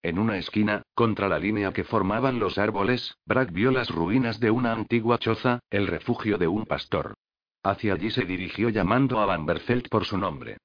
En 0.04 0.18
una 0.18 0.38
esquina, 0.38 0.82
contra 0.96 1.30
la 1.30 1.38
línea 1.38 1.74
que 1.74 1.84
formaban 1.84 2.40
los 2.40 2.58
árboles, 2.58 3.18
Bragg 3.26 3.52
vio 3.52 3.72
las 3.72 3.90
ruinas 3.90 4.40
de 4.40 4.50
una 4.50 4.72
antigua 4.72 5.20
choza, 5.20 5.60
el 5.70 5.86
refugio 5.86 6.40
de 6.40 6.48
un 6.48 6.66
pastor. 6.66 7.14
Hacia 7.64 7.94
allí 7.94 8.10
se 8.10 8.26
dirigió 8.26 8.70
llamando 8.70 9.20
a 9.20 9.28
Van 9.28 9.46
por 9.46 10.06
su 10.06 10.18
nombre. 10.18 10.58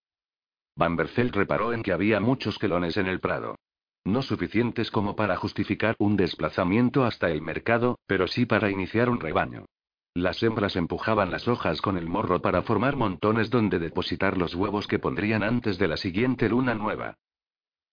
Van 0.75 0.97
reparó 0.97 1.75
en 1.75 1.83
que 1.83 1.93
había 1.93 2.19
muchos 2.21 2.59
quelones 2.59 2.97
en 2.97 3.07
el 3.07 3.21
prado. 3.21 3.57
No 4.05 4.23
suficientes 4.23 4.91
como 4.91 5.17
para 5.17 5.37
justificar 5.37 5.97
un 5.99 6.17
desplazamiento 6.17 7.05
hasta 7.05 7.31
el 7.31 7.43
mercado, 7.43 7.99
pero 8.07 8.29
sí 8.29 8.47
para 8.47 8.71
iniciar 8.71 9.11
un 9.11 9.21
rebaño. 9.21 9.67
Las 10.15 10.43
hembras 10.43 10.77
empujaban 10.77 11.31
las 11.31 11.47
hojas 11.47 11.83
con 11.83 11.99
el 11.99 12.07
morro 12.07 12.41
para 12.41 12.63
formar 12.63 12.97
montones 12.97 13.51
donde 13.51 13.79
depositar 13.79 14.39
los 14.39 14.55
huevos 14.55 14.87
que 14.87 14.99
pondrían 14.99 15.43
antes 15.43 15.77
de 15.77 15.89
la 15.89 15.99
siguiente 15.99 16.49
luna 16.49 16.75
nueva. 16.75 17.17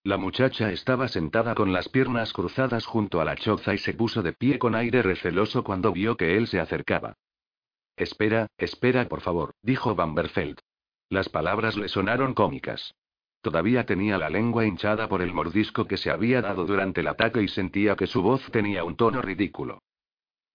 La 0.06 0.17
muchacha 0.17 0.69
estaba 0.69 1.07
sentada 1.07 1.56
con 1.56 1.72
las 1.72 1.88
piernas 1.88 2.33
cruzadas 2.33 2.85
junto 2.85 3.22
a 3.22 3.25
la 3.25 3.38
choza 3.38 3.73
y 3.73 3.77
se 3.77 3.93
puso 3.93 4.22
de 4.22 4.33
pie 4.33 4.59
con 4.59 4.75
aire 4.75 5.01
receloso 5.01 5.64
cuando 5.64 5.93
vio 5.93 6.17
que 6.17 6.35
él 6.35 6.48
se 6.48 6.59
acercaba. 6.59 7.15
Espera, 7.95 8.48
espera, 8.57 9.07
por 9.07 9.22
favor, 9.22 9.53
dijo 9.61 9.95
Van 9.95 10.14
Las 11.09 11.30
palabras 11.30 11.77
le 11.77 11.88
sonaron 11.88 12.33
cómicas. 12.33 12.95
Todavía 13.41 13.85
tenía 13.85 14.17
la 14.17 14.30
lengua 14.30 14.65
hinchada 14.65 15.07
por 15.07 15.22
el 15.22 15.33
mordisco 15.33 15.85
que 15.85 15.95
se 15.95 16.11
había 16.11 16.41
dado 16.41 16.65
durante 16.65 16.99
el 16.99 17.07
ataque 17.07 17.41
y 17.41 17.48
sentía 17.48 17.95
que 17.95 18.07
su 18.07 18.22
voz 18.22 18.51
tenía 18.51 18.83
un 18.83 18.98
tono 18.98 19.22
ridículo. 19.22 19.83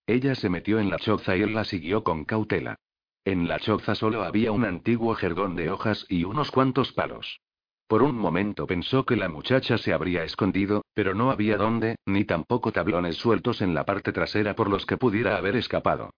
Ella 0.07 0.35
se 0.35 0.51
metió 0.51 0.79
en 0.79 0.91
la 0.91 0.99
choza 0.99 1.37
y 1.37 1.43
él 1.43 1.55
la 1.55 1.65
siguió 1.65 2.05
con 2.05 2.27
cautela. 2.27 2.77
En 3.25 3.49
la 3.49 3.59
choza 3.61 3.95
solo 3.95 4.25
había 4.25 4.53
un 4.53 4.67
antiguo 4.67 5.15
jergón 5.15 5.57
de 5.57 5.71
hojas 5.71 6.05
y 6.11 6.25
unos 6.25 6.51
cuantos 6.51 6.93
palos. 6.93 7.41
Por 7.89 8.03
un 8.03 8.19
momento 8.19 8.67
pensó 8.67 9.07
que 9.07 9.17
la 9.17 9.31
muchacha 9.31 9.79
se 9.79 9.95
habría 9.95 10.23
escondido, 10.23 10.85
pero 10.93 11.15
no 11.15 11.31
había 11.31 11.57
dónde, 11.57 11.97
ni 12.05 12.27
tampoco 12.27 12.71
tablones 12.71 13.17
sueltos 13.17 13.63
en 13.63 13.73
la 13.73 13.87
parte 13.87 14.13
trasera 14.13 14.55
por 14.55 14.69
los 14.69 14.85
que 14.85 14.99
pudiera 14.99 15.39
haber 15.39 15.57
escapado. 15.57 16.11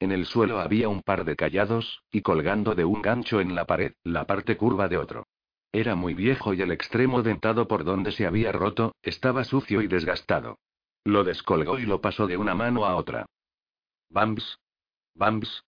En 0.00 0.10
el 0.10 0.24
suelo 0.24 0.58
había 0.58 0.88
un 0.88 1.02
par 1.02 1.26
de 1.26 1.36
callados, 1.36 2.02
y 2.10 2.22
colgando 2.22 2.74
de 2.74 2.86
un 2.86 3.02
gancho 3.02 3.42
en 3.42 3.54
la 3.54 3.66
pared, 3.66 3.92
la 4.04 4.26
parte 4.26 4.56
curva 4.56 4.88
de 4.88 4.96
otro. 4.96 5.26
Era 5.70 5.94
muy 5.94 6.14
viejo 6.14 6.54
y 6.54 6.62
el 6.62 6.72
extremo 6.72 7.22
dentado 7.22 7.68
por 7.68 7.84
donde 7.84 8.10
se 8.12 8.26
había 8.26 8.50
roto, 8.50 8.94
estaba 9.02 9.44
sucio 9.44 9.82
y 9.82 9.86
desgastado. 9.86 10.58
Lo 11.04 11.24
descolgó 11.24 11.78
y 11.78 11.84
lo 11.84 12.00
pasó 12.00 12.26
de 12.26 12.38
una 12.38 12.54
mano 12.54 12.86
a 12.86 12.96
otra. 12.96 13.26
Bams. 14.08 14.58
Bams. 15.14 15.62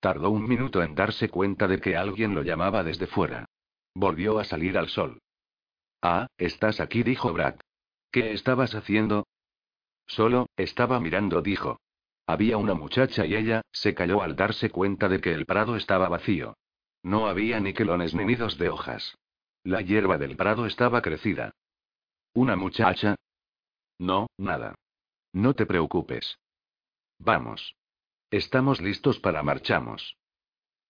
Tardó 0.00 0.30
un 0.30 0.48
minuto 0.48 0.82
en 0.82 0.96
darse 0.96 1.28
cuenta 1.28 1.68
de 1.68 1.80
que 1.80 1.96
alguien 1.96 2.34
lo 2.34 2.42
llamaba 2.42 2.82
desde 2.82 3.06
fuera. 3.06 3.46
Volvió 3.94 4.38
a 4.38 4.44
salir 4.44 4.76
al 4.76 4.88
sol. 4.88 5.20
Ah, 6.02 6.26
estás 6.36 6.80
aquí, 6.80 7.02
dijo 7.02 7.32
Brad. 7.32 7.56
¿Qué 8.10 8.32
estabas 8.32 8.74
haciendo? 8.74 9.26
Solo, 10.06 10.46
estaba 10.56 11.00
mirando, 11.00 11.40
dijo. 11.40 11.80
Había 12.26 12.56
una 12.56 12.74
muchacha 12.74 13.26
y 13.26 13.34
ella, 13.34 13.62
se 13.72 13.94
calló 13.94 14.22
al 14.22 14.36
darse 14.36 14.70
cuenta 14.70 15.08
de 15.08 15.20
que 15.20 15.32
el 15.32 15.46
prado 15.46 15.76
estaba 15.76 16.08
vacío. 16.08 16.56
No 17.02 17.26
había 17.26 17.60
ni 17.60 17.74
quelones 17.74 18.14
ni 18.14 18.24
nidos 18.24 18.58
de 18.58 18.70
hojas. 18.70 19.16
La 19.62 19.80
hierba 19.80 20.18
del 20.18 20.36
prado 20.36 20.66
estaba 20.66 21.02
crecida. 21.02 21.52
¿Una 22.34 22.56
muchacha? 22.56 23.16
No, 23.98 24.28
nada. 24.38 24.74
No 25.32 25.54
te 25.54 25.66
preocupes. 25.66 26.38
Vamos. 27.18 27.76
Estamos 28.30 28.80
listos 28.80 29.20
para 29.20 29.42
marchamos. 29.42 30.16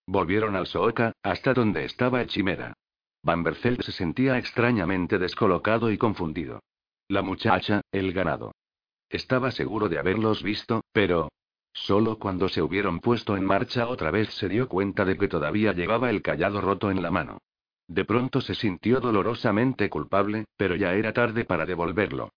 Volvieron 0.06 0.56
al 0.56 0.66
Sooka, 0.66 1.12
hasta 1.22 1.52
donde 1.54 1.84
estaba 1.84 2.20
el 2.20 2.30
chimera. 3.24 3.36
Bamberfeld 3.36 3.82
se 3.82 3.92
sentía 3.92 4.38
extrañamente 4.38 5.18
descolocado 5.18 5.90
y 5.90 5.98
confundido. 5.98 6.60
La 7.08 7.22
muchacha, 7.22 7.80
el 7.92 8.12
ganado. 8.12 8.52
Estaba 9.08 9.50
seguro 9.50 9.88
de 9.88 9.98
haberlos 9.98 10.42
visto, 10.42 10.82
pero... 10.92 11.30
Solo 11.76 12.18
cuando 12.18 12.48
se 12.48 12.62
hubieron 12.62 13.00
puesto 13.00 13.36
en 13.36 13.44
marcha 13.44 13.88
otra 13.88 14.12
vez 14.12 14.28
se 14.34 14.48
dio 14.48 14.68
cuenta 14.68 15.04
de 15.04 15.16
que 15.16 15.26
todavía 15.26 15.72
llevaba 15.72 16.08
el 16.08 16.22
callado 16.22 16.60
roto 16.60 16.90
en 16.90 17.02
la 17.02 17.10
mano. 17.10 17.38
De 17.88 18.04
pronto 18.04 18.40
se 18.40 18.54
sintió 18.54 19.00
dolorosamente 19.00 19.90
culpable, 19.90 20.44
pero 20.56 20.76
ya 20.76 20.94
era 20.94 21.12
tarde 21.12 21.44
para 21.44 21.66
devolverlo. 21.66 22.30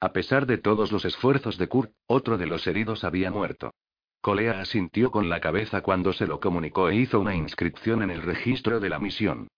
A 0.00 0.12
pesar 0.12 0.46
de 0.46 0.58
todos 0.58 0.92
los 0.92 1.04
esfuerzos 1.04 1.58
de 1.58 1.68
Kurt, 1.68 1.92
otro 2.06 2.38
de 2.38 2.46
los 2.46 2.66
heridos 2.66 3.04
había 3.04 3.30
muerto. 3.30 3.72
Colea 4.20 4.60
asintió 4.60 5.10
con 5.10 5.28
la 5.28 5.40
cabeza 5.40 5.82
cuando 5.82 6.12
se 6.12 6.26
lo 6.28 6.38
comunicó 6.38 6.88
e 6.88 6.96
hizo 6.96 7.18
una 7.18 7.34
inscripción 7.34 8.02
en 8.02 8.10
el 8.10 8.22
registro 8.22 8.78
de 8.78 8.88
la 8.88 9.00
misión. 9.00 9.48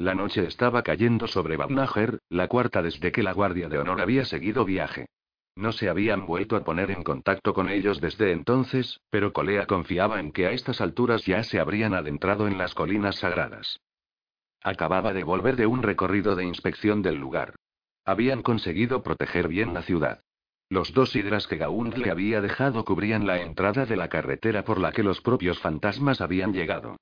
La 0.00 0.14
noche 0.14 0.46
estaba 0.46 0.82
cayendo 0.82 1.26
sobre 1.26 1.58
Babnager, 1.58 2.20
la 2.30 2.48
cuarta 2.48 2.80
desde 2.80 3.12
que 3.12 3.22
la 3.22 3.34
Guardia 3.34 3.68
de 3.68 3.76
Honor 3.76 4.00
había 4.00 4.24
seguido 4.24 4.64
viaje. 4.64 5.10
No 5.54 5.72
se 5.72 5.90
habían 5.90 6.24
vuelto 6.24 6.56
a 6.56 6.64
poner 6.64 6.90
en 6.90 7.02
contacto 7.02 7.52
con 7.52 7.68
ellos 7.68 8.00
desde 8.00 8.32
entonces, 8.32 8.98
pero 9.10 9.34
Colea 9.34 9.66
confiaba 9.66 10.18
en 10.18 10.32
que 10.32 10.46
a 10.46 10.52
estas 10.52 10.80
alturas 10.80 11.26
ya 11.26 11.42
se 11.42 11.60
habrían 11.60 11.92
adentrado 11.92 12.48
en 12.48 12.56
las 12.56 12.72
colinas 12.72 13.16
sagradas. 13.16 13.78
Acababa 14.62 15.12
de 15.12 15.22
volver 15.22 15.56
de 15.56 15.66
un 15.66 15.82
recorrido 15.82 16.34
de 16.34 16.46
inspección 16.46 17.02
del 17.02 17.16
lugar. 17.16 17.56
Habían 18.06 18.40
conseguido 18.40 19.02
proteger 19.02 19.48
bien 19.48 19.74
la 19.74 19.82
ciudad. 19.82 20.22
Los 20.70 20.94
dos 20.94 21.14
hidras 21.14 21.46
que 21.46 21.58
Gaund 21.58 21.98
le 21.98 22.10
había 22.10 22.40
dejado 22.40 22.86
cubrían 22.86 23.26
la 23.26 23.42
entrada 23.42 23.84
de 23.84 23.96
la 23.96 24.08
carretera 24.08 24.64
por 24.64 24.80
la 24.80 24.92
que 24.92 25.02
los 25.02 25.20
propios 25.20 25.58
fantasmas 25.58 26.22
habían 26.22 26.54
llegado. 26.54 26.96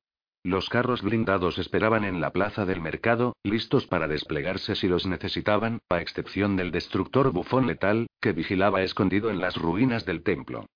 Los 0.44 0.68
carros 0.68 1.02
blindados 1.02 1.58
esperaban 1.58 2.05
en 2.05 2.20
la 2.20 2.33
plaza 2.33 2.65
del 2.65 2.81
mercado, 2.81 3.34
listos 3.42 3.86
para 3.86 4.07
desplegarse 4.07 4.76
si 4.76 4.86
los 4.89 5.05
necesitaban, 5.07 5.81
a 5.89 6.00
excepción 6.00 6.57
del 6.57 6.70
destructor 6.70 7.33
bufón 7.33 7.67
letal, 7.67 8.07
que 8.20 8.33
vigilaba 8.33 8.83
escondido 8.83 9.31
en 9.31 9.41
las 9.41 9.57
ruinas 9.57 10.07
del 10.07 10.23
templo. 10.23 10.67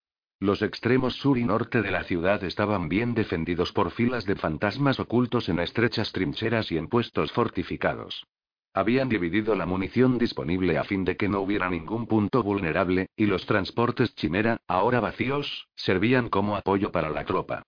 Los 0.40 0.60
extremos 0.60 1.14
sur 1.14 1.38
y 1.38 1.44
norte 1.44 1.82
de 1.82 1.92
la 1.92 2.02
ciudad 2.02 2.42
estaban 2.42 2.88
bien 2.88 3.14
defendidos 3.14 3.72
por 3.72 3.92
filas 3.92 4.24
de 4.24 4.34
fantasmas 4.34 4.98
ocultos 4.98 5.48
en 5.48 5.60
estrechas 5.60 6.10
trincheras 6.10 6.72
y 6.72 6.78
en 6.78 6.88
puestos 6.88 7.30
fortificados. 7.30 8.26
Habían 8.74 9.08
dividido 9.08 9.54
la 9.54 9.66
munición 9.66 10.18
disponible 10.18 10.78
a 10.78 10.84
fin 10.84 11.04
de 11.04 11.16
que 11.16 11.28
no 11.28 11.40
hubiera 11.40 11.70
ningún 11.70 12.08
punto 12.08 12.42
vulnerable, 12.42 13.10
y 13.14 13.26
los 13.26 13.46
transportes 13.46 14.16
chimera, 14.16 14.58
ahora 14.66 14.98
vacíos, 14.98 15.68
servían 15.76 16.28
como 16.28 16.56
apoyo 16.56 16.90
para 16.90 17.10
la 17.10 17.24
tropa. 17.24 17.62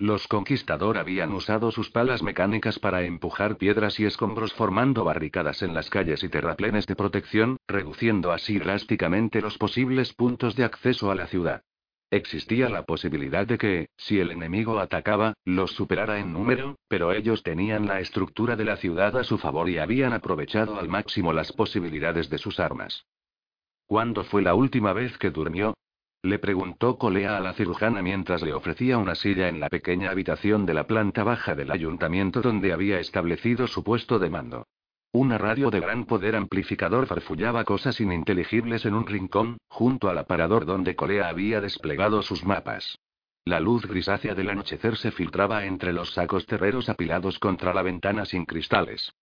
Los 0.00 0.28
conquistador 0.28 0.96
habían 0.96 1.32
usado 1.32 1.72
sus 1.72 1.90
palas 1.90 2.22
mecánicas 2.22 2.78
para 2.78 3.02
empujar 3.02 3.56
piedras 3.56 3.98
y 3.98 4.04
escombros 4.04 4.52
formando 4.52 5.02
barricadas 5.02 5.60
en 5.64 5.74
las 5.74 5.90
calles 5.90 6.22
y 6.22 6.28
terraplenes 6.28 6.86
de 6.86 6.94
protección, 6.94 7.56
reduciendo 7.66 8.30
así 8.30 8.60
drásticamente 8.60 9.40
los 9.40 9.58
posibles 9.58 10.14
puntos 10.14 10.54
de 10.54 10.62
acceso 10.62 11.10
a 11.10 11.16
la 11.16 11.26
ciudad. 11.26 11.62
Existía 12.12 12.68
la 12.68 12.84
posibilidad 12.84 13.44
de 13.44 13.58
que, 13.58 13.88
si 13.96 14.20
el 14.20 14.30
enemigo 14.30 14.78
atacaba, 14.78 15.34
los 15.44 15.72
superara 15.72 16.20
en 16.20 16.32
número, 16.32 16.76
pero 16.86 17.12
ellos 17.12 17.42
tenían 17.42 17.86
la 17.86 17.98
estructura 17.98 18.54
de 18.54 18.64
la 18.64 18.76
ciudad 18.76 19.16
a 19.16 19.24
su 19.24 19.36
favor 19.36 19.68
y 19.68 19.78
habían 19.78 20.12
aprovechado 20.12 20.78
al 20.78 20.88
máximo 20.88 21.32
las 21.32 21.52
posibilidades 21.52 22.30
de 22.30 22.38
sus 22.38 22.60
armas. 22.60 23.04
¿Cuándo 23.86 24.22
fue 24.22 24.42
la 24.42 24.54
última 24.54 24.92
vez 24.92 25.18
que 25.18 25.30
durmió? 25.30 25.74
Le 26.28 26.38
preguntó 26.38 26.98
Colea 26.98 27.38
a 27.38 27.40
la 27.40 27.54
cirujana 27.54 28.02
mientras 28.02 28.42
le 28.42 28.52
ofrecía 28.52 28.98
una 28.98 29.14
silla 29.14 29.48
en 29.48 29.60
la 29.60 29.70
pequeña 29.70 30.10
habitación 30.10 30.66
de 30.66 30.74
la 30.74 30.86
planta 30.86 31.24
baja 31.24 31.54
del 31.54 31.70
ayuntamiento 31.70 32.42
donde 32.42 32.74
había 32.74 33.00
establecido 33.00 33.66
su 33.66 33.82
puesto 33.82 34.18
de 34.18 34.28
mando. 34.28 34.66
Una 35.10 35.38
radio 35.38 35.70
de 35.70 35.80
gran 35.80 36.04
poder 36.04 36.36
amplificador 36.36 37.06
farfullaba 37.06 37.64
cosas 37.64 37.98
ininteligibles 37.98 38.84
en 38.84 38.92
un 38.92 39.06
rincón, 39.06 39.56
junto 39.68 40.10
al 40.10 40.18
aparador 40.18 40.66
donde 40.66 40.94
Colea 40.94 41.30
había 41.30 41.62
desplegado 41.62 42.20
sus 42.20 42.44
mapas. 42.44 42.98
La 43.46 43.58
luz 43.58 43.86
grisácea 43.86 44.34
del 44.34 44.50
anochecer 44.50 44.98
se 44.98 45.10
filtraba 45.10 45.64
entre 45.64 45.94
los 45.94 46.12
sacos 46.12 46.44
terreros 46.44 46.90
apilados 46.90 47.38
contra 47.38 47.72
la 47.72 47.80
ventana 47.80 48.26
sin 48.26 48.44
cristales. 48.44 49.14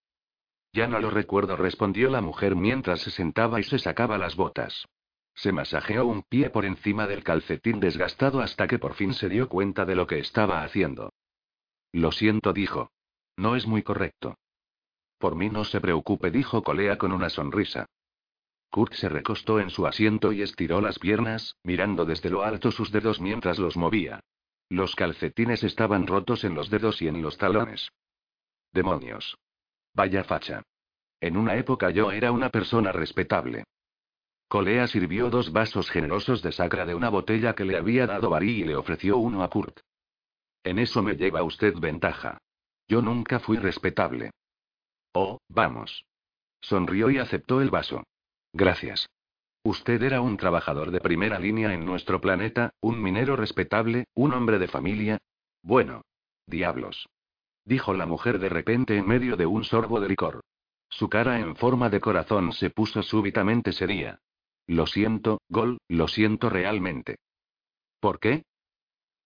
Ya 0.73 0.89
no 0.89 0.99
lo 0.99 1.11
recuerdo, 1.11 1.55
respondió 1.55 2.11
la 2.11 2.21
mujer 2.21 2.57
mientras 2.57 2.99
se 3.01 3.13
sentaba 3.13 3.61
y 3.61 3.63
se 3.63 3.79
sacaba 3.79 4.19
las 4.19 4.35
botas. 4.35 4.89
Se 5.37 5.53
masajeó 5.53 6.07
un 6.07 6.23
pie 6.23 6.49
por 6.49 6.65
encima 6.65 7.07
del 7.07 7.23
calcetín 7.23 7.79
desgastado 7.79 8.41
hasta 8.41 8.67
que 8.67 8.79
por 8.79 8.95
fin 8.95 9.13
se 9.13 9.29
dio 9.29 9.49
cuenta 9.49 9.85
de 9.85 9.95
lo 9.95 10.07
que 10.07 10.19
estaba 10.19 10.65
haciendo. 10.65 11.13
Lo 11.93 12.11
siento, 12.11 12.55
dijo. 12.55 12.91
No 13.37 13.55
es 13.55 13.67
muy 13.67 13.83
correcto. 13.83 14.37
Por 15.19 15.37
mí 15.37 15.51
no 15.51 15.65
se 15.65 15.81
preocupe, 15.81 16.31
dijo 16.31 16.63
Colea 16.63 16.97
con 16.97 17.13
una 17.13 17.29
sonrisa. 17.29 17.85
Kurt 18.71 18.95
se 18.95 19.11
recostó 19.11 19.61
en 19.61 19.71
su 19.71 19.87
asiento 19.87 20.33
y 20.33 20.41
estiró 20.41 20.81
las 20.81 20.99
piernas, 20.99 21.57
mirando 21.63 22.07
desde 22.07 22.31
lo 22.31 22.43
alto 22.43 22.71
sus 22.71 22.91
dedos 22.91 23.21
mientras 23.21 23.59
los 23.59 23.77
movía. 23.77 24.21
Los 24.71 24.97
calcetines 24.97 25.63
estaban 25.63 26.07
rotos 26.07 26.45
en 26.45 26.55
los 26.55 26.71
dedos 26.71 27.01
y 27.03 27.09
en 27.09 27.21
los 27.23 27.37
talones. 27.37 27.91
Demonios. 28.73 29.37
Vaya 29.95 30.25
facha. 30.25 30.63
En 31.21 31.37
una 31.37 31.57
época 31.57 31.91
yo 31.91 32.11
era 32.11 32.33
una 32.33 32.51
persona 32.51 32.91
respetable. 32.93 33.65
Colea 34.49 34.87
sirvió 34.87 35.29
dos 35.29 35.53
vasos 35.53 35.91
generosos 35.91 36.41
de 36.43 36.53
sacra 36.53 36.87
de 36.87 36.95
una 36.95 37.09
botella 37.09 37.55
que 37.55 37.65
le 37.65 37.77
había 37.77 38.07
dado 38.07 38.31
Bari 38.31 38.61
y 38.61 38.65
le 38.65 38.77
ofreció 38.77 39.19
uno 39.19 39.43
a 39.43 39.51
Kurt. 39.51 39.81
En 40.63 40.79
eso 40.79 41.03
me 41.03 41.17
lleva 41.17 41.43
usted 41.43 41.75
ventaja. 41.77 42.39
Yo 42.89 43.03
nunca 43.03 43.41
fui 43.41 43.57
respetable. 43.57 44.31
Oh, 45.13 45.39
vamos. 45.49 46.05
Sonrió 46.61 47.11
y 47.11 47.19
aceptó 47.19 47.61
el 47.61 47.71
vaso. 47.71 48.05
Gracias. 48.53 49.09
Usted 49.65 50.01
era 50.03 50.21
un 50.21 50.37
trabajador 50.37 50.93
de 50.93 51.01
primera 51.01 51.41
línea 51.41 51.75
en 51.75 51.85
nuestro 51.85 52.21
planeta, 52.21 52.71
un 52.81 53.03
minero 53.03 53.35
respetable, 53.35 54.05
un 54.15 54.33
hombre 54.33 54.59
de 54.59 54.69
familia. 54.69 55.19
Bueno. 55.63 56.03
Diablos. 56.47 57.09
Dijo 57.65 57.93
la 57.95 58.07
mujer 58.07 58.39
de 58.39 58.49
repente 58.49 58.97
en 58.97 59.09
medio 59.09 59.37
de 59.37 59.47
un 59.47 59.65
sorbo 59.65 59.99
de 59.99 60.09
licor. 60.09 60.41
Su 60.89 61.09
cara 61.09 61.41
en 61.41 61.57
forma 61.57 61.91
de 61.91 62.01
corazón 62.01 62.53
se 62.53 62.71
puso 62.71 63.03
súbitamente 63.03 63.73
seria. 63.73 64.21
Lo 64.67 64.87
siento, 64.87 65.41
Gol, 65.49 65.79
lo 65.89 66.09
siento 66.09 66.51
realmente. 66.51 67.17
¿Por 68.01 68.19
qué? 68.19 68.45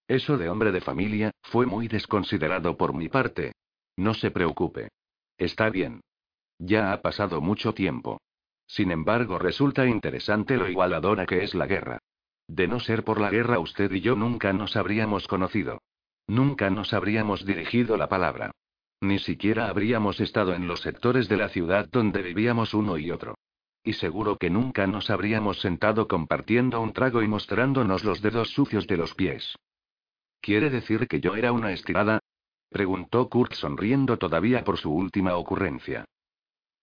Eso 0.08 0.36
de 0.38 0.48
hombre 0.48 0.72
de 0.72 0.80
familia, 0.80 1.30
fue 1.42 1.66
muy 1.66 1.88
desconsiderado 1.88 2.76
por 2.76 2.94
mi 2.94 3.08
parte. 3.08 3.52
No 3.96 4.14
se 4.14 4.30
preocupe. 4.30 4.88
Está 5.38 5.70
bien. 5.70 6.00
Ya 6.58 6.92
ha 6.92 7.00
pasado 7.00 7.40
mucho 7.40 7.74
tiempo. 7.74 8.20
Sin 8.66 8.90
embargo, 8.90 9.38
resulta 9.38 9.86
interesante 9.86 10.56
lo 10.56 10.68
igualadora 10.68 11.26
que 11.26 11.42
es 11.42 11.54
la 11.54 11.66
guerra. 11.66 11.98
De 12.46 12.68
no 12.68 12.80
ser 12.80 13.04
por 13.04 13.20
la 13.20 13.30
guerra, 13.30 13.58
usted 13.58 13.90
y 13.92 14.00
yo 14.00 14.16
nunca 14.16 14.52
nos 14.52 14.76
habríamos 14.76 15.26
conocido. 15.26 15.80
Nunca 16.26 16.70
nos 16.70 16.92
habríamos 16.92 17.44
dirigido 17.44 17.96
la 17.96 18.08
palabra. 18.08 18.52
Ni 19.00 19.18
siquiera 19.18 19.68
habríamos 19.68 20.20
estado 20.20 20.54
en 20.54 20.66
los 20.68 20.80
sectores 20.80 21.28
de 21.28 21.36
la 21.36 21.48
ciudad 21.48 21.88
donde 21.90 22.22
vivíamos 22.22 22.74
uno 22.74 22.98
y 22.98 23.10
otro. 23.10 23.36
Y 23.82 23.94
seguro 23.94 24.36
que 24.36 24.50
nunca 24.50 24.86
nos 24.86 25.10
habríamos 25.10 25.60
sentado 25.60 26.06
compartiendo 26.06 26.80
un 26.80 26.92
trago 26.92 27.22
y 27.22 27.28
mostrándonos 27.28 28.04
los 28.04 28.20
dedos 28.20 28.50
sucios 28.50 28.86
de 28.86 28.96
los 28.96 29.14
pies. 29.14 29.56
¿Quiere 30.40 30.70
decir 30.70 31.08
que 31.08 31.20
yo 31.20 31.34
era 31.34 31.52
una 31.52 31.72
estirada? 31.72 32.20
Preguntó 32.70 33.28
Kurt 33.28 33.54
sonriendo 33.54 34.18
todavía 34.18 34.64
por 34.64 34.78
su 34.78 34.92
última 34.92 35.34
ocurrencia. 35.34 36.04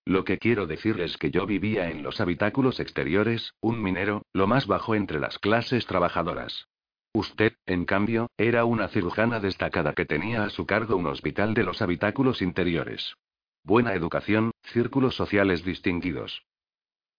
Lo 0.06 0.24
que 0.24 0.38
quiero 0.38 0.68
decir 0.68 1.02
es 1.02 1.18
que 1.18 1.32
yo 1.32 1.46
vivía 1.46 1.90
en 1.90 2.02
los 2.02 2.22
habitáculos 2.22 2.80
exteriores, 2.80 3.54
un 3.60 3.82
minero, 3.82 4.24
lo 4.32 4.48
más 4.48 4.66
bajo 4.66 4.96
entre 4.96 5.20
las 5.20 5.38
clases 5.38 5.86
trabajadoras. 5.86 6.68
Usted, 7.14 7.56
en 7.66 7.84
cambio, 7.84 8.30
era 8.38 8.64
una 8.64 8.88
cirujana 8.88 9.40
destacada 9.40 9.94
que 9.94 10.06
tenía 10.06 10.44
a 10.44 10.50
su 10.50 10.66
cargo 10.66 10.96
un 10.96 11.08
hospital 11.08 11.54
de 11.54 11.64
los 11.64 11.82
habitáculos 11.82 12.42
interiores. 12.42 13.16
Buena 13.64 13.94
educación, 13.96 14.52
círculos 14.62 15.16
sociales 15.16 15.66
distinguidos. 15.66 16.47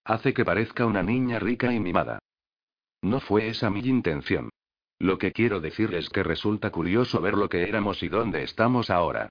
Hace 0.08 0.32
que 0.32 0.42
parezca 0.42 0.86
una 0.86 1.02
niña 1.02 1.38
rica 1.38 1.70
y 1.70 1.80
mimada. 1.80 2.18
No 3.02 3.20
fue 3.20 3.48
esa 3.48 3.68
mi 3.68 3.80
intención. 3.80 4.48
Lo 4.98 5.18
que 5.18 5.32
quiero 5.32 5.60
decir 5.60 5.94
es 5.94 6.08
que 6.08 6.22
resulta 6.22 6.70
curioso 6.70 7.20
ver 7.20 7.34
lo 7.34 7.50
que 7.50 7.68
éramos 7.68 8.02
y 8.02 8.08
dónde 8.08 8.42
estamos 8.42 8.88
ahora. 8.88 9.28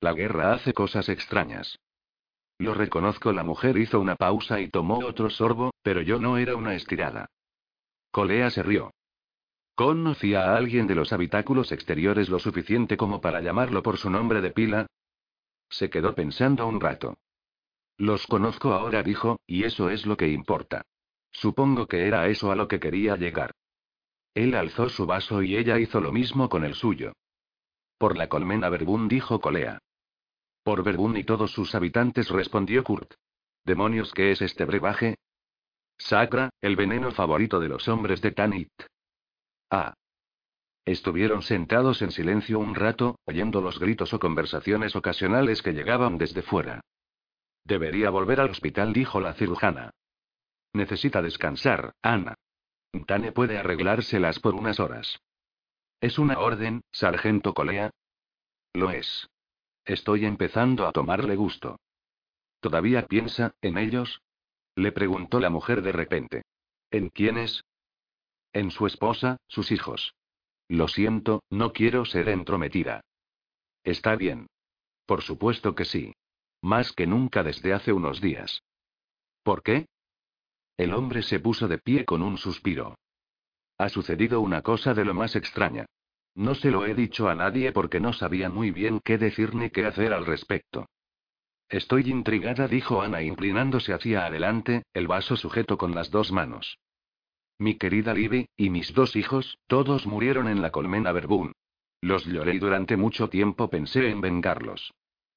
La 0.00 0.12
guerra 0.12 0.52
hace 0.52 0.72
cosas 0.72 1.08
extrañas. 1.08 1.80
Lo 2.60 2.74
reconozco, 2.74 3.32
la 3.32 3.42
mujer 3.42 3.76
hizo 3.76 3.98
una 3.98 4.14
pausa 4.14 4.60
y 4.60 4.68
tomó 4.68 5.00
otro 5.04 5.30
sorbo, 5.30 5.72
pero 5.82 6.00
yo 6.00 6.20
no 6.20 6.38
era 6.38 6.54
una 6.54 6.76
estirada. 6.76 7.26
Colea 8.12 8.50
se 8.50 8.62
rió. 8.62 8.92
¿Conocía 9.74 10.44
a 10.44 10.56
alguien 10.56 10.86
de 10.86 10.94
los 10.94 11.12
habitáculos 11.12 11.72
exteriores 11.72 12.28
lo 12.28 12.38
suficiente 12.38 12.96
como 12.96 13.20
para 13.20 13.40
llamarlo 13.40 13.82
por 13.82 13.98
su 13.98 14.08
nombre 14.10 14.40
de 14.42 14.52
pila? 14.52 14.86
Se 15.70 15.90
quedó 15.90 16.14
pensando 16.14 16.68
un 16.68 16.80
rato. 16.80 17.16
Los 18.00 18.26
conozco 18.26 18.72
ahora, 18.72 19.02
dijo, 19.02 19.40
y 19.46 19.64
eso 19.64 19.90
es 19.90 20.06
lo 20.06 20.16
que 20.16 20.26
importa. 20.26 20.86
Supongo 21.30 21.86
que 21.86 22.06
era 22.06 22.28
eso 22.28 22.50
a 22.50 22.56
lo 22.56 22.66
que 22.66 22.80
quería 22.80 23.14
llegar. 23.16 23.50
Él 24.32 24.54
alzó 24.54 24.88
su 24.88 25.04
vaso 25.04 25.42
y 25.42 25.54
ella 25.54 25.78
hizo 25.78 26.00
lo 26.00 26.10
mismo 26.10 26.48
con 26.48 26.64
el 26.64 26.72
suyo. 26.72 27.12
Por 27.98 28.16
la 28.16 28.30
colmena 28.30 28.70
Verbún 28.70 29.06
dijo 29.06 29.38
Colea. 29.38 29.80
Por 30.62 30.82
Verbún 30.82 31.18
y 31.18 31.24
todos 31.24 31.50
sus 31.50 31.74
habitantes 31.74 32.30
respondió 32.30 32.84
Kurt. 32.84 33.12
¿Demonios 33.66 34.14
qué 34.14 34.30
es 34.30 34.40
este 34.40 34.64
brebaje? 34.64 35.16
Sacra, 35.98 36.48
el 36.62 36.76
veneno 36.76 37.12
favorito 37.12 37.60
de 37.60 37.68
los 37.68 37.86
hombres 37.86 38.22
de 38.22 38.32
Tanit. 38.32 38.72
Ah. 39.68 39.92
Estuvieron 40.86 41.42
sentados 41.42 42.00
en 42.00 42.12
silencio 42.12 42.60
un 42.60 42.74
rato, 42.74 43.18
oyendo 43.26 43.60
los 43.60 43.78
gritos 43.78 44.14
o 44.14 44.18
conversaciones 44.18 44.96
ocasionales 44.96 45.60
que 45.60 45.74
llegaban 45.74 46.16
desde 46.16 46.40
fuera. 46.40 46.80
Debería 47.64 48.10
volver 48.10 48.40
al 48.40 48.50
hospital, 48.50 48.92
dijo 48.92 49.20
la 49.20 49.34
cirujana. 49.34 49.90
Necesita 50.72 51.22
descansar, 51.22 51.92
Ana. 52.02 52.34
Tane 53.06 53.32
puede 53.32 53.58
arreglárselas 53.58 54.40
por 54.40 54.54
unas 54.54 54.80
horas. 54.80 55.20
¿Es 56.00 56.18
una 56.18 56.38
orden, 56.38 56.82
sargento 56.90 57.54
Colea? 57.54 57.90
Lo 58.72 58.90
es. 58.90 59.28
Estoy 59.84 60.24
empezando 60.24 60.86
a 60.86 60.92
tomarle 60.92 61.36
gusto. 61.36 61.78
¿Todavía 62.60 63.06
piensa, 63.06 63.52
en 63.60 63.78
ellos? 63.78 64.22
Le 64.74 64.92
preguntó 64.92 65.40
la 65.40 65.50
mujer 65.50 65.82
de 65.82 65.92
repente. 65.92 66.42
¿En 66.90 67.08
quiénes? 67.08 67.64
En 68.52 68.70
su 68.70 68.86
esposa, 68.86 69.36
sus 69.46 69.70
hijos. 69.72 70.14
Lo 70.68 70.88
siento, 70.88 71.42
no 71.50 71.72
quiero 71.72 72.04
ser 72.04 72.28
entrometida. 72.28 73.02
Está 73.82 74.16
bien. 74.16 74.46
Por 75.06 75.22
supuesto 75.22 75.74
que 75.74 75.84
sí. 75.84 76.14
Más 76.62 76.92
que 76.92 77.06
nunca 77.06 77.42
desde 77.42 77.72
hace 77.72 77.92
unos 77.92 78.20
días. 78.20 78.62
¿Por 79.42 79.62
qué? 79.62 79.86
El 80.76 80.94
hombre 80.94 81.22
se 81.22 81.40
puso 81.40 81.68
de 81.68 81.78
pie 81.78 82.04
con 82.04 82.22
un 82.22 82.38
suspiro. 82.38 82.96
Ha 83.78 83.88
sucedido 83.88 84.40
una 84.40 84.62
cosa 84.62 84.94
de 84.94 85.04
lo 85.04 85.14
más 85.14 85.36
extraña. 85.36 85.86
No 86.34 86.54
se 86.54 86.70
lo 86.70 86.86
he 86.86 86.94
dicho 86.94 87.28
a 87.28 87.34
nadie 87.34 87.72
porque 87.72 88.00
no 88.00 88.12
sabía 88.12 88.48
muy 88.48 88.70
bien 88.70 89.00
qué 89.02 89.18
decir 89.18 89.54
ni 89.54 89.70
qué 89.70 89.86
hacer 89.86 90.12
al 90.12 90.26
respecto. 90.26 90.86
Estoy 91.68 92.10
intrigada, 92.10 92.66
dijo 92.66 93.00
Ana 93.00 93.22
inclinándose 93.22 93.92
hacia 93.92 94.26
adelante, 94.26 94.82
el 94.92 95.06
vaso 95.06 95.36
sujeto 95.36 95.78
con 95.78 95.94
las 95.94 96.10
dos 96.10 96.32
manos. 96.32 96.78
Mi 97.58 97.76
querida 97.76 98.14
Libby, 98.14 98.48
y 98.56 98.70
mis 98.70 98.92
dos 98.94 99.16
hijos, 99.16 99.58
todos 99.66 100.06
murieron 100.06 100.48
en 100.48 100.62
la 100.62 100.70
colmena 100.70 101.12
Verbún. 101.12 101.52
Los 102.00 102.24
lloré 102.24 102.54
y 102.54 102.58
durante 102.58 102.96
mucho 102.96 103.28
tiempo 103.28 103.68
pensé 103.68 104.08
en 104.08 104.20
vengarlos. 104.20 104.92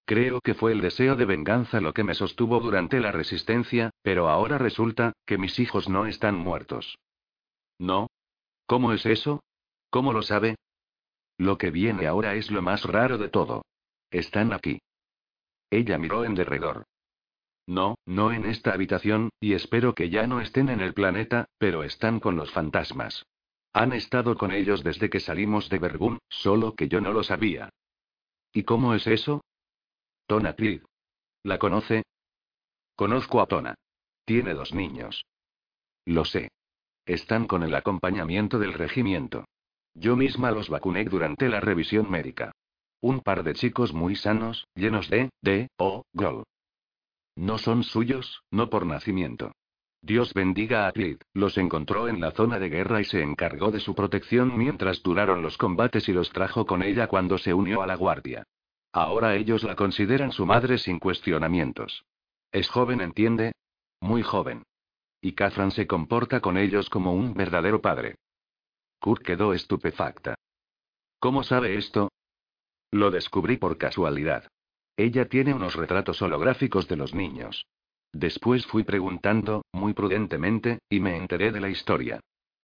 Creo 0.06 0.42
que 0.42 0.54
fue 0.54 0.74
el 0.74 0.82
deseo 0.82 1.16
de 1.16 1.26
venganza 1.26 1.80
lo 1.80 1.94
que 1.94 2.04
me 2.04 2.14
sostuvo 2.14 2.60
durante 2.60 3.00
la 3.00 3.12
resistencia, 3.12 3.92
pero 4.02 4.30
ahora 4.30 4.58
resulta, 4.58 5.14
que 5.26 5.38
mis 5.38 5.60
hijos 5.60 5.88
no 5.88 6.06
están 6.06 6.36
muertos. 6.36 6.98
¿No? 7.80 8.08
¿Cómo 8.66 8.92
es 8.92 9.06
eso? 9.06 9.44
¿Cómo 9.90 10.12
lo 10.12 10.22
sabe? 10.22 10.56
Lo 11.38 11.58
que 11.58 11.72
viene 11.72 12.08
ahora 12.08 12.36
es 12.36 12.52
lo 12.52 12.62
más 12.62 12.84
raro 12.84 13.18
de 13.18 13.30
todo. 13.30 13.64
Están 14.12 14.54
aquí. 14.54 14.80
Ella 15.70 15.98
miró 15.98 16.26
en 16.26 16.36
derredor. 16.36 16.84
No, 17.66 17.96
no 18.06 18.34
en 18.34 18.46
esta 18.46 18.74
habitación, 18.74 19.30
y 19.40 19.54
espero 19.54 19.96
que 19.96 20.10
ya 20.10 20.28
no 20.28 20.42
estén 20.42 20.70
en 20.70 20.82
el 20.82 20.94
planeta, 20.94 21.46
pero 21.58 21.84
están 21.84 22.20
con 22.20 22.36
los 22.36 22.52
fantasmas. 22.52 23.26
Han 23.72 23.94
estado 23.94 24.38
con 24.38 24.52
ellos 24.52 24.84
desde 24.84 25.10
que 25.10 25.20
salimos 25.20 25.70
de 25.70 25.80
Verbún, 25.80 26.20
solo 26.30 26.76
que 26.76 26.90
yo 26.90 27.00
no 27.00 27.14
lo 27.14 27.24
sabía. 27.24 27.70
¿Y 28.52 28.64
cómo 28.64 28.94
es 28.94 29.08
eso? 29.08 29.42
Tona 30.26 30.54
Creed. 30.54 30.82
¿La 31.44 31.58
conoce? 31.58 32.04
Conozco 32.96 33.42
a 33.42 33.46
Tona. 33.46 33.76
Tiene 34.26 34.54
dos 34.54 34.74
niños. 34.74 35.26
Lo 36.06 36.24
sé. 36.24 36.50
Están 37.06 37.48
con 37.48 37.64
el 37.64 37.76
acompañamiento 37.76 38.58
del 38.60 38.74
regimiento. 38.74 39.46
Yo 39.94 40.16
misma 40.16 40.52
los 40.52 40.70
vacuné 40.70 41.04
durante 41.04 41.50
la 41.50 41.60
revisión 41.60 42.10
médica. 42.10 42.54
Un 43.02 43.20
par 43.20 43.44
de 43.44 43.54
chicos 43.54 43.94
muy 43.94 44.16
sanos, 44.16 44.66
llenos 44.76 45.10
de, 45.10 45.30
de, 45.42 45.68
o, 45.78 46.04
gol. 46.14 46.46
No 47.36 47.58
son 47.58 47.84
suyos, 47.84 48.44
no 48.50 48.70
por 48.70 48.86
nacimiento. 48.86 49.52
Dios 50.02 50.34
bendiga 50.34 50.88
a 50.88 50.92
Clid, 50.94 51.18
los 51.34 51.58
encontró 51.58 52.08
en 52.08 52.22
la 52.22 52.32
zona 52.32 52.60
de 52.60 52.70
guerra 52.70 53.02
y 53.02 53.06
se 53.06 53.22
encargó 53.22 53.72
de 53.72 53.80
su 53.80 53.94
protección 53.94 54.58
mientras 54.58 55.04
duraron 55.04 55.42
los 55.42 55.58
combates 55.58 56.08
y 56.08 56.14
los 56.14 56.32
trajo 56.32 56.66
con 56.66 56.82
ella 56.82 57.08
cuando 57.08 57.38
se 57.38 57.54
unió 57.54 57.82
a 57.82 57.88
la 57.88 57.96
guardia. 57.96 58.46
Ahora 58.94 59.36
ellos 59.36 59.64
la 59.64 59.76
consideran 59.76 60.32
su 60.32 60.46
madre 60.46 60.78
sin 60.78 61.00
cuestionamientos. 61.00 62.06
Es 62.52 62.70
joven, 62.70 63.02
entiende. 63.02 63.54
Muy 64.00 64.22
joven. 64.22 64.64
Y 65.20 65.34
Catherine 65.34 65.72
se 65.72 65.88
comporta 65.88 66.40
con 66.42 66.58
ellos 66.58 66.90
como 66.90 67.14
un 67.14 67.34
verdadero 67.34 67.82
padre. 67.82 68.16
Kurt 69.00 69.24
quedó 69.24 69.54
estupefacta. 69.54 70.36
¿Cómo 71.20 71.44
sabe 71.44 71.76
esto? 71.78 72.12
Lo 72.92 73.10
descubrí 73.10 73.58
por 73.58 73.78
casualidad. 73.78 74.48
Ella 74.96 75.28
tiene 75.28 75.54
unos 75.54 75.76
retratos 75.76 76.22
holográficos 76.22 76.88
de 76.88 76.96
los 76.96 77.16
niños. 77.16 77.66
Después 78.12 78.68
fui 78.68 78.84
preguntando, 78.84 79.64
muy 79.72 79.94
prudentemente, 79.94 80.80
y 80.88 81.00
me 81.00 81.18
enteré 81.18 81.52
de 81.52 81.62
la 81.62 81.70
historia. 81.70 82.20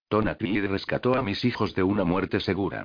Tona 0.07 0.37
rescató 0.39 1.15
a 1.15 1.23
mis 1.23 1.43
hijos 1.43 1.73
de 1.73 1.81
una 1.81 2.03
muerte 2.03 2.39
segura. 2.39 2.83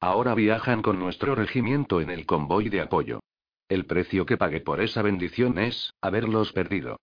Ahora 0.00 0.34
viajan 0.34 0.82
con 0.82 0.98
nuestro 0.98 1.34
regimiento 1.34 2.00
en 2.00 2.10
el 2.10 2.26
convoy 2.26 2.68
de 2.68 2.80
apoyo. 2.80 3.20
El 3.68 3.86
precio 3.86 4.26
que 4.26 4.36
pagué 4.36 4.60
por 4.60 4.80
esa 4.80 5.02
bendición 5.02 5.58
es, 5.58 5.92
haberlos 6.00 6.52
perdido. 6.52 7.00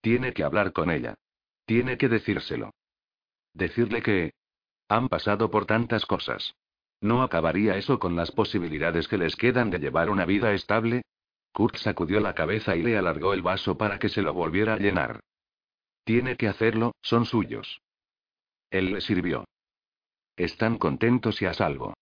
Tiene 0.00 0.32
que 0.32 0.42
hablar 0.42 0.72
con 0.72 0.90
ella. 0.90 1.14
Tiene 1.66 1.98
que 1.98 2.08
decírselo. 2.08 2.70
Decirle 3.52 4.02
que... 4.02 4.32
Han 4.88 5.08
pasado 5.08 5.50
por 5.50 5.66
tantas 5.66 6.06
cosas. 6.06 6.54
¿No 7.00 7.22
acabaría 7.22 7.76
eso 7.76 7.98
con 7.98 8.16
las 8.16 8.30
posibilidades 8.30 9.08
que 9.08 9.18
les 9.18 9.36
quedan 9.36 9.70
de 9.70 9.78
llevar 9.78 10.10
una 10.10 10.24
vida 10.24 10.52
estable? 10.54 11.02
Kurt 11.52 11.76
sacudió 11.76 12.20
la 12.20 12.34
cabeza 12.34 12.76
y 12.76 12.82
le 12.82 12.96
alargó 12.96 13.32
el 13.34 13.42
vaso 13.42 13.76
para 13.76 13.98
que 13.98 14.08
se 14.08 14.22
lo 14.22 14.32
volviera 14.32 14.74
a 14.74 14.78
llenar. 14.78 15.20
Tiene 16.04 16.36
que 16.36 16.48
hacerlo, 16.48 16.94
son 17.02 17.26
suyos. 17.26 17.80
Él 18.70 18.92
le 18.92 19.00
sirvió. 19.00 19.44
Están 20.36 20.78
contentos 20.78 21.40
y 21.42 21.46
a 21.46 21.54
salvo. 21.54 21.94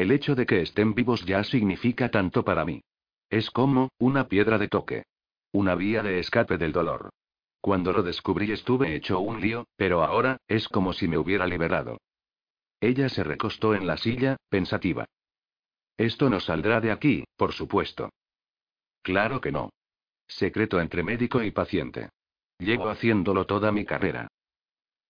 El 0.00 0.12
hecho 0.12 0.34
de 0.34 0.46
que 0.46 0.62
estén 0.62 0.94
vivos 0.94 1.26
ya 1.26 1.44
significa 1.44 2.10
tanto 2.10 2.42
para 2.42 2.64
mí. 2.64 2.80
Es 3.28 3.50
como, 3.50 3.90
una 3.98 4.28
piedra 4.28 4.56
de 4.56 4.66
toque. 4.66 5.04
Una 5.52 5.74
vía 5.74 6.02
de 6.02 6.18
escape 6.20 6.56
del 6.56 6.72
dolor. 6.72 7.10
Cuando 7.60 7.92
lo 7.92 8.02
descubrí 8.02 8.50
estuve 8.50 8.94
hecho 8.94 9.20
un 9.20 9.42
lío, 9.42 9.66
pero 9.76 10.02
ahora, 10.02 10.38
es 10.48 10.68
como 10.68 10.94
si 10.94 11.06
me 11.06 11.18
hubiera 11.18 11.46
liberado. 11.46 11.98
Ella 12.80 13.10
se 13.10 13.22
recostó 13.22 13.74
en 13.74 13.86
la 13.86 13.98
silla, 13.98 14.38
pensativa. 14.48 15.04
Esto 15.98 16.30
no 16.30 16.40
saldrá 16.40 16.80
de 16.80 16.92
aquí, 16.92 17.24
por 17.36 17.52
supuesto. 17.52 18.08
Claro 19.02 19.42
que 19.42 19.52
no. 19.52 19.68
Secreto 20.26 20.80
entre 20.80 21.02
médico 21.02 21.42
y 21.42 21.50
paciente. 21.50 22.08
Llevo 22.58 22.88
haciéndolo 22.88 23.44
toda 23.44 23.70
mi 23.70 23.84
carrera. 23.84 24.28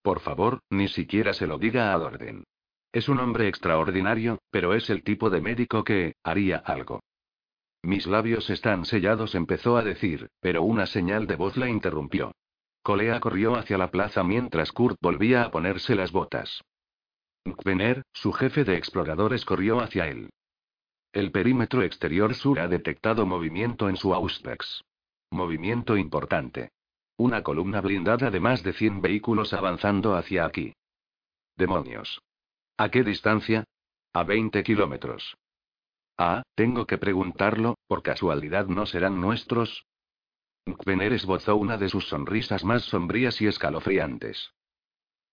Por 0.02 0.18
favor, 0.18 0.58
ni 0.68 0.88
siquiera 0.88 1.32
se 1.32 1.46
lo 1.46 1.58
diga 1.58 1.94
a 1.94 1.98
Dorden. 1.98 2.42
Es 2.92 3.08
un 3.08 3.20
hombre 3.20 3.46
extraordinario, 3.46 4.40
pero 4.50 4.74
es 4.74 4.90
el 4.90 5.04
tipo 5.04 5.30
de 5.30 5.40
médico 5.40 5.84
que, 5.84 6.14
haría 6.24 6.56
algo. 6.56 7.00
Mis 7.82 8.06
labios 8.06 8.50
están 8.50 8.84
sellados, 8.84 9.34
empezó 9.34 9.76
a 9.76 9.82
decir, 9.82 10.28
pero 10.40 10.62
una 10.62 10.86
señal 10.86 11.26
de 11.26 11.36
voz 11.36 11.56
la 11.56 11.68
interrumpió. 11.68 12.32
Colea 12.82 13.20
corrió 13.20 13.56
hacia 13.56 13.78
la 13.78 13.90
plaza 13.90 14.24
mientras 14.24 14.72
Kurt 14.72 14.96
volvía 15.00 15.44
a 15.44 15.50
ponerse 15.50 15.94
las 15.94 16.12
botas. 16.12 16.62
Vener, 17.64 18.02
su 18.12 18.32
jefe 18.32 18.64
de 18.64 18.76
exploradores, 18.76 19.44
corrió 19.44 19.80
hacia 19.80 20.08
él. 20.08 20.30
El 21.12 21.30
perímetro 21.30 21.82
exterior 21.82 22.34
sur 22.34 22.60
ha 22.60 22.68
detectado 22.68 23.24
movimiento 23.24 23.88
en 23.88 23.96
su 23.96 24.14
Auspex. 24.14 24.82
Movimiento 25.30 25.96
importante. 25.96 26.70
Una 27.16 27.42
columna 27.42 27.80
blindada 27.80 28.30
de 28.30 28.40
más 28.40 28.62
de 28.62 28.72
100 28.72 29.00
vehículos 29.00 29.52
avanzando 29.52 30.14
hacia 30.14 30.44
aquí. 30.44 30.74
Demonios. 31.56 32.20
¿A 32.80 32.90
qué 32.90 33.04
distancia? 33.04 33.64
A 34.14 34.24
20 34.24 34.62
kilómetros. 34.62 35.36
Ah, 36.16 36.42
tengo 36.54 36.86
que 36.86 36.96
preguntarlo, 36.96 37.74
¿por 37.86 38.02
casualidad 38.02 38.68
no 38.68 38.86
serán 38.86 39.20
nuestros? 39.20 39.84
Vener 40.86 41.12
esbozó 41.12 41.56
una 41.56 41.76
de 41.76 41.90
sus 41.90 42.08
sonrisas 42.08 42.64
más 42.64 42.84
sombrías 42.84 43.38
y 43.42 43.48
escalofriantes. 43.48 44.54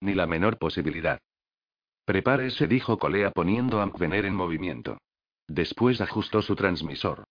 Ni 0.01 0.14
la 0.14 0.27
menor 0.27 0.58
posibilidad. 0.58 1.19
Prepárese, 2.03 2.67
dijo 2.67 2.98
Colea 2.98 3.32
poniendo 3.32 3.80
a 3.80 3.85
Mkvener 3.85 4.26
en 4.26 4.35
movimiento. 4.35 4.98
Después 5.48 6.01
ajustó 6.01 6.42
su 6.42 6.58
transmisor. 6.58 7.24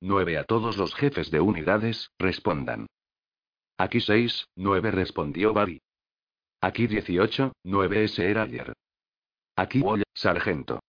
Nueve 0.00 0.38
a 0.38 0.44
todos 0.44 0.76
los 0.76 0.94
jefes 0.94 1.32
de 1.32 1.40
unidades, 1.40 2.12
respondan. 2.16 2.86
Aquí 3.76 4.00
seis, 4.00 4.46
nueve 4.54 4.92
respondió 4.92 5.52
Barry. 5.52 5.82
Aquí 6.60 6.86
dieciocho, 6.86 7.54
nueve 7.64 8.04
ese 8.04 8.30
era 8.30 8.42
ayer. 8.42 8.72
Aquí 9.56 9.80
Wall, 9.80 10.02
sargento. 10.14 10.80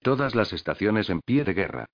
Todas 0.00 0.34
las 0.34 0.52
estaciones 0.52 1.10
en 1.10 1.20
pie 1.20 1.44
de 1.44 1.54
guerra. 1.54 1.86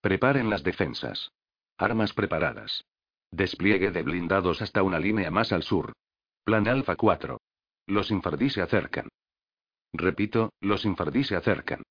Preparen 0.00 0.50
las 0.50 0.64
defensas. 0.64 1.30
Armas 1.78 2.12
preparadas. 2.12 2.84
Despliegue 3.30 3.90
de 3.90 4.02
blindados 4.02 4.62
hasta 4.62 4.82
una 4.82 4.98
línea 4.98 5.30
más 5.30 5.52
al 5.52 5.62
sur. 5.62 5.92
Plan 6.44 6.66
Alfa 6.66 6.96
4. 6.96 7.38
Los 7.86 8.10
infardí 8.10 8.50
se 8.50 8.62
acercan. 8.62 9.08
Repito, 9.92 10.52
los 10.60 10.84
infardí 10.84 11.24
se 11.24 11.36
acercan. 11.36 11.82